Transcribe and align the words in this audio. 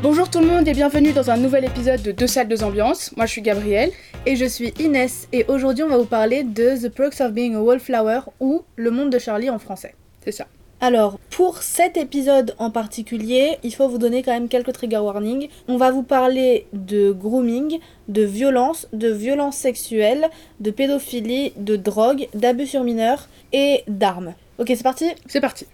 Bonjour 0.00 0.30
tout 0.30 0.38
le 0.38 0.46
monde 0.46 0.68
et 0.68 0.74
bienvenue 0.74 1.10
dans 1.12 1.28
un 1.28 1.36
nouvel 1.36 1.64
épisode 1.64 2.00
de 2.02 2.12
Deux 2.12 2.28
salles, 2.28 2.46
deux 2.46 2.62
ambiances. 2.62 3.10
Moi 3.16 3.26
je 3.26 3.32
suis 3.32 3.42
Gabrielle. 3.42 3.90
Et 4.26 4.36
je 4.36 4.44
suis 4.44 4.72
Inès 4.78 5.26
et 5.32 5.44
aujourd'hui 5.48 5.82
on 5.82 5.88
va 5.88 5.98
vous 5.98 6.04
parler 6.04 6.44
de 6.44 6.76
The 6.80 6.88
Perks 6.88 7.20
of 7.20 7.32
Being 7.32 7.56
a 7.56 7.60
Wallflower 7.60 8.20
ou 8.38 8.62
Le 8.76 8.92
monde 8.92 9.10
de 9.10 9.18
Charlie 9.18 9.50
en 9.50 9.58
français. 9.58 9.96
C'est 10.24 10.30
ça. 10.30 10.46
Alors, 10.80 11.18
pour 11.30 11.62
cet 11.62 11.96
épisode 11.96 12.54
en 12.58 12.70
particulier, 12.70 13.58
il 13.64 13.74
faut 13.74 13.88
vous 13.88 13.98
donner 13.98 14.22
quand 14.22 14.32
même 14.32 14.46
quelques 14.46 14.72
trigger 14.72 14.98
warnings. 14.98 15.48
On 15.66 15.76
va 15.76 15.90
vous 15.90 16.04
parler 16.04 16.68
de 16.72 17.10
grooming, 17.10 17.80
de 18.06 18.22
violence, 18.22 18.86
de 18.92 19.08
violence 19.08 19.56
sexuelle, 19.56 20.28
de 20.60 20.70
pédophilie, 20.70 21.52
de 21.56 21.74
drogue, 21.74 22.28
d'abus 22.34 22.68
sur 22.68 22.84
mineurs 22.84 23.28
et 23.52 23.82
d'armes. 23.88 24.34
Ok, 24.58 24.68
c'est 24.68 24.84
parti? 24.84 25.06
C'est 25.26 25.40
parti. 25.40 25.66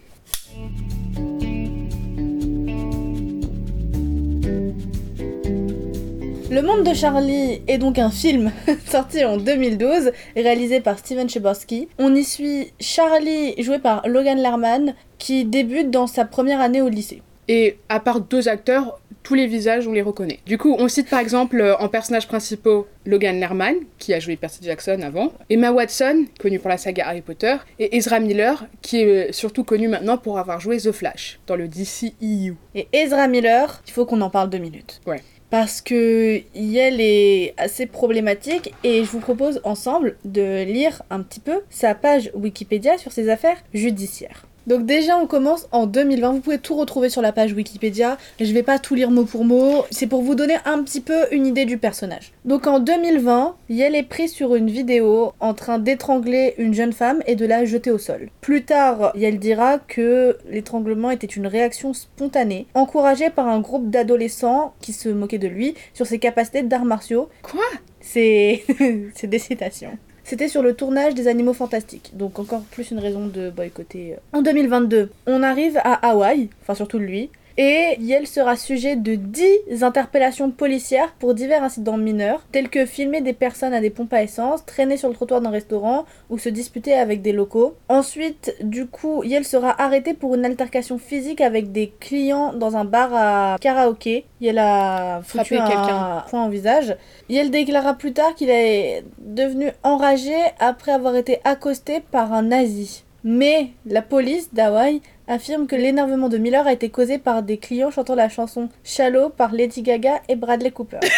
Le 6.50 6.60
monde 6.60 6.84
de 6.84 6.92
Charlie 6.92 7.62
est 7.66 7.78
donc 7.78 7.98
un 7.98 8.10
film 8.10 8.52
sorti 8.86 9.24
en 9.24 9.38
2012, 9.38 10.12
réalisé 10.36 10.80
par 10.80 10.98
Steven 10.98 11.28
Chbosky. 11.28 11.88
On 11.98 12.14
y 12.14 12.22
suit 12.22 12.72
Charlie, 12.78 13.60
joué 13.62 13.78
par 13.78 14.06
Logan 14.06 14.40
Lerman, 14.40 14.94
qui 15.18 15.44
débute 15.44 15.90
dans 15.90 16.06
sa 16.06 16.24
première 16.24 16.60
année 16.60 16.82
au 16.82 16.88
lycée. 16.88 17.22
Et 17.48 17.78
à 17.88 17.98
part 17.98 18.20
deux 18.20 18.48
acteurs, 18.48 19.00
tous 19.22 19.34
les 19.34 19.46
visages, 19.46 19.88
on 19.88 19.92
les 19.92 20.02
reconnaît. 20.02 20.40
Du 20.44 20.58
coup, 20.58 20.76
on 20.78 20.86
cite 20.86 21.08
par 21.08 21.18
exemple 21.18 21.58
euh, 21.60 21.76
en 21.78 21.88
personnages 21.88 22.28
principaux 22.28 22.86
Logan 23.06 23.40
Lerman, 23.40 23.76
qui 23.98 24.12
a 24.12 24.20
joué 24.20 24.36
Percy 24.36 24.60
Jackson 24.62 25.00
avant, 25.02 25.32
Emma 25.48 25.72
Watson, 25.72 26.26
connue 26.38 26.58
pour 26.58 26.68
la 26.68 26.76
saga 26.76 27.08
Harry 27.08 27.22
Potter, 27.22 27.56
et 27.78 27.96
Ezra 27.96 28.20
Miller, 28.20 28.66
qui 28.82 29.00
est 29.00 29.30
euh, 29.30 29.32
surtout 29.32 29.64
connu 29.64 29.88
maintenant 29.88 30.18
pour 30.18 30.38
avoir 30.38 30.60
joué 30.60 30.76
The 30.76 30.92
Flash 30.92 31.40
dans 31.46 31.56
le 31.56 31.68
DCEU. 31.68 32.54
Et 32.74 32.86
Ezra 32.92 33.26
Miller, 33.28 33.82
il 33.86 33.92
faut 33.92 34.04
qu'on 34.04 34.20
en 34.20 34.30
parle 34.30 34.50
deux 34.50 34.58
minutes. 34.58 35.00
Ouais. 35.06 35.22
Parce 35.50 35.80
que 35.80 36.42
Yel 36.54 37.00
est 37.00 37.54
assez 37.58 37.86
problématique 37.86 38.74
et 38.82 39.04
je 39.04 39.10
vous 39.10 39.20
propose 39.20 39.60
ensemble 39.64 40.16
de 40.24 40.64
lire 40.64 41.02
un 41.10 41.22
petit 41.22 41.40
peu 41.40 41.62
sa 41.70 41.94
page 41.94 42.30
Wikipédia 42.34 42.98
sur 42.98 43.12
ses 43.12 43.28
affaires 43.28 43.62
judiciaires. 43.72 44.46
Donc 44.66 44.86
déjà 44.86 45.18
on 45.18 45.26
commence 45.26 45.68
en 45.72 45.86
2020, 45.86 46.32
vous 46.32 46.40
pouvez 46.40 46.58
tout 46.58 46.74
retrouver 46.74 47.10
sur 47.10 47.20
la 47.20 47.32
page 47.32 47.52
Wikipédia, 47.52 48.16
je 48.40 48.52
vais 48.52 48.62
pas 48.62 48.78
tout 48.78 48.94
lire 48.94 49.10
mot 49.10 49.24
pour 49.24 49.44
mot, 49.44 49.84
c'est 49.90 50.06
pour 50.06 50.22
vous 50.22 50.34
donner 50.34 50.56
un 50.64 50.82
petit 50.82 51.00
peu 51.00 51.26
une 51.32 51.46
idée 51.46 51.66
du 51.66 51.76
personnage. 51.76 52.32
Donc 52.44 52.66
en 52.66 52.78
2020, 52.78 53.56
Yel 53.68 53.94
est 53.94 54.02
pris 54.04 54.28
sur 54.28 54.54
une 54.54 54.70
vidéo 54.70 55.32
en 55.40 55.52
train 55.52 55.78
d'étrangler 55.78 56.54
une 56.58 56.72
jeune 56.72 56.92
femme 56.92 57.22
et 57.26 57.36
de 57.36 57.44
la 57.46 57.64
jeter 57.64 57.90
au 57.90 57.98
sol. 57.98 58.30
Plus 58.40 58.64
tard, 58.64 59.12
Yel 59.14 59.38
dira 59.38 59.78
que 59.78 60.38
l'étranglement 60.48 61.10
était 61.10 61.26
une 61.26 61.46
réaction 61.46 61.92
spontanée, 61.92 62.66
encouragée 62.74 63.30
par 63.30 63.48
un 63.48 63.60
groupe 63.60 63.90
d'adolescents 63.90 64.74
qui 64.80 64.92
se 64.92 65.08
moquaient 65.08 65.38
de 65.38 65.48
lui 65.48 65.74
sur 65.92 66.06
ses 66.06 66.18
capacités 66.18 66.62
d'arts 66.62 66.84
martiaux. 66.84 67.28
Quoi? 67.42 67.64
C'est 68.00 68.64
c'est 69.14 69.26
des 69.26 69.38
citations. 69.38 69.98
C'était 70.26 70.48
sur 70.48 70.62
le 70.62 70.74
tournage 70.74 71.14
des 71.14 71.28
Animaux 71.28 71.52
Fantastiques, 71.52 72.12
donc 72.14 72.38
encore 72.38 72.62
plus 72.62 72.90
une 72.90 72.98
raison 72.98 73.26
de 73.26 73.50
boycotter. 73.50 74.16
En 74.32 74.40
2022, 74.40 75.10
on 75.26 75.42
arrive 75.42 75.76
à 75.84 75.92
Hawaï, 76.08 76.48
enfin 76.62 76.74
surtout 76.74 76.98
lui, 76.98 77.28
et 77.56 77.96
Yel 78.00 78.26
sera 78.26 78.56
sujet 78.56 78.96
de 78.96 79.14
10 79.14 79.82
interpellations 79.82 80.50
policières 80.50 81.12
pour 81.18 81.34
divers 81.34 81.62
incidents 81.62 81.96
mineurs, 81.96 82.44
tels 82.50 82.68
que 82.68 82.86
filmer 82.86 83.20
des 83.20 83.32
personnes 83.32 83.72
à 83.72 83.80
des 83.80 83.90
pompes 83.90 84.12
à 84.12 84.22
essence, 84.22 84.64
traîner 84.66 84.96
sur 84.96 85.08
le 85.08 85.14
trottoir 85.14 85.40
d'un 85.40 85.50
restaurant 85.50 86.04
ou 86.30 86.38
se 86.38 86.48
disputer 86.48 86.94
avec 86.94 87.22
des 87.22 87.32
locaux. 87.32 87.74
Ensuite, 87.88 88.56
du 88.60 88.86
coup, 88.86 89.22
Yel 89.22 89.44
sera 89.44 89.80
arrêté 89.80 90.14
pour 90.14 90.34
une 90.34 90.44
altercation 90.44 90.98
physique 90.98 91.40
avec 91.40 91.70
des 91.72 91.92
clients 92.00 92.52
dans 92.52 92.76
un 92.76 92.84
bar 92.84 93.10
à 93.14 93.56
karaoké. 93.60 94.24
Yel 94.40 94.58
a 94.58 95.22
Frappé 95.22 95.56
quelqu'un. 95.56 96.24
point 96.28 96.46
au 96.46 96.50
visage. 96.50 96.96
Yel 97.28 97.50
déclara 97.50 97.94
plus 97.94 98.12
tard 98.12 98.34
qu'il 98.34 98.50
est 98.50 99.04
devenu 99.18 99.70
enragé 99.82 100.34
après 100.58 100.92
avoir 100.92 101.14
été 101.16 101.38
accosté 101.44 102.00
par 102.00 102.32
un 102.32 102.42
nazi. 102.42 103.04
Mais 103.26 103.70
la 103.86 104.02
police 104.02 104.52
d'Hawaï 104.52 105.00
affirme 105.28 105.66
que 105.66 105.76
l'énervement 105.76 106.28
de 106.28 106.38
Miller 106.38 106.66
a 106.66 106.72
été 106.72 106.90
causé 106.90 107.18
par 107.18 107.42
des 107.42 107.58
clients 107.58 107.90
chantant 107.90 108.14
la 108.14 108.28
chanson 108.28 108.68
Shallow 108.82 109.30
par 109.30 109.52
Lady 109.52 109.82
Gaga 109.82 110.20
et 110.28 110.36
Bradley 110.36 110.70
Cooper. 110.70 111.00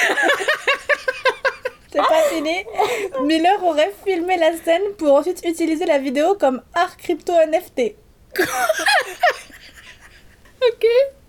C'est 1.92 1.98
pas 1.98 2.22
fini. 2.30 2.54
Miller 3.24 3.64
aurait 3.64 3.92
filmé 4.04 4.36
la 4.36 4.52
scène 4.52 4.82
pour 4.98 5.14
ensuite 5.14 5.42
utiliser 5.46 5.86
la 5.86 5.98
vidéo 5.98 6.34
comme 6.34 6.62
art 6.74 6.96
crypto 6.96 7.32
NFT. 7.32 7.94
Ok. 10.62 10.86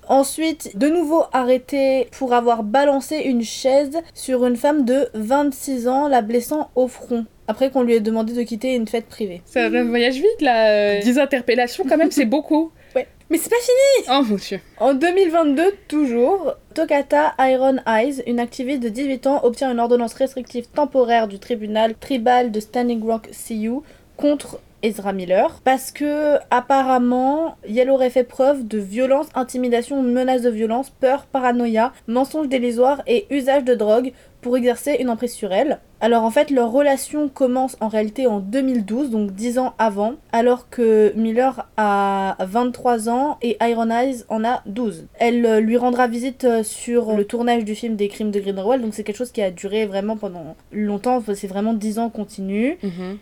Ensuite, 0.09 0.77
de 0.77 0.87
nouveau 0.87 1.25
arrêté 1.33 2.09
pour 2.17 2.33
avoir 2.33 2.63
balancé 2.63 3.17
une 3.17 3.43
chaise 3.43 3.97
sur 4.13 4.45
une 4.45 4.55
femme 4.55 4.85
de 4.85 5.09
26 5.13 5.87
ans, 5.89 6.07
la 6.07 6.21
blessant 6.21 6.71
au 6.75 6.87
front. 6.87 7.25
Après 7.47 7.69
qu'on 7.71 7.83
lui 7.83 7.93
ait 7.93 7.99
demandé 7.99 8.33
de 8.33 8.43
quitter 8.43 8.75
une 8.75 8.87
fête 8.87 9.05
privée. 9.05 9.41
Ça 9.45 9.69
voyage 9.69 10.15
vite 10.15 10.41
là. 10.41 10.99
10 10.99 11.19
interpellations 11.19 11.85
quand 11.87 11.97
même, 11.97 12.11
c'est 12.11 12.25
beaucoup. 12.25 12.71
Mais 13.29 13.37
c'est 13.37 13.49
pas 13.49 13.57
fini 13.57 14.07
Oh 14.09 14.23
mon 14.23 14.35
dieu. 14.37 14.59
En 14.79 14.93
2022, 14.93 15.73
toujours, 15.89 16.53
Tokata 16.73 17.33
Iron 17.39 17.75
Eyes, 17.85 18.23
une 18.25 18.39
activiste 18.39 18.81
de 18.81 18.87
18 18.87 19.27
ans, 19.27 19.41
obtient 19.43 19.69
une 19.69 19.79
ordonnance 19.79 20.13
restrictive 20.13 20.67
temporaire 20.73 21.27
du 21.27 21.37
tribunal 21.37 21.95
tribal 21.95 22.51
de 22.51 22.59
Standing 22.61 23.03
Rock 23.03 23.29
CU 23.31 23.79
contre 24.15 24.61
Ezra 24.83 25.11
Miller 25.11 25.59
parce 25.63 25.91
que 25.91 26.37
apparemment 26.51 27.57
Yell 27.67 27.89
aurait 27.89 28.11
fait 28.11 28.23
preuve 28.23 28.67
de 28.67 28.77
violence, 28.77 29.27
intimidation, 29.33 30.03
menace 30.03 30.43
de 30.43 30.49
violence, 30.49 30.91
peur, 30.91 31.25
paranoïa, 31.25 31.93
mensonge 32.07 32.47
dérisoire 32.47 33.01
et 33.07 33.25
usage 33.29 33.63
de 33.63 33.73
drogue 33.73 34.13
pour 34.41 34.57
exercer 34.57 34.97
une 34.99 35.09
emprise 35.09 35.33
sur 35.33 35.51
elle. 35.51 35.79
Alors 35.99 36.23
en 36.23 36.29
fait 36.29 36.51
leur 36.51 36.71
relation 36.71 37.27
commence 37.27 37.75
en 37.79 37.87
réalité 37.87 38.27
en 38.27 38.39
2012, 38.39 39.09
donc 39.09 39.31
10 39.31 39.57
ans 39.57 39.73
avant, 39.79 40.13
alors 40.31 40.69
que 40.69 41.11
Miller 41.15 41.67
a 41.75 42.37
23 42.39 43.09
ans 43.09 43.37
et 43.41 43.57
Iron 43.61 43.89
Eyes 43.89 44.23
en 44.29 44.45
a 44.45 44.61
12. 44.67 45.07
Elle 45.15 45.45
euh, 45.45 45.59
lui 45.59 45.75
rendra 45.75 46.07
visite 46.07 46.43
euh, 46.43 46.61
sur 46.61 47.15
le 47.15 47.25
tournage 47.25 47.65
du 47.65 47.73
film 47.73 47.95
des 47.95 48.09
crimes 48.09 48.29
de 48.29 48.39
Grindelwald, 48.39 48.83
donc 48.83 48.93
c'est 48.93 49.03
quelque 49.03 49.17
chose 49.17 49.31
qui 49.31 49.41
a 49.41 49.49
duré 49.49 49.87
vraiment 49.87 50.17
pendant 50.17 50.55
longtemps, 50.71 51.23
c'est 51.33 51.47
vraiment 51.47 51.73
10 51.73 51.99
ans 51.99 52.09
continu. 52.09 52.77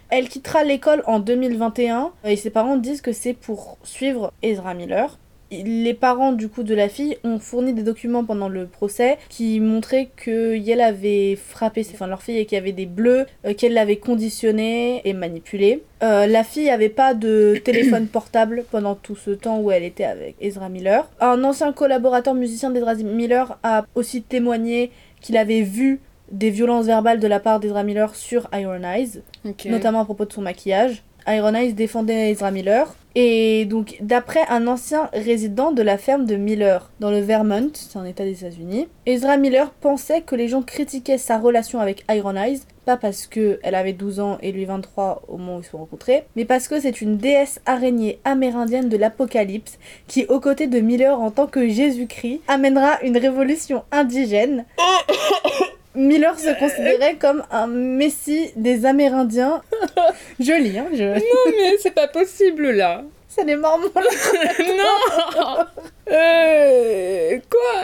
Elle 0.09 0.28
quittera 0.28 0.64
l'école 0.64 1.02
en 1.06 1.20
2021 1.20 2.12
et 2.25 2.36
ses 2.36 2.50
parents 2.50 2.75
disent 2.75 3.02
que 3.02 3.14
c'est 3.14 3.34
pour 3.34 3.78
suivre 3.84 4.34
Ezra 4.42 4.74
Miller. 4.74 5.18
Les 5.51 5.94
parents 5.94 6.31
du 6.31 6.50
coup 6.50 6.63
de 6.63 6.73
la 6.73 6.89
fille 6.89 7.17
ont 7.23 7.39
fourni 7.39 7.73
des 7.73 7.83
documents 7.83 8.23
pendant 8.23 8.50
le 8.50 8.66
procès 8.66 9.17
qui 9.29 9.59
montraient 9.59 10.09
que 10.16 10.56
Yel 10.56 10.81
avait 10.81 11.35
frappé 11.35 11.85
enfin, 11.94 12.07
leur 12.07 12.22
fille 12.22 12.38
et 12.38 12.45
qu'il 12.45 12.56
y 12.56 12.59
avait 12.59 12.72
des 12.72 12.85
bleus, 12.85 13.25
euh, 13.45 13.53
qu'elle 13.53 13.73
l'avait 13.73 13.97
conditionnée 13.97 15.01
et 15.07 15.13
manipulée. 15.13 15.83
Euh, 16.03 16.25
la 16.28 16.44
fille 16.44 16.69
avait 16.69 16.89
pas 16.89 17.13
de 17.13 17.56
téléphone 17.63 18.07
portable 18.07 18.66
pendant 18.72 18.95
tout 18.95 19.16
ce 19.16 19.31
temps 19.31 19.59
où 19.59 19.72
elle 19.72 19.83
était 19.83 20.03
avec 20.03 20.35
Ezra 20.41 20.69
Miller. 20.69 21.09
Un 21.19 21.44
ancien 21.44 21.72
collaborateur 21.73 22.33
musicien 22.33 22.72
d'Ezra 22.72 22.95
Miller 22.95 23.57
a 23.63 23.85
aussi 23.95 24.22
témoigné 24.22 24.91
qu'il 25.22 25.38
avait 25.38 25.62
vu 25.62 26.00
des 26.31 26.50
violences 26.50 26.88
verbales 26.88 27.19
de 27.19 27.27
la 27.27 27.39
part 27.39 27.59
d'Ezra 27.59 27.83
Miller 27.83 28.16
sur 28.16 28.50
Iron 28.53 28.83
Eyes 28.83 29.22
notamment 29.66 30.01
à 30.01 30.06
propos 30.06 30.25
de 30.25 30.33
son 30.33 30.41
maquillage. 30.41 31.03
Iron 31.27 31.53
Eyes 31.53 31.73
défendait 31.73 32.31
Ezra 32.31 32.51
Miller. 32.51 32.95
Et 33.18 33.64
donc, 33.64 33.96
d'après 34.02 34.46
un 34.50 34.68
ancien 34.68 35.09
résident 35.14 35.72
de 35.72 35.81
la 35.81 35.98
ferme 35.98 36.26
de 36.26 36.36
Miller, 36.36 36.92
dans 37.00 37.12
le 37.12 37.22
Vermont, 37.22 37.72
c'est 37.74 37.98
un 37.98 38.03
état 38.03 38.26
des 38.26 38.44
États-Unis, 38.44 38.90
Ezra 39.06 39.38
Miller 39.38 39.72
pensait 39.72 40.22
que 40.22 40.36
les 40.36 40.50
gens 40.50 40.62
critiquaient 40.62 41.18
sa 41.18 41.38
relation 41.38 41.80
avec 41.80 42.04
Iron 42.09 42.36
Eyes, 42.36 42.59
pas 42.84 42.98
parce 42.98 43.25
que 43.25 43.59
elle 43.64 43.75
avait 43.75 43.94
12 43.94 44.20
ans 44.20 44.38
et 44.42 44.52
lui 44.52 44.66
23 44.66 45.24
au 45.30 45.38
moment 45.38 45.58
où 45.58 45.59
ils 45.62 45.64
se 45.64 45.72
sont 45.72 45.78
rencontrés, 45.78 46.25
mais 46.36 46.44
parce 46.44 46.68
que 46.68 46.80
c'est 46.81 47.00
une 47.00 47.16
déesse 47.18 47.62
araignée 47.66 48.20
amérindienne 48.25 48.89
de 48.89 48.98
l'apocalypse 48.98 49.80
qui, 50.07 50.25
aux 50.25 50.42
côtés 50.42 50.68
de 50.68 50.81
Miller 50.81 51.19
en 51.19 51.31
tant 51.31 51.48
que 51.48 51.69
Jésus-Christ, 51.69 52.42
amènera 52.50 53.01
une 53.01 53.18
révolution 53.18 53.84
indigène. 53.94 54.66
Miller 55.95 56.38
se 56.38 56.60
considérait 56.60 57.16
comme 57.16 57.44
un 57.51 57.68
messie 57.68 58.51
des 58.56 58.86
Amérindiens. 58.86 59.62
Je 60.39 60.51
lis, 60.51 60.78
hein, 60.78 60.88
je... 60.94 61.04
Non 61.04 61.57
mais 61.57 61.78
c'est 61.80 61.92
pas 61.94 62.10
possible 62.10 62.72
là. 62.72 63.04
C'est 63.36 63.46
des 63.46 63.58
mormons. 63.58 63.92
non. 63.96 65.66
Euh, 66.10 67.40
quoi? 67.50 67.82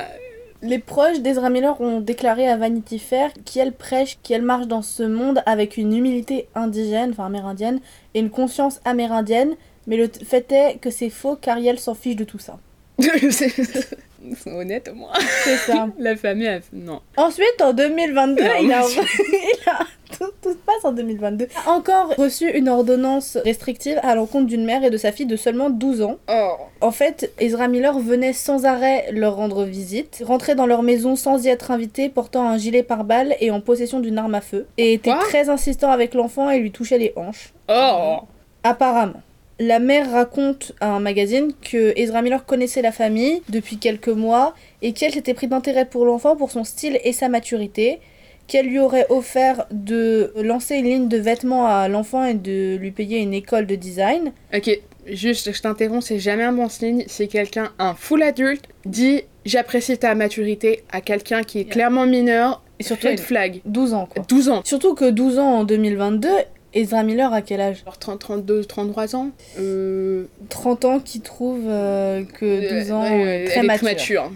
Les 0.61 0.79
proches 0.79 1.19
d'Ezra 1.19 1.49
Miller 1.49 1.79
ont 1.81 1.99
déclaré 1.99 2.47
à 2.47 2.55
Vanity 2.55 2.99
Fair 2.99 3.31
qu'elle 3.43 3.73
prêche, 3.73 4.17
qu'elle 4.23 4.43
marche 4.43 4.67
dans 4.67 4.81
ce 4.81 5.03
monde 5.03 5.43
avec 5.45 5.75
une 5.75 5.93
humilité 5.93 6.47
indigène, 6.55 7.11
enfin 7.11 7.25
amérindienne, 7.25 7.81
et 8.13 8.19
une 8.19 8.29
conscience 8.29 8.79
amérindienne, 8.85 9.55
mais 9.87 9.97
le 9.97 10.09
fait 10.23 10.49
est 10.51 10.77
que 10.77 10.89
c'est 10.89 11.09
faux 11.09 11.35
car 11.35 11.57
elle 11.57 11.79
s'en 11.79 11.95
fiche 11.95 12.15
de 12.15 12.23
tout 12.23 12.39
ça. 12.39 12.57
C'est 14.29 14.35
c'est 14.43 14.51
honnête 14.51 14.89
au 14.91 14.95
moins. 14.95 15.11
C'est 15.43 15.57
ça. 15.57 15.87
La 15.99 16.15
famille, 16.15 16.47
a... 16.47 16.59
non. 16.73 17.01
Ensuite, 17.17 17.61
en 17.61 17.73
2022, 17.73 18.43
Alors, 18.43 18.57
il 18.61 18.71
a, 18.71 18.81
monsieur. 18.81 19.01
il 19.31 19.69
a- 19.69 19.85
tout, 20.17 20.25
tout 20.41 20.51
se 20.51 20.57
passe 20.57 20.83
en 20.83 20.91
2022. 20.91 21.47
A 21.65 21.71
encore 21.71 22.13
reçu 22.17 22.49
une 22.51 22.67
ordonnance 22.69 23.37
restrictive 23.45 23.97
à 24.03 24.13
l'encontre 24.13 24.45
d'une 24.47 24.65
mère 24.65 24.83
et 24.83 24.89
de 24.89 24.97
sa 24.97 25.11
fille 25.11 25.25
de 25.25 25.37
seulement 25.37 25.69
12 25.69 26.01
ans. 26.01 26.17
Oh. 26.29 26.51
En 26.81 26.91
fait, 26.91 27.31
Ezra 27.39 27.67
Miller 27.69 27.97
venait 27.97 28.33
sans 28.33 28.65
arrêt 28.65 29.07
leur 29.13 29.35
rendre 29.37 29.63
visite, 29.63 30.21
rentrait 30.25 30.55
dans 30.55 30.65
leur 30.65 30.83
maison 30.83 31.15
sans 31.15 31.43
y 31.45 31.47
être 31.49 31.71
invité, 31.71 32.09
portant 32.09 32.47
un 32.47 32.57
gilet 32.57 32.83
pare-balles 32.83 33.35
et 33.39 33.51
en 33.51 33.61
possession 33.61 33.99
d'une 34.01 34.17
arme 34.17 34.35
à 34.35 34.41
feu, 34.41 34.67
et 34.77 34.93
était 34.93 35.11
Quoi? 35.11 35.19
très 35.19 35.49
insistant 35.49 35.91
avec 35.91 36.13
l'enfant 36.13 36.49
et 36.49 36.59
lui 36.59 36.71
touchait 36.71 36.97
les 36.97 37.13
hanches. 37.15 37.53
Oh. 37.69 38.17
Apparemment. 38.63 39.21
La 39.63 39.77
mère 39.77 40.09
raconte 40.09 40.71
à 40.81 40.87
un 40.87 40.99
magazine 40.99 41.51
que 41.61 41.93
Ezra 41.95 42.23
Miller 42.23 42.47
connaissait 42.47 42.81
la 42.81 42.91
famille 42.91 43.43
depuis 43.47 43.77
quelques 43.77 44.07
mois 44.07 44.55
et 44.81 44.91
qu'elle 44.91 45.13
s'était 45.13 45.35
pris 45.35 45.45
d'intérêt 45.45 45.85
pour 45.85 46.03
l'enfant 46.03 46.35
pour 46.35 46.49
son 46.49 46.63
style 46.63 46.99
et 47.03 47.13
sa 47.13 47.29
maturité, 47.29 47.99
qu'elle 48.47 48.65
lui 48.65 48.79
aurait 48.79 49.05
offert 49.09 49.67
de 49.69 50.33
lancer 50.35 50.77
une 50.77 50.85
ligne 50.85 51.07
de 51.07 51.17
vêtements 51.17 51.67
à 51.67 51.87
l'enfant 51.89 52.23
et 52.23 52.33
de 52.33 52.75
lui 52.77 52.89
payer 52.89 53.19
une 53.19 53.35
école 53.35 53.67
de 53.67 53.75
design. 53.75 54.31
Ok, 54.51 54.79
juste, 55.05 55.53
je 55.53 55.61
t'interromps, 55.61 56.03
c'est 56.03 56.17
jamais 56.17 56.41
un 56.41 56.53
bon 56.53 56.67
signe 56.67 57.03
si 57.05 57.27
quelqu'un, 57.27 57.71
un 57.77 57.93
full 57.93 58.23
adulte, 58.23 58.65
dit 58.85 59.21
j'apprécie 59.45 59.95
ta 59.95 60.15
maturité 60.15 60.83
à 60.91 61.01
quelqu'un 61.01 61.43
qui 61.43 61.59
est 61.59 61.65
clairement 61.65 62.07
mineur 62.07 62.63
et 62.79 62.83
surtout 62.83 63.09
red 63.09 63.19
flag. 63.19 63.61
12 63.65 63.93
ans 63.93 64.07
quoi. 64.11 64.23
12 64.27 64.49
ans. 64.49 64.61
Surtout 64.63 64.95
que 64.95 65.11
12 65.11 65.37
ans 65.37 65.59
en 65.59 65.63
2022, 65.65 66.29
Ezra 66.73 67.03
Miller 67.03 67.33
a 67.33 67.41
quel 67.41 67.61
âge? 67.61 67.83
Genre 67.85 67.97
30, 67.97 68.19
32, 68.19 68.65
33 68.65 69.15
ans. 69.15 69.31
Euh, 69.59 70.25
30 70.49 70.85
ans 70.85 70.99
qui 70.99 71.21
trouve 71.21 71.63
euh, 71.67 72.23
que 72.23 72.79
12 72.81 72.91
ans 72.91 73.03
ouais, 73.03 73.45
très 73.45 73.59
elle 73.59 73.65
est 73.65 73.67
mature. 73.67 73.83
mature. 73.83 74.31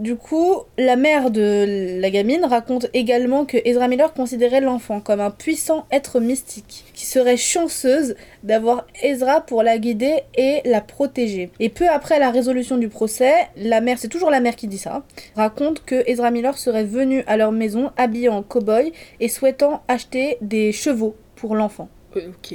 Du 0.00 0.16
coup, 0.16 0.54
la 0.78 0.96
mère 0.96 1.30
de 1.30 1.98
la 2.00 2.08
gamine 2.08 2.46
raconte 2.46 2.86
également 2.94 3.44
que 3.44 3.58
Ezra 3.66 3.86
Miller 3.86 4.14
considérait 4.14 4.62
l'enfant 4.62 5.00
comme 5.00 5.20
un 5.20 5.30
puissant 5.30 5.84
être 5.92 6.20
mystique, 6.20 6.86
qui 6.94 7.04
serait 7.04 7.36
chanceuse 7.36 8.14
d'avoir 8.42 8.86
Ezra 9.02 9.42
pour 9.42 9.62
la 9.62 9.76
guider 9.76 10.22
et 10.38 10.62
la 10.64 10.80
protéger. 10.80 11.50
Et 11.60 11.68
peu 11.68 11.86
après 11.86 12.18
la 12.18 12.30
résolution 12.30 12.78
du 12.78 12.88
procès, 12.88 13.34
la 13.58 13.82
mère, 13.82 13.98
c'est 13.98 14.08
toujours 14.08 14.30
la 14.30 14.40
mère 14.40 14.56
qui 14.56 14.68
dit 14.68 14.78
ça, 14.78 15.02
raconte 15.36 15.84
que 15.84 16.02
Ezra 16.06 16.30
Miller 16.30 16.56
serait 16.56 16.84
venu 16.84 17.22
à 17.26 17.36
leur 17.36 17.52
maison 17.52 17.90
habillé 17.98 18.30
en 18.30 18.42
cow-boy 18.42 18.92
et 19.20 19.28
souhaitant 19.28 19.82
acheter 19.86 20.38
des 20.40 20.72
chevaux 20.72 21.14
pour 21.40 21.56
l'enfant. 21.56 21.88
Euh, 22.16 22.28
Ok. 22.28 22.54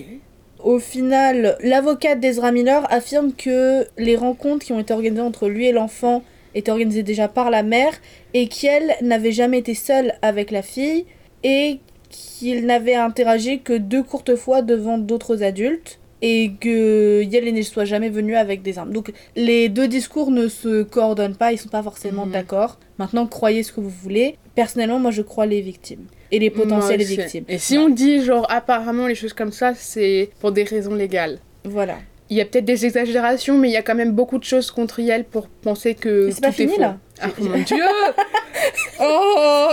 Au 0.64 0.80
final, 0.80 1.58
l'avocate 1.62 2.20
d'Ezra 2.20 2.52
Miller 2.52 2.88
affirme 2.92 3.34
que 3.34 3.86
les 3.98 4.16
rencontres 4.16 4.66
qui 4.66 4.72
ont 4.74 4.80
été 4.80 4.94
organisées 4.94 5.22
entre 5.22 5.48
lui 5.50 5.66
et 5.68 5.72
l'enfant 5.72 6.24
étaient 6.56 6.72
organisées 6.72 7.04
déjà 7.04 7.28
par 7.28 7.50
la 7.52 7.62
mère 7.62 7.94
et 8.34 8.48
qu'elle 8.48 8.96
n'avait 9.02 9.34
jamais 9.34 9.60
été 9.60 9.74
seule 9.76 10.14
avec 10.22 10.50
la 10.52 10.62
fille 10.62 11.06
et 11.44 11.80
qu'il 12.10 12.66
n'avait 12.66 12.96
interagi 12.96 13.62
que 13.62 13.74
deux 13.74 14.02
courtes 14.02 14.36
fois 14.36 14.62
devant 14.62 14.98
d'autres 14.98 15.44
adultes 15.44 16.00
et 16.22 16.54
que 16.60 17.22
Yel 17.24 17.54
ne 17.54 17.62
soit 17.62 17.86
jamais 17.86 18.10
venu 18.10 18.36
avec 18.36 18.62
des 18.64 18.80
armes. 18.80 18.94
Donc 18.94 19.12
les 19.36 19.68
deux 19.70 19.88
discours 19.90 20.32
ne 20.32 20.48
se 20.48 20.82
coordonnent 20.84 21.36
pas, 21.36 21.52
ils 21.52 21.58
sont 21.60 21.70
pas 21.70 21.84
forcément 21.84 22.26
Mhm. 22.26 22.32
d'accord. 22.32 22.80
Maintenant, 22.98 23.28
croyez 23.28 23.62
ce 23.62 23.74
que 23.74 23.82
vous 23.82 23.90
voulez. 23.90 24.38
Personnellement, 24.56 25.00
moi 25.00 25.12
je 25.12 25.22
crois 25.22 25.46
les 25.46 25.62
victimes 25.62 26.06
et 26.32 26.40
les 26.40 26.50
potentielles 26.50 27.04
victimes. 27.04 27.46
Et 27.48 27.58
si 27.58 27.78
on 27.78 27.90
dit, 27.90 28.24
genre, 28.24 28.46
apparemment, 28.50 29.08
les 29.08 29.16
choses 29.16 29.34
comme 29.34 29.52
ça, 29.52 29.74
c'est 29.76 30.30
pour 30.40 30.52
des 30.52 30.64
raisons 30.64 30.96
légales. 30.96 31.40
Voilà. 31.64 31.96
Il 32.30 32.38
y 32.38 32.42
a 32.42 32.46
peut-être 32.46 32.66
des 32.66 32.86
exagérations, 32.88 33.56
mais 33.58 33.70
il 33.70 33.74
y 33.74 33.78
a 33.78 33.84
quand 33.84 33.94
même 33.94 34.12
beaucoup 34.12 34.40
de 34.40 34.44
choses 34.44 34.72
contre 34.72 35.00
Yel 35.00 35.26
pour 35.26 35.48
penser 35.48 35.94
que. 35.94 36.26
Mais 36.26 36.32
c'est 36.32 36.42
pas 36.42 36.48
est 36.50 36.52
fini, 36.54 36.74
faux. 36.74 36.82
là. 36.82 36.98
Ah 37.22 37.28
mon 37.40 37.58
dieu 37.60 37.78
Oh 39.00 39.68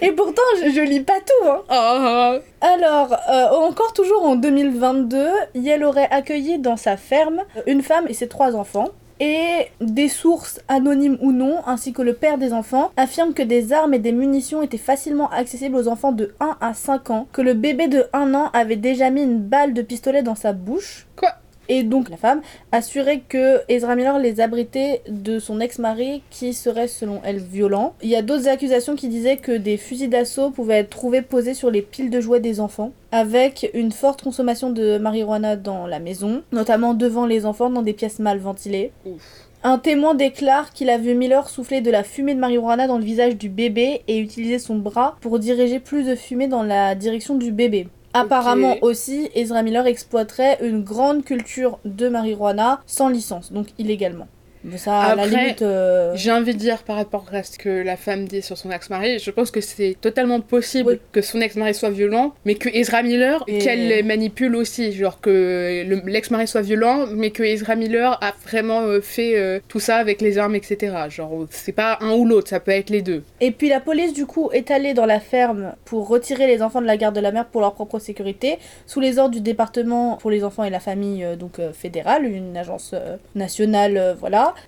Et 0.00 0.12
pourtant, 0.12 0.42
je, 0.62 0.70
je 0.70 0.80
lis 0.80 1.00
pas 1.00 1.20
tout, 1.20 1.48
hein. 1.48 1.62
Oh 1.70 2.38
Alors, 2.60 3.12
euh, 3.30 3.48
encore 3.66 3.92
toujours 3.92 4.24
en 4.24 4.34
2022, 4.36 5.26
Yel 5.54 5.84
aurait 5.84 6.08
accueilli 6.10 6.58
dans 6.58 6.76
sa 6.76 6.96
ferme 6.96 7.42
une 7.66 7.82
femme 7.82 8.06
et 8.08 8.14
ses 8.14 8.28
trois 8.28 8.56
enfants. 8.56 8.88
Et 9.24 9.68
des 9.80 10.08
sources, 10.08 10.60
anonymes 10.66 11.16
ou 11.20 11.30
non, 11.30 11.60
ainsi 11.64 11.92
que 11.92 12.02
le 12.02 12.12
père 12.12 12.38
des 12.38 12.52
enfants, 12.52 12.90
affirment 12.96 13.34
que 13.34 13.42
des 13.44 13.72
armes 13.72 13.94
et 13.94 14.00
des 14.00 14.10
munitions 14.10 14.62
étaient 14.62 14.78
facilement 14.78 15.30
accessibles 15.30 15.76
aux 15.76 15.86
enfants 15.86 16.10
de 16.10 16.34
1 16.40 16.56
à 16.60 16.74
5 16.74 17.10
ans, 17.10 17.28
que 17.30 17.40
le 17.40 17.54
bébé 17.54 17.86
de 17.86 18.06
1 18.12 18.34
an 18.34 18.50
avait 18.52 18.74
déjà 18.74 19.10
mis 19.10 19.22
une 19.22 19.38
balle 19.38 19.74
de 19.74 19.82
pistolet 19.82 20.24
dans 20.24 20.34
sa 20.34 20.52
bouche. 20.52 21.06
Quoi? 21.14 21.28
Et 21.74 21.84
donc 21.84 22.10
la 22.10 22.18
femme 22.18 22.42
assurait 22.70 23.22
que 23.26 23.62
Ezra 23.70 23.96
Miller 23.96 24.18
les 24.18 24.42
abritait 24.42 25.00
de 25.08 25.38
son 25.38 25.58
ex-mari 25.58 26.22
qui 26.28 26.52
serait 26.52 26.86
selon 26.86 27.22
elle 27.24 27.38
violent. 27.38 27.94
Il 28.02 28.10
y 28.10 28.14
a 28.14 28.20
d'autres 28.20 28.46
accusations 28.46 28.94
qui 28.94 29.08
disaient 29.08 29.38
que 29.38 29.52
des 29.52 29.78
fusils 29.78 30.10
d'assaut 30.10 30.50
pouvaient 30.50 30.80
être 30.80 30.90
trouvés 30.90 31.22
posés 31.22 31.54
sur 31.54 31.70
les 31.70 31.80
piles 31.80 32.10
de 32.10 32.20
jouets 32.20 32.40
des 32.40 32.60
enfants, 32.60 32.92
avec 33.10 33.70
une 33.72 33.90
forte 33.90 34.20
consommation 34.20 34.68
de 34.68 34.98
marijuana 34.98 35.56
dans 35.56 35.86
la 35.86 35.98
maison, 35.98 36.42
notamment 36.52 36.92
devant 36.92 37.24
les 37.24 37.46
enfants 37.46 37.70
dans 37.70 37.80
des 37.80 37.94
pièces 37.94 38.18
mal 38.18 38.36
ventilées. 38.36 38.92
Ouf. 39.06 39.22
Un 39.64 39.78
témoin 39.78 40.14
déclare 40.14 40.74
qu'il 40.74 40.90
a 40.90 40.98
vu 40.98 41.14
Miller 41.14 41.48
souffler 41.48 41.80
de 41.80 41.90
la 41.90 42.02
fumée 42.02 42.34
de 42.34 42.40
marijuana 42.40 42.86
dans 42.86 42.98
le 42.98 43.04
visage 43.04 43.38
du 43.38 43.48
bébé 43.48 44.02
et 44.08 44.18
utiliser 44.18 44.58
son 44.58 44.76
bras 44.76 45.16
pour 45.22 45.38
diriger 45.38 45.80
plus 45.80 46.04
de 46.04 46.16
fumée 46.16 46.48
dans 46.48 46.64
la 46.64 46.94
direction 46.94 47.34
du 47.34 47.50
bébé. 47.50 47.88
Apparemment 48.14 48.76
aussi, 48.82 49.30
Ezra 49.34 49.62
Miller 49.62 49.86
exploiterait 49.86 50.58
une 50.62 50.82
grande 50.82 51.24
culture 51.24 51.78
de 51.84 52.08
marijuana 52.08 52.82
sans 52.86 53.08
licence, 53.08 53.52
donc 53.52 53.68
illégalement. 53.78 54.28
Mais 54.64 54.78
ça, 54.78 55.00
à 55.00 55.14
la 55.16 55.22
Après, 55.24 55.36
limite... 55.36 55.62
euh, 55.62 56.12
J'ai 56.14 56.30
envie 56.30 56.52
de 56.54 56.58
dire 56.58 56.82
par 56.84 56.96
rapport 56.96 57.26
à 57.32 57.42
ce 57.42 57.58
que 57.58 57.68
la 57.82 57.96
femme 57.96 58.26
dit 58.26 58.42
sur 58.42 58.56
son 58.56 58.70
ex-mari, 58.70 59.18
je 59.18 59.30
pense 59.30 59.50
que 59.50 59.60
c'est 59.60 59.96
totalement 60.00 60.40
possible 60.40 60.90
Oui. 60.92 61.00
que 61.12 61.20
son 61.20 61.40
ex-mari 61.40 61.74
soit 61.74 61.90
violent, 61.90 62.32
mais 62.44 62.54
que 62.54 62.68
Ezra 62.72 63.02
Miller, 63.02 63.42
Et- 63.48 63.58
qu'elle 63.58 63.88
les 63.88 64.02
manipule 64.02 64.54
aussi, 64.56 64.92
genre 64.92 65.20
que 65.20 65.84
le- 65.86 66.02
l'ex-mari 66.10 66.46
soit 66.46 66.60
violent, 66.62 67.06
mais 67.12 67.30
que 67.30 67.42
Ezra 67.42 67.74
Miller 67.74 68.18
a 68.22 68.32
vraiment 68.46 68.82
euh, 68.82 69.00
fait 69.00 69.36
euh, 69.36 69.58
tout 69.68 69.80
ça 69.80 69.96
avec 69.96 70.20
les 70.20 70.38
armes, 70.38 70.54
etc. 70.54 70.94
Genre, 71.08 71.46
c'est 71.50 71.72
pas 71.72 71.98
un 72.00 72.12
ou 72.12 72.24
l'autre, 72.24 72.48
ça 72.48 72.60
peut 72.60 72.70
être 72.70 72.90
les 72.90 73.02
deux. 73.02 73.24
Et 73.40 73.50
puis 73.50 73.68
la 73.68 73.80
police 73.80 74.12
du 74.12 74.26
coup 74.26 74.50
est 74.52 74.70
allée 74.70 74.94
dans 74.94 75.06
la 75.06 75.20
ferme 75.20 75.74
pour 75.84 76.06
retirer 76.08 76.46
les 76.46 76.62
enfants 76.62 76.80
de 76.80 76.86
la 76.86 76.96
garde 76.96 77.14
de 77.16 77.20
la 77.20 77.32
mère 77.32 77.46
pour 77.46 77.60
leur 77.60 77.74
propre 77.74 77.98
sécurité, 77.98 78.58
sous 78.86 79.00
les 79.00 79.18
ordres 79.18 79.32
du 79.34 79.40
département 79.40 80.16
pour 80.18 80.30
les 80.30 80.44
enfants 80.44 80.64
et 80.64 80.70
la 80.70 80.80
famille 80.80 81.26
donc 81.38 81.58
euh, 81.58 81.72
fédérale, 81.72 82.24
une 82.26 82.56
agence 82.56 82.94
nationale, 83.34 83.96
euh, 83.96 84.14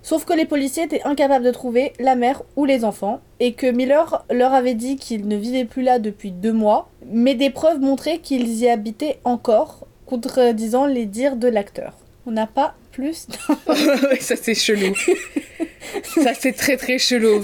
Sauf 0.02 0.24
que 0.24 0.32
les 0.32 0.44
policiers 0.44 0.84
étaient 0.84 1.02
incapables 1.04 1.44
de 1.44 1.50
trouver 1.50 1.92
la 1.98 2.16
mère 2.16 2.42
ou 2.56 2.64
les 2.64 2.84
enfants 2.84 3.20
et 3.40 3.52
que 3.52 3.66
Miller 3.66 4.24
leur 4.30 4.54
avait 4.54 4.74
dit 4.74 4.96
qu'il 4.96 5.28
ne 5.28 5.36
vivait 5.36 5.64
plus 5.64 5.82
là 5.82 5.98
depuis 5.98 6.30
deux 6.30 6.52
mois, 6.52 6.88
mais 7.06 7.34
des 7.34 7.50
preuves 7.50 7.80
montraient 7.80 8.18
qu'ils 8.18 8.52
y 8.54 8.68
habitaient 8.68 9.18
encore, 9.24 9.86
contredisant 10.06 10.86
les 10.86 11.06
dires 11.06 11.36
de 11.36 11.48
l'acteur. 11.48 11.94
On 12.26 12.30
n'a 12.30 12.46
pas 12.46 12.74
plus 12.90 13.26
ça 14.20 14.36
c'est 14.36 14.54
chelou. 14.54 14.94
ça 16.02 16.32
c'est 16.32 16.52
très 16.52 16.76
très 16.76 16.98
chelou. 16.98 17.42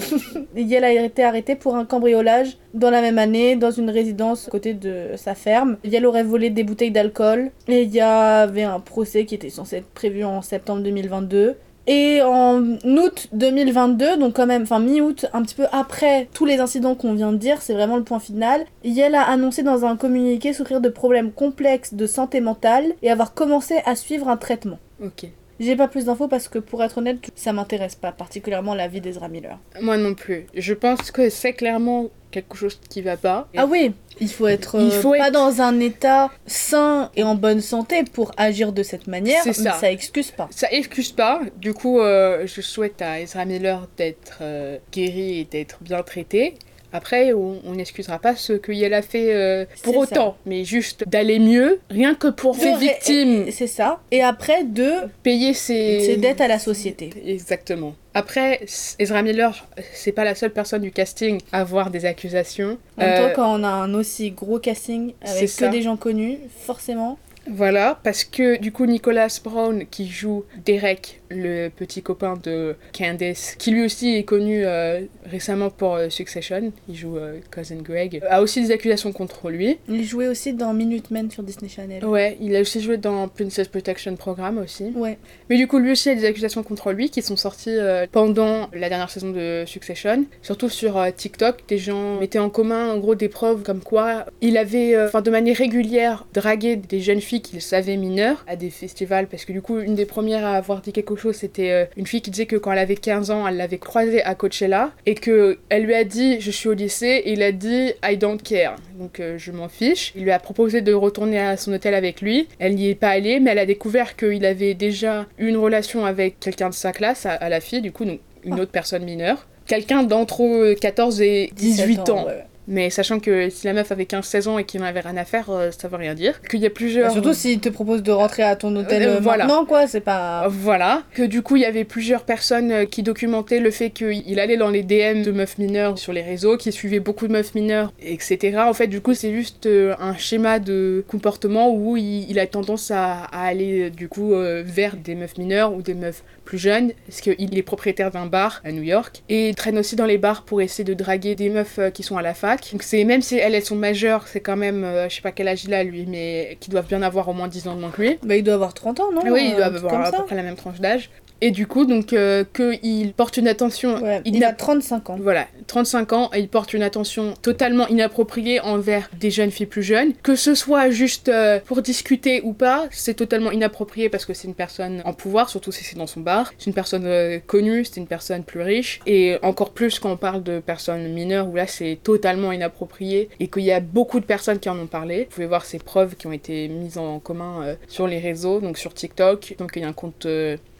Yel 0.55 0.83
a 0.83 0.91
été 0.91 1.23
arrêté 1.23 1.55
pour 1.55 1.75
un 1.75 1.85
cambriolage 1.85 2.57
dans 2.73 2.89
la 2.89 3.01
même 3.01 3.19
année 3.19 3.55
dans 3.55 3.71
une 3.71 3.89
résidence 3.89 4.47
à 4.47 4.51
côté 4.51 4.73
de 4.73 5.09
sa 5.17 5.35
ferme. 5.35 5.77
Yel 5.83 6.05
aurait 6.05 6.23
volé 6.23 6.49
des 6.49 6.63
bouteilles 6.63 6.91
d'alcool 6.91 7.51
et 7.67 7.83
il 7.83 7.93
y 7.93 7.99
avait 7.99 8.63
un 8.63 8.79
procès 8.79 9.25
qui 9.25 9.35
était 9.35 9.49
censé 9.49 9.77
être 9.77 9.89
prévu 9.89 10.23
en 10.23 10.41
septembre 10.41 10.81
2022. 10.81 11.57
Et 11.87 12.21
en 12.21 12.61
août 12.83 13.27
2022, 13.33 14.17
donc 14.17 14.35
quand 14.35 14.45
même, 14.45 14.63
enfin 14.63 14.79
mi-août, 14.79 15.25
un 15.33 15.41
petit 15.41 15.55
peu 15.55 15.65
après 15.71 16.29
tous 16.33 16.45
les 16.45 16.59
incidents 16.59 16.95
qu'on 16.95 17.13
vient 17.13 17.31
de 17.31 17.37
dire, 17.37 17.61
c'est 17.61 17.73
vraiment 17.73 17.97
le 17.97 18.03
point 18.03 18.19
final, 18.19 18.65
Yel 18.83 19.15
a 19.15 19.23
annoncé 19.23 19.63
dans 19.63 19.83
un 19.83 19.97
communiqué 19.97 20.53
souffrir 20.53 20.79
de 20.79 20.89
problèmes 20.89 21.31
complexes 21.31 21.93
de 21.93 22.05
santé 22.05 22.39
mentale 22.39 22.93
et 23.01 23.09
avoir 23.09 23.33
commencé 23.33 23.79
à 23.85 23.95
suivre 23.95 24.29
un 24.29 24.37
traitement. 24.37 24.79
Ok. 25.03 25.25
J'ai 25.61 25.75
pas 25.75 25.87
plus 25.87 26.05
d'infos 26.05 26.27
parce 26.27 26.47
que 26.47 26.59
pour 26.59 26.83
être 26.83 26.97
honnête, 26.97 27.19
ça 27.35 27.53
m'intéresse 27.53 27.95
pas 27.95 28.11
particulièrement 28.11 28.73
la 28.75 28.87
vie 28.87 28.99
d'Ezra 28.99 29.27
Miller. 29.29 29.57
Moi 29.79 29.95
non 29.97 30.15
plus. 30.15 30.47
Je 30.55 30.73
pense 30.73 31.11
que 31.11 31.29
c'est 31.29 31.53
clairement 31.53 32.09
quelque 32.31 32.55
chose 32.57 32.79
qui 32.89 33.01
va 33.01 33.15
pas. 33.17 33.47
Ah 33.55 33.65
oui, 33.65 33.93
il 34.19 34.29
faut 34.29 34.47
être 34.47 34.75
Il 34.79 34.87
euh, 34.87 35.01
faut 35.01 35.11
pas 35.11 35.27
être- 35.27 35.33
dans 35.33 35.61
un 35.61 35.79
état 35.79 36.31
sain 36.47 37.11
et 37.15 37.23
en 37.23 37.35
bonne 37.35 37.61
santé 37.61 38.03
pour 38.03 38.31
agir 38.37 38.71
de 38.73 38.83
cette 38.83 39.05
manière, 39.07 39.43
C'est 39.43 39.49
mais 39.49 39.53
ça. 39.69 39.73
ça 39.73 39.91
excuse 39.91 40.31
pas. 40.31 40.47
Ça 40.49 40.67
excuse 40.71 41.11
pas. 41.11 41.41
Du 41.57 41.73
coup, 41.73 41.99
euh, 41.99 42.47
je 42.47 42.61
souhaite 42.61 43.01
à 43.01 43.19
Ezra 43.19 43.45
Miller 43.45 43.87
d'être 43.97 44.39
euh, 44.41 44.77
guéri 44.91 45.39
et 45.41 45.45
d'être 45.45 45.77
bien 45.81 46.01
traité. 46.03 46.55
Après, 46.93 47.33
on 47.33 47.73
n'excusera 47.73 48.19
pas 48.19 48.35
ce 48.35 48.53
qu'il 48.53 48.93
a 48.93 49.01
fait 49.01 49.33
euh, 49.33 49.65
pour 49.83 49.97
autant, 49.97 50.37
mais 50.45 50.63
juste 50.65 51.03
d'aller 51.07 51.39
mieux, 51.39 51.79
rien 51.89 52.15
que 52.15 52.27
pour 52.27 52.55
De 52.55 52.59
ses 52.59 52.75
victimes, 52.75 53.45
C'est 53.51 53.67
ça. 53.67 54.01
Et 54.11 54.21
après, 54.21 54.63
de 54.63 54.91
payer 55.23 55.53
ses... 55.53 56.01
ses 56.01 56.17
dettes 56.17 56.41
à 56.41 56.47
la 56.47 56.59
société. 56.59 57.09
Exactement. 57.25 57.95
Après, 58.13 58.59
Ezra 58.99 59.21
Miller, 59.21 59.65
c'est 59.93 60.11
pas 60.11 60.25
la 60.25 60.35
seule 60.35 60.51
personne 60.51 60.81
du 60.81 60.91
casting 60.91 61.39
à 61.53 61.61
avoir 61.61 61.91
des 61.91 62.03
accusations. 62.05 62.77
En 62.97 63.01
même 63.05 63.17
temps, 63.17 63.27
Euh, 63.29 63.33
quand 63.33 63.59
on 63.59 63.63
a 63.63 63.69
un 63.69 63.93
aussi 63.93 64.31
gros 64.31 64.59
casting 64.59 65.13
avec 65.21 65.43
que 65.43 65.47
ça. 65.47 65.67
des 65.69 65.81
gens 65.81 65.95
connus, 65.95 66.37
forcément. 66.59 67.17
Voilà, 67.49 67.99
parce 68.03 68.23
que 68.23 68.59
du 68.59 68.71
coup 68.71 68.85
Nicolas 68.85 69.39
Brown 69.43 69.85
qui 69.89 70.07
joue 70.07 70.45
Derek, 70.65 71.21
le 71.29 71.69
petit 71.69 72.01
copain 72.01 72.35
de 72.43 72.75
Candace, 72.95 73.55
qui 73.57 73.71
lui 73.71 73.83
aussi 73.83 74.15
est 74.15 74.23
connu 74.23 74.63
euh, 74.65 75.01
récemment 75.25 75.69
pour 75.69 75.95
euh, 75.95 76.09
Succession, 76.09 76.71
il 76.87 76.95
joue 76.95 77.17
euh, 77.17 77.39
Cousin 77.53 77.77
Greg, 77.77 78.21
a 78.29 78.41
aussi 78.41 78.61
des 78.61 78.71
accusations 78.71 79.11
contre 79.11 79.49
lui. 79.49 79.79
Il 79.89 80.03
jouait 80.03 80.27
aussi 80.27 80.53
dans 80.53 80.73
Minutemen 80.73 81.31
sur 81.31 81.43
Disney 81.43 81.69
Channel. 81.69 82.05
Ouais, 82.05 82.37
il 82.41 82.55
a 82.55 82.61
aussi 82.61 82.81
joué 82.81 82.97
dans 82.97 83.27
Princess 83.27 83.67
Protection 83.67 84.15
Program 84.15 84.57
aussi. 84.57 84.91
Ouais. 84.95 85.17
Mais 85.49 85.57
du 85.57 85.67
coup, 85.67 85.79
lui 85.79 85.91
aussi 85.91 86.09
a 86.09 86.15
des 86.15 86.25
accusations 86.25 86.63
contre 86.63 86.91
lui 86.91 87.09
qui 87.09 87.21
sont 87.21 87.37
sorties 87.37 87.77
pendant 88.11 88.69
la 88.73 88.89
dernière 88.89 89.09
saison 89.09 89.31
de 89.31 89.63
Succession. 89.65 90.25
Surtout 90.41 90.69
sur 90.69 91.01
TikTok, 91.15 91.63
des 91.67 91.77
gens 91.77 92.19
mettaient 92.19 92.39
en 92.39 92.49
commun 92.49 92.91
en 92.91 92.97
gros 92.97 93.15
des 93.15 93.29
preuves 93.29 93.63
comme 93.63 93.81
quoi 93.81 94.25
il 94.41 94.57
avait, 94.57 95.01
enfin 95.01 95.21
de 95.21 95.31
manière 95.31 95.57
régulière, 95.57 96.25
dragué 96.33 96.75
des 96.75 96.99
jeunes 96.99 97.21
filles 97.21 97.30
qu'il 97.39 97.61
savait 97.61 97.95
mineures 97.95 98.43
à 98.47 98.57
des 98.57 98.69
festivals. 98.69 99.27
Parce 99.27 99.45
que 99.45 99.53
du 99.53 99.61
coup, 99.61 99.79
une 99.79 99.95
des 99.95 100.05
premières 100.05 100.45
à 100.45 100.55
avoir 100.55 100.81
dit 100.81 100.91
quelque 100.91 101.15
chose, 101.15 101.35
c'était 101.35 101.71
euh, 101.71 101.85
une 101.95 102.05
fille 102.05 102.21
qui 102.21 102.31
disait 102.31 102.45
que 102.47 102.57
quand 102.57 102.73
elle 102.73 102.79
avait 102.79 102.95
15 102.95 103.31
ans, 103.31 103.47
elle 103.47 103.55
l'avait 103.55 103.77
croisé 103.77 104.21
à 104.23 104.35
Coachella 104.35 104.91
et 105.05 105.15
que 105.15 105.59
elle 105.69 105.83
lui 105.83 105.93
a 105.93 106.03
dit 106.03 106.41
je 106.41 106.51
suis 106.51 106.67
au 106.67 106.73
lycée 106.73 107.21
et 107.23 107.31
il 107.31 107.43
a 107.43 107.53
dit 107.53 107.93
I 108.03 108.17
don't 108.17 108.41
care. 108.41 108.75
Donc 108.99 109.21
euh, 109.21 109.37
je 109.37 109.51
m'en 109.53 109.69
fiche. 109.69 110.11
Il 110.15 110.23
lui 110.23 110.31
a 110.31 110.39
proposé 110.39 110.81
de 110.81 110.93
retourner 110.93 111.39
à 111.39 111.55
son 111.55 111.71
hôtel 111.71 111.93
avec 111.93 112.19
lui. 112.21 112.47
Elle 112.59 112.75
n'y 112.75 112.89
est 112.89 112.95
pas 112.95 113.09
allée, 113.09 113.39
mais 113.39 113.51
elle 113.51 113.59
a 113.59 113.65
découvert 113.65 114.17
qu'il 114.17 114.43
avait 114.45 114.73
déjà 114.73 115.27
eu 115.37 115.47
une 115.47 115.57
relation 115.57 116.05
avec 116.05 116.39
quelqu'un 116.39 116.69
de 116.69 116.73
sa 116.73 116.91
classe, 116.91 117.25
à, 117.25 117.31
à 117.31 117.47
la 117.47 117.61
fille, 117.61 117.81
du 117.81 117.91
coup, 117.91 118.03
donc 118.03 118.19
une 118.43 118.59
autre 118.59 118.71
personne 118.71 119.03
mineure. 119.03 119.47
Quelqu'un 119.67 120.03
d'entre 120.03 120.41
euh, 120.41 120.75
14 120.75 121.21
et 121.21 121.51
18 121.55 121.85
17 121.87 122.09
ans. 122.09 122.25
ouais. 122.25 122.43
Mais 122.71 122.89
sachant 122.89 123.19
que 123.19 123.49
si 123.49 123.67
la 123.67 123.73
meuf 123.73 123.91
avait 123.91 124.05
15-16 124.05 124.47
ans 124.47 124.57
et 124.57 124.63
qu'il 124.63 124.79
n'en 124.81 124.87
avait 124.87 125.01
rien 125.01 125.17
à 125.17 125.25
faire, 125.25 125.49
euh, 125.49 125.69
ça 125.77 125.87
veut 125.87 125.97
rien 125.97 126.15
dire. 126.15 126.41
Qu'il 126.41 126.59
y 126.61 126.65
a 126.65 126.69
Bah, 126.69 126.73
plusieurs... 126.75 127.11
surtout 127.11 127.33
s'il 127.33 127.59
te 127.59 127.69
propose 127.69 128.01
de 128.01 128.11
rentrer 128.11 128.43
à 128.43 128.55
ton 128.55 128.75
hôtel 128.75 129.03
Euh, 129.03 129.15
euh, 129.17 129.19
voilà. 129.19 129.45
maintenant, 129.45 129.65
quoi, 129.65 129.85
c'est 129.87 129.99
pas. 130.01 130.47
Voilà, 130.49 131.03
que 131.13 131.23
du 131.23 131.41
coup 131.41 131.57
il 131.57 131.61
y 131.61 131.65
avait 131.65 131.83
plusieurs 131.83 132.23
personnes 132.23 132.71
euh, 132.71 132.85
qui 132.85 133.03
documentaient 133.03 133.59
le 133.59 133.69
fait 133.71 133.89
qu'il 133.91 134.39
allait 134.39 134.57
dans 134.57 134.69
les 134.69 134.83
DM 134.83 135.21
de 135.23 135.31
meufs 135.31 135.57
mineures 135.57 135.99
sur 135.99 136.13
les 136.13 136.21
réseaux, 136.21 136.57
qui 136.57 136.71
suivait 136.71 136.99
beaucoup 137.01 137.27
de 137.27 137.33
meufs 137.33 137.53
mineures, 137.55 137.91
etc. 138.01 138.57
En 138.65 138.73
fait, 138.73 138.87
du 138.87 139.01
coup, 139.01 139.13
c'est 139.13 139.33
juste 139.33 139.65
euh, 139.65 139.93
un 139.99 140.15
schéma 140.15 140.59
de 140.59 141.03
comportement 141.07 141.73
où 141.73 141.97
il, 141.97 142.29
il 142.31 142.39
a 142.39 142.47
tendance 142.47 142.89
à, 142.91 143.23
à 143.25 143.43
aller 143.47 143.87
euh, 143.87 143.89
du 143.89 144.07
coup 144.07 144.33
euh, 144.33 144.63
vers 144.65 144.95
des 144.95 145.15
meufs 145.15 145.37
mineures 145.37 145.73
ou 145.73 145.81
des 145.81 145.93
meufs 145.93 146.23
plus 146.51 146.57
jeunes, 146.57 146.91
parce 147.07 147.21
qu'il 147.21 147.57
est 147.57 147.61
propriétaire 147.61 148.11
d'un 148.11 148.25
bar 148.25 148.59
à 148.65 148.73
New 148.73 148.83
York 148.83 149.23
et 149.29 149.47
il 149.47 149.55
traîne 149.55 149.77
aussi 149.77 149.95
dans 149.95 150.05
les 150.05 150.17
bars 150.17 150.43
pour 150.43 150.59
essayer 150.59 150.83
de 150.83 150.93
draguer 150.93 151.33
des 151.33 151.49
meufs 151.49 151.79
euh, 151.79 151.91
qui 151.91 152.03
sont 152.03 152.17
à 152.17 152.21
la 152.21 152.33
fac. 152.33 152.73
Donc 152.73 152.83
c'est 152.83 153.05
même 153.05 153.21
si 153.21 153.37
elles, 153.37 153.55
elles 153.55 153.63
sont 153.63 153.77
majeures, 153.77 154.27
c'est 154.27 154.41
quand 154.41 154.57
même, 154.57 154.83
euh, 154.83 155.07
je 155.07 155.15
sais 155.15 155.21
pas 155.21 155.31
quel 155.31 155.47
âge 155.47 155.63
il 155.63 155.73
a 155.73 155.81
lui, 155.85 156.05
mais 156.05 156.57
qui 156.59 156.69
doivent 156.69 156.87
bien 156.87 157.03
avoir 157.03 157.29
au 157.29 157.33
moins 157.33 157.47
10 157.47 157.69
ans 157.69 157.75
de 157.75 157.79
moins 157.79 157.89
que 157.89 158.01
lui. 158.01 158.19
Bah, 158.21 158.35
il 158.35 158.43
doit 158.43 158.55
avoir 158.55 158.73
30 158.73 158.99
ans, 158.99 159.13
non? 159.13 159.21
Oui, 159.31 159.47
il 159.51 159.55
doit 159.55 159.67
avoir 159.67 159.93
à 159.93 160.11
peu 160.11 160.25
près 160.25 160.35
la 160.35 160.43
même 160.43 160.57
tranche 160.57 160.81
d'âge. 160.81 161.09
Et 161.41 161.49
du 161.49 161.65
coup, 161.65 161.85
donc, 161.85 162.13
euh, 162.13 162.43
qu'il 162.53 163.13
porte 163.13 163.37
une 163.37 163.47
attention. 163.47 164.01
Ouais, 164.01 164.21
il 164.25 164.43
a 164.43 164.53
35 164.53 165.09
ans. 165.09 165.17
Voilà, 165.19 165.47
35 165.65 166.13
ans, 166.13 166.29
et 166.33 166.39
il 166.39 166.47
porte 166.47 166.73
une 166.73 166.83
attention 166.83 167.33
totalement 167.41 167.87
inappropriée 167.87 168.59
envers 168.59 169.09
des 169.19 169.31
jeunes 169.31 169.49
filles 169.49 169.65
plus 169.65 169.81
jeunes. 169.81 170.13
Que 170.21 170.35
ce 170.35 170.53
soit 170.53 170.91
juste 170.91 171.29
euh, 171.29 171.59
pour 171.65 171.81
discuter 171.81 172.41
ou 172.43 172.53
pas, 172.53 172.87
c'est 172.91 173.15
totalement 173.15 173.51
inapproprié 173.51 174.07
parce 174.07 174.25
que 174.25 174.35
c'est 174.35 174.47
une 174.47 174.53
personne 174.53 175.01
en 175.03 175.13
pouvoir, 175.13 175.49
surtout 175.49 175.71
si 175.71 175.83
c'est 175.83 175.97
dans 175.97 176.05
son 176.05 176.19
bar. 176.19 176.53
C'est 176.59 176.67
une 176.67 176.75
personne 176.75 177.05
euh, 177.05 177.39
connue, 177.45 177.85
c'est 177.85 177.97
une 177.97 178.07
personne 178.07 178.43
plus 178.43 178.61
riche. 178.61 178.99
Et 179.07 179.37
encore 179.41 179.71
plus 179.71 179.97
quand 179.97 180.11
on 180.11 180.17
parle 180.17 180.43
de 180.43 180.59
personnes 180.59 181.11
mineures, 181.11 181.47
où 181.49 181.55
là 181.55 181.65
c'est 181.65 181.97
totalement 182.03 182.51
inapproprié 182.51 183.29
et 183.39 183.47
qu'il 183.47 183.63
y 183.63 183.71
a 183.71 183.79
beaucoup 183.79 184.19
de 184.19 184.25
personnes 184.25 184.59
qui 184.59 184.69
en 184.69 184.77
ont 184.77 184.87
parlé. 184.87 185.23
Vous 185.23 185.35
pouvez 185.35 185.47
voir 185.47 185.65
ces 185.65 185.79
preuves 185.79 186.15
qui 186.15 186.27
ont 186.27 186.31
été 186.31 186.67
mises 186.67 186.99
en 186.99 187.19
commun 187.19 187.75
sur 187.87 188.05
les 188.05 188.19
réseaux, 188.19 188.59
donc 188.59 188.77
sur 188.77 188.93
TikTok. 188.93 189.55
Donc 189.57 189.71
il 189.75 189.81
y 189.81 189.85
a 189.85 189.87
un 189.87 189.93
compte 189.93 190.27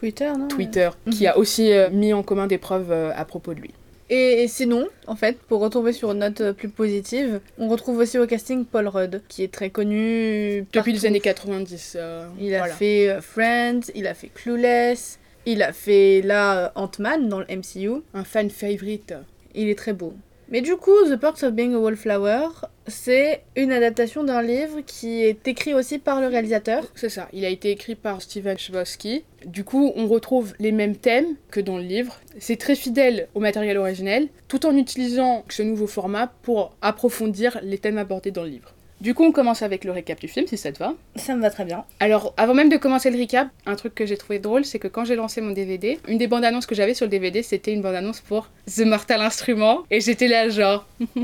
Twitter, 0.02 0.32
non 0.36 0.48
Twitter 0.48 0.90
Mhm. 1.06 1.12
qui 1.12 1.26
a 1.28 1.38
aussi 1.38 1.72
euh, 1.72 1.88
mis 1.90 2.12
en 2.12 2.24
commun 2.24 2.48
des 2.48 2.58
preuves 2.58 2.90
euh, 2.90 3.12
à 3.14 3.24
propos 3.24 3.54
de 3.54 3.60
lui. 3.60 3.70
Et, 4.10 4.46
sinon, 4.48 4.88
en 5.06 5.14
fait, 5.14 5.38
pour 5.38 5.60
retomber 5.60 5.92
sur 5.92 6.10
une 6.10 6.18
note 6.18 6.40
euh, 6.40 6.52
plus 6.52 6.68
positive, 6.68 7.40
on 7.56 7.68
retrouve 7.68 7.98
aussi 7.98 8.18
au 8.18 8.26
casting 8.26 8.64
Paul 8.64 8.88
Rudd, 8.88 9.22
qui 9.28 9.44
est 9.44 9.52
très 9.52 9.70
connu 9.70 10.66
Depuis 10.72 10.92
les 10.92 11.06
années 11.06 11.20
90. 11.20 11.96
euh, 11.98 12.26
Il 12.40 12.52
a 12.54 12.58
voilà. 12.58 12.74
fait 12.74 13.08
euh, 13.08 13.20
Friends, 13.20 13.92
il 13.94 14.08
a 14.08 14.14
fait 14.14 14.28
Clueless, 14.34 15.20
il 15.46 15.62
a 15.62 15.72
fait 15.72 16.20
là 16.22 16.58
euh, 16.58 16.68
Ant-Man 16.74 17.28
dans 17.28 17.38
le 17.38 17.46
MCU. 17.48 18.02
un 18.12 18.24
fan 18.24 18.50
favorite. 18.50 19.14
Il 19.54 19.68
est 19.68 19.78
très 19.78 19.92
beau. 19.92 20.14
Mais 20.52 20.60
du 20.60 20.76
coup, 20.76 21.06
The 21.08 21.16
Perks 21.16 21.44
of 21.44 21.54
Being 21.54 21.72
a 21.72 21.78
Wallflower, 21.78 22.48
c'est 22.86 23.42
une 23.56 23.72
adaptation 23.72 24.22
d'un 24.22 24.42
livre 24.42 24.80
qui 24.86 25.22
est 25.22 25.48
écrit 25.48 25.72
aussi 25.72 25.98
par 25.98 26.20
le 26.20 26.26
réalisateur. 26.26 26.84
C'est 26.94 27.08
ça, 27.08 27.26
il 27.32 27.46
a 27.46 27.48
été 27.48 27.70
écrit 27.70 27.94
par 27.94 28.20
Steven 28.20 28.58
Chbosky. 28.58 29.24
Du 29.46 29.64
coup, 29.64 29.94
on 29.96 30.06
retrouve 30.06 30.52
les 30.58 30.70
mêmes 30.70 30.96
thèmes 30.96 31.36
que 31.50 31.60
dans 31.60 31.78
le 31.78 31.84
livre. 31.84 32.20
C'est 32.38 32.56
très 32.58 32.74
fidèle 32.74 33.28
au 33.34 33.40
matériel 33.40 33.78
originel, 33.78 34.28
tout 34.46 34.66
en 34.66 34.76
utilisant 34.76 35.46
ce 35.48 35.62
nouveau 35.62 35.86
format 35.86 36.26
pour 36.42 36.76
approfondir 36.82 37.58
les 37.62 37.78
thèmes 37.78 37.96
abordés 37.96 38.30
dans 38.30 38.42
le 38.42 38.50
livre. 38.50 38.74
Du 39.02 39.14
coup, 39.14 39.24
on 39.24 39.32
commence 39.32 39.62
avec 39.62 39.82
le 39.82 39.90
récap 39.90 40.20
du 40.20 40.28
film, 40.28 40.46
si 40.46 40.56
ça 40.56 40.70
te 40.70 40.78
va. 40.78 40.94
Ça 41.16 41.34
me 41.34 41.42
va 41.42 41.50
très 41.50 41.64
bien. 41.64 41.84
Alors, 41.98 42.32
avant 42.36 42.54
même 42.54 42.68
de 42.68 42.76
commencer 42.76 43.10
le 43.10 43.18
recap, 43.18 43.48
un 43.66 43.74
truc 43.74 43.96
que 43.96 44.06
j'ai 44.06 44.16
trouvé 44.16 44.38
drôle, 44.38 44.64
c'est 44.64 44.78
que 44.78 44.86
quand 44.86 45.04
j'ai 45.04 45.16
lancé 45.16 45.40
mon 45.40 45.50
DVD, 45.50 45.98
une 46.06 46.18
des 46.18 46.28
bandes 46.28 46.44
annonces 46.44 46.66
que 46.66 46.76
j'avais 46.76 46.94
sur 46.94 47.06
le 47.06 47.10
DVD, 47.10 47.42
c'était 47.42 47.72
une 47.72 47.82
bande 47.82 47.96
annonce 47.96 48.20
pour 48.20 48.48
The 48.72 48.82
Mortal 48.82 49.20
Instrument. 49.20 49.80
Et 49.90 50.00
j'étais 50.00 50.28
là, 50.28 50.48
genre, 50.50 50.86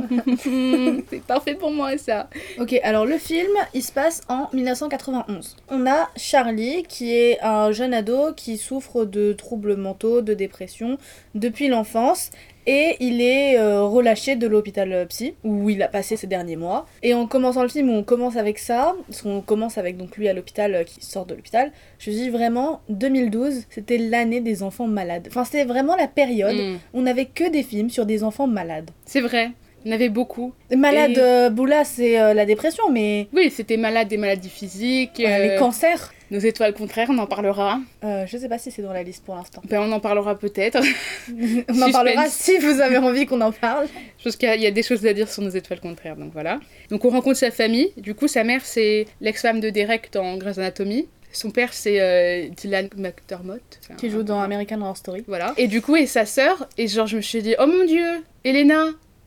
c'est 1.08 1.22
parfait 1.22 1.54
pour 1.54 1.70
moi 1.70 1.96
ça. 1.98 2.28
Ok, 2.58 2.72
alors 2.82 3.06
le 3.06 3.16
film, 3.16 3.52
il 3.72 3.84
se 3.84 3.92
passe 3.92 4.22
en 4.28 4.48
1991. 4.52 5.54
On 5.70 5.86
a 5.86 6.10
Charlie, 6.16 6.82
qui 6.82 7.14
est 7.14 7.40
un 7.42 7.70
jeune 7.70 7.94
ado 7.94 8.32
qui 8.36 8.58
souffre 8.58 9.04
de 9.04 9.32
troubles 9.32 9.76
mentaux, 9.76 10.20
de 10.20 10.34
dépression 10.34 10.98
depuis 11.36 11.68
l'enfance. 11.68 12.32
Et 12.70 12.96
il 13.00 13.22
est 13.22 13.58
euh, 13.58 13.82
relâché 13.84 14.36
de 14.36 14.46
l'hôpital 14.46 14.92
euh, 14.92 15.06
psy, 15.06 15.32
où 15.42 15.70
il 15.70 15.82
a 15.82 15.88
passé 15.88 16.18
ces 16.18 16.26
derniers 16.26 16.56
mois. 16.56 16.84
Et 17.02 17.14
en 17.14 17.26
commençant 17.26 17.62
le 17.62 17.68
film, 17.70 17.88
on 17.88 18.02
commence 18.02 18.36
avec 18.36 18.58
ça, 18.58 18.94
parce 19.06 19.22
qu'on 19.22 19.40
commence 19.40 19.78
avec 19.78 19.96
donc 19.96 20.18
lui 20.18 20.28
à 20.28 20.34
l'hôpital, 20.34 20.74
euh, 20.74 20.84
qui 20.84 21.02
sort 21.02 21.24
de 21.24 21.34
l'hôpital. 21.34 21.72
Je 21.98 22.10
dis 22.10 22.28
vraiment, 22.28 22.82
2012, 22.90 23.64
c'était 23.70 23.96
l'année 23.96 24.40
des 24.42 24.62
enfants 24.62 24.86
malades. 24.86 25.28
Enfin, 25.30 25.44
c'était 25.44 25.64
vraiment 25.64 25.96
la 25.96 26.08
période 26.08 26.56
Mm. 26.56 26.74
où 26.92 26.98
on 26.98 27.02
n'avait 27.02 27.24
que 27.24 27.48
des 27.50 27.62
films 27.62 27.88
sur 27.88 28.04
des 28.04 28.22
enfants 28.22 28.46
malades. 28.46 28.90
C'est 29.06 29.22
vrai, 29.22 29.50
en 29.86 29.92
avait 29.92 30.10
beaucoup. 30.10 30.52
Malade, 30.76 31.12
Et- 31.12 31.20
euh, 31.20 31.48
Boula, 31.50 31.84
c'est 31.84 32.34
la 32.34 32.44
dépression, 32.44 32.84
mais 32.92 33.28
Oui, 33.32 33.50
c'était 33.50 33.78
malade, 33.78 34.08
des 34.08 34.18
maladies 34.18 34.50
physiques. 34.50 35.16
les 35.18 35.56
cancers, 35.58 36.12
Nos 36.30 36.38
étoiles 36.40 36.74
contraires, 36.74 37.08
on 37.10 37.18
en 37.18 37.26
parlera. 37.26 37.80
euh, 38.04 38.26
je 38.26 38.36
sais 38.36 38.48
pas 38.48 38.58
si 38.58 38.70
c'est 38.70 38.82
dans 38.82 38.92
la 38.92 39.02
liste 39.02 39.24
pour 39.24 39.34
l'instant. 39.34 39.62
Ben, 39.68 39.80
on 39.80 39.90
en 39.92 40.00
parlera 40.00 40.38
peut-être. 40.38 40.78
on 41.68 41.82
en 41.82 41.90
parlera 41.90 42.26
si 42.28 42.58
vous 42.58 42.80
avez 42.80 42.98
envie 42.98 43.26
qu'on 43.26 43.40
en 43.40 43.52
parle. 43.52 43.86
Je 44.18 44.24
pense 44.24 44.36
qu'il 44.36 44.48
y 44.48 44.52
a- 44.52 44.56
il 44.56 44.62
y 44.62 44.66
a 44.66 44.70
des 44.70 44.82
choses 44.82 45.06
à 45.06 45.12
dire 45.12 45.28
sur 45.30 45.42
nos 45.42 45.50
étoiles 45.50 45.80
contraires, 45.80 46.16
donc 46.16 46.32
voilà. 46.32 46.60
Donc 46.90 47.04
on 47.04 47.10
rencontre 47.10 47.36
sa 47.38 47.50
famille. 47.50 47.92
Du 47.96 48.14
coup, 48.14 48.28
sa 48.28 48.44
mère, 48.44 48.64
c'est 48.64 49.06
l'ex-femme 49.20 49.60
de 49.60 49.70
Derek 49.70 50.10
dans 50.12 50.36
Grey's 50.36 50.58
Anatomy. 50.58 51.06
Son 51.32 51.50
père, 51.50 51.72
c'est 51.74 52.00
euh, 52.00 52.48
Dylan 52.56 52.88
McDermott. 52.96 53.60
Qui 53.98 54.06
un- 54.06 54.10
joue 54.10 54.22
dans 54.22 54.40
American 54.40 54.80
Horror 54.80 54.96
Story. 54.96 55.24
Voilà. 55.28 55.52
Et 55.58 55.66
du 55.68 55.82
coup, 55.82 55.94
et 55.96 56.06
sa 56.06 56.24
sœur. 56.26 56.68
Et 56.78 56.88
genre, 56.88 57.06
je 57.06 57.16
me 57.16 57.20
suis 57.22 57.42
dit, 57.42 57.54
oh 57.58 57.66
mon 57.66 57.84
dieu, 57.84 58.06
Elena, 58.44 58.86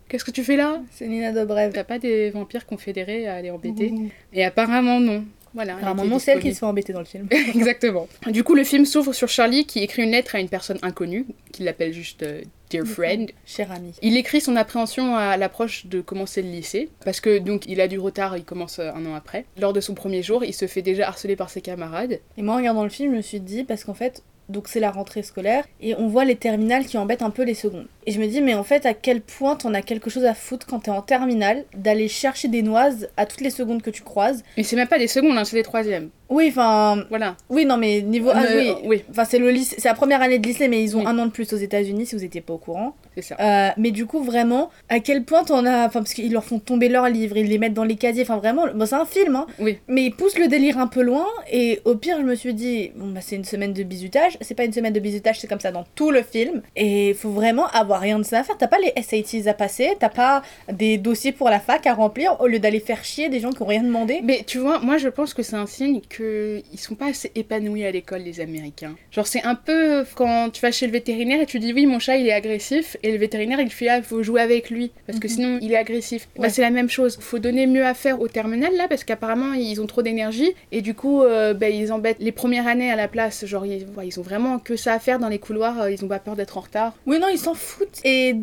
qu'est-ce 0.09 0.25
que 0.25 0.31
tu 0.31 0.43
fais 0.43 0.55
là? 0.57 0.81
C'est 0.91 1.07
Nina 1.07 1.31
Dobrev. 1.31 1.71
T'as 1.73 1.83
pas 1.83 1.99
des 1.99 2.31
vampires 2.31 2.65
confédérés 2.65 3.27
à 3.27 3.35
aller 3.35 3.51
embêter? 3.51 3.93
Et 4.33 4.43
apparemment, 4.43 4.99
non. 4.99 5.23
Voilà. 5.53 5.77
c'est 6.19 6.31
elle 6.31 6.39
qui 6.39 6.53
se 6.53 6.59
fait 6.59 6.65
embêter 6.65 6.93
dans 6.93 6.99
le 6.99 7.05
film. 7.05 7.27
Exactement. 7.55 8.07
Du 8.27 8.43
coup, 8.43 8.55
le 8.55 8.63
film 8.63 8.85
s'ouvre 8.85 9.13
sur 9.13 9.29
Charlie 9.29 9.65
qui 9.65 9.79
écrit 9.79 10.03
une 10.03 10.11
lettre 10.11 10.35
à 10.35 10.39
une 10.39 10.49
personne 10.49 10.79
inconnue, 10.81 11.25
qu'il 11.51 11.67
appelle 11.67 11.93
juste 11.93 12.23
euh, 12.23 12.41
Dear 12.69 12.85
Friend. 12.85 13.29
Cher 13.45 13.71
ami. 13.71 13.93
Il 14.01 14.17
écrit 14.17 14.41
son 14.41 14.55
appréhension 14.55 15.15
à 15.15 15.37
l'approche 15.37 15.85
de 15.87 16.01
commencer 16.01 16.41
le 16.41 16.49
lycée, 16.49 16.89
parce 17.03 17.19
que 17.19 17.39
donc 17.39 17.65
il 17.67 17.81
a 17.81 17.87
du 17.87 17.99
retard, 17.99 18.37
il 18.37 18.45
commence 18.45 18.79
euh, 18.79 18.91
un 18.93 19.05
an 19.05 19.15
après. 19.15 19.45
Lors 19.59 19.73
de 19.73 19.81
son 19.81 19.93
premier 19.93 20.23
jour, 20.23 20.43
il 20.43 20.53
se 20.53 20.67
fait 20.67 20.81
déjà 20.81 21.07
harceler 21.07 21.35
par 21.35 21.49
ses 21.49 21.61
camarades. 21.61 22.19
Et 22.37 22.41
moi, 22.41 22.55
en 22.55 22.57
regardant 22.57 22.83
le 22.83 22.89
film, 22.89 23.11
je 23.11 23.17
me 23.17 23.21
suis 23.21 23.39
dit, 23.39 23.63
parce 23.63 23.83
qu'en 23.83 23.93
fait, 23.93 24.23
donc 24.49 24.67
c'est 24.67 24.79
la 24.79 24.91
rentrée 24.91 25.23
scolaire, 25.23 25.65
et 25.79 25.95
on 25.95 26.07
voit 26.07 26.25
les 26.25 26.35
terminales 26.35 26.85
qui 26.85 26.97
embêtent 26.97 27.21
un 27.21 27.29
peu 27.29 27.43
les 27.43 27.53
secondes. 27.53 27.87
Et 28.07 28.11
je 28.11 28.19
me 28.19 28.27
dis, 28.27 28.41
mais 28.41 28.53
en 28.55 28.63
fait, 28.63 28.85
à 28.85 28.93
quel 28.93 29.21
point 29.21 29.55
t'en 29.55 29.73
as 29.73 29.81
quelque 29.81 30.09
chose 30.09 30.25
à 30.25 30.33
foutre 30.33 30.65
quand 30.65 30.79
t'es 30.79 30.91
en 30.91 31.01
terminale, 31.01 31.65
d'aller 31.75 32.07
chercher 32.07 32.47
des 32.47 32.61
noises 32.63 33.09
à 33.17 33.25
toutes 33.25 33.41
les 33.41 33.49
secondes 33.51 33.81
que 33.81 33.89
tu 33.91 34.01
croises? 34.01 34.43
Mais 34.57 34.63
c'est 34.63 34.75
même 34.75 34.87
pas 34.87 34.99
des 34.99 35.07
secondes, 35.07 35.37
hein, 35.37 35.45
c'est 35.45 35.55
des 35.57 35.63
troisièmes. 35.63 36.09
Oui, 36.29 36.47
enfin. 36.49 37.03
Voilà. 37.09 37.35
Oui, 37.49 37.65
non, 37.65 37.75
mais 37.75 38.01
niveau. 38.01 38.29
Ah, 38.33 38.41
Mais, 38.41 38.55
oui. 38.55 38.69
euh, 38.69 38.73
oui, 38.85 39.03
Enfin, 39.11 39.25
c'est 39.25 39.37
le 39.37 39.49
lycée, 39.51 39.75
c'est 39.77 39.89
la 39.89 39.93
première 39.93 40.21
année 40.21 40.39
de 40.39 40.47
lycée, 40.47 40.69
mais 40.69 40.81
ils 40.81 40.95
ont 40.95 41.01
Oui. 41.01 41.05
un 41.05 41.19
an 41.19 41.25
de 41.25 41.31
plus 41.31 41.51
aux 41.51 41.57
États-Unis 41.57 42.05
si 42.05 42.15
vous 42.15 42.23
étiez 42.23 42.39
pas 42.39 42.53
au 42.53 42.57
courant. 42.57 42.95
c'est 43.15 43.21
ça. 43.21 43.35
Euh, 43.39 43.69
mais 43.77 43.91
du 43.91 44.05
coup, 44.05 44.23
vraiment, 44.23 44.69
à 44.87 45.01
quel 45.01 45.25
point 45.25 45.43
t'en 45.43 45.65
as. 45.65 45.87
Enfin, 45.87 45.99
parce 45.99 46.13
qu'ils 46.13 46.31
leur 46.31 46.45
font 46.45 46.57
tomber 46.59 46.87
leurs 46.87 47.09
livres, 47.09 47.35
ils 47.35 47.47
les 47.49 47.57
mettent 47.57 47.73
dans 47.73 47.83
les 47.83 47.97
casiers. 47.97 48.23
Enfin, 48.23 48.37
vraiment, 48.37 48.65
bon, 48.73 48.85
c'est 48.85 48.95
un 48.95 49.05
film, 49.05 49.35
hein. 49.35 49.45
Oui. 49.59 49.77
Mais 49.89 50.05
ils 50.05 50.11
poussent 50.15 50.39
le 50.39 50.47
délire 50.47 50.77
un 50.77 50.87
peu 50.87 51.01
loin. 51.01 51.25
Et 51.51 51.81
au 51.83 51.95
pire, 51.95 52.15
je 52.17 52.23
me 52.23 52.35
suis 52.35 52.53
dit, 52.53 52.91
bon, 52.95 53.07
bah, 53.11 53.19
c'est 53.21 53.35
une 53.35 53.43
semaine 53.43 53.73
de 53.73 53.83
bizutage. 53.83 54.37
C'est 54.39 54.55
pas 54.55 54.63
une 54.63 54.71
semaine 54.73 54.93
de 54.93 55.01
bizutage, 55.01 55.37
c'est 55.41 55.47
comme 55.47 55.59
ça 55.59 55.73
dans 55.73 55.83
tout 55.95 56.11
le 56.11 56.21
film. 56.23 56.61
Et 56.77 57.09
il 57.09 57.15
faut 57.15 57.31
vraiment 57.31 57.67
avoir 57.67 57.90
avoir 57.91 58.01
rien 58.01 58.17
de 58.19 58.23
ça 58.23 58.39
à 58.39 58.43
faire. 58.43 58.57
T'as 58.57 58.67
pas 58.67 58.77
les 58.79 58.93
SATs 59.01 59.47
à 59.47 59.53
passer, 59.53 59.89
t'as 59.99 60.09
pas 60.09 60.41
des 60.71 60.97
dossiers 60.97 61.31
pour 61.31 61.49
la 61.49 61.59
fac 61.59 61.85
à 61.87 61.93
remplir 61.93 62.39
au 62.39 62.47
lieu 62.47 62.59
d'aller 62.59 62.79
faire 62.79 63.03
chier 63.03 63.29
des 63.29 63.39
gens 63.39 63.51
qui 63.51 63.61
ont 63.61 63.65
rien 63.65 63.83
demandé. 63.83 64.21
Mais 64.23 64.43
tu 64.45 64.57
vois, 64.59 64.79
moi 64.79 64.97
je 64.97 65.09
pense 65.09 65.33
que 65.33 65.43
c'est 65.43 65.55
un 65.55 65.65
signe 65.65 66.01
qu'ils 66.01 66.79
sont 66.79 66.95
pas 66.95 67.07
assez 67.07 67.31
épanouis 67.35 67.85
à 67.85 67.91
l'école, 67.91 68.21
les 68.21 68.39
Américains. 68.39 68.95
Genre, 69.11 69.27
c'est 69.27 69.43
un 69.43 69.55
peu 69.55 70.05
quand 70.15 70.49
tu 70.51 70.61
vas 70.61 70.71
chez 70.71 70.85
le 70.85 70.91
vétérinaire 70.93 71.41
et 71.41 71.45
tu 71.45 71.59
dis 71.59 71.73
oui, 71.73 71.85
mon 71.85 71.99
chat 71.99 72.17
il 72.17 72.27
est 72.27 72.31
agressif, 72.33 72.97
et 73.03 73.11
le 73.11 73.17
vétérinaire 73.17 73.59
il 73.59 73.69
fait 73.69 73.89
ah, 73.89 73.97
il 73.97 74.03
faut 74.03 74.23
jouer 74.23 74.41
avec 74.41 74.69
lui, 74.69 74.91
parce 75.07 75.19
que 75.19 75.27
Mhm. 75.27 75.33
sinon 75.33 75.59
il 75.61 75.71
est 75.73 75.77
agressif. 75.77 76.27
Bah, 76.35 76.43
Ouais. 76.43 76.49
c'est 76.49 76.61
la 76.61 76.69
même 76.71 76.89
chose. 76.89 77.17
Faut 77.19 77.39
donner 77.39 77.67
mieux 77.67 77.85
à 77.85 77.93
faire 77.93 78.21
au 78.21 78.27
terminal 78.27 78.73
là, 78.75 78.87
parce 78.87 79.03
qu'apparemment 79.03 79.53
ils 79.53 79.81
ont 79.81 79.87
trop 79.87 80.01
d'énergie, 80.01 80.53
et 80.71 80.81
du 80.81 80.93
coup, 80.93 81.23
euh, 81.23 81.53
bah, 81.53 81.69
ils 81.69 81.91
embêtent 81.91 82.17
les 82.19 82.31
premières 82.31 82.67
années 82.67 82.91
à 82.91 82.95
la 82.95 83.07
place. 83.07 83.45
Genre, 83.45 83.65
ils, 83.65 83.85
ils 84.03 84.19
ont 84.19 84.23
vraiment 84.23 84.59
que 84.59 84.75
ça 84.75 84.93
à 84.93 84.99
faire 84.99 85.19
dans 85.19 85.29
les 85.29 85.39
couloirs, 85.39 85.81
euh, 85.81 85.91
ils 85.91 86.03
ont 86.05 86.07
pas 86.07 86.19
peur 86.19 86.35
d'être 86.35 86.57
en 86.57 86.61
retard. 86.61 86.93
Oui, 87.05 87.19
non, 87.19 87.27
ils 87.29 87.37
s'en 87.39 87.53
foutent. 87.53 87.80
Et 88.03 88.35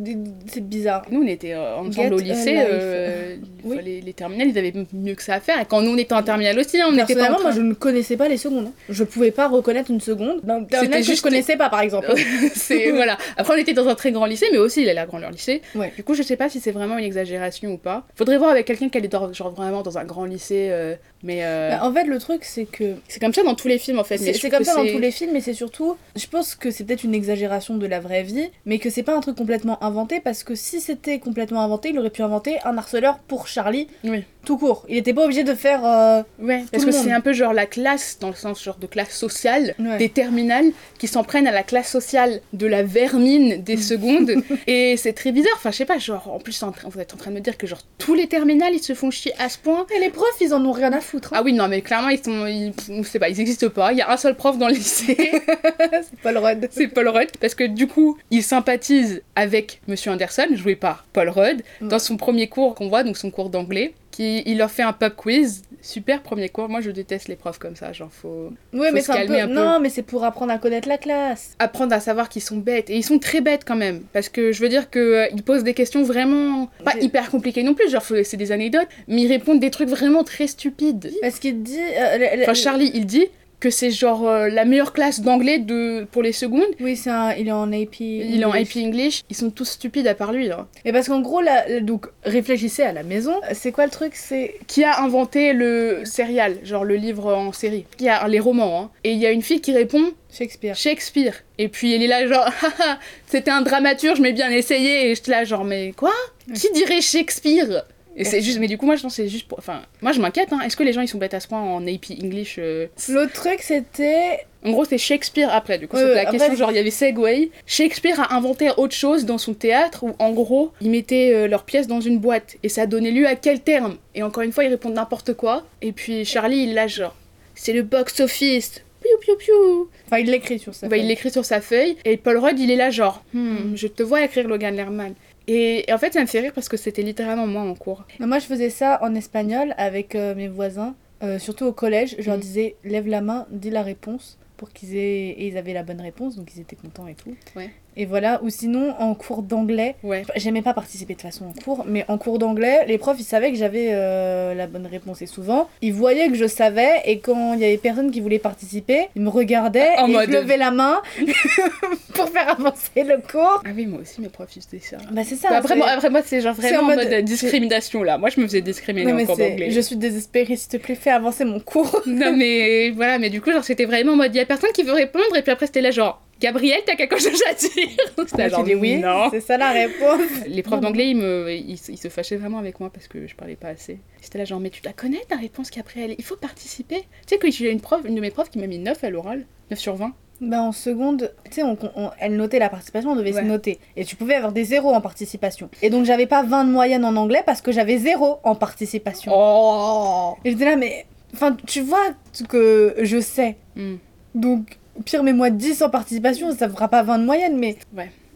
c'est 0.46 0.60
bizarre. 0.66 1.04
Nous, 1.10 1.22
on 1.22 1.26
était 1.26 1.52
euh, 1.54 1.76
ensemble 1.76 1.92
Get 1.94 2.12
au 2.12 2.18
lycée. 2.18 2.52
life. 2.54 2.64
euh, 2.70 3.36
Oui. 3.64 3.76
les, 3.84 4.00
les 4.00 4.12
terminales, 4.12 4.48
ils 4.48 4.58
avaient 4.58 4.72
mieux 4.92 5.14
que 5.14 5.22
ça 5.22 5.34
à 5.34 5.40
faire. 5.40 5.60
Et 5.60 5.64
quand 5.66 5.80
nous, 5.82 5.90
on 5.90 5.96
était 5.98 6.14
en 6.14 6.22
terminale 6.22 6.58
aussi, 6.58 6.80
hein, 6.80 6.86
on 6.88 6.92
n'était 6.92 7.14
pas 7.14 7.30
en 7.30 7.36
Personnellement, 7.36 7.40
moi 7.42 7.50
train- 7.50 7.60
je 7.60 7.62
ne 7.66 7.74
connaissais 7.74 8.16
pas 8.16 8.28
les 8.28 8.36
secondes. 8.36 8.66
hein. 8.68 8.72
Je 8.88 9.04
pouvais 9.04 9.30
pas 9.30 9.48
reconnaître 9.48 9.90
une 9.90 10.00
seconde. 10.00 10.40
que 10.70 10.96
juste- 11.02 11.16
je 11.18 11.22
connaissais 11.22 11.56
pas, 11.56 11.68
par 11.68 11.80
exemple. 11.80 12.12
c'est 12.54 12.90
voilà. 12.92 13.18
Après, 13.36 13.54
on 13.54 13.56
était 13.58 13.72
dans 13.74 13.88
un 13.88 13.94
très 13.94 14.12
grand 14.12 14.26
lycée, 14.26 14.46
mais 14.52 14.58
aussi 14.58 14.82
il 14.82 14.88
a 14.88 14.94
la 14.94 15.06
grandeur 15.06 15.30
lycée. 15.30 15.62
Ouais. 15.74 15.92
Du 15.96 16.04
coup, 16.04 16.14
je 16.14 16.22
sais 16.22 16.36
pas 16.36 16.48
si 16.48 16.60
c'est 16.60 16.70
vraiment 16.72 16.98
une 16.98 17.04
exagération 17.04 17.70
ou 17.72 17.76
pas. 17.78 18.06
Faudrait 18.16 18.38
voir 18.38 18.50
avec 18.50 18.66
quelqu'un 18.66 18.88
qui 18.88 18.98
est 18.98 19.08
dans- 19.08 19.32
genre 19.32 19.50
vraiment 19.52 19.82
dans 19.82 19.98
un 19.98 20.04
grand 20.04 20.24
lycée. 20.24 20.68
euh, 20.70 20.94
mais 21.22 21.40
euh, 21.42 21.70
Bah, 21.70 21.84
en 21.84 21.92
fait, 21.92 22.04
le 22.04 22.18
truc, 22.18 22.44
c'est 22.44 22.64
que 22.64 22.94
c'est 23.08 23.20
comme 23.20 23.34
ça 23.34 23.42
dans 23.42 23.54
tous 23.54 23.68
les 23.68 23.78
films 23.78 23.98
en 23.98 24.04
fait. 24.04 24.18
C'est 24.18 24.50
comme 24.50 24.64
ça 24.64 24.74
dans 24.76 24.86
tous 24.86 24.98
les 24.98 25.10
films, 25.10 25.30
mais 25.32 25.40
c'est 25.40 25.52
surtout, 25.54 25.96
je 26.16 26.26
pense 26.26 26.54
que 26.54 26.70
c'est 26.70 26.84
peut-être 26.84 27.04
une 27.04 27.14
exagération 27.14 27.76
de 27.76 27.86
la 27.86 27.98
vraie 28.00 28.22
vie, 28.22 28.48
mais 28.66 28.78
que 28.78 28.88
c'est 28.90 29.02
pas 29.02 29.14
un 29.16 29.20
truc 29.20 29.27
complètement 29.34 29.82
inventé, 29.82 30.20
parce 30.20 30.44
que 30.44 30.54
si 30.54 30.80
c'était 30.80 31.18
complètement 31.18 31.60
inventé, 31.62 31.90
il 31.90 31.98
aurait 31.98 32.10
pu 32.10 32.22
inventer 32.22 32.58
un 32.64 32.76
harceleur 32.78 33.18
pour 33.18 33.46
Charlie, 33.48 33.88
Oui. 34.04 34.24
Tout 34.48 34.56
court. 34.58 34.84
Il 34.88 34.96
était 34.96 35.12
pas 35.14 35.24
obligé 35.24 35.44
de 35.44 35.54
faire... 35.54 35.84
euh, 35.84 36.22
Ouais, 36.40 36.64
parce 36.72 36.84
que 36.86 36.90
c'est 36.90 37.12
un 37.12 37.20
peu 37.20 37.32
genre 37.34 37.52
la 37.52 37.66
classe, 37.66 38.16
dans 38.20 38.28
le 38.28 38.34
sens 38.34 38.62
genre 38.64 38.78
de 38.78 38.86
classe 38.86 39.10
sociale, 39.14 39.74
Ouais. 39.78 39.98
des 39.98 40.08
terminales 40.08 40.70
qui 40.98 41.06
s'en 41.06 41.22
prennent 41.22 41.46
à 41.46 41.52
la 41.52 41.62
classe 41.62 41.90
sociale 41.90 42.40
de 42.54 42.66
la 42.66 42.82
vermine 42.82 43.62
des 43.62 43.76
secondes. 43.92 44.32
et 44.66 44.96
c'est 44.96 45.12
très 45.12 45.32
bizarre. 45.32 45.52
Enfin, 45.56 45.70
je 45.70 45.76
sais 45.76 45.84
pas, 45.84 45.98
genre, 45.98 46.32
en 46.32 46.38
plus, 46.38 46.62
vous 46.86 47.00
êtes 47.00 47.12
en 47.14 47.16
train 47.18 47.30
de 47.30 47.36
me 47.36 47.40
dire 47.40 47.56
que 47.58 47.66
genre 47.66 47.82
tous 47.98 48.14
les 48.14 48.26
terminales 48.26 48.72
ils 48.74 48.82
se 48.82 48.94
font 48.94 49.10
chier 49.10 49.32
à 49.38 49.48
ce 49.50 49.58
point. 49.58 49.86
Et 49.94 50.00
les 50.00 50.10
profs, 50.10 50.40
ils 50.40 50.54
en 50.54 50.64
ont 50.64 50.72
rien 50.72 50.92
à 50.92 51.00
foutre. 51.00 51.32
hein. 51.34 51.36
Ah 51.40 51.42
oui, 51.44 51.52
non, 51.52 51.68
mais 51.68 51.82
clairement, 51.82 52.08
ils 52.08 52.24
sont. 52.24 52.46
Ils, 52.46 52.72
je 52.88 53.02
sais 53.02 53.18
pas, 53.18 53.28
ils 53.28 53.38
existent 53.40 53.68
pas. 53.68 53.92
Il 53.92 53.98
y 53.98 54.02
a 54.02 54.10
un 54.10 54.16
seul 54.16 54.34
prof 54.34 54.56
dans 54.58 54.68
le 54.68 54.74
lycée. 54.74 55.14
c'est 55.76 56.18
Paul 56.22 56.38
Rudd. 56.38 56.68
c'est 56.70 56.88
Paul 56.88 57.08
Rudd, 57.08 57.30
parce 57.40 57.54
que 57.54 57.64
du 57.64 57.86
coup, 57.86 58.16
il 58.30 58.42
sympathise 58.42 59.22
avec 59.36 59.80
Monsieur 59.88 60.10
Anderson, 60.10 60.46
joué 60.54 60.74
par 60.74 61.04
Paul 61.12 61.28
Rudd, 61.28 61.62
Mm. 61.80 61.88
dans 61.88 61.98
son 61.98 62.16
premier 62.16 62.48
cours 62.48 62.74
qu'on 62.74 62.88
voit, 62.88 63.02
donc 63.02 63.16
son 63.16 63.30
cours 63.30 63.50
d'anglais, 63.50 63.92
il 64.24 64.58
leur 64.58 64.70
fait 64.70 64.82
un 64.82 64.92
pub 64.92 65.14
quiz, 65.14 65.62
super 65.82 66.22
premier 66.22 66.48
cours. 66.48 66.68
Moi, 66.68 66.80
je 66.80 66.90
déteste 66.90 67.28
les 67.28 67.36
profs 67.36 67.58
comme 67.58 67.76
ça, 67.76 67.92
genre 67.92 68.10
faut 68.12 68.50
Oui, 68.72 68.88
mais 68.92 69.00
se 69.00 69.12
un 69.12 69.26
peu... 69.26 69.34
un 69.40 69.46
peu. 69.46 69.52
Non, 69.54 69.80
mais 69.80 69.88
c'est 69.88 70.02
pour 70.02 70.24
apprendre 70.24 70.52
à 70.52 70.58
connaître 70.58 70.88
la 70.88 70.98
classe. 70.98 71.54
apprendre 71.58 71.92
à 71.94 72.00
savoir 72.00 72.28
qu'ils 72.28 72.42
sont 72.42 72.56
bêtes 72.58 72.90
et 72.90 72.96
ils 72.96 73.02
sont 73.04 73.18
très 73.18 73.40
bêtes 73.40 73.62
quand 73.66 73.76
même, 73.76 74.02
parce 74.12 74.28
que 74.28 74.52
je 74.52 74.60
veux 74.60 74.68
dire 74.68 74.90
que 74.90 74.98
euh, 74.98 75.26
ils 75.34 75.42
posent 75.42 75.64
des 75.64 75.74
questions 75.74 76.02
vraiment 76.02 76.68
pas 76.84 76.96
hyper 77.00 77.30
compliquées 77.30 77.62
non 77.62 77.74
plus, 77.74 77.90
genre 77.90 78.02
c'est 78.02 78.36
des 78.36 78.52
anecdotes, 78.52 78.88
mais 79.06 79.22
ils 79.22 79.28
répondent 79.28 79.60
des 79.60 79.70
trucs 79.70 79.88
vraiment 79.88 80.24
très 80.24 80.46
stupides. 80.46 81.12
Parce 81.20 81.38
qu'il 81.38 81.62
dit... 81.62 81.78
euh, 81.78 82.18
le- 82.18 82.36
le- 82.38 82.42
Enfin, 82.42 82.54
Charlie, 82.54 82.90
il 82.94 83.06
dit 83.06 83.26
que 83.60 83.70
c'est 83.70 83.90
genre 83.90 84.28
euh, 84.28 84.48
la 84.48 84.64
meilleure 84.64 84.92
classe 84.92 85.20
d'anglais 85.20 85.58
de 85.58 86.06
pour 86.10 86.22
les 86.22 86.32
secondes. 86.32 86.68
Oui, 86.80 86.96
c'est 86.96 87.10
un... 87.10 87.32
il 87.32 87.48
est 87.48 87.52
en 87.52 87.72
AP. 87.72 88.00
Il 88.00 88.40
est 88.40 88.44
en 88.44 88.52
AP 88.52 88.76
English, 88.76 89.22
ils 89.28 89.36
sont 89.36 89.50
tous 89.50 89.64
stupides 89.64 90.06
à 90.06 90.14
part 90.14 90.32
lui. 90.32 90.50
Hein. 90.50 90.66
Et 90.84 90.92
parce 90.92 91.08
qu'en 91.08 91.20
gros, 91.20 91.40
là, 91.40 91.80
donc, 91.80 92.06
réfléchissez 92.24 92.82
à 92.82 92.92
la 92.92 93.02
maison. 93.02 93.34
C'est 93.52 93.72
quoi 93.72 93.84
le 93.84 93.90
truc? 93.90 94.14
C'est... 94.14 94.54
Qui 94.66 94.84
a 94.84 95.00
inventé 95.02 95.52
le 95.52 96.02
serial, 96.04 96.58
genre 96.62 96.84
le 96.84 96.96
livre 96.96 97.34
en 97.34 97.52
série 97.52 97.84
Qui 97.96 98.08
a 98.08 98.26
les 98.28 98.40
romans, 98.40 98.82
hein. 98.82 98.90
Et 99.04 99.12
il 99.12 99.18
y 99.18 99.26
a 99.26 99.30
une 99.30 99.42
fille 99.42 99.60
qui 99.60 99.72
répond 99.72 100.12
Shakespeare. 100.30 100.76
Shakespeare. 100.76 101.34
Et 101.58 101.68
puis 101.68 101.94
elle 101.94 102.02
est 102.02 102.06
là 102.06 102.26
genre, 102.26 102.48
c'était 103.26 103.50
un 103.50 103.62
dramaturge, 103.62 104.20
mais 104.20 104.32
bien 104.32 104.50
essayé. 104.50 105.10
Et 105.10 105.14
j'étais 105.14 105.30
là 105.30 105.44
genre, 105.44 105.64
mais 105.64 105.92
quoi? 105.96 106.12
Qui 106.54 106.70
dirait 106.72 107.00
Shakespeare? 107.00 107.84
Et 108.18 108.24
c'est 108.24 108.42
juste, 108.42 108.58
mais 108.58 108.66
du 108.68 108.76
coup, 108.76 108.86
moi 108.86 108.96
je 108.96 109.02
pense 109.02 109.14
c'est 109.14 109.28
juste 109.28 109.48
pour. 109.48 109.58
Enfin, 109.58 109.82
moi 110.02 110.12
je 110.12 110.20
m'inquiète, 110.20 110.52
hein. 110.52 110.60
Est-ce 110.64 110.76
que 110.76 110.82
les 110.82 110.92
gens 110.92 111.00
ils 111.00 111.08
sont 111.08 111.18
bêtes 111.18 111.34
à 111.34 111.40
ce 111.40 111.48
point 111.48 111.60
en 111.60 111.86
AP 111.86 112.06
English 112.22 112.56
euh, 112.58 112.86
L'autre 113.08 113.32
truc, 113.32 113.60
c'était... 113.62 114.40
En 114.64 114.72
gros, 114.72 114.84
c'est 114.84 114.98
Shakespeare 114.98 115.48
après. 115.54 115.78
Du 115.78 115.86
coup, 115.86 115.96
c'était 115.96 116.14
la 116.16 116.20
après- 116.22 116.38
question 116.38 116.56
genre, 116.56 116.72
il 116.72 116.76
y 116.76 116.80
avait 116.80 116.90
Segway. 116.90 117.50
Shakespeare 117.64 118.18
a 118.18 118.34
inventé 118.34 118.70
autre 118.76 118.94
chose 118.94 119.24
dans 119.24 119.38
son 119.38 119.54
théâtre 119.54 120.02
où, 120.02 120.16
en 120.18 120.32
gros, 120.32 120.72
ils 120.80 120.90
mettaient 120.90 121.32
euh, 121.32 121.46
leurs 121.46 121.62
pièces 121.62 121.86
dans 121.86 122.00
une 122.00 122.18
boîte. 122.18 122.56
Et 122.64 122.68
ça 122.68 122.82
a 122.82 122.86
donné 122.86 123.12
lieu 123.12 123.26
à 123.28 123.36
quel 123.36 123.60
terme? 123.60 123.98
Et 124.16 124.24
encore 124.24 124.42
une 124.42 124.50
fois, 124.50 124.64
ils 124.64 124.70
répondent 124.70 124.94
n'importe 124.94 125.34
quoi. 125.34 125.64
Et 125.80 125.92
puis 125.92 126.24
Charlie, 126.24 126.64
il 126.64 126.74
l'a 126.74 126.88
genre, 126.88 127.14
c'est 127.54 127.72
le 127.72 127.82
box-office. 127.82 128.82
Piou 129.00 129.16
piou 129.20 129.36
piou. 129.36 129.88
Enfin, 130.06 130.18
il 130.18 130.28
l'écrit 130.28 130.58
sur 130.58 130.74
ça. 130.74 130.88
Bah, 130.88 130.96
il 130.96 131.06
l'écrit 131.06 131.30
sur 131.30 131.44
sa 131.44 131.60
feuille. 131.60 131.96
Et 132.04 132.16
Paul 132.16 132.38
Rudd, 132.38 132.58
il 132.58 132.70
est 132.72 132.76
là 132.76 132.90
genre, 132.90 133.22
Hmm, 133.32 133.76
je 133.76 133.86
te 133.86 134.02
vois 134.02 134.24
écrire 134.24 134.48
Logan 134.48 134.74
Lerman. 134.74 135.14
Et, 135.48 135.88
et 135.90 135.92
en 135.92 135.98
fait, 135.98 136.12
ça 136.12 136.20
me 136.20 136.26
fait 136.26 136.40
rire 136.40 136.52
parce 136.54 136.68
que 136.68 136.76
c'était 136.76 137.02
littéralement 137.02 137.46
moi 137.46 137.62
en 137.62 137.74
cours. 137.74 138.04
Moi, 138.20 138.38
je 138.38 138.46
faisais 138.46 138.70
ça 138.70 138.98
en 139.02 139.14
espagnol 139.14 139.74
avec 139.78 140.14
euh, 140.14 140.34
mes 140.34 140.46
voisins, 140.46 140.94
euh, 141.22 141.38
surtout 141.38 141.64
au 141.64 141.72
collège. 141.72 142.14
Je 142.18 142.26
leur 142.26 142.36
Mm. 142.36 142.40
disais 142.40 142.76
lève 142.84 143.08
la 143.08 143.20
main, 143.22 143.46
dis 143.50 143.70
la 143.70 143.82
réponse 143.82 144.38
pour 144.58 144.72
qu'ils 144.72 144.96
aient 144.96 145.28
et 145.30 145.46
ils 145.46 145.56
avaient 145.56 145.72
la 145.72 145.82
bonne 145.84 146.00
réponse, 146.00 146.36
donc 146.36 146.48
ils 146.54 146.60
étaient 146.60 146.76
contents 146.76 147.06
et 147.06 147.14
tout. 147.14 147.34
Ouais. 147.56 147.70
Et 147.98 148.06
voilà. 148.06 148.40
Ou 148.42 148.48
sinon, 148.50 148.94
en 148.98 149.14
cours 149.14 149.42
d'anglais, 149.42 149.96
Ouais. 150.02 150.22
j'aimais 150.36 150.62
pas 150.62 150.72
participer 150.72 151.14
de 151.14 151.20
façon 151.20 151.46
en 151.46 151.52
cours, 151.62 151.84
mais 151.86 152.04
en 152.08 152.16
cours 152.16 152.38
d'anglais, 152.38 152.84
les 152.86 152.96
profs 152.96 153.18
ils 153.18 153.24
savaient 153.24 153.50
que 153.50 153.58
j'avais 153.58 153.88
euh, 153.90 154.54
la 154.54 154.66
bonne 154.66 154.86
réponse 154.86 155.20
et 155.20 155.26
souvent 155.26 155.68
ils 155.82 155.92
voyaient 155.92 156.28
que 156.28 156.34
je 156.36 156.46
savais 156.46 157.02
et 157.04 157.18
quand 157.18 157.54
il 157.54 157.60
y 157.60 157.64
avait 157.64 157.76
personne 157.76 158.10
qui 158.10 158.20
voulait 158.20 158.38
participer, 158.38 159.08
ils 159.16 159.22
me 159.22 159.28
regardaient 159.28 159.96
En 159.98 160.06
et 160.08 160.12
mode- 160.12 160.30
je 160.30 160.36
levais 160.36 160.56
la 160.56 160.70
main 160.70 161.02
pour 162.14 162.28
faire 162.28 162.48
avancer 162.50 163.02
le 163.04 163.16
cours. 163.18 163.62
Ah 163.64 163.70
oui, 163.74 163.86
moi 163.86 164.00
aussi, 164.02 164.20
mes 164.20 164.28
profs, 164.28 164.56
ils 164.56 164.62
faisaient 164.62 164.78
ça. 164.78 164.96
Bah 165.10 165.22
c'est 165.24 165.36
ça. 165.36 165.50
Bah, 165.50 165.56
après, 165.58 165.76
moi, 165.76 165.88
après, 165.88 166.10
moi, 166.10 166.20
c'est 166.24 166.40
genre 166.40 166.54
vraiment 166.54 166.80
en 166.80 166.96
mode- 166.96 167.10
mode, 167.10 167.24
discrimination 167.24 168.02
là. 168.02 168.18
Moi, 168.18 168.30
je 168.30 168.40
me 168.40 168.46
faisais 168.46 168.60
discriminer 168.60 169.12
Non, 169.12 169.20
en 169.20 169.26
cours 169.26 169.36
d'anglais. 169.36 169.70
je 169.70 169.80
suis 169.80 169.96
désespérée, 169.96 170.56
s'il 170.56 170.68
te 170.70 170.76
plaît, 170.76 170.94
fais 170.94 171.10
avancer 171.10 171.44
mon 171.44 171.60
cours. 171.60 172.00
Non 172.06 172.32
mais 172.36 172.90
voilà, 172.90 173.18
mais 173.18 173.30
du 173.30 173.40
coup 173.40 173.50
genre 173.52 173.64
c'était 173.64 173.84
vraiment 173.84 174.12
en 174.12 174.16
mode 174.16 174.34
il 174.34 174.38
y 174.38 174.40
a 174.40 174.46
personne 174.46 174.70
qui 174.72 174.82
veut 174.82 174.92
répondre 174.92 175.34
et 175.36 175.42
puis 175.42 175.50
après 175.52 175.66
c'était 175.66 175.80
là 175.80 175.90
genre 175.90 176.20
Gabriel 176.40 176.80
t'as 176.86 176.94
quelque 176.94 177.18
chose 177.18 177.40
à 177.50 177.54
dire? 177.54 178.48
Genre, 178.50 178.64
oui, 178.80 179.02
c'est 179.30 179.40
ça 179.40 179.56
la 179.56 179.70
réponse. 179.70 180.20
Les 180.46 180.62
profs 180.62 180.80
d'anglais 180.80 181.10
ils, 181.10 181.16
me, 181.16 181.50
ils, 181.52 181.76
se- 181.78 181.90
ils 181.92 181.96
se 181.98 182.08
fâchaient 182.08 182.36
vraiment 182.36 182.58
avec 182.58 182.78
moi 182.80 182.90
parce 182.92 183.08
que 183.08 183.26
je 183.26 183.34
parlais 183.34 183.56
pas 183.56 183.68
assez. 183.68 183.98
C'était 184.20 184.38
là 184.38 184.44
genre 184.44 184.60
mais 184.60 184.70
tu 184.70 184.82
la 184.84 184.92
connais 184.92 185.20
ta 185.28 185.36
réponse 185.36 185.70
elle 185.96 186.14
il 186.16 186.24
faut 186.24 186.36
participer. 186.36 187.00
Tu 187.00 187.06
sais 187.28 187.38
que 187.38 187.50
j'ai 187.50 187.70
une 187.70 187.80
prof, 187.80 188.02
une 188.04 188.14
de 188.14 188.20
mes 188.20 188.30
profs 188.30 188.50
qui 188.50 188.58
m'a 188.58 188.66
mis 188.66 188.78
9 188.78 189.02
à 189.04 189.10
l'oral, 189.10 189.46
9 189.70 189.78
sur 189.78 189.96
20. 189.96 190.12
Bah 190.40 190.62
en 190.62 190.70
seconde, 190.70 191.32
tu 191.46 191.54
sais, 191.56 191.62
on, 191.64 191.76
on- 191.96 192.10
elle 192.20 192.36
notait 192.36 192.60
la 192.60 192.68
participation, 192.68 193.10
on 193.10 193.16
devait 193.16 193.32
Ouais. 193.34 193.40
se 193.42 193.46
noter. 193.46 193.80
Et 193.96 194.04
tu 194.04 194.14
pouvais 194.14 194.34
avoir 194.34 194.52
des 194.52 194.62
zéros 194.62 194.94
en 194.94 195.00
participation. 195.00 195.68
Et 195.82 195.90
donc 195.90 196.04
j'avais 196.04 196.26
pas 196.28 196.44
20 196.44 196.66
de 196.66 196.70
moyenne 196.70 197.04
en 197.04 197.16
anglais 197.16 197.42
parce 197.44 197.60
que 197.60 197.72
j'avais 197.72 197.98
zéro 197.98 198.38
en 198.44 198.54
participation. 198.54 199.32
Oh 199.34 200.34
Et 200.44 200.52
j'étais 200.52 200.64
là, 200.66 200.76
mais... 200.76 201.06
Enfin, 201.34 201.56
tu 201.66 201.80
vois 201.80 202.14
que 202.48 202.94
je 203.02 203.20
sais. 203.20 203.56
Hmm. 203.74 203.96
Donc, 204.36 204.78
pire, 205.04 205.22
mets-moi 205.22 205.50
10 205.50 205.82
en 205.82 205.90
participation, 205.90 206.54
ça 206.54 206.68
fera 206.68 206.88
pas 206.88 207.02
20 207.02 207.18
de 207.18 207.24
moyenne, 207.24 207.58
mais... 207.58 207.76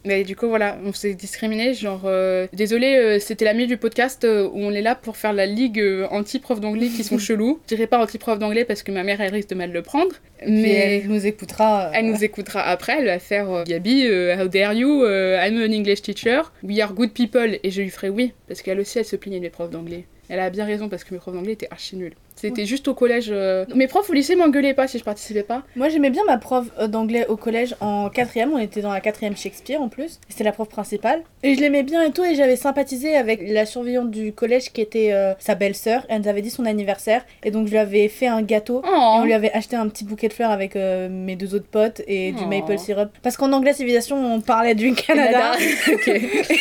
Mais 0.05 0.25
du 0.25 0.35
coup, 0.35 0.49
voilà, 0.49 0.79
on 0.85 0.93
s'est 0.93 1.15
discriminé. 1.15 1.75
Genre, 1.75 2.03
euh, 2.07 2.47
désolé, 2.53 2.97
euh, 2.97 3.19
c'était 3.21 3.45
la 3.45 3.55
nuit 3.55 3.67
du 3.67 3.77
podcast 3.77 4.25
euh, 4.25 4.49
où 4.49 4.59
on 4.59 4.73
est 4.73 4.83
là 4.83 4.95
pour 4.95 5.17
faire 5.17 5.33
la 5.33 5.47
ligue 5.47 5.79
euh, 5.79 6.09
anti-prof 6.11 6.61
d'anglais 6.61 6.89
qui 6.89 7.05
sont 7.05 7.19
chelous. 7.21 7.61
Je 7.69 7.77
dirais 7.77 7.87
pas 7.87 8.03
anti-prof 8.03 8.39
d'anglais 8.39 8.65
parce 8.65 8.83
que 8.83 8.91
ma 8.91 9.05
mère, 9.05 9.21
elle 9.21 9.33
risque 9.33 9.51
de 9.51 9.55
mal 9.55 9.71
le 9.71 9.83
prendre. 9.83 10.17
Mais 10.47 11.03
elle 11.03 11.09
nous 11.09 11.25
écoutera. 11.25 11.91
elle 11.95 12.07
nous 12.07 12.25
écoutera 12.25 12.63
après. 12.63 12.99
Elle 12.99 13.07
va 13.07 13.21
faire 13.21 13.63
Gabi, 13.65 14.09
how 14.09 14.49
dare 14.49 14.73
you, 14.73 15.07
I'm 15.07 15.57
an 15.57 15.73
English 15.73 16.03
teacher, 16.03 16.43
we 16.65 16.81
are 16.81 16.93
good 16.93 17.13
people. 17.13 17.59
Et 17.63 17.71
je 17.71 17.83
lui 17.83 17.91
ferai 17.91 18.09
oui, 18.09 18.33
parce 18.49 18.61
qu'elle 18.61 18.81
aussi, 18.81 18.99
elle 18.99 19.05
se 19.05 19.15
plaignait 19.15 19.39
de 19.39 19.45
mes 19.45 19.51
profs 19.51 19.71
d'anglais. 19.71 20.05
Elle 20.29 20.41
a 20.41 20.51
bien 20.51 20.65
raison 20.65 20.89
parce 20.89 21.05
que 21.05 21.15
mes 21.15 21.21
profs 21.21 21.35
d'anglais 21.35 21.53
étaient 21.53 21.69
archi 21.71 21.95
nuls. 21.95 22.15
C'était 22.43 22.67
juste 22.67 22.89
au 22.89 22.95
collège. 22.95 23.29
euh, 23.31 23.65
Mes 23.75 23.87
profs 23.87 24.11
au 24.11 24.13
lycée 24.13 24.35
m'engueulaient 24.37 24.75
pas 24.75 24.89
si 24.89 24.99
je 24.99 25.05
participais 25.05 25.43
pas. 25.45 25.63
Moi 25.77 25.89
j'aimais 25.89 26.11
bien 26.11 26.23
ma 26.27 26.39
prof 26.39 26.67
euh, 26.79 26.89
d'anglais 26.89 27.27
au 27.29 27.37
collège 27.37 27.75
en 27.81 28.09
quatrième, 28.11 28.53
on 28.53 28.59
était 28.59 28.81
dans 28.81 28.93
la 28.93 29.01
quatrième 29.01 29.37
Shakespeare 29.37 29.81
en 29.81 29.89
plus, 29.89 30.19
c'était 30.29 30.45
la 30.45 30.53
prof 30.53 30.69
principale. 30.69 31.23
Et 31.45 31.55
je 31.55 31.61
l'aimais 31.61 31.83
bien 31.85 32.03
et 32.03 32.11
tout, 32.11 32.25
et 32.25 32.35
j'avais 32.35 32.57
sympathisé 32.57 33.17
avec 33.17 33.41
la 33.49 33.65
surveillante 33.67 34.11
du 34.11 34.33
collège 34.33 34.73
qui 34.73 34.81
était 34.81 35.13
euh, 35.13 35.35
sa 35.39 35.55
belle-sœur, 35.55 36.05
elle 36.09 36.23
nous 36.23 36.29
avait 36.29 36.43
dit 36.43 36.51
son 36.51 36.67
anniversaire, 36.67 37.25
et 37.45 37.51
donc 37.51 37.67
je 37.67 37.73
lui 37.73 37.79
avais 37.79 38.09
fait 38.09 38.27
un 38.27 38.43
gâteau. 38.43 38.81
Et 38.85 38.89
Oh, 38.93 39.15
on 39.21 39.25
lui 39.25 39.33
avait 39.35 39.53
acheté 39.53 39.77
un 39.77 39.89
petit 39.89 40.05
bouquet 40.05 40.29
de 40.29 40.33
fleurs 40.33 40.51
avec 40.51 40.77
euh, 40.77 41.09
mes 41.09 41.37
deux 41.37 41.55
autres 41.55 41.67
potes 41.71 42.03
et 42.07 42.33
du 42.33 42.43
Oh. 42.45 42.49
maple 42.49 42.79
syrup. 42.79 43.11
Parce 43.23 43.37
qu'en 43.37 43.53
anglais 43.53 43.73
civilisation, 43.73 44.17
on 44.35 44.41
parlait 44.41 44.75
du 44.75 44.93
Canada. 44.95 45.53
ok. 45.93 46.09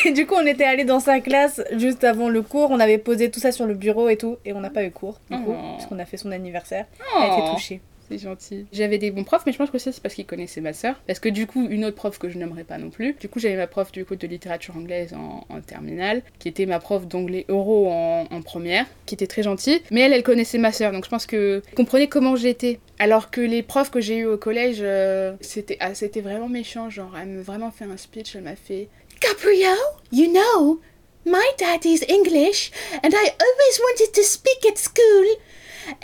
et 0.06 0.12
du 0.12 0.26
coup, 0.28 0.36
on 0.38 0.46
était 0.46 0.63
allé 0.63 0.84
dans 0.86 1.00
sa 1.00 1.20
classe 1.20 1.62
juste 1.78 2.04
avant 2.04 2.30
le 2.30 2.41
cours. 2.41 2.70
On 2.72 2.80
avait 2.80 2.98
posé 3.00 3.30
tout 3.32 3.39
ça 3.39 3.52
sur 3.52 3.65
le 3.65 3.74
bureau 3.74 4.10
et 4.10 4.17
tout. 4.17 4.38
Et 4.46 4.54
on 4.54 4.60
n'a 4.62 4.70
pas 4.70 4.84
eu 4.84 4.91
cours, 4.91 5.20
du 5.30 5.38
coup, 5.38 5.54
Oh. 5.54 5.70
Puisqu'on 5.75 5.99
a 5.99 6.05
fait 6.05 6.17
son 6.17 6.31
anniversaire. 6.31 6.86
Elle 7.17 7.23
a 7.23 7.34
été 7.38 7.47
Oh. 7.49 7.53
touchée. 7.55 7.81
C'est 8.10 8.17
gentil. 8.17 8.65
J'avais 8.73 8.97
des 8.97 9.10
bons 9.10 9.23
profs, 9.23 9.43
mais 9.45 9.53
je 9.53 9.57
pense 9.57 9.69
que 9.69 9.77
c'est 9.77 9.97
parce 10.01 10.13
qu'ils 10.15 10.25
connaissaient 10.25 10.60
ma 10.60 10.73
sœur. 10.73 10.99
Parce 11.07 11.19
que 11.19 11.29
du 11.29 11.47
coup, 11.47 11.65
une 11.69 11.86
autre 11.86 11.95
prof 11.95 12.17
que 12.19 12.27
je 12.27 12.38
n'aimerais 12.38 12.65
pas 12.65 12.77
non 12.77 12.89
plus. 12.89 13.13
Du 13.13 13.29
coup, 13.29 13.39
j'avais 13.39 13.55
ma 13.55 13.67
prof 13.67 13.89
du 13.93 14.03
coup 14.03 14.17
de 14.17 14.27
littérature 14.27 14.75
anglaise 14.75 15.13
en, 15.13 15.45
en 15.47 15.62
terminale, 15.62 16.21
qui 16.38 16.49
était 16.49 16.65
ma 16.65 16.79
prof 16.79 17.07
d'anglais 17.07 17.45
euro 17.47 17.88
en, 17.89 18.25
en 18.29 18.41
première, 18.41 18.86
qui 19.05 19.15
était 19.15 19.27
très 19.27 19.43
gentille. 19.43 19.81
Mais 19.91 20.01
elle, 20.01 20.12
elle 20.12 20.23
connaissait 20.23 20.57
ma 20.57 20.73
sœur, 20.73 20.91
donc 20.91 21.05
je 21.05 21.10
pense 21.10 21.25
que 21.25 21.62
comprenait 21.73 22.10
comment 22.10 22.36
j'étais. 22.36 22.79
Alors 22.99 23.31
que 23.31 23.39
les 23.39 23.63
profs 23.63 23.91
que 23.91 24.01
j'ai 24.01 24.17
eu 24.17 24.25
au 24.25 24.38
collège, 24.38 24.79
euh, 24.81 25.34
c'était 25.39 25.77
ah, 25.79 25.93
c'était 25.95 26.19
vraiment 26.21 26.49
méchant. 26.49 26.89
Genre, 26.89 27.13
elle 27.17 27.29
m'a 27.29 27.41
vraiment 27.43 27.71
fait 27.71 27.86
un 27.86 27.95
speech, 27.95 28.36
elle 28.36 28.43
m'a 28.43 28.57
fait 28.57 28.89
Gabrielle, 29.21 29.77
you 30.12 30.27
know, 30.34 30.81
my 31.25 31.45
dad 31.57 31.86
is 31.86 32.03
English, 32.07 32.71
and 33.03 33.10
I 33.13 33.29
always 33.39 33.79
wanted 33.84 34.12
to 34.13 34.23
speak 34.23 34.65
at 34.71 34.77
school. 34.77 35.25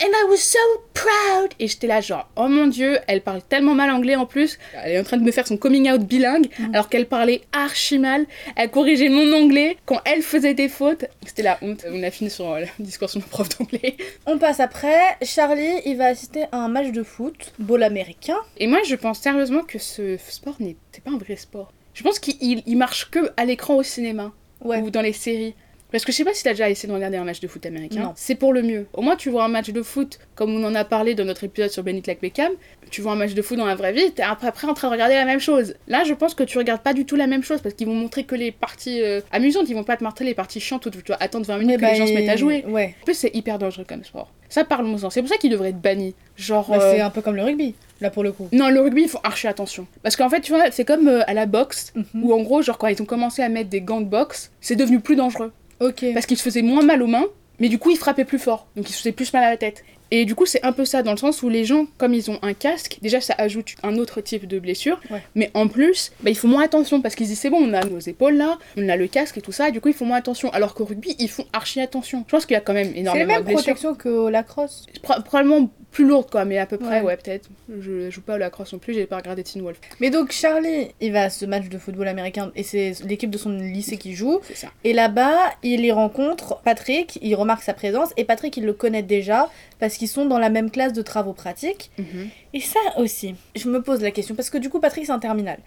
And 0.02 0.08
I 0.12 0.24
was 0.28 0.38
so 0.38 0.58
proud. 0.92 1.54
Et 1.60 1.68
j'étais 1.68 1.86
là 1.86 2.00
genre, 2.00 2.28
oh 2.36 2.48
mon 2.48 2.66
dieu, 2.66 2.98
elle 3.06 3.22
parle 3.22 3.40
tellement 3.48 3.74
mal 3.74 3.90
anglais 3.90 4.16
en 4.16 4.26
plus. 4.26 4.58
Elle 4.74 4.92
est 4.92 4.98
en 5.00 5.04
train 5.04 5.16
de 5.16 5.22
me 5.22 5.30
faire 5.30 5.46
son 5.46 5.56
coming 5.56 5.88
out 5.90 6.02
bilingue, 6.02 6.48
alors 6.74 6.88
qu'elle 6.88 7.06
parlait 7.06 7.42
archi 7.52 7.98
mal. 7.98 8.26
Elle 8.56 8.70
corrigeait 8.70 9.08
mon 9.08 9.32
anglais 9.32 9.76
quand 9.86 10.00
elle 10.04 10.22
faisait 10.22 10.52
des 10.52 10.68
fautes. 10.68 11.04
C'était 11.24 11.44
la 11.44 11.58
honte. 11.62 11.86
On 11.90 12.02
a 12.02 12.10
fini 12.10 12.28
sur 12.28 12.52
euh, 12.52 12.60
le 12.78 12.84
discours 12.84 13.08
sur 13.08 13.20
mon 13.20 13.28
prof 13.28 13.48
d'anglais. 13.56 13.96
On 14.26 14.36
passe 14.36 14.58
après. 14.60 14.98
Charlie, 15.22 15.80
il 15.86 15.96
va 15.96 16.06
assister 16.06 16.42
à 16.50 16.56
un 16.58 16.68
match 16.68 16.88
de 16.90 17.04
foot, 17.04 17.52
ball 17.60 17.84
américain. 17.84 18.36
Et 18.58 18.66
moi, 18.66 18.80
je 18.84 18.96
pense 18.96 19.20
sérieusement 19.20 19.62
que 19.62 19.78
ce 19.78 20.16
sport 20.28 20.56
n'est 20.58 20.76
pas 21.04 21.12
un 21.12 21.18
vrai 21.18 21.36
sport. 21.36 21.72
Je 21.94 22.02
pense 22.02 22.18
qu'il 22.18 22.34
il- 22.40 22.62
il 22.66 22.76
marche 22.76 23.10
que 23.10 23.30
à 23.36 23.44
l'écran 23.44 23.74
au 23.76 23.82
cinéma 23.84 24.32
Ouais. 24.64 24.80
ou 24.80 24.90
dans 24.90 25.02
les 25.02 25.12
séries. 25.12 25.54
Parce 25.90 26.04
que 26.04 26.12
je 26.12 26.18
sais 26.18 26.24
pas 26.24 26.34
si 26.34 26.44
t'as 26.44 26.50
déjà 26.50 26.68
essayé 26.68 26.88
de 26.88 26.94
regarder 26.94 27.16
un 27.16 27.24
match 27.24 27.40
de 27.40 27.48
foot 27.48 27.64
américain. 27.64 28.02
Non. 28.02 28.12
C'est 28.14 28.34
pour 28.34 28.52
le 28.52 28.62
mieux. 28.62 28.86
Au 28.92 29.00
moins, 29.00 29.16
tu 29.16 29.30
vois 29.30 29.44
un 29.44 29.48
match 29.48 29.70
de 29.70 29.82
foot, 29.82 30.18
comme 30.34 30.54
on 30.54 30.62
en 30.64 30.74
a 30.74 30.84
parlé 30.84 31.14
dans 31.14 31.24
notre 31.24 31.44
épisode 31.44 31.70
sur 31.70 31.82
Benny 31.82 32.02
Like 32.06 32.20
Beckham. 32.20 32.52
Tu 32.90 33.00
vois 33.00 33.12
un 33.12 33.16
match 33.16 33.32
de 33.32 33.40
foot 33.40 33.56
dans 33.56 33.64
la 33.64 33.74
vraie 33.74 33.92
vie, 33.92 34.12
t'es 34.12 34.22
après, 34.22 34.48
après 34.48 34.68
en 34.68 34.74
train 34.74 34.88
de 34.88 34.92
regarder 34.92 35.14
la 35.14 35.24
même 35.24 35.40
chose. 35.40 35.74
Là, 35.86 36.04
je 36.04 36.12
pense 36.12 36.34
que 36.34 36.42
tu 36.42 36.58
regardes 36.58 36.82
pas 36.82 36.92
du 36.92 37.06
tout 37.06 37.16
la 37.16 37.26
même 37.26 37.42
chose 37.42 37.62
parce 37.62 37.74
qu'ils 37.74 37.86
vont 37.86 37.94
montrer 37.94 38.24
que 38.24 38.34
les 38.34 38.52
parties 38.52 39.02
euh, 39.02 39.20
amusantes, 39.32 39.68
ils 39.70 39.74
vont 39.74 39.84
pas 39.84 39.96
te 39.96 40.04
montrer 40.04 40.26
les 40.26 40.34
parties 40.34 40.60
chiantes 40.60 40.84
où 40.86 40.90
tu 40.90 40.98
dois 41.02 41.16
attendre 41.20 41.46
20 41.46 41.58
minutes 41.58 41.68
Mais 41.68 41.76
que 41.76 41.80
bah, 41.80 41.92
les 41.92 41.98
gens 41.98 42.06
se 42.06 42.12
mettent 42.12 42.28
à 42.28 42.36
jouer. 42.36 42.64
Ouais. 42.66 42.94
En 43.00 43.04
plus, 43.04 43.14
c'est 43.14 43.34
hyper 43.34 43.58
dangereux 43.58 43.86
comme 43.88 44.04
sport. 44.04 44.30
Ça, 44.48 44.64
parle-nous-en. 44.64 45.10
C'est 45.10 45.20
pour 45.20 45.28
ça 45.28 45.36
qu'il 45.36 45.50
devrait 45.50 45.70
être 45.70 45.80
banni. 45.80 46.14
Genre. 46.36 46.68
Bah, 46.68 46.78
euh, 46.80 46.92
C'est 46.94 47.00
un 47.00 47.10
peu 47.10 47.20
comme 47.20 47.36
le 47.36 47.42
rugby, 47.42 47.74
là 48.00 48.10
pour 48.10 48.22
le 48.22 48.32
coup. 48.32 48.48
Non, 48.52 48.68
le 48.70 48.80
rugby, 48.80 49.02
ils 49.02 49.08
font 49.08 49.20
archi 49.22 49.46
attention. 49.46 49.86
Parce 50.02 50.16
qu'en 50.16 50.28
fait, 50.28 50.40
tu 50.40 50.52
vois, 50.52 50.70
c'est 50.70 50.84
comme 50.84 51.06
euh, 51.08 51.22
à 51.26 51.34
la 51.34 51.46
boxe, 51.46 51.92
Mhm. 51.94 52.24
où 52.24 52.32
en 52.32 52.42
gros, 52.42 52.62
genre, 52.62 52.78
quand 52.78 52.86
ils 52.88 53.00
ont 53.02 53.06
commencé 53.06 53.42
à 53.42 53.48
mettre 53.48 53.68
des 53.70 53.80
gants 53.80 54.00
de 54.00 54.06
boxe, 54.06 54.50
c'est 54.60 54.76
devenu 54.76 55.00
plus 55.00 55.16
dangereux. 55.16 55.52
Ok. 55.80 56.04
Parce 56.14 56.26
qu'ils 56.26 56.38
se 56.38 56.42
faisaient 56.42 56.62
moins 56.62 56.82
mal 56.82 57.02
aux 57.02 57.06
mains, 57.06 57.26
mais 57.60 57.68
du 57.68 57.78
coup, 57.78 57.90
ils 57.90 57.96
frappaient 57.98 58.24
plus 58.24 58.38
fort. 58.38 58.66
Donc, 58.76 58.88
ils 58.88 58.92
se 58.92 58.98
faisaient 58.98 59.12
plus 59.12 59.32
mal 59.32 59.44
à 59.44 59.50
la 59.50 59.56
tête. 59.56 59.84
Et 60.10 60.24
du 60.24 60.34
coup, 60.34 60.46
c'est 60.46 60.64
un 60.64 60.72
peu 60.72 60.84
ça, 60.84 61.02
dans 61.02 61.10
le 61.12 61.18
sens 61.18 61.42
où 61.42 61.48
les 61.48 61.64
gens, 61.64 61.86
comme 61.98 62.14
ils 62.14 62.30
ont 62.30 62.38
un 62.42 62.54
casque, 62.54 62.98
déjà, 63.02 63.20
ça 63.20 63.34
ajoute 63.36 63.74
un 63.82 63.96
autre 63.96 64.20
type 64.22 64.46
de 64.48 64.58
blessure. 64.58 64.98
Ouais. 65.10 65.22
Mais 65.34 65.50
en 65.54 65.68
plus, 65.68 66.12
bah, 66.22 66.30
ils 66.30 66.36
font 66.36 66.48
moins 66.48 66.62
attention, 66.62 67.00
parce 67.02 67.14
qu'ils 67.14 67.26
disent, 67.26 67.38
c'est 67.40 67.50
bon, 67.50 67.58
on 67.60 67.72
a 67.74 67.84
nos 67.84 67.98
épaules 67.98 68.36
là, 68.36 68.58
on 68.76 68.88
a 68.88 68.96
le 68.96 69.06
casque 69.06 69.36
et 69.38 69.42
tout 69.42 69.52
ça, 69.52 69.68
et 69.68 69.72
du 69.72 69.80
coup, 69.80 69.88
ils 69.88 69.94
font 69.94 70.06
moins 70.06 70.16
attention. 70.16 70.50
Alors 70.50 70.74
qu'au 70.74 70.84
rugby, 70.86 71.14
ils 71.18 71.28
font 71.28 71.44
archi 71.52 71.80
attention. 71.80 72.24
Je 72.26 72.30
pense 72.30 72.46
qu'il 72.46 72.54
y 72.54 72.56
a 72.56 72.60
quand 72.60 72.72
même 72.72 72.86
C'est 72.88 72.94
les 72.94 73.00
énormément 73.00 73.26
mêmes 73.34 73.40
de 73.40 73.46
blessures. 73.48 73.74
protections 73.74 73.94
qu'au 73.94 74.30
lacrosse. 74.30 74.86
Pro- 75.02 75.20
probablement 75.22 75.70
plus 75.90 76.06
lourde, 76.06 76.30
quoi, 76.30 76.44
mais 76.44 76.58
à 76.58 76.66
peu 76.66 76.76
près, 76.76 77.00
Ouais. 77.00 77.06
ouais, 77.06 77.16
peut-être. 77.16 77.48
Je 77.80 78.10
joue 78.10 78.20
pas 78.20 78.34
à 78.34 78.38
la 78.38 78.50
crosse 78.50 78.72
non 78.72 78.78
plus, 78.78 78.94
j'ai 78.94 79.06
pas 79.06 79.16
regardé 79.16 79.42
Teen 79.42 79.62
Wolf. 79.62 79.78
Mais 80.00 80.10
donc 80.10 80.32
Charlie, 80.32 80.88
il 81.00 81.12
va 81.12 81.22
à 81.24 81.30
ce 81.30 81.46
match 81.46 81.68
de 81.68 81.78
football 81.78 82.08
américain 82.08 82.52
et 82.54 82.62
c'est 82.62 82.92
l'équipe 83.04 83.30
de 83.30 83.38
son 83.38 83.50
lycée 83.50 83.96
qui 83.96 84.14
joue. 84.14 84.40
Ça. 84.54 84.68
Et 84.84 84.92
là-bas, 84.92 85.36
il 85.62 85.84
y 85.84 85.90
rencontre 85.90 86.60
Patrick, 86.62 87.18
il 87.22 87.34
remarque 87.34 87.62
sa 87.62 87.72
présence 87.74 88.10
et 88.16 88.24
Patrick, 88.24 88.56
il 88.58 88.64
le 88.66 88.74
connaît 88.74 89.02
déjà 89.02 89.48
parce 89.78 89.96
qu'ils 89.96 90.08
sont 90.08 90.26
dans 90.26 90.38
la 90.38 90.50
même 90.50 90.70
classe 90.70 90.92
de 90.92 91.02
travaux 91.02 91.32
pratiques. 91.32 91.90
Mhm. 91.98 92.28
Et 92.54 92.60
ça 92.60 92.80
aussi, 92.98 93.34
je 93.56 93.68
me 93.68 93.80
pose 93.82 94.02
la 94.02 94.10
question 94.10 94.34
parce 94.34 94.50
que 94.50 94.58
du 94.58 94.68
coup, 94.70 94.80
Patrick, 94.80 95.06
c'est 95.06 95.12
un 95.12 95.18
terminal 95.18 95.58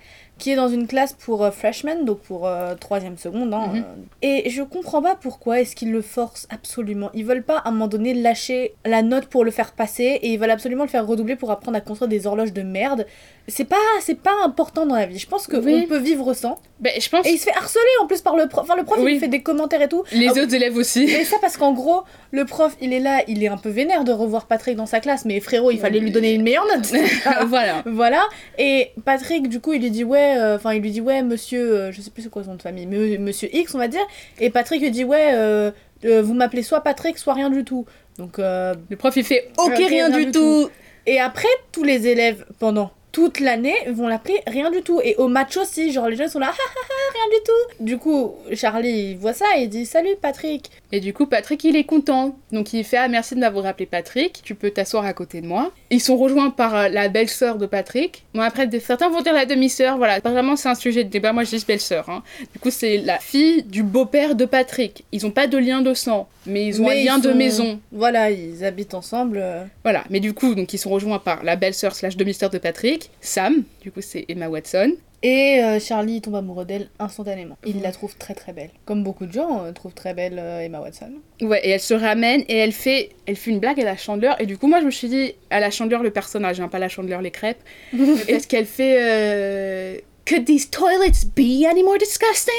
qui 0.41 0.51
est 0.51 0.56
dans 0.56 0.67
une 0.67 0.88
classe 0.88 1.13
pour 1.13 1.43
euh, 1.43 1.51
freshmen, 1.51 2.04
donc 2.04 2.19
pour 2.19 2.47
euh, 2.47 2.73
troisième 2.75 3.17
seconde. 3.17 3.54
hein, 3.54 3.67
Mhm. 3.73 3.77
euh. 3.77 3.84
et 4.23 4.49
je 4.49 4.63
comprends 4.63 5.01
pas 5.01 5.15
pourquoi 5.15 5.62
est-ce 5.62 5.75
qu'ils 5.75 5.91
le 5.91 6.01
forcent 6.01 6.47
absolument. 6.49 7.10
Ils 7.13 7.23
veulent 7.25 7.43
pas 7.43 7.58
à 7.60 7.69
un 7.69 7.71
moment 7.71 7.88
donné 7.88 8.13
lâcher 8.13 8.73
la 8.86 9.04
note 9.04 9.27
pour 9.27 9.45
le 9.45 9.51
faire 9.51 9.71
passer 9.73 10.04
et 10.21 10.30
ils 10.34 10.39
veulent 10.39 10.49
absolument 10.51 10.84
le 10.84 10.89
faire 10.89 11.06
redoubler 11.08 11.36
pour 11.36 11.51
apprendre 11.51 11.77
à 11.77 11.82
construire 11.82 12.10
des 12.10 12.25
horloges 12.27 12.54
de 12.54 12.63
merde. 12.63 13.06
C'est 13.47 13.65
pas, 13.65 13.75
c'est 14.01 14.19
pas 14.21 14.34
important 14.43 14.86
dans 14.86 14.95
la 14.95 15.06
vie. 15.06 15.17
Je 15.19 15.27
pense 15.27 15.47
que 15.47 15.58
Oui. 15.58 15.82
on 15.86 15.88
peut 15.88 15.97
vivre 15.97 16.34
sans. 16.34 16.60
Ben, 16.80 16.91
je 16.99 17.10
pense 17.10 17.25
Et 17.27 17.32
il 17.32 17.38
se 17.38 17.43
fait 17.45 17.56
harceler 17.56 17.82
en 18.01 18.08
plus 18.08 18.21
par 18.21 18.36
le 18.36 18.47
prof. 18.47 18.63
Enfin, 18.63 18.75
le 18.75 18.84
prof, 18.84 18.97
il 18.99 19.06
Oui. 19.06 19.12
lui 19.13 19.19
fait 19.19 19.27
des 19.27 19.41
commentaires 19.43 19.82
et 19.82 19.88
tout. 19.89 20.04
les 20.12 20.27
Ah, 20.30 20.32
autres 20.41 20.54
élèves 20.56 20.75
aussi. 20.77 21.04
Et 21.04 21.23
ça 21.25 21.38
parce 21.41 21.58
qu'en 21.58 21.73
gros, 21.73 22.01
le 22.32 22.45
prof, 22.45 22.75
il 22.82 22.93
est 22.93 22.99
là, 22.99 23.21
il 23.27 23.43
est 23.43 23.47
un 23.47 23.58
peu 23.58 23.69
vénère 23.69 24.04
de 24.04 24.12
revoir 24.12 24.45
Patrick 24.47 24.75
dans 24.75 24.86
sa 24.88 24.99
classe, 24.99 25.25
mais 25.25 25.39
frérot, 25.39 25.69
il 25.71 25.80
fallait 25.80 25.99
lui 25.99 26.12
donner 26.12 26.34
une 26.34 26.41
meilleure 26.43 26.65
note. 26.75 26.91
voilà. 27.47 27.84
voilà. 27.86 28.23
Et 28.58 28.91
Patrick, 29.06 29.47
du 29.49 29.60
coup, 29.60 29.73
il 29.73 29.82
lui 29.82 29.91
dit 29.91 30.04
ouais, 30.04 30.31
euh, 30.38 30.56
enfin, 30.56 30.74
il 30.74 30.82
lui 30.82 30.91
dit 30.91 31.02
ouais, 31.02 31.24
monsieur, 31.24 31.74
euh, 31.76 31.91
je 31.91 32.02
sais 32.02 32.10
plus 32.12 32.24
c'est 32.24 32.30
quoi 32.30 32.44
son 32.44 32.52
nom 32.52 32.56
de 32.58 32.62
famille, 32.62 32.86
mais 32.86 33.17
monsieur 33.17 33.50
X, 33.54 33.74
on 33.76 33.78
va 33.78 33.88
dire. 33.88 34.06
Et 34.39 34.50
Patrick 34.50 34.82
lui 34.82 34.91
dit 34.91 35.04
ouais, 35.04 35.32
euh, 35.34 35.72
euh, 36.06 36.22
vous 36.22 36.34
m'appelez 36.34 36.63
soit 36.63 36.82
Patrick, 36.82 37.17
soit 37.17 37.34
rien 37.34 37.50
du 37.50 37.63
tout. 37.63 37.86
Donc, 38.17 38.39
euh, 38.39 38.74
Le 38.89 38.96
prof 38.96 39.15
il 39.15 39.24
fait 39.24 39.50
ok, 39.58 39.74
rien, 39.78 40.10
du 40.10 40.32
tout. 40.32 40.70
et 41.06 41.20
après, 41.20 41.48
tous 41.72 41.84
les 41.84 42.08
élèves, 42.08 42.46
pendant 42.60 42.91
toute 43.12 43.39
l'année, 43.39 43.76
vont 43.89 44.08
l'appeler 44.08 44.41
rien 44.48 44.72
du 44.72 44.82
tout. 44.82 45.02
Et 45.04 45.15
au 45.17 45.28
match 45.28 45.58
aussi, 45.58 45.91
genre 45.91 46.08
les 46.08 46.15
gens 46.15 46.28
sont 46.28 46.39
là, 46.39 46.50
ah, 46.54 46.58
ah, 46.60 46.80
ah, 46.89 47.13
rien 47.13 47.38
du 47.38 47.44
tout. 47.46 47.84
Du 47.86 47.98
coup, 47.98 48.36
Charlie 48.54 49.12
il 49.12 49.17
voit 49.17 49.34
ça 49.34 49.46
et 49.58 49.63
il 49.63 49.70
dit 49.70 49.86
salut 49.86 50.15
Patrick. 50.22 50.72
Et 50.91 50.99
du 50.99 51.13
coup 51.13 51.25
Patrick 51.25 51.63
il 51.63 51.75
est 51.75 51.84
content. 51.84 52.36
Donc 52.51 52.73
il 52.73 52.84
fait 52.84 52.97
ah 52.97 53.08
merci 53.08 53.36
de 53.36 53.39
m'avoir 53.39 53.65
appelé 53.65 53.86
Patrick. 53.86 54.41
Tu 54.43 54.56
peux 54.56 54.71
t'asseoir 54.71 55.06
à 55.06 55.13
côté 55.13 55.41
de 55.41 55.47
moi. 55.47 55.71
Ils 55.89 56.01
sont 56.01 56.17
rejoints 56.17 56.49
par 56.49 56.75
euh, 56.75 56.88
la 56.89 57.08
belle-sœur 57.10 57.58
de 57.58 57.65
Patrick. 57.65 58.23
Bon 58.34 58.41
après 58.41 58.67
des- 58.67 58.80
certains 58.80 59.10
vont 59.10 59.21
dire 59.21 59.34
la 59.34 59.45
demi-sœur. 59.45 59.97
Voilà. 59.97 60.19
Pas 60.21 60.32
Vraiment 60.32 60.56
c'est 60.56 60.69
un 60.69 60.75
sujet 60.75 61.04
de 61.04 61.10
débat. 61.10 61.34
Moi 61.34 61.43
je 61.43 61.56
dis 61.56 61.65
belle-sœur. 61.67 62.10
hein. 62.10 62.23
Du 62.54 62.60
coup 62.60 62.69
c'est 62.71 62.97
la 62.97 63.19
fille 63.19 63.63
du 63.63 63.84
beau-père 63.84 64.36
de 64.36 64.45
Patrick. 64.45 65.06
Ils 65.12 65.25
ont 65.25 65.32
pas 65.32 65.47
de 65.47 65.58
lien 65.58 65.82
de 65.82 65.93
sang, 65.93 66.27
mais 66.45 66.65
ils 66.65 66.82
ont 66.82 66.86
Mais 66.88 67.01
un 67.01 67.04
lien 67.04 67.17
de 67.19 67.32
maison. 67.32 67.80
Voilà, 67.91 68.32
ils 68.32 68.63
habitent 68.65 68.93
ensemble. 68.93 69.39
euh. 69.41 69.63
Voilà, 69.84 70.04
mais 70.10 70.19
du 70.19 70.34
coup, 70.34 70.56
donc 70.56 70.73
ils 70.73 70.77
sont 70.77 70.89
rejoints 70.89 71.19
par 71.19 71.43
la 71.43 71.56
belle-sœur 71.56 71.95
slash 71.95 72.17
demi-sœur 72.17 72.49
de 72.49 72.58
Patrick, 72.58 73.10
Sam, 73.21 73.63
du 73.82 73.91
coup 73.91 74.01
c'est 74.01 74.25
Emma 74.27 74.47
Watson. 74.49 74.91
Et 75.23 75.62
euh, 75.63 75.79
Charlie 75.79 76.19
tombe 76.19 76.36
amoureux 76.36 76.65
d'elle 76.65 76.89
instantanément. 76.97 77.57
Il 77.65 77.81
la 77.81 77.91
trouve 77.91 78.15
très 78.15 78.34
très 78.34 78.53
belle. 78.53 78.71
Comme 78.86 79.03
beaucoup 79.03 79.27
de 79.27 79.31
gens 79.31 79.63
euh, 79.63 79.71
trouvent 79.71 79.93
très 79.93 80.13
belle 80.13 80.39
euh, 80.39 80.62
Emma 80.62 80.79
Watson. 80.79 81.13
Ouais, 81.41 81.62
et 81.63 81.69
elle 81.69 81.79
se 81.79 81.93
ramène 81.93 82.43
et 82.47 82.57
elle 82.57 82.71
fait, 82.71 83.10
elle 83.27 83.36
fait 83.36 83.51
une 83.51 83.60
blague 83.60 83.79
à 83.79 83.84
la 83.84 83.97
chandeleur. 83.97 84.39
Et 84.41 84.47
du 84.47 84.57
coup, 84.57 84.67
moi 84.67 84.79
je 84.79 84.86
me 84.86 84.91
suis 84.91 85.10
dit, 85.10 85.34
à 85.51 85.60
la 85.60 85.69
chandeleur 85.69 86.01
le 86.01 86.10
personnage, 86.10 86.60
hein, 86.60 86.69
pas 86.69 86.79
la 86.79 86.89
chandeleur 86.89 87.21
les 87.21 87.31
crêpes. 87.31 87.62
Est-ce 88.27 88.47
qu'elle 88.47 88.65
fait 88.65 90.03
Could 90.27 90.45
these 90.45 90.69
toilets 90.69 91.25
be 91.36 91.65
any 91.69 91.84
more 91.84 91.97
disgusting? 91.99 92.53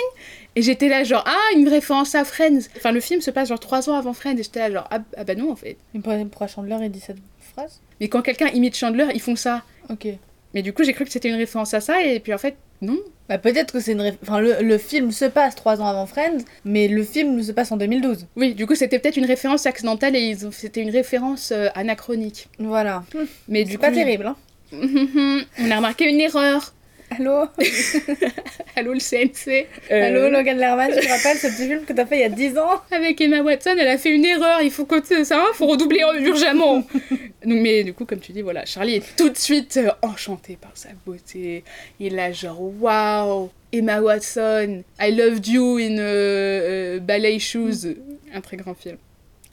Et 0.55 0.63
j'étais 0.63 0.89
là 0.89 1.03
genre, 1.03 1.25
ah, 1.27 1.57
une 1.57 1.69
référence 1.69 2.15
à 2.15 2.25
Friends. 2.25 2.69
Enfin, 2.77 2.93
le 2.93 3.01
film 3.01 3.23
se 3.23 3.31
passe 3.31 3.49
genre 3.49 3.59
trois 3.59 3.89
ans 3.89 3.95
avant 3.95 4.13
Friends 4.13 4.37
et 4.37 4.43
j'étais 4.43 4.61
là 4.61 4.71
genre, 4.71 4.89
ah, 4.91 4.99
ah 5.17 5.25
bah 5.25 5.35
non 5.35 5.51
en 5.51 5.57
fait. 5.57 5.79
Mais 5.95 6.01
pourquoi 6.01 6.47
Chandler 6.47 6.77
il 6.83 6.91
dit 6.91 7.01
cette 7.01 7.17
phrase? 7.41 7.81
Mais 8.01 8.09
quand 8.09 8.23
quelqu'un 8.23 8.49
imite 8.49 8.77
Chandler, 8.77 9.07
ils 9.15 9.21
font 9.21 9.37
ça. 9.37 9.63
Ok. 9.89 10.07
Mais 10.55 10.63
du 10.63 10.73
coup, 10.73 10.85
j'ai 10.85 10.93
cru 10.93 11.05
que 11.05 11.11
c'était 11.11 11.29
une 11.29 11.37
référence 11.37 11.73
à 11.75 11.81
ça 11.81 12.03
et 12.03 12.21
puis 12.21 12.35
en 12.35 12.39
fait, 12.39 12.57
non. 12.81 12.99
Bah 13.29 13.39
peut-être 13.39 13.73
que 13.73 13.81
c'est 13.81 13.93
une... 13.93 14.03
réf- 14.03 14.17
Enfin, 14.23 14.41
le, 14.41 14.57
le 14.63 14.79
film 14.79 15.13
se 15.13 15.25
passe 15.25 15.55
trois 15.55 15.81
ans 15.81 15.87
avant 15.87 16.05
Friends, 16.07 16.39
mais 16.65 16.89
le 16.89 17.05
film 17.05 17.43
se 17.43 17.53
passe 17.53 17.71
en 17.73 17.77
2012. 17.77 18.27
Oui, 18.37 18.55
du 18.55 18.67
coup, 18.67 18.75
c'était 18.75 18.99
peut-être 18.99 19.17
une 19.17 19.25
référence 19.25 19.65
accidentelle 19.67 20.17
et 20.17 20.21
ils 20.21 20.47
ont... 20.47 20.51
c'était 20.53 20.83
une 20.83 20.91
référence 20.91 21.53
euh, 21.53 21.69
anachronique. 21.75 22.49
Voilà. 22.59 23.05
Mais 23.49 23.61
C'est 23.65 23.71
du 23.71 23.79
pas 23.79 23.89
coup, 23.91 23.95
terrible, 23.95 24.27
hein. 24.27 24.37
on 24.73 25.71
a 25.71 25.77
remarqué 25.77 26.09
une 26.11 26.21
erreur. 26.21 26.73
Allô 27.19 27.49
Allô 28.77 28.93
le 28.95 29.01
CNC. 29.01 29.67
Euh, 29.91 30.07
Allô 30.07 30.31
Logan 30.31 30.57
Lerman, 30.59 30.91
je 30.93 31.01
te 31.01 31.09
rappelle 31.09 31.37
ce 31.37 31.49
petit 31.49 31.67
film 31.69 31.85
que 31.85 31.93
t'as 31.93 32.07
fait 32.07 32.19
il 32.19 32.21
y 32.21 32.25
a 32.25 32.29
10 32.29 32.59
ans 32.59 32.81
Avec 32.91 33.21
Emma 33.21 33.41
Watson, 33.43 33.75
elle 33.79 33.89
a 33.89 33.99
fait 33.99 34.15
une 34.15 34.25
erreur. 34.25 34.63
Il 34.63 34.71
faut 34.71 34.85
que 34.85 35.25
ça, 35.25 35.45
faut 35.55 35.67
redoubler 35.67 36.05
urgemment. 36.21 36.79
Donc, 37.45 37.61
mais 37.61 37.85
du 37.85 37.93
coup, 37.93 38.05
comme 38.05 38.21
tu 38.21 38.33
dis, 38.33 38.43
voilà, 38.43 38.65
Charlie 38.65 38.97
est 38.97 39.17
tout 39.17 39.29
de 39.29 39.37
suite 39.37 39.77
euh, 39.77 39.91
enchanté 40.03 40.57
par 40.57 40.73
sa 40.75 40.91
beauté. 41.05 41.65
Il 42.01 42.19
a 42.19 42.33
genre 42.33 42.61
waouh, 42.81 43.51
Emma 43.73 44.01
Watson, 44.01 44.83
I 45.01 45.11
loved 45.11 45.47
you 45.47 45.79
in 45.79 45.99
euh, 45.99 46.97
euh, 46.97 47.01
Ballet 47.01 47.39
Shoes, 47.39 47.87
un 48.33 48.41
très 48.41 48.57
grand 48.57 48.75
film 48.75 48.97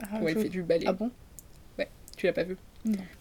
ah, 0.02 0.20
où 0.22 0.28
elle 0.28 0.40
fait 0.40 0.50
du 0.50 0.62
ballet. 0.62 0.86
ah 0.88 0.94
bon? 0.94 1.12
Tu 2.16 2.26
l'as 2.26 2.34
pas 2.34 2.44
vu. 2.44 2.58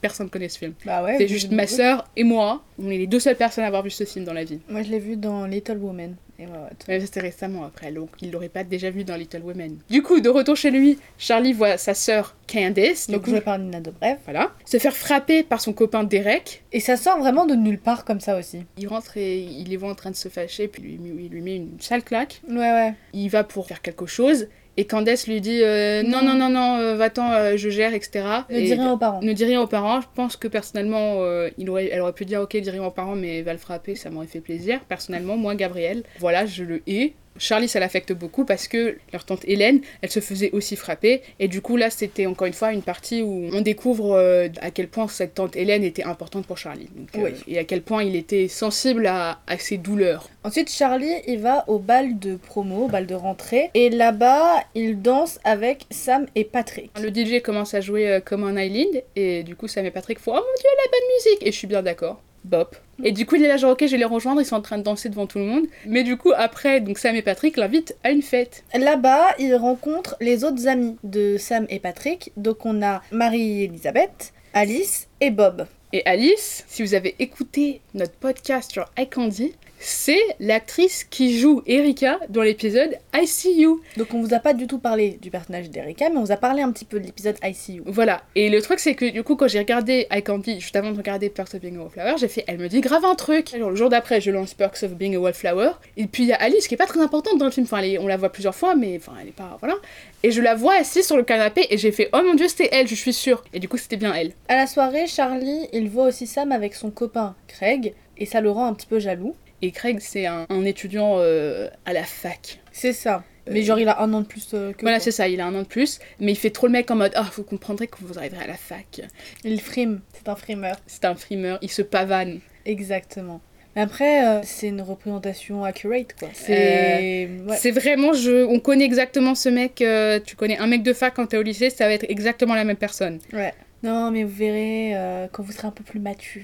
Personne 0.01 0.31
connaît 0.31 0.49
ce 0.49 0.59
film. 0.59 0.73
Bah 0.87 1.03
ouais. 1.03 1.17
C'est 1.19 1.29
juste 1.29 1.51
ma 1.51 1.67
sœur 1.67 2.07
et 2.17 2.25
moi. 2.25 2.63
On 2.81 2.91
est 2.91 2.99
les 2.99 3.07
deux 3.07 3.21
seules 3.21 3.37
personnes 3.37 3.65
à 3.65 3.67
avoir 3.67 3.83
vu 3.83 3.91
ce 3.91 4.05
film 4.05 4.25
dans 4.25 4.33
la 4.33 4.45
vie. 4.45 4.61
Moi 4.69 4.83
je 4.83 4.91
l'ai 4.91 4.99
vu 5.01 5.17
dans 5.17 5.47
Little 5.47 5.79
Woman. 5.79 6.15
Et 6.41 6.45
ouais, 6.47 6.53
ouais. 6.53 6.71
Mais 6.87 7.01
c'était 7.01 7.19
récemment 7.19 7.65
après, 7.65 7.91
donc 7.91 8.11
il 8.23 8.31
l'aurait 8.31 8.49
pas 8.49 8.63
déjà 8.63 8.91
vu 8.91 9.03
dans 9.03 9.17
Little 9.17 9.43
Women. 9.43 9.79
Du 9.91 10.05
coup, 10.05 10.21
de 10.21 10.29
retour 10.29 10.55
chez 10.55 10.71
lui, 10.71 10.97
Charlie 11.19 11.53
voit 11.53 11.77
sa 11.79 11.95
sœur 11.95 12.37
Candace, 12.47 13.11
Donc 13.11 13.23
coup, 13.23 13.31
joué 13.31 13.41
par 13.41 13.59
Nina 13.59 13.81
Dobrev. 13.81 14.19
voilà, 14.25 14.53
se 14.65 14.79
faire 14.79 14.97
frapper 14.97 15.43
par 15.43 15.61
son 15.61 15.73
copain 15.73 16.05
Derek. 16.05 16.63
Et 16.71 16.79
ça 16.79 16.97
sort 16.97 17.19
vraiment 17.19 17.45
de 17.45 17.57
nulle 17.57 17.81
part 17.81 18.05
comme 18.05 18.21
ça 18.21 18.39
aussi. 18.39 18.61
Il 18.77 18.87
rentre 18.87 19.17
et 19.17 19.41
il 19.41 19.69
les 19.69 19.77
voit 19.77 19.91
en 19.91 19.97
train 19.97 20.13
de 20.13 20.17
se 20.17 20.29
fâcher, 20.29 20.69
puis 20.69 20.81
lui- 20.83 21.01
il 21.25 21.29
lui 21.31 21.41
met 21.41 21.57
une 21.57 21.81
sale 21.81 22.05
claque. 22.05 22.41
Ouais, 22.49 22.55
ouais. 22.57 22.95
Il 23.15 23.31
va 23.31 23.43
pour 23.43 23.67
faire 23.67 23.83
quelque 23.83 24.07
chose. 24.07 24.47
Et 24.79 24.87
Candace 24.87 25.27
lui 25.27 25.41
dit 25.41 25.61
euh, 25.63 26.05
non, 26.05 26.23
non, 26.23 26.35
non, 26.35 26.49
non, 26.49 26.79
euh, 26.79 26.95
va-t'en, 26.95 27.33
euh, 27.33 27.57
je 27.57 27.69
gère, 27.69 27.95
etc. 27.95 28.25
Ne 28.49 28.59
Et- 28.59 28.63
dis 28.63 28.75
rien 28.75 28.93
aux 28.93 28.97
parents. 28.97 29.21
Ne 29.21 29.33
dis 29.33 29.45
rien 29.45 29.61
aux 29.61 29.67
parents. 29.67 30.01
Je 30.01 30.07
pense 30.15 30.37
que 30.37 30.47
personnellement, 30.47 31.19
il 31.59 31.69
aurait, 31.69 31.89
elle 31.91 32.01
aurait 32.01 32.13
pu 32.13 32.25
dire 32.25 32.41
ok, 32.41 32.57
dis 32.57 32.71
rien 32.71 32.85
aux 32.85 32.93
parents, 32.93 33.17
mais 33.17 33.43
va 33.43 33.53
le 33.53 33.59
frapper, 33.59 33.97
ça 33.97 34.09
m'aurait 34.09 34.29
fait 34.29 34.41
plaisir. 34.41 34.79
Personnellement, 34.89 35.37
moi, 35.37 35.57
Gabriel, 35.57 36.05
voilà, 36.21 36.47
je 36.47 36.63
le 36.63 36.83
hais. 36.87 37.15
Charlie, 37.39 37.69
ça 37.69 37.81
l'affecte 37.81 38.13
beaucoup 38.13 38.45
parce 38.45 38.69
que 38.69 38.99
leur 39.13 39.25
tante 39.25 39.45
Hélène, 39.45 39.81
elle 40.03 40.11
se 40.11 40.21
faisait 40.21 40.51
aussi 40.53 40.77
frapper. 40.77 41.23
Et 41.39 41.49
du 41.49 41.61
coup, 41.61 41.77
là, 41.77 41.91
c'était 41.91 42.27
encore 42.27 42.47
une 42.47 42.53
fois 42.53 42.73
une 42.73 42.83
partie 42.83 43.23
où 43.23 43.49
on 43.53 43.61
découvre 43.61 44.13
euh, 44.13 44.49
à 44.61 44.71
quel 44.71 44.89
point 44.89 45.09
cette 45.09 45.35
tante 45.35 45.57
Hélène 45.57 45.85
était 45.85 46.05
importante 46.05 46.47
pour 46.47 46.59
Charlie. 46.59 46.89
Donc, 46.95 47.09
euh. 47.17 47.31
Et 47.47 47.59
à 47.59 47.65
quel 47.65 47.83
point 47.83 48.03
il 48.03 48.17
était 48.17 48.49
sensible 48.49 49.07
à, 49.07 49.41
à 49.47 49.59
ses 49.59 49.79
douleurs. 49.79 50.29
Ensuite, 50.45 50.71
Charlie, 50.71 51.15
il 51.27 51.41
va 51.41 51.65
au 51.69 51.79
bal 51.79 52.19
de 52.19 52.37
promo, 52.37 52.85
au 52.85 52.89
bal 52.89 53.07
de 53.07 53.15
rentrée. 53.15 53.71
Et 53.75 53.91
là-bas, 53.91 54.65
il 54.75 55.01
danse 55.01 55.39
avec 55.45 55.87
Sam 55.91 56.27
et 56.35 56.45
Patrick. 56.45 56.91
Le 57.01 57.09
DJ 57.09 57.43
commence 57.43 57.75
à 57.75 57.81
jouer 57.81 58.09
euh, 58.09 58.21
comme 58.21 58.45
un 58.45 58.61
Island 58.61 59.03
et 59.17 59.43
du 59.43 59.57
coup 59.57 59.69
Sam 59.69 59.87
et 59.87 59.91
Patrick 59.91 60.19
font 60.19 60.33
Oh 60.33 60.35
mon 60.35 60.41
dieu 60.41 60.69
la 60.77 60.91
bonne 60.91 61.09
musique 61.17 61.47
et 61.47 61.53
je 61.53 61.57
suis 61.57 61.67
bien 61.67 61.83
d'accord. 61.83 62.21
Bop. 62.49 62.77
Et 63.05 63.13
du 63.13 63.27
coup 63.27 63.37
il 63.37 63.45
est 63.45 63.49
là 63.49 63.57
genre 63.57 63.73
ok 63.73 63.85
je 63.87 63.93
vais 63.93 63.99
les 63.99 64.05
rejoindre, 64.05 64.41
ils 64.41 64.45
sont 64.45 64.57
en 64.57 64.61
train 64.61 64.79
de 64.79 64.83
danser 64.83 65.09
devant 65.09 65.27
tout 65.27 65.39
le 65.39 65.45
monde. 65.45 65.67
Mais 65.87 66.03
du 66.03 66.17
coup 66.17 66.33
après 66.37 66.81
donc 66.81 66.99
Sam 66.99 67.15
et 67.15 67.23
Patrick 67.23 67.57
l'invitent 67.57 67.97
à 68.03 68.11
une 68.11 68.23
fête. 68.23 68.65
Là-bas, 68.75 69.35
il 69.39 69.55
rencontre 69.55 70.17
les 70.21 70.45
autres 70.45 70.67
amis 70.69 70.97
de 71.05 71.37
Sam 71.39 71.67
et 71.69 71.79
Patrick. 71.79 72.33
Donc, 72.37 72.65
on 72.65 72.83
a 72.83 73.03
Marie-Elisabeth, 73.13 74.33
Alice 74.53 75.09
et 75.21 75.31
Bob. 75.31 75.67
Et 75.93 76.05
Alice, 76.05 76.65
si 76.69 76.83
vous 76.83 76.95
avez 76.95 77.15
écouté 77.19 77.81
notre 77.95 78.13
podcast 78.13 78.71
sur 78.71 78.85
iCandy, 78.99 79.55
c'est 79.81 80.21
l'actrice 80.41 81.05
qui 81.05 81.39
joue 81.39 81.63
Erika 81.67 82.19
dans 82.29 82.43
l'épisode 82.43 82.97
I 83.15 83.27
See 83.27 83.61
You. 83.61 83.81
Donc, 83.97 84.13
on 84.15 84.21
vous 84.21 84.35
a 84.35 84.39
pas 84.41 84.53
du 84.55 84.67
tout 84.67 84.79
parlé 84.79 85.19
du 85.23 85.31
personnage 85.31 85.71
d'Erika, 85.71 86.11
mais 86.11 86.17
on 86.17 86.25
vous 86.25 86.33
a 86.33 86.37
parlé 86.37 86.63
un 86.63 86.73
petit 86.73 86.85
peu 86.85 86.99
de 86.99 87.05
l'épisode 87.07 87.37
ICU. 87.45 87.83
Voilà. 87.87 88.23
Et 88.35 88.49
le 88.51 88.61
truc 88.61 88.81
c'est 88.81 88.95
que 88.95 89.05
du 89.11 89.23
coup 89.23 89.37
quand 89.37 89.49
j'ai 89.49 89.59
regardé 89.59 90.07
iCandy 90.13 90.61
juste 90.61 90.75
avant 90.77 90.91
de 90.93 90.97
regarder 90.97 91.31
Perks 91.31 91.55
of 91.55 91.61
Being 91.61 91.77
a 91.77 91.81
Wallflower, 91.83 92.15
j'ai 92.19 92.29
fait 92.29 92.45
elle 92.47 92.59
me 92.59 92.69
dit 92.69 92.81
grave 92.81 93.05
un 93.05 93.15
truc. 93.15 93.55
Alors 93.55 93.71
le 93.71 93.77
jour 93.77 93.89
d'après 93.89 94.21
je 94.21 94.31
lance 94.31 94.55
Perks 94.55 94.83
of 94.83 94.93
Being 94.95 95.15
a 95.17 95.19
Wallflower 95.21 95.71
et 95.97 96.07
puis 96.07 96.25
il 96.25 96.29
y 96.29 96.33
a 96.33 96.37
Alice 96.37 96.67
qui 96.69 96.75
est 96.75 96.79
pas 96.79 96.87
très 96.87 97.01
importante 97.01 97.39
dans 97.39 97.45
le 97.47 97.51
film. 97.51 97.67
Enfin 97.71 97.83
est- 97.83 97.99
on 97.99 98.07
la 98.07 98.17
voit 98.17 98.31
plusieurs 98.31 98.55
fois 98.55 98.75
mais 98.75 98.97
enfin 98.97 99.13
elle 99.21 99.29
est 99.29 99.33
pas 99.33 99.57
voilà. 99.61 99.75
Et 100.23 100.31
je 100.33 100.41
la 100.43 100.55
vois 100.55 100.75
assise 100.75 101.07
sur 101.07 101.17
le 101.17 101.23
canapé 101.23 101.67
et 101.71 101.79
j'ai 101.79 101.93
fait 101.93 102.09
oh 102.13 102.21
mon 102.25 102.35
dieu 102.35 102.49
c'était 102.49 102.69
elle 102.73 102.89
je 102.89 102.95
suis 102.95 103.13
sûre. 103.13 103.45
Et 103.55 103.61
du 103.61 103.69
coup 103.69 103.77
c'était 103.79 103.97
bien 103.97 104.13
elle. 104.15 104.33
À 104.49 104.57
la 104.57 104.67
soirée, 104.67 105.07
Charlie, 105.07 105.69
il 105.73 105.89
voit 105.89 106.07
aussi 106.07 106.27
Sam 106.27 106.51
avec 106.53 106.75
son 106.75 106.91
copain 106.91 107.35
Craig. 107.47 107.95
Et 108.21 108.27
ça 108.27 108.41
le 108.41 108.51
rend 108.51 108.67
un 108.67 108.75
petit 108.75 108.87
peu 108.89 108.99
jaloux. 108.99 109.35
Et 109.63 109.71
Craig 109.73 109.99
c'est 110.01 110.27
un, 110.27 110.47
un 110.49 110.65
étudiant 110.65 111.17
euh, 111.19 111.69
à 111.85 111.93
la 111.93 112.05
fac. 112.05 112.61
C'est 112.73 112.93
ça. 112.93 113.25
Mais 113.51 113.61
Euh, 113.61 113.65
genre, 113.65 113.79
il 113.81 113.89
a 113.89 114.01
un 114.03 114.13
an 114.13 114.21
de 114.21 114.27
plus 114.27 114.51
euh, 114.55 114.73
que 114.73 114.83
Voilà 114.83 115.01
c'est 115.01 115.11
ça 115.11 115.27
il 115.27 115.41
a 115.41 115.47
un 115.47 115.55
an 115.55 115.63
de 115.63 115.67
plus 115.67 116.01
mais 116.21 116.33
il 116.33 116.37
fait 116.37 116.51
trop 116.51 116.67
le 116.67 116.73
mec 116.73 116.91
en 116.91 116.97
mode 116.97 117.13
ah 117.15 117.27
vous 117.35 117.43
comprendrez 117.45 117.87
quand 117.87 118.01
vous 118.03 118.19
arriverez 118.19 118.45
à 118.45 118.47
la 118.47 118.57
fac. 118.57 119.01
Il 119.45 119.61
frime. 119.61 120.01
C'est 120.13 120.29
un 120.29 120.37
frimeur. 120.37 120.77
C'est 120.87 121.05
un 121.07 121.15
frimeur 121.15 121.59
il 121.63 121.71
se 121.71 121.83
pavane. 121.83 122.41
Exactement. 122.67 123.41
Mais 123.77 123.83
après, 123.83 124.27
euh, 124.27 124.41
c'est 124.45 124.69
une 124.69 124.81
représentation 124.81 125.63
accurate, 125.65 126.15
quoi. 126.19 126.29
C'est... 126.33 127.29
ouais. 127.47 127.71
Vraiment, 127.71 128.13
je, 128.13 128.45
on 128.45 128.59
connaît 128.61 128.85
exactement 128.85 129.35
ce 129.35 129.49
mec. 129.49 129.85
tu 130.25 130.37
connais 130.37 130.59
un 130.59 130.67
mec 130.67 130.83
de 130.83 130.93
fac 130.93 131.15
quand 131.15 131.27
t'es 131.27 131.37
au 131.37 131.43
lycée, 131.43 131.71
ça 131.71 131.87
va 131.87 131.93
être 131.93 132.07
exactement 132.09 132.55
la 132.55 132.65
même 132.65 132.77
personne. 132.77 133.19
Ouais. 133.33 133.55
Non, 133.83 134.11
mais 134.11 134.25
vous 134.25 134.35
verrez, 134.35 134.97
euh, 134.97 135.27
quand 135.31 135.43
vous 135.43 135.53
serez 135.53 135.69
un 135.69 135.73
peu 135.73 135.85
plus 135.85 136.01
mature, 136.01 136.43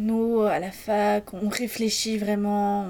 nous, 0.00 0.40
à 0.40 0.58
la 0.58 0.70
fac, 0.70 1.32
on 1.32 1.48
réfléchit 1.48 2.18
vraiment, 2.18 2.82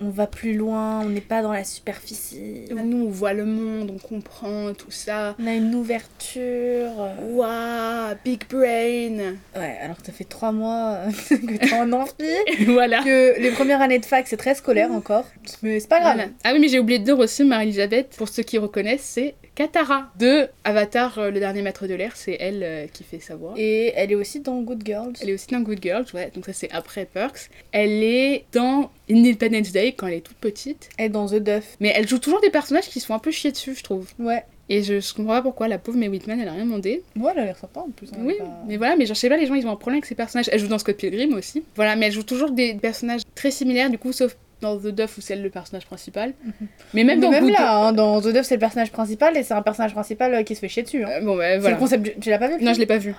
on, 0.00 0.06
on 0.06 0.10
va 0.10 0.26
plus 0.26 0.54
loin, 0.54 1.00
on 1.00 1.10
n'est 1.10 1.20
pas 1.20 1.42
dans 1.42 1.52
la 1.52 1.62
superficie. 1.62 2.64
Nous, 2.74 3.06
on 3.06 3.10
voit 3.10 3.34
le 3.34 3.44
monde, 3.44 3.92
on 3.94 3.98
comprend 3.98 4.72
tout 4.72 4.90
ça. 4.90 5.36
On 5.38 5.46
a 5.46 5.54
une 5.54 5.74
ouverture. 5.74 6.90
Waouh, 7.22 8.14
big 8.24 8.48
brain. 8.48 9.34
Ouais, 9.54 9.78
alors 9.82 9.96
que 9.98 10.06
ça 10.06 10.12
fait 10.12 10.24
trois 10.24 10.52
mois 10.52 10.98
que 11.28 11.56
t'es 11.58 11.74
en 11.74 11.92
amphi. 11.92 12.14
voilà. 12.66 13.02
que 13.04 13.38
les 13.40 13.50
premières 13.50 13.80
années 13.80 13.98
de 13.98 14.06
fac, 14.06 14.26
c'est 14.26 14.36
très 14.38 14.54
scolaire 14.54 14.90
encore. 14.90 15.26
Mais 15.62 15.78
c'est 15.78 15.88
pas 15.88 16.00
grave. 16.00 16.16
Voilà. 16.16 16.30
Ah 16.44 16.52
oui, 16.52 16.60
mais 16.60 16.68
j'ai 16.68 16.80
oublié 16.80 16.98
de 16.98 17.04
dire 17.04 17.18
aussi, 17.18 17.44
Marie-Elisabeth, 17.44 18.16
pour 18.16 18.28
ceux 18.28 18.42
qui 18.42 18.58
reconnaissent, 18.58 19.02
c'est 19.04 19.34
Katara 19.60 20.10
de 20.18 20.48
Avatar, 20.64 21.18
euh, 21.18 21.30
le 21.30 21.38
dernier 21.38 21.60
maître 21.60 21.86
de 21.86 21.92
l'air. 21.92 22.12
C'est 22.16 22.38
elle 22.40 22.62
euh, 22.62 22.86
qui 22.86 23.04
fait 23.04 23.20
sa 23.20 23.36
voix. 23.36 23.52
Et 23.58 23.92
elle 23.94 24.10
est 24.10 24.14
aussi 24.14 24.40
dans 24.40 24.58
Good 24.62 24.82
Girls. 24.86 25.12
Elle 25.20 25.28
est 25.28 25.34
aussi 25.34 25.48
dans 25.48 25.60
Good 25.60 25.80
Girls, 25.82 26.06
ouais, 26.14 26.30
donc 26.34 26.46
ça 26.46 26.54
c'est 26.54 26.70
après 26.72 27.04
Perks. 27.04 27.50
Elle 27.70 28.02
est 28.02 28.46
dans 28.54 28.90
Independence 29.10 29.70
Day 29.72 29.92
quand 29.92 30.06
elle 30.06 30.14
est 30.14 30.20
toute 30.22 30.38
petite. 30.38 30.88
Elle 30.96 31.06
est 31.06 31.08
dans 31.10 31.26
The 31.26 31.34
Duff. 31.34 31.76
Mais 31.78 31.92
elle 31.94 32.08
joue 32.08 32.18
toujours 32.18 32.40
des 32.40 32.48
personnages 32.48 32.88
qui 32.88 33.00
se 33.00 33.06
font 33.06 33.12
un 33.14 33.18
peu 33.18 33.30
chier 33.30 33.52
dessus, 33.52 33.74
je 33.74 33.82
trouve. 33.82 34.08
Ouais. 34.18 34.44
Et 34.70 34.82
je, 34.82 34.98
je 35.00 35.12
comprends 35.12 35.34
pas 35.34 35.42
pourquoi 35.42 35.68
la 35.68 35.76
pauvre 35.76 35.98
Mae 35.98 36.08
Whitman 36.08 36.40
elle 36.40 36.48
a 36.48 36.52
rien 36.52 36.64
demandé. 36.64 37.02
Moi, 37.14 37.32
elle 37.34 37.40
a 37.42 37.44
l'air 37.44 37.58
sympa 37.58 37.80
en 37.80 37.90
plus. 37.90 38.06
hein, 38.14 38.18
Oui, 38.20 38.36
pas- 38.38 38.44
mais 38.66 38.78
voilà, 38.78 38.96
mais 38.96 39.04
genre, 39.04 39.14
je 39.16 39.20
sais 39.20 39.28
pas, 39.28 39.36
les 39.36 39.44
gens 39.46 39.54
ils 39.56 39.66
ont 39.66 39.70
un 39.72 39.76
problème 39.76 39.96
avec 39.98 40.06
ces 40.06 40.14
personnages. 40.14 40.48
Elle 40.50 40.60
joue 40.60 40.68
dans 40.68 40.78
Scott 40.78 40.96
Pilgrim 40.96 41.34
aussi. 41.34 41.64
Voilà, 41.76 41.96
mais 41.96 42.06
elle 42.06 42.12
joue 42.12 42.22
toujours 42.22 42.52
des 42.52 42.74
personnages 42.76 43.22
très 43.34 43.50
similaires, 43.50 43.90
du 43.90 43.98
coup, 43.98 44.12
sauf 44.12 44.36
dans 44.60 44.76
The 44.78 44.88
Duff 44.88 45.18
où 45.18 45.20
c'est 45.20 45.36
le 45.36 45.50
personnage 45.50 45.86
principal. 45.86 46.32
Mais 46.94 47.04
même 47.04 47.18
Mais 47.20 47.26
dans 47.26 47.30
même 47.30 47.44
Good 47.44 47.52
là, 47.52 47.76
hein, 47.76 47.92
dans 47.92 48.20
The 48.20 48.28
Duff, 48.28 48.42
c'est 48.44 48.54
le 48.56 48.60
personnage 48.60 48.92
principal 48.92 49.36
et 49.36 49.42
c'est 49.42 49.54
un 49.54 49.62
personnage 49.62 49.92
principal 49.92 50.34
euh, 50.34 50.42
qui 50.42 50.54
se 50.54 50.60
fait 50.60 50.68
chier 50.68 50.82
dessus. 50.82 51.04
Hein. 51.04 51.08
Euh, 51.12 51.20
bon, 51.22 51.36
bah, 51.36 51.44
C'est 51.52 51.58
voilà. 51.58 51.76
le 51.76 51.80
concept 51.80 52.02
du... 52.02 52.12
Tu 52.20 52.30
l'as 52.30 52.38
pas 52.38 52.48
vu 52.48 52.62
Non, 52.62 52.74
je 52.74 52.78
l'ai 52.80 52.86
pas 52.86 52.98
vu. 52.98 53.14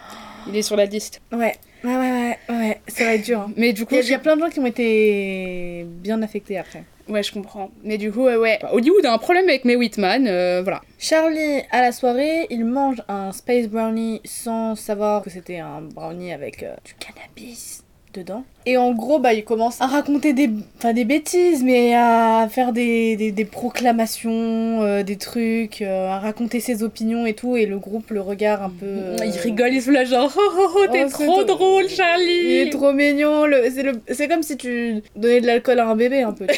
Il 0.47 0.55
est 0.55 0.61
sur 0.61 0.75
la 0.75 0.85
liste. 0.85 1.21
Ouais, 1.31 1.53
ouais, 1.83 1.95
ouais, 1.95 2.37
ouais, 2.49 2.55
ouais. 2.55 2.81
Ça 2.87 3.05
va 3.05 3.13
être 3.15 3.23
dur. 3.25 3.39
hein. 3.41 3.51
Mais 3.57 3.73
du 3.73 3.85
coup, 3.85 3.93
Il 3.95 3.97
y, 3.97 3.99
a- 3.99 4.01
je- 4.03 4.07
il 4.07 4.11
y 4.11 4.15
a 4.15 4.19
plein 4.19 4.35
de 4.35 4.41
gens 4.41 4.49
qui 4.49 4.59
ont 4.59 4.65
été 4.65 5.85
bien 5.87 6.21
affectés 6.21 6.57
après. 6.57 6.83
ouais, 7.07 7.21
je 7.23 7.31
comprends. 7.31 7.69
Mais 7.83 7.97
du 7.97 8.11
coup, 8.11 8.23
ouais, 8.23 8.37
ouais. 8.37 8.57
Hollywood 8.71 9.05
a 9.05 9.13
un 9.13 9.17
problème 9.17 9.47
avec 9.49 9.65
Mae 9.65 9.75
Whitman, 9.75 10.25
euh, 10.27 10.61
voilà. 10.63 10.81
Charlie, 10.97 11.61
à 11.71 11.81
la 11.81 11.91
soirée, 11.91 12.47
il 12.49 12.65
mange 12.65 13.01
un 13.07 13.31
space 13.31 13.67
brownie 13.67 14.21
sans 14.23 14.75
savoir 14.75 15.21
que 15.23 15.29
c'était 15.29 15.57
un 15.59 15.81
brownie 15.81 16.31
avec 16.33 16.63
euh, 16.63 16.73
du 16.85 16.93
cannabis 16.95 17.80
dedans. 18.13 18.43
Et 18.67 18.77
en 18.77 18.91
gros, 18.93 19.17
bah, 19.17 19.33
il 19.33 19.43
commence 19.43 19.81
à 19.81 19.87
raconter 19.87 20.33
des, 20.33 20.49
enfin, 20.77 20.93
des 20.93 21.03
bêtises, 21.05 21.63
mais 21.63 21.95
à 21.95 22.47
faire 22.49 22.73
des, 22.73 23.15
des, 23.15 23.31
des 23.31 23.45
proclamations, 23.45 24.83
euh, 24.83 25.01
des 25.03 25.17
trucs, 25.17 25.81
euh, 25.81 26.09
à 26.09 26.19
raconter 26.19 26.59
ses 26.59 26.83
opinions 26.83 27.25
et 27.25 27.33
tout. 27.33 27.57
Et 27.57 27.65
le 27.65 27.79
groupe 27.79 28.11
le 28.11 28.21
regarde 28.21 28.61
un 28.63 28.69
peu. 28.69 28.85
euh, 28.85 29.15
Il 29.25 29.31
rigole, 29.39 29.73
il 29.73 29.81
se 29.81 29.89
la 29.89 30.05
genre, 30.05 30.31
oh, 30.37 30.41
oh, 30.59 30.69
oh, 30.75 30.85
t'es 30.91 31.05
Oh, 31.05 31.09
trop 31.09 31.43
drôle, 31.43 31.89
Charlie. 31.89 32.25
Il 32.43 32.67
est 32.67 32.69
trop 32.69 32.93
mignon. 32.93 33.45
Le... 33.47 33.63
C'est 33.73 33.83
le... 33.83 33.93
c'est 34.11 34.27
comme 34.27 34.43
si 34.43 34.57
tu 34.57 35.01
donnais 35.15 35.41
de 35.41 35.47
l'alcool 35.47 35.79
à 35.79 35.87
un 35.87 35.95
bébé 35.95 36.21
un 36.21 36.33
peu. 36.33 36.45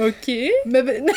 Ok. 0.00 0.34
Mais- 0.66 0.82
mais- 0.82 1.02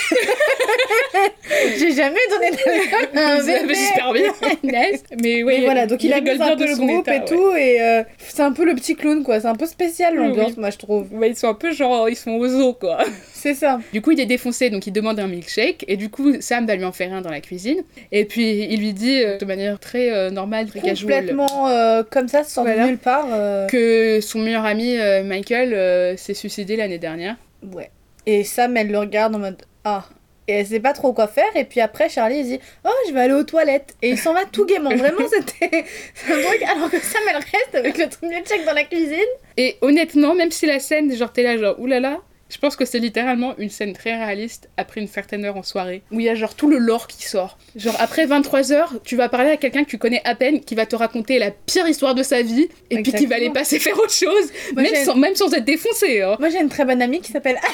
J'ai 1.77 1.91
jamais 1.93 2.19
donné 2.29 2.51
de 2.51 2.57
l'alcool 2.65 3.17
à 3.17 3.33
un 3.33 3.37
bébé. 3.45 3.73
J'espère 3.75 4.13
bien. 4.13 4.33
Nice. 4.63 5.03
Mais 5.21 5.43
Mais 5.45 5.61
voilà, 5.61 5.85
donc 5.85 6.03
il, 6.03 6.13
rigole 6.13 6.29
amuse 6.29 6.41
un 6.41 6.55
peu 6.55 6.63
de 6.63 6.69
le 6.69 6.75
son 6.75 6.85
groupe 6.85 7.07
état, 7.07 7.15
et 7.15 7.19
ouais. 7.19 7.25
tout, 7.25 7.55
et 7.55 7.81
euh, 7.81 8.03
c'est 8.19 8.41
un 8.41 8.51
peu 8.51 8.65
le 8.65 8.73
petit 8.75 8.95
clown 8.95 9.23
quoi, 9.23 9.39
c'est 9.39 9.47
un 9.47 9.55
peu 9.55 9.65
spécial 9.65 10.13
Oui, 10.17 10.25
l'ambiance, 10.27 10.51
oui. 10.53 10.59
moi 10.59 10.69
je 10.69 10.77
trouve. 10.77 11.07
Ouais, 11.13 11.29
ils 11.29 11.35
sont 11.35 11.47
un 11.47 11.53
peu 11.53 11.71
genre, 11.71 12.09
ils 12.09 12.15
sont 12.15 12.31
aux 12.31 12.45
os 12.55 12.75
quoi. 12.79 12.99
C'est 13.33 13.53
ça. 13.53 13.79
Du 13.93 14.01
coup, 14.01 14.11
il 14.11 14.19
est 14.19 14.25
défoncé, 14.25 14.69
donc 14.69 14.87
il 14.87 14.91
demande 14.93 15.19
un 15.19 15.27
milkshake. 15.27 15.83
Et 15.87 15.97
du 15.97 16.09
coup, 16.09 16.39
Sam 16.41 16.65
va 16.67 16.75
lui 16.75 16.85
en 16.85 16.91
faire 16.91 17.11
un 17.13 17.21
dans 17.21 17.31
la 17.31 17.41
cuisine. 17.41 17.83
Et 18.11 18.25
puis, 18.25 18.65
il 18.69 18.79
lui 18.79 18.93
dit 18.93 19.21
euh, 19.23 19.37
de 19.37 19.45
manière 19.45 19.79
très 19.79 20.11
euh, 20.11 20.29
normale, 20.29 20.67
très 20.67 20.79
casual, 20.79 21.19
Complètement 21.27 22.03
comme 22.11 22.27
ça, 22.27 22.43
sans 22.43 22.63
Voilà. 22.63 22.85
nulle 22.87 22.97
part. 22.97 23.27
que 23.67 24.19
son 24.21 24.39
meilleur 24.39 24.65
ami 24.65 24.97
Michael 25.25 26.17
s'est 26.17 26.33
suicidé 26.33 26.75
l'année 26.75 26.99
dernière. 26.99 27.35
Ouais. 27.73 27.89
Et 28.25 28.43
Sam, 28.43 28.77
elle 28.77 28.91
le 28.91 28.99
regarde 28.99 29.35
en 29.35 29.39
mode 29.39 29.61
Ah. 29.83 30.05
Et 30.47 30.53
elle 30.53 30.65
sait 30.65 30.79
pas 30.79 30.93
trop 30.93 31.13
quoi 31.13 31.27
faire, 31.27 31.55
et 31.55 31.65
puis 31.65 31.79
après 31.81 32.09
Charlie 32.09 32.39
il 32.39 32.45
dit 32.45 32.59
Oh, 32.83 32.89
je 33.07 33.13
vais 33.13 33.21
aller 33.21 33.33
aux 33.33 33.43
toilettes. 33.43 33.95
Et 34.01 34.09
il 34.09 34.17
s'en 34.17 34.33
va 34.33 34.43
tout 34.45 34.65
gaiement. 34.65 34.89
Vraiment, 34.95 35.25
c'était 35.29 35.85
un 36.29 36.41
truc. 36.41 36.63
Alors 36.63 36.89
que 36.89 36.99
Sam, 36.99 37.21
elle 37.29 37.35
reste 37.35 37.75
avec 37.75 37.97
le 37.97 38.09
truc 38.09 38.23
milkshake 38.29 38.65
dans 38.65 38.73
la 38.73 38.83
cuisine. 38.83 39.19
Et 39.57 39.77
honnêtement, 39.81 40.33
même 40.33 40.51
si 40.51 40.65
la 40.65 40.79
scène, 40.79 41.13
genre, 41.15 41.31
t'es 41.31 41.43
là, 41.43 41.57
genre, 41.57 41.79
oulala, 41.79 42.17
je 42.51 42.57
pense 42.57 42.75
que 42.75 42.83
c'est 42.85 42.99
littéralement 42.99 43.55
une 43.57 43.69
scène 43.69 43.93
très 43.93 44.15
réaliste 44.15 44.69
après 44.75 44.99
une 44.99 45.07
certaine 45.07 45.45
heure 45.45 45.55
en 45.55 45.63
soirée, 45.63 46.03
où 46.11 46.19
il 46.19 46.25
y 46.25 46.29
a 46.29 46.35
genre 46.35 46.53
tout 46.53 46.67
le 46.69 46.77
lore 46.77 47.07
qui 47.07 47.25
sort. 47.25 47.57
Genre, 47.75 47.95
après 47.99 48.25
23h, 48.25 49.01
tu 49.03 49.15
vas 49.15 49.29
parler 49.29 49.51
à 49.51 49.57
quelqu'un 49.57 49.85
que 49.85 49.89
tu 49.89 49.97
connais 49.97 50.21
à 50.25 50.35
peine, 50.35 50.59
qui 50.59 50.75
va 50.75 50.85
te 50.85 50.95
raconter 50.95 51.39
la 51.39 51.51
pire 51.51 51.87
histoire 51.87 52.13
de 52.13 52.23
sa 52.23 52.41
vie, 52.41 52.67
et 52.89 53.01
puis 53.01 53.13
qui 53.13 53.25
va 53.25 53.35
aller 53.37 53.49
passer 53.51 53.79
faire 53.79 53.97
autre 53.97 54.13
chose, 54.13 54.51
Moi, 54.73 54.83
même 54.83 55.05
sans, 55.05 55.15
même 55.15 55.35
sans 55.35 55.53
être 55.53 55.63
défoncé. 55.63 56.21
Hein. 56.21 56.35
Moi, 56.39 56.49
j'ai 56.49 56.59
une 56.59 56.69
très 56.69 56.83
bonne 56.83 57.01
amie 57.01 57.21
qui 57.21 57.31
s'appelle 57.31 57.57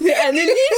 Mais 0.00 0.14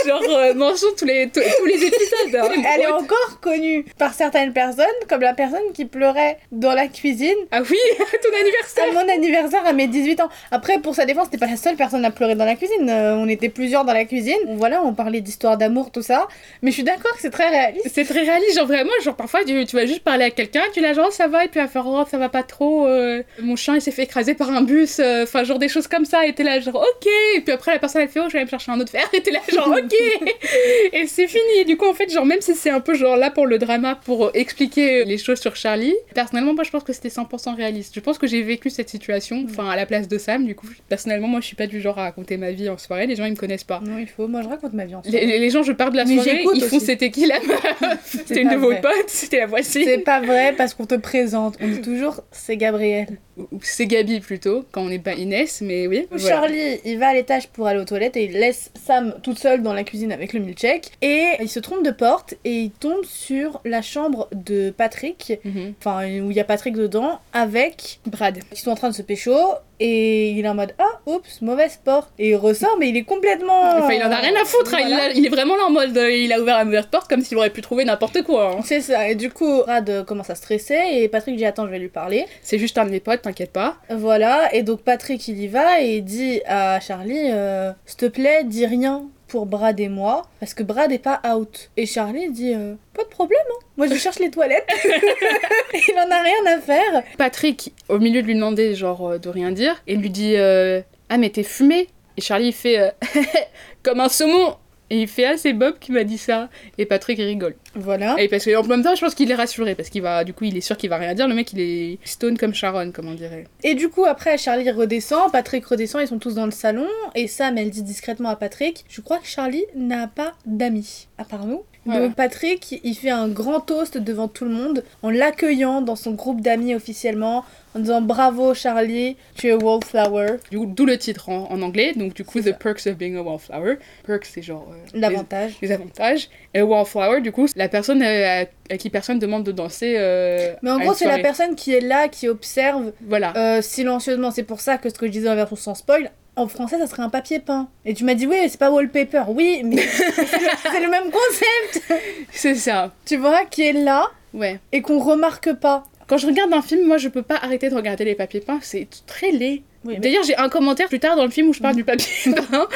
genre, 0.07 0.22
euh, 0.29 0.55
mention 0.55 0.88
tous 0.96 1.05
les, 1.05 1.29
tous, 1.29 1.40
tous 1.59 1.66
les 1.66 1.74
épisodes. 1.85 2.35
hein. 2.35 2.62
Elle 2.74 2.83
est 2.83 2.87
encore 2.87 3.38
connue 3.40 3.85
par 3.98 4.14
certaines 4.14 4.53
personnes 4.53 4.87
comme 5.09 5.20
la 5.20 5.35
personne 5.35 5.72
qui 5.74 5.85
pleurait 5.85 6.38
dans 6.53 6.72
la 6.72 6.88
cuisine 6.88 7.37
Ah 7.51 7.61
oui, 7.68 7.77
ton 8.22 8.40
anniversaire 8.40 8.85
à 8.88 8.92
mon 8.92 9.12
anniversaire 9.12 9.66
à 9.66 9.72
mes 9.72 9.87
18 9.87 10.20
ans. 10.20 10.29
Après, 10.51 10.79
pour 10.81 10.94
sa 10.94 11.05
défense, 11.05 11.27
c'était 11.30 11.44
pas 11.44 11.50
la 11.50 11.56
seule 11.56 11.76
personne 11.76 12.04
à 12.04 12.10
pleurer 12.10 12.34
dans 12.34 12.44
la 12.44 12.56
cuisine. 12.56 12.88
Euh, 12.88 13.16
on 13.16 13.28
était 13.28 13.48
plusieurs 13.48 13.84
dans 13.84 13.92
la 13.92 14.04
cuisine. 14.04 14.38
Voilà, 14.56 14.82
on 14.82 14.94
parlait 14.94 15.20
d'histoire 15.20 15.56
d'amour, 15.56 15.90
tout 15.90 16.02
ça. 16.02 16.28
Mais 16.62 16.70
je 16.70 16.74
suis 16.74 16.84
d'accord 16.84 17.12
que 17.14 17.20
c'est 17.20 17.30
très 17.30 17.48
réaliste. 17.48 17.88
C'est 17.92 18.04
très 18.04 18.22
réaliste, 18.22 18.56
genre 18.56 18.66
vraiment, 18.66 18.90
genre 19.02 19.16
parfois 19.16 19.44
tu, 19.44 19.64
tu 19.66 19.76
vas 19.76 19.86
juste 19.86 20.02
parler 20.02 20.24
à 20.24 20.30
quelqu'un, 20.30 20.62
tu 20.72 20.80
la 20.80 20.92
genre 20.92 21.12
ça 21.12 21.26
va, 21.26 21.44
et 21.44 21.48
puis 21.48 21.60
va 21.60 21.68
faire 21.68 21.86
oh 21.86 22.04
ça 22.10 22.18
va 22.18 22.28
pas 22.28 22.42
trop, 22.42 22.86
euh, 22.86 23.22
mon 23.40 23.56
chien 23.56 23.74
il 23.74 23.80
s'est 23.80 23.90
fait 23.90 24.04
écraser 24.04 24.34
par 24.34 24.50
un 24.50 24.62
bus, 24.62 24.98
euh, 24.98 25.24
enfin 25.24 25.44
genre 25.44 25.58
des 25.58 25.68
choses 25.68 25.86
comme 25.86 26.04
ça, 26.04 26.26
et 26.26 26.34
t'es 26.34 26.42
là 26.42 26.60
genre 26.60 26.76
ok, 26.76 27.08
et 27.36 27.40
puis 27.40 27.52
après 27.52 27.72
la 27.72 27.78
personne 27.78 28.02
elle 28.02 28.08
fait 28.08 28.20
oh 28.20 28.28
je 28.28 28.32
vais 28.32 28.38
aller 28.38 28.44
me 28.46 28.50
chercher 28.50 28.72
un 28.72 28.80
autre 28.80 28.90
fer. 28.90 29.08
Et 29.12 29.22
t'es 29.22 29.30
là, 29.30 29.40
genre, 29.52 29.68
ok 29.68 29.94
Et 30.92 31.06
c'est 31.06 31.26
fini. 31.26 31.64
Du 31.66 31.76
coup, 31.76 31.86
en 31.86 31.94
fait, 31.94 32.12
genre, 32.12 32.26
même 32.26 32.40
si 32.40 32.54
c'est 32.54 32.70
un 32.70 32.80
peu 32.80 32.94
genre 32.94 33.16
là 33.16 33.30
pour 33.30 33.46
le 33.46 33.58
drama, 33.58 33.94
pour 33.96 34.30
expliquer 34.34 35.04
les 35.04 35.18
choses 35.18 35.40
sur 35.40 35.56
Charlie, 35.56 35.94
personnellement, 36.14 36.54
moi, 36.54 36.64
je 36.64 36.70
pense 36.70 36.84
que 36.84 36.92
c'était 36.92 37.08
100% 37.08 37.56
réaliste. 37.56 37.94
Je 37.94 38.00
pense 38.00 38.18
que 38.18 38.26
j'ai 38.26 38.42
vécu 38.42 38.70
cette 38.70 38.88
situation, 38.88 39.44
enfin, 39.48 39.68
à 39.68 39.76
la 39.76 39.86
place 39.86 40.08
de 40.08 40.18
Sam, 40.18 40.46
du 40.46 40.54
coup, 40.54 40.68
personnellement, 40.88 41.17
moi, 41.26 41.40
je 41.40 41.46
suis 41.46 41.57
pas 41.57 41.66
du 41.66 41.81
genre 41.81 41.98
à 41.98 42.02
raconter 42.02 42.37
ma 42.37 42.52
vie 42.52 42.68
en 42.68 42.78
soirée. 42.78 43.07
Les 43.09 43.16
gens, 43.16 43.24
ils 43.24 43.33
me 43.33 43.37
connaissent 43.37 43.64
pas. 43.64 43.81
Non, 43.85 43.98
il 43.98 44.07
faut. 44.07 44.28
Moi, 44.28 44.42
je 44.42 44.48
raconte 44.48 44.74
ma 44.74 44.85
vie 44.85 44.94
en 44.94 45.02
soirée. 45.02 45.26
Les, 45.26 45.38
les 45.40 45.50
gens, 45.50 45.64
je 45.64 45.72
pars 45.72 45.90
de 45.90 45.96
la 45.96 46.04
Mais 46.04 46.14
soirée, 46.14 46.44
ils 46.54 46.62
font 46.62 46.78
c'était 46.81 47.11
qui 47.11 47.26
la 47.26 47.40
meuf 47.40 47.98
C'était 48.04 48.42
une 48.42 48.50
de 48.50 48.57
vos 48.57 48.72
potes, 48.74 49.09
c'était 49.09 49.38
la 49.40 49.46
voici. 49.46 49.83
C'est 49.85 49.98
pas 49.98 50.20
vrai 50.20 50.54
parce 50.57 50.74
qu'on 50.74 50.87
te 50.87 50.94
présente. 50.94 51.57
On 51.61 51.66
dit 51.66 51.81
toujours 51.81 52.20
c'est 52.31 52.57
Gabriel. 52.57 53.18
Ou- 53.37 53.46
C'est 53.62 53.87
Gabi 53.87 54.20
plutôt, 54.20 54.64
quand 54.72 54.83
on 54.83 54.88
n'est 54.88 54.98
pas 54.98 55.14
Inès, 55.14 55.61
mais 55.61 55.87
oui. 55.87 56.07
voilà. 56.11 56.26
Charlie, 56.28 56.81
il 56.85 56.98
va 56.98 57.09
à 57.09 57.14
l'étage 57.14 57.48
pour 57.48 57.66
aller 57.68 57.78
aux 57.81 57.85
toilettes 57.85 58.16
et 58.16 58.24
il 58.24 58.33
laisse 58.33 58.70
Sam 58.85 59.14
toute 59.22 59.38
seule 59.38 59.62
dans 59.62 59.72
la 59.72 59.85
cuisine 59.85 60.11
avec 60.12 60.33
le 60.33 60.40
milkshake. 60.40 60.90
Et 61.02 61.35
il 61.40 61.48
se 61.48 61.61
trompe 61.61 61.85
de 61.85 61.90
porte 61.92 62.35
et 62.44 62.62
il 62.62 62.70
tombe 62.72 63.04
sur 63.04 63.61
la 63.64 63.81
chambre 63.83 64.28
de 64.35 64.70
Patrick, 64.70 65.38
Mhm. 65.44 65.74
enfin 65.81 66.04
où 66.20 66.31
il 66.31 66.37
y 66.37 66.40
a 66.40 66.44
Patrick 66.44 66.74
dedans, 66.74 67.20
avec 67.33 68.00
Brad. 68.07 68.38
qui 68.52 68.61
sont 68.61 68.70
en 68.70 68.74
train 68.74 68.90
de 68.90 68.94
se 68.94 69.02
pécho. 69.02 69.35
Et 69.80 70.30
il 70.30 70.44
est 70.44 70.48
en 70.48 70.54
mode 70.54 70.74
Ah, 70.78 71.00
oups, 71.06 71.40
mauvais 71.42 71.68
porte. 71.84 72.10
Et 72.18 72.30
il 72.30 72.36
ressort, 72.36 72.76
mais 72.80 72.88
il 72.88 72.96
est 72.96 73.04
complètement. 73.04 73.62
Enfin, 73.78 73.92
il 73.92 74.02
en 74.02 74.10
a 74.10 74.16
rien 74.16 74.34
à 74.34 74.44
foutre, 74.44 74.74
hein, 74.74 74.78
il, 74.80 74.88
Voilà. 74.88 75.04
a- 75.04 75.10
il 75.10 75.24
est 75.24 75.28
vraiment 75.28 75.56
là 75.56 75.64
en 75.66 75.70
mode. 75.70 75.96
euh, 75.96 76.10
il 76.10 76.32
a 76.32 76.40
ouvert 76.40 76.56
la 76.58 76.64
mauvaise 76.64 76.86
porte 76.90 77.08
comme 77.08 77.20
s'il 77.22 77.36
aurait 77.36 77.50
pu 77.50 77.60
trouver 77.62 77.84
n'importe 77.84 78.22
quoi. 78.22 78.56
hein. 78.56 78.60
C'est 78.64 78.80
ça, 78.80 79.08
et 79.08 79.14
du 79.14 79.30
coup, 79.30 79.60
Rad 79.62 80.04
commence 80.06 80.30
à 80.30 80.34
stresser 80.34 80.78
et 80.92 81.08
Patrick 81.08 81.36
dit 81.36 81.44
Attends, 81.44 81.66
je 81.66 81.70
vais 81.70 81.78
lui 81.78 81.88
parler. 81.88 82.26
C'est 82.42 82.58
juste 82.58 82.76
un 82.78 82.84
de 82.86 82.90
mes 82.90 83.00
potes, 83.00 83.22
t'inquiète 83.22 83.52
pas. 83.52 83.76
Voilà, 83.90 84.54
et 84.54 84.62
donc 84.62 84.80
Patrick 84.82 85.26
il 85.28 85.40
y 85.42 85.48
va 85.48 85.80
et 85.80 85.96
il 85.98 86.04
dit 86.04 86.40
à 86.46 86.80
Charlie 86.80 87.28
euh, 87.30 87.70
S'il 87.86 87.98
te 87.98 88.06
plaît, 88.06 88.42
dis 88.44 88.66
rien 88.66 89.04
pour 89.28 89.46
Brad 89.46 89.78
et 89.78 89.88
moi, 89.88 90.22
parce 90.40 90.54
que 90.54 90.62
Brad 90.62 90.90
est 90.90 90.98
pas 90.98 91.20
out. 91.34 91.70
Et 91.76 91.86
Charlie 91.86 92.30
dit 92.30 92.54
euh, 92.54 92.74
Pas 92.94 93.04
de 93.04 93.08
problème, 93.08 93.38
hein. 93.50 93.64
moi 93.76 93.86
je 93.86 93.94
cherche 93.94 94.18
les 94.18 94.30
toilettes. 94.30 94.68
il 94.84 95.94
en 95.96 96.10
a 96.10 96.22
rien 96.22 96.56
à 96.56 96.60
faire. 96.60 97.02
Patrick, 97.16 97.72
au 97.88 97.98
milieu 97.98 98.22
de 98.22 98.26
lui 98.26 98.34
demander, 98.34 98.74
genre, 98.74 99.10
euh, 99.10 99.18
de 99.18 99.28
rien 99.28 99.52
dire, 99.52 99.82
et 99.86 99.96
lui 99.96 100.10
dit 100.10 100.36
euh, 100.36 100.80
Ah, 101.08 101.18
mais 101.18 101.30
t'es 101.30 101.42
fumé? 101.42 101.88
Et 102.16 102.20
Charlie, 102.20 102.48
il 102.48 102.52
fait 102.52 102.92
Comme 103.82 104.00
un 104.00 104.08
saumon 104.08 104.56
Et 104.90 105.03
il 105.03 105.09
fait 105.09 105.27
Ah, 105.27 105.37
c'est 105.37 105.53
Bob 105.53 105.79
qui 105.79 105.92
m'a 105.92 106.05
dit 106.05 106.18
ça. 106.18 106.48
Et 106.79 106.87
Patrick, 106.87 107.18
il 107.18 107.24
rigole. 107.24 107.55
Voilà. 107.74 108.16
Et 108.18 108.29
parce 108.29 108.44
qu'en 108.44 108.64
même 108.64 108.83
temps, 108.83 108.94
je 108.94 109.01
pense 109.01 109.14
qu'il 109.14 109.31
est 109.31 109.35
rassuré, 109.35 109.74
parce 109.74 109.90
qu'il 109.90 110.03
va, 110.03 110.24
du 110.24 110.33
coup, 110.33 110.44
il 110.44 110.57
est 110.57 110.62
sûr 110.62 110.77
qu'il 110.77 110.90
va 110.90 110.96
rien 110.96 111.14
dire. 111.14 111.29
Le 111.29 111.35
mec, 111.35 111.53
il 111.53 111.61
est 111.61 111.98
stone 112.05 112.38
comme 112.38 112.55
Sharon, 112.55 112.90
comme 112.92 113.09
on 113.09 113.14
dirait. 113.14 113.44
Et 113.62 113.74
du 113.74 113.88
coup, 113.88 114.05
après, 114.07 114.38
Charlie 114.38 114.70
redescend, 114.70 115.31
Patrick 115.31 115.64
redescend, 115.66 116.03
ils 116.03 116.09
sont 116.09 116.18
tous 116.18 116.35
dans 116.35 116.46
le 116.46 116.51
salon, 116.53 116.88
et 117.14 117.27
Sam, 117.27 117.59
elle 117.59 117.70
dit 117.70 117.83
discrètement 117.83 118.31
à 118.31 118.37
Patrick 118.37 118.85
Je 118.88 119.01
crois 119.01 119.18
que 119.18 119.27
Charlie 119.27 119.64
n'a 119.74 120.07
pas 120.07 120.33
d'amis, 120.46 121.09
à 121.18 121.24
part 121.24 121.46
nous. 121.46 121.62
Voilà. 121.86 122.06
Donc 122.06 122.16
Patrick, 122.16 122.80
il 122.84 122.94
fait 122.94 123.10
un 123.10 123.28
grand 123.28 123.60
toast 123.60 123.96
devant 123.98 124.28
tout 124.28 124.44
le 124.44 124.50
monde, 124.50 124.84
en 125.02 125.10
l'accueillant 125.10 125.80
dans 125.80 125.96
son 125.96 126.10
groupe 126.12 126.40
d'amis 126.42 126.74
officiellement, 126.74 127.44
en 127.74 127.78
disant 127.80 128.00
bravo 128.02 128.52
Charlie, 128.54 129.16
tu 129.34 129.48
es 129.48 129.54
wallflower. 129.54 130.36
Du 130.50 130.58
coup, 130.58 130.66
D'où 130.66 130.84
le 130.86 130.98
titre 130.98 131.28
en, 131.28 131.50
en 131.50 131.62
anglais. 131.62 131.92
Donc, 131.94 132.14
du 132.14 132.24
coup, 132.24 132.40
The 132.40 132.58
Perks 132.58 132.86
of 132.86 132.96
Being 132.96 133.16
a 133.16 133.22
Wallflower. 133.22 133.76
Perks, 134.06 134.26
c'est 134.26 134.42
genre. 134.42 134.66
euh, 134.70 134.86
L'avantage. 134.94 135.52
les 135.62 135.72
avantages. 135.72 136.28
Et 136.54 136.62
Wallflower, 136.62 137.20
du 137.20 137.32
coup, 137.32 137.46
c'est 137.46 137.58
la 137.58 137.68
personne 137.68 138.02
euh, 138.02 138.42
à, 138.42 138.74
à 138.74 138.76
qui 138.76 138.90
personne 138.90 139.18
demande 139.18 139.44
de 139.44 139.52
danser. 139.52 139.94
euh, 139.98 140.54
Mais 140.62 140.70
en 140.70 140.78
gros, 140.80 140.94
c'est 140.94 141.06
la 141.06 141.18
personne 141.20 141.54
qui 141.54 141.72
est 141.74 141.80
là, 141.80 142.08
qui 142.08 142.28
observe 142.28 142.92
Voilà. 143.06 143.32
euh, 143.36 143.62
silencieusement. 143.62 144.30
C'est 144.30 144.42
pour 144.42 144.60
ça 144.60 144.76
que 144.78 144.88
ce 144.90 144.94
que 144.94 145.06
je 145.06 145.12
disais 145.12 145.28
en 145.28 145.34
version 145.36 145.56
sans 145.56 145.74
spoil, 145.74 146.10
en 146.38 146.48
français, 146.48 146.79
ça 146.79 146.87
serait 146.87 147.03
un 147.03 147.09
papier 147.09 147.38
peint. 147.40 147.68
Et 147.85 147.94
tu 147.94 148.05
m'as 148.05 148.14
dit, 148.14 148.27
oui, 148.27 148.37
c'est 148.48 148.59
pas 148.59 148.70
wallpaper. 148.70 149.24
Oui, 149.29 149.62
mais 149.64 149.77
c'est 149.87 150.81
le, 150.81 150.88
même 150.88 151.11
concept, 151.11 151.92
C'est 152.31 152.55
ça. 152.55 152.92
tu 153.05 153.16
vois, 153.16 153.44
qui 153.44 153.62
est 153.62 153.72
là 153.72 154.07
Ouais. 154.35 154.61
et 154.72 154.83
qu'on 154.83 154.98
remarque 154.98 155.53
pas. 155.55 155.85
Quand 156.08 156.16
je 156.18 156.26
regarde 156.26 156.52
un 156.52 156.62
film, 156.62 156.86
moi, 156.86 156.96
je 156.98 157.08
peux 157.08 157.22
pas 157.22 157.36
arrêter 157.36 157.68
de 157.68 157.74
regarder 157.76 158.04
les 158.04 158.14
papiers 158.16 158.40
peints. 158.40 158.58
C'est 158.62 158.88
très 159.06 159.30
laid. 159.30 159.62
Oui, 159.84 159.94
mais- 159.94 160.00
D'ailleurs, 160.00 160.24
j'ai 160.24 160.36
un 160.36 160.48
commentaire 160.48 160.88
plus 160.88 160.98
tard 160.98 161.14
dans 161.14 161.24
le 161.24 161.30
film 161.30 161.48
où 161.48 161.52
je 161.52 161.60
parle 161.60 161.76
du 161.76 161.84
papier 161.84 162.32
peint 162.50 162.66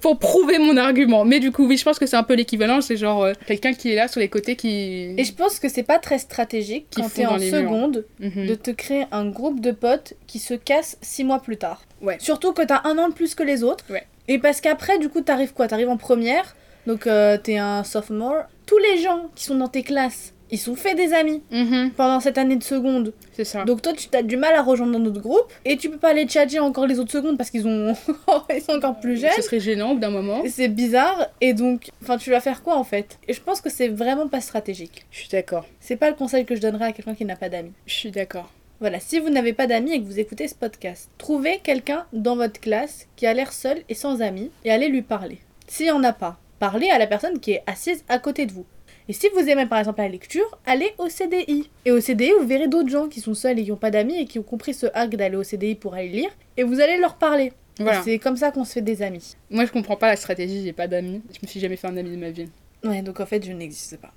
pour 0.00 0.18
prouver 0.18 0.58
mon 0.58 0.76
argument. 0.76 1.24
Mais 1.24 1.40
du 1.40 1.52
coup, 1.52 1.66
oui, 1.66 1.76
je 1.78 1.84
pense 1.84 1.98
que 1.98 2.04
c'est 2.06 2.16
un 2.16 2.22
peu 2.22 2.34
l'équivalent. 2.34 2.80
C'est 2.82 2.96
genre 2.98 3.22
euh, 3.22 3.32
quelqu'un 3.46 3.72
qui 3.72 3.90
est 3.92 3.94
là 3.94 4.08
sur 4.08 4.20
les 4.20 4.28
côtés 4.28 4.56
qui. 4.56 5.14
Et 5.16 5.24
je 5.24 5.32
pense 5.32 5.58
que 5.58 5.68
c'est 5.68 5.82
pas 5.84 5.98
très 5.98 6.18
stratégique 6.18 6.86
Qui 6.90 7.00
quand 7.00 7.08
t'es 7.14 7.26
en 7.26 7.38
murs. 7.38 7.50
seconde 7.50 8.04
Mhm. 8.18 8.46
de 8.46 8.54
te 8.56 8.70
créer 8.72 9.04
un 9.12 9.26
groupe 9.30 9.60
de 9.60 9.70
potes 9.70 10.14
qui 10.26 10.38
se 10.38 10.54
cassent 10.54 10.98
six 11.00 11.24
mois 11.24 11.38
plus 11.40 11.56
tard. 11.56 11.82
Ouais. 12.02 12.16
Surtout 12.20 12.52
que 12.52 12.62
t'as 12.62 12.82
un 12.84 12.98
an 12.98 13.08
de 13.08 13.14
plus 13.14 13.34
que 13.34 13.42
les 13.42 13.62
autres. 13.62 13.84
Ouais. 13.88 14.04
Et 14.28 14.38
parce 14.38 14.60
qu'après, 14.60 14.98
du 14.98 15.08
coup, 15.08 15.22
t'arrives 15.22 15.54
quoi? 15.54 15.66
T'arrives 15.68 15.88
en 15.88 15.96
première, 15.96 16.54
donc 16.86 17.06
euh, 17.06 17.38
t'es 17.42 17.56
un 17.56 17.84
sophomore. 17.84 18.42
Tous 18.66 18.78
les 18.78 19.00
gens 19.02 19.28
qui 19.34 19.44
sont 19.44 19.54
dans 19.56 19.68
tes 19.68 19.82
classes, 19.82 20.34
ils 20.50 20.58
sont 20.58 20.74
fait 20.74 20.94
des 20.94 21.12
amis 21.12 21.42
Mhm. 21.50 21.90
pendant 21.96 22.20
cette 22.20 22.38
année 22.38 22.56
de 22.56 22.62
seconde. 22.62 23.12
C'est 23.32 23.44
ça. 23.44 23.64
Donc 23.64 23.82
toi, 23.82 23.92
tu 23.92 24.08
as 24.16 24.22
du 24.22 24.36
mal 24.36 24.54
à 24.54 24.62
rejoindre 24.62 24.98
notre 24.98 25.20
groupe 25.20 25.46
et 25.64 25.76
tu 25.76 25.90
peux 25.90 25.98
pas 25.98 26.10
aller 26.10 26.24
tchatcher 26.26 26.58
encore 26.58 26.86
les 26.86 26.98
autres 26.98 27.12
secondes 27.12 27.36
parce 27.38 27.50
qu'ils 27.50 27.66
ont... 27.66 27.94
ils 28.54 28.60
sont 28.62 28.72
encore 28.72 28.98
plus 29.00 29.20
jeunes. 29.20 29.30
Ce 29.36 29.42
serait 29.42 29.60
gênant 29.60 29.90
au 29.90 29.94
bout 29.94 30.00
d'un 30.00 30.10
moment. 30.10 30.42
C'est 30.48 30.68
bizarre 30.68 31.28
et 31.40 31.54
donc, 31.54 31.90
enfin, 32.02 32.16
tu 32.18 32.30
vas 32.30 32.40
faire 32.40 32.62
quoi 32.62 32.76
en 32.76 32.84
fait? 32.84 33.18
Et 33.28 33.32
je 33.32 33.40
pense 33.40 33.60
que 33.60 33.70
c'est 33.70 33.88
vraiment 33.88 34.28
pas 34.28 34.40
stratégique. 34.40 35.04
Je 35.10 35.18
suis 35.20 35.28
d'accord. 35.28 35.66
C'est 35.80 35.96
pas 35.96 36.08
le 36.10 36.16
conseil 36.16 36.44
que 36.44 36.54
je 36.54 36.60
donnerais 36.60 36.86
à 36.86 36.92
quelqu'un 36.92 37.14
qui 37.14 37.24
n'a 37.24 37.36
pas 37.36 37.48
d'amis. 37.48 37.72
Je 37.86 37.94
suis 37.94 38.10
d'accord. 38.10 38.50
Voilà, 38.80 38.98
si 38.98 39.18
vous 39.18 39.28
n'avez 39.28 39.52
pas 39.52 39.66
d'amis 39.66 39.92
et 39.92 40.00
que 40.00 40.06
vous 40.06 40.18
écoutez 40.18 40.48
ce 40.48 40.54
podcast, 40.54 41.10
trouvez 41.18 41.58
quelqu'un 41.62 42.06
dans 42.14 42.34
votre 42.34 42.58
classe 42.60 43.08
qui 43.14 43.26
a 43.26 43.34
l'air 43.34 43.52
seul 43.52 43.78
et 43.90 43.94
sans 43.94 44.22
amis 44.22 44.50
et 44.64 44.70
allez 44.70 44.88
lui 44.88 45.02
parler. 45.02 45.38
S'il 45.68 45.84
n'y 45.86 45.92
en 45.92 46.02
a 46.02 46.14
pas, 46.14 46.38
parlez 46.58 46.88
à 46.88 46.98
la 46.98 47.06
personne 47.06 47.40
qui 47.40 47.52
est 47.52 47.62
assise 47.66 48.02
à 48.08 48.18
côté 48.18 48.46
de 48.46 48.52
vous. 48.52 48.64
Et 49.08 49.12
si 49.12 49.28
vous 49.34 49.40
aimez 49.40 49.66
par 49.66 49.78
exemple 49.78 50.00
la 50.00 50.08
lecture, 50.08 50.58
allez 50.66 50.92
au 50.98 51.08
CDI. 51.08 51.68
Et 51.84 51.90
au 51.90 52.00
CDI, 52.00 52.32
vous 52.38 52.46
verrez 52.46 52.68
d'autres 52.68 52.88
gens 52.88 53.08
qui 53.08 53.20
sont 53.20 53.34
seuls 53.34 53.58
et 53.58 53.64
qui 53.64 53.70
n'ont 53.70 53.76
pas 53.76 53.90
d'amis 53.90 54.20
et 54.20 54.26
qui 54.26 54.38
ont 54.38 54.44
compris 54.44 54.74
ce 54.74 54.86
hack 54.94 55.16
d'aller 55.16 55.36
au 55.36 55.42
CDI 55.42 55.74
pour 55.74 55.94
aller 55.94 56.08
lire. 56.08 56.30
Et 56.56 56.62
vous 56.62 56.80
allez 56.80 56.98
leur 56.98 57.16
parler. 57.16 57.52
Voilà. 57.78 58.02
C'est 58.02 58.18
comme 58.18 58.36
ça 58.36 58.50
qu'on 58.50 58.64
se 58.64 58.74
fait 58.74 58.82
des 58.82 59.02
amis. 59.02 59.36
Moi, 59.50 59.64
je 59.64 59.72
comprends 59.72 59.96
pas 59.96 60.08
la 60.08 60.16
stratégie. 60.16 60.62
J'ai 60.64 60.72
pas 60.72 60.86
d'amis. 60.86 61.22
Je 61.32 61.38
me 61.42 61.48
suis 61.48 61.60
jamais 61.60 61.76
fait 61.76 61.86
un 61.86 61.96
ami 61.96 62.10
de 62.10 62.16
ma 62.16 62.30
vie. 62.30 62.48
Ouais, 62.84 63.02
donc 63.02 63.20
en 63.20 63.26
fait, 63.26 63.44
je 63.44 63.52
n'existe 63.52 63.96
pas. 63.98 64.12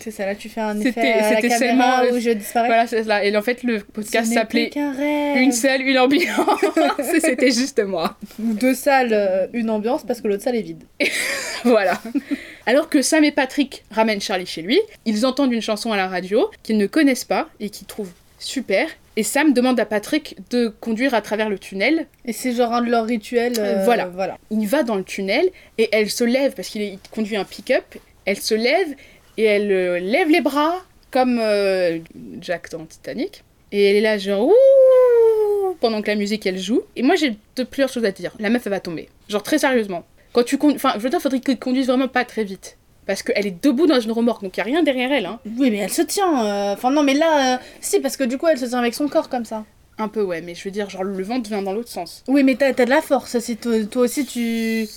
C'est 0.00 0.10
ça, 0.10 0.26
là 0.26 0.34
tu 0.34 0.48
fais 0.48 0.60
un 0.60 0.78
effet 0.80 1.12
à 1.12 1.34
la 1.34 1.40
caméra 1.42 1.58
seulement- 2.02 2.16
où 2.16 2.20
je 2.20 2.30
disparais. 2.30 2.68
Voilà, 2.68 2.86
c'est 2.86 3.04
ça. 3.04 3.24
Et 3.24 3.34
en 3.36 3.42
fait, 3.42 3.62
le 3.62 3.80
podcast 3.80 4.32
s'appelait. 4.32 4.70
Une 5.36 5.52
salle, 5.52 5.82
une 5.82 5.98
ambiance. 5.98 6.60
C'était 7.20 7.50
juste 7.50 7.82
moi. 7.82 8.16
Deux 8.38 8.74
salles, 8.74 9.12
euh, 9.12 9.46
une 9.52 9.70
ambiance 9.70 10.04
parce 10.06 10.20
que 10.20 10.28
l'autre 10.28 10.42
salle 10.42 10.56
est 10.56 10.62
vide. 10.62 10.82
Voilà. 11.64 11.98
Alors 12.66 12.90
que 12.90 13.00
Sam 13.00 13.24
et 13.24 13.32
Patrick 13.32 13.84
ramènent 13.90 14.20
Charlie 14.20 14.44
chez 14.44 14.60
lui, 14.60 14.78
ils 15.06 15.24
entendent 15.24 15.52
une 15.52 15.62
chanson 15.62 15.92
à 15.92 15.96
la 15.96 16.08
radio 16.08 16.50
qu'ils 16.62 16.76
ne 16.76 16.86
connaissent 16.86 17.24
pas 17.24 17.48
et 17.58 17.70
qu'ils 17.70 17.86
trouvent 17.86 18.12
super. 18.38 18.86
Et 19.16 19.22
Sam 19.22 19.52
demande 19.52 19.78
à 19.78 19.86
Patrick 19.86 20.36
de 20.50 20.68
conduire 20.80 21.14
à 21.14 21.20
travers 21.22 21.48
le 21.48 21.58
tunnel. 21.58 22.06
Et 22.24 22.32
c'est 22.32 22.52
genre 22.52 22.72
un 22.72 22.82
de 22.82 22.90
leurs 22.90 23.06
rituels. 23.06 23.54
euh, 23.58 23.84
voilà. 23.84 24.06
voilà. 24.06 24.38
Il 24.50 24.66
va 24.66 24.82
dans 24.82 24.96
le 24.96 25.04
tunnel 25.04 25.50
et 25.78 25.88
elle 25.92 26.10
se 26.10 26.24
lève 26.24 26.54
parce 26.54 26.68
qu'il 26.68 26.98
conduit 27.12 27.36
un 27.36 27.44
pick-up. 27.44 27.84
Elle 28.24 28.38
se 28.40 28.54
lève 28.54 28.94
et 29.36 29.44
elle 29.44 29.70
euh, 29.70 29.98
lève 30.00 30.28
les 30.28 30.40
bras 30.40 30.82
comme 31.10 31.38
euh, 31.40 31.98
Jack 32.40 32.70
dans 32.70 32.84
Titanic. 32.84 33.44
Et 33.70 33.90
elle 33.90 33.96
est 33.96 34.00
là 34.00 34.18
genre 34.18 34.48
ouh 34.48 35.74
pendant 35.80 36.02
que 36.02 36.08
la 36.08 36.16
musique 36.16 36.44
elle 36.46 36.58
joue. 36.58 36.82
Et 36.96 37.02
moi 37.02 37.14
j'ai 37.14 37.36
de 37.56 37.62
plusieurs 37.62 37.88
choses 37.88 38.04
à 38.04 38.12
te 38.12 38.20
dire. 38.20 38.32
La 38.40 38.50
meuf 38.50 38.62
elle 38.66 38.70
va 38.70 38.80
tomber. 38.80 39.08
Genre 39.28 39.42
très 39.42 39.58
sérieusement. 39.58 40.04
Quand 40.32 40.42
tu 40.42 40.58
conduis, 40.58 40.76
enfin 40.76 40.94
je 40.96 41.00
veux 41.00 41.10
dire 41.10 41.20
faudrait 41.20 41.38
qu'elle 41.40 41.58
conduise 41.58 41.86
vraiment 41.86 42.08
pas 42.08 42.24
très 42.24 42.42
vite. 42.42 42.76
Parce 43.06 43.22
qu'elle 43.22 43.46
est 43.46 43.62
debout 43.62 43.86
dans 43.86 44.00
une 44.00 44.12
remorque, 44.12 44.42
donc 44.42 44.56
il 44.56 44.60
a 44.60 44.64
rien 44.64 44.82
derrière 44.82 45.12
elle. 45.12 45.26
Hein. 45.26 45.38
Oui, 45.58 45.70
mais 45.70 45.78
elle 45.78 45.90
se 45.92 46.02
tient. 46.02 46.44
euh, 46.46 46.72
Enfin, 46.72 46.90
non, 46.90 47.02
mais 47.02 47.14
là, 47.14 47.54
euh, 47.54 47.58
si, 47.80 48.00
parce 48.00 48.16
que 48.16 48.24
du 48.24 48.38
coup, 48.38 48.46
elle 48.48 48.58
se 48.58 48.64
tient 48.66 48.78
avec 48.78 48.94
son 48.94 49.08
corps 49.08 49.28
comme 49.28 49.44
ça. 49.44 49.64
Un 49.98 50.08
peu 50.08 50.22
ouais, 50.22 50.40
mais 50.40 50.54
je 50.54 50.64
veux 50.64 50.70
dire 50.72 50.90
genre 50.90 51.04
le 51.04 51.22
vent 51.22 51.38
vient 51.40 51.62
dans 51.62 51.72
l'autre 51.72 51.90
sens. 51.90 52.24
Oui, 52.26 52.42
mais 52.42 52.56
t'as 52.56 52.72
t'as 52.72 52.84
de 52.84 52.90
la 52.90 53.00
force. 53.02 53.38
Si 53.38 53.56
toi, 53.56 53.72
aussi, 53.96 54.24
tu. 54.26 54.88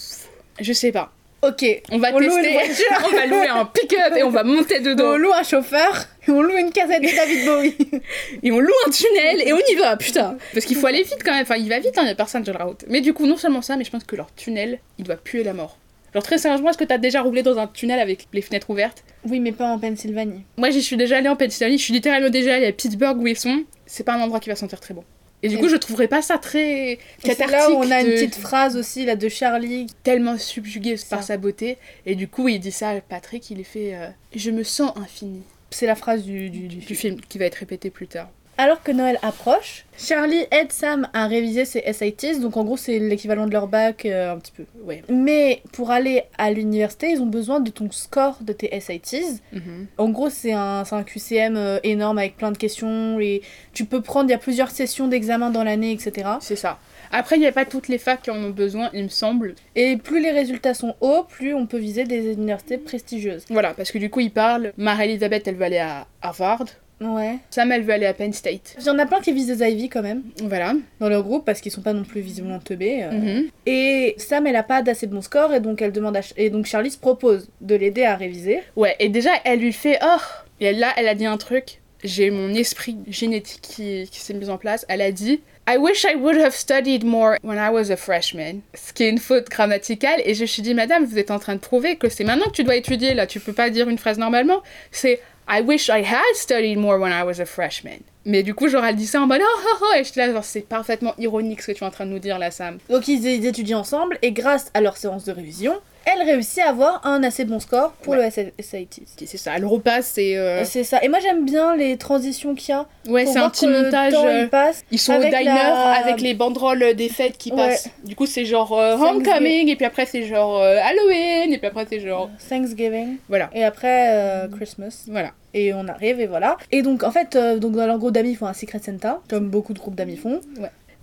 Je 0.60 0.74
sais 0.74 0.92
pas. 0.92 1.12
Ok. 1.44 1.64
On 1.92 2.00
va 2.00 2.10
On 2.14 2.20
loue 2.20 2.26
une 2.26 2.42
tester. 2.42 2.54
voiture. 2.54 3.08
on 3.12 3.16
va 3.16 3.26
louer 3.28 3.48
un 3.48 3.66
pick-up 3.66 4.16
et 4.18 4.24
on 4.24 4.32
va 4.32 4.44
monter 4.44 4.80
dedans. 4.80 5.12
On 5.14 5.18
loue 5.18 5.34
un 5.34 5.44
chauffeur 5.44 6.06
et 6.28 6.32
on 6.32 6.42
loue 6.42 6.58
une 6.58 6.72
casette 6.72 7.04
de 7.04 7.16
David 7.16 7.46
Bowie. 7.46 8.02
Et 8.44 8.52
on 8.52 8.60
loue 8.60 8.74
un 8.88 8.90
tunnel 8.90 9.48
et 9.48 9.54
on 9.54 9.60
y 9.60 9.76
va, 9.76 9.96
putain. 9.98 10.36
Parce 10.54 10.66
qu'il 10.66 10.76
faut 10.78 10.88
aller 10.88 11.04
vite 11.04 11.20
quand 11.24 11.32
même. 11.34 11.44
Enfin, 11.44 11.58
il 11.58 11.70
va 11.70 11.78
vite, 11.80 11.96
hein, 11.98 12.12
personne 12.18 12.44
sur 12.44 12.58
la 12.58 12.66
route. 12.66 12.84
Mais 12.90 13.02
du 13.02 13.14
coup, 13.14 13.28
non 13.28 13.38
seulement 13.38 13.62
ça, 13.62 13.78
mais 13.78 13.84
je 13.84 13.92
pense 13.92 14.04
que 14.04 14.16
leur 14.16 14.34
tunnel, 14.36 14.80
il 14.98 15.04
doit 15.06 15.16
puer 15.16 15.44
la 15.44 15.54
mort. 15.54 15.78
Genre, 16.14 16.24
très 16.24 16.38
sérieusement, 16.38 16.70
est-ce 16.70 16.78
que 16.78 16.84
t'as 16.84 16.98
déjà 16.98 17.22
roulé 17.22 17.44
dans 17.44 17.58
un 17.58 17.68
tunnel 17.68 18.00
avec 18.00 18.28
les 18.34 18.42
fenêtres 18.42 18.70
ouvertes 18.70 19.04
oui, 19.30 19.40
mais 19.40 19.52
pas 19.52 19.68
en 19.68 19.78
Pennsylvanie. 19.80 20.44
Moi, 20.58 20.70
j'y 20.70 20.82
suis 20.82 20.96
déjà 20.96 21.18
allée 21.18 21.28
en 21.28 21.36
Pennsylvanie. 21.36 21.78
Je 21.78 21.84
suis 21.84 21.94
littéralement 21.94 22.30
déjà 22.30 22.56
allée 22.56 22.68
à 22.68 22.72
Pittsburgh 22.72 23.18
où 23.18 23.28
ils 23.28 23.38
sont. 23.38 23.64
C'est 23.86 24.04
pas 24.04 24.14
un 24.14 24.22
endroit 24.22 24.40
qui 24.40 24.50
va 24.50 24.56
sentir 24.56 24.80
très 24.80 24.94
bon. 24.94 25.04
Et 25.44 25.50
du 25.50 25.58
coup, 25.58 25.68
je 25.68 25.76
trouverais 25.76 26.08
pas 26.08 26.22
ça 26.22 26.38
très 26.38 26.98
cathartique. 27.22 27.52
là 27.52 27.70
où 27.72 27.76
on 27.76 27.92
a 27.92 28.02
une 28.02 28.08
petite 28.08 28.36
phrase 28.36 28.76
aussi, 28.76 29.06
là, 29.06 29.16
de 29.16 29.30
Charlie. 29.30 29.88
tellement 30.04 30.38
subjugué 30.38 30.96
par 31.10 31.24
sa 31.24 31.38
beauté. 31.38 31.78
Et 32.06 32.16
du 32.16 32.28
coup, 32.28 32.48
il 32.48 32.60
dit 32.60 32.72
ça 32.72 32.90
à 32.90 33.02
Patrick. 33.02 33.50
Il 33.52 33.60
est 33.60 33.64
fait 33.64 33.96
euh, 33.96 34.08
Je 34.36 34.50
me 34.50 34.64
sens 34.64 34.94
infini. 34.96 35.44
C'est 35.70 35.86
la 35.86 35.96
phrase 35.96 36.24
du, 36.24 36.50
du, 36.50 36.68
du 36.68 36.78
Du 36.78 36.96
film 36.96 37.20
qui 37.22 37.38
va 37.38 37.46
être 37.46 37.56
répété 37.56 37.90
plus 37.90 38.08
tard. 38.08 38.30
Alors 38.58 38.82
que 38.82 38.92
Noël 38.92 39.20
approche, 39.22 39.86
Charlie 39.98 40.46
aide 40.52 40.72
Sam 40.72 41.08
à 41.14 41.28
réviser 41.28 41.66
ses 41.66 41.82
SATs, 41.94 42.40
donc 42.40 42.58
en 42.58 42.64
gros 42.64 42.78
c'est 42.78 42.98
l'équivalent 42.98 43.46
de 43.46 43.52
leur 43.52 43.68
bac 43.68 44.06
euh, 44.06 44.34
un 44.34 44.38
petit 44.38 44.52
peu. 44.52 44.66
Ouais. 44.84 45.04
Mais 45.10 45.62
pour 45.74 45.92
aller 45.92 46.24
à 46.38 46.52
l'université, 46.52 47.12
ils 47.12 47.22
ont 47.22 47.28
besoin 47.28 47.60
de 47.60 47.70
ton 47.70 47.92
score 47.92 48.40
de 48.42 48.54
tes 48.54 48.80
SATs. 48.80 49.42
Mhm. 49.54 49.88
En 49.98 50.10
gros, 50.10 50.30
c'est 50.30 50.54
un, 50.54 50.84
c'est 50.86 50.96
un 50.96 51.04
QCM 51.04 51.56
euh, 51.56 51.80
énorme 51.84 52.18
avec 52.18 52.36
plein 52.36 52.52
de 52.52 52.58
questions 52.58 53.20
et 53.20 53.42
tu 53.74 53.86
peux 53.86 54.02
prendre, 54.02 54.30
il 54.30 54.32
y 54.32 54.36
a 54.36 54.40
plusieurs 54.40 54.72
sessions 54.72 55.08
d'examen 55.08 55.52
dans 55.52 55.64
l'année, 55.64 55.92
etc. 55.92 56.28
C'est 56.40 56.56
ça. 56.56 56.80
Après, 57.12 57.38
il 57.38 57.40
n'y 57.40 57.48
a 57.48 57.52
pas 57.52 57.66
toutes 57.66 57.88
les 57.88 58.00
facs 58.00 58.24
qui 58.24 58.32
en 58.32 58.38
ont 58.38 58.50
besoin, 58.50 58.90
il 58.94 59.04
me 59.04 59.10
semble. 59.10 59.56
Et 59.76 59.98
plus 59.98 60.20
les 60.20 60.32
résultats 60.32 60.74
sont 60.74 60.96
hauts, 61.00 61.24
plus 61.24 61.54
on 61.54 61.68
peut 61.68 61.78
viser 61.78 62.04
des 62.06 62.34
universités 62.34 62.78
prestigieuses. 62.78 63.46
Voilà, 63.50 63.74
parce 63.74 63.92
que 63.92 63.98
du 63.98 64.10
coup, 64.10 64.20
il 64.20 64.32
parle. 64.32 64.74
Marie-Elisabeth, 64.78 65.48
elle 65.48 65.56
veut 65.56 65.66
aller 65.66 65.78
à 65.78 66.08
Harvard. 66.22 66.66
Ouais. 67.00 67.38
Sam, 67.52 67.72
elle 67.72 67.84
veut 67.84 67.94
aller 67.94 68.06
à 68.08 68.14
Penn 68.14 68.34
State. 68.34 68.76
Il 68.80 68.86
y 68.86 68.90
en 68.90 68.98
a 68.98 69.06
plein 69.06 69.20
qui 69.22 69.32
visent 69.32 69.56
des 69.56 69.70
Ivy 69.72 69.88
quand 69.90 70.02
même 70.02 70.24
Voilà. 70.42 70.74
dans 71.00 71.10
leur 71.10 71.24
groupe 71.24 71.46
parce 71.46 71.62
qu'ils 71.62 71.72
sont 71.72 71.82
pas 71.82 71.94
non 71.94 72.04
plus 72.04 72.22
visiblement 72.22 72.60
teubés. 72.60 73.04
euh. 73.04 73.12
Mhm. 73.12 73.44
Et 73.68 74.16
Sam, 74.18 74.48
elle 74.48 74.56
a 74.56 74.64
pas 74.64 74.82
d'assez 74.82 75.06
bons 75.06 75.22
scores 75.22 75.54
et 75.54 75.60
donc 75.60 75.82
elle 75.82 75.92
demande 75.92 76.18
à 76.18 76.22
et 76.38 76.50
donc 76.50 76.66
Charlie 76.66 76.90
se 76.92 76.98
propose 76.98 77.50
de 77.62 77.76
l'aider 77.76 78.04
à 78.04 78.16
réviser. 78.16 78.62
Ouais, 78.76 78.96
et 79.00 79.10
déjà, 79.10 79.30
elle 79.44 79.60
lui 79.60 79.74
fait 79.74 80.00
Oh 80.04 80.18
Et 80.60 80.74
là, 80.74 80.92
elle 80.98 81.08
a 81.08 81.14
dit 81.16 81.26
un 81.28 81.38
truc. 81.38 81.82
J'ai 82.04 82.30
mon 82.32 82.54
esprit 82.54 82.96
génétique 83.08 83.62
qui, 83.62 84.08
qui 84.12 84.20
s'est 84.20 84.34
mis 84.34 84.50
en 84.50 84.58
place. 84.58 84.86
Elle 84.88 85.02
a 85.02 85.12
dit 85.12 85.42
I 85.70 85.78
wish 85.78 86.04
I 86.06 86.16
would 86.16 86.38
have 86.38 86.54
studied 86.56 87.04
more 87.04 87.36
when 87.44 87.58
I 87.58 87.70
was 87.72 87.92
a 87.92 87.98
freshman. 87.98 88.62
Ce 88.74 88.94
qui 88.94 89.04
est 89.04 89.10
une 89.10 89.18
faute 89.18 89.50
grammaticale. 89.50 90.22
Et 90.24 90.34
je 90.34 90.42
me 90.42 90.46
suis 90.46 90.62
dit, 90.62 90.74
madame, 90.74 91.04
vous 91.06 91.18
êtes 91.20 91.30
en 91.32 91.40
train 91.40 91.56
de 91.56 91.60
prouver 91.60 91.96
que 91.98 92.08
c'est 92.08 92.24
maintenant 92.24 92.46
que 92.46 92.52
tu 92.52 92.64
dois 92.64 92.76
étudier. 92.76 93.14
Là, 93.16 93.28
tu 93.28 93.40
peux 93.40 93.52
pas 93.52 93.70
dire 93.70 93.90
une 93.90 93.98
phrase 93.98 94.18
normalement. 94.20 94.62
C'est 94.92 95.20
I 95.50 95.62
wish 95.62 95.90
I 95.90 96.04
had 96.04 96.36
studied 96.36 96.78
more 96.78 97.00
when 97.00 97.14
I 97.14 97.24
was 97.24 97.40
a 97.40 97.46
freshman. 97.46 98.02
Mais 98.26 98.44
du 98.44 98.54
coup, 98.54 98.68
elle 98.68 98.96
dit 98.98 99.08
ça 99.08 99.22
en 99.22 99.28
mode 99.28 99.42
oh, 99.42 99.60
oh, 99.66 99.78
oh. 99.82 99.94
Et 99.96 100.04
je 100.04 100.12
suis 100.12 100.20
là, 100.20 100.32
genre, 100.34 100.44
c'est 100.44 100.62
parfaitement 100.62 101.14
ironique 101.18 101.62
ce 101.62 101.68
que 101.68 101.72
tu 101.72 101.84
es 101.86 101.88
en 101.88 101.92
train 101.92 102.06
de 102.06 102.12
nous 102.12 102.20
dire 102.20 102.38
là, 102.38 102.52
Sam. 102.52 102.80
Donc 102.90 103.08
ils 103.08 103.46
étudient 103.46 103.80
ensemble 103.80 104.20
et 104.22 104.34
grâce 104.34 104.70
à 104.74 104.82
leur 104.82 104.98
séance 104.98 105.24
de 105.24 105.32
révision, 105.32 105.80
elle 106.14 106.24
réussit 106.24 106.60
à 106.60 106.70
avoir 106.70 107.06
un 107.06 107.22
assez 107.24 107.46
bon 107.46 107.60
score 107.60 107.92
pour 108.02 108.16
le 108.16 108.22
S- 108.24 108.40
SATs. 108.60 109.02
C'est 109.26 109.38
ça, 109.38 109.54
elle 109.56 109.66
repasse, 109.66 110.12
c'est. 110.16 110.38
euh, 110.38 110.64
C'est 110.66 110.84
ça. 110.84 111.04
Et 111.04 111.10
moi 111.10 111.20
j'aime 111.20 111.46
bien 111.46 111.76
les 111.76 111.98
transitions 111.98 112.56
qu'il 112.56 112.70
y 112.70 112.74
a. 112.74 112.86
Ouais, 113.08 113.26
c'est 113.26 113.38
un 113.40 113.50
petit 113.50 113.68
montage. 113.68 114.14
temps, 114.14 114.26
euh, 114.26 114.42
il 114.44 114.50
passe. 114.50 114.84
Ils 114.92 115.00
sont 115.00 115.16
au 115.16 115.24
diner 115.24 115.44
la- 115.44 115.92
avec 116.04 116.22
les 116.22 116.34
banderoles 116.34 116.94
des 116.96 117.10
fêtes 117.10 117.38
qui 117.38 117.52
Ouais. 117.52 117.58
passent. 117.58 117.90
Du 118.04 118.16
coup, 118.16 118.26
c'est 118.26 118.46
genre 118.46 118.74
euh. 118.78 118.96
Homecoming, 118.98 119.70
et 119.70 119.76
puis 119.76 119.86
après, 119.86 120.06
c'est 120.06 120.24
genre 120.24 120.58
euh, 120.62 120.78
Halloween, 120.84 121.54
et 121.54 121.58
puis 121.58 121.68
après, 121.68 121.86
c'est 121.90 122.00
genre. 122.00 122.30
Thanksgiving. 122.50 123.18
Voilà. 123.30 123.50
Et 123.54 123.64
après 123.64 124.08
euh, 124.16 124.48
Christmas. 124.48 125.06
Voilà. 125.08 125.32
Et 125.54 125.74
on 125.74 125.88
arrive 125.88 126.20
et 126.20 126.28
voilà. 126.28 126.58
Et 126.72 126.82
donc 126.82 127.04
en 127.04 127.12
fait, 127.12 127.36
euh, 127.36 127.58
donc 127.58 127.74
dans 127.74 127.88
leur 127.88 127.98
groupe 127.98 128.12
d'amis, 128.12 128.32
ils 128.32 128.36
font 128.36 128.46
un 128.48 128.54
Secret 128.54 128.80
Santa, 128.80 129.22
comme 129.30 129.50
beaucoup 129.50 129.74
de 129.74 129.80
groupes 129.80 129.96
d'amis 129.96 130.18
font. 130.18 130.40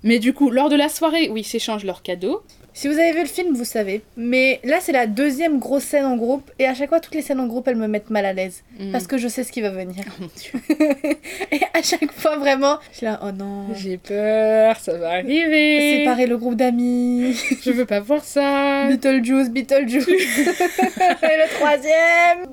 Mais 0.04 0.18
du 0.20 0.32
coup, 0.34 0.50
lors 0.50 0.68
de 0.68 0.76
la 0.76 0.88
soirée 0.88 1.28
où 1.30 1.36
ils 1.36 1.44
s'échangent 1.44 1.84
leurs 1.84 2.02
cadeaux, 2.02 2.42
Si 2.76 2.88
vous 2.88 2.98
avez 2.98 3.12
vu 3.12 3.20
le 3.20 3.26
film, 3.28 3.54
vous 3.54 3.64
savez. 3.64 4.02
Mais 4.16 4.60
là, 4.64 4.78
c'est 4.80 4.90
la 4.92 5.06
deuxième 5.06 5.60
grosse 5.60 5.84
scène 5.84 6.04
en 6.04 6.16
groupe. 6.16 6.50
Et 6.58 6.66
à 6.66 6.74
chaque 6.74 6.88
fois, 6.88 6.98
toutes 6.98 7.14
les 7.14 7.22
scènes 7.22 7.38
en 7.38 7.46
groupe, 7.46 7.68
elles 7.68 7.76
me 7.76 7.86
mettent 7.86 8.10
mal 8.10 8.26
à 8.26 8.32
l'aise. 8.32 8.64
hmm, 8.80 8.90
Parce 8.90 9.06
que 9.06 9.16
je 9.16 9.28
sais 9.28 9.44
ce 9.44 9.52
qui 9.52 9.60
va 9.60 9.70
venir. 9.70 10.02
oh 10.08 10.22
mon 10.22 10.28
Dieu, 10.36 10.60
Et 11.52 11.60
à 11.72 11.82
chaque 11.82 12.10
fois, 12.12 12.36
vraiment, 12.36 12.78
je 12.90 12.96
suis 12.98 13.06
là, 13.06 13.20
oh 13.22 13.30
non. 13.30 13.72
j'ai 13.76 13.96
peur, 13.96 14.76
ça 14.80 14.98
va 14.98 15.10
arriver. 15.12 15.98
Séparer 16.00 16.26
le 16.26 16.36
groupe 16.36 16.56
d'amis. 16.56 17.34
Je 17.62 17.70
veux 17.70 17.86
pas 17.86 18.00
voir 18.00 18.24
ça. 18.24 18.88
Beetlejuice, 18.88 19.50
Beetlejuice. 19.50 20.06
et 20.08 21.36
le 21.42 21.54
troisième. 21.54 22.46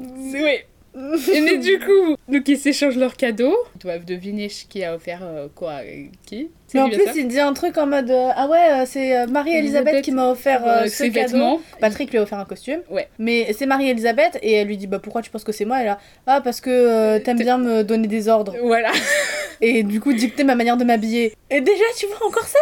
Oui. 0.46 0.58
Et 1.34 1.42
mais 1.42 1.58
du 1.58 1.80
coup, 1.80 2.16
donc 2.28 2.48
ils 2.48 2.58
s'échangent 2.58 2.98
leurs 2.98 3.16
cadeaux. 3.16 3.58
Ils 3.76 3.80
doivent 3.80 4.06
deviner 4.06 4.50
qui 4.50 4.84
a 4.84 4.94
offert 4.94 5.22
euh, 5.24 5.48
quoi 5.56 5.72
à 5.78 5.84
qui. 6.26 6.50
Mais 6.74 6.82
en 6.82 6.90
plus, 6.90 7.04
il 7.16 7.28
dit 7.28 7.40
un 7.40 7.54
truc 7.54 7.78
en 7.78 7.88
mode 7.88 8.10
euh, 8.10 8.30
Ah 8.36 8.48
ouais, 8.48 8.58
euh, 8.72 8.84
c'est 8.86 9.18
euh, 9.18 9.28
Marie-Elisabeth 9.28 9.88
Elisabeth, 9.88 10.06
qui 10.06 10.12
m'a 10.12 10.30
offert 10.30 10.62
euh, 10.66 10.84
ce 10.84 10.90
ses 10.90 11.12
cadeau. 11.12 11.34
vêtements. 11.34 11.62
Patrick 11.80 12.12
lui 12.12 12.20
a 12.20 12.22
offert 12.24 12.40
un 12.40 12.46
costume. 12.46 12.82
Ouais. 12.90 13.08
Mais 13.20 13.54
c'est 13.58 13.66
Marie-Elisabeth 13.66 14.40
et 14.42 14.54
elle 14.54 14.68
lui 14.68 14.78
dit 14.78 14.88
Bah 14.88 15.00
pourquoi 15.00 15.22
tu 15.22 15.30
penses 15.30 15.44
que 15.44 15.52
c'est 15.52 15.66
moi? 15.66 15.82
Elle 15.82 15.90
a 15.90 16.00
Ah 16.28 16.42
parce 16.42 16.62
que 16.62 16.70
euh, 16.70 17.20
t'aimes 17.20 17.40
bien 17.40 17.58
me 17.58 17.84
donner 17.84 18.08
des 18.08 18.28
ordres. 18.28 18.56
Voilà. 18.64 18.92
Et 19.64 19.84
du 19.84 20.00
coup, 20.00 20.12
dicter 20.12 20.44
ma 20.44 20.56
manière 20.56 20.76
de 20.76 20.84
m'habiller. 20.84 21.36
Et 21.52 21.62
déjà, 21.62 21.84
tu 21.96 22.08
vois, 22.08 22.28
encore 22.28 22.48
ça, 22.48 22.58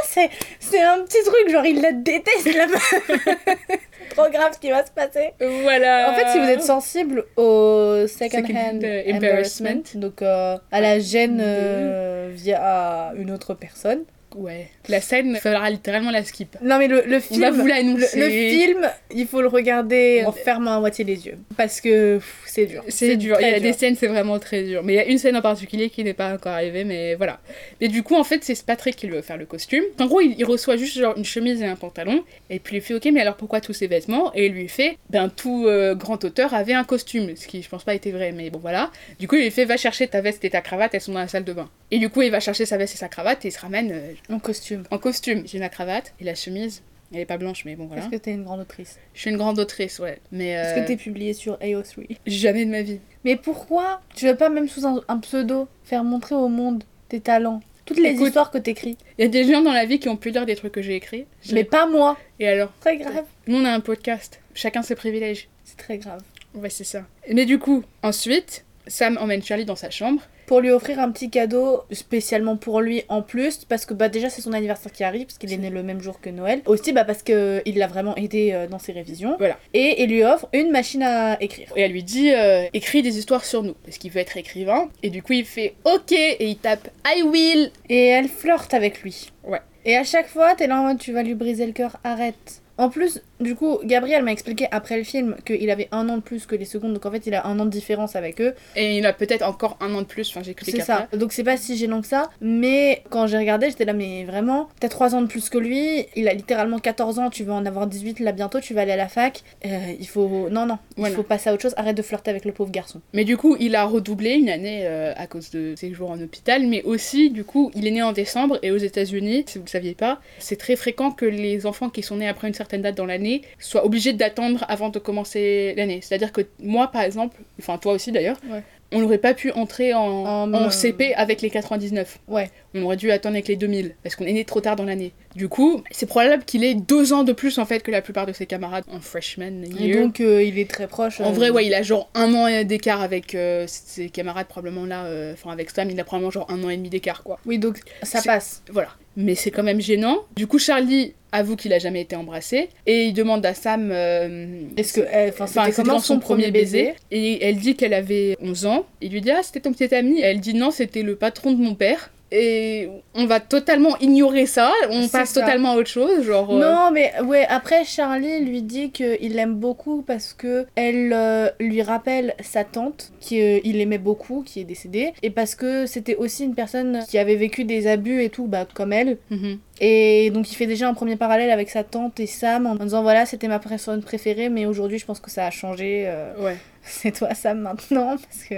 c'est, 0.60 0.82
un 0.82 1.00
petit 1.00 1.24
truc, 1.24 1.50
genre 1.50 1.66
il 1.66 1.82
la 1.82 1.94
déteste 1.94 2.54
la 2.54 2.68
meuf. 2.68 2.94
c'est 3.08 3.80
trop 4.10 4.30
grave 4.30 4.54
ce 4.54 4.60
qui 4.60 4.70
va 4.70 4.86
se 4.86 4.92
passer. 4.92 5.34
Voilà. 5.40 6.12
En 6.12 6.14
fait, 6.16 6.32
si 6.32 6.40
vous 6.40 6.50
êtes 6.50 6.64
sensible 6.64 7.26
au 7.38 8.06
second-hand 8.08 8.86
embarrassment. 9.08 9.84
donc 9.96 10.22
euh, 10.22 10.58
à 10.72 10.82
la 10.82 11.00
gêne 11.00 11.40
euh, 11.42 12.30
via 12.34 13.14
une 13.16 13.32
autre 13.32 13.54
personne. 13.54 14.04
Ouais. 14.36 14.70
La 14.88 15.02
scène, 15.02 15.32
il 15.36 15.40
faudra 15.40 15.70
littéralement 15.70 16.12
la 16.12 16.24
skip. 16.24 16.56
Non, 16.62 16.78
mais 16.78 16.88
le, 16.88 17.04
le 17.06 17.18
On 17.18 17.20
film. 17.20 17.42
va 17.42 17.52
vous 17.52 17.64
le, 17.64 17.70
l'annoncer. 17.70 18.20
le 18.20 18.30
film, 18.30 18.90
il 19.14 19.28
faut 19.28 19.42
le 19.42 19.48
regarder 19.48 20.24
en 20.26 20.32
fermant 20.32 20.78
à 20.78 20.80
moitié 20.80 21.04
les 21.04 21.26
yeux. 21.26 21.38
Parce 21.58 21.82
que 21.82 22.20
c'est 22.46 22.66
dur. 22.66 22.84
C'est 22.90 23.16
dur. 23.18 23.38
Il 23.42 23.48
y 23.48 23.54
a 23.54 23.60
des 23.60 23.74
scènes, 23.74 23.96
c'est 23.96 24.08
vraiment 24.08 24.38
très 24.40 24.64
dur. 24.64 24.84
Mais 24.84 24.94
il 24.94 24.96
y 24.98 25.00
a 25.00 25.06
une 25.06 25.18
scène 25.18 25.36
en 25.36 25.42
particulier 25.42 25.90
qui 25.90 26.04
n'est 26.04 26.14
pas 26.14 26.34
encore 26.34 26.54
arrivée, 26.54 26.84
mais 26.84 27.16
voilà. 27.16 27.40
Mais 27.82 27.88
du 27.88 28.04
coup, 28.04 28.16
en 28.16 28.24
fait, 28.24 28.44
c'est 28.44 28.64
Patrick 28.66 28.96
qui 28.96 29.08
lui 29.08 29.16
veut 29.16 29.22
faire 29.22 29.38
le 29.38 29.46
costume. 29.46 29.84
En 30.00 30.06
gros, 30.06 30.22
il, 30.22 30.36
il 30.38 30.46
reçoit 30.46 30.78
juste 30.78 30.98
genre 31.00 31.16
une 31.18 31.26
chemise 31.26 31.62
et 31.62 31.66
un 31.66 31.76
pantalon. 31.76 32.24
Et 32.50 32.60
puis 32.60 32.76
il 32.76 32.80
lui 32.80 32.86
fait 32.86 32.94
Ok, 32.94 33.06
mais 33.14 33.22
alors 33.22 33.36
pourquoi 33.36 33.62
tous 33.62 33.74
ces 33.74 33.88
vêtements? 33.88 34.32
Et 34.36 34.46
il 34.48 34.54
lui 34.54 34.68
fait 34.70 34.98
Ben, 35.10 35.30
tout 35.30 35.66
euh, 35.68 35.96
grand 35.96 36.24
auteur 36.24 36.54
avait 36.54 36.74
un 36.74 36.84
costume. 36.84 37.36
Ce 37.36 37.48
qui, 37.48 37.62
je 37.62 37.70
pense 37.70 37.84
pas, 37.84 37.96
était 37.96 38.12
vrai, 38.12 38.32
mais 38.32 38.50
bon, 38.50 38.60
voilà. 38.60 38.92
Du 39.20 39.28
coup, 39.28 39.36
il 39.36 39.44
lui 39.44 39.52
fait 39.52 39.66
Va 39.66 39.78
chercher 39.78 40.08
ta 40.08 40.22
veste 40.22 40.44
et 40.46 40.50
ta 40.50 40.62
cravate, 40.62 40.94
elles 40.94 41.02
sont 41.02 41.14
dans 41.14 41.20
la 41.20 41.28
salle 41.28 41.44
de 41.44 41.54
bain. 41.54 41.70
Et 41.92 41.98
du 42.00 42.10
coup, 42.10 42.22
il 42.22 42.32
va 42.32 42.40
chercher 42.40 42.66
sa 42.66 42.78
veste 42.78 42.94
et 42.96 42.98
sa 42.98 43.08
cravate 43.08 43.44
et 43.46 43.48
il 43.50 43.52
se 43.52 43.60
ramène 43.60 43.92
euh, 43.92 44.12
En 44.30 44.40
costume. 44.40 44.84
en 44.92 44.98
costume. 44.98 45.44
J'ai 45.46 45.60
ma 45.60 45.70
cravate 45.70 46.14
et 46.20 46.24
la 46.24 46.36
chemise. 46.36 46.82
Elle 47.12 47.22
est 47.22 47.26
pas 47.26 47.38
blanche, 47.38 47.66
mais 47.66 47.76
bon, 47.76 47.88
voilà. 47.88 48.04
Est-ce 48.04 48.12
que 48.12 48.18
t'es 48.18 48.32
une 48.32 48.44
grande 48.44 48.60
autrice? 48.60 49.00
Je 49.16 49.22
suis 49.22 49.32
une 49.32 49.38
grande 49.38 49.58
autrice, 49.58 49.98
ouais. 49.98 50.20
Mais 50.32 50.50
Est-ce 50.50 50.78
euh, 50.78 50.82
que 50.82 50.88
t'es 50.88 50.96
publiée 50.98 51.34
sur 51.34 51.56
AO3 51.58 52.18
jamais 52.28 52.66
de 52.66 52.70
ma 52.72 52.84
vie. 52.84 53.00
Mais 53.26 53.36
pourquoi 53.36 54.02
tu 54.16 54.28
veux 54.28 54.36
pas 54.36 54.50
même 54.50 54.68
sous 54.68 54.86
un, 54.86 55.02
un 55.08 55.18
pseudo 55.18 55.68
faire 55.84 56.04
montrer 56.04 56.36
au 56.36 56.50
monde 56.50 56.84
tes 57.08 57.20
talents? 57.20 57.62
Toutes 57.86 57.98
les 57.98 58.10
Écoute, 58.12 58.28
histoires 58.28 58.52
que 58.52 58.60
t'écris. 58.60 58.98
Il 59.18 59.24
y 59.24 59.26
a 59.26 59.28
des 59.28 59.44
gens 59.52 59.64
dans 59.64 59.74
la 59.74 59.86
vie 59.86 59.98
qui 59.98 60.10
ont 60.10 60.18
pu 60.18 60.30
lire 60.30 60.46
des 60.46 60.56
trucs 60.56 60.74
que 60.74 60.84
j'ai 60.84 60.96
écrits. 60.96 61.26
Mais 61.52 61.64
pas 61.64 61.88
moi. 61.88 62.16
Et 62.40 62.48
alors? 62.48 62.72
Très 62.82 62.98
grave. 62.98 63.26
Nous, 63.48 63.58
on 63.58 63.66
a 63.66 63.72
un 63.72 63.80
podcast. 63.80 64.40
Chacun 64.54 64.84
ses 64.84 64.94
privilèges. 64.94 65.50
C'est 65.64 65.78
très 65.78 65.98
grave. 65.98 66.22
Ouais, 66.54 66.70
c'est 66.70 66.84
ça. 66.84 67.06
Mais 67.34 67.46
du 67.46 67.58
coup, 67.58 67.84
ensuite, 68.04 68.66
Sam 68.90 69.18
emmène 69.22 69.42
Charlie 69.42 69.66
dans 69.66 69.76
sa 69.76 69.90
chambre. 69.90 70.22
Pour 70.48 70.62
lui 70.62 70.72
offrir 70.72 71.00
un 71.00 71.12
petit 71.12 71.30
cadeau 71.30 71.84
spécialement 71.92 72.58
pour 72.58 72.82
lui 72.82 73.04
en 73.08 73.22
plus, 73.22 73.66
parce 73.66 73.86
que 73.86 73.94
bah 73.94 74.10
déjà 74.10 74.30
c'est 74.30 74.42
son 74.42 74.52
anniversaire 74.52 74.92
qui 74.92 75.04
arrive, 75.04 75.28
parce 75.28 75.38
qu'il 75.38 75.54
est 75.54 75.58
né 75.58 75.70
le 75.70 75.84
même 75.84 76.02
jour 76.02 76.20
que 76.20 76.32
Noël. 76.32 76.62
Aussi 76.66 76.92
bah 76.92 77.06
parce 77.06 77.22
que 77.22 77.62
il 77.66 77.78
l'a 77.78 77.86
vraiment 77.86 78.16
aidé 78.16 78.52
euh, 78.52 78.68
dans 78.68 78.80
ses 78.80 78.92
révisions. 78.92 79.36
Voilà. 79.38 79.60
Et 79.76 80.04
il 80.04 80.10
lui 80.10 80.24
offre 80.24 80.50
une 80.54 80.72
machine 80.72 81.04
à 81.04 81.42
écrire. 81.42 81.72
Et 81.76 81.82
elle 81.82 81.92
lui 81.92 82.04
dit 82.04 82.34
euh, 82.34 82.66
écris 82.74 83.04
des 83.04 83.20
histoires 83.20 83.46
sur 83.46 83.62
nous. 83.62 83.76
Parce 83.86 84.00
qu'il 84.00 84.12
veut 84.12 84.20
être 84.20 84.38
écrivain. 84.38 84.90
Et 85.04 85.12
du 85.12 85.22
coup, 85.22 85.34
il 85.34 85.46
fait 85.46 85.76
OK. 85.86 86.12
Et 86.12 86.48
il 86.48 86.58
tape 86.58 86.90
I 87.06 87.22
will. 87.22 87.72
Et 87.88 88.08
elle 88.08 88.28
flirte 88.28 88.74
avec 88.74 89.04
lui. 89.04 89.32
Ouais. 89.44 89.62
Et 89.86 89.96
à 89.96 90.04
chaque 90.04 90.28
fois, 90.28 90.56
t'es 90.56 90.68
là 90.68 90.82
en 90.82 90.84
mode 90.84 90.98
tu 90.98 91.14
vas 91.14 91.24
lui 91.24 91.36
briser 91.36 91.66
le 91.66 91.74
cœur, 91.74 91.98
arrête. 92.04 92.62
En 92.80 92.90
plus, 92.90 93.22
du 93.42 93.56
coup, 93.56 93.78
Gabriel 93.84 94.24
m'a 94.24 94.32
expliqué 94.32 94.68
après 94.72 94.98
le 94.98 95.04
film 95.04 95.36
qu'il 95.46 95.70
avait 95.70 95.90
un 95.92 96.08
an 96.08 96.16
de 96.16 96.22
plus 96.22 96.46
que 96.46 96.56
les 96.56 96.64
secondes, 96.64 96.94
donc 96.94 97.06
en 97.06 97.12
fait 97.12 97.28
il 97.28 97.34
a 97.36 97.46
un 97.46 97.60
an 97.60 97.66
de 97.66 97.70
différence 97.70 98.16
avec 98.16 98.40
eux. 98.40 98.54
Et 98.78 98.98
il 98.98 99.06
a 99.06 99.12
peut-être 99.12 99.44
encore 99.46 99.78
un 99.82 99.94
an 99.94 100.00
de 100.02 100.06
plus. 100.08 100.30
Enfin, 100.30 100.42
j'ai 100.44 100.52
écouté 100.52 100.72
C'est 100.72 100.80
ça. 100.82 101.10
Donc 101.12 101.34
c'est 101.34 101.44
pas 101.44 101.58
si 101.58 101.76
gênant 101.76 102.00
que 102.00 102.08
ça. 102.08 102.30
Mais 102.40 103.04
quand 103.10 103.28
j'ai 103.28 103.38
regardé, 103.38 103.70
j'étais 103.70 103.84
là, 103.84 103.92
mais 103.92 104.24
vraiment, 104.24 104.70
t'as 104.80 104.88
3 104.88 105.14
ans 105.14 105.22
de 105.22 105.28
plus 105.28 105.50
que 105.50 105.58
lui, 105.58 106.06
il 106.16 106.30
a 106.30 106.34
littéralement 106.34 106.80
14 106.80 107.20
ans, 107.20 107.30
tu 107.30 107.44
vas 107.44 107.54
en 107.54 107.66
avoir 107.66 107.86
18 107.86 108.22
là 108.22 108.32
bientôt, 108.32 108.62
tu 108.62 108.74
vas 108.74 108.82
aller 108.82 108.94
à 108.94 108.96
la 108.98 109.10
fac. 109.10 109.44
Euh, 109.66 109.78
il 110.00 110.08
faut. 110.08 110.48
Non, 110.50 110.66
non, 110.66 110.78
Voilà. 110.96 111.12
il 111.14 111.16
faut 111.18 111.24
passer 111.24 111.50
à 111.50 111.54
autre 111.54 111.62
chose, 111.64 111.74
arrête 111.76 111.98
de 111.98 112.02
flirter 112.02 112.32
avec 112.32 112.46
le 112.46 112.54
pauvre 112.54 112.72
garçon. 112.72 113.02
Mais 113.14 113.26
du 113.26 113.36
coup, 113.36 113.58
il 113.60 113.76
a 113.76 113.84
redoublé 113.84 114.36
une 114.36 114.50
année 114.50 114.84
euh, 114.84 115.12
à 115.18 115.28
cause 115.28 115.50
de 115.50 115.74
ses 115.76 115.94
jours 115.94 116.12
en 116.12 116.22
hôpital, 116.22 116.66
mais 116.66 116.82
aussi, 116.84 117.30
du 117.30 117.44
coup, 117.44 117.72
il 117.76 117.86
est 117.86 117.92
né 117.92 118.02
en 118.04 118.14
décembre 118.14 118.58
et 118.64 118.72
aux 118.72 118.78
États-Unis, 118.78 119.44
si 119.48 119.58
vous 119.58 119.66
le 119.66 119.70
saviez 119.70 119.96
pas, 119.96 120.22
c'est 120.38 120.56
très 120.58 120.78
fréquent 120.78 121.12
que 121.12 121.26
les 121.26 121.66
enfants 121.66 121.90
qui 121.90 122.04
sont 122.04 122.16
nés 122.16 122.28
après 122.30 122.48
une 122.48 122.54
certaine 122.54 122.69
date 122.78 122.96
dans 122.96 123.06
l'année 123.06 123.42
soient 123.60 123.86
obligés 123.86 124.14
d'attendre 124.14 124.66
avant 124.70 124.90
de 124.90 125.00
commencer 125.00 125.74
l'année. 125.76 126.00
C'est-à-dire 126.02 126.32
que 126.32 126.42
moi, 126.62 126.88
par 126.92 127.02
exemple, 127.02 127.38
enfin 127.60 127.78
toi 127.78 127.94
aussi 127.94 128.12
d'ailleurs, 128.12 128.38
Ouais. 128.50 128.64
on 128.92 129.00
n'aurait 129.02 129.18
pas 129.18 129.34
pu 129.34 129.52
entrer 129.52 129.94
en, 129.94 130.02
En, 130.02 130.54
en 130.54 130.66
euh, 130.68 130.70
CP 130.70 131.14
avec 131.16 131.42
les 131.42 131.50
99. 131.50 132.20
Ouais. 132.28 132.50
On 132.74 132.84
aurait 132.84 132.98
dû 132.98 133.12
attendre 133.12 133.36
avec 133.36 133.48
les 133.48 133.56
2000 133.56 133.96
parce 134.04 134.16
qu'on 134.16 134.26
est 134.26 134.34
né 134.34 134.46
trop 134.46 134.62
tard 134.62 134.76
dans 134.76 134.86
l'année. 134.86 135.12
Du 135.36 135.48
coup, 135.48 135.84
c'est 135.92 136.06
probable 136.08 136.44
qu'il 136.44 136.64
ait 136.64 136.74
deux 136.76 137.14
ans 137.14 137.24
de 137.24 137.34
plus 137.34 137.58
en 137.60 137.66
fait 137.66 137.82
que 137.82 137.92
la 137.92 138.02
plupart 138.02 138.26
de 138.26 138.34
ses 138.34 138.46
camarades 138.46 138.84
en 138.92 139.00
freshman 139.00 139.64
Et 139.80 139.96
donc 139.96 140.20
euh, 140.20 140.44
il 140.44 140.58
est 140.60 140.70
très 140.70 140.88
proche. 140.88 141.20
En 141.22 141.30
euh, 141.30 141.34
vrai, 141.34 141.50
ouais, 141.50 141.66
il 141.66 141.74
a 141.74 141.82
genre 141.84 142.10
un 142.16 142.34
an 142.34 142.64
d'écart 142.64 143.02
avec 143.02 143.36
euh, 143.36 143.66
ses 143.68 144.10
camarades, 144.10 144.48
probablement 144.48 144.86
là, 144.86 145.06
euh, 145.06 145.34
enfin 145.34 145.52
avec 145.52 145.70
Sam, 145.70 145.90
il 145.90 146.00
a 146.00 146.04
probablement 146.04 146.32
genre 146.32 146.48
un 146.50 146.64
an 146.64 146.70
et 146.70 146.78
demi 146.78 146.90
d'écart, 146.90 147.24
quoi. 147.24 147.40
Oui, 147.46 147.60
donc 147.60 147.80
ça 148.04 148.22
passe. 148.24 148.64
Voilà. 148.72 148.90
Mais 149.22 149.36
c'est 149.36 149.52
quand 149.52 149.64
même 149.64 149.82
gênant. 149.82 150.20
Du 150.38 150.48
coup, 150.48 150.60
Charlie 150.60 151.14
avoue 151.34 151.58
qu'il 151.58 151.74
a 151.74 151.80
jamais 151.80 152.00
été 152.02 152.16
embrassé 152.16 152.70
et 152.86 153.04
il 153.08 153.14
demande 153.14 153.46
à 153.46 153.54
Sam. 153.54 153.90
euh, 153.92 154.48
Est-ce 154.78 154.94
que. 154.94 155.02
euh, 155.02 155.28
Enfin, 155.30 155.46
c'était 155.46 155.72
comment 155.74 155.94
quand 155.96 156.00
son 156.00 156.20
premier 156.20 156.52
baiser 156.52 156.94
Et 157.12 157.44
elle 157.46 157.58
dit 157.58 157.76
qu'elle 157.76 157.94
avait 157.94 158.38
11 158.42 158.66
ans. 158.66 158.86
Il 159.02 159.12
lui 159.12 159.20
dit 159.20 159.30
Ah, 159.32 159.42
c'était 159.44 159.60
ton 159.60 159.74
petit 159.74 159.94
ami. 159.94 160.20
Et 160.20 160.24
elle 160.24 160.40
dit 160.40 160.54
Non, 160.54 160.72
c'était 160.72 161.04
le 161.04 161.16
patron 161.18 161.52
de 161.52 161.58
mon 161.62 161.76
père. 161.76 162.12
Et 162.32 162.90
on 163.16 163.26
va 163.26 163.40
totalement 163.40 163.98
ignorer 164.00 164.46
ça, 164.46 164.72
on 164.90 165.08
passe 165.08 165.30
ça. 165.32 165.42
totalement 165.42 165.72
à 165.72 165.76
autre 165.78 165.90
chose, 165.90 166.24
genre... 166.24 166.50
euh, 166.54 166.60
Non, 166.60 166.92
mais 166.92 167.12
ouais, 167.24 167.46
après 167.50 167.84
Charlie 167.86 168.40
lui 168.46 168.62
dit 168.62 168.92
qu'il 168.92 169.34
l'aime 169.36 169.56
beaucoup 169.56 170.02
parce 170.02 170.34
que 170.34 170.66
elle 170.76 171.12
euh, 171.14 171.50
lui 171.60 171.82
rappelle 171.82 172.36
sa 172.42 172.64
tante 172.64 173.12
qu'il 173.20 173.80
aimait 173.82 173.98
beaucoup, 173.98 174.44
qui 174.46 174.60
est 174.60 174.64
décédée, 174.66 175.14
et 175.24 175.30
parce 175.30 175.56
que 175.56 175.86
c'était 175.86 176.16
aussi 176.16 176.44
une 176.46 176.56
personne 176.56 177.00
qui 177.10 177.18
avait 177.18 177.36
vécu 177.36 177.64
des 177.64 177.88
abus 177.88 178.24
et 178.24 178.30
tout, 178.30 178.46
bah, 178.48 178.68
comme 178.74 178.94
elle. 178.94 179.18
mhm. 179.30 179.58
Et 179.82 180.30
donc 180.32 180.52
il 180.52 180.56
fait 180.56 180.66
déjà 180.68 180.88
un 180.90 180.94
premier 180.94 181.16
parallèle 181.16 181.52
avec 181.52 181.70
sa 181.70 181.84
tante 181.84 182.20
et 182.20 182.28
Sam 182.28 182.66
en 182.68 182.76
disant 182.76 183.02
voilà, 183.02 183.26
c'était 183.26 183.48
ma 183.48 183.60
personne 183.60 184.02
préférée, 184.02 184.50
mais 184.50 184.66
aujourd'hui 184.66 185.00
je 185.00 185.06
pense 185.06 185.20
que 185.20 185.32
ça 185.32 185.46
a 185.46 185.52
changé. 185.52 186.04
euh, 186.08 186.34
Ouais. 186.38 186.58
c'est 186.84 187.12
toi 187.12 187.34
Sam 187.36 187.60
maintenant 187.60 188.18
parce 188.18 188.44
que 188.50 188.56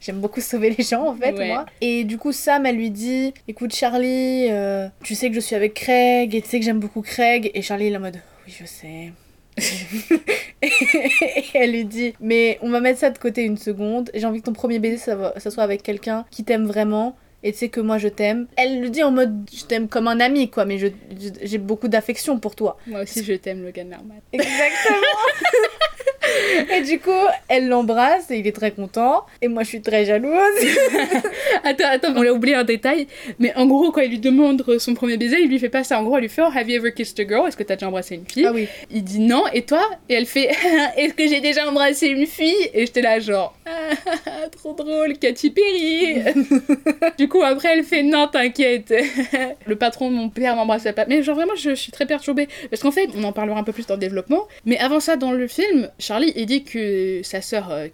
j'aime 0.00 0.20
beaucoup 0.20 0.40
sauver 0.40 0.70
les 0.76 0.84
gens 0.84 1.06
en 1.08 1.14
fait 1.14 1.32
Ouais. 1.32 1.48
moi 1.48 1.66
et 1.80 2.04
du 2.04 2.16
coup 2.18 2.30
Sam 2.32 2.64
elle 2.66 2.76
lui 2.76 2.90
dit 2.90 3.32
écoute 3.48 3.74
Charlie 3.74 4.48
euh, 4.50 4.88
tu 5.02 5.14
sais 5.14 5.28
que 5.30 5.34
je 5.34 5.40
suis 5.40 5.56
avec 5.56 5.74
Craig 5.74 6.34
et 6.34 6.42
tu 6.42 6.48
sais 6.48 6.58
que 6.60 6.64
j'aime 6.64 6.78
beaucoup 6.80 7.00
Craig 7.02 7.50
et 7.54 7.62
Charlie 7.62 7.86
il 7.88 7.94
est 7.94 7.96
en 7.96 8.00
mode 8.00 8.18
oui 8.46 8.54
je 8.60 8.66
sais 8.66 9.12
et 10.62 11.42
elle 11.54 11.72
lui 11.72 11.84
dit 11.84 12.14
mais 12.20 12.58
on 12.62 12.70
va 12.70 12.80
mettre 12.80 12.98
ça 13.00 13.10
de 13.10 13.18
côté 13.18 13.42
une 13.44 13.56
seconde 13.58 14.10
j'ai 14.14 14.26
envie 14.26 14.40
que 14.40 14.46
ton 14.46 14.52
premier 14.52 14.78
baiser 14.78 14.96
ça, 14.98 15.16
va- 15.16 15.34
ça 15.38 15.50
soit 15.50 15.62
avec 15.64 15.82
quelqu'un 15.82 16.24
qui 16.30 16.44
t'aime 16.44 16.66
vraiment 16.66 17.16
et 17.42 17.52
tu 17.52 17.58
sais 17.58 17.68
que 17.68 17.80
moi 17.80 17.98
je 17.98 18.08
t'aime. 18.08 18.46
Elle 18.56 18.80
le 18.80 18.88
dit 18.90 19.02
en 19.02 19.10
mode 19.10 19.34
je 19.54 19.64
t'aime 19.64 19.88
comme 19.88 20.08
un 20.08 20.20
ami 20.20 20.50
quoi, 20.50 20.64
mais 20.64 20.78
je- 20.78 20.88
j'ai 21.42 21.58
beaucoup 21.58 21.88
d'affection 21.88 22.38
pour 22.38 22.54
toi. 22.56 22.76
Moi 22.86 23.02
aussi, 23.02 23.24
je 23.24 23.34
t'aime, 23.34 23.64
Logan 23.64 23.88
Lerman. 23.90 24.20
Exactement. 24.32 24.96
et 26.76 26.80
du 26.82 26.98
coup, 27.00 27.10
elle 27.48 27.68
l'embrasse 27.68 28.30
et 28.30 28.38
il 28.38 28.46
est 28.46 28.52
très 28.54 28.70
content. 28.70 29.26
Et 29.40 29.48
moi, 29.48 29.62
je 29.64 29.68
suis 29.68 29.82
très 29.82 30.04
jalouse. 30.04 30.32
Attends, 31.64 31.84
attends, 31.90 32.12
on 32.16 32.22
a 32.26 32.30
oublié 32.32 32.54
un 32.56 32.64
détail. 32.64 33.06
Mais 33.38 33.54
en 33.54 33.66
gros, 33.66 33.92
quand 33.92 34.00
il 34.00 34.10
lui 34.10 34.18
demande 34.18 34.64
son 34.78 34.94
premier 34.94 35.16
baiser, 35.16 35.40
il 35.40 35.48
lui 35.48 35.58
fait 35.58 35.68
pas 35.68 35.84
ça. 35.84 35.98
En 36.00 36.02
gros, 36.02 36.16
elle 36.16 36.22
lui 36.22 36.28
fait 36.28 36.42
oh, 36.42 36.50
Have 36.52 36.68
you 36.68 36.76
ever 36.76 36.92
kissed 36.92 37.20
a 37.20 37.28
girl? 37.28 37.46
Est-ce 37.46 37.56
que 37.56 37.62
t'as 37.62 37.76
déjà 37.76 37.88
embrassé 37.88 38.16
une 38.16 38.26
fille? 38.26 38.46
Ah 38.46 38.52
oui. 38.52 38.66
Il 38.90 39.04
dit 39.04 39.20
non, 39.20 39.44
et 39.52 39.62
toi? 39.62 39.88
Et 40.08 40.14
elle 40.14 40.26
fait 40.26 40.50
Est-ce 40.96 41.14
que 41.14 41.28
j'ai 41.28 41.40
déjà 41.40 41.68
embrassé 41.68 42.08
une 42.08 42.26
fille? 42.26 42.70
Et 42.74 42.86
j'étais 42.86 43.02
là, 43.02 43.20
genre 43.20 43.54
Ah, 43.66 44.48
Trop 44.50 44.74
drôle, 44.74 45.18
Katy 45.18 45.50
Perry 45.50 46.22
Du 47.18 47.28
coup, 47.28 47.42
après, 47.42 47.76
elle 47.78 47.84
fait 47.84 48.02
Non, 48.02 48.28
t'inquiète. 48.28 48.92
le 49.66 49.76
patron 49.76 50.10
de 50.10 50.16
mon 50.16 50.28
père 50.28 50.56
m'embrassait 50.56 50.92
pas. 50.92 51.04
Mais 51.06 51.22
genre, 51.22 51.36
vraiment, 51.36 51.54
je, 51.56 51.70
je 51.70 51.74
suis 51.74 51.92
très 51.92 52.06
perturbée. 52.06 52.48
Parce 52.70 52.82
qu'en 52.82 52.90
fait, 52.90 53.08
on 53.16 53.22
en 53.24 53.32
parlera 53.32 53.58
un 53.60 53.64
peu 53.64 53.72
plus 53.72 53.86
dans 53.86 53.94
le 53.94 54.00
développement. 54.00 54.46
Mais 54.66 54.78
avant 54.78 55.00
ça, 55.00 55.16
dans 55.16 55.32
le 55.32 55.46
film, 55.46 55.88
Charlie, 55.98 56.32
il 56.36 56.46
dit 56.46 56.64
que 56.64 57.20
sa 57.22 57.40
sœur 57.40 57.70
euh, 57.70 57.88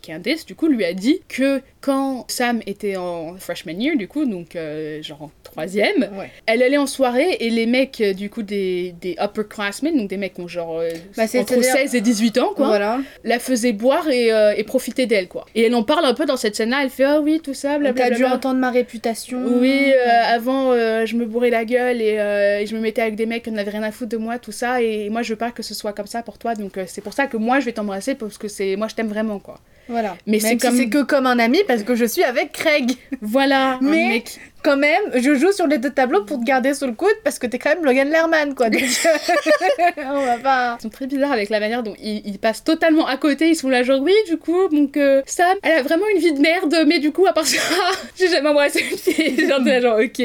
du 0.47 0.55
coup, 0.55 0.69
lui 0.69 0.85
a 0.85 0.93
dit 0.95 1.21
que 1.29 1.61
quand 1.81 2.25
Sam 2.29 2.61
était 2.66 2.97
en 2.97 3.37
freshman 3.37 3.81
year, 3.81 3.97
du 3.97 4.09
coup, 4.09 4.25
donc 4.25 4.57
euh, 4.57 5.01
genre 5.03 5.23
en 5.23 5.31
troisième, 5.45 6.09
Ouais. 6.19 6.31
elle 6.47 6.62
allait 6.62 6.77
en 6.79 6.87
soirée 6.87 7.37
et 7.41 7.51
les 7.51 7.66
mecs, 7.66 8.01
euh, 8.01 8.14
du 8.14 8.31
coup, 8.31 8.43
des, 8.43 8.95
des 9.01 9.16
upperclassmen, 9.23 9.97
donc 9.97 10.09
des 10.09 10.16
mecs 10.16 10.35
qui 10.35 10.41
ont 10.41 10.49
genre 10.49 10.79
euh, 10.81 10.91
Bah, 11.16 11.25
entre 11.25 11.31
c'est-à-dire- 11.31 11.64
16 11.73 11.95
et 11.95 12.01
18 12.01 12.39
ans, 12.39 12.53
quoi, 12.57 12.66
Voilà. 12.69 13.01
la 13.25 13.39
faisaient 13.39 13.73
boire 13.73 14.09
et, 14.09 14.31
et 14.57 14.64
profiter 14.64 15.07
d'elle, 15.07 15.29
quoi. 15.29 15.47
Et 15.59 15.63
elle 15.63 15.75
en 15.75 15.83
parle 15.83 16.05
un 16.05 16.15
peu 16.15 16.25
dans 16.25 16.37
cette 16.37 16.55
scène-là, 16.55 16.85
elle 16.85 16.89
fait 16.91 17.03
Ah 17.03 17.21
oui, 17.21 17.41
tout 17.43 17.53
ça, 17.53 17.71
T'as 17.73 17.79
blablabla. 17.79 18.17
dû 18.17 18.25
entendre 18.25 18.61
ma 18.61 18.71
réputation. 18.71 19.41
Oui, 19.61 19.93
euh, 19.93 20.09
avant, 20.35 20.71
euh, 20.71 21.05
je 21.05 21.17
me 21.17 21.25
bourrais 21.27 21.51
la 21.51 21.65
gueule 21.65 22.01
et, 22.01 22.15
euh, 22.21 22.61
et 22.61 22.67
je 22.67 22.77
me 22.77 22.81
mettais 22.81 23.03
avec 23.03 23.17
des 23.17 23.27
mecs 23.27 23.43
qui 23.43 23.51
n'avaient 23.51 23.73
rien 23.73 23.83
à 23.83 23.91
foutre 23.91 24.11
de 24.11 24.19
moi, 24.19 24.39
tout 24.39 24.53
ça. 24.53 24.81
Et 24.83 25.11
moi, 25.11 25.23
je 25.23 25.31
veux 25.33 25.37
pas 25.37 25.51
que 25.51 25.65
ce 25.65 25.75
soit 25.75 25.93
comme 25.93 26.07
ça 26.07 26.23
pour 26.23 26.39
toi. 26.39 26.55
Donc, 26.55 26.79
c'est 26.87 27.01
pour 27.01 27.13
ça 27.13 27.27
que 27.27 27.37
moi, 27.37 27.59
je 27.59 27.65
vais 27.65 27.73
t'embrasser 27.73 28.15
parce 28.15 28.39
que 28.39 28.47
c'est 28.47 28.77
moi, 28.77 28.87
je 28.87 28.95
t'aime 28.95 29.09
vraiment, 29.09 29.41
quoi. 29.41 29.59
Voilà. 29.89 30.17
Mais 30.27 30.39
c'est 30.39 30.51
si 30.51 30.57
comme- 30.59 30.77
c'est 30.77 30.89
que 30.91 31.03
comme 31.03 31.27
un 31.27 31.39
ami 31.41 31.59
parce 31.67 31.83
que 31.83 31.97
je 31.97 32.05
suis 32.05 32.23
avec 32.23 32.53
Craig. 32.53 32.93
Voilà, 33.21 33.79
Mais- 33.81 34.09
mec. 34.11 34.39
Quand 34.63 34.77
même, 34.77 35.03
je 35.15 35.35
joue 35.37 35.53
sur 35.53 35.67
les 35.67 35.79
deux 35.79 35.91
tableaux 35.91 36.25
pour 36.25 36.41
te 36.41 36.45
garder 36.45 36.75
sous 36.75 36.87
le 36.87 36.93
coude 36.93 37.15
parce 37.25 37.39
que 37.39 37.47
t'es 37.47 37.59
quand 37.59 37.71
même 37.71 37.85
Logan 37.85 38.11
Lerman 38.11 38.55
quoi. 38.55 38.69
Donc, 38.71 38.83
on 39.99 40.25
va 40.25 40.39
pas. 40.39 40.77
Ils 40.79 40.83
sont 40.83 40.89
très 40.89 41.07
bizarres 41.07 41.33
avec 41.33 41.49
la 41.49 41.61
manière 41.61 41.83
dont 41.83 41.95
ils, 42.01 42.23
ils 42.27 42.39
passent 42.39 42.65
totalement 42.65 43.07
à 43.07 43.17
côté. 43.17 43.49
Ils 43.49 43.55
sont 43.57 43.69
là, 43.69 43.83
genre, 43.83 44.01
oui, 44.01 44.15
du 44.29 44.37
coup, 44.37 44.69
donc 44.69 44.97
euh, 44.97 45.23
Sam, 45.27 45.57
elle 45.63 45.79
a 45.79 45.83
vraiment 45.83 46.05
une 46.15 46.21
vie 46.21 46.33
de 46.33 46.41
merde, 46.41 46.75
mais 46.87 46.99
du 46.99 47.13
coup, 47.13 47.27
à 47.27 47.33
part 47.33 47.47
ça, 47.47 47.61
j'ai 48.19 48.29
jamais 48.29 48.49
embrassé 48.49 48.81
une 48.91 48.97
fille. 48.99 49.47
Genre, 49.49 49.61
là, 49.61 49.81
genre, 49.81 49.99
ok. 49.99 50.23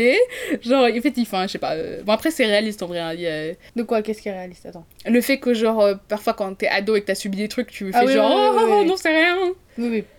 Genre, 0.61 0.83
en 0.85 1.01
fait, 1.01 1.13
il 1.15 1.21
enfin, 1.23 1.43
je 1.47 1.51
sais 1.53 1.57
pas. 1.59 1.73
euh, 1.73 2.01
Bon, 2.03 2.13
après, 2.13 2.31
c'est 2.31 2.45
réaliste 2.45 2.81
en 2.83 2.87
vrai. 2.87 2.99
hein, 2.99 3.13
il 3.13 3.55
De 3.75 3.83
quoi 3.83 4.01
Qu'est-ce 4.01 4.21
qui 4.21 4.29
est 4.29 4.33
réaliste 4.33 4.65
Attends. 4.65 4.85
Le 5.05 5.21
fait 5.21 5.37
que, 5.37 5.53
genre, 5.53 5.81
euh, 5.81 5.95
parfois, 6.07 6.33
quand 6.33 6.53
t'es 6.55 6.67
ado 6.67 6.95
et 6.95 7.01
que 7.01 7.07
t'as 7.07 7.15
subi 7.15 7.37
des 7.37 7.47
trucs, 7.47 7.71
tu 7.71 7.91
fais 7.91 7.97
Ah 7.97 8.05
oui, 8.05 8.13
genre, 8.13 8.53
oui, 8.55 8.63
oui, 8.63 8.71
oh, 8.81 8.83
non, 8.85 8.95
c'est 8.97 9.09
rien. 9.09 9.37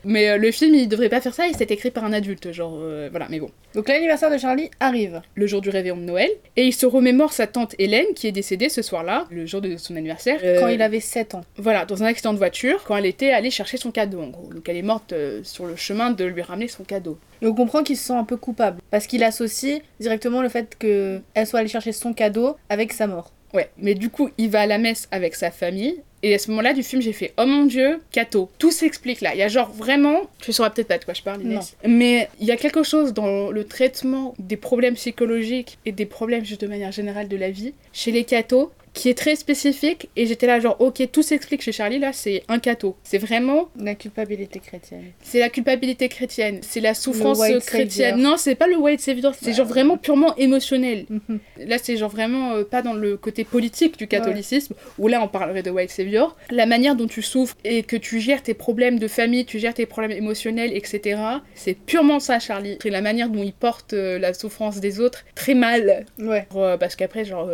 Mais 0.04 0.28
euh, 0.28 0.36
le 0.36 0.50
film, 0.50 0.74
il 0.74 0.88
devrait 0.88 1.08
pas 1.08 1.20
faire 1.20 1.32
ça, 1.32 1.46
il 1.46 1.56
s'est 1.56 1.66
écrit 1.70 1.90
par 1.90 2.04
un 2.04 2.12
adulte, 2.12 2.52
genre, 2.52 2.76
euh, 2.76 3.08
voilà, 3.10 3.28
mais 3.30 3.38
bon. 3.38 3.50
Donc 3.74 3.88
l'anniversaire 3.88 4.30
de 4.30 4.36
Charlie 4.36 4.70
arrive. 4.80 5.22
Le 5.36 5.46
jour 5.46 5.60
du 5.60 5.70
réveillon 5.70 5.96
de 5.96 6.02
Noël, 6.02 6.28
et 6.56 6.66
il 6.66 6.72
se 6.72 6.86
remémore 6.86 7.32
sa 7.32 7.46
tante 7.46 7.74
Hélène, 7.78 8.06
qui 8.14 8.26
est 8.26 8.32
décédée 8.32 8.68
ce 8.68 8.82
soir-là, 8.82 9.26
le 9.30 9.46
jour 9.46 9.60
de 9.60 9.76
son 9.76 9.96
anniversaire. 9.96 10.40
Quand 10.60 10.68
il 10.68 10.82
avait 10.82 11.00
7 11.00 11.36
ans. 11.36 11.44
Voilà, 11.56 11.84
dans 11.84 12.02
un 12.02 12.06
accident 12.06 12.32
de 12.32 12.38
voiture, 12.38 12.82
quand 12.84 12.96
elle 12.96 13.06
était 13.06 13.30
allée 13.30 13.50
chercher 13.50 13.76
son 13.76 13.90
cadeau, 13.90 14.20
en 14.20 14.28
gros. 14.28 14.52
Donc 14.52 14.68
elle 14.68 14.76
est 14.76 14.82
morte 14.82 15.14
sur 15.44 15.66
le 15.66 15.76
chemin 15.76 16.10
de 16.10 16.24
lui 16.24 16.42
ramener 16.42 16.68
son 16.68 16.84
cadeau. 16.84 17.18
Et 17.42 17.46
on 17.46 17.54
comprend 17.54 17.82
qu'il 17.82 17.96
se 17.96 18.04
sent 18.06 18.12
un 18.12 18.24
peu 18.24 18.36
coupable 18.36 18.80
parce 18.90 19.06
qu'il 19.06 19.22
associe 19.22 19.82
directement 20.00 20.42
le 20.42 20.48
fait 20.48 20.76
qu'elle 20.78 21.46
soit 21.46 21.60
allée 21.60 21.68
chercher 21.68 21.92
son 21.92 22.12
cadeau 22.12 22.56
avec 22.68 22.92
sa 22.92 23.06
mort. 23.06 23.32
Ouais, 23.54 23.70
mais 23.78 23.94
du 23.94 24.10
coup, 24.10 24.30
il 24.36 24.50
va 24.50 24.62
à 24.62 24.66
la 24.66 24.78
messe 24.78 25.08
avec 25.10 25.36
sa 25.36 25.50
famille. 25.50 26.02
Et 26.24 26.34
à 26.34 26.38
ce 26.38 26.50
moment-là 26.50 26.72
du 26.72 26.82
film, 26.82 27.02
j'ai 27.02 27.12
fait 27.12 27.34
Oh 27.38 27.44
mon 27.46 27.66
dieu, 27.66 28.00
Cato. 28.10 28.50
Tout 28.58 28.70
s'explique 28.70 29.20
là. 29.20 29.34
Il 29.34 29.38
y 29.38 29.42
a 29.42 29.48
genre 29.48 29.70
vraiment. 29.70 30.22
Tu 30.40 30.52
sauras 30.52 30.70
peut-être 30.70 30.88
pas 30.88 30.98
de 30.98 31.04
quoi 31.04 31.14
je 31.14 31.22
parle, 31.22 31.42
Inès. 31.42 31.76
Mais 31.86 32.28
il 32.40 32.46
y 32.46 32.50
a 32.50 32.56
quelque 32.56 32.82
chose 32.82 33.12
dans 33.12 33.50
le 33.50 33.64
traitement 33.64 34.34
des 34.38 34.56
problèmes 34.56 34.94
psychologiques 34.94 35.78
et 35.84 35.92
des 35.92 36.06
problèmes 36.06 36.44
juste 36.44 36.62
de 36.62 36.66
manière 36.66 36.92
générale 36.92 37.28
de 37.28 37.36
la 37.36 37.50
vie 37.50 37.74
chez 37.92 38.10
les 38.10 38.24
Cato 38.24 38.72
qui 38.94 39.08
est 39.10 39.14
très 39.18 39.36
spécifique. 39.36 40.08
Et 40.16 40.24
j'étais 40.26 40.46
là, 40.46 40.60
genre, 40.60 40.76
ok, 40.80 41.02
tout 41.12 41.22
s'explique 41.22 41.60
chez 41.62 41.72
Charlie 41.72 41.98
là, 41.98 42.12
c'est 42.12 42.42
un 42.48 42.58
Cato. 42.58 42.96
C'est 43.02 43.18
vraiment. 43.18 43.68
La 43.78 43.94
culpabilité 43.94 44.60
chrétienne. 44.60 45.04
C'est 45.22 45.40
la 45.40 45.48
culpabilité 45.50 46.08
chrétienne. 46.08 46.58
C'est 46.62 46.80
la 46.80 46.94
souffrance 46.94 47.38
chrétienne. 47.66 47.90
savior. 47.90 48.16
Non, 48.30 48.36
c'est 48.36 48.54
pas 48.54 48.66
le 48.68 48.76
white 48.76 49.00
savior. 49.00 49.34
C'est 49.38 49.46
Ouais. 49.48 49.52
genre 49.52 49.66
vraiment 49.66 49.96
purement 49.98 50.34
émotionnel. 50.36 51.06
Mhm. 51.10 51.38
Là, 51.66 51.78
c'est 51.82 51.96
genre 51.96 52.08
vraiment 52.10 52.52
euh, 52.54 52.64
pas 52.64 52.82
dans 52.82 52.92
le 52.94 53.16
côté 53.16 53.44
politique 53.44 53.98
du 53.98 54.06
catholicisme, 54.06 54.74
où 54.98 55.08
là, 55.08 55.20
on 55.22 55.28
parlerait 55.28 55.62
de 55.62 55.70
White 55.70 55.90
Savior. 55.90 56.36
La 56.50 56.66
manière 56.66 56.94
dont 56.94 57.06
tu 57.08 57.20
souffres 57.22 57.56
et 57.64 57.82
que 57.82 57.96
tu 57.96 58.20
gères 58.20 58.42
tes 58.42 58.54
problèmes 58.54 58.98
de 58.98 59.08
famille, 59.08 59.44
tu 59.44 59.58
gères 59.58 59.74
tes 59.74 59.86
problèmes 59.86 60.16
émotionnels, 60.16 60.72
etc. 60.72 61.20
C'est 61.54 61.74
purement 61.74 62.20
ça, 62.20 62.38
Charlie. 62.38 62.78
C'est 62.82 62.90
la 62.90 63.00
manière 63.00 63.28
dont 63.28 63.42
il 63.42 63.52
porte 63.52 63.92
euh, 63.92 64.18
la 64.20 64.32
souffrance 64.34 64.78
des 64.80 65.00
autres 65.00 65.24
très 65.34 65.54
mal. 65.54 66.06
Ouais. 66.18 66.46
Genre, 66.52 66.62
euh, 66.62 66.76
parce 66.76 66.94
qu'après, 66.94 67.24
genre, 67.24 67.50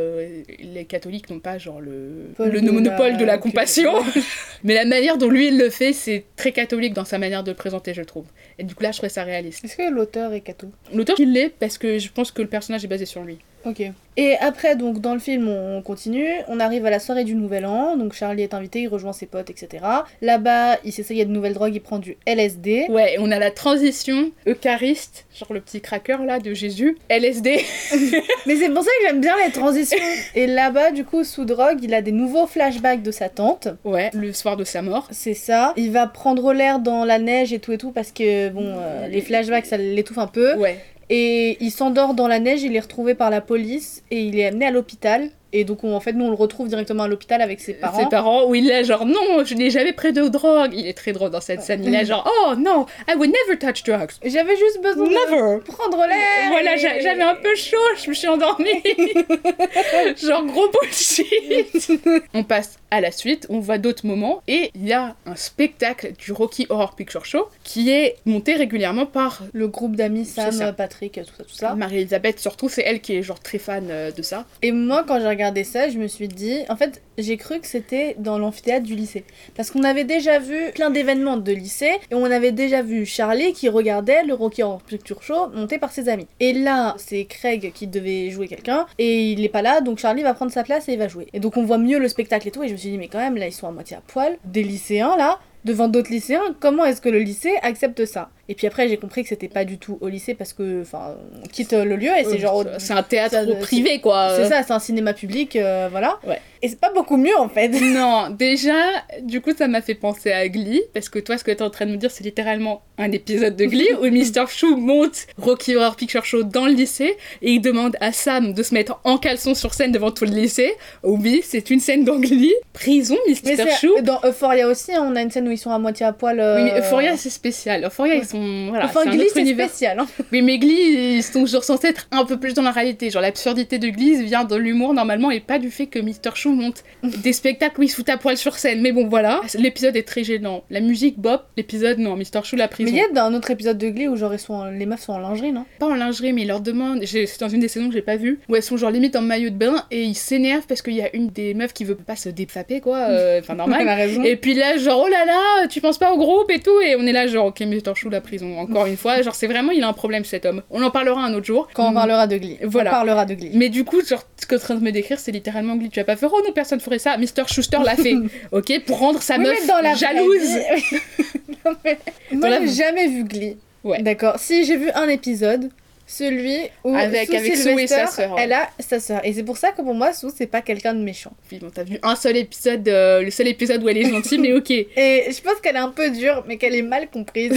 les 0.59 0.85
catholiques 0.85 1.30
n'ont 1.33 1.41
pas, 1.41 1.59
genre, 1.59 1.81
le, 1.81 2.31
Paul 2.37 2.51
le 2.51 2.61
de 2.61 2.71
monopole 2.71 3.13
la- 3.13 3.17
de 3.17 3.25
la 3.25 3.39
compassion. 3.39 3.93
Mais 4.65 4.75
la 4.75 4.85
manière 4.85 5.17
dont 5.19 5.29
lui, 5.29 5.49
il 5.49 5.59
le 5.59 5.71
fait, 5.71 5.93
c'est 5.93 6.25
très 6.37 6.53
catholique 6.53 6.93
dans 6.93 7.05
sa 7.05 7.19
manière 7.19 7.43
de 7.45 7.51
le 7.51 7.57
présenter, 7.57 7.95
je 7.95 8.03
trouve. 8.03 8.27
Et 8.59 8.65
du 8.65 8.75
coup, 8.75 8.83
là, 8.83 8.93
je 8.93 8.99
trouvais 8.99 9.09
ça 9.11 9.25
réaliste. 9.25 9.65
Est-ce 9.65 9.77
que 9.77 9.91
l'auteur 9.91 10.33
est 10.33 10.41
catho? 10.43 10.69
L'auteur, 10.95 11.17
il 11.19 11.33
l'est 11.33 11.49
parce 11.51 11.79
que 11.79 11.99
je 11.99 12.11
pense 12.11 12.31
que 12.31 12.43
le 12.43 12.49
personnage 12.49 12.85
est 12.85 12.89
basé 12.89 13.07
sur 13.07 13.23
lui. 13.23 13.39
Ok. 13.65 13.83
Et 14.17 14.37
après, 14.39 14.77
donc, 14.77 15.01
dans 15.01 15.15
le 15.15 15.21
film, 15.21 15.49
on 15.49 15.81
continue. 15.83 16.29
On 16.49 16.61
arrive 16.61 16.85
à 16.85 16.91
la 16.91 16.99
soirée 16.99 17.25
du 17.25 17.35
Nouvel 17.35 17.65
An. 17.65 17.97
Donc, 17.97 18.13
Charlie 18.13 18.43
est 18.43 18.53
invité, 18.55 18.83
il 18.83 18.89
rejoint 18.89 19.13
ses 19.13 19.27
potes, 19.27 19.49
etc. 19.49 19.85
Là-bas, 20.21 20.79
il 20.85 20.93
s'essaye 20.93 21.23
à 21.23 21.25
de 21.25 21.31
nouvelles 21.31 21.55
drogues, 21.55 21.75
il 21.75 21.81
prend 21.81 21.99
du 21.99 22.17
LSD. 22.27 22.87
Ouais, 22.91 23.15
et 23.15 23.19
on 23.19 23.31
a 23.31 23.39
la 23.39 23.51
transition 23.51 24.31
euchariste, 24.47 25.27
genre 25.39 25.53
le 25.53 25.61
petit 25.61 25.81
cracker 25.81 26.19
là 26.27 26.39
de 26.39 26.53
Jésus, 26.53 26.99
LSD. 27.09 27.65
Mais 28.47 28.57
c'est 28.57 28.69
pour 28.69 28.83
ça 28.83 28.91
que 29.01 29.07
j'aime 29.07 29.21
bien 29.21 29.35
les 29.45 29.53
transitions. 29.53 29.97
Et 30.35 30.47
là-bas, 30.47 30.91
du 30.91 31.05
coup, 31.05 31.25
sous 31.25 31.45
drogue, 31.45 31.79
il 31.83 31.95
a 31.95 32.03
des 32.03 32.13
nouveaux 32.13 32.47
flashbacks 32.47 33.03
de 33.03 33.13
sa 33.13 33.29
tante. 33.29 33.69
Ouais, 33.85 34.11
le 34.13 34.33
soir 34.33 34.57
de 34.57 34.65
sa 34.65 34.83
mort. 34.83 35.09
C'est 35.13 35.35
ça. 35.35 35.73
Il 35.77 35.93
va 35.93 36.07
prendre 36.07 36.53
l'air 36.53 36.81
dans 36.81 37.05
la 37.05 37.19
neige 37.19 37.53
et 37.53 37.59
tout 37.59 37.73
et 37.73 37.79
tout 37.79 37.93
parce 37.93 38.13
que, 38.13 38.51
bon, 38.51 38.67
euh, 38.67 39.07
les 39.07 39.21
flashbacks, 39.23 39.67
ça 39.67 39.77
l'étouffe 39.77 40.19
un 40.19 40.27
peu. 40.27 40.57
Ouais. 40.57 40.79
Et 41.11 41.57
il 41.61 41.73
s'endort 41.73 42.15
dans 42.15 42.29
la 42.29 42.39
neige, 42.39 42.63
il 42.63 42.77
est 42.77 42.81
retrouvé 42.81 43.17
par 43.17 43.31
la 43.31 43.41
police 43.41 44.05
et 44.13 44.23
il 44.23 44.39
est 44.39 44.47
amené 44.47 44.67
à 44.67 44.71
l'hôpital. 44.71 45.31
Et 45.53 45.65
donc, 45.65 45.85
on- 45.85 45.95
en 45.95 46.01
fait, 46.01 46.13
nous, 46.13 46.25
on 46.25 46.31
le 46.31 46.37
retrouve 46.37 46.69
directement 46.69 47.03
à 47.05 47.09
l'hôpital 47.09 47.43
avec 47.43 47.61
ses 47.61 47.75
parents. 47.75 47.99
Ses 47.99 48.09
parents, 48.09 48.45
où 48.47 48.55
il 48.55 48.71
est 48.71 48.85
genre 48.85 49.05
non, 49.07 49.45
je 49.45 49.55
n'ai 49.55 49.71
jamais 49.71 49.93
pris 49.93 50.13
de 50.13 50.29
drogue. 50.29 50.73
Il 50.75 50.87
est 50.87 50.95
très 50.97 51.13
drôle 51.13 51.31
dans 51.31 51.41
cette 51.41 51.63
scène. 51.63 51.83
Il 51.85 51.95
est 51.95 52.05
genre 52.05 52.31
oh 52.49 52.55
non, 52.57 52.87
I 53.09 53.15
would 53.17 53.31
never 53.31 53.59
touch 53.59 53.83
drugs. 53.85 54.11
J'avais 54.25 54.57
juste 54.57 54.81
besoin 54.83 55.07
de 55.09 55.59
prendre 55.63 55.99
l'air. 56.07 56.51
Voilà, 56.51 56.77
et- 56.77 57.01
j'avais 57.03 57.23
un 57.23 57.35
peu 57.37 57.55
chaud, 57.55 57.77
je 58.03 58.11
me 58.11 58.15
suis 58.15 58.29
endormie. 58.29 58.67
genre 60.23 60.45
gros 60.47 60.69
bullshit. 60.71 61.91
on 62.35 62.45
passe 62.45 62.79
à 62.91 63.01
la 63.01 63.11
suite, 63.13 63.47
on 63.51 63.61
voit 63.61 63.79
d'autres 63.79 64.07
moments 64.07 64.43
et 64.49 64.71
il 64.75 64.87
y 64.87 64.93
a 64.93 65.15
un 65.27 65.37
spectacle 65.37 66.13
du 66.19 66.33
Rocky 66.33 66.67
Horror 66.69 66.95
Picture 66.97 67.25
Show 67.25 67.49
qui 67.65 67.91
est 67.91 68.17
monté 68.27 68.55
régulièrement 68.55 69.07
par 69.07 69.43
Le 69.53 69.69
groupe 69.69 69.97
d'amis, 69.97 70.25
Sam. 70.27 70.75
Patrick, 70.77 71.13
tout 71.15 71.21
ça, 71.37 71.45
tout 71.45 71.55
ça. 71.55 71.75
Marie-Elisabeth 71.75 72.39
surtout, 72.41 72.69
c'est 72.69 72.83
elle 72.83 73.01
qui 73.01 73.17
est 73.17 73.23
genre 73.23 73.41
très 73.41 73.59
fan 73.59 73.89
euh, 73.91 74.11
de 74.11 74.23
ça. 74.23 74.45
Et 74.63 74.73
moi, 74.73 75.05
quand 75.07 75.21
j'ai 75.21 75.27
regardé 75.41 75.65
ça, 75.65 75.89
je 75.89 75.99
me 75.99 76.07
suis 76.07 76.29
dit, 76.29 76.59
en 76.69 76.77
fait, 76.77 77.01
j'ai 77.17 77.39
cru 77.39 77.61
que 77.61 77.67
c'était 77.67 78.15
dans 78.19 78.39
l'amphithéâtre 78.39 78.85
du 78.85 78.95
lycée. 78.95 79.25
Parce 79.57 79.71
qu'on 79.71 79.85
avait 79.85 80.05
déjà 80.05 80.39
vu 80.39 80.71
plein 80.75 80.91
d'événements 80.91 81.39
de 81.39 81.53
lycée, 81.53 81.93
et 82.11 82.15
on 82.15 82.25
avait 82.25 82.53
déjà 82.53 82.83
vu 82.83 83.07
Charlie 83.07 83.55
qui 83.55 83.71
regardait 83.71 84.23
le 84.25 84.35
Rocky 84.35 84.63
Horror 84.63 84.83
Picture 84.83 85.23
Show 85.23 85.49
monté 85.55 85.79
par 85.79 85.93
ses 85.93 86.11
amis. 86.11 86.27
Et 86.41 86.53
là, 86.53 86.95
c'est 86.99 87.25
Craig 87.25 87.73
qui 87.75 87.87
devait 87.87 88.29
jouer 88.29 88.49
quelqu'un, 88.49 88.85
et 88.99 89.31
il 89.31 89.43
est 89.43 89.49
pas 89.49 89.63
là, 89.63 89.81
donc 89.81 89.99
Charlie 89.99 90.23
va 90.23 90.35
prendre 90.35 90.53
sa 90.53 90.63
place 90.63 90.91
et 90.91 90.93
il 90.93 90.99
va 90.99 91.09
jouer. 91.09 91.29
Et 91.33 91.41
donc 91.41 91.57
on 91.57 91.65
voit 91.65 91.79
mieux 91.79 91.99
le 91.99 92.09
spectacle 92.09 92.47
et 92.49 92.51
tout, 92.51 92.63
et 92.63 92.69
je 92.69 92.73
me 92.75 92.79
suis 92.79 92.91
dit, 92.91 92.99
mais 92.99 93.09
quand 93.09 93.19
même, 93.19 93.39
là, 93.39 93.47
ils 93.47 93.53
sont 93.53 93.67
à 93.67 93.73
moitié 93.73 93.97
à 93.97 94.03
poil. 94.07 94.37
Des 94.45 94.63
lycéens, 94.63 95.17
là, 95.17 95.39
devant 95.65 95.89
d'autres 95.89 96.11
lycéens, 96.11 96.55
comment 96.61 96.85
est-ce 96.85 97.01
que 97.01 97.09
le 97.09 97.21
lycée 97.21 97.55
accepte 97.63 98.05
ça? 98.05 98.29
Et 98.51 98.55
puis 98.55 98.67
après, 98.67 98.89
j'ai 98.89 98.97
compris 98.97 99.23
que 99.23 99.29
c'était 99.29 99.49
pas 99.49 99.65
du 99.65 99.79
tout 99.79 99.97
au 100.01 100.09
lycée 100.09 100.35
parce 100.35 100.53
que, 100.53 100.83
enfin, 100.83 101.15
on 101.43 101.47
quitte 101.47 101.73
le 101.73 101.95
lieu 101.97 102.11
et 102.19 102.25
c'est 102.25 102.39
genre. 102.39 102.57
au- 102.57 102.65
C'est 102.79 102.93
un 102.93 103.03
théâtre 103.05 103.37
ça, 103.37 103.55
privé, 103.61 104.01
quoi. 104.01 104.35
C'est 104.37 104.49
ça, 104.49 104.63
c'est 104.65 104.73
un 104.73 104.81
cinéma 104.81 105.15
public, 105.15 105.55
euh, 105.57 105.87
voilà. 105.91 106.19
Ouais. 106.27 106.41
Et 106.63 106.69
c'est 106.69 106.79
pas 106.81 106.93
beaucoup 106.93 107.17
mieux 107.17 107.37
en 107.39 107.49
fait. 107.49 107.69
Non, 107.81 108.29
déjà, 108.29 108.75
du 109.23 109.41
coup, 109.41 109.53
ça 109.57 109.69
m'a 109.69 109.81
fait 109.81 109.95
penser 109.95 110.33
à 110.33 110.47
Glee, 110.49 110.83
parce 110.93 111.09
que 111.09 111.19
toi, 111.21 111.39
ce 111.39 111.45
que 111.45 111.51
t'es 111.53 111.63
en 111.63 111.71
train 111.71 111.87
de 111.87 111.93
me 111.93 111.97
dire, 111.97 112.11
c'est 112.11 112.25
littéralement 112.25 112.83
un 112.99 113.13
épisode 113.13 113.55
de 113.57 113.65
Glee 113.67 113.89
où 114.03 114.05
Mr. 114.11 114.47
Chou 114.49 114.77
monte 114.77 115.27
Rocky 115.39 115.77
Horror 115.77 115.95
Picture 115.97 116.25
Show 116.25 116.43
dans 116.43 116.67
le 116.67 116.73
lycée 116.73 117.17
et 117.43 117.53
il 117.53 117.61
demande 117.61 117.97
à 118.01 118.11
Sam 118.13 118.53
de 118.53 118.63
se 118.65 118.75
mettre 118.75 119.01
en 119.05 119.17
caleçon 119.17 119.55
sur 119.55 119.73
scène 119.75 119.93
devant 119.93 120.11
tout 120.11 120.25
le 120.25 120.33
lycée. 120.33 120.75
Oui, 121.05 121.41
c'est 121.45 121.71
une 121.71 121.79
scène 121.81 122.05
dans 122.05 122.19
Glee. 122.19 122.53
Prison, 122.73 123.17
Mr. 123.29 123.65
Chou. 123.81 123.95
dans 124.03 124.21
Euphoria 124.25 124.67
aussi, 124.69 124.93
hein, 124.93 125.07
on 125.11 125.15
a 125.17 125.23
une 125.23 125.31
scène 125.31 125.47
où 125.49 125.51
ils 125.53 125.57
sont 125.59 125.71
à 125.71 125.79
moitié 125.79 126.05
à 126.05 126.13
poil. 126.13 126.41
euh, 126.41 126.57
Oui, 126.57 126.65
mais 126.65 126.81
Euphoria, 126.81 127.17
c'est 127.17 127.31
spécial. 127.31 127.85
Euphoria, 127.85 128.15
Ouais. 128.15 128.21
ils 128.23 128.27
sont. 128.29 128.40
Voilà, 128.69 128.87
Enfin, 128.87 129.05
Glee, 129.07 129.27
c'est 129.33 129.45
spécial. 129.45 129.99
hein. 130.01 130.07
Oui, 130.33 130.43
mais 130.43 130.59
Glee, 130.59 131.17
ils 131.17 131.23
sont 131.23 131.45
genre 131.47 131.65
censés 131.65 131.89
être 131.89 132.07
un 132.11 132.25
peu 132.25 132.39
plus 132.39 132.55
dans 132.55 132.63
la 132.63 132.71
réalité. 132.71 133.11
Genre, 133.11 133.23
l'absurdité 133.23 133.79
de 133.79 133.89
Glee 133.89 134.23
vient 134.23 134.45
de 134.45 134.57
l'humour 134.57 134.95
normalement 134.95 135.31
et 135.31 135.41
pas 135.41 135.59
du 135.59 135.71
fait 135.71 135.87
que 135.87 135.99
Mr. 135.99 136.35
Chou 136.35 136.51
monte 136.53 136.85
des 137.03 137.33
spectacles 137.33 137.81
où 137.81 137.83
il 137.83 137.89
se 137.89 137.97
fout 137.97 138.09
à 138.09 138.17
poil 138.17 138.37
sur 138.37 138.57
scène. 138.57 138.81
Mais 138.81 138.93
bon, 138.93 139.07
voilà. 139.09 139.41
L'épisode 139.59 139.97
est 139.97 140.07
très 140.07 140.25
gênant. 140.25 140.65
La 140.71 140.81
musique, 140.81 141.19
bop. 141.19 141.45
L'épisode, 141.57 141.99
non. 141.99 142.17
Mr. 142.17 142.43
Chou, 142.45 142.57
la 142.57 142.65
Mais 142.65 142.69
prison. 142.69 142.91
il 142.93 142.97
y 142.97 143.01
a 143.01 143.09
dans 143.13 143.23
un 143.23 143.35
autre 143.35 143.51
épisode 143.51 143.79
de 143.79 143.89
Glee 143.91 144.09
où 144.09 144.17
genre 144.17 144.33
ils 144.33 144.39
sont 144.39 144.55
en- 144.55 144.71
les 144.71 144.87
meufs 144.87 145.01
sont 145.03 145.13
en 145.13 145.19
lingerie, 145.19 145.53
non? 145.53 145.65
Pas 145.79 145.87
en 145.87 145.95
lingerie, 145.95 146.33
mais 146.33 146.43
ils 146.43 146.49
leur 146.49 146.61
demandent. 146.61 147.05
C'est 147.05 147.27
dans 147.41 147.49
une 147.49 147.61
des 147.61 147.69
saisons 147.69 147.89
que 147.89 147.95
j'ai 147.95 148.03
pas 148.03 148.17
vue. 148.17 148.41
Où 148.49 148.57
elles 148.57 148.63
sont 148.63 148.77
genre 148.77 148.91
limite 148.91 149.17
en 149.17 149.23
maillot 149.23 149.51
de 149.51 149.57
bain 149.57 149.85
et 149.91 150.03
ils 150.05 150.15
s'énervent 150.15 150.67
parce 150.67 150.83
qu'il 150.83 150.95
y 150.95 151.03
a 151.03 151.15
une 151.15 151.29
des 151.29 151.55
meufs 151.55 151.73
qui 151.73 151.85
veut 151.85 151.95
pas 151.97 152.17
se 152.17 152.29
défaper, 152.29 152.81
quoi. 152.81 152.97
euh, 153.11 153.41
Enfin, 153.41 153.55
normal. 153.55 153.89
A 153.89 153.95
raison. 153.95 154.23
Et 154.23 154.37
puis 154.37 154.55
là, 154.55 154.77
genre, 154.79 155.05
oh 155.07 155.09
là 155.09 155.25
là, 155.25 155.67
tu 155.69 155.81
penses 155.81 155.99
pas 155.99 156.13
au 156.13 156.17
groupe 156.19 156.51
et 156.51 156.61
tout. 156.61 156.81
Et 156.81 156.95
on 156.97 157.07
est 157.07 157.13
là, 157.13 157.27
genre, 157.27 157.47
ok, 157.47 157.61
Mr. 157.61 157.95
Chou, 157.95 158.09
la 158.11 158.21
prison. 158.21 158.30
Encore 158.59 158.87
une 158.87 158.97
fois, 158.97 159.23
genre, 159.23 159.35
c'est 159.35 159.47
vraiment, 159.47 159.73
il 159.73 159.83
a 159.83 159.89
un 159.89 159.93
problème 159.93 160.25
cet 160.25 160.47
homme. 160.47 160.63
On 160.71 160.83
en 160.83 160.91
parlera 160.91 161.23
un 161.23 161.35
autre 161.35 161.47
jour. 161.47 161.69
Quand 161.75 161.91
on 161.91 161.93
parlera 161.95 162.27
de 162.27 162.37
Glee. 162.37 162.59
Voilà. 162.63 162.91
On 162.91 162.95
parlera 162.95 163.25
de 163.27 163.35
Glee. 163.35 163.51
Mais 163.55 163.69
du 163.69 163.85
coup, 163.85 164.05
genre, 164.05 164.25
ce 164.41 164.47
que 164.47 164.55
tu 164.55 164.61
es 164.61 164.65
en 164.65 164.67
train 164.67 164.75
de 164.75 164.81
me 164.85 164.93
décrire, 164.93 165.19
c'est 165.19 165.33
littéralement 165.33 165.77
Glee. 165.77 165.91
Tu 165.91 166.01
vas 166.01 166.05
pas 166.05 166.17
faire, 166.17 166.31
oh 166.33 166.41
non, 166.47 166.53
personne 166.53 166.81
ferait 166.81 166.99
ça. 166.99 167.17
Mr. 167.17 167.47
Schuster 167.47 167.79
l'a 167.85 167.97
fait, 167.97 168.15
ok, 168.53 168.85
pour 168.87 168.99
rendre 168.99 169.23
sa 169.23 169.37
Oui, 169.37 169.45
meuf 169.45 169.67
dans 169.67 169.81
la 169.81 169.95
jalouse. 169.95 170.59
Non, 171.63 171.73
mais 171.85 171.99
Moi, 172.33 172.49
j'ai 172.61 172.69
jamais 172.69 173.07
vu 173.07 173.25
Glee. 173.25 173.59
Ouais. 173.85 174.01
D'accord. 174.03 174.39
Si 174.39 174.65
j'ai 174.65 174.79
vu 174.79 174.91
un 174.95 175.09
épisode, 175.09 175.71
celui 176.11 176.59
où 176.85 176.95
Avec- 176.95 177.29
Sue 177.31 177.37
avec 177.37 177.57
Sue 177.57 177.81
et 177.81 177.87
sa 177.87 178.07
sœur, 178.07 178.35
ouais. 178.35 178.43
elle 178.43 178.53
a 178.53 178.69
sa 178.79 178.99
sœur. 179.01 179.21
Et 179.25 179.33
c'est 179.33 179.43
pour 179.45 179.57
ça 179.57 179.71
que 179.73 179.81
pour 179.83 179.95
moi, 179.95 180.13
Sue, 180.13 180.27
c'est 180.37 180.47
pas 180.47 180.61
quelqu'un 180.61 180.95
de 180.95 181.03
méchant. 181.03 181.33
Puis 181.49 181.59
bon, 181.59 181.71
t'as 181.73 181.85
vu 181.85 181.99
un 182.03 182.17
seul 182.17 182.37
épisode, 182.37 182.87
euh, 182.89 183.23
le 183.23 183.31
seul 183.31 183.49
épisode 183.49 183.83
où 183.83 183.89
elle 183.89 183.99
est 183.99 184.11
gentille, 184.11 184.39
mais 184.45 184.53
ok. 184.53 184.71
Et 184.71 184.87
je 184.97 185.41
pense 185.41 185.61
qu'elle 185.63 185.77
est 185.77 185.81
un 185.81 185.91
peu 185.91 186.11
dure, 186.11 186.45
mais 186.49 186.57
qu'elle 186.57 186.75
est 186.75 186.83
mal 186.83 187.09
comprise. 187.11 187.53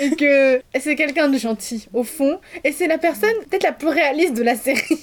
et 0.00 0.10
que 0.16 0.60
c'est 0.80 0.96
quelqu'un 0.96 1.28
de 1.28 1.38
gentil, 1.38 1.86
au 1.92 2.02
fond. 2.02 2.40
Et 2.64 2.72
c'est 2.72 2.86
la 2.88 2.98
personne 2.98 3.32
peut-être 3.48 3.62
la 3.62 3.72
plus 3.72 3.88
réaliste 3.88 4.34
de 4.34 4.42
la 4.42 4.56
série. 4.56 4.98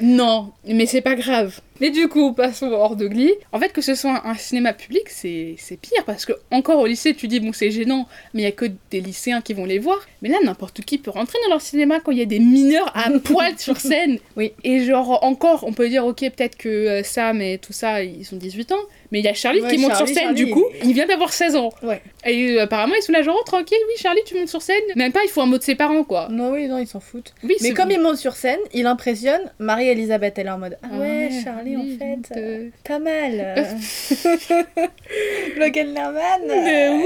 Non, 0.00 0.52
mais 0.66 0.86
c'est 0.86 1.00
pas 1.00 1.14
grave. 1.14 1.60
Mais 1.80 1.90
du 1.90 2.08
coup, 2.08 2.32
passons 2.32 2.70
hors 2.70 2.96
de 2.96 3.06
Glee. 3.06 3.32
En 3.52 3.58
fait, 3.58 3.72
que 3.72 3.80
ce 3.82 3.94
soit 3.94 4.26
un, 4.26 4.34
cinéma 4.34 4.72
public, 4.72 5.04
c'est 5.08 5.56
c'est 5.58 5.76
pire 5.76 6.04
parce 6.06 6.24
que 6.24 6.32
encore 6.50 6.80
au 6.80 6.86
lycée, 6.86 7.14
tu 7.14 7.28
dis 7.28 7.40
bon, 7.40 7.52
c'est 7.52 7.70
gênant, 7.70 8.08
mais 8.32 8.42
il 8.42 8.44
y 8.44 8.48
a 8.48 8.52
que 8.52 8.66
des 8.90 9.00
lycéens 9.00 9.40
qui 9.40 9.52
vont 9.52 9.64
les 9.64 9.78
voir. 9.78 9.98
Mais 10.22 10.28
là, 10.28 10.38
n'importe 10.42 10.80
qui 10.82 10.98
peut 10.98 11.10
rentrer 11.10 11.38
dans 11.44 11.50
leur 11.50 11.60
cinéma 11.60 12.00
quand 12.00 12.12
il 12.12 12.18
y 12.18 12.22
a 12.22 12.26
des 12.26 12.38
mineurs 12.38 12.90
à 12.96 13.10
poil 13.24 13.58
sur 13.58 13.76
scène. 13.78 14.18
Oui. 14.36 14.52
Et 14.64 14.84
genre, 14.84 15.22
encore, 15.22 15.64
on 15.66 15.72
peut 15.72 15.88
dire, 15.88 16.06
ok, 16.06 16.20
peut-être 16.20 16.56
que 16.56 16.68
euh, 16.68 17.02
Sam 17.02 17.40
et 17.40 17.58
tout 17.58 17.72
ça, 17.72 18.02
ils 18.02 18.26
ont 18.34 18.38
18 18.38 18.72
ans. 18.72 18.76
Mais 19.12 19.20
il 19.20 19.24
y 19.24 19.28
a 19.28 19.34
Charlie 19.34 19.60
Ouais, 19.60 19.70
qui 19.70 19.78
monte 19.78 19.92
Charlie, 19.92 20.06
sur 20.08 20.14
scène, 20.14 20.24
Charlie, 20.28 20.44
du 20.46 20.50
coup, 20.50 20.64
il 20.84 20.92
vient 20.92 21.06
d'avoir 21.06 21.32
16 21.32 21.56
ans. 21.56 21.72
Ouais. 21.82 22.02
Et 22.24 22.52
euh, 22.58 22.62
apparemment, 22.62 22.94
ils 22.98 23.02
sont 23.02 23.12
là, 23.12 23.22
genre, 23.22 23.36
oh, 23.40 23.44
tranquille, 23.44 23.78
oui, 23.88 23.94
Charlie, 23.98 24.20
tu 24.26 24.34
montes 24.36 24.48
sur 24.48 24.62
scène. 24.62 24.82
Même 24.96 25.12
pas, 25.12 25.20
il 25.24 25.28
faut 25.30 25.40
un 25.42 25.46
mot 25.46 25.58
de 25.58 25.62
ses 25.62 25.74
parents, 25.76 26.02
quoi. 26.04 26.28
Non, 26.30 26.52
oui, 26.52 26.66
non, 26.66 26.78
ils 26.78 26.86
s'en 26.86 27.00
foutent. 27.00 27.32
Oui, 27.42 27.56
Mais 27.60 27.68
c'est- 27.68 27.74
comme 27.74 27.90
il 27.90 28.00
monte 28.00 28.16
sur 28.16 28.34
scène, 28.34 28.58
il 28.74 28.86
impressionne 28.86 29.40
Marie-Elisabeth. 29.58 30.38
Elle 30.38 30.46
est 30.46 30.50
en 30.50 30.58
mode 30.58 30.76
Ah 30.82 30.88
ouais, 30.98 30.98
ouais, 31.28 31.30
Charlie, 31.44 31.76
en 31.76 31.84
fait, 31.98 32.36
euh, 32.36 32.68
pas 32.84 32.98
mal. 32.98 33.66
Logan 35.56 35.94
Lerman. 35.94 36.50
Euh, 36.50 36.98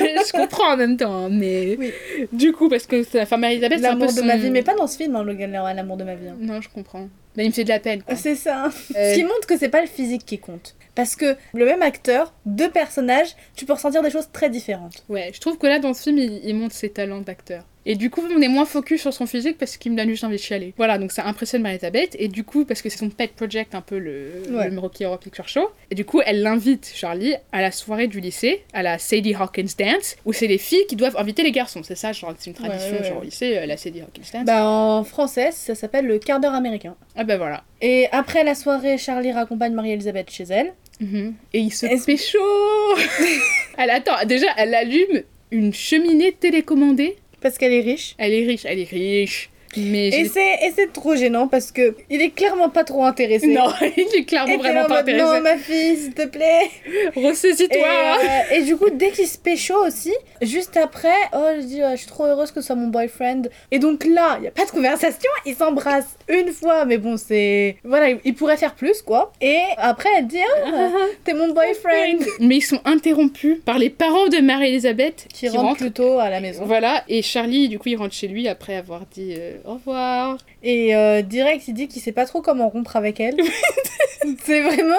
Je 0.00 0.32
comprends 0.32 0.72
en 0.72 0.76
même 0.76 0.96
temps, 0.96 1.12
hein, 1.26 1.28
mais 1.30 1.76
Oui. 1.78 1.92
du 2.32 2.52
coup, 2.52 2.68
parce 2.68 2.86
que 2.86 3.02
sa 3.02 3.26
femme 3.26 3.44
Elisabeth, 3.44 3.80
c'est 3.80 3.86
un 3.86 3.92
peu 3.94 4.00
L'amour 4.00 4.14
de 4.14 4.20
son... 4.20 4.26
ma 4.26 4.36
vie, 4.36 4.50
mais 4.50 4.62
pas 4.62 4.74
dans 4.74 4.86
ce 4.86 4.96
film, 4.96 5.16
hein, 5.16 5.22
Logan 5.24 5.50
Lerman, 5.52 5.76
l'amour 5.76 5.96
de 5.96 6.04
ma 6.04 6.14
vie. 6.14 6.28
hein. 6.28 6.36
Non, 6.40 6.60
je 6.60 6.68
comprends. 6.68 7.08
Mais 7.36 7.44
il 7.44 7.48
me 7.48 7.52
fait 7.52 7.64
de 7.64 7.68
la 7.68 7.80
peine. 7.80 8.02
quoi. 8.02 8.16
C'est 8.16 8.34
ça. 8.34 8.66
Euh, 8.96 9.12
Ce 9.12 9.14
qui 9.16 9.24
montre 9.24 9.46
que 9.46 9.56
c'est 9.58 9.68
pas 9.68 9.80
le 9.82 9.86
physique 9.86 10.24
qui 10.24 10.38
compte. 10.38 10.74
Parce 10.94 11.14
que 11.16 11.36
le 11.52 11.64
même 11.66 11.82
acteur, 11.82 12.32
deux 12.46 12.70
personnages, 12.70 13.36
tu 13.54 13.66
peux 13.66 13.74
ressentir 13.74 14.02
des 14.02 14.10
choses 14.10 14.28
très 14.32 14.48
différentes. 14.48 15.04
Ouais, 15.08 15.30
je 15.34 15.40
trouve 15.40 15.58
que 15.58 15.66
là, 15.66 15.78
dans 15.78 15.92
ce 15.92 16.04
film, 16.04 16.18
il, 16.18 16.40
il 16.44 16.54
montre 16.54 16.74
ses 16.74 16.88
talents 16.90 17.20
d'acteur. 17.20 17.64
Et 17.88 17.94
du 17.94 18.10
coup, 18.10 18.20
on 18.36 18.42
est 18.42 18.48
moins 18.48 18.64
focus 18.66 19.00
sur 19.00 19.14
son 19.14 19.26
physique 19.26 19.58
parce 19.58 19.76
qu'il 19.76 19.92
me 19.92 19.96
donne 19.96 20.08
juste 20.08 20.24
envie 20.24 20.36
de 20.36 20.40
chialer. 20.42 20.74
Voilà, 20.76 20.98
donc 20.98 21.12
ça 21.12 21.24
impressionne 21.24 21.62
Marie-Elisabeth. 21.62 22.16
Et 22.18 22.26
du 22.26 22.42
coup, 22.42 22.64
parce 22.64 22.82
que 22.82 22.88
c'est 22.90 22.98
son 22.98 23.10
pet 23.10 23.32
project, 23.32 23.76
un 23.76 23.80
peu 23.80 23.98
le, 23.98 24.42
Ouais. 24.50 24.68
le 24.68 24.78
Rocky 24.78 25.04
Horror 25.04 25.20
Picture 25.20 25.46
Show. 25.48 25.68
Et 25.92 25.94
du 25.94 26.04
coup, 26.04 26.20
elle 26.26 26.42
l'invite, 26.42 26.90
Charlie, 26.94 27.34
à 27.52 27.60
la 27.62 27.70
soirée 27.70 28.08
du 28.08 28.18
lycée, 28.20 28.64
à 28.72 28.82
la 28.82 28.98
Sadie 28.98 29.34
Hawkins 29.34 29.66
Dance, 29.78 30.16
où 30.24 30.32
c'est 30.32 30.48
les 30.48 30.58
filles 30.58 30.84
qui 30.88 30.96
doivent 30.96 31.16
inviter 31.16 31.44
les 31.44 31.52
garçons. 31.52 31.82
C'est 31.84 31.94
ça, 31.94 32.12
genre, 32.12 32.34
c'est 32.36 32.50
une 32.50 32.56
tradition, 32.56 32.90
ouais, 32.92 32.98
ouais. 33.02 33.08
genre 33.08 33.18
au 33.20 33.24
lycée, 33.24 33.56
euh, 33.56 33.66
la 33.66 33.76
Sadie 33.76 34.00
Hawkins 34.00 34.22
Dance. 34.32 34.44
Bah 34.44 34.66
en 34.68 35.04
français, 35.04 35.50
ça 35.52 35.76
s'appelle 35.76 36.06
le 36.06 36.18
quart 36.18 36.40
d'heure 36.40 36.54
américain. 36.54 36.96
Ah 37.14 37.22
bah 37.22 37.36
voilà. 37.36 37.62
Et 37.82 38.08
après 38.10 38.42
la 38.42 38.56
soirée, 38.56 38.98
Charlie 38.98 39.30
raccompagne 39.30 39.72
Marie-Elisabeth 39.74 40.28
chez 40.30 40.44
elle. 40.50 40.72
Mhm. 41.00 41.34
Et 41.52 41.60
il 41.60 41.70
se 41.72 41.86
pécho 42.04 42.38
Elle 43.78 43.90
attend, 43.90 44.12
déjà, 44.26 44.46
elle 44.56 44.74
allume 44.74 45.22
une 45.50 45.72
cheminée 45.72 46.32
télécommandée. 46.32 47.16
Parce 47.40 47.58
qu'elle 47.58 47.72
est 47.72 47.80
riche. 47.80 48.14
Elle 48.18 48.32
est 48.32 48.46
riche, 48.46 48.64
elle 48.64 48.80
est 48.80 48.90
riche. 48.90 49.50
Mais 49.76 50.08
Et 50.08 50.24
c'est, 50.26 50.54
et 50.66 50.72
c'est 50.74 50.92
trop 50.92 51.14
gênant 51.16 51.48
parce 51.48 51.72
que 51.72 51.94
il 52.10 52.20
est 52.22 52.30
clairement 52.30 52.68
pas 52.68 52.84
trop 52.84 53.04
intéressé. 53.04 53.46
Non, 53.48 53.68
il 53.96 54.06
est 54.14 54.24
clairement 54.24 54.52
Et 54.54 54.56
vraiment 54.56 54.82
en 54.82 54.86
pas 54.88 55.02
mode, 55.02 55.14
Non, 55.14 55.30
intéressé. 55.30 55.40
ma 55.42 55.56
fille, 55.56 55.96
s'il 55.96 56.14
te 56.14 56.26
plaît. 56.26 56.70
Et, 57.16 57.26
Ressaisis-toi 57.28 57.78
euh, 57.86 58.54
et 58.56 58.62
du 58.62 58.76
coup, 58.76 58.90
dès 58.90 59.10
qu'il 59.10 59.26
se 59.26 59.38
pécho 59.38 59.74
aussi, 59.86 60.12
juste 60.42 60.76
après, 60.76 61.08
oh, 61.34 61.46
je 61.56 61.62
dis, 61.66 61.80
oh, 61.84 61.88
je 61.92 61.96
suis 61.96 62.06
trop 62.06 62.24
heureuse 62.26 62.50
que 62.52 62.60
ce 62.60 62.66
soit 62.68 62.76
mon 62.76 62.88
boyfriend. 62.88 63.42
Et 63.70 63.78
donc 63.78 64.04
là, 64.04 64.36
il 64.40 64.44
y 64.44 64.48
a 64.48 64.50
pas 64.50 64.64
de 64.64 64.70
conversation, 64.70 65.30
ils 65.44 65.54
s'embrassent 65.54 66.16
une 66.28 66.48
fois, 66.52 66.84
mais 66.84 66.98
bon, 66.98 67.16
c'est. 67.16 67.76
Voilà, 67.84 68.10
il- 68.24 68.34
pourrait 68.34 68.56
faire 68.58 68.74
plus, 68.74 69.00
quoi. 69.02 69.32
Et 69.40 69.58
après, 69.78 70.08
elle 70.18 70.26
dit, 70.26 70.38
ah, 70.66 70.90
t'es 71.24 71.32
mon 71.32 71.52
boyfriend. 71.52 72.18
Mais 72.40 72.56
ils 72.56 72.62
sont 72.62 72.80
interrompus 72.84 73.58
par 73.64 73.78
les 73.78 73.88
parents 73.90 74.28
de 74.28 74.38
Marie-Elisabeth 74.38 75.26
Qui 75.32 75.48
rentre 75.48 75.76
plus 75.78 75.90
tôt 75.92 76.18
à 76.18 76.28
la 76.30 76.40
maison. 76.40 76.64
Voilà, 76.66 77.02
et 77.08 77.22
Charlie, 77.22 77.68
du 77.68 77.78
coup, 77.78 77.88
il 77.88 77.96
rentre 77.96 78.14
chez 78.14 78.28
lui 78.28 78.46
après 78.48 78.76
avoir 78.76 79.02
dit 79.12 79.34
euh, 79.38 79.56
au 79.66 79.74
revoir. 79.74 80.38
Et 80.68 80.96
euh, 80.96 81.22
direct, 81.22 81.68
il 81.68 81.74
dit 81.74 81.86
qu'il 81.86 82.02
sait 82.02 82.10
pas 82.10 82.26
trop 82.26 82.42
comment 82.42 82.68
rompre 82.68 82.96
avec 82.96 83.20
elle. 83.20 83.36
c'est 84.44 84.62
vraiment. 84.62 84.94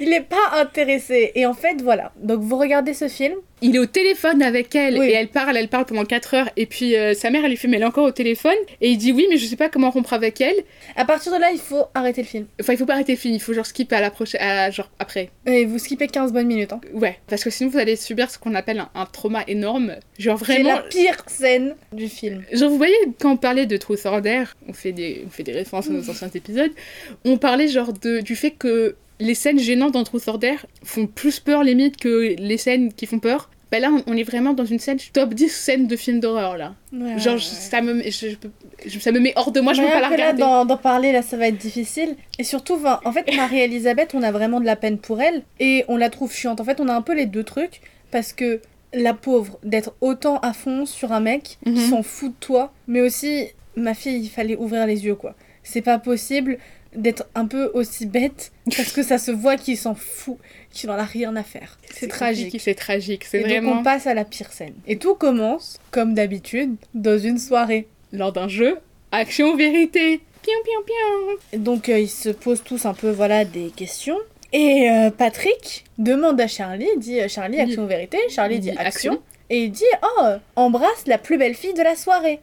Il 0.00 0.12
est 0.12 0.20
pas 0.20 0.36
intéressé. 0.60 1.32
Et 1.34 1.46
en 1.46 1.54
fait, 1.54 1.80
voilà. 1.82 2.12
Donc, 2.20 2.40
vous 2.40 2.58
regardez 2.58 2.92
ce 2.92 3.08
film. 3.08 3.34
Il 3.60 3.74
est 3.74 3.80
au 3.80 3.86
téléphone 3.86 4.40
avec 4.40 4.72
elle 4.76 4.96
Oui. 4.98 5.08
et 5.08 5.14
elle 5.14 5.26
parle, 5.28 5.56
elle 5.56 5.66
parle 5.66 5.84
pendant 5.84 6.04
4 6.04 6.34
heures. 6.34 6.48
Et 6.56 6.66
puis 6.66 6.94
euh, 6.94 7.12
sa 7.14 7.28
mère, 7.30 7.42
elle 7.44 7.50
lui 7.50 7.56
fait, 7.56 7.66
mais 7.66 7.76
elle 7.78 7.82
est 7.82 7.86
encore 7.86 8.04
au 8.06 8.12
téléphone. 8.12 8.54
Et 8.80 8.90
il 8.90 8.98
dit 8.98 9.10
oui, 9.10 9.26
mais 9.28 9.36
je 9.36 9.46
sais 9.46 9.56
pas 9.56 9.68
comment 9.68 9.90
rompre 9.90 10.12
avec 10.12 10.40
elle. 10.40 10.54
À 10.94 11.04
partir 11.04 11.32
de 11.32 11.38
là, 11.38 11.50
il 11.52 11.58
faut 11.58 11.86
arrêter 11.92 12.22
le 12.22 12.28
film. 12.28 12.46
Enfin, 12.60 12.74
il 12.74 12.76
faut 12.76 12.86
pas 12.86 12.92
arrêter 12.92 13.14
le 13.14 13.18
film, 13.18 13.34
il 13.34 13.40
faut 13.40 13.52
genre 13.54 13.66
skipper 13.66 13.96
à 13.96 14.00
la 14.00 14.12
prochaine, 14.12 14.40
à, 14.40 14.70
genre 14.70 14.88
après. 15.00 15.30
Et 15.44 15.64
vous 15.64 15.78
skippez 15.80 16.06
15 16.06 16.32
bonnes 16.32 16.46
minutes. 16.46 16.72
Hein. 16.72 16.80
Ouais, 16.92 17.18
parce 17.28 17.42
que 17.42 17.50
sinon 17.50 17.70
vous 17.70 17.78
allez 17.78 17.96
subir 17.96 18.30
ce 18.30 18.38
qu'on 18.38 18.54
appelle 18.54 18.78
un, 18.78 18.90
un 18.94 19.06
trauma 19.06 19.42
énorme. 19.48 19.96
Genre 20.20 20.38
C'est 20.38 20.44
vraiment. 20.62 20.76
la 20.76 20.82
pire 20.82 21.16
scène 21.26 21.74
du 21.92 22.08
film. 22.08 22.44
Genre, 22.52 22.70
vous 22.70 22.76
voyez, 22.76 22.94
quand 23.20 23.32
on 23.32 23.36
parlait 23.36 23.66
de 23.66 23.76
Truth 23.76 24.06
or 24.06 24.22
Dare, 24.22 24.54
on 24.68 24.72
fait 24.72 24.92
des, 24.98 25.22
on 25.26 25.30
fait 25.30 25.42
des 25.42 25.52
références 25.52 25.88
à 25.88 25.92
nos 25.92 26.08
anciens 26.10 26.30
épisodes, 26.34 26.72
on 27.24 27.36
parlait 27.38 27.68
genre 27.68 27.92
de, 27.92 28.20
du 28.20 28.36
fait 28.36 28.50
que 28.52 28.96
les 29.20 29.34
scènes 29.34 29.58
gênantes 29.58 29.92
dans 29.94 30.04
Truth 30.04 30.28
or 30.28 30.38
Dare 30.38 30.66
font 30.84 31.06
plus 31.06 31.40
peur 31.40 31.62
limite 31.64 31.96
que 31.96 32.34
les 32.38 32.56
scènes 32.58 32.92
qui 32.92 33.06
font 33.06 33.18
peur. 33.18 33.50
Bah 33.70 33.80
là, 33.80 33.90
on, 34.06 34.16
est 34.16 34.22
vraiment 34.22 34.54
dans 34.54 34.64
une 34.64 34.78
scène 34.78 34.96
top 35.12 35.34
10 35.34 35.48
scènes 35.50 35.86
de 35.88 35.94
films 35.96 36.20
d'horreur 36.20 36.56
là. 36.56 36.74
Ouais, 36.92 37.18
Genre, 37.18 37.34
ouais, 37.34 37.40
ça 37.40 37.82
me, 37.82 38.02
je, 38.02 38.28
je 38.86 38.98
ça 38.98 39.12
me 39.12 39.20
met 39.20 39.34
hors 39.36 39.52
de 39.52 39.60
moi, 39.60 39.74
je 39.74 39.82
Ouais, 39.82 39.88
peux 39.88 39.92
pas 39.92 40.00
la 40.00 40.06
après, 40.06 40.16
là, 40.16 40.32
regarder. 40.32 40.68
d'en 40.68 40.76
parler, 40.78 41.12
là, 41.12 41.20
ça 41.20 41.36
va 41.36 41.48
être 41.48 41.58
difficile. 41.58 42.16
Et 42.38 42.44
surtout, 42.44 42.78
en 43.04 43.12
fait, 43.12 43.26
Marie-Elisabeth, 43.36 44.14
on 44.14 44.22
a 44.22 44.32
vraiment 44.32 44.60
de 44.60 44.64
la 44.64 44.76
peine 44.76 44.96
pour 44.98 45.20
elle. 45.20 45.42
Et 45.60 45.84
on 45.88 45.98
la 45.98 46.08
trouve 46.08 46.32
chiante. 46.32 46.60
En 46.62 46.64
fait, 46.64 46.80
on 46.80 46.88
a 46.88 46.94
un 46.94 47.02
peu 47.02 47.14
les 47.14 47.26
deux 47.26 47.44
trucs. 47.44 47.82
Parce 48.10 48.32
que 48.32 48.60
la 48.94 49.12
pauvre, 49.12 49.58
d'être 49.64 49.92
autant 50.00 50.38
à 50.38 50.54
fond 50.54 50.86
sur 50.86 51.12
un 51.12 51.20
mec 51.20 51.58
qui 51.62 51.70
Mhm. 51.72 51.90
s'en 51.90 52.02
fout 52.02 52.30
de 52.30 52.36
toi. 52.40 52.72
Mais 52.86 53.02
aussi, 53.02 53.48
ma 53.78 53.94
fille, 53.94 54.20
il 54.20 54.28
fallait 54.28 54.56
ouvrir 54.56 54.86
les 54.86 55.04
yeux, 55.04 55.14
quoi. 55.14 55.34
c'est 55.62 55.82
pas 55.82 55.98
possible 55.98 56.58
d'être 56.94 57.26
un 57.34 57.46
peu 57.46 57.70
aussi 57.74 58.06
bête 58.06 58.52
parce 58.76 58.92
que 58.92 59.02
ça 59.02 59.18
se 59.18 59.30
voit 59.30 59.56
qu'il 59.56 59.76
s'en 59.76 59.94
fout, 59.94 60.38
qu'il 60.72 60.90
en 60.90 60.94
a 60.94 61.04
rien 61.04 61.36
à 61.36 61.42
faire. 61.42 61.78
C'est 61.92 62.08
tragique. 62.08 62.56
C'est 62.60 62.74
tragique, 62.74 63.24
c'est 63.24 63.38
Et 63.38 63.42
donc 63.42 63.50
vraiment 63.50 63.80
on 63.80 63.82
passe 63.82 64.06
à 64.06 64.14
la 64.14 64.24
pire 64.24 64.52
scène. 64.52 64.74
Et 64.86 64.96
tout 64.96 65.14
commence, 65.14 65.78
comme 65.90 66.14
d'habitude, 66.14 66.76
dans 66.94 67.18
une 67.18 67.38
soirée. 67.38 67.86
lors 68.12 68.32
d'un 68.32 68.48
jeu 68.48 68.78
action 69.12 69.56
vérité. 69.56 70.20
Pion 70.42 70.52
pion 70.64 70.82
pion. 70.86 71.60
Donc 71.60 71.88
euh, 71.88 71.98
ils 71.98 72.08
se 72.08 72.28
posent 72.28 72.62
tous 72.62 72.86
un 72.86 72.94
peu 72.94 73.10
voilà 73.10 73.44
des 73.44 73.70
questions. 73.70 74.18
Et 74.52 74.88
euh, 74.90 75.10
Patrick 75.10 75.84
demande 75.98 76.40
à 76.40 76.46
Charlie, 76.46 76.88
dit 76.98 77.20
euh, 77.20 77.28
Charlie 77.28 77.60
action 77.60 77.86
vérité, 77.86 78.18
Charlie 78.30 78.60
dit 78.60 78.70
action. 78.70 79.20
Et 79.50 79.64
il 79.64 79.70
dit 79.72 79.84
oh 80.02 80.34
embrasse 80.56 81.06
la 81.06 81.18
plus 81.18 81.38
belle 81.38 81.54
fille 81.54 81.74
de 81.74 81.82
la 81.82 81.96
soirée. 81.96 82.40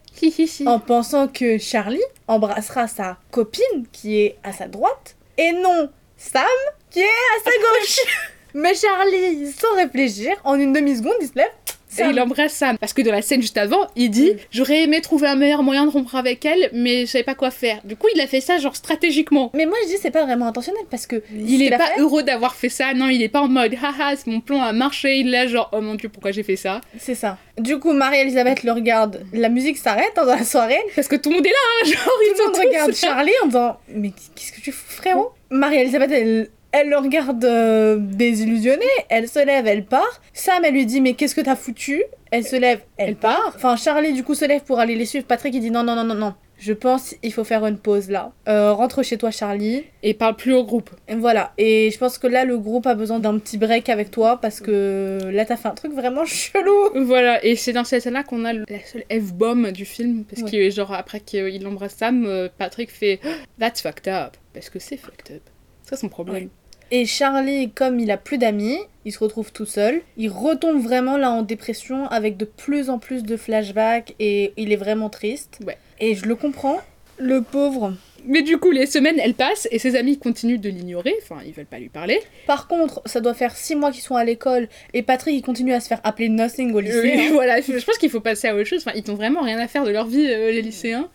En 0.65 0.79
pensant 0.79 1.27
que 1.27 1.57
Charlie 1.57 2.01
embrassera 2.27 2.87
sa 2.87 3.17
copine 3.31 3.85
qui 3.91 4.19
est 4.19 4.37
à 4.43 4.51
sa 4.51 4.67
droite 4.67 5.15
et 5.37 5.51
non 5.51 5.89
Sam 6.17 6.45
qui 6.89 7.01
est 7.01 7.03
à 7.03 7.43
sa 7.43 7.51
gauche. 7.51 7.99
Mais 8.55 8.73
Charlie, 8.73 9.51
sans 9.51 9.75
réfléchir, 9.75 10.33
en 10.45 10.57
une 10.57 10.71
demi-seconde, 10.71 11.15
il 11.19 11.27
se 11.27 11.35
lève. 11.35 11.51
Et 11.99 12.09
il 12.09 12.19
embrasse 12.19 12.53
Sam. 12.53 12.77
Parce 12.77 12.93
que 12.93 13.01
dans 13.01 13.11
la 13.11 13.21
scène 13.21 13.41
juste 13.41 13.57
avant, 13.57 13.87
il 13.95 14.09
dit 14.09 14.25
Mm. 14.25 14.37
J'aurais 14.51 14.83
aimé 14.83 15.01
trouver 15.01 15.27
un 15.27 15.35
meilleur 15.35 15.63
moyen 15.63 15.85
de 15.85 15.91
rompre 15.91 16.15
avec 16.15 16.45
elle, 16.45 16.69
mais 16.73 17.01
je 17.01 17.11
savais 17.11 17.23
pas 17.23 17.35
quoi 17.35 17.51
faire. 17.51 17.79
Du 17.83 17.95
coup, 17.95 18.07
il 18.13 18.21
a 18.21 18.27
fait 18.27 18.41
ça, 18.41 18.57
genre 18.57 18.75
stratégiquement. 18.75 19.51
Mais 19.53 19.65
moi 19.65 19.77
je 19.83 19.89
dis 19.89 19.97
c'est 20.01 20.11
pas 20.11 20.23
vraiment 20.25 20.47
intentionnel 20.47 20.81
parce 20.89 21.07
que 21.07 21.21
Il 21.33 21.61
est 21.61 21.69
pas 21.69 21.87
fait, 21.87 22.01
heureux 22.01 22.23
d'avoir 22.23 22.55
fait 22.55 22.69
ça, 22.69 22.93
non, 22.93 23.09
il 23.09 23.21
est 23.21 23.29
pas 23.29 23.41
en 23.41 23.47
mode 23.47 23.73
haha, 23.73 24.15
mon 24.25 24.41
plan 24.41 24.61
a 24.61 24.73
marché, 24.73 25.17
il 25.17 25.27
est 25.27 25.31
là 25.31 25.47
genre 25.47 25.69
oh 25.73 25.81
mon 25.81 25.95
dieu, 25.95 26.09
pourquoi 26.09 26.31
j'ai 26.31 26.43
fait 26.43 26.55
ça? 26.55 26.81
C'est 26.99 27.15
ça. 27.15 27.37
Du 27.57 27.79
coup, 27.79 27.93
Marie-Elisabeth 27.93 28.63
le 28.63 28.71
regarde. 28.71 29.25
La 29.33 29.49
musique 29.49 29.77
s'arrête 29.77 30.11
hein, 30.17 30.25
dans 30.25 30.35
la 30.35 30.43
soirée. 30.43 30.79
Parce 30.95 31.07
que 31.07 31.15
tout 31.15 31.29
le 31.29 31.37
monde 31.37 31.45
est 31.45 31.49
là, 31.49 31.55
hein, 31.55 31.85
genre 31.85 32.19
ils 32.21 32.33
Tout 32.35 32.39
le 32.39 32.51
monde 32.51 32.67
regarde. 32.67 32.93
Charlie 32.93 33.31
en 33.43 33.47
disant 33.47 33.77
Mais 33.89 34.11
qu'est-ce 34.35 34.51
que 34.51 34.61
tu 34.61 34.71
fous, 34.71 34.91
frérot? 34.91 35.31
Marie-Elisabeth, 35.49 36.11
elle, 36.11 36.49
elle 36.75 36.89
le 36.89 36.97
regarde 36.97 37.43
euh, 37.45 37.97
désillusionnée. 37.99 38.85
Elle 39.09 39.27
se 39.29 39.43
lève, 39.43 39.65
elle 39.65 39.85
part. 39.85 40.21
Sam, 40.33 40.63
elle 40.65 40.73
lui 40.73 40.85
dit 40.85 40.99
Mais 41.01 41.13
qu'est-ce 41.13 41.33
que 41.35 41.41
t'as 41.41 41.55
foutu? 41.55 42.03
Elle 42.31 42.43
se 42.45 42.55
lève, 42.57 42.81
elle, 42.97 43.15
part. 43.15 43.53
Enfin, 43.55 43.77
Charlie, 43.77 44.11
du 44.11 44.23
coup, 44.23 44.35
se 44.35 44.43
lève 44.45 44.61
pour 44.63 44.79
aller 44.79 44.95
les 44.95 45.05
suivre. 45.05 45.25
Patrick, 45.25 45.53
il 45.55 45.61
dit 45.61 45.71
Non, 45.71 45.83
non, 45.83 45.95
non, 45.95 46.03
non, 46.03 46.15
non. 46.15 46.33
Je 46.57 46.71
pense 46.71 47.15
il 47.21 47.33
faut 47.33 47.43
faire 47.43 47.65
une 47.65 47.77
pause 47.77 48.09
là. 48.09 48.31
Euh, 48.47 48.71
rentre 48.73 49.03
chez 49.03 49.17
toi, 49.17 49.29
Charlie. 49.31 49.83
Et 50.03 50.13
parle 50.13 50.35
plus 50.35 50.53
au 50.53 50.63
groupe. 50.63 50.89
Et 51.07 51.15
voilà. 51.15 51.53
Et 51.57 51.91
je 51.91 51.97
pense 51.97 52.17
que 52.17 52.27
là, 52.27 52.45
le 52.45 52.57
groupe 52.57 52.87
a 52.87 52.95
besoin 52.95 53.19
d'un 53.19 53.37
petit 53.39 53.57
break 53.57 53.89
avec 53.89 54.09
toi 54.11 54.39
parce 54.41 54.61
que 54.61 55.19
là, 55.31 55.45
t'as 55.45 55.57
fait 55.57 55.67
un 55.67 55.73
truc 55.75 55.93
vraiment 55.93 56.25
chelou. 56.25 56.91
Voilà, 57.05 57.43
et 57.45 57.55
c'est 57.57 57.73
dans 57.73 57.83
cette 57.83 58.03
scène-là 58.03 58.23
qu'on 58.23 58.45
a 58.45 58.53
la 58.53 58.63
seule 58.85 59.03
F-bomb 59.11 59.71
du 59.71 59.83
film, 59.85 60.23
parce 60.23 60.43
Ouais. 60.43 60.51
que 60.51 60.69
genre 60.69 60.93
après 60.93 61.19
qu'il 61.19 61.65
embrasse 61.67 61.95
Sam, 61.95 62.25
euh, 62.25 62.47
Patrick 62.57 62.89
fait 62.89 63.19
That's 63.59 63.81
fucked 63.81 64.07
up, 64.07 64.37
parce 64.53 64.69
que 64.69 64.79
c'est 64.79 64.97
fucked 64.97 65.35
up. 65.35 65.41
C'est 65.83 65.97
son 65.97 66.09
problème. 66.09 66.35
Ouais. 66.35 66.49
Et 66.91 67.05
Charlie, 67.05 67.71
comme 67.71 67.99
il 67.99 68.11
a 68.11 68.17
plus 68.17 68.37
d'amis, 68.37 68.77
il 69.05 69.11
se 69.11 69.19
retrouve 69.19 69.51
tout 69.51 69.65
seul. 69.65 70.01
Il 70.17 70.29
retombe 70.29 70.81
vraiment 70.81 71.17
là 71.17 71.31
en 71.31 71.41
dépression 71.41 72.05
avec 72.07 72.37
de 72.37 72.45
plus 72.45 72.89
en 72.89 72.99
plus 72.99 73.23
de 73.23 73.37
flashbacks 73.37 74.13
et 74.19 74.53
il 74.57 74.71
est 74.71 74.77
vraiment 74.77 75.09
triste. 75.09 75.59
Ouais. 75.65 75.77
Et 75.99 76.15
je 76.15 76.25
le 76.25 76.35
comprends. 76.35 76.79
Le 77.17 77.41
pauvre. 77.41 77.93
Mais 78.27 78.41
du 78.41 78.57
coup, 78.57 78.71
les 78.71 78.87
semaines, 78.87 79.19
elles 79.19 79.35
passent, 79.35 79.67
et 79.69 79.77
ses 79.77 79.95
amis 79.95 80.17
continuent 80.17 80.59
de 80.59 80.67
l'ignorer, 80.67 81.13
enfin, 81.21 81.41
ils 81.45 81.53
veulent 81.53 81.67
pas 81.67 81.77
lui 81.77 81.89
parler. 81.89 82.19
Par 82.47 82.67
contre, 82.67 83.01
ça 83.05 83.21
doit 83.21 83.35
faire 83.35 83.55
six 83.55 83.75
mois 83.75 83.91
qu'ils 83.91 84.01
sont 84.01 84.15
à 84.15 84.23
l'école 84.25 84.67
et 84.95 85.03
Patrick 85.03 85.35
il 85.35 85.43
continue 85.43 85.73
à 85.73 85.79
se 85.79 85.87
faire 85.87 86.01
appeler 86.03 86.29
Nothing 86.29 86.73
au 86.73 86.79
lycée. 86.79 87.13
Euh, 87.15 87.19
hein. 87.19 87.29
voilà, 87.33 87.61
je 87.61 87.77
je 87.77 87.85
pense 87.85 87.99
qu'il 87.99 88.09
faut 88.09 88.21
passer 88.21 88.47
à 88.47 88.55
autre 88.55 88.65
chose, 88.65 88.83
enfin, 88.85 88.97
ils 88.97 89.07
n'ont 89.09 89.15
vraiment 89.15 89.41
rien 89.41 89.59
à 89.59 89.67
faire 89.67 89.83
de 89.85 89.91
leur 89.91 90.07
vie, 90.07 90.25
euh, 90.27 90.51
les 90.51 90.63
lycéens. 90.63 91.07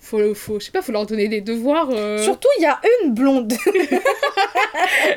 Faut, 0.00 0.32
faut, 0.34 0.60
je 0.60 0.66
sais 0.66 0.70
pas, 0.70 0.82
faut 0.82 0.92
leur 0.92 1.06
donner 1.06 1.26
des 1.26 1.40
devoirs. 1.40 1.88
euh, 1.90 2.22
Surtout, 2.22 2.48
il 2.58 2.62
y 2.62 2.66
a 2.66 2.78
une 3.02 3.14
blonde. 3.14 3.52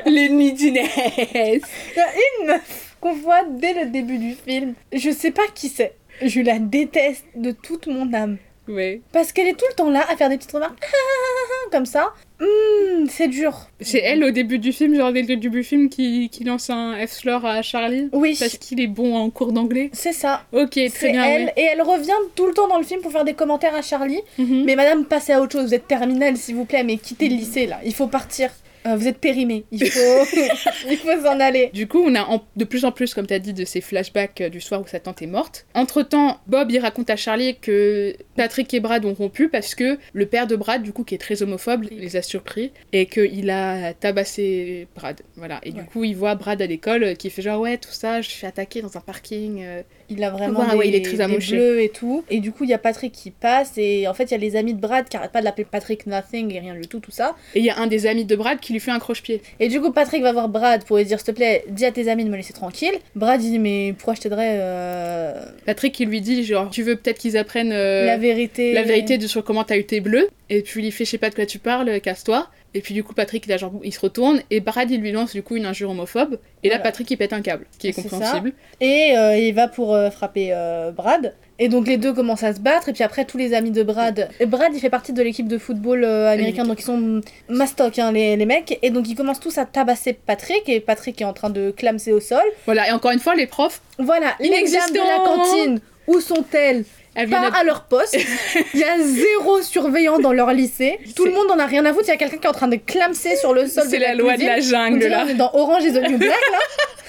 les 0.06 0.28
neediness 0.28 0.90
Il 0.96 1.96
y 1.96 2.00
a 2.00 2.08
une 2.40 2.46
meuf 2.48 2.96
qu'on 3.00 3.14
voit 3.14 3.42
dès 3.50 3.74
le 3.74 3.86
début 3.90 4.18
du 4.18 4.34
film. 4.34 4.74
Je 4.92 5.10
sais 5.10 5.30
pas 5.30 5.42
qui 5.54 5.68
c'est. 5.68 5.94
Je 6.22 6.40
la 6.40 6.58
déteste 6.58 7.24
de 7.34 7.50
toute 7.50 7.86
mon 7.86 8.12
âme. 8.14 8.36
Ouais. 8.68 9.00
Parce 9.12 9.32
qu'elle 9.32 9.48
est 9.48 9.54
tout 9.58 9.64
le 9.70 9.74
temps 9.74 9.90
là 9.90 10.06
à 10.08 10.16
faire 10.16 10.28
des 10.28 10.36
petites 10.36 10.52
remarques 10.52 10.78
comme 11.72 11.84
ça. 11.86 12.12
Hum, 12.40 13.08
c'est 13.08 13.26
dur. 13.26 13.68
C'est 13.80 13.98
elle 13.98 14.22
au 14.22 14.30
début 14.30 14.58
du 14.60 14.72
film, 14.72 14.94
genre 14.94 15.12
dès 15.12 15.22
le 15.22 15.26
début 15.26 15.48
du 15.50 15.64
film, 15.64 15.88
qui, 15.88 16.28
qui 16.30 16.44
lance 16.44 16.70
un 16.70 16.94
F-slur 17.04 17.44
à 17.44 17.62
Charlie. 17.62 18.08
Oui, 18.12 18.36
Parce 18.38 18.58
qu'il 18.58 18.80
est 18.80 18.86
bon 18.86 19.16
en 19.16 19.30
cours 19.30 19.52
d'anglais. 19.52 19.90
c'est 19.92 20.12
ça. 20.12 20.44
Ok, 20.52 20.70
très 20.70 20.88
C'est 20.90 21.10
bien. 21.10 21.24
elle. 21.24 21.44
ouais. 21.46 21.52
Et 21.56 21.62
elle 21.72 21.82
revient 21.82 22.12
tout 22.36 22.46
le 22.46 22.54
temps 22.54 22.68
dans 22.68 22.78
le 22.78 22.84
film 22.84 23.00
pour 23.00 23.10
faire 23.10 23.24
des 23.24 23.34
commentaires 23.34 23.74
à 23.74 23.82
Charlie. 23.82 24.20
Mhm. 24.38 24.62
Mais 24.64 24.76
madame, 24.76 25.06
passez 25.06 25.32
à 25.32 25.40
autre 25.40 25.52
chose. 25.52 25.66
Vous 25.66 25.74
êtes 25.74 25.88
terminale, 25.88 26.36
s'il 26.36 26.54
vous 26.54 26.64
plaît. 26.64 26.84
Mais 26.84 26.98
quittez 26.98 27.28
le 27.28 27.34
lycée, 27.36 27.66
là. 27.66 27.80
Il 27.84 27.94
faut 27.94 28.06
partir. 28.06 28.50
Euh, 28.86 28.96
vous 28.96 29.06
êtes 29.08 29.18
périmé. 29.18 29.64
Il 29.70 29.86
faut, 29.88 29.98
il 30.90 30.96
faut 30.96 31.20
s'en 31.22 31.38
aller. 31.40 31.70
Du 31.72 31.86
coup, 31.86 32.02
on 32.04 32.14
a 32.14 32.22
en- 32.24 32.42
de 32.56 32.64
plus 32.64 32.84
en 32.84 32.92
plus, 32.92 33.14
comme 33.14 33.26
tu 33.26 33.34
as 33.34 33.38
dit, 33.38 33.52
de 33.52 33.64
ces 33.64 33.80
flashbacks 33.80 34.40
euh, 34.40 34.48
du 34.48 34.60
soir 34.60 34.80
où 34.82 34.86
sa 34.86 35.00
tante 35.00 35.22
est 35.22 35.26
morte. 35.26 35.66
Entre-temps, 35.74 36.40
Bob, 36.46 36.70
il 36.70 36.78
raconte 36.78 37.08
à 37.10 37.16
Charlie 37.16 37.56
que 37.60 38.14
Patrick 38.36 38.72
et 38.74 38.80
Brad 38.80 39.04
ont 39.04 39.14
rompu 39.14 39.48
parce 39.48 39.74
que 39.74 39.98
le 40.12 40.26
père 40.26 40.46
de 40.46 40.56
Brad, 40.56 40.82
du 40.82 40.92
coup, 40.92 41.04
qui 41.04 41.14
est 41.14 41.18
très 41.18 41.42
homophobe, 41.42 41.84
les 41.90 42.16
a 42.16 42.22
surpris 42.22 42.72
et 42.92 43.06
qu'il 43.06 43.50
a 43.50 43.94
tabassé 43.94 44.86
Brad. 44.94 45.20
Voilà. 45.36 45.60
Et 45.62 45.70
du 45.72 45.80
Ouais. 45.80 45.86
coup, 45.86 46.04
il 46.04 46.14
voit 46.16 46.34
Brad 46.34 46.60
à 46.60 46.66
l'école 46.66 47.02
euh, 47.04 47.14
qui 47.14 47.30
fait 47.30 47.42
genre, 47.42 47.60
ouais, 47.60 47.78
tout 47.78 47.90
ça, 47.92 48.20
je 48.20 48.28
suis 48.30 48.46
attaqué 48.46 48.82
dans 48.82 48.96
un 48.96 49.00
parking. 49.00 49.64
Il 50.08 50.22
a 50.24 50.30
vraiment 50.30 50.54
Voilà, 50.54 50.72
des, 50.72 50.78
ouais, 50.78 50.88
il 50.88 50.94
est 50.94 51.04
très 51.04 51.16
des 51.26 51.38
bleus 51.38 51.80
et 51.80 51.88
tout. 51.88 52.24
Et 52.28 52.40
du 52.40 52.52
coup, 52.52 52.64
il 52.64 52.70
y 52.70 52.74
a 52.74 52.78
Patrick 52.78 53.12
qui 53.12 53.30
passe. 53.30 53.72
Et 53.78 54.06
en 54.08 54.14
fait, 54.14 54.24
il 54.24 54.30
y 54.32 54.34
a 54.34 54.38
les 54.38 54.56
amis 54.56 54.74
de 54.74 54.80
Brad 54.80 55.08
qui 55.08 55.16
arrêtent 55.16 55.32
pas 55.32 55.40
de 55.40 55.44
l'appeler 55.44 55.64
Patrick 55.64 56.06
Nothing 56.06 56.52
et 56.54 56.60
rien 56.60 56.74
du 56.74 56.86
tout, 56.88 57.00
tout 57.00 57.10
ça. 57.10 57.34
Et 57.54 57.60
il 57.60 57.64
y 57.64 57.70
a 57.70 57.78
un 57.78 57.86
des 57.86 58.06
amis 58.06 58.24
de 58.24 58.36
Brad 58.36 58.60
qui 58.60 58.71
lui 58.72 58.80
fait 58.80 58.90
un 58.90 58.98
croche-pied. 58.98 59.42
Et 59.60 59.68
du 59.68 59.80
coup, 59.80 59.92
Patrick 59.92 60.22
va 60.22 60.32
voir 60.32 60.48
Brad 60.48 60.84
pour 60.84 60.96
lui 60.96 61.04
dire 61.04 61.18
S'il 61.18 61.26
te 61.26 61.30
plaît, 61.32 61.64
dis 61.68 61.84
à 61.84 61.92
tes 61.92 62.08
amis 62.08 62.24
de 62.24 62.30
me 62.30 62.36
laisser 62.36 62.52
tranquille. 62.52 62.94
Brad, 63.14 63.42
il 63.42 63.50
dit 63.50 63.58
Mais 63.58 63.94
pourquoi 63.96 64.14
je 64.14 64.20
t'aiderais 64.20 64.58
euh, 64.58 65.44
Patrick, 65.66 65.98
il 66.00 66.08
lui 66.08 66.20
dit, 66.20 66.44
genre, 66.44 66.70
tu 66.70 66.82
veux 66.82 66.96
peut-être 66.96 67.18
qu'ils 67.18 67.36
apprennent 67.36 67.72
euh, 67.72 68.06
la 68.06 68.16
vérité 68.16 68.72
la 68.72 68.82
vérité 68.82 69.18
de 69.18 69.26
sur 69.26 69.44
comment 69.44 69.64
t'as 69.64 69.76
eu 69.76 69.84
tes 69.84 70.00
bleus. 70.00 70.28
Et 70.50 70.62
puis 70.62 70.84
il 70.84 70.92
fait, 70.92 71.04
je 71.04 71.10
sais 71.10 71.18
pas 71.18 71.30
de 71.30 71.34
quoi 71.34 71.46
tu 71.46 71.58
parles, 71.58 71.88
euh, 71.88 71.98
casse-toi. 71.98 72.48
Et 72.74 72.80
puis 72.80 72.94
du 72.94 73.04
coup, 73.04 73.12
Patrick, 73.12 73.46
il, 73.46 73.52
a 73.52 73.56
genre, 73.56 73.72
il 73.84 73.92
se 73.92 74.00
retourne 74.00 74.40
et 74.50 74.60
Brad, 74.60 74.90
il 74.90 75.00
lui 75.00 75.12
lance 75.12 75.32
du 75.32 75.42
coup 75.42 75.56
une 75.56 75.66
injure 75.66 75.90
homophobe. 75.90 76.38
Et 76.62 76.70
là. 76.70 76.78
Patrick, 76.78 77.10
il 77.10 77.16
pète 77.16 77.32
un 77.32 77.42
câble, 77.42 77.66
ce 77.72 77.78
qui 77.78 77.88
est 77.88 77.92
compréhensible. 77.92 78.52
Et 78.80 79.14
euh, 79.16 79.36
il 79.36 79.52
va 79.54 79.68
pour 79.68 79.94
euh, 79.94 80.10
frapper 80.10 80.50
euh, 80.52 80.90
Brad. 80.90 81.34
Et 81.62 81.68
donc 81.68 81.86
les 81.86 81.96
deux 81.96 82.12
commencent 82.12 82.42
à 82.42 82.52
se 82.52 82.58
battre. 82.58 82.88
Et 82.88 82.92
puis 82.92 83.04
après, 83.04 83.24
tous 83.24 83.38
les 83.38 83.54
amis 83.54 83.70
de 83.70 83.84
Brad. 83.84 84.28
Et 84.40 84.46
Brad, 84.46 84.72
il 84.74 84.80
fait 84.80 84.90
partie 84.90 85.12
de 85.12 85.22
l'équipe 85.22 85.46
de 85.46 85.58
football 85.58 86.02
euh, 86.02 86.32
américain. 86.32 86.64
Donc 86.64 86.80
ils 86.80 86.84
sont 86.84 87.20
mastoc, 87.48 88.00
hein, 88.00 88.10
les, 88.10 88.36
les 88.36 88.46
mecs. 88.46 88.80
Et 88.82 88.90
donc 88.90 89.08
ils 89.08 89.14
commencent 89.14 89.38
tous 89.38 89.58
à 89.58 89.64
tabasser 89.64 90.12
Patrick. 90.12 90.68
Et 90.68 90.80
Patrick 90.80 91.20
est 91.20 91.24
en 91.24 91.32
train 91.32 91.50
de 91.50 91.70
clamser 91.70 92.12
au 92.12 92.18
sol. 92.18 92.42
Voilà, 92.64 92.88
et 92.88 92.90
encore 92.90 93.12
une 93.12 93.20
fois, 93.20 93.36
les 93.36 93.46
profs, 93.46 93.80
Voilà, 94.00 94.34
les 94.40 94.48
dames 94.50 94.90
de 94.90 94.98
la 94.98 95.18
cantine. 95.24 95.80
Où 96.08 96.18
sont-elles 96.20 96.84
elles 97.14 97.28
Pas 97.28 97.50
à 97.56 97.62
leur 97.62 97.84
poste. 97.84 98.18
Il 98.74 98.80
y 98.80 98.84
a 98.84 98.98
zéro 98.98 99.62
surveillant 99.62 100.18
dans 100.18 100.32
leur 100.32 100.52
lycée. 100.52 100.98
Tout 101.14 101.26
le 101.26 101.30
monde 101.30 101.48
en 101.48 101.60
a 101.60 101.66
rien 101.66 101.84
à 101.84 101.92
foutre. 101.92 102.06
Il 102.06 102.10
y 102.10 102.14
a 102.14 102.16
quelqu'un 102.16 102.38
qui 102.38 102.46
est 102.46 102.50
en 102.50 102.54
train 102.54 102.66
de 102.66 102.74
clamser 102.74 103.36
sur 103.36 103.54
le 103.54 103.68
sol. 103.68 103.84
C'est 103.88 104.00
la 104.00 104.16
loi 104.16 104.36
de 104.36 104.44
la 104.44 104.56
On 104.56 104.60
jungle 104.60 105.06
là. 105.06 105.22
on 105.26 105.28
est 105.28 105.34
dans 105.34 105.50
Orange 105.54 105.84
is 105.84 105.92
the 105.92 106.02
New 106.10 106.18
Black 106.18 106.40
là. 106.50 106.58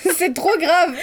C'est 0.16 0.36
trop 0.36 0.56
grave. 0.60 0.94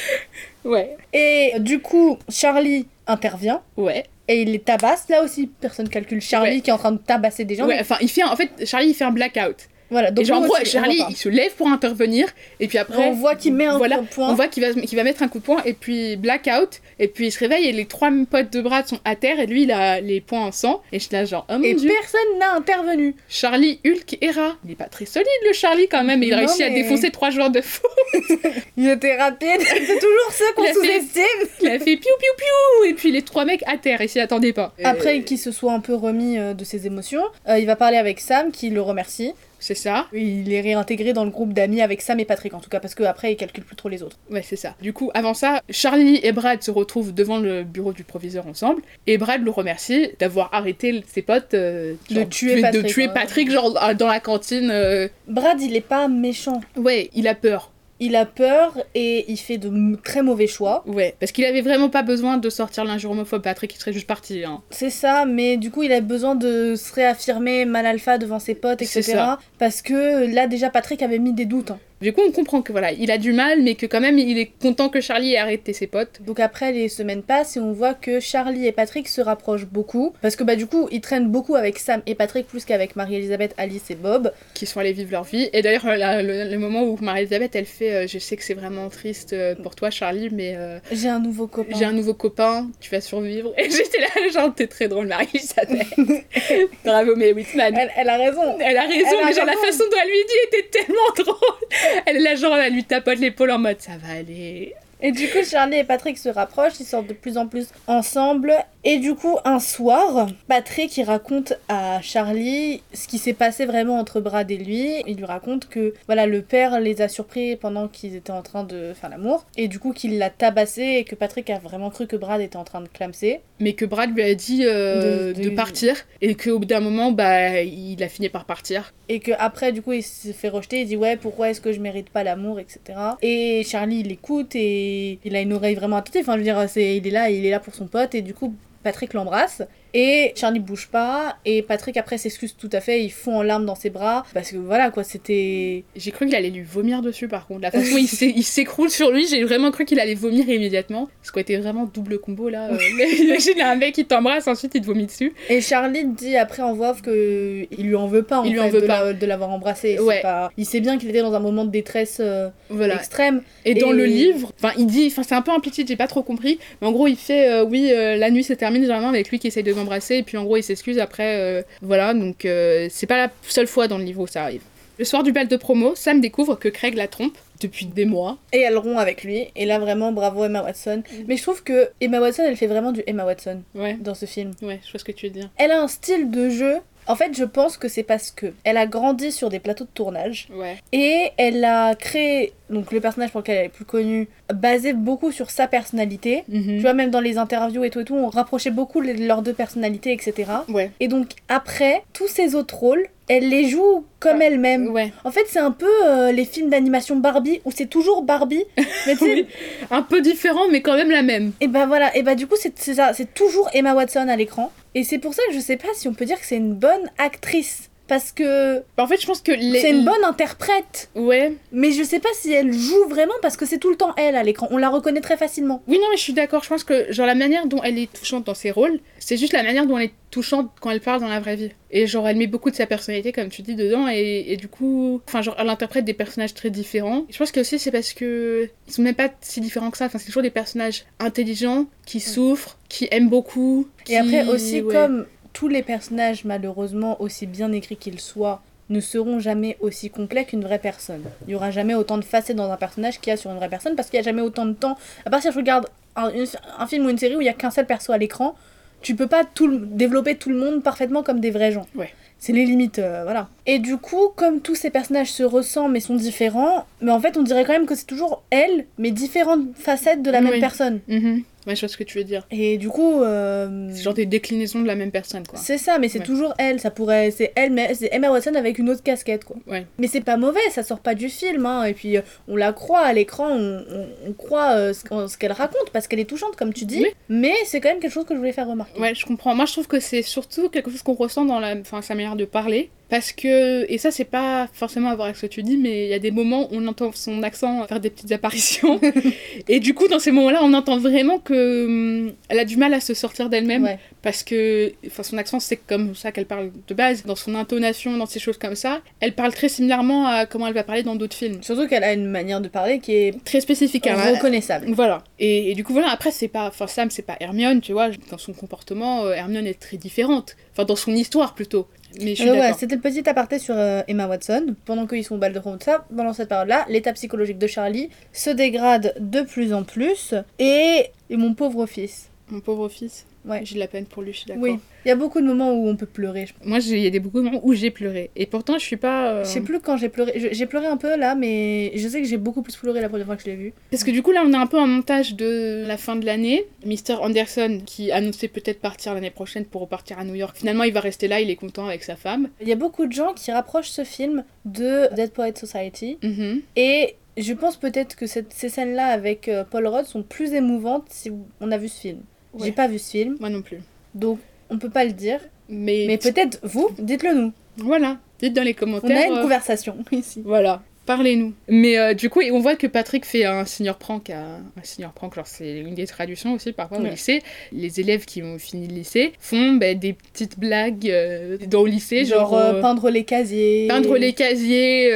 Ouais. 0.64 0.96
Et 1.12 1.54
du 1.58 1.80
coup, 1.80 2.18
Charlie 2.28 2.86
intervient 3.10 3.62
Ouais. 3.76 4.04
et 4.28 4.42
il 4.42 4.52
les 4.52 4.58
tabasse. 4.60 5.08
Là 5.08 5.22
aussi, 5.22 5.46
personne 5.60 5.88
calcule 5.88 6.20
Charlie 6.20 6.56
Ouais. 6.56 6.60
qui 6.60 6.70
est 6.70 6.72
en 6.72 6.78
train 6.78 6.92
de 6.92 6.98
tabasser 6.98 7.44
des 7.44 7.54
gens. 7.56 7.66
ouais, 7.66 7.74
mais 7.76 7.80
enfin, 7.80 7.96
il 8.00 8.08
fait 8.08 8.22
un- 8.22 8.28
en 8.30 8.36
fait, 8.36 8.50
Charlie, 8.66 8.88
il 8.90 8.94
fait 8.94 9.04
un 9.04 9.10
blackout. 9.12 9.68
Voilà, 9.90 10.10
donc 10.10 10.24
et 10.24 10.28
genre, 10.28 10.42
en 10.42 10.46
gros, 10.46 10.56
Charlie, 10.64 11.02
il 11.08 11.16
se 11.16 11.28
lève 11.28 11.52
pour 11.54 11.68
intervenir. 11.68 12.28
Et 12.60 12.68
puis 12.68 12.78
après, 12.78 13.08
on 13.08 13.12
voit 13.12 13.34
qu'il 13.34 13.54
met 13.54 13.66
un 13.66 13.78
voilà, 13.78 13.98
coup 13.98 14.04
de 14.04 14.08
poing. 14.08 14.30
on 14.30 14.34
voit 14.34 14.48
qu'il 14.48 14.62
va, 14.64 15.04
mettre 15.04 15.22
un 15.22 15.28
coup 15.28 15.38
de 15.38 15.44
poing. 15.44 15.62
Et 15.64 15.72
puis 15.72 16.16
blackout. 16.16 16.80
Et 16.98 17.08
puis 17.08 17.26
il 17.26 17.30
se 17.30 17.38
réveille 17.38 17.66
et 17.66 17.72
les 17.72 17.86
trois 17.86 18.10
potes 18.30 18.52
de 18.52 18.60
Brad 18.60 18.86
sont 18.86 19.00
à 19.04 19.16
terre. 19.16 19.40
Et 19.40 19.46
lui, 19.46 19.62
il 19.62 19.72
a 19.72 20.00
les 20.00 20.20
poings 20.20 20.46
en 20.46 20.52
sang. 20.52 20.82
Et 20.92 20.98
je 20.98 21.04
suis 21.04 21.14
là, 21.14 21.24
genre, 21.24 21.46
oh 21.48 21.58
mon 21.58 21.64
Et 21.64 21.74
dieu. 21.74 21.88
personne 21.88 22.38
n'a 22.38 22.54
intervenu. 22.54 23.14
Charlie, 23.28 23.80
Hulk 23.84 24.18
et 24.20 24.30
Ra. 24.30 24.56
Il 24.64 24.72
est 24.72 24.76
pas 24.76 24.84
très 24.84 25.06
solide 25.06 25.26
le 25.46 25.52
Charlie 25.52 25.88
quand 25.88 26.04
même, 26.04 26.22
il 26.22 26.32
a 26.32 26.38
réussi 26.38 26.62
à 26.62 26.70
défoncer 26.70 27.10
trois 27.10 27.30
joueurs 27.30 27.50
de 27.50 27.60
foot. 27.60 27.90
Il 28.76 28.88
était 28.88 29.16
rapide. 29.16 29.60
C'est 29.60 29.98
toujours 29.98 30.32
ceux 30.32 30.52
qu'on 30.54 30.66
sous-estime. 30.72 31.48
Il 31.60 31.68
a 31.68 31.78
fait 31.78 31.96
piou 31.96 32.12
piou 32.18 32.36
piou 32.36 32.84
et 32.88 32.94
puis 32.94 33.12
les 33.12 33.22
trois 33.22 33.44
mecs 33.44 33.62
à 33.66 33.76
terre, 33.76 34.00
ils 34.00 34.08
s'y 34.08 34.20
attendaient 34.20 34.52
pas. 34.52 34.74
Après 34.82 35.22
qu'il 35.22 35.38
se 35.38 35.52
soit 35.52 35.72
un 35.72 35.80
peu 35.80 35.94
remis 35.94 36.38
euh, 36.38 36.54
de 36.54 36.64
ses 36.64 36.86
émotions, 36.86 37.24
euh, 37.48 37.58
il 37.58 37.66
va 37.66 37.76
parler 37.76 37.96
avec 37.96 38.20
Sam 38.20 38.50
qui 38.50 38.70
le 38.70 38.80
remercie. 38.80 39.32
C'est 39.60 39.74
ça. 39.76 40.08
Il 40.12 40.52
est 40.52 40.60
réintégré 40.62 41.12
dans 41.12 41.24
le 41.24 41.30
groupe 41.30 41.52
d'amis 41.52 41.80
avec 41.82 42.00
Sam 42.00 42.18
et 42.18 42.24
Patrick 42.24 42.54
en 42.54 42.60
tout 42.60 42.70
cas 42.70 42.80
parce 42.80 42.94
qu'après 42.96 43.32
il 43.32 43.36
calcule 43.36 43.62
plus 43.62 43.76
trop 43.76 43.88
les 43.88 44.02
autres. 44.02 44.16
Ouais, 44.30 44.42
c'est 44.42 44.56
ça. 44.56 44.74
Du 44.80 44.92
coup, 44.92 45.10
avant 45.14 45.34
ça, 45.34 45.62
Charlie 45.70 46.18
et 46.22 46.32
Brad 46.32 46.62
se 46.62 46.70
retrouvent 46.70 47.14
devant 47.14 47.38
le 47.38 47.62
bureau 47.62 47.92
du 47.92 48.02
proviseur 48.02 48.46
ensemble 48.46 48.82
et 49.06 49.18
Brad 49.18 49.44
le 49.44 49.50
remercie 49.50 50.08
d'avoir 50.18 50.52
arrêté 50.52 51.04
ses 51.06 51.22
potes 51.22 51.54
euh, 51.54 51.94
De 52.10 52.24
tuer 52.24 52.56
de 52.56 52.60
Patrick, 52.62 52.86
tuer 52.86 53.06
ouais. 53.06 53.14
Patrick, 53.14 53.50
genre 53.50 53.94
dans 53.94 54.08
la 54.08 54.18
cantine. 54.20 54.70
euh. 54.72 55.08
Brad 55.28 55.60
il 55.60 55.76
est 55.76 55.80
pas 55.80 56.08
méchant. 56.08 56.60
Ouais, 56.76 57.10
il 57.14 57.28
a 57.28 57.34
peur. 57.34 57.70
Il 58.00 58.16
a 58.16 58.24
peur 58.26 58.76
et 58.94 59.30
il 59.30 59.36
fait 59.36 59.58
de 59.58 59.96
très 60.02 60.22
mauvais 60.22 60.46
choix. 60.46 60.82
Ouais, 60.86 61.14
parce 61.20 61.30
qu'il 61.32 61.44
avait 61.44 61.60
vraiment 61.60 61.88
pas 61.90 62.02
besoin 62.02 62.38
de 62.38 62.50
sortir 62.50 62.84
l'injure 62.84 63.10
homophobe. 63.12 63.42
Patrick, 63.42 63.74
il 63.74 63.78
serait 63.78 63.92
juste 63.92 64.06
parti. 64.06 64.44
Hein. 64.44 64.62
C'est 64.70 64.90
ça, 64.90 65.26
mais 65.26 65.56
du 65.56 65.70
coup, 65.70 65.82
il 65.82 65.92
a 65.92 66.00
besoin 66.00 66.34
de 66.34 66.74
se 66.76 66.92
réaffirmer 66.94 67.64
mal 67.66 67.86
alpha 67.86 68.18
devant 68.18 68.38
ses 68.38 68.54
potes, 68.54 68.82
etc. 68.82 69.18
Parce 69.58 69.82
que 69.82 70.32
là, 70.34 70.46
déjà, 70.46 70.70
Patrick 70.70 71.02
avait 71.02 71.18
mis 71.18 71.32
des 71.32 71.44
doutes. 71.44 71.70
hein. 71.70 71.78
Du 72.00 72.12
coup, 72.14 72.22
on 72.26 72.32
comprend 72.32 72.62
que 72.62 72.72
voilà, 72.72 72.92
il 72.92 73.10
a 73.10 73.18
du 73.18 73.32
mal, 73.32 73.60
mais 73.62 73.74
que 73.74 73.84
quand 73.84 74.00
même, 74.00 74.18
il 74.18 74.38
est 74.38 74.50
content 74.60 74.88
que 74.88 75.00
Charlie 75.00 75.34
ait 75.34 75.38
arrêté 75.38 75.72
ses 75.74 75.86
potes. 75.86 76.20
Donc 76.24 76.40
après, 76.40 76.72
les 76.72 76.88
semaines 76.88 77.22
passent 77.22 77.56
et 77.56 77.60
on 77.60 77.72
voit 77.72 77.92
que 77.94 78.20
Charlie 78.20 78.66
et 78.66 78.72
Patrick 78.72 79.06
se 79.08 79.20
rapprochent 79.20 79.66
beaucoup. 79.66 80.14
Parce 80.22 80.34
que 80.34 80.42
bah 80.44 80.56
du 80.56 80.66
coup, 80.66 80.88
ils 80.90 81.02
traînent 81.02 81.28
beaucoup 81.28 81.56
avec 81.56 81.78
Sam 81.78 82.00
et 82.06 82.14
Patrick 82.14 82.46
plus 82.46 82.64
qu'avec 82.64 82.96
Marie-Elisabeth, 82.96 83.54
Alice 83.58 83.90
et 83.90 83.94
Bob. 83.96 84.32
qui 84.54 84.64
sont 84.66 84.80
allés 84.80 84.92
vivre 84.92 85.12
leur 85.12 85.24
vie. 85.24 85.50
Et 85.52 85.60
d'ailleurs, 85.60 85.84
la- 85.86 86.22
le, 86.22 86.44
le 86.50 86.58
moment 86.58 86.84
où 86.84 86.96
Marie-Elisabeth, 87.00 87.54
elle 87.54 87.66
fait 87.66 87.92
euh, 87.92 88.06
Je 88.06 88.18
sais 88.18 88.36
que 88.36 88.44
c'est 88.44 88.54
vraiment 88.54 88.88
triste 88.88 89.34
euh, 89.34 89.54
pour 89.54 89.74
toi, 89.74 89.90
Charlie, 89.90 90.30
mais 90.32 90.54
euh, 90.56 90.78
J'ai 90.92 91.08
un 91.08 91.18
nouveau 91.20 91.46
copain. 91.48 91.76
j'ai 91.78 91.84
un 91.84 91.92
nouveau 91.92 92.14
copain, 92.14 92.68
tu 92.80 92.90
vas 92.90 93.00
survivre. 93.02 93.52
Et 93.58 93.64
j'étais 93.70 94.00
là, 94.00 94.08
genre, 94.32 94.54
t'es 94.54 94.66
très 94.68 94.88
drôle, 94.88 95.06
Marie-Elisabeth. 95.06 95.86
Bravo, 96.84 97.14
mais 97.16 97.32
Whitman. 97.34 97.74
Elle, 97.76 97.90
elle 97.96 98.08
a 98.08 98.16
raison. 98.16 98.56
Elle 98.58 98.76
a 98.78 98.82
raison, 98.86 99.06
Elle 99.18 99.22
a 99.22 99.26
mais 99.26 99.32
genre 99.34 99.44
la 99.46 99.52
façon 99.52 99.84
dont 99.90 99.96
elle 100.02 100.08
lui 100.08 100.16
dit 100.26 100.56
était 100.58 100.68
tellement 100.78 101.10
drôle. 101.18 101.68
Elle 102.06 102.22
genre, 102.36 102.56
elle 102.56 102.74
lui 102.74 102.84
tapote 102.84 103.18
l'épaule 103.18 103.50
en 103.50 103.58
mode 103.58 103.80
Ça 103.80 103.92
va 103.96 104.14
aller. 104.14 104.74
Et 105.02 105.12
du 105.12 105.28
coup, 105.28 105.38
Charlie 105.48 105.78
et 105.78 105.84
Patrick 105.84 106.18
se 106.18 106.28
rapprochent, 106.28 106.80
ils 106.80 106.84
sortent 106.86 107.06
de 107.06 107.12
plus 107.14 107.36
en 107.38 107.46
plus 107.46 107.68
ensemble. 107.86 108.52
Et 108.82 108.98
du 108.98 109.14
coup, 109.14 109.36
un 109.44 109.58
soir, 109.58 110.26
Patrick 110.48 110.96
il 110.96 111.02
raconte 111.04 111.52
à 111.68 112.00
Charlie 112.00 112.80
ce 112.94 113.06
qui 113.08 113.18
s'est 113.18 113.34
passé 113.34 113.66
vraiment 113.66 113.98
entre 113.98 114.20
Brad 114.20 114.50
et 114.50 114.56
lui. 114.56 115.02
Il 115.06 115.16
lui 115.18 115.24
raconte 115.26 115.68
que 115.68 115.92
voilà, 116.06 116.26
le 116.26 116.40
père 116.40 116.80
les 116.80 117.02
a 117.02 117.08
surpris 117.08 117.56
pendant 117.56 117.88
qu'ils 117.88 118.16
étaient 118.16 118.30
en 118.30 118.40
train 118.42 118.64
de 118.64 118.92
faire 118.98 119.10
l'amour. 119.10 119.44
Et 119.58 119.68
du 119.68 119.78
coup, 119.78 119.92
qu'il 119.92 120.16
l'a 120.18 120.30
tabassé 120.30 120.82
et 120.98 121.04
que 121.04 121.14
Patrick 121.14 121.50
a 121.50 121.58
vraiment 121.58 121.90
cru 121.90 122.06
que 122.06 122.16
Brad 122.16 122.40
était 122.40 122.56
en 122.56 122.64
train 122.64 122.80
de 122.80 122.88
clamser. 122.88 123.40
Mais 123.58 123.74
que 123.74 123.84
Brad 123.84 124.14
lui 124.14 124.22
a 124.22 124.34
dit 124.34 124.64
euh, 124.64 125.32
De- 125.34 125.42
de, 125.42 125.48
de- 125.50 125.54
partir. 125.54 125.94
Et 126.22 126.34
qu'au 126.34 126.58
bout 126.58 126.64
d'un 126.64 126.80
moment, 126.80 127.12
bah, 127.12 127.60
il 127.60 128.02
a 128.02 128.08
fini 128.08 128.30
par 128.30 128.46
partir. 128.46 128.94
Et 129.10 129.20
que 129.20 129.32
après 129.38 129.72
du 129.72 129.82
coup, 129.82 129.92
il 129.92 130.02
se 130.02 130.32
fait 130.32 130.48
rejeter. 130.48 130.80
Il 130.80 130.86
dit 130.86 130.96
Ouais, 130.96 131.16
pourquoi 131.16 131.50
est-ce 131.50 131.60
que 131.60 131.72
je 131.72 131.80
mérite 131.80 132.08
pas 132.08 132.24
l'amour, 132.24 132.58
etc. 132.60 132.80
Et 133.20 133.62
Charlie, 133.64 134.00
il 134.00 134.10
écoute 134.12 134.54
et 134.54 134.89
il 135.24 135.36
a 135.36 135.40
une 135.40 135.52
oreille 135.52 135.74
vraiment 135.74 135.96
attentive. 135.96 136.22
Enfin, 136.22 136.34
je 136.34 136.38
veux 136.38 136.44
dire, 136.44 136.66
il 136.76 137.06
est 137.06 137.10
là, 137.10 137.30
il 137.30 137.44
est 137.44 137.50
là 137.50 137.60
pour 137.60 137.74
son 137.74 137.86
pote. 137.86 138.14
Et 138.14 138.22
du 138.22 138.34
coup, 138.34 138.54
Patrick 138.82 139.12
l'embrasse. 139.14 139.62
Et 139.94 140.32
Charlie 140.36 140.60
bouge 140.60 140.88
pas. 140.90 141.36
Et 141.44 141.62
Patrick, 141.62 141.96
après, 141.96 142.18
s'excuse 142.18 142.54
tout 142.56 142.70
à 142.72 142.80
fait. 142.80 143.02
Il 143.04 143.10
fond 143.10 143.36
en 143.38 143.42
larmes 143.42 143.66
dans 143.66 143.74
ses 143.74 143.90
bras. 143.90 144.24
Parce 144.34 144.50
que 144.52 144.56
voilà, 144.56 144.90
quoi, 144.90 145.04
c'était. 145.04 145.84
J'ai 145.96 146.10
cru 146.10 146.26
qu'il 146.26 146.34
allait 146.34 146.50
lui 146.50 146.62
vomir 146.62 147.02
dessus 147.02 147.28
par 147.28 147.46
contre. 147.46 147.62
La 147.62 147.70
façon 147.72 147.90
dont 147.92 147.96
il 147.98 148.08
s'é- 148.08 148.32
il 148.36 148.42
s'écroule 148.44 148.90
sur 148.90 149.10
lui, 149.10 149.26
j'ai 149.26 149.42
vraiment 149.44 149.70
cru 149.70 149.84
qu'il 149.84 149.98
allait 150.00 150.14
vomir 150.14 150.48
immédiatement. 150.48 151.08
Ce 151.22 151.32
qui 151.32 151.40
était 151.40 151.56
vraiment 151.56 151.86
double 151.92 152.18
combo 152.18 152.48
là. 152.48 152.68
Euh, 152.70 152.76
Imagine 153.20 153.60
un 153.62 153.74
mec 153.76 153.94
qui 153.94 154.04
t'embrasse, 154.04 154.46
ensuite 154.48 154.72
il 154.74 154.80
te 154.80 154.86
vomit 154.86 155.06
dessus. 155.06 155.32
Et 155.48 155.60
Charlie 155.60 156.04
dit 156.06 156.36
après 156.36 156.62
en 156.62 156.72
voix 156.74 156.90
off 156.90 157.02
que 157.02 157.66
il 157.70 157.86
lui 157.86 157.96
en 157.96 158.06
veut 158.06 158.22
pas 158.22 158.40
en 158.40 158.44
Il 158.44 158.52
lui 158.52 158.58
fait, 158.58 158.64
en 158.64 158.68
veut 158.68 158.80
de, 158.82 158.86
pas. 158.86 159.04
la- 159.04 159.12
de 159.12 159.26
l'avoir 159.26 159.50
embrassé. 159.50 159.96
C'est 159.98 160.02
Ouais. 160.02 160.22
pas- 160.22 160.50
Il 160.56 160.66
sait 160.66 160.80
bien 160.80 160.98
qu'il 160.98 161.08
était 161.10 161.20
dans 161.22 161.34
un 161.34 161.40
moment 161.40 161.64
de 161.64 161.70
détresse 161.70 162.18
euh, 162.20 162.48
Voilà. 162.68 162.96
extrême. 162.96 163.42
Et 163.64 163.74
dans 163.74 163.92
Et- 163.92 163.96
le 163.96 164.04
livre, 164.04 164.52
enfin 164.62 164.72
il 164.78 164.86
dit, 164.86 165.06
enfin 165.08 165.22
c'est 165.22 165.34
un 165.34 165.42
peu 165.42 165.52
implicite, 165.52 165.88
j'ai 165.88 165.96
pas 165.96 166.06
trop 166.06 166.22
compris. 166.22 166.58
Mais 166.80 166.86
en 166.88 166.92
gros 166.92 167.06
il 167.06 167.16
fait, 167.16 167.48
euh, 167.50 167.64
oui, 167.64 167.90
euh, 167.92 168.16
la 168.16 168.30
nuit 168.30 168.44
se 168.44 168.52
termine 168.52 168.82
généralement 168.82 169.08
avec 169.08 169.30
lui 169.30 169.38
qui 169.38 169.46
essaye 169.48 169.62
de 169.62 169.72
Et 170.18 170.22
puis 170.22 170.36
en 170.36 170.44
gros 170.44 170.56
il 170.56 170.62
s'excuse 170.62 170.98
après. 170.98 171.38
euh, 171.38 171.62
voilà, 171.82 172.14
donc 172.14 172.44
euh, 172.44 172.88
c'est 172.90 173.06
pas 173.06 173.16
la 173.16 173.30
seule 173.42 173.66
fois 173.66 173.88
dans 173.88 173.98
le 173.98 174.04
livre 174.04 174.22
où 174.22 174.26
ça 174.26 174.42
arrive. 174.44 174.62
Le 174.98 175.04
soir 175.06 175.22
du 175.22 175.32
bal 175.32 175.48
de 175.48 175.56
promo, 175.56 175.94
Sam 175.94 176.20
découvre 176.20 176.56
que 176.56 176.68
Craig 176.68 176.94
la 176.94 177.08
trompe 177.08 177.36
depuis 177.62 177.86
des 177.86 178.04
mois. 178.04 178.36
Et 178.52 178.60
elle 178.60 178.76
rompt 178.76 178.98
avec 178.98 179.24
lui. 179.24 179.48
Et 179.56 179.64
là, 179.64 179.78
vraiment, 179.78 180.12
bravo 180.12 180.44
Emma 180.44 180.62
Watson. 180.62 181.02
Mais 181.26 181.38
je 181.38 181.42
trouve 181.42 181.62
que 181.62 181.88
Emma 182.02 182.20
Watson, 182.20 182.42
elle 182.46 182.56
fait 182.56 182.66
vraiment 182.66 182.92
du 182.92 183.02
Emma 183.06 183.24
Watson 183.24 183.62
Ouais, 183.74 183.96
dans 184.00 184.14
ce 184.14 184.26
film. 184.26 184.50
ouais, 184.60 184.78
je 184.84 184.90
vois 184.92 184.98
ce 184.98 185.04
que 185.04 185.12
tu 185.12 185.26
veux 185.26 185.32
dire. 185.32 185.48
Elle 185.56 185.70
a 185.70 185.80
un 185.80 185.88
style 185.88 186.30
de 186.30 186.50
jeu. 186.50 186.76
En 187.10 187.16
fait, 187.16 187.34
je 187.36 187.44
pense 187.44 187.76
que 187.76 187.88
c'est 187.88 188.04
parce 188.04 188.30
que 188.30 188.46
elle 188.62 188.76
a 188.76 188.86
grandi 188.86 189.32
sur 189.32 189.48
des 189.48 189.58
plateaux 189.58 189.84
de 189.84 189.90
tournage 189.92 190.46
Ouais. 190.54 190.76
et 190.92 191.30
elle 191.38 191.64
a 191.64 191.94
créé 191.96 192.52
donc 192.70 192.92
le 192.92 193.00
personnage 193.00 193.32
pour 193.32 193.40
lequel 193.40 193.56
elle 193.56 193.66
est 193.66 193.68
plus 193.68 193.84
connue, 193.84 194.28
basé 194.54 194.92
beaucoup 194.92 195.32
sur 195.32 195.50
sa 195.50 195.66
personnalité. 195.66 196.44
Mhm. 196.48 196.76
Tu 196.76 196.78
vois, 196.80 196.94
même 196.94 197.10
dans 197.10 197.20
les 197.20 197.36
interviews 197.36 197.82
et 197.82 197.90
tout 197.90 197.98
et 198.00 198.04
tout, 198.04 198.14
on 198.14 198.28
rapprochait 198.28 198.70
beaucoup 198.70 199.00
les- 199.00 199.14
leurs 199.14 199.42
deux 199.42 199.52
personnalités, 199.52 200.12
etc. 200.12 200.48
Ouais. 200.68 200.92
Et 201.00 201.08
donc 201.08 201.30
après, 201.48 202.04
tous 202.12 202.28
ces 202.28 202.54
autres 202.54 202.76
rôles, 202.76 203.08
elle 203.28 203.48
les 203.48 203.68
joue 203.68 204.04
comme 204.20 204.40
elle-même. 204.40 204.88
Ouais. 204.92 205.12
En 205.24 205.32
fait, 205.32 205.44
c'est 205.48 205.58
un 205.58 205.72
peu 205.72 205.88
euh, 206.06 206.30
les 206.30 206.44
films 206.44 206.70
d'animation 206.70 207.16
Barbie 207.16 207.60
où 207.64 207.72
c'est 207.72 207.86
toujours 207.86 208.22
Barbie, 208.22 208.64
mais 209.06 209.14
Oui. 209.20 209.46
Un 209.90 210.02
peu 210.02 210.20
différent, 210.20 210.68
mais 210.70 210.80
quand 210.80 210.94
même 210.96 211.10
la 211.10 211.22
même. 211.22 211.50
Et 211.60 211.66
bah 211.66 211.86
voilà, 211.86 212.16
et 212.16 212.22
bah 212.22 212.36
du 212.36 212.46
coup 212.46 212.56
c'est 212.56 212.76
ça, 212.94 213.12
c'est 213.14 213.34
toujours 213.34 213.68
Emma 213.74 213.94
Watson 213.94 214.28
à 214.28 214.36
l'écran. 214.36 214.70
Et 214.94 215.04
c'est 215.04 215.18
pour 215.18 215.34
ça 215.34 215.42
que 215.48 215.54
je 215.54 215.60
sais 215.60 215.76
pas 215.76 215.88
si 215.94 216.08
on 216.08 216.14
peut 216.14 216.24
dire 216.24 216.40
que 216.40 216.46
c'est 216.46 216.56
une 216.56 216.74
bonne 216.74 217.10
actrice. 217.18 217.89
Parce 218.10 218.32
que 218.32 218.82
En 218.98 219.06
fait, 219.06 219.20
je 219.20 219.26
pense 219.26 219.40
que 219.40 219.52
les... 219.52 219.80
c'est 219.80 219.90
une 219.90 220.04
bonne 220.04 220.24
interprète. 220.24 221.10
Ouais. 221.14 221.54
Mais 221.70 221.92
je 221.92 222.02
sais 222.02 222.18
pas 222.18 222.28
si 222.34 222.52
elle 222.52 222.72
joue 222.72 223.08
vraiment 223.08 223.34
parce 223.40 223.56
que 223.56 223.64
c'est 223.64 223.78
tout 223.78 223.88
le 223.88 223.94
temps 223.94 224.12
elle 224.16 224.34
à 224.34 224.42
l'écran. 224.42 224.66
On 224.72 224.78
la 224.78 224.88
reconnaît 224.88 225.20
très 225.20 225.36
facilement. 225.36 225.80
Oui, 225.86 225.96
non, 226.00 226.06
mais 226.10 226.16
je 226.16 226.22
suis 226.22 226.32
d'accord. 226.32 226.64
Je 226.64 226.68
pense 226.68 226.82
que, 226.82 227.12
genre, 227.12 227.26
la 227.26 227.36
manière 227.36 227.68
dont 227.68 227.80
elle 227.84 227.98
est 227.98 228.12
touchante 228.12 228.44
dans 228.46 228.54
ses 228.54 228.72
rôles, 228.72 228.98
c'est 229.20 229.36
juste 229.36 229.52
la 229.52 229.62
manière 229.62 229.86
dont 229.86 229.96
elle 229.96 230.06
est 230.06 230.14
touchante 230.32 230.72
quand 230.80 230.90
elle 230.90 231.00
parle 231.00 231.20
dans 231.20 231.28
la 231.28 231.38
vraie 231.38 231.54
vie. 231.54 231.70
Et, 231.92 232.08
genre, 232.08 232.28
elle 232.28 232.36
met 232.36 232.48
beaucoup 232.48 232.72
de 232.72 232.74
sa 232.74 232.86
personnalité, 232.86 233.30
comme 233.30 233.48
tu 233.48 233.62
dis, 233.62 233.76
dedans. 233.76 234.08
Et, 234.08 234.44
et 234.48 234.56
du 234.56 234.66
coup, 234.66 235.20
enfin, 235.28 235.40
genre, 235.40 235.54
elle 235.56 235.68
interprète 235.68 236.04
des 236.04 236.12
personnages 236.12 236.54
très 236.54 236.70
différents. 236.70 237.26
Je 237.30 237.38
pense 237.38 237.52
que 237.52 237.60
aussi, 237.60 237.78
c'est 237.78 237.92
parce 237.92 238.12
que 238.12 238.68
ils 238.88 238.92
sont 238.92 239.02
même 239.02 239.14
pas 239.14 239.30
si 239.40 239.60
différents 239.60 239.92
que 239.92 239.98
ça. 239.98 240.06
Enfin, 240.06 240.18
c'est 240.18 240.26
toujours 240.26 240.42
des 240.42 240.50
personnages 240.50 241.04
intelligents, 241.20 241.86
qui 242.06 242.18
souffrent, 242.18 242.76
qui 242.88 243.06
aiment 243.12 243.28
beaucoup. 243.28 243.86
Et 244.08 244.16
après 244.16 244.48
aussi, 244.48 244.80
ouais. 244.80 244.92
comme 244.92 245.26
tous 245.52 245.68
les 245.68 245.82
personnages, 245.82 246.44
malheureusement, 246.44 247.20
aussi 247.20 247.46
bien 247.46 247.72
écrits 247.72 247.96
qu'ils 247.96 248.20
soient, 248.20 248.62
ne 248.90 249.00
seront 249.00 249.38
jamais 249.38 249.76
aussi 249.80 250.10
complets 250.10 250.44
qu'une 250.44 250.62
vraie 250.62 250.78
personne. 250.78 251.22
Il 251.46 251.52
y 251.52 251.54
aura 251.54 251.70
jamais 251.70 251.94
autant 251.94 252.18
de 252.18 252.24
facettes 252.24 252.56
dans 252.56 252.70
un 252.70 252.76
personnage 252.76 253.20
qu'il 253.20 253.30
y 253.30 253.34
a 253.34 253.36
sur 253.36 253.50
une 253.50 253.56
vraie 253.56 253.68
personne 253.68 253.94
parce 253.94 254.10
qu'il 254.10 254.16
y 254.16 254.20
a 254.20 254.24
jamais 254.24 254.42
autant 254.42 254.66
de 254.66 254.72
temps. 254.72 254.98
À 255.24 255.30
part 255.30 255.40
si 255.40 255.50
je 255.50 255.56
regarde 255.56 255.88
un, 256.16 256.86
film 256.86 257.06
ou 257.06 257.08
une 257.08 257.18
série 257.18 257.36
où 257.36 257.40
il 257.40 257.46
y 257.46 257.48
a 257.48 257.54
qu'un 257.54 257.70
seul 257.70 257.86
perso 257.86 258.12
à 258.12 258.18
l'écran, 258.18 258.56
tu 259.00 259.14
peux 259.14 259.28
pas 259.28 259.44
tout 259.44 259.78
développer 259.78 260.34
tout 260.34 260.50
le 260.50 260.56
monde 260.56 260.82
parfaitement 260.82 261.22
comme 261.22 261.40
des 261.40 261.50
vrais 261.50 261.72
gens. 261.72 261.86
Ouais. 261.94 262.10
C'est 262.38 262.52
les 262.52 262.64
limites, 262.64 262.98
euh, 262.98 263.22
voilà. 263.24 263.48
Et 263.66 263.78
du 263.78 263.96
coup, 263.98 264.30
comme 264.34 264.60
tous 264.60 264.74
ces 264.74 264.90
personnages 264.90 265.30
se 265.30 265.42
ressemblent 265.42 265.92
mais 265.92 266.00
sont 266.00 266.14
différents, 266.16 266.86
mais 267.00 267.12
en 267.12 267.20
fait, 267.20 267.36
on 267.36 267.42
dirait 267.42 267.64
quand 267.64 267.74
même 267.74 267.86
que 267.86 267.94
c'est 267.94 268.06
toujours 268.06 268.42
elle, 268.50 268.86
mais 268.98 269.10
différentes 269.10 269.76
facettes 269.76 270.22
de 270.22 270.30
la 270.30 270.40
même 270.40 270.58
personne. 270.58 271.00
Mhm. 271.06 271.42
Ouais, 271.66 271.74
je 271.76 271.80
vois 271.80 271.88
ce 271.88 271.96
que 271.96 272.04
tu 272.04 272.16
veux 272.18 272.24
dire. 272.24 272.46
Et 272.50 272.78
du 272.78 272.88
coup, 272.88 273.22
euh, 273.22 273.88
C'est 273.92 274.02
genre 274.02 274.14
des 274.14 274.26
déclinaisons 274.26 274.80
de 274.80 274.86
la 274.86 274.94
même 274.94 275.10
personne, 275.10 275.46
quoi. 275.46 275.58
c'est 275.58 275.76
ça, 275.78 275.98
mais 275.98 276.08
c'est 276.08 276.20
Ouais. 276.20 276.24
toujours 276.24 276.54
elle. 276.58 276.80
Ça 276.80 276.90
pourrait, 276.90 277.30
c'est 277.30 277.52
elle, 277.54 277.70
mais 277.72 277.94
c'est 277.94 278.08
Emma 278.12 278.30
Watson 278.30 278.54
avec 278.54 278.78
une 278.78 278.88
autre 278.88 279.02
casquette, 279.02 279.44
quoi. 279.44 279.56
Ouais. 279.66 279.86
Mais 279.98 280.06
c'est 280.06 280.22
pas 280.22 280.36
mauvais, 280.36 280.60
ça 280.70 280.82
sort 280.82 281.00
pas 281.00 281.14
du 281.14 281.28
film, 281.28 281.66
hein. 281.66 281.84
Et 281.84 281.92
puis 281.94 282.16
euh, 282.16 282.22
on 282.48 282.56
la 282.56 282.72
croit 282.72 283.00
à 283.00 283.12
l'écran, 283.12 283.48
on, 283.50 283.84
on- 283.90 284.08
on 284.28 284.32
croit 284.32 284.72
euh, 284.76 284.92
ce, 284.94 285.36
qu'elle 285.36 285.52
raconte 285.52 285.90
parce 285.92 286.08
qu'elle 286.08 286.20
est 286.20 286.24
touchante, 286.24 286.56
comme 286.56 286.72
tu 286.72 286.84
dis. 286.86 287.02
Oui. 287.02 287.10
Mais 287.28 287.54
c'est 287.66 287.80
quand 287.80 287.90
même 287.90 288.00
quelque 288.00 288.12
chose 288.12 288.24
que 288.24 288.34
je 288.34 288.38
voulais 288.38 288.52
faire 288.52 288.68
remarquer. 288.68 288.98
Ouais, 289.00 289.14
je 289.14 289.26
comprends. 289.26 289.54
Moi, 289.54 289.66
je 289.66 289.72
trouve 289.72 289.86
que 289.88 290.00
c'est 290.00 290.22
surtout 290.22 290.68
quelque 290.70 290.90
chose 290.90 291.02
qu'on 291.02 291.14
ressent 291.14 291.44
dans 291.44 291.60
la... 291.60 291.74
enfin, 291.76 292.00
sa 292.02 292.14
manière 292.14 292.36
de 292.36 292.44
parler. 292.46 292.90
Parce 293.10 293.32
que, 293.32 293.84
et 293.92 293.98
ça, 293.98 294.10
c'est 294.10 294.24
pas 294.24 294.68
forcément 294.72 295.10
à 295.10 295.14
voir 295.16 295.26
avec 295.26 295.36
ce 295.36 295.42
que 295.42 295.46
tu 295.52 295.62
dis, 295.62 295.76
mais 295.76 296.04
il 296.06 296.10
y 296.10 296.14
a 296.14 296.18
des 296.20 296.30
moments 296.30 296.64
où 296.72 296.76
on 296.76 296.86
entend 296.86 297.10
son 297.12 297.42
accent 297.42 297.86
faire 297.88 298.00
des 298.00 298.08
petites 298.10 298.30
apparitions. 298.32 299.00
et 299.68 299.80
du 299.80 299.94
coup, 299.94 300.06
dans 300.08 300.18
ces 300.20 300.30
moments-là, 300.30 300.60
on 300.62 300.72
entend 300.74 300.98
vraiment 300.98 301.38
que 301.38 301.86
hum, 301.86 302.32
elle 302.48 302.58
a 302.60 302.64
du 302.64 302.76
mal 302.76 302.94
à 302.94 303.00
se 303.00 303.12
sortir 303.14 303.48
d'elle-même. 303.48 303.82
Ouais. 303.84 303.98
Parce 304.22 304.42
que, 304.42 304.92
enfin, 305.06 305.22
son 305.22 305.38
accent, 305.38 305.60
c'est 305.60 305.76
comme 305.76 306.14
ça 306.14 306.30
qu'elle 306.30 306.46
parle 306.46 306.70
de 306.86 306.94
base. 306.94 307.24
Dans 307.24 307.36
son 307.36 307.54
intonation, 307.54 308.16
dans 308.16 308.26
ces 308.26 308.38
choses 308.38 308.58
comme 308.58 308.74
ça, 308.76 309.00
elle 309.20 309.34
parle 309.34 309.52
très 309.52 309.68
similairement 309.68 310.26
à 310.26 310.46
comment 310.46 310.66
elle 310.68 310.74
va 310.74 310.84
parler 310.84 311.02
dans 311.02 311.16
d'autres 311.16 311.36
films. 311.36 311.62
Surtout 311.62 311.88
qu'elle 311.88 312.04
a 312.04 312.12
une 312.12 312.26
manière 312.26 312.60
de 312.60 312.68
parler 312.68 313.00
qui 313.00 313.12
est 313.14 313.44
Très 313.44 313.60
spécifique. 313.60 314.06
hein. 314.06 314.16
reconnaissable. 314.34 314.86
Voilà. 314.92 315.24
Et, 315.38 315.70
et 315.70 315.74
du 315.74 315.82
coup, 315.84 315.92
voilà, 315.92 316.10
après, 316.10 316.30
c'est 316.30 316.48
pas. 316.48 316.68
Enfin, 316.68 316.86
Sam, 316.86 317.10
c'est 317.10 317.22
pas 317.22 317.36
Hermione, 317.40 317.80
tu 317.80 317.92
vois. 317.92 318.10
Dans 318.30 318.38
son 318.38 318.52
comportement, 318.52 319.24
euh, 319.24 319.32
Hermione 319.32 319.66
est 319.66 319.80
très 319.80 319.96
différente. 319.96 320.56
Enfin, 320.72 320.84
dans 320.84 320.96
son 320.96 321.12
histoire 321.12 321.54
plutôt. 321.54 321.88
Mais 322.20 322.34
je 322.34 322.42
suis 322.42 322.48
Euh, 322.48 322.54
ouais, 322.54 322.72
c'était 322.78 322.96
le 322.96 323.00
petit 323.00 323.28
aparté 323.28 323.58
sur 323.58 323.74
euh, 323.76 324.02
Emma 324.08 324.26
Watson. 324.26 324.74
Pendant 324.84 325.06
qu'ils 325.06 325.24
sont 325.24 325.36
au 325.36 325.38
bal 325.38 325.52
de 325.52 325.60
ça, 325.80 326.06
pendant 326.14 326.32
cette 326.32 326.48
période-là, 326.48 326.86
l'état 326.88 327.12
psychologique 327.12 327.58
de 327.58 327.66
Charlie 327.66 328.10
se 328.32 328.50
dégrade 328.50 329.14
de 329.18 329.42
plus 329.42 329.72
en 329.72 329.84
plus. 329.84 330.34
Et, 330.58 331.06
et 331.28 331.36
mon 331.36 331.54
pauvre 331.54 331.86
fils. 331.86 332.28
Mon 332.50 332.60
pauvre 332.60 332.88
fils. 332.88 333.26
Ouais. 333.46 333.60
J'ai 333.64 333.74
de 333.76 333.80
la 333.80 333.86
peine 333.88 334.04
pour 334.04 334.22
lui, 334.22 334.32
je 334.32 334.38
suis 334.38 334.46
d'accord. 334.46 334.62
Oui. 334.62 334.78
Il 335.04 335.08
y 335.08 335.10
a 335.10 335.16
beaucoup 335.16 335.40
de 335.40 335.46
moments 335.46 335.72
où 335.72 335.88
on 335.88 335.96
peut 335.96 336.04
pleurer. 336.06 336.46
Je, 336.46 336.52
Moi, 336.68 336.78
il 336.80 336.98
y 336.98 337.06
a 337.06 337.10
des 337.10 337.20
beaucoup 337.20 337.38
de 337.38 337.44
moments 337.44 337.60
où 337.62 337.72
j'ai 337.72 337.90
pleuré. 337.90 338.28
Et 338.36 338.44
pourtant, 338.44 338.74
je 338.78 338.84
suis 338.84 338.98
pas. 338.98 339.30
euh, 339.30 339.44
je 339.44 339.48
sais 339.48 339.60
plus 339.62 339.80
quand 339.80 339.96
j'ai 339.96 340.10
pleuré. 340.10 340.50
J'ai 340.52 340.66
pleuré 340.66 340.86
un 340.86 340.98
peu 340.98 341.16
là, 341.16 341.34
mais 341.34 341.90
je 341.96 342.06
sais 342.06 342.20
que 342.20 342.28
j'ai 342.28 342.36
beaucoup 342.36 342.60
plus 342.60 342.76
pleuré 342.76 343.00
la 343.00 343.08
première 343.08 343.24
fois 343.26 343.36
que 343.36 343.42
je 343.42 343.46
l'ai 343.48 343.56
vu. 343.56 343.72
Parce 343.90 344.04
que 344.04 344.10
du 344.10 344.22
coup, 344.22 344.30
là, 344.32 344.42
on 344.46 344.52
a 344.52 344.58
un 344.58 344.66
peu 344.66 344.78
un 344.78 344.86
montage 344.86 345.34
de 345.36 345.84
la 345.86 345.96
fin 345.96 346.16
de 346.16 346.26
l'année. 346.26 346.66
Mr. 346.84 347.14
Anderson, 347.22 347.80
qui 347.86 348.12
annonçait 348.12 348.48
peut-être 348.48 348.80
partir 348.80 349.14
l'année 349.14 349.30
prochaine 349.30 349.64
pour 349.64 349.80
repartir 349.80 350.18
à 350.18 350.24
New 350.24 350.34
York. 350.34 350.56
Finalement, 350.58 350.84
il 350.84 350.92
va 350.92 351.00
rester 351.00 351.26
là, 351.28 351.40
il 351.40 351.48
est 351.48 351.56
content 351.56 351.86
avec 351.86 352.02
sa 352.04 352.16
femme. 352.16 352.48
Il 352.60 352.68
y 352.68 352.72
a 352.72 352.76
beaucoup 352.76 353.06
de 353.06 353.12
gens 353.12 353.32
qui 353.32 353.50
rapprochent 353.52 353.88
ce 353.90 354.04
film 354.04 354.44
de 354.66 355.12
Dead 355.14 355.30
Poet 355.32 355.54
Society. 355.56 356.18
Mhm. 356.22 356.60
Et 356.76 357.14
Je 357.36 357.54
pense 357.54 357.76
peut-être 357.78 358.16
que 358.16 358.26
cette- 358.26 358.52
ces 358.52 358.68
scènes-là 358.68 359.06
avec 359.06 359.48
euh, 359.48 359.64
Paul 359.64 359.86
Rudd 359.86 360.04
sont 360.04 360.22
plus 360.22 360.52
émouvantes 360.52 361.04
si 361.08 361.30
on 361.60 361.70
a 361.70 361.78
vu 361.78 361.88
ce 361.88 362.00
film. 362.00 362.18
Ouais. 362.54 362.66
J'ai 362.66 362.72
pas 362.72 362.88
vu 362.88 362.98
ce 362.98 363.10
film, 363.10 363.36
Moi 363.40 363.48
non 363.50 363.62
plus. 363.62 363.78
donc 364.14 364.38
on 364.68 364.78
peut 364.78 364.90
pas 364.90 365.04
le 365.04 365.12
dire. 365.12 365.40
Mais, 365.68 366.04
Mais 366.08 366.18
peut-être 366.18 366.58
vous, 366.64 366.90
dites-le 366.98 367.32
nous. 367.34 367.52
voilà, 367.78 368.18
dites 368.40 368.54
dans 368.54 368.62
les 368.64 368.74
On 368.76 368.80
commentaires. 368.80 369.22
a 369.22 369.26
une 369.26 369.38
euh, 369.38 369.42
conversation 369.42 369.96
ici. 370.12 370.42
Voilà, 370.44 370.82
parlez-nous. 371.14 371.52
Mais 371.68 371.98
euh, 371.98 372.14
du 372.14 372.30
coup, 372.30 372.40
on 372.52 372.60
voit 372.60 372.76
que 372.76 372.86
Patrick 372.86 373.24
fait 373.26 373.44
un 373.44 373.64
senior 373.64 373.96
prank 373.96 374.30
à 374.30 374.38
un 374.58 374.82
senior 374.84 375.12
prank, 375.12 375.34
genre 375.34 375.46
c'est 375.46 375.78
une 375.80 375.94
des 375.94 376.06
traductions 376.06 376.54
aussi 376.54 376.72
parfois 376.72 376.98
au 376.98 377.04
lycée. 377.04 377.42
Les 377.72 377.98
élèves 377.98 378.24
qui 378.26 378.42
ont 378.44 378.58
fini 378.58 378.86
le 378.86 378.94
lycée 378.94 379.32
font 379.40 379.72
bah, 379.72 379.94
des 379.94 380.12
petites 380.12 380.58
blagues 380.58 381.08
euh, 381.10 381.58
dans 381.66 381.82
le 381.82 381.90
lycée, 381.90 382.24
genre, 382.24 382.50
Genre 382.50 382.54
euh, 382.54 382.80
peindre 382.80 383.10
les 383.10 383.24
casiers. 383.24 383.88
peindre 383.88 384.16
les 384.16 384.32
casiers, 384.32 385.10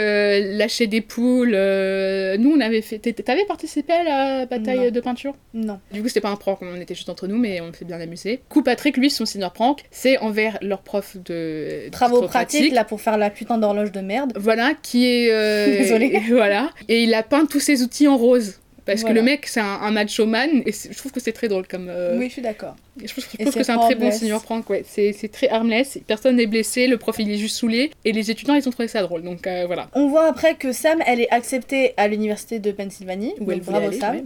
lâcher 0.57 0.87
des 0.89 1.01
poules. 1.01 1.51
Nous, 1.53 2.51
on 2.57 2.61
avait 2.61 2.83
fait. 2.83 2.99
T'avais 2.99 3.45
participé 3.45 3.93
à 3.93 4.03
la 4.03 4.47
bataille 4.47 4.87
Non. 4.87 4.91
de 4.91 5.01
peinture? 5.01 5.35
Non. 5.55 5.79
Du 5.93 6.03
coup, 6.03 6.09
c'était 6.09 6.21
pas 6.21 6.31
un 6.31 6.37
prank, 6.37 6.59
on 6.63 6.81
était 6.81 6.95
juste 6.97 7.09
entre 7.09 7.29
nous, 7.29 7.39
mais 7.39 7.61
on 7.61 7.73
s'est 7.73 7.85
bien 7.85 8.01
amusé. 8.01 8.37
Du 8.39 8.43
coup, 8.49 8.63
Patrick, 8.63 8.97
lui, 8.97 9.11
son 9.11 9.27
senior 9.27 9.53
prank, 9.53 9.83
c'est 9.93 10.19
envers 10.19 10.59
leur 10.61 10.83
prof 10.83 11.17
de 11.25 11.89
Travaux 11.93 12.23
pratiques, 12.23 12.73
là, 12.73 12.85
pour 12.85 13.01
faire 13.01 13.17
la 13.17 13.31
putain 13.31 13.59
d'horloge 13.59 13.93
de 13.93 14.01
merde. 14.01 14.33
Voilà, 14.37 14.73
qui 14.83 15.07
est. 15.07 15.31
euh, 15.31 15.84
Désolée. 15.85 16.21
Voilà. 16.31 16.71
Et 16.89 17.05
il 17.05 17.15
a 17.15 17.23
peint 17.23 17.47
tous 17.47 17.61
ses 17.61 17.83
outils 17.83 18.09
en 18.09 18.17
rose. 18.17 18.61
Parce 18.87 19.01
Voilà. 19.01 19.15
que 19.15 19.19
le 19.21 19.25
mec, 19.25 19.47
c'est 19.47 19.61
un, 19.61 19.65
un 19.81 19.91
macho 19.93 20.27
man, 20.27 20.63
et 20.67 20.71
je 20.73 20.95
trouve 20.99 21.11
que 21.11 21.19
c'est 21.19 21.33
très 21.33 21.49
drôle 21.49 21.67
comme. 21.67 21.87
euh, 21.89 22.19
Oui, 22.19 22.27
je 22.27 22.33
suis 22.35 22.43
d'accord. 22.43 22.77
Je 23.03 23.07
trouve, 23.11 23.25
je 23.25 23.37
Et 23.39 23.45
trouve 23.45 23.55
que 23.55 23.63
c'est 23.63 23.73
un 23.73 23.79
très 23.79 23.95
bon 23.95 24.11
senior 24.13 24.43
prank, 24.43 24.69
ouais. 24.69 24.85
C'est 24.87 25.15
très 25.33 25.49
harmless, 25.49 25.99
personne 26.07 26.37
n'est 26.37 26.45
blessé, 26.47 26.87
le 26.87 26.99
prof 26.99 27.17
il 27.19 27.31
est 27.31 27.39
juste 27.39 27.57
saoulé, 27.57 27.93
et 28.05 28.13
les 28.13 28.31
étudiants 28.31 28.53
ils 28.57 28.69
ont 28.69 28.71
trouvé 28.71 28.89
ça 28.89 29.01
drôle, 29.01 29.23
donc 29.23 29.47
euh, 29.47 29.65
voilà. 29.67 29.89
On 29.95 30.09
voit 30.09 30.27
après 30.27 30.57
que 30.57 30.73
Sam, 30.73 30.99
elle 31.07 31.23
est 31.23 31.31
acceptée 31.31 31.95
à 31.97 32.09
l'université 32.09 32.59
de 32.59 32.73
Pennsylvanie. 32.73 33.33
Où 33.41 33.51
elle 33.53 33.61
bravo 33.63 33.87
aller, 33.87 33.99
Sam. 33.99 34.17
ouais. 34.17 34.25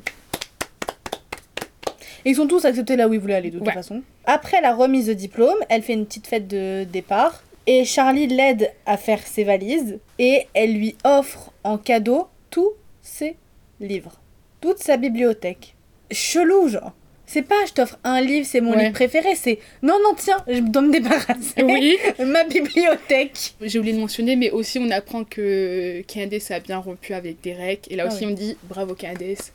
Et 2.25 2.31
ils 2.31 2.35
sont 2.35 2.49
tous 2.49 2.65
acceptés 2.65 2.97
là 2.97 3.07
où 3.09 3.15
ils 3.15 3.21
voulaient 3.21 3.35
aller 3.35 3.51
de 3.53 3.59
toute 3.59 3.67
Ouais. 3.69 3.73
façon. 3.73 4.03
Après 4.25 4.61
la 4.61 4.75
remise 4.75 5.07
de 5.07 5.13
diplôme, 5.13 5.57
elle 5.69 5.83
fait 5.83 5.93
une 5.93 6.05
petite 6.05 6.27
fête 6.27 6.49
de 6.49 6.83
départ. 6.83 7.45
Et 7.71 7.85
Charlie 7.85 8.27
l'aide 8.29 8.73
à 8.87 8.97
faire 8.97 9.25
ses 9.27 9.45
valises. 9.45 9.99
Et 10.19 10.47
elle 10.55 10.73
lui 10.73 10.97
offre 11.05 11.53
en 11.65 11.77
cadeau 11.77 12.27
tous 12.51 12.73
ses 13.03 13.37
livres. 13.79 14.19
Toute 14.63 14.79
sa 14.79 14.97
bibliothèque. 14.97 15.75
Chelou, 16.11 16.69
genre. 16.69 16.93
C'est 17.27 17.43
pas 17.43 17.67
je 17.67 17.75
t'offre 17.75 17.99
un 18.05 18.23
livre, 18.23 18.47
c'est 18.51 18.63
mon 18.63 18.71
Ouais. 18.73 18.85
livre 18.85 18.93
préféré, 18.95 19.35
c'est 19.35 19.59
non, 19.83 19.99
non, 20.03 20.15
tiens, 20.17 20.39
je 20.49 20.61
dois 20.61 20.81
me 20.81 20.91
débarrasser. 20.91 21.63
Oui, 21.63 21.99
Ma 22.25 22.45
bibliothèque. 22.45 23.53
j'ai 23.61 23.79
oublié 23.79 23.95
de 23.95 24.01
mentionner, 24.01 24.35
mais 24.35 24.51
aussi 24.51 24.79
on 24.79 24.91
apprend 24.91 25.25
que 25.25 26.03
Candace 26.11 26.51
a 26.51 26.61
bien 26.61 26.79
rompu 26.79 27.13
avec 27.13 27.43
Derek, 27.43 27.87
et 27.91 27.97
là 27.97 28.05
Ah 28.09 28.13
aussi 28.15 28.25
oui. 28.25 28.33
on 28.33 28.35
dit 28.35 28.57
bravo 28.63 28.95
Candace. 28.95 29.53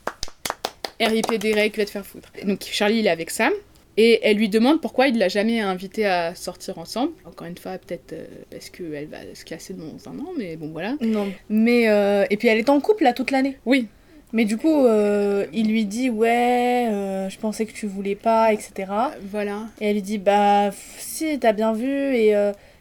RIP 1.00 1.34
Derek, 1.34 1.76
va 1.76 1.84
te 1.84 1.90
faire 1.90 2.06
foutre. 2.06 2.30
Donc 2.44 2.60
Charlie 2.62 3.00
il 3.00 3.06
est 3.08 3.10
avec 3.10 3.30
Sam. 3.30 3.52
Et 3.96 4.20
elle 4.22 4.36
lui 4.36 4.48
demande 4.48 4.80
pourquoi 4.80 5.06
il 5.06 5.18
l'a 5.18 5.28
jamais 5.28 5.60
invité 5.60 6.04
à 6.04 6.34
sortir 6.34 6.78
ensemble. 6.78 7.12
Encore 7.24 7.46
une 7.46 7.56
fois, 7.56 7.78
peut-être 7.78 8.12
euh, 8.12 8.26
parce 8.50 8.70
qu'elle 8.70 9.06
va 9.06 9.18
se 9.34 9.44
casser 9.44 9.74
dans 9.74 10.10
un 10.10 10.18
an, 10.18 10.28
mais 10.36 10.56
bon 10.56 10.70
voilà. 10.72 10.96
Non. 11.00 11.28
Mais, 11.48 11.88
euh, 11.88 12.24
et 12.30 12.36
puis 12.36 12.48
elle 12.48 12.58
est 12.58 12.70
en 12.70 12.80
couple 12.80 13.04
là 13.04 13.12
toute 13.12 13.30
l'année. 13.30 13.56
Oui, 13.66 13.86
Mais 14.32 14.44
du 14.44 14.56
coup, 14.56 14.84
euh, 14.84 15.46
il 15.52 15.68
lui 15.68 15.84
dit 15.84 16.10
ouais, 16.10 16.88
je 17.30 17.38
pensais 17.38 17.66
que 17.66 17.72
tu 17.72 17.86
voulais 17.86 18.16
pas, 18.16 18.52
etc. 18.52 18.90
voilà. 19.30 19.68
Et 19.80 19.86
elle 19.86 19.94
lui 19.94 20.02
dit 20.02 20.18
bah 20.18 20.70
si, 20.98 21.38
t'as 21.38 21.52
bien 21.52 21.72
vu 21.72 21.88
et, 21.88 22.34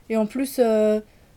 et 0.09 0.18
en 0.18 0.26
plus, 0.26 0.59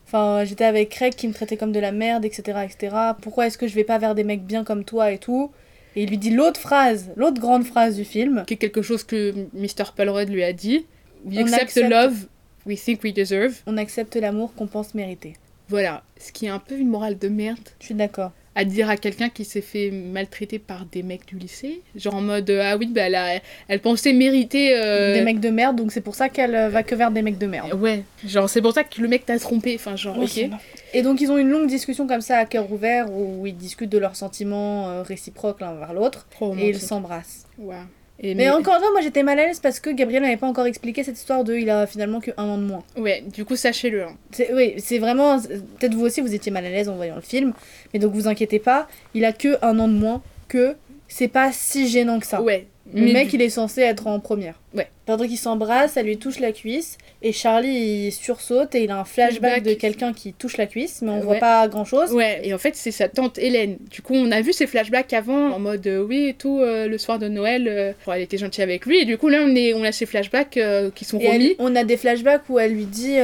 enfin 0.07 0.43
j'étais 0.43 0.65
avec 0.65 0.89
Craig 0.89 1.13
qui 1.13 1.27
me 1.27 1.33
traitait 1.33 1.57
comme 1.57 1.71
de 1.71 1.79
la 1.79 1.91
merde, 1.91 2.25
etc., 2.25 2.65
etc. 2.65 2.95
Pourquoi 3.21 3.45
est-ce 3.45 3.59
que 3.59 3.67
je 3.67 3.75
vais 3.75 3.83
pas 3.83 3.99
vers 3.99 4.15
des 4.15 4.23
mecs 4.23 4.43
bien 4.43 4.63
comme 4.63 4.83
toi 4.83 5.11
et 5.11 5.19
tout? 5.19 5.51
Et 5.97 6.03
il 6.03 6.09
lui 6.09 6.19
dit 6.19 6.29
l'autre 6.29 6.59
phrase, 6.59 7.09
l'autre 7.15 7.41
grande 7.41 7.63
phrase 7.65 7.95
du 7.95 8.05
film. 8.05 8.43
qui 8.45 8.53
est 8.53 8.57
quelque 8.57 8.83
chose 8.83 9.03
que 9.03 9.33
Mr. 9.53 9.91
Paulrudd 9.95 10.29
lui 10.29 10.43
a 10.43 10.53
dit. 10.53 10.85
We 11.25 11.39
accept, 11.39 11.63
accepte. 11.63 11.87
the 11.87 11.91
love 11.91 12.27
we 12.67 12.79
think 12.79 13.03
we 13.03 13.11
deserve. 13.11 13.63
On 13.65 13.77
accepte 13.77 14.15
l'amour 14.15 14.53
qu'on 14.53 14.67
pense 14.67 14.93
mériter. 14.93 15.33
Voilà, 15.69 16.03
ce 16.19 16.31
qui 16.31 16.45
est 16.45 16.49
un 16.49 16.59
peu 16.59 16.77
une 16.77 16.87
morale 16.87 17.17
de 17.17 17.29
merde 17.29 17.57
Je 17.79 17.85
suis 17.85 17.95
d'accord. 17.95 18.31
À 18.57 18.65
dire 18.65 18.89
à 18.89 18.97
quelqu'un 18.97 19.29
qui 19.29 19.45
s'est 19.45 19.61
fait 19.61 19.91
maltraiter 19.91 20.57
par 20.59 20.85
des 20.85 21.03
mecs 21.03 21.25
du 21.27 21.37
lycée. 21.37 21.81
Genre 21.95 22.15
en 22.15 22.21
mode 22.21 22.49
euh, 22.49 22.61
ah 22.65 22.75
oui, 22.77 22.87
bah 22.87 23.01
elle, 23.03 23.15
a- 23.15 23.39
elle 23.67 23.79
pensait 23.79 24.13
mériter. 24.13 24.75
euh, 24.75 25.13
Des 25.13 25.21
mecs 25.21 25.39
de 25.39 25.49
merde, 25.49 25.75
donc 25.75 25.91
c'est 25.91 26.01
pour 26.01 26.15
ça 26.15 26.27
qu'elle 26.29 26.55
euh, 26.55 26.69
va 26.69 26.81
que 26.83 26.95
vers 26.95 27.11
des 27.11 27.21
mecs 27.21 27.37
de 27.37 27.45
merde. 27.47 27.73
Ouais, 27.73 28.03
genre 28.25 28.49
c'est 28.49 28.61
pour 28.61 28.73
ça 28.73 28.83
que 28.83 28.99
le 29.01 29.07
mec 29.07 29.25
t'a 29.25 29.37
trompé. 29.37 29.75
Enfin, 29.75 29.95
genre, 29.95 30.17
ok. 30.17 30.49
Et 30.93 31.01
donc 31.03 31.21
ils 31.21 31.31
ont 31.31 31.37
une 31.37 31.49
longue 31.49 31.67
discussion 31.67 32.07
comme 32.07 32.21
ça 32.21 32.37
à 32.39 32.45
cœur 32.45 32.71
ouvert 32.71 33.11
où 33.13 33.45
ils 33.45 33.55
discutent 33.55 33.91
de 33.91 33.97
leurs 33.99 34.15
sentiments 34.15 35.03
réciproques 35.03 35.61
l'un 35.61 35.73
vers 35.75 35.93
l'autre 35.93 36.25
Trop 36.31 36.55
et 36.55 36.69
ils 36.69 36.79
s'embrassent. 36.79 37.45
Ouais. 37.59 37.75
Et 38.19 38.33
Mais 38.33 38.49
encore 38.49 38.73
une 38.75 38.79
fois, 38.81 38.91
moi 38.93 39.01
j'étais 39.01 39.21
mal 39.21 39.37
à 39.39 39.45
l'aise 39.45 39.59
parce 39.59 39.79
que 39.79 39.89
Gabriel 39.91 40.23
n'avait 40.23 40.37
pas 40.37 40.47
encore 40.47 40.65
expliqué 40.65 41.03
cette 41.03 41.17
histoire 41.17 41.43
de 41.43 41.55
il 41.55 41.69
a 41.69 41.85
finalement 41.85 42.19
que 42.19 42.31
un 42.37 42.45
an 42.45 42.57
de 42.57 42.63
moins. 42.63 42.83
Ouais, 42.97 43.23
du 43.33 43.45
coup, 43.45 43.55
sachez-le. 43.55 44.03
hein. 44.03 44.15
Oui, 44.53 44.73
c'est 44.79 44.97
vraiment. 44.97 45.39
Peut-être 45.39 45.93
vous 45.93 46.05
aussi 46.05 46.21
vous 46.21 46.33
étiez 46.33 46.51
mal 46.51 46.65
à 46.65 46.69
l'aise 46.69 46.89
en 46.89 46.95
voyant 46.95 47.15
le 47.15 47.21
film, 47.21 47.53
mais 47.93 47.99
donc 47.99 48.13
vous 48.13 48.27
inquiétez 48.27 48.57
pas, 48.59 48.87
il 49.13 49.23
a 49.23 49.33
que 49.33 49.63
un 49.63 49.77
an 49.79 49.87
de 49.87 49.93
moins 49.93 50.23
que 50.47 50.75
c'est 51.07 51.27
pas 51.27 51.51
si 51.51 51.87
gênant 51.87 52.19
que 52.19 52.25
ça. 52.25 52.41
Ouais. 52.41 52.65
Le 52.93 53.01
mais 53.05 53.13
mec 53.13 53.27
du- 53.29 53.35
il 53.35 53.41
est 53.41 53.49
censé 53.49 53.81
être 53.81 54.07
en 54.07 54.19
première. 54.19 54.55
Ouais. 54.77 54.87
Pendant 55.05 55.25
qu'ils 55.25 55.37
s'embrassent, 55.37 55.93
ça 55.93 56.03
lui 56.03 56.17
touche 56.17 56.39
la 56.39 56.51
cuisse 56.51 56.97
et 57.21 57.31
Charlie 57.31 58.07
il 58.07 58.11
sursaute 58.11 58.75
et 58.75 58.83
il 58.83 58.91
a 58.91 58.99
un 58.99 59.05
flashback, 59.05 59.63
de 59.63 59.73
quelqu'un 59.73 60.13
qui 60.13 60.33
touche 60.33 60.57
la 60.57 60.67
cuisse, 60.67 61.01
mais 61.01 61.09
on 61.11 61.15
Ouais. 61.19 61.21
voit 61.23 61.35
pas 61.37 61.67
grand 61.67 61.85
chose. 61.85 62.11
Ouais, 62.11 62.41
et 62.43 62.53
en 62.53 62.57
fait, 62.57 62.75
c'est 62.75 62.91
sa 62.91 63.07
tante 63.07 63.37
Hélène. 63.37 63.77
Du 63.89 64.01
coup, 64.01 64.13
on 64.13 64.31
a 64.31 64.41
vu 64.41 64.53
ses 64.53 64.67
flashbacks 64.67 65.13
avant, 65.13 65.51
en 65.53 65.59
mode 65.59 65.87
euh, 65.87 66.03
oui 66.03 66.27
et 66.27 66.33
tout, 66.33 66.59
euh, 66.59 66.87
le 66.87 66.97
soir 66.97 67.19
de 67.19 67.27
Noël, 67.27 67.67
euh, 67.67 67.93
bon, 68.05 68.13
elle 68.13 68.21
était 68.21 68.37
gentille 68.37 68.63
avec 68.63 68.85
lui. 68.85 68.99
Et 68.99 69.05
du 69.05 69.17
coup, 69.17 69.29
là, 69.29 69.39
on, 69.43 69.55
est, 69.55 69.73
on 69.73 69.83
a 69.83 69.91
ces 69.91 70.05
flashbacks 70.05 70.59
qui 70.95 71.05
sont 71.05 71.19
Et 71.19 71.25
elle- 71.25 71.31
remis. 71.33 71.55
on 71.59 71.75
a 71.75 71.83
des 71.83 71.97
flashbacks 71.97 72.43
où 72.49 72.59
elle 72.59 72.73
lui 72.73 72.85
dit 72.85 73.15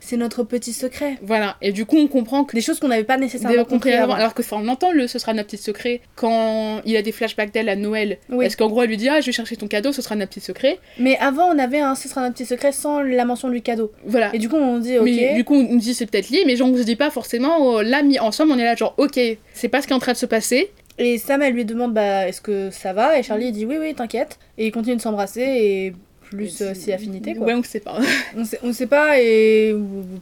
c'est 0.00 0.16
notre 0.16 0.44
petit 0.44 0.72
secret. 0.72 1.16
Voilà, 1.22 1.56
et 1.60 1.72
du 1.72 1.84
coup, 1.84 1.96
on 1.98 2.06
comprend 2.06 2.44
que. 2.44 2.54
Des 2.54 2.60
choses 2.62 2.78
qu'on 2.78 2.88
n'avait 2.88 3.02
pas 3.04 3.16
nécessairement 3.18 3.64
compris 3.64 3.92
avant. 3.92 4.14
Alors 4.14 4.32
que, 4.34 4.42
enfin, 4.42 4.58
on 4.62 4.68
entend 4.68 4.92
le 4.92 5.08
ce 5.08 5.18
sera 5.18 5.32
notre 5.34 5.48
petit 5.48 5.56
secret 5.62 6.00
quand 6.14 6.80
il 6.84 6.96
a 6.96 7.02
des 7.02 7.10
flashbacks 7.12 7.52
d'elle 7.52 7.68
à 7.68 7.74
Noël. 7.76 8.18
Oui. 8.28 8.44
Parce 8.44 8.54
qu'en 8.56 8.68
gros, 8.68 8.82
elle 8.82 8.88
lui 8.90 8.96
dit 8.96 9.08
Ah, 9.08 9.20
je 9.20 9.26
vais 9.26 9.32
chercher 9.32 9.56
ton 9.56 9.66
cadeau, 9.66 9.92
ce 9.92 10.02
sera 10.02 10.14
notre 10.14 10.30
petit 10.30 10.40
secret? 10.40 10.78
Mais 10.98 11.16
avant, 11.18 11.46
on 11.46 11.58
avait 11.58 11.80
un 11.80 11.94
ce 11.94 12.08
sera 12.08 12.22
notre 12.22 12.34
petit 12.34 12.46
secret 12.46 12.72
sans 12.72 13.02
la 13.02 13.24
mention 13.24 13.48
du 13.48 13.60
cadeau. 13.60 13.92
Voilà. 14.06 14.34
Et 14.34 14.38
du 14.38 14.48
coup, 14.48 14.56
on 14.56 14.78
dit 14.78 14.98
ok. 14.98 15.04
Mais 15.04 15.34
du 15.34 15.44
coup, 15.44 15.54
on 15.54 15.76
dit 15.76 15.94
c'est 15.94 16.06
peut-être 16.06 16.30
lié, 16.30 16.44
mais 16.46 16.56
genre, 16.56 16.68
on 16.68 16.76
se 16.76 16.82
dit 16.82 16.96
pas 16.96 17.10
forcément, 17.10 17.58
oh, 17.58 17.82
là, 17.82 18.02
mis 18.02 18.18
ensemble, 18.18 18.52
on 18.52 18.58
est 18.58 18.64
là, 18.64 18.74
genre, 18.74 18.94
ok, 18.96 19.18
c'est 19.52 19.68
pas 19.68 19.82
ce 19.82 19.86
qui 19.86 19.92
est 19.92 19.96
en 19.96 20.00
train 20.00 20.12
de 20.12 20.16
se 20.16 20.26
passer. 20.26 20.70
Et 20.98 21.18
Sam, 21.18 21.42
elle 21.42 21.52
lui 21.52 21.64
demande 21.64 21.92
bah 21.92 22.26
est-ce 22.26 22.40
que 22.40 22.70
ça 22.70 22.92
va? 22.92 23.18
Et 23.18 23.22
Charlie 23.22 23.48
il 23.48 23.52
dit 23.52 23.66
oui, 23.66 23.76
oui, 23.78 23.94
t'inquiète. 23.94 24.38
Et 24.56 24.66
ils 24.66 24.72
continuent 24.72 24.96
de 24.96 25.02
s'embrasser 25.02 25.42
et 25.42 25.92
plus 26.22 26.62
euh, 26.62 26.72
si 26.74 26.92
affinité 26.92 27.34
quoi. 27.34 27.46
Ouais, 27.46 27.54
on 27.54 27.62
sait 27.62 27.80
pas. 27.80 27.98
On, 28.36 28.44
sait, 28.44 28.58
on 28.62 28.72
sait 28.72 28.86
pas 28.86 29.20
et 29.20 29.74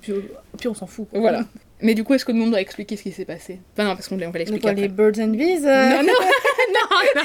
puis, 0.02 0.12
puis 0.58 0.68
on 0.68 0.74
s'en 0.74 0.86
fout. 0.86 1.08
quoi. 1.08 1.20
voilà. 1.20 1.44
Mais 1.84 1.94
du 1.94 2.02
coup, 2.02 2.14
est-ce 2.14 2.24
que 2.24 2.32
le 2.32 2.38
monde 2.38 2.50
doit 2.50 2.62
expliquer 2.62 2.96
ce 2.96 3.02
qui 3.02 3.12
s'est 3.12 3.26
passé? 3.26 3.60
Enfin, 3.74 3.86
non, 3.86 3.94
parce 3.94 4.08
qu'on 4.08 4.16
on 4.16 4.30
va 4.30 4.38
l'expliquer 4.38 4.62
quoi, 4.62 4.70
après. 4.70 4.82
les 4.82 4.88
birds 4.88 5.20
and 5.20 5.28
bees 5.28 5.66
euh, 5.66 5.90
Non, 5.90 6.02
non, 6.02 6.06
non, 6.06 6.84
non, 7.14 7.14
non, 7.14 7.22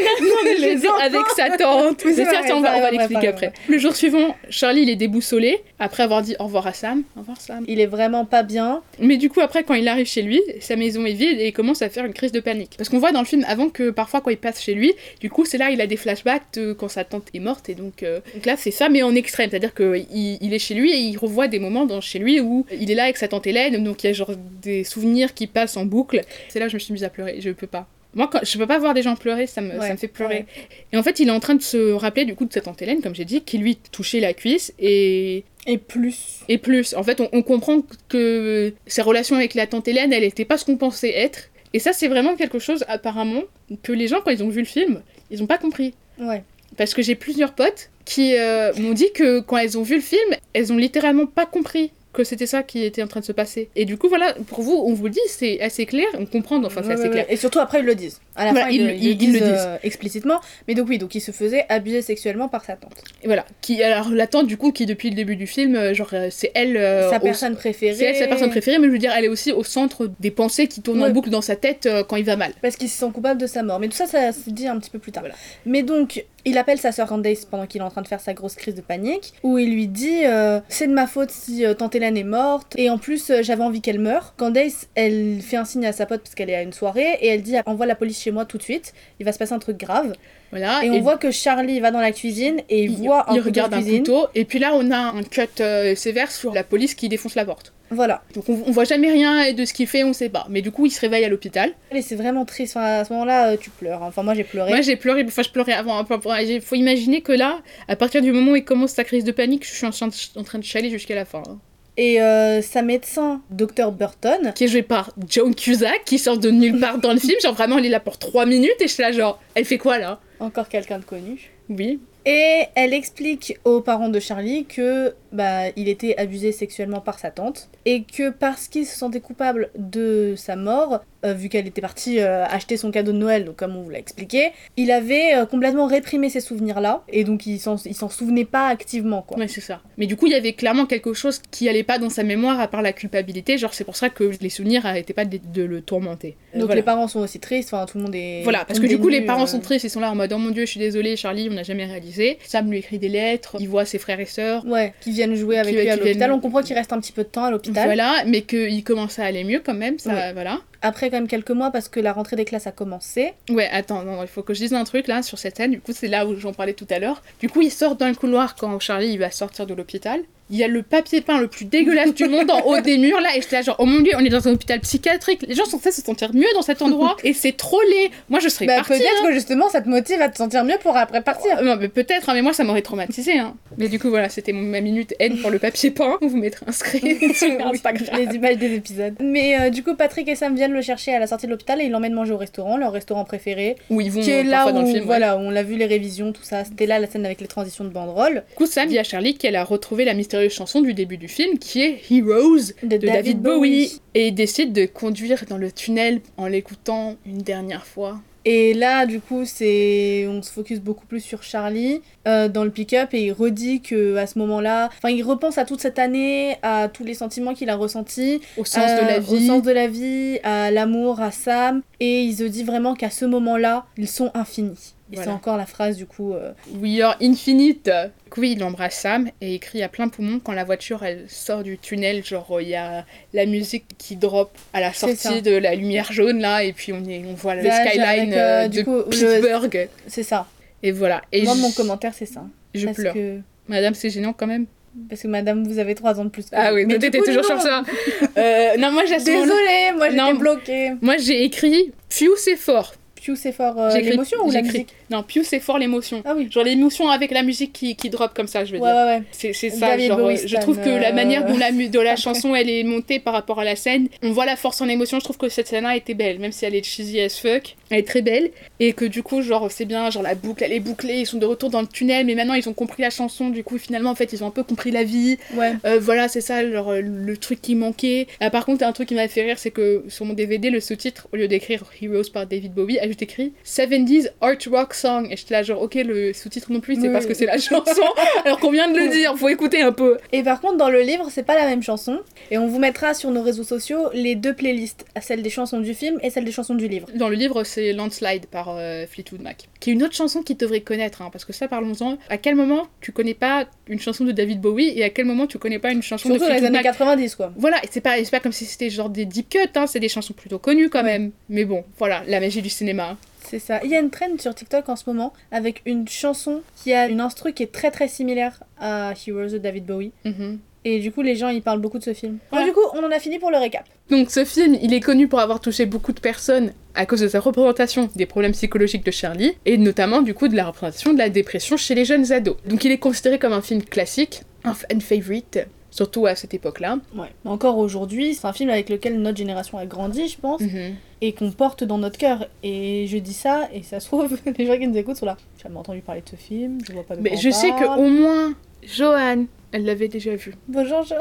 non, 0.00 0.28
non, 0.28 0.36
mais 0.44 0.54
Les 0.56 0.86
avec 0.86 1.26
sa 1.36 1.56
tante. 1.56 2.00
C'est 2.00 2.24
ça, 2.24 2.56
on 2.56 2.60
va, 2.60 2.90
l'expliquer 2.90 3.28
après. 3.28 3.52
Le 3.68 3.78
jour 3.78 3.94
suivant, 3.94 4.34
Charlie, 4.50 4.82
il 4.82 4.90
est 4.90 4.96
déboussolé, 4.96 5.62
après 5.78 6.02
avoir 6.02 6.22
dit 6.22 6.34
au 6.40 6.44
revoir 6.44 6.66
à 6.66 6.72
Sam. 6.72 7.04
Au 7.16 7.20
revoir, 7.20 7.40
Sam. 7.40 7.64
Il 7.68 7.78
est 7.78 7.86
vraiment 7.86 8.24
pas 8.24 8.42
bien. 8.42 8.82
Mais 8.98 9.16
du 9.16 9.30
coup, 9.30 9.40
après, 9.40 9.62
quand 9.62 9.74
il 9.74 9.86
arrive 9.86 10.06
chez 10.06 10.22
lui, 10.22 10.42
sa 10.58 10.74
maison 10.74 11.06
est 11.06 11.12
vide 11.12 11.38
et 11.40 11.46
il 11.46 11.52
commence 11.52 11.80
à 11.80 11.88
faire 11.90 12.04
une 12.04 12.14
crise 12.14 12.32
de 12.32 12.40
panique. 12.40 12.74
Parce 12.76 12.88
qu'on 12.88 12.98
voit 12.98 13.12
dans 13.12 13.20
le 13.20 13.26
film 13.26 13.44
avant 13.46 13.68
que 13.68 13.90
parfois, 13.90 14.20
quand 14.20 14.30
il 14.30 14.38
passe 14.38 14.60
chez 14.60 14.74
lui, 14.74 14.94
du 15.20 15.30
coup, 15.30 15.44
c'est 15.44 15.58
là 15.58 15.70
il 15.70 15.80
a 15.80 15.86
des 15.86 15.96
flashbacks 15.96 16.54
de 16.54 16.72
quand 16.72 16.88
sa 16.88 17.04
tante 17.04 17.28
est 17.34 17.38
morte. 17.38 17.68
Et 17.68 17.76
donc, 17.76 18.02
euh, 18.02 18.18
donc 18.34 18.46
là, 18.46 18.56
c'est 18.56 18.72
ça, 18.72 18.88
mais 18.88 19.04
en 19.04 19.14
extrême. 19.14 19.48
C'est-à-dire 19.48 19.74
qu'il 19.74 20.06
il 20.40 20.52
est 20.52 20.58
chez 20.58 20.74
lui 20.74 20.90
et 20.90 20.98
il 20.98 21.16
revoit 21.16 21.46
des 21.46 21.60
moments 21.60 21.86
dans, 21.86 22.00
chez 22.00 22.18
lui 22.18 22.40
où 22.40 22.66
il 22.72 22.90
est 22.90 22.96
là 22.96 23.04
avec 23.04 23.16
sa 23.16 23.27
tante 23.28 23.46
Hélène. 23.46 23.82
Donc 23.84 24.02
il 24.02 24.08
y 24.08 24.10
a 24.10 24.12
genre 24.12 24.32
des 24.62 24.84
souvenirs 24.84 25.34
qui 25.34 25.46
passent 25.46 25.76
en 25.76 25.84
boucle. 25.84 26.22
C'est 26.48 26.58
là 26.58 26.66
que 26.66 26.70
je 26.72 26.76
me 26.76 26.80
suis 26.80 26.92
mise 26.92 27.04
à 27.04 27.10
pleurer. 27.10 27.40
Je 27.40 27.50
peux 27.50 27.66
pas. 27.66 27.86
Moi, 28.14 28.28
quand, 28.32 28.40
je 28.42 28.56
peux 28.58 28.66
pas 28.66 28.78
voir 28.78 28.94
des 28.94 29.02
gens 29.02 29.14
pleurer, 29.16 29.46
ça 29.46 29.60
me, 29.60 29.70
ça 29.72 29.78
Ouais, 29.78 29.92
me 29.92 29.96
fait 29.98 30.08
pleurer. 30.08 30.34
ouais. 30.38 30.46
Et 30.92 30.96
en 30.96 31.02
fait, 31.02 31.20
il 31.20 31.28
est 31.28 31.30
en 31.30 31.40
train 31.40 31.54
de 31.54 31.62
se 31.62 31.92
rappeler 31.92 32.24
du 32.24 32.34
coup 32.34 32.46
de 32.46 32.52
sa 32.52 32.62
tante 32.62 32.80
Hélène, 32.80 33.02
comme 33.02 33.14
j'ai 33.14 33.26
dit, 33.26 33.42
qui 33.42 33.58
lui 33.58 33.76
touchait 33.76 34.18
la 34.20 34.32
cuisse 34.32 34.72
et 34.78 35.44
Et 35.66 35.76
plus. 35.76 36.40
et 36.48 36.56
plus. 36.56 36.94
En 36.94 37.02
fait, 37.02 37.20
on, 37.20 37.28
on 37.32 37.42
comprend 37.42 37.82
que 38.08 38.72
ses 38.86 39.02
relations 39.02 39.36
avec 39.36 39.54
la 39.54 39.66
tante 39.66 39.86
Hélène, 39.88 40.12
elle 40.12 40.22
n'était 40.22 40.46
pas 40.46 40.56
ce 40.56 40.64
qu'on 40.64 40.78
pensait 40.78 41.14
être. 41.14 41.50
Et 41.74 41.78
ça, 41.78 41.92
c'est 41.92 42.08
vraiment 42.08 42.34
quelque 42.34 42.58
chose, 42.58 42.82
apparemment, 42.88 43.42
que 43.82 43.92
les 43.92 44.08
gens, 44.08 44.20
quand 44.24 44.30
ils 44.30 44.42
ont 44.42 44.48
vu 44.48 44.60
le 44.60 44.66
film, 44.66 45.02
ils 45.30 45.38
n'ont 45.40 45.46
pas 45.46 45.58
compris. 45.58 45.92
Ouais. 46.18 46.42
Parce 46.78 46.94
que 46.94 47.02
j'ai 47.02 47.14
plusieurs 47.14 47.52
potes 47.52 47.90
qui 48.06 48.36
euh, 48.38 48.72
m'ont 48.78 48.94
dit 48.94 49.12
que 49.14 49.40
quand 49.40 49.58
elles 49.58 49.76
ont 49.76 49.82
vu 49.82 49.96
le 49.96 50.00
film, 50.00 50.34
elles 50.54 50.72
ont 50.72 50.76
littéralement 50.78 51.26
pas 51.26 51.44
compris 51.44 51.92
que 52.18 52.28
c'était 52.28 52.46
ça 52.46 52.62
qui 52.62 52.84
était 52.84 53.02
en 53.02 53.06
train 53.06 53.20
de 53.20 53.24
se 53.24 53.32
passer. 53.32 53.68
Et 53.76 53.84
du 53.84 53.96
coup, 53.96 54.08
voilà, 54.08 54.34
pour 54.48 54.60
vous, 54.62 54.72
on 54.84 54.92
vous 54.92 55.04
le 55.04 55.10
dit, 55.12 55.20
c'est 55.28 55.60
assez 55.60 55.86
clair, 55.86 56.06
on 56.18 56.26
comprend, 56.26 56.62
enfin, 56.64 56.82
c'est 56.82 56.88
Ouais, 56.88 56.94
assez 56.94 57.02
ouais, 57.04 57.10
clair. 57.10 57.26
ouais. 57.28 57.34
Et 57.34 57.36
surtout 57.36 57.60
après 57.60 57.80
ils 57.80 57.84
le 57.86 57.94
disent. 57.94 58.20
À 58.36 58.44
la 58.44 58.50
Voilà, 58.52 58.66
fin 58.66 58.72
ils, 58.72 58.80
ils- 58.80 58.86
le- 58.86 58.92
ils 58.92 58.98
ils- 59.04 59.06
le 59.06 59.10
ils 59.12 59.16
disent 59.42 59.42
euh, 59.42 59.76
explicitement. 59.82 60.40
Mais 60.68 60.74
donc 60.74 60.88
oui, 60.88 60.98
donc 60.98 61.14
il 61.14 61.20
se 61.20 61.30
faisait 61.32 61.64
abuser 61.68 62.02
sexuellement 62.02 62.48
par 62.48 62.64
sa 62.64 62.74
tante. 62.76 62.92
Et 63.22 63.26
voilà. 63.26 63.44
Qui, 63.60 63.82
alors, 63.82 64.10
la 64.10 64.26
tante, 64.26 64.46
du 64.46 64.56
coup, 64.56 64.70
qui 64.72 64.86
depuis 64.86 65.10
le 65.10 65.16
début 65.16 65.36
du 65.36 65.46
film, 65.46 65.74
euh, 65.74 65.94
genre, 65.94 66.10
euh, 66.12 66.28
c'est 66.30 66.50
elle. 66.54 66.76
euh, 66.76 67.10
sa 67.10 67.16
au- 67.16 67.20
personne 67.20 67.56
préférée. 67.56 67.94
C'est 67.94 68.04
elle 68.04 68.16
sa 68.16 68.26
personne 68.28 68.50
préférée, 68.50 68.78
mais 68.78 68.86
je 68.86 68.92
veux 68.92 68.98
dire, 68.98 69.12
elle 69.16 69.24
est 69.24 69.28
aussi 69.28 69.52
au 69.52 69.64
centre 69.64 70.10
des 70.20 70.30
pensées 70.30 70.66
qui 70.68 70.82
tournent 70.82 71.02
en 71.02 71.10
boucle 71.10 71.30
dans 71.30 71.40
sa 71.42 71.56
tête 71.56 71.86
euh, 71.86 72.04
quand 72.04 72.16
il 72.16 72.24
va 72.24 72.36
mal. 72.36 72.52
Parce 72.62 72.76
qu'il 72.76 72.88
se 72.88 72.98
sent 72.98 73.10
coupable 73.12 73.40
de 73.40 73.46
sa 73.46 73.62
mort. 73.62 73.80
Mais 73.80 73.88
tout 73.88 73.96
ça, 73.96 74.06
ça 74.06 74.32
se 74.32 74.50
dit 74.50 74.66
un 74.68 74.78
petit 74.78 74.90
peu 74.90 74.98
plus 74.98 75.12
tard. 75.12 75.22
Voilà. 75.22 75.34
Mais 75.66 75.82
donc, 75.82 76.24
il 76.44 76.56
appelle 76.58 76.78
sa 76.78 76.92
sœur 76.92 77.08
Candace 77.08 77.44
pendant 77.44 77.66
qu'il 77.66 77.80
est 77.80 77.84
en 77.84 77.90
train 77.90 78.02
de 78.02 78.08
faire 78.08 78.20
sa 78.20 78.34
grosse 78.34 78.54
crise 78.54 78.74
de 78.74 78.80
panique, 78.80 79.34
où 79.42 79.58
il 79.58 79.72
lui 79.72 79.86
dit 79.86 80.24
euh, 80.24 80.60
C'est 80.68 80.86
de 80.86 80.92
ma 80.92 81.06
faute 81.06 81.30
si 81.30 81.64
euh, 81.64 81.74
tante 81.74 81.94
Hélène 81.94 82.16
est 82.16 82.24
morte, 82.24 82.74
et 82.76 82.90
en 82.90 82.98
plus, 82.98 83.30
euh, 83.30 83.42
j'avais 83.42 83.62
envie 83.62 83.80
qu'elle 83.80 83.98
meure. 83.98 84.34
Candace, 84.36 84.88
elle 84.94 85.40
fait 85.42 85.56
un 85.56 85.64
signe 85.64 85.86
à 85.86 85.92
sa 85.92 86.06
pote 86.06 86.22
parce 86.22 86.34
qu'elle 86.34 86.50
est 86.50 86.54
à 86.54 86.62
une 86.62 86.72
soirée, 86.72 87.18
et 87.20 87.28
elle 87.28 87.42
dit 87.42 87.56
Envoie 87.66 87.86
la 87.86 87.94
police 87.94 88.20
chez 88.20 88.30
moi 88.30 88.44
tout 88.44 88.58
de 88.58 88.62
suite, 88.62 88.94
il 89.20 89.26
va 89.26 89.32
se 89.32 89.38
passer 89.38 89.52
un 89.52 89.58
truc 89.58 89.76
grave. 89.76 90.14
Voilà. 90.50 90.82
Et 90.84 90.90
on 90.90 91.00
voit 91.00 91.18
que 91.18 91.30
Charlie 91.30 91.78
va 91.80 91.90
dans 91.90 92.00
la 92.00 92.12
cuisine 92.12 92.60
et 92.68 92.84
il, 92.84 92.92
il, 92.92 92.96
voit 92.96 93.30
un 93.30 93.34
il 93.34 93.38
couteau 93.42 93.48
regarde 93.50 93.72
de 93.72 93.76
un 93.76 93.98
couteau, 93.98 94.26
et 94.34 94.44
puis 94.44 94.58
là, 94.58 94.72
on 94.74 94.90
a 94.90 94.96
un 94.96 95.22
cut 95.22 95.42
euh, 95.60 95.94
sévère 95.94 96.30
sur 96.30 96.54
la 96.54 96.64
police 96.64 96.94
qui 96.94 97.08
défonce 97.08 97.34
la 97.34 97.44
porte. 97.44 97.72
Voilà. 97.90 98.22
Donc 98.34 98.48
on, 98.48 98.58
on 98.66 98.70
voit 98.70 98.84
jamais 98.84 99.10
rien 99.10 99.52
de 99.52 99.64
ce 99.64 99.72
qu'il 99.72 99.86
fait, 99.86 100.04
on 100.04 100.12
sait 100.12 100.28
pas. 100.28 100.46
Mais 100.50 100.60
du 100.62 100.70
coup, 100.70 100.86
il 100.86 100.90
se 100.90 101.00
réveille 101.00 101.24
à 101.24 101.28
l'hôpital. 101.28 101.72
Et 101.92 102.02
c'est 102.02 102.16
vraiment 102.16 102.44
triste. 102.44 102.76
Enfin, 102.76 103.00
à 103.00 103.04
ce 103.04 103.12
moment-là, 103.12 103.50
euh, 103.52 103.56
tu 103.58 103.70
pleures. 103.70 104.02
Enfin, 104.02 104.22
moi, 104.22 104.34
j'ai 104.34 104.44
pleuré. 104.44 104.70
Moi, 104.70 104.80
j'ai 104.82 104.96
pleuré, 104.96 105.24
enfin, 105.26 105.42
je 105.42 105.50
pleurais 105.50 105.72
avant. 105.72 106.04
Il 106.40 106.60
faut 106.60 106.74
imaginer 106.74 107.20
que 107.22 107.32
là, 107.32 107.60
à 107.88 107.96
partir 107.96 108.20
du 108.22 108.32
moment 108.32 108.52
où 108.52 108.56
il 108.56 108.64
commence 108.64 108.92
sa 108.92 109.04
crise 109.04 109.24
de 109.24 109.32
panique, 109.32 109.66
je 109.66 109.74
suis 109.74 109.86
en, 109.86 109.90
train 109.90 110.58
de- 110.58 110.64
chialer 110.64 110.90
jusqu'à 110.90 111.14
la 111.14 111.24
fin. 111.24 111.42
hein. 111.48 111.58
Et 111.96 112.22
euh, 112.22 112.62
sa 112.62 112.82
médecin, 112.82 113.42
Dr. 113.50 113.90
Burton, 113.90 114.52
Qui 114.54 114.64
est 114.64 114.68
joué 114.68 114.82
par 114.82 115.10
Joan 115.28 115.52
Cusack, 115.54 116.02
qui 116.04 116.18
sort 116.18 116.38
de 116.38 116.48
nulle 116.50 116.78
part 116.78 116.98
dans 116.98 117.12
le 117.12 117.18
film. 117.18 117.34
Genre, 117.42 117.54
vraiment, 117.54 117.78
elle 117.78 117.86
est 117.86 117.90
là 117.90 117.98
pour 118.00 118.18
3 118.18 118.46
minutes 118.46 118.76
et 118.80 118.86
je 118.86 118.92
suis 118.92 119.02
là, 119.02 119.10
genre, 119.10 119.40
elle 119.54 119.64
fait 119.64 119.78
quoi 119.78 119.98
là? 119.98 120.20
Encore 120.40 120.68
quelqu'un 120.68 120.98
de 120.98 121.04
connu. 121.04 121.50
Oui. 121.68 122.00
Et 122.24 122.64
elle 122.74 122.92
explique 122.92 123.58
aux 123.64 123.80
parents 123.80 124.08
de 124.08 124.20
Charlie 124.20 124.64
que 124.64 125.14
bah, 125.32 125.68
il 125.76 125.88
était 125.88 126.16
abusé 126.16 126.52
sexuellement 126.52 127.00
par 127.00 127.18
sa 127.18 127.30
tante 127.30 127.68
et 127.84 128.04
que 128.04 128.30
parce 128.30 128.68
qu'il 128.68 128.86
se 128.86 128.96
sentait 128.96 129.20
coupable 129.20 129.70
de 129.76 130.34
sa 130.36 130.56
mort, 130.56 131.00
euh, 131.24 131.32
vu 131.32 131.48
qu'elle 131.48 131.66
était 131.66 131.80
partie 131.80 132.20
euh, 132.20 132.44
acheter 132.44 132.76
son 132.76 132.90
cadeau 132.90 133.12
de 133.12 133.18
Noël, 133.18 133.44
donc 133.44 133.56
comme 133.56 133.76
on 133.76 133.82
vous 133.82 133.90
l'a 133.90 133.98
expliqué, 133.98 134.52
il 134.76 134.92
avait 134.92 135.34
euh, 135.34 135.46
complètement 135.46 135.86
réprimé 135.86 136.30
ces 136.30 136.40
souvenirs-là 136.40 137.02
et 137.08 137.24
donc 137.24 137.44
il 137.46 137.58
s'en 137.58 137.76
il 137.84 137.94
s'en 137.94 138.08
souvenait 138.08 138.44
pas 138.44 138.68
activement 138.68 139.22
quoi. 139.22 139.36
Ouais, 139.36 139.48
c'est 139.48 139.60
ça. 139.60 139.80
Mais 139.96 140.06
du 140.06 140.16
coup, 140.16 140.26
il 140.26 140.32
y 140.32 140.36
avait 140.36 140.52
clairement 140.52 140.86
quelque 140.86 141.12
chose 141.14 141.40
qui 141.50 141.68
allait 141.68 141.82
pas 141.82 141.98
dans 141.98 142.10
sa 142.10 142.22
mémoire 142.22 142.60
à 142.60 142.68
part 142.68 142.82
la 142.82 142.92
culpabilité. 142.92 143.58
Genre, 143.58 143.74
c'est 143.74 143.84
pour 143.84 143.96
ça 143.96 144.10
que 144.10 144.30
les 144.40 144.48
souvenirs 144.48 144.86
arrêtaient 144.86 145.12
pas 145.12 145.24
de, 145.24 145.40
de 145.52 145.62
le 145.62 145.82
tourmenter. 145.82 146.36
Donc 146.54 146.62
voilà. 146.62 146.76
les 146.76 146.82
parents 146.82 147.08
sont 147.08 147.20
aussi 147.20 147.40
tristes, 147.40 147.74
enfin 147.74 147.84
tout 147.86 147.98
le 147.98 148.04
monde 148.04 148.14
est. 148.14 148.42
Voilà, 148.44 148.64
parce 148.64 148.78
que 148.78 148.86
du 148.86 148.98
coup, 148.98 149.08
les 149.08 149.22
parents 149.22 149.46
sont 149.46 149.60
tristes, 149.60 149.84
ils 149.84 149.90
sont 149.90 150.00
là 150.00 150.10
en 150.10 150.14
mode 150.14 150.32
Oh 150.32 150.38
mon 150.38 150.50
dieu, 150.50 150.66
je 150.66 150.70
suis 150.70 150.80
désolée, 150.80 151.16
Charlie, 151.16 151.48
on 151.50 151.54
n'a 151.54 151.64
jamais 151.64 151.84
réalisé. 151.84 152.38
Sam 152.44 152.70
lui 152.70 152.78
écrit 152.78 152.98
des 152.98 153.08
lettres, 153.08 153.56
il 153.58 153.68
voit 153.68 153.84
ses 153.84 153.98
frères 153.98 154.20
et 154.20 154.26
sœurs. 154.26 154.64
Ouais, 154.66 154.94
qui 155.00 155.10
viennent 155.18 155.34
jouer 155.34 155.58
avec 155.58 155.72
lui 155.74 155.80
à 155.80 155.84
viennent- 155.84 155.98
l'hôpital. 155.98 156.32
On 156.32 156.40
comprend 156.40 156.62
qu'il 156.62 156.74
reste 156.76 156.92
un 156.92 157.00
petit 157.00 157.12
peu 157.12 157.22
de 157.24 157.28
temps 157.28 157.44
à 157.44 157.50
l'hôpital. 157.50 157.84
Voilà, 157.86 158.22
mais 158.26 158.42
qu'il 158.42 158.82
commence 158.84 159.18
à 159.18 159.24
aller 159.24 159.44
mieux 159.44 159.60
quand 159.64 159.74
même, 159.74 159.98
ça, 159.98 160.12
Ouais. 160.14 160.32
voilà. 160.32 160.60
Après, 160.82 161.10
quand 161.10 161.16
même, 161.16 161.28
quelques 161.28 161.50
mois, 161.50 161.70
parce 161.70 161.88
que 161.88 162.00
la 162.00 162.12
rentrée 162.12 162.36
des 162.36 162.44
classes 162.44 162.66
a 162.66 162.72
commencé. 162.72 163.32
Ouais, 163.50 163.68
attends, 163.72 164.02
non, 164.04 164.22
il 164.22 164.28
faut 164.28 164.42
que 164.42 164.54
je 164.54 164.60
dise 164.60 164.74
un 164.74 164.84
truc 164.84 165.08
là 165.08 165.22
sur 165.22 165.38
cette 165.38 165.56
scène. 165.56 165.72
Du 165.72 165.80
coup, 165.80 165.92
c'est 165.94 166.08
là 166.08 166.26
où 166.26 166.36
j'en 166.38 166.52
parlais 166.52 166.72
tout 166.74 166.86
à 166.90 166.98
l'heure. 166.98 167.22
Du 167.40 167.48
coup, 167.48 167.60
il 167.62 167.70
sort 167.70 167.96
dans 167.96 168.08
le 168.08 168.14
couloir 168.14 168.54
quand 168.54 168.78
Charlie 168.80 169.10
il 169.12 169.18
va 169.18 169.30
sortir 169.30 169.66
de 169.66 169.74
l'hôpital. 169.74 170.20
Il 170.50 170.56
y 170.56 170.64
a 170.64 170.68
le 170.68 170.82
papier 170.82 171.20
peint 171.20 171.38
le 171.38 171.46
plus 171.46 171.66
dégueulasse 171.66 172.14
du 172.14 172.26
monde 172.26 172.50
en 172.50 172.60
haut 172.62 172.80
des 172.80 172.96
murs 173.04 173.20
là, 173.20 173.36
et 173.36 173.42
j'étais 173.42 173.56
là 173.56 173.62
genre, 173.62 173.76
oh 173.80 173.84
mon 173.84 174.00
dieu, 174.00 174.12
on 174.16 174.24
est 174.24 174.30
dans 174.30 174.48
un 174.48 174.52
hôpital 174.52 174.80
psychiatrique. 174.80 175.44
Les 175.46 175.54
gens 175.54 175.66
sont 175.66 175.72
censés 175.78 175.92
se 175.92 176.00
sentir 176.00 176.32
mieux 176.34 176.46
dans 176.54 176.62
cet 176.62 176.80
endroit, 176.80 177.18
et 177.22 177.34
c'est 177.34 177.52
trop 177.52 177.82
laid. 177.82 178.10
Moi, 178.30 178.40
je 178.40 178.48
serais 178.48 178.64
Bah, 178.64 178.76
partie. 178.76 178.92
peut-être 178.94 179.10
hein. 179.24 179.26
que 179.28 179.34
justement, 179.34 179.68
ça 179.68 179.82
te 179.82 179.90
motive 179.90 180.22
à 180.22 180.30
te 180.30 180.38
sentir 180.38 180.64
mieux 180.64 180.78
pour 180.80 180.96
après 180.96 181.20
partir. 181.22 181.62
Non, 181.62 181.76
mais 181.76 181.88
peut-être, 181.88 182.30
hein, 182.30 182.32
mais 182.34 182.40
moi 182.40 182.54
ça 182.54 182.64
m'aurait 182.64 182.80
traumatisé. 182.80 183.38
Hein. 183.38 183.56
Mais 183.76 183.88
du 183.88 183.98
coup, 183.98 184.08
voilà, 184.08 184.30
c'était 184.30 184.54
ma 184.54 184.80
minute 184.80 185.12
haine 185.18 185.36
pour 185.36 185.50
le 185.50 185.58
papier 185.58 185.90
peint. 185.90 186.16
Vous 186.22 186.34
mettra 186.38 186.64
inscrit 186.66 187.18
sur 187.34 187.66
Instagram. 187.66 188.18
les 188.18 188.34
images 188.34 188.56
des 188.56 188.74
épisodes. 188.74 189.16
Mais 189.20 189.60
euh, 189.60 189.68
du 189.68 189.82
coup, 189.82 189.96
Patrick 189.96 190.28
et 190.28 190.34
Sam 190.34 190.54
viennent 190.54 190.67
le 190.72 190.82
chercher 190.82 191.12
à 191.12 191.18
la 191.18 191.26
sortie 191.26 191.46
de 191.46 191.50
l'hôpital 191.50 191.80
et 191.80 191.84
ils 191.84 191.90
l'emmènent 191.90 192.14
manger 192.14 192.32
au 192.32 192.36
restaurant, 192.36 192.76
leur 192.76 192.92
restaurant 192.92 193.24
préféré. 193.24 193.76
Où 193.90 194.00
ils 194.00 194.10
vont 194.10 194.20
qui 194.20 194.30
est 194.30 194.44
là 194.44 194.66
où, 194.66 194.72
dans 194.72 194.80
le 194.80 194.86
film. 194.86 194.98
ouais. 195.00 195.04
voilà, 195.04 195.36
où 195.36 195.40
on 195.40 195.50
l'a 195.50 195.62
vu, 195.62 195.76
les 195.76 195.86
révisions, 195.86 196.32
tout 196.32 196.42
ça. 196.42 196.64
C'était 196.64 196.86
là 196.86 196.98
la 196.98 197.06
scène 197.06 197.24
avec 197.24 197.40
les 197.40 197.46
transitions 197.46 197.84
de 197.84 197.90
banderoles. 197.90 198.44
Du 198.50 198.54
coup, 198.56 198.66
Sam 198.66 198.88
dit 198.88 198.98
à 198.98 199.04
Charlie 199.04 199.36
qu'elle 199.36 199.56
a 199.56 199.64
retrouvé 199.64 200.04
la 200.04 200.14
mystérieuse 200.14 200.52
chanson 200.52 200.80
du 200.80 200.94
début 200.94 201.16
du 201.16 201.28
film 201.28 201.58
qui 201.58 201.82
est 201.82 202.00
Heroes 202.10 202.72
De, 202.82 202.96
de 202.96 203.06
David, 203.06 203.40
Bowie. 203.40 204.00
Et 204.14 204.28
il 204.28 204.34
décide 204.34 204.72
de 204.72 204.86
conduire 204.86 205.44
dans 205.48 205.58
le 205.58 205.70
tunnel 205.70 206.20
en 206.36 206.46
l'écoutant 206.46 207.16
une 207.26 207.38
dernière 207.38 207.86
fois. 207.86 208.18
Et 208.50 208.72
là, 208.72 209.04
du 209.04 209.20
coup, 209.20 209.42
c'est 209.44 210.26
on 210.26 210.40
se 210.40 210.50
focus 210.50 210.80
beaucoup 210.80 211.04
plus 211.04 211.20
sur 211.20 211.42
Charlie 211.42 212.00
euh, 212.26 212.48
dans 212.48 212.64
le 212.64 212.70
pick-up 212.70 213.12
et 213.12 213.26
il 213.26 213.32
redit 213.32 213.82
que 213.82 214.16
à 214.16 214.26
ce 214.26 214.38
moment-là, 214.38 214.88
enfin, 214.96 215.10
il 215.10 215.22
repense 215.22 215.58
à 215.58 215.66
toute 215.66 215.82
cette 215.82 215.98
année, 215.98 216.56
à 216.62 216.88
tous 216.88 217.04
les 217.04 217.12
sentiments 217.12 217.52
qu'il 217.52 217.68
a 217.68 217.76
ressentis, 217.76 218.40
Au 218.56 218.64
sens 218.64 218.86
de 218.86 219.04
euh, 219.04 219.06
la 219.06 219.18
au 219.18 219.36
vie. 219.36 219.46
sens 219.46 219.62
de 219.62 219.70
la 219.70 219.86
vie, 219.86 220.38
à 220.44 220.70
l'amour, 220.70 221.20
à 221.20 221.30
Sam, 221.30 221.82
et 222.00 222.22
il 222.22 222.34
se 222.34 222.44
dit 222.44 222.64
vraiment 222.64 222.94
qu'à 222.94 223.10
ce 223.10 223.26
moment-là, 223.26 223.84
ils 223.98 224.08
sont 224.08 224.30
infinis. 224.32 224.94
Voilà. 225.12 225.24
c'est 225.24 225.30
encore 225.30 225.56
la 225.56 225.66
phrase 225.66 225.96
du 225.96 226.06
coup. 226.06 226.34
euh, 226.34 226.52
We 226.80 227.00
are 227.00 227.16
infinite. 227.22 227.84
Du 228.24 228.30
coup, 228.30 228.42
il 228.42 228.62
embrasse 228.62 228.96
Sam 229.00 229.30
et 229.40 229.54
il 229.54 229.58
crie 229.60 229.82
à 229.82 229.88
plein 229.88 230.08
poumon 230.08 230.38
quand 230.42 230.52
la 230.52 230.64
voiture 230.64 231.02
elle 231.04 231.24
sort 231.28 231.62
du 231.62 231.78
tunnel. 231.78 232.24
Genre, 232.24 232.60
il 232.60 232.68
y 232.68 232.74
a 232.74 233.04
la 233.32 233.46
musique 233.46 233.84
qui 233.96 234.16
drop 234.16 234.50
à 234.74 234.80
la 234.80 234.92
sortie 234.92 235.40
de 235.42 235.56
la 235.56 235.74
lumière 235.74 236.12
jaune 236.12 236.40
là, 236.40 236.62
et 236.64 236.72
puis 236.72 236.92
on, 236.92 237.02
est, 237.08 237.22
on 237.26 237.34
voit 237.34 237.54
le 237.54 237.62
Village 237.62 237.86
skyline 237.88 238.04
avec, 238.04 238.32
euh, 238.34 238.64
euh, 238.64 238.68
du 238.68 238.78
de 238.78 238.82
coup, 238.84 238.96
le- 238.96 239.04
Pittsburgh. 239.04 239.88
C'est 240.06 240.22
ça. 240.22 240.46
Et 240.82 240.92
voilà. 240.92 241.22
Et 241.32 241.42
Moi, 241.42 241.54
je, 241.56 241.60
mon 241.62 241.72
commentaire, 241.72 242.12
c'est 242.14 242.26
ça. 242.26 242.44
je 242.74 242.84
parce 242.84 242.96
pleure. 242.98 243.14
Que... 243.14 243.38
Madame, 243.66 243.94
c'est 243.94 244.10
gênant 244.10 244.32
quand 244.32 244.46
même. 244.46 244.66
Parce 245.08 245.22
que 245.22 245.28
madame, 245.28 245.66
vous 245.66 245.78
avez 245.78 245.94
3 245.94 246.18
ans 246.18 246.24
de 246.24 246.30
plus. 246.30 246.44
que 246.44 246.48
Ah 246.52 246.72
oui, 246.74 246.84
mais 246.84 246.94
du 246.94 246.98
t'étais 247.00 247.18
coup, 247.18 247.24
toujours 247.26 247.42
non. 247.42 247.48
sur 247.48 247.60
ça. 247.60 247.82
Euh, 248.36 248.76
non, 248.78 248.90
moi, 248.92 249.04
j'ai 249.06 249.14
à 249.14 249.18
ce 249.20 249.30
moment-là- 249.30 249.46
Désolée, 249.46 249.96
moi 249.96 250.10
Non. 250.10 250.26
j'étais 250.26 250.38
bloquée. 250.38 250.92
Moi, 251.00 251.16
j'ai 251.18 251.44
écrit 251.44 251.92
Pew, 252.08 252.28
c'est 252.36 252.56
fort. 252.56 252.94
Pew, 253.20 253.34
c'est 253.36 253.52
fort 253.52 253.78
euh, 253.78 253.96
l'émotion 253.98 254.38
ou 254.44 254.50
la 254.50 254.62
musique 254.62 254.88
Non, 255.10 255.22
Pew, 255.22 255.40
c'est 255.44 255.60
fort 255.60 255.78
l'émotion. 255.78 256.22
Ah 256.24 256.34
oui. 256.36 256.48
Genre 256.50 256.64
l'émotion 256.64 257.08
avec 257.08 257.30
la 257.30 257.42
musique 257.42 257.72
qui, 257.72 257.96
qui 257.96 258.10
drop 258.10 258.32
comme 258.34 258.46
ça, 258.48 258.64
je 258.64 258.72
veux 258.74 258.80
Ouais, 258.80 258.88
dire. 258.92 258.96
ouais, 258.96 259.04
ouais. 259.18 259.22
C'est 259.32 259.52
c'est 259.52 259.70
ça, 259.70 259.98
genre, 259.98 260.18
Bowie 260.18 260.34
euh, 260.36 260.46
je 260.46 260.56
trouve 260.56 260.78
que 260.80 260.88
la 260.88 261.10
euh, 261.10 261.12
manière 261.12 261.46
dont 261.46 261.56
la, 261.56 261.70
mu- 261.72 261.88
de 261.88 262.00
la 262.00 262.16
chanson 262.24 262.54
elle 262.54 262.70
est 262.70 262.84
montée 262.84 263.18
par 263.18 263.32
rapport 263.34 263.60
à 263.60 263.64
la 263.64 263.76
scène, 263.76 264.08
on 264.22 264.30
voit 264.32 264.46
la 264.46 264.56
force 264.56 264.80
en 264.80 264.88
émotion. 264.88 265.18
Je 265.18 265.24
trouve 265.24 265.38
que 265.38 265.48
cette 265.48 265.68
scène-là 265.68 265.96
était 265.96 266.14
belle, 266.14 266.38
même 266.38 266.52
si 266.52 266.64
elle 266.64 266.74
est 266.74 266.84
cheesy 266.84 267.20
as 267.20 267.38
fuck, 267.38 267.76
elle 267.90 267.98
est 268.00 268.06
très 268.06 268.22
belle. 268.22 268.50
Et 268.80 268.92
que 268.92 269.04
du 269.04 269.22
coup, 269.22 269.42
genre, 269.42 269.70
c'est 269.70 269.84
bien, 269.84 270.10
genre 270.10 270.22
la 270.22 270.34
boucle 270.34 270.62
elle 270.64 270.72
est 270.72 270.80
bouclée, 270.80 271.20
ils 271.20 271.26
sont 271.26 271.38
de 271.38 271.46
retour 271.46 271.70
dans 271.70 271.80
le 271.80 271.86
tunnel, 271.86 272.26
mais 272.26 272.34
maintenant 272.34 272.54
ils 272.54 272.68
ont 272.68 272.72
compris 272.74 273.02
la 273.02 273.10
chanson, 273.10 273.48
du 273.50 273.64
coup, 273.64 273.78
finalement, 273.78 274.10
en 274.10 274.14
fait, 274.14 274.32
ils 274.32 274.44
ont 274.44 274.46
un 274.46 274.50
peu 274.52 274.62
compris 274.62 274.90
la 274.90 275.04
vie. 275.04 275.38
Ouais. 275.54 275.72
Euh, 275.84 275.98
voilà, 276.00 276.28
c'est 276.28 276.40
ça, 276.40 276.68
genre, 276.70 276.90
euh, 276.92 277.00
le 277.02 277.36
truc 277.36 277.60
qui 277.60 277.74
manquait. 277.74 278.26
Ah, 278.40 278.50
par 278.50 278.64
contre, 278.64 278.84
un 278.84 278.92
truc 278.92 279.08
qui 279.08 279.14
m'a 279.14 279.28
fait 279.28 279.42
rire, 279.42 279.58
c'est 279.58 279.70
que 279.70 280.04
sur 280.08 280.24
mon 280.24 280.34
DVD, 280.34 280.70
le 280.70 280.80
sous-titre, 280.80 281.28
au 281.32 281.36
lieu 281.36 281.48
d'écrire 281.48 281.84
Heroes 282.02 282.30
par 282.32 282.46
David 282.46 282.72
Bowie, 282.74 282.98
juste 283.08 283.22
écrit 283.22 283.52
70s 283.64 284.30
Art 284.40 284.56
Rock 284.70 284.94
Song. 284.94 285.28
Et 285.30 285.36
j'étais 285.36 285.54
là, 285.54 285.62
genre, 285.62 285.82
ok, 285.82 285.94
le 285.94 286.32
sous-titre 286.32 286.72
non 286.72 286.80
plus, 286.80 286.96
c'est 286.96 287.08
Oui, 287.08 287.12
parce 287.12 287.26
que 287.26 287.34
c'est 287.34 287.46
la 287.46 287.58
chanson, 287.58 288.02
alors 288.44 288.58
qu'on 288.60 288.70
vient 288.70 288.90
de 288.90 288.98
le 288.98 289.08
dire, 289.08 289.36
faut 289.36 289.48
écouter 289.48 289.82
un 289.82 289.92
peu. 289.92 290.18
Et 290.32 290.42
par 290.42 290.60
contre, 290.60 290.76
dans 290.76 290.90
le 290.90 291.00
livre, 291.00 291.28
c'est 291.30 291.42
pas 291.42 291.56
la 291.56 291.66
même 291.66 291.82
chanson. 291.82 292.20
Et 292.50 292.58
on 292.58 292.66
vous 292.66 292.78
mettra 292.78 293.14
sur 293.14 293.30
nos 293.30 293.42
réseaux 293.42 293.64
sociaux 293.64 294.10
les 294.12 294.34
deux 294.34 294.54
playlists, 294.54 295.04
celle 295.20 295.42
des 295.42 295.50
chansons 295.50 295.80
du 295.80 295.94
film 295.94 296.18
et 296.22 296.30
celle 296.30 296.44
des 296.44 296.52
chansons 296.52 296.74
du 296.74 296.88
livre. 296.88 297.08
Dans 297.14 297.28
le 297.28 297.34
livre, 297.34 297.64
c'est 297.64 297.92
Landslide 297.92 298.46
par 298.46 298.68
euh, 298.70 299.06
Fleetwood 299.06 299.42
Mac, 299.42 299.68
qui 299.80 299.90
est 299.90 299.92
une 299.92 300.02
autre 300.02 300.14
chanson 300.14 300.42
qui 300.42 300.54
devrait 300.54 300.80
connaître, 300.80 301.22
hein, 301.22 301.30
parce 301.30 301.44
que 301.44 301.52
ça, 301.52 301.68
parlons-en. 301.68 302.18
À 302.28 302.38
quel 302.38 302.54
moment 302.54 302.86
tu 303.00 303.12
connais 303.12 303.34
pas 303.34 303.66
une 303.86 304.00
chanson 304.00 304.24
de 304.24 304.32
David 304.32 304.60
Bowie 304.60 304.92
et 304.96 305.04
à 305.04 305.10
quel 305.10 305.24
moment 305.26 305.46
tu 305.46 305.58
connais 305.58 305.78
pas 305.78 305.92
une 305.92 306.02
chanson 306.02 306.28
Surtout 306.28 306.44
de 306.44 306.48
dans 306.48 306.54
les 306.54 306.64
années 306.64 306.78
Mac 306.78 306.82
90, 306.82 307.36
quoi. 307.36 307.52
Voilà, 307.56 307.78
et 307.84 307.88
c'est 307.90 308.00
pas, 308.00 308.16
pas 308.30 308.40
comme 308.40 308.52
si 308.52 308.64
c'était 308.64 308.90
genre 308.90 309.10
des 309.10 309.24
deep 309.24 309.48
cuts, 309.50 309.58
hein, 309.74 309.86
c'est 309.86 310.00
des 310.00 310.08
chansons 310.08 310.34
plutôt 310.34 310.58
connues 310.58 310.90
quand 310.90 311.04
même. 311.04 311.30
Mais 311.48 311.64
bon, 311.64 311.84
voilà, 311.98 312.22
la 312.26 312.40
magie 312.40 312.62
du 312.62 312.70
cinéma. 312.70 313.16
C'est 313.44 313.58
ça. 313.58 313.80
Il 313.82 313.90
y 313.90 313.96
a 313.96 314.00
une 314.00 314.10
trend 314.10 314.38
sur 314.38 314.54
TikTok 314.54 314.88
en 314.88 314.96
ce 314.96 315.04
moment 315.06 315.32
avec 315.50 315.80
une 315.86 316.06
chanson 316.06 316.62
qui 316.76 316.92
a 316.92 317.08
une 317.08 317.20
instru 317.20 317.54
qui 317.54 317.62
est 317.62 317.72
très 317.72 317.90
très 317.90 318.08
similaire 318.08 318.62
à 318.78 319.14
Heroes 319.26 319.48
de 319.48 319.58
David 319.58 319.86
Bowie. 319.86 320.12
Mhm. 320.24 320.58
Et 320.84 321.00
du 321.00 321.12
coup, 321.12 321.22
les 321.22 321.34
gens 321.34 321.48
ils 321.48 321.62
parlent 321.62 321.80
beaucoup 321.80 321.98
de 321.98 322.04
ce 322.04 322.14
film. 322.14 322.38
Voilà. 322.50 322.66
Du 322.66 322.72
coup, 322.72 322.80
on 322.94 323.02
en 323.04 323.10
a 323.10 323.18
fini 323.18 323.38
pour 323.38 323.50
le 323.50 323.58
récap. 323.58 323.84
Donc 324.10 324.30
ce 324.30 324.44
film, 324.44 324.76
il 324.80 324.92
est 324.94 325.00
connu 325.00 325.28
pour 325.28 325.40
avoir 325.40 325.60
touché 325.60 325.86
beaucoup 325.86 326.12
de 326.12 326.20
personnes 326.20 326.72
à 326.98 327.06
cause 327.06 327.20
de 327.20 327.28
sa 327.28 327.40
représentation 327.40 328.10
des 328.16 328.26
problèmes 328.26 328.52
psychologiques 328.52 329.06
de 329.06 329.10
Charlie, 329.10 329.52
et 329.64 329.78
notamment 329.78 330.20
du 330.20 330.34
coup 330.34 330.48
de 330.48 330.56
la 330.56 330.66
représentation 330.66 331.14
de 331.14 331.18
la 331.18 331.30
dépression 331.30 331.76
chez 331.78 331.94
les 331.94 332.04
jeunes 332.04 332.30
ados. 332.32 332.56
Donc 332.66 332.84
il 332.84 332.90
est 332.92 332.98
considéré 332.98 333.38
comme 333.38 333.52
un 333.54 333.62
film 333.62 333.82
classique, 333.82 334.42
un 334.64 334.74
fan 334.74 335.00
favorite, 335.00 335.60
surtout 335.90 336.26
à 336.26 336.34
cette 336.34 336.52
époque-là. 336.54 336.98
Ouais. 337.16 337.28
Encore 337.46 337.78
aujourd'hui, 337.78 338.34
c'est 338.34 338.46
un 338.46 338.52
film 338.52 338.68
avec 338.70 338.90
lequel 338.90 339.18
notre 339.22 339.38
génération 339.38 339.78
a 339.78 339.86
grandi, 339.86 340.28
je 340.28 340.36
pense, 340.38 340.60
Mhm. 340.60 340.94
et 341.22 341.32
qu'on 341.32 341.50
porte 341.52 341.82
dans 341.84 341.98
notre 341.98 342.18
cœur. 342.18 342.46
Et 342.62 343.06
je 343.08 343.16
dis 343.18 343.32
ça, 343.32 343.68
et 343.72 343.82
ça 343.82 344.00
se 344.00 344.06
trouve, 344.06 344.36
les 344.58 344.66
gens 344.66 344.76
qui 344.78 344.86
nous 344.86 344.96
écoutent 344.98 345.16
sont 345.16 345.26
là. 345.26 345.36
J'ai 345.56 345.62
jamais 345.64 345.76
entendu 345.78 346.00
parler 346.00 346.20
de 346.20 346.28
ce 346.28 346.36
film, 346.36 346.78
je 346.86 346.92
vois 346.92 347.04
pas 347.04 347.16
de 347.16 347.22
Mais 347.22 347.36
je 347.36 347.48
sais 347.50 347.70
que 347.70 347.84
parle. 347.86 348.00
au 348.00 348.08
moins 348.08 348.54
Joanne. 348.82 349.46
Elle 349.70 349.84
l'avait 349.84 350.08
déjà 350.08 350.34
vu. 350.34 350.54
Bonjour 350.66 351.02
Johan. 351.02 351.18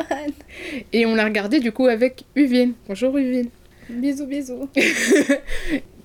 Et 0.94 1.06
on 1.06 1.16
l'a 1.16 1.26
regardé 1.26 1.60
du 1.60 1.74
coup 1.74 1.88
avec 1.88 2.24
Uvine. 2.36 2.74
Bonjour 2.88 3.18
Uvine. 3.18 3.50
Bisous, 3.90 4.26
bisous. 4.26 4.70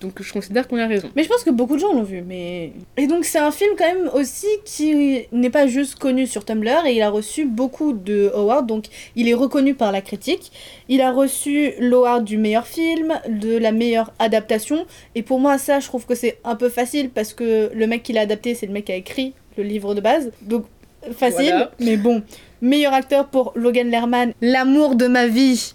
Donc 0.02 0.20
je 0.20 0.32
considère 0.32 0.66
qu'on 0.66 0.78
a 0.78 0.88
raison. 0.88 1.09
Mais 1.14 1.22
je 1.22 1.28
pense 1.28 1.44
que 1.44 1.50
beaucoup 1.50 1.76
de 1.76 1.80
gens 1.80 1.92
l'ont 1.92 2.02
vu. 2.02 2.22
Mais 2.22 2.72
et 2.96 3.06
donc 3.06 3.24
c'est 3.24 3.38
un 3.38 3.52
film 3.52 3.74
quand 3.78 3.86
même 3.86 4.10
aussi 4.14 4.48
qui 4.64 5.26
n'est 5.30 5.50
pas 5.50 5.68
juste 5.68 5.94
connu 5.96 6.26
sur 6.26 6.44
Tumblr 6.44 6.86
et 6.86 6.94
il 6.96 7.02
a 7.02 7.09
reçu 7.09 7.46
beaucoup 7.46 7.92
de 7.92 8.32
awards. 8.34 8.64
Donc 8.64 8.86
il 9.14 9.28
est 9.28 9.34
reconnu 9.34 9.74
par 9.74 9.92
la 9.92 10.00
critique. 10.00 10.50
Il 10.88 11.00
a 11.02 11.12
reçu 11.12 11.74
l'award 11.78 12.24
du 12.24 12.36
meilleur 12.36 12.66
film, 12.66 13.20
de 13.28 13.56
la 13.56 13.70
meilleure 13.70 14.12
adaptation. 14.18 14.86
Et 15.14 15.22
pour 15.22 15.38
moi 15.38 15.56
ça, 15.56 15.78
je 15.78 15.86
trouve 15.86 16.04
que 16.04 16.16
c'est 16.16 16.38
un 16.42 16.56
peu 16.56 16.68
facile 16.68 17.09
parce 17.10 17.32
que 17.32 17.70
le 17.72 17.86
mec 17.86 18.02
qui 18.02 18.12
l'a 18.12 18.22
adapté, 18.22 18.56
c'est 18.56 18.66
le 18.66 18.72
mec 18.72 18.86
qui 18.86 18.92
a 18.92 18.96
écrit 18.96 19.34
le 19.56 19.62
livre 19.62 19.94
de 19.94 20.00
base. 20.00 20.32
Donc 20.42 20.64
facile. 21.12 21.50
Voilà. 21.50 21.70
Mais 21.78 21.96
bon, 21.96 22.22
meilleur 22.60 22.92
acteur 22.92 23.28
pour 23.28 23.52
Logan 23.54 23.88
Lerman, 23.88 24.32
l'amour 24.40 24.96
de 24.96 25.06
ma 25.06 25.28
vie. 25.28 25.74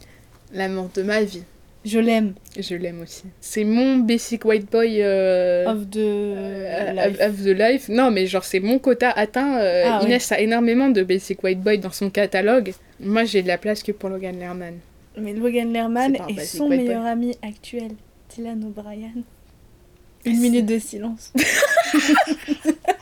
L'amour 0.52 0.90
de 0.94 1.04
ma 1.04 1.22
vie. 1.22 1.44
Je 1.88 2.00
l'aime. 2.00 2.34
Je 2.60 2.76
l'aime 2.76 3.02
aussi. 3.02 3.24
C'est 3.40 3.64
mon 3.64 3.98
basic 3.98 4.44
white 4.44 4.70
boy 4.70 5.02
euh, 5.02 5.66
Of 5.72 5.90
the 5.90 5.98
euh, 5.98 6.92
life. 6.94 7.18
of 7.22 7.44
the 7.44 7.58
life. 7.58 7.90
Non, 7.90 8.12
mais 8.12 8.26
genre 8.28 8.44
c'est 8.44 8.60
mon 8.60 8.78
quota 8.78 9.10
atteint. 9.12 9.58
Euh, 9.60 9.84
Ah, 9.88 10.02
Inès 10.04 10.32
a 10.32 10.40
énormément 10.40 10.90
de 10.90 11.02
basic 11.04 11.42
white 11.44 11.62
boy 11.62 11.78
dans 11.78 11.92
son 11.92 12.10
catalogue. 12.10 12.74
Moi, 13.00 13.24
j'ai 13.24 13.42
de 13.42 13.48
la 13.48 13.58
place 13.58 13.84
que 13.84 13.92
pour 13.94 14.10
Logan 14.10 14.38
Lerman. 14.38 14.80
Mais 15.18 15.34
Logan 15.34 15.72
Lerman 15.72 16.18
basic 16.28 16.42
son 16.42 16.68
boy. 16.68 16.78
meilleur 16.78 17.06
ami 17.06 17.38
actuel, 17.42 17.92
Dylan 18.36 18.64
O'Brien. 18.66 19.12
Ah, 19.16 20.30
Une 20.30 20.40
minute 20.42 20.66
de 20.66 20.80
silence. 20.80 21.32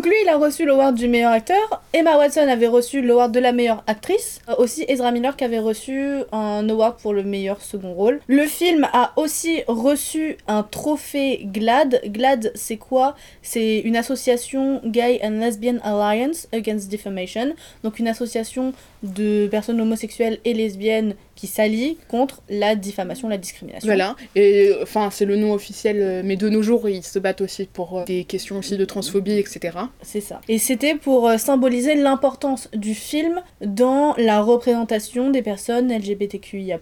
Donc 0.00 0.08
lui, 0.08 0.16
il 0.22 0.30
a 0.30 0.38
reçu 0.38 0.64
l'award 0.64 0.94
du 0.94 1.08
meilleur 1.08 1.30
acteur. 1.30 1.82
Emma 1.92 2.16
Watson 2.16 2.48
avait 2.48 2.68
reçu 2.68 3.02
l'award 3.02 3.32
de 3.32 3.38
la 3.38 3.52
meilleure 3.52 3.84
actrice. 3.86 4.40
Euh, 4.48 4.54
Aussi 4.56 4.82
Ezra 4.88 5.12
Miller 5.12 5.36
qui 5.36 5.44
avait 5.44 5.58
reçu 5.58 6.22
un 6.32 6.66
award 6.70 6.96
pour 7.02 7.12
le 7.12 7.22
meilleur 7.22 7.60
second 7.60 7.92
rôle. 7.92 8.18
Le 8.26 8.46
film 8.46 8.88
a 8.94 9.12
aussi 9.16 9.62
reçu 9.68 10.38
un 10.48 10.62
trophée 10.62 11.42
GLAD. 11.44 12.00
GLAD, 12.06 12.50
c'est 12.54 12.78
quoi? 12.78 13.14
C'est 13.42 13.80
une 13.80 13.94
association 13.94 14.80
Gay 14.86 15.20
and 15.22 15.38
Lesbian 15.38 15.76
Alliance 15.82 16.48
Against 16.50 16.90
Defamation. 16.90 17.52
Donc 17.84 17.98
une 17.98 18.08
association 18.08 18.72
de 19.02 19.48
personnes 19.50 19.82
homosexuelles 19.82 20.38
et 20.46 20.54
lesbiennes 20.54 21.14
qui 21.40 21.46
s'allient 21.46 21.96
contre 22.08 22.42
la 22.50 22.76
diffamation, 22.76 23.26
la 23.26 23.38
discrimination. 23.38 23.86
Voilà. 23.86 24.14
Et 24.36 24.72
enfin, 24.82 25.08
c'est 25.10 25.24
le 25.24 25.36
nom 25.36 25.54
officiel. 25.54 25.96
euh, 25.98 26.22
Mais 26.22 26.36
de 26.36 26.50
nos 26.50 26.60
jours, 26.60 26.86
ils 26.86 27.02
se 27.02 27.18
battent 27.18 27.40
aussi 27.40 27.64
pour 27.64 28.00
euh, 28.00 28.04
des 28.04 28.24
questions 28.24 28.58
aussi 28.58 28.76
de 28.76 28.84
transphobie, 28.84 29.38
etc. 29.38 29.78
C'est 30.02 30.20
ça. 30.20 30.42
Et 30.48 30.58
c'était 30.58 30.96
pour 30.96 31.26
euh, 31.26 31.38
symboliser 31.38 31.94
l'importance 31.94 32.68
du 32.74 32.94
film 32.94 33.40
dans 33.64 34.14
la 34.18 34.42
représentation 34.42 35.30
des 35.30 35.40
personnes 35.40 35.90
LGBTQIA+. 35.90 36.78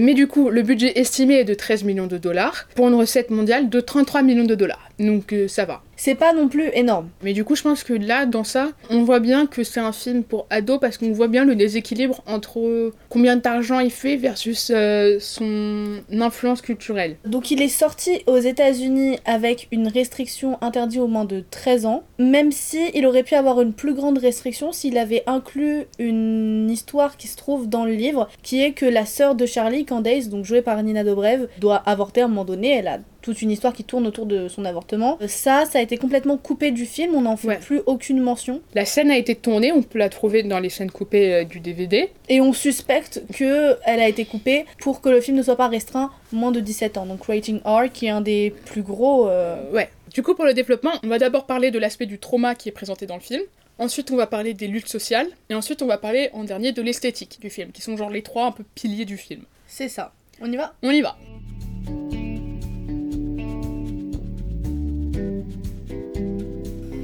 Mais 0.00 0.14
du 0.14 0.26
coup, 0.26 0.48
le 0.48 0.62
budget 0.62 0.98
estimé 0.98 1.34
est 1.40 1.44
de 1.44 1.52
13 1.54 1.84
millions 1.84 2.06
de 2.06 2.16
dollars 2.16 2.68
pour 2.74 2.88
une 2.88 2.94
recette 2.94 3.28
mondiale 3.28 3.68
de 3.68 3.80
33 3.80 4.22
millions 4.22 4.44
de 4.44 4.54
dollars. 4.54 4.88
Donc 4.98 5.34
ça 5.48 5.66
va. 5.66 5.82
C'est 6.04 6.16
pas 6.16 6.32
non 6.32 6.48
plus 6.48 6.68
énorme. 6.74 7.10
Mais 7.22 7.32
du 7.32 7.44
coup, 7.44 7.54
je 7.54 7.62
pense 7.62 7.84
que 7.84 7.92
là, 7.92 8.26
dans 8.26 8.42
ça, 8.42 8.70
on 8.90 9.04
voit 9.04 9.20
bien 9.20 9.46
que 9.46 9.62
c'est 9.62 9.78
un 9.78 9.92
film 9.92 10.24
pour 10.24 10.48
ados 10.50 10.80
parce 10.80 10.98
qu'on 10.98 11.12
voit 11.12 11.28
bien 11.28 11.44
le 11.44 11.54
déséquilibre 11.54 12.24
entre 12.26 12.90
combien 13.08 13.36
d'argent 13.36 13.78
il 13.78 13.92
fait 13.92 14.16
versus 14.16 14.72
euh, 14.74 15.18
son 15.20 16.00
influence 16.10 16.60
culturelle. 16.60 17.18
Donc 17.24 17.52
il 17.52 17.62
est 17.62 17.68
sorti 17.68 18.24
aux 18.26 18.38
États-Unis 18.38 19.20
avec 19.26 19.68
une 19.70 19.86
restriction 19.86 20.58
interdite 20.60 20.98
aux 20.98 21.06
moins 21.06 21.24
de 21.24 21.44
13 21.48 21.86
ans, 21.86 22.02
même 22.18 22.50
si 22.50 22.90
il 22.94 23.06
aurait 23.06 23.22
pu 23.22 23.36
avoir 23.36 23.60
une 23.60 23.72
plus 23.72 23.94
grande 23.94 24.18
restriction 24.18 24.72
s'il 24.72 24.98
avait 24.98 25.22
inclus 25.28 25.84
une 26.00 26.68
histoire 26.68 27.16
qui 27.16 27.28
se 27.28 27.36
trouve 27.36 27.68
dans 27.68 27.84
le 27.84 27.92
livre, 27.92 28.28
qui 28.42 28.60
est 28.60 28.72
que 28.72 28.86
la 28.86 29.06
sœur 29.06 29.36
de 29.36 29.46
Charlie, 29.46 29.84
Candace, 29.84 30.30
donc 30.30 30.46
jouée 30.46 30.62
par 30.62 30.82
Nina 30.82 31.04
Dobrev, 31.04 31.46
doit 31.60 31.80
avorter 31.86 32.22
à 32.22 32.24
un 32.24 32.28
moment 32.28 32.44
donné. 32.44 32.70
Elle 32.70 32.88
a 32.88 32.98
toute 33.22 33.40
une 33.40 33.50
histoire 33.50 33.72
qui 33.72 33.84
tourne 33.84 34.06
autour 34.06 34.26
de 34.26 34.48
son 34.48 34.64
avortement. 34.64 35.16
Ça, 35.26 35.64
ça 35.64 35.78
a 35.78 35.82
été 35.82 35.96
complètement 35.96 36.36
coupé 36.36 36.70
du 36.72 36.84
film, 36.86 37.14
on 37.14 37.22
n'en 37.22 37.36
fait 37.36 37.48
Ouais. 37.48 37.58
plus 37.58 37.80
aucune 37.86 38.20
mention. 38.20 38.60
La 38.74 38.84
scène 38.84 39.10
a 39.10 39.16
été 39.16 39.34
tournée, 39.34 39.72
on 39.72 39.82
peut 39.82 39.98
la 39.98 40.08
trouver 40.08 40.42
dans 40.42 40.58
les 40.58 40.68
scènes 40.70 40.90
coupées 40.90 41.32
euh, 41.34 41.44
du 41.44 41.60
DVD. 41.60 42.10
Et 42.28 42.40
on 42.40 42.52
suspecte 42.52 43.22
que 43.34 43.76
elle 43.84 44.00
a 44.00 44.08
été 44.08 44.24
coupée 44.24 44.66
pour 44.80 45.00
que 45.00 45.08
le 45.08 45.20
film 45.20 45.36
ne 45.36 45.42
soit 45.42 45.56
pas 45.56 45.68
restreint 45.68 46.10
moins 46.32 46.50
de 46.50 46.60
17 46.60 46.98
ans. 46.98 47.06
Donc 47.06 47.24
Rating 47.24 47.60
R, 47.64 47.90
qui 47.92 48.06
est 48.06 48.10
un 48.10 48.20
des 48.20 48.52
plus 48.66 48.82
gros... 48.82 49.28
euh, 49.28 49.56
Euh, 49.56 49.70
ouais. 49.72 49.88
Du 50.14 50.22
coup, 50.22 50.34
pour 50.34 50.44
le 50.44 50.52
développement, 50.54 50.92
on 51.02 51.08
va 51.08 51.18
d'abord 51.18 51.46
parler 51.46 51.70
de 51.70 51.78
l'aspect 51.78 52.06
du 52.06 52.18
trauma 52.18 52.54
qui 52.54 52.68
est 52.68 52.72
présenté 52.72 53.06
dans 53.06 53.14
le 53.16 53.20
film. 53.22 53.40
Ensuite, 53.78 54.10
on 54.10 54.16
va 54.16 54.26
parler 54.26 54.52
des 54.54 54.66
luttes 54.66 54.88
sociales. 54.88 55.26
Et 55.48 55.54
ensuite, 55.54 55.80
on 55.82 55.86
va 55.86 55.96
parler 55.96 56.28
en 56.34 56.44
dernier 56.44 56.72
de 56.72 56.82
l'esthétique 56.82 57.38
du 57.40 57.48
film, 57.50 57.70
qui 57.72 57.80
sont 57.82 57.96
genre 57.96 58.10
les 58.10 58.22
trois 58.22 58.46
un 58.46 58.52
peu 58.52 58.62
piliers 58.74 59.04
du 59.06 59.16
film. 59.16 59.42
C'est 59.66 59.88
ça. 59.88 60.12
On 60.40 60.50
y 60.52 60.56
va? 60.56 60.74
On 60.82 60.90
y 60.90 61.00
va. 61.00 61.16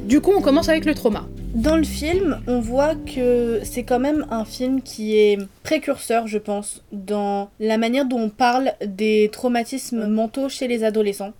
Du 0.09 0.23
coup, 0.23 0.33
on 0.35 0.41
commence 0.41 0.71
avec 0.71 0.87
le 0.87 0.95
trauma. 0.95 1.27
Dans 1.55 1.77
le 1.77 1.85
film, 1.85 2.41
on 2.47 2.61
voit 2.61 2.95
que 2.95 3.61
c'est 3.63 3.83
quand 3.83 3.99
même 3.99 4.27
un 4.31 4.47
film 4.47 4.81
qui 4.81 5.15
est 5.19 5.37
précurseur, 5.65 6.27
je 6.27 6.39
pense, 6.39 6.83
dans 6.93 7.51
la 7.61 7.77
manière 7.77 8.07
dont 8.07 8.19
on 8.19 8.31
parle 8.31 8.73
des 8.83 9.29
traumatismes 9.31 10.07
mentaux 10.07 10.49
chez 10.49 10.67
les 10.67 10.83
adolescents. 10.83 11.35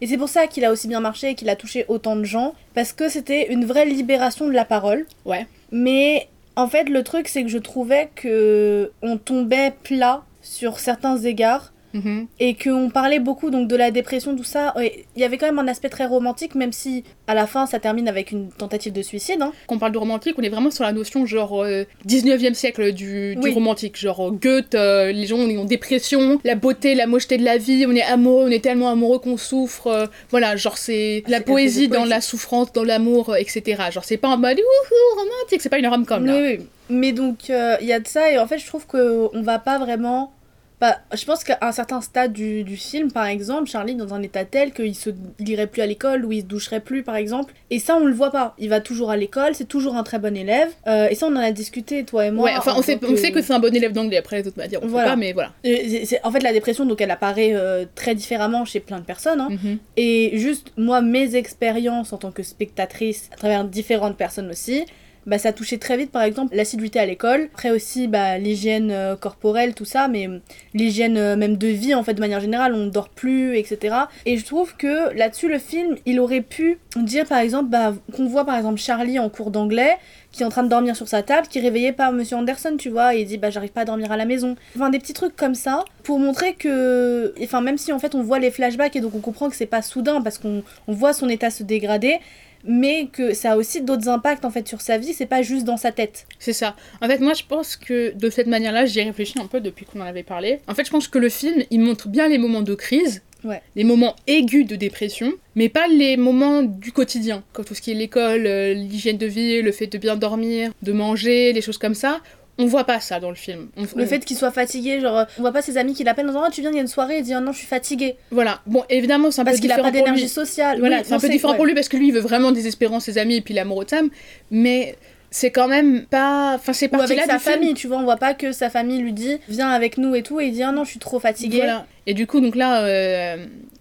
Et 0.00 0.06
c'est 0.06 0.16
pour 0.16 0.30
ça 0.30 0.46
qu'il 0.46 0.64
a 0.64 0.72
aussi 0.72 0.88
bien 0.88 1.00
marché 1.00 1.28
et 1.28 1.34
qu'il 1.34 1.50
a 1.50 1.56
touché 1.56 1.84
autant 1.88 2.16
de 2.16 2.24
gens, 2.24 2.54
parce 2.72 2.94
que 2.94 3.10
c'était 3.10 3.52
une 3.52 3.66
vraie 3.66 3.84
libération 3.84 4.46
de 4.46 4.52
la 4.52 4.64
parole. 4.64 5.04
Ouais. 5.26 5.46
Mais 5.70 6.28
en 6.56 6.68
fait, 6.68 6.88
le 6.88 7.02
truc, 7.02 7.28
c'est 7.28 7.42
que 7.42 7.50
je 7.50 7.58
trouvais 7.58 8.08
que 8.14 8.92
on 9.02 9.18
tombait 9.18 9.74
plat 9.82 10.22
sur 10.40 10.78
certains 10.78 11.18
égards 11.18 11.70
Mhm. 11.96 12.26
et 12.40 12.54
qu'on 12.54 12.90
parlait 12.90 13.18
beaucoup 13.20 13.50
donc 13.50 13.68
de 13.68 13.76
la 13.76 13.90
dépression, 13.90 14.36
tout 14.36 14.44
ça. 14.44 14.74
Il 14.80 15.20
y 15.20 15.24
avait 15.24 15.38
quand 15.38 15.46
même 15.46 15.58
un 15.58 15.68
aspect 15.68 15.88
très 15.88 16.06
romantique, 16.06 16.54
même 16.54 16.72
si 16.72 17.04
à 17.26 17.34
la 17.34 17.46
fin 17.46 17.66
ça 17.66 17.78
termine 17.78 18.08
avec 18.08 18.30
une 18.32 18.48
tentative 18.50 18.92
de 18.92 19.02
suicide. 19.02 19.40
hein. 19.42 19.52
Quand 19.66 19.76
on 19.76 19.78
parle 19.78 19.92
de 19.92 19.98
romantique, 19.98 20.34
on 20.38 20.42
est 20.42 20.48
vraiment 20.48 20.70
sur 20.70 20.84
la 20.84 20.92
notion 20.92 21.26
genre 21.26 21.62
euh, 21.64 21.84
19e 22.06 22.54
siècle 22.54 22.92
du, 22.92 23.34
du 23.36 23.40
Oui. 23.42 23.52
romantique. 23.52 23.96
Genre 23.98 24.28
euh, 24.28 24.30
Goethe, 24.30 24.74
euh, 24.74 25.12
les 25.12 25.26
gens 25.26 25.36
on 25.38 25.48
est 25.48 25.56
en 25.56 25.64
dépression, 25.64 26.38
la 26.44 26.54
beauté, 26.54 26.94
la 26.94 27.06
mocheté 27.06 27.38
de 27.38 27.44
la 27.44 27.56
vie, 27.58 27.84
on 27.88 27.94
est 27.94 28.02
amoureux, 28.02 28.44
on 28.46 28.50
est 28.50 28.62
tellement 28.62 28.88
amoureux 28.90 29.18
qu'on 29.18 29.36
souffre. 29.36 29.86
euh, 29.86 30.06
voilà, 30.30 30.56
genre 30.56 30.78
c'est 30.78 31.22
la 31.28 31.40
poésie 31.40 31.88
dans 31.88 32.04
la 32.04 32.20
souffrance, 32.20 32.72
dans 32.72 32.84
l'amour, 32.84 33.36
etc. 33.36 33.82
Genre 33.90 34.04
c'est 34.04 34.16
pas 34.16 34.28
en 34.28 34.36
mode 34.38 34.58
wouhou 34.58 35.20
romantique, 35.20 35.60
c'est 35.60 35.68
pas 35.68 35.78
une 35.78 35.86
rom-com 35.88 36.26
là. 36.26 36.34
Oui, 36.36 36.56
oui. 36.58 36.66
Mais 36.88 37.12
donc 37.12 37.48
il 37.48 37.86
y 37.86 37.92
a 37.92 38.00
de 38.00 38.06
ça 38.06 38.30
et 38.30 38.38
en 38.38 38.46
fait 38.46 38.58
je 38.58 38.66
trouve 38.66 38.86
que 38.86 39.28
on 39.34 39.42
va 39.42 39.58
pas 39.58 39.78
vraiment. 39.78 40.32
Bah, 40.78 40.98
je 41.14 41.24
pense 41.24 41.42
qu'à 41.42 41.56
un 41.62 41.72
certain 41.72 42.02
stade 42.02 42.34
du, 42.34 42.62
du 42.62 42.76
film, 42.76 43.10
par 43.10 43.24
exemple, 43.24 43.66
Charlie 43.70 43.92
est 43.92 43.96
dans 43.96 44.12
un 44.12 44.20
état 44.22 44.44
tel 44.44 44.72
qu'il 44.72 44.94
se, 44.94 45.08
il 45.38 45.48
irait 45.48 45.68
plus 45.68 45.80
à 45.80 45.86
l'école 45.86 46.26
ou 46.26 46.32
il 46.32 46.42
se 46.42 46.44
doucherait 46.46 46.80
plus, 46.80 47.02
par 47.02 47.16
exemple. 47.16 47.54
Et 47.70 47.78
ça, 47.78 47.96
on 47.96 48.04
le 48.04 48.12
voit 48.12 48.30
pas. 48.30 48.54
Il 48.58 48.68
va 48.68 48.80
toujours 48.80 49.10
à 49.10 49.16
l'école, 49.16 49.54
c'est 49.54 49.64
toujours 49.64 49.96
un 49.96 50.02
très 50.02 50.18
bon 50.18 50.36
élève. 50.36 50.68
Euh, 50.86 51.08
et 51.08 51.14
ça, 51.14 51.26
on 51.28 51.32
en 51.34 51.36
a 51.40 51.50
discuté, 51.50 52.04
toi 52.04 52.26
et 52.26 52.30
moi. 52.30 52.44
ouais, 52.44 52.52
enfin 52.58 52.74
en 52.74 52.80
on 52.80 52.82
sait, 52.82 52.98
tant 52.98 53.06
on 53.10 53.16
sait 53.16 53.32
que 53.32 53.40
c'est 53.40 53.54
un 53.54 53.58
bon 53.58 53.74
élève 53.74 53.92
d'anglais, 53.92 54.18
après 54.18 54.42
les 54.42 54.46
autres 54.48 54.58
matières 54.58 54.80
on 54.82 54.86
Voilà. 54.86 55.08
pas, 55.10 55.16
mais 55.16 55.32
voilà. 55.32 55.52
Et 55.64 55.88
c'est- 55.88 56.04
c'est- 56.04 56.20
En 56.24 56.30
fait, 56.30 56.42
la 56.42 56.52
dépression, 56.52 56.84
donc, 56.84 57.00
elle 57.00 57.10
apparaît 57.10 57.52
euh, 57.54 57.86
très 57.94 58.14
différemment 58.14 58.66
chez 58.66 58.80
plein 58.80 58.98
de 58.98 59.04
personnes. 59.04 59.40
hein. 59.40 59.48
Mhm. 59.50 59.78
Et 59.96 60.32
juste, 60.34 60.72
moi, 60.76 61.00
mes 61.00 61.36
expériences 61.36 62.12
en 62.12 62.18
tant 62.18 62.32
que 62.32 62.42
spectatrice, 62.42 63.30
à 63.32 63.36
travers 63.36 63.64
différentes 63.64 64.16
personnes 64.18 64.50
aussi, 64.50 64.84
bah, 65.26 65.38
ça 65.38 65.52
touchait 65.52 65.78
très 65.78 65.96
vite, 65.96 66.12
par 66.12 66.22
exemple, 66.22 66.54
l'assiduité 66.54 67.00
à 67.00 67.06
l'école. 67.06 67.48
Après 67.52 67.70
aussi, 67.70 68.06
bah, 68.06 68.38
l'hygiène 68.38 68.90
euh, 68.92 69.16
corporelle, 69.16 69.74
tout 69.74 69.84
ça, 69.84 70.06
mais 70.06 70.28
euh, 70.28 70.38
l'hygiène 70.72 71.16
euh, 71.16 71.36
même 71.36 71.56
de 71.56 71.66
vie, 71.66 71.94
en 71.94 72.04
fait, 72.04 72.14
de 72.14 72.20
manière 72.20 72.40
générale, 72.40 72.74
on 72.74 72.84
ne 72.84 72.90
dort 72.90 73.08
plus, 73.08 73.56
etc. 73.56 73.96
Et 74.24 74.38
je 74.38 74.44
trouve 74.44 74.76
que 74.76 75.12
là-dessus, 75.16 75.48
le 75.48 75.58
film, 75.58 75.96
il 76.06 76.20
aurait 76.20 76.42
pu 76.42 76.78
dire, 76.96 77.26
par 77.26 77.38
exemple, 77.38 77.70
bah, 77.70 77.94
qu'on 78.14 78.26
voit, 78.26 78.44
par 78.44 78.56
exemple, 78.56 78.78
Charlie 78.78 79.18
en 79.18 79.28
cours 79.28 79.50
d'anglais, 79.50 79.96
qui 80.30 80.42
est 80.42 80.46
en 80.46 80.50
train 80.50 80.62
de 80.62 80.68
dormir 80.68 80.94
sur 80.94 81.08
sa 81.08 81.22
table, 81.22 81.48
qui 81.48 81.58
est 81.58 81.62
réveillé 81.62 81.92
par 81.92 82.12
Monsieur 82.12 82.36
Anderson, 82.36 82.76
tu 82.78 82.90
vois, 82.90 83.16
et 83.16 83.22
il 83.22 83.26
dit, 83.26 83.38
bah, 83.38 83.50
j'arrive 83.50 83.72
pas 83.72 83.80
à 83.80 83.84
dormir 83.84 84.12
à 84.12 84.16
la 84.16 84.26
maison. 84.26 84.54
Enfin, 84.76 84.90
des 84.90 85.00
petits 85.00 85.14
trucs 85.14 85.34
comme 85.34 85.54
ça, 85.56 85.84
pour 86.04 86.20
montrer 86.20 86.54
que... 86.54 87.34
Enfin, 87.42 87.62
même 87.62 87.78
si, 87.78 87.92
en 87.92 87.98
fait, 87.98 88.14
on 88.14 88.22
voit 88.22 88.38
les 88.38 88.52
flashbacks, 88.52 88.94
et 88.94 89.00
donc 89.00 89.14
on 89.16 89.20
comprend 89.20 89.50
que 89.50 89.56
c'est 89.56 89.66
pas 89.66 89.82
soudain, 89.82 90.22
parce 90.22 90.38
qu'on 90.38 90.62
on 90.86 90.92
voit 90.92 91.12
son 91.12 91.28
état 91.28 91.50
se 91.50 91.64
dégrader, 91.64 92.20
mais 92.66 93.06
que 93.12 93.32
ça 93.34 93.52
a 93.52 93.56
aussi 93.56 93.80
d'autres 93.82 94.08
impacts 94.08 94.44
en 94.44 94.50
fait 94.50 94.66
sur 94.68 94.80
sa 94.80 94.98
vie, 94.98 95.12
c'est 95.14 95.26
pas 95.26 95.42
juste 95.42 95.64
dans 95.64 95.76
sa 95.76 95.92
tête. 95.92 96.26
C'est 96.38 96.52
ça. 96.52 96.76
En 97.00 97.06
fait, 97.08 97.18
moi, 97.18 97.34
je 97.34 97.42
pense 97.48 97.76
que 97.76 98.12
de 98.16 98.30
cette 98.30 98.46
manière-là, 98.46 98.86
j'y 98.86 99.00
ai 99.00 99.04
réfléchi 99.04 99.38
un 99.38 99.46
peu 99.46 99.60
depuis 99.60 99.84
qu'on 99.86 100.00
en 100.00 100.04
avait 100.06 100.22
parlé. 100.22 100.60
En 100.68 100.74
fait, 100.74 100.84
je 100.84 100.90
pense 100.90 101.08
que 101.08 101.18
le 101.18 101.28
film, 101.28 101.62
il 101.70 101.80
montre 101.80 102.08
bien 102.08 102.28
les 102.28 102.38
moments 102.38 102.62
de 102.62 102.74
crise, 102.74 103.22
Ouais. 103.44 103.60
les 103.76 103.84
moments 103.84 104.16
aigus 104.26 104.66
de 104.66 104.74
dépression, 104.74 105.32
mais 105.54 105.68
pas 105.68 105.86
les 105.86 106.16
moments 106.16 106.62
du 106.62 106.90
quotidien, 106.90 107.44
comme 107.52 107.64
tout 107.64 107.74
ce 107.74 107.80
qui 107.82 107.92
est 107.92 107.94
l'école, 107.94 108.44
euh, 108.46 108.72
l'hygiène 108.74 109.18
de 109.18 109.26
vie, 109.26 109.62
le 109.62 109.70
fait 109.72 109.86
de 109.86 109.98
bien 109.98 110.16
dormir, 110.16 110.72
de 110.82 110.92
manger, 110.92 111.52
les 111.52 111.60
choses 111.60 111.78
comme 111.78 111.94
ça. 111.94 112.20
On 112.58 112.66
voit 112.66 112.84
pas 112.84 113.00
ça 113.00 113.20
dans 113.20 113.28
le 113.28 113.34
film. 113.36 113.68
On- 113.76 113.84
Le 113.98 114.06
fait 114.06 114.24
qu'il 114.24 114.36
soit 114.36 114.50
fatigué, 114.50 115.00
genre, 115.00 115.26
on 115.38 115.42
voit 115.42 115.52
pas 115.52 115.60
ses 115.62 115.76
amis 115.76 115.92
qui 115.94 116.04
l'appellent 116.04 116.24
en 116.26 116.28
disant 116.28 116.44
Ah, 116.46 116.50
tu 116.50 116.62
viens, 116.62 116.70
il 116.70 116.76
y 116.76 116.78
a 116.78 116.82
une 116.82 116.88
soirée, 116.88 117.18
il 117.18 117.22
dit 117.24 117.34
oh, 117.36 117.40
non, 117.40 117.52
je 117.52 117.58
suis 117.58 117.66
fatigué. 117.66 118.16
Voilà. 118.30 118.60
Bon, 118.66 118.82
évidemment, 118.88 119.30
c'est 119.30 119.42
un 119.42 119.44
Parce 119.44 119.56
peu 119.58 119.62
qu'il 119.62 119.72
a 119.72 119.74
différent 119.76 119.92
pas 119.92 119.98
d'énergie 119.98 120.28
sociale. 120.28 120.78
Voilà, 120.78 120.98
Oui, 120.98 121.02
c'est 121.06 121.12
un 121.14 121.20
peu 121.20 121.28
différent 121.28 121.52
ouais. 121.52 121.56
pour 121.58 121.66
lui 121.66 121.74
parce 121.74 121.88
que 121.88 121.96
lui, 121.96 122.08
il 122.08 122.14
veut 122.14 122.20
vraiment 122.20 122.52
désespérer 122.52 122.98
ses 123.00 123.18
amis 123.18 123.36
et 123.36 123.40
puis 123.42 123.52
l'amour 123.54 123.84
de 123.84 123.90
Sam. 123.90 124.08
Mais 124.50 124.96
c'est 125.30 125.50
quand 125.50 125.68
même 125.68 126.06
pas. 126.06 126.54
Enfin, 126.54 126.72
c'est 126.72 126.88
parti 126.88 127.12
avec 127.12 127.18
là 127.26 127.34
sa 127.34 127.38
film. 127.38 127.54
famille, 127.54 127.74
tu 127.74 127.88
vois, 127.88 127.98
on 127.98 128.04
voit 128.04 128.16
pas 128.16 128.32
que 128.32 128.52
sa 128.52 128.70
famille 128.70 129.00
lui 129.00 129.12
dit 129.12 129.36
viens 129.48 129.68
avec 129.70 129.98
nous 129.98 130.14
et 130.14 130.22
tout, 130.22 130.40
et 130.40 130.46
il 130.46 130.52
dit 130.52 130.62
ah 130.62 130.72
non, 130.72 130.84
je 130.84 130.90
suis 130.90 130.98
trop 130.98 131.18
fatiguée. 131.20 131.58
Voilà. 131.58 131.84
Et 132.06 132.14
du 132.14 132.26
coup, 132.26 132.40
donc 132.40 132.54
là, 132.56 132.84
euh, 132.84 133.36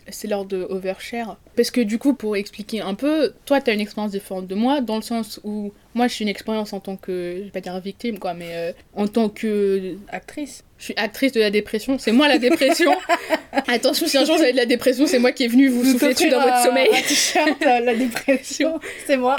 c'est 0.09 0.27
l'heure 0.27 0.43
de 0.45 0.65
Overshare. 0.69 1.37
Parce 1.55 1.71
que 1.71 1.81
du 1.81 1.97
coup, 1.97 2.13
pour 2.13 2.35
expliquer 2.35 2.81
un 2.81 2.93
peu, 2.95 3.33
toi, 3.45 3.61
t'as 3.61 3.73
une 3.73 3.79
expérience 3.81 4.11
différente 4.11 4.47
de 4.47 4.55
moi, 4.55 4.81
dans 4.81 4.97
le 4.97 5.01
sens 5.01 5.39
où 5.43 5.71
moi, 5.93 6.07
j'ai 6.07 6.23
une 6.23 6.29
expérience 6.29 6.73
en 6.73 6.81
tant 6.81 6.97
que, 6.97 7.35
je 7.39 7.43
vais 7.45 7.51
pas 7.51 7.61
dire 7.61 7.79
victime, 7.79 8.19
quoi, 8.19 8.33
mais 8.33 8.49
euh, 8.51 8.71
en 8.95 9.07
tant 9.07 9.29
que. 9.29 9.95
Actrice. 10.09 10.63
Je 10.77 10.83
suis 10.85 10.93
actrice 10.97 11.31
de 11.31 11.39
la 11.39 11.51
dépression, 11.51 11.97
c'est 11.97 12.11
moi 12.11 12.27
la 12.27 12.37
dépression. 12.37 12.91
Attention, 13.67 14.07
si 14.07 14.17
un 14.17 14.25
jour 14.25 14.35
vous 14.35 14.41
avez 14.43 14.51
de 14.51 14.57
la 14.57 14.65
dépression, 14.65 15.07
c'est 15.07 15.19
moi 15.19 15.31
qui 15.31 15.45
est 15.45 15.47
venu 15.47 15.69
vous 15.69 15.85
souffler 15.85 16.13
dessus 16.13 16.29
dans 16.29 16.41
votre 16.41 16.61
sommeil. 16.63 16.89
Un 17.37 17.67
euh, 17.67 17.79
la 17.79 17.95
dépression, 17.95 18.77
c'est 19.07 19.15
moi. 19.15 19.37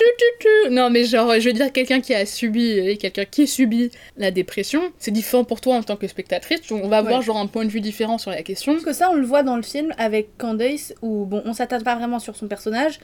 Non, 0.70 0.88
mais 0.88 1.04
genre, 1.04 1.38
je 1.38 1.46
veux 1.46 1.52
dire, 1.52 1.70
quelqu'un 1.72 2.00
qui 2.00 2.14
a 2.14 2.24
subi, 2.24 2.70
et 2.78 2.96
quelqu'un 2.96 3.26
qui 3.26 3.46
subit 3.46 3.90
la 4.16 4.30
dépression, 4.30 4.80
c'est 4.98 5.10
différent 5.10 5.44
pour 5.44 5.60
toi 5.60 5.74
en 5.74 5.82
tant 5.82 5.96
que 5.96 6.06
spectatrice. 6.08 6.60
On 6.70 6.88
va 6.88 6.98
avoir 6.98 7.18
Ouais. 7.18 7.24
genre 7.24 7.36
un 7.36 7.46
point 7.46 7.66
de 7.66 7.70
vue 7.70 7.80
différent 7.82 8.16
sur 8.16 8.30
la 8.30 8.42
question. 8.42 8.72
Parce 8.72 8.84
que 8.84 8.92
ça, 8.94 9.10
on 9.10 9.14
le 9.14 9.26
voit 9.26 9.42
dans 9.42 9.56
le 9.56 9.62
film 9.62 9.92
avec 9.98 10.38
Candace, 10.38 10.94
où 11.02 11.26
bon, 11.26 11.42
on 11.44 11.52
s'attarde 11.52 11.84
pas 11.84 11.96
vraiment 11.96 12.05
sur 12.18 12.36
son 12.36 12.46
personnage, 12.48 12.98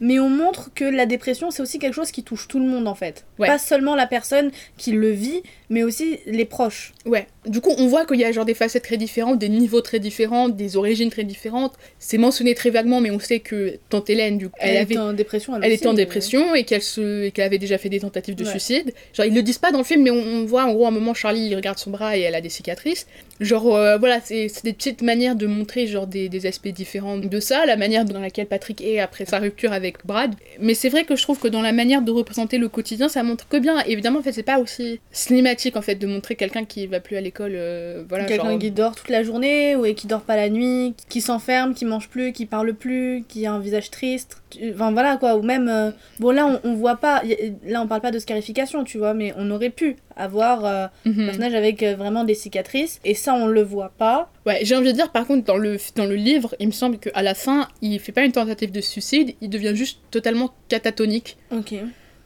mais 0.00 0.18
on 0.18 0.28
montre 0.28 0.70
que 0.74 0.84
la 0.84 1.06
dépression, 1.06 1.50
c'est 1.50 1.62
aussi 1.62 1.78
quelque 1.78 1.94
chose 1.94 2.10
qui 2.10 2.22
touche 2.22 2.48
tout 2.48 2.58
le 2.58 2.66
monde 2.66 2.88
en 2.88 2.94
fait. 2.94 3.24
Ouais. 3.38 3.46
Pas 3.48 3.58
seulement 3.58 3.94
la 3.94 4.06
personne 4.06 4.50
qui 4.76 4.92
le 4.92 5.10
vit, 5.10 5.42
mais 5.70 5.82
aussi 5.82 6.18
les 6.26 6.44
proches. 6.44 6.92
Ouais. 7.06 7.26
Du 7.46 7.60
coup, 7.60 7.72
on 7.76 7.86
voit 7.88 8.06
qu'il 8.06 8.18
y 8.18 8.24
a 8.24 8.32
genre 8.32 8.44
des 8.46 8.54
facettes 8.54 8.84
très 8.84 8.96
différentes, 8.96 9.38
des 9.38 9.48
niveaux 9.50 9.80
très 9.82 9.98
différents, 9.98 10.48
des 10.48 10.76
origines 10.76 11.10
très 11.10 11.24
différentes. 11.24 11.74
C'est 11.98 12.16
mentionné 12.18 12.54
très 12.54 12.70
vaguement, 12.70 13.00
mais 13.00 13.10
on 13.10 13.18
sait 13.18 13.40
que 13.40 13.78
tante 13.90 14.08
Hélène, 14.08 14.38
du 14.38 14.48
coup, 14.48 14.56
elle, 14.60 14.70
Elle, 14.70 14.76
avait 14.78 14.94
est 14.94 14.98
en 14.98 15.12
dépression. 15.12 15.54
Elle 15.60 15.72
était 15.72 15.86
en 15.86 15.90
mais- 15.90 15.96
dépression 15.96 16.54
et 16.54 16.64
qu'elle 16.64 16.82
se... 16.82 17.28
qu'elle 17.30 17.44
avait 17.44 17.58
déjà 17.58 17.76
fait 17.78 17.88
des 17.90 18.00
tentatives 18.00 18.34
de 18.34 18.44
Ouais. 18.44 18.50
suicide. 18.50 18.92
Genre, 19.12 19.26
ils 19.26 19.34
le 19.34 19.42
disent 19.42 19.58
pas 19.58 19.72
dans 19.72 19.78
le 19.78 19.84
film, 19.84 20.02
mais 20.02 20.10
on, 20.10 20.16
on 20.16 20.44
voit 20.46 20.64
en 20.64 20.72
gros 20.72 20.84
à 20.86 20.88
un 20.88 20.92
moment 20.92 21.12
Charlie 21.14 21.46
il 21.48 21.54
regarde 21.56 21.78
son 21.78 21.90
bras 21.90 22.16
et 22.16 22.20
elle 22.20 22.34
a 22.34 22.40
des 22.40 22.48
cicatrices. 22.48 23.06
Genre, 23.40 23.74
euh, 23.74 23.98
voilà, 23.98 24.20
c'est 24.22 24.48
des 24.62 24.72
petites 24.72 25.02
manières 25.02 25.34
de 25.34 25.46
montrer 25.46 25.86
genre 25.88 26.06
des, 26.06 26.28
des 26.28 26.46
aspects 26.46 26.68
différents 26.68 27.18
de 27.18 27.40
ça, 27.40 27.66
la 27.66 27.76
manière 27.76 28.04
dans 28.04 28.20
laquelle 28.20 28.46
Patrick 28.46 28.80
est 28.80 29.00
après 29.00 29.24
sa 29.24 29.38
rupture 29.40 29.72
avec 29.72 30.06
Brad. 30.06 30.34
Mais 30.60 30.74
c'est 30.74 30.88
vrai 30.88 31.04
que 31.04 31.16
je 31.16 31.22
trouve 31.22 31.40
que 31.40 31.48
dans 31.48 31.60
la 31.62 31.72
manière 31.72 32.02
de 32.02 32.12
représenter 32.12 32.58
le 32.58 32.68
quotidien, 32.68 33.08
ça 33.08 33.22
montre 33.24 33.48
que 33.48 33.56
bien. 33.56 33.80
Évidemment, 33.86 34.20
en 34.20 34.22
fait, 34.22 34.32
c'est 34.32 34.44
pas 34.44 34.58
aussi 34.60 35.00
cinématique 35.10 35.76
en 35.76 35.82
fait 35.82 35.96
de 35.96 36.06
montrer 36.06 36.36
quelqu'un 36.36 36.64
qui 36.64 36.86
va 36.86 37.00
plus 37.00 37.16
à 37.16 37.20
l'école. 37.20 37.54
euh, 37.56 38.04
voilà, 38.08 38.24
Quelqu'un 38.24 38.50
genre- 38.50 38.58
qui 38.58 38.70
dort 38.70 38.94
toute 38.94 39.08
la 39.08 39.22
journée 39.24 39.74
ou 39.74 39.84
et 39.84 39.94
qui 39.94 40.06
dort 40.06 40.22
pas 40.22 40.36
la 40.36 40.48
nuit, 40.48 40.94
qui 41.08 41.20
s'enferme, 41.20 41.74
qui 41.74 41.84
mange 41.84 42.08
plus, 42.08 42.32
qui 42.32 42.46
parle 42.46 42.72
plus, 42.74 43.24
qui 43.28 43.46
a 43.46 43.52
un 43.52 43.58
visage 43.60 43.90
triste. 43.90 44.38
Enfin 44.74 44.92
voilà 44.92 45.16
quoi, 45.16 45.36
ou 45.36 45.42
même. 45.42 45.68
euh, 45.68 45.90
Bon 46.20 46.30
là 46.30 46.46
on, 46.46 46.68
on 46.68 46.74
voit 46.74 46.96
pas, 46.96 47.22
là 47.66 47.82
on 47.82 47.86
parle 47.86 48.00
pas 48.00 48.10
de 48.10 48.18
scarification 48.18 48.84
tu 48.84 48.98
vois, 48.98 49.14
mais 49.14 49.32
on 49.36 49.50
aurait 49.50 49.70
pu 49.70 49.96
avoir 50.16 50.64
euh, 50.64 50.86
Mhm. 51.04 51.20
un 51.20 51.24
personnage 51.26 51.54
avec 51.54 51.82
euh, 51.82 51.94
vraiment 51.96 52.24
des 52.24 52.34
cicatrices 52.34 53.00
et 53.04 53.14
ça 53.14 53.34
on 53.34 53.46
le 53.46 53.62
voit 53.62 53.92
pas. 53.96 54.30
Ouais, 54.46 54.60
j'ai 54.62 54.76
envie 54.76 54.88
de 54.88 54.92
dire, 54.92 55.10
par 55.10 55.26
contre, 55.26 55.44
dans 55.44 55.56
le, 55.56 55.78
dans 55.96 56.06
le 56.06 56.14
livre, 56.16 56.54
il 56.60 56.66
me 56.66 56.72
semble 56.72 56.98
qu'à 56.98 57.22
la 57.22 57.34
fin, 57.34 57.68
il 57.82 57.98
fait 57.98 58.12
pas 58.12 58.24
une 58.24 58.32
tentative 58.32 58.70
de 58.70 58.80
suicide, 58.80 59.34
il 59.40 59.48
devient 59.50 59.72
juste 59.74 59.98
totalement 60.10 60.50
catatonique. 60.68 61.36
Ok. 61.50 61.74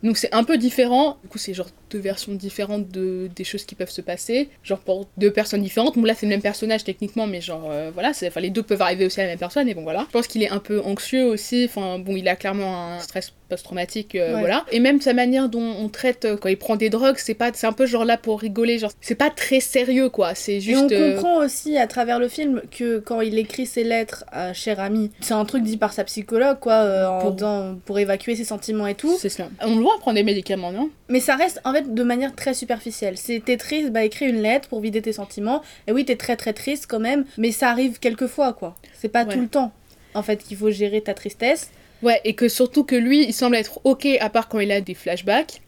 Donc 0.03 0.17
c'est 0.17 0.33
un 0.35 0.45
peu 0.45 0.59
différent. 0.59 1.17
Du 1.23 1.29
coup, 1.29 1.39
c'est 1.39 1.55
genre 1.55 1.69
deux 1.91 1.99
versions 1.99 2.33
différentes 2.35 2.89
de, 2.89 3.29
des 3.35 3.45
choses 3.45 3.65
qui 3.65 3.75
peuvent 3.75 3.91
se 3.91 4.01
passer. 4.01 4.49
Genre 4.63 4.79
pour 4.79 5.07
deux 5.17 5.31
personnes 5.33 5.63
différentes. 5.63 5.97
Bon, 5.97 6.05
là, 6.05 6.15
c'est 6.15 6.27
le 6.27 6.31
même 6.31 6.43
personnage 6.43 6.85
techniquement, 6.85 7.27
mais 7.27 7.41
genre, 7.41 7.69
euh, 7.71 7.91
voilà, 7.93 8.11
enfin, 8.11 8.41
les 8.41 8.51
deux 8.51 8.63
peuvent 8.63 8.83
arriver 8.83 9.07
aussi 9.07 9.21
à 9.21 9.25
la 9.25 9.31
même 9.31 9.39
personne, 9.39 9.69
et 9.69 9.75
bon, 9.75 9.83
voilà. 9.83 10.05
Je 10.09 10.13
pense 10.13 10.27
qu'il 10.27 10.43
est 10.43 10.51
un 10.51 10.59
peu 10.59 10.81
anxieux 10.81 11.25
aussi. 11.27 11.65
Enfin, 11.65 11.99
bon, 11.99 12.17
il 12.17 12.29
a 12.29 12.37
clairement 12.37 12.93
un 12.95 12.99
stress 13.01 13.33
post-traumatique, 13.49 14.15
euh, 14.15 14.35
Ouais. 14.35 14.41
voilà. 14.41 14.67
Et 14.73 14.79
même 14.81 15.01
sa 15.01 15.15
manière 15.15 15.49
dont 15.49 15.63
on 15.63 15.89
traite 15.89 16.25
euh, 16.27 16.37
quand 16.37 16.51
il 16.51 16.59
prend 16.59 16.77
des 16.77 16.91
drogues, 16.91 17.17
c'est 17.19 17.33
pas, 17.35 17.51
c'est 17.55 17.67
un 17.67 17.73
peu 17.73 17.87
genre 17.87 18.05
là 18.05 18.19
pour 18.19 18.41
rigoler. 18.41 18.79
Genre, 18.79 18.93
c'est 19.01 19.15
pas 19.15 19.31
très 19.31 19.61
sérieux, 19.61 20.11
quoi. 20.11 20.35
C'est 20.35 20.57
Et 20.57 20.61
juste. 20.61 20.85
on 20.91 20.93
euh, 20.93 21.15
comprend 21.15 21.37
aussi 21.39 21.79
à 21.79 21.87
travers 21.87 22.19
le 22.19 22.29
film 22.29 22.61
que 22.71 22.99
quand 22.99 23.23
il 23.23 23.39
écrit 23.39 23.65
ses 23.65 23.85
lettres 23.85 24.25
à 24.31 24.53
cher 24.53 24.81
ami, 24.81 25.11
c'est 25.21 25.33
un 25.35 25.45
truc 25.47 25.63
dit 25.63 25.79
par 25.79 25.93
sa 25.95 26.05
psychologue 26.05 26.59
quoi, 26.61 27.11
en 27.11 27.21
Pour- 27.33 27.37
pour 27.87 27.99
évacuer 27.99 28.37
ses 28.37 28.45
sentiments 28.45 28.87
et 28.87 28.95
tout. 28.95 29.17
C'est 29.19 29.29
cela. 29.31 29.49
On 29.63 29.77
le 29.77 29.83
voit 29.83 29.97
prendre 29.99 30.17
des 30.17 30.23
médicaments, 30.25 30.71
non? 30.73 30.91
Mais 31.09 31.21
ça 31.21 31.37
reste 31.37 31.61
en 31.65 31.73
fait 31.73 31.78
de 31.83 32.03
manière 32.03 32.35
très 32.35 32.55
superficielle. 32.55 33.17
C'est 33.17 33.43
t'es 33.45 33.57
triste, 33.57 33.91
bah 33.91 34.05
écris 34.05 34.27
une 34.29 34.41
lettre 34.43 34.69
pour 34.69 34.81
vider 34.81 35.03
tes 35.03 35.13
sentiments. 35.13 35.63
Et 35.87 35.93
oui, 35.93 36.05
t'es 36.05 36.17
très 36.17 36.37
très 36.37 36.53
triste 36.53 36.87
quand 36.89 37.01
même, 37.01 37.25
mais 37.37 37.51
ça 37.53 37.71
arrive 37.71 37.99
quelquefois 37.99 38.53
quoi. 38.53 38.75
C'est 38.95 39.09
pas 39.09 39.25
Ouais. 39.25 39.35
tout 39.35 39.41
le 39.41 39.49
temps. 39.49 39.73
En 40.15 40.23
fait, 40.23 40.43
qu'il 40.43 40.57
faut 40.57 40.71
gérer 40.71 41.01
ta 41.01 41.15
tristesse. 41.15 41.71
Ouais, 42.01 42.21
et 42.25 42.35
que 42.35 42.49
surtout 42.49 42.85
que 42.85 42.95
lui, 42.95 43.25
il 43.27 43.33
semble 43.35 43.57
être 43.57 43.81
ok, 43.83 44.07
à 44.21 44.31
part 44.31 44.49
quand 44.49 44.61
il 44.61 44.71
a 44.71 44.81
des 44.81 44.95
flashbacks. 44.95 45.61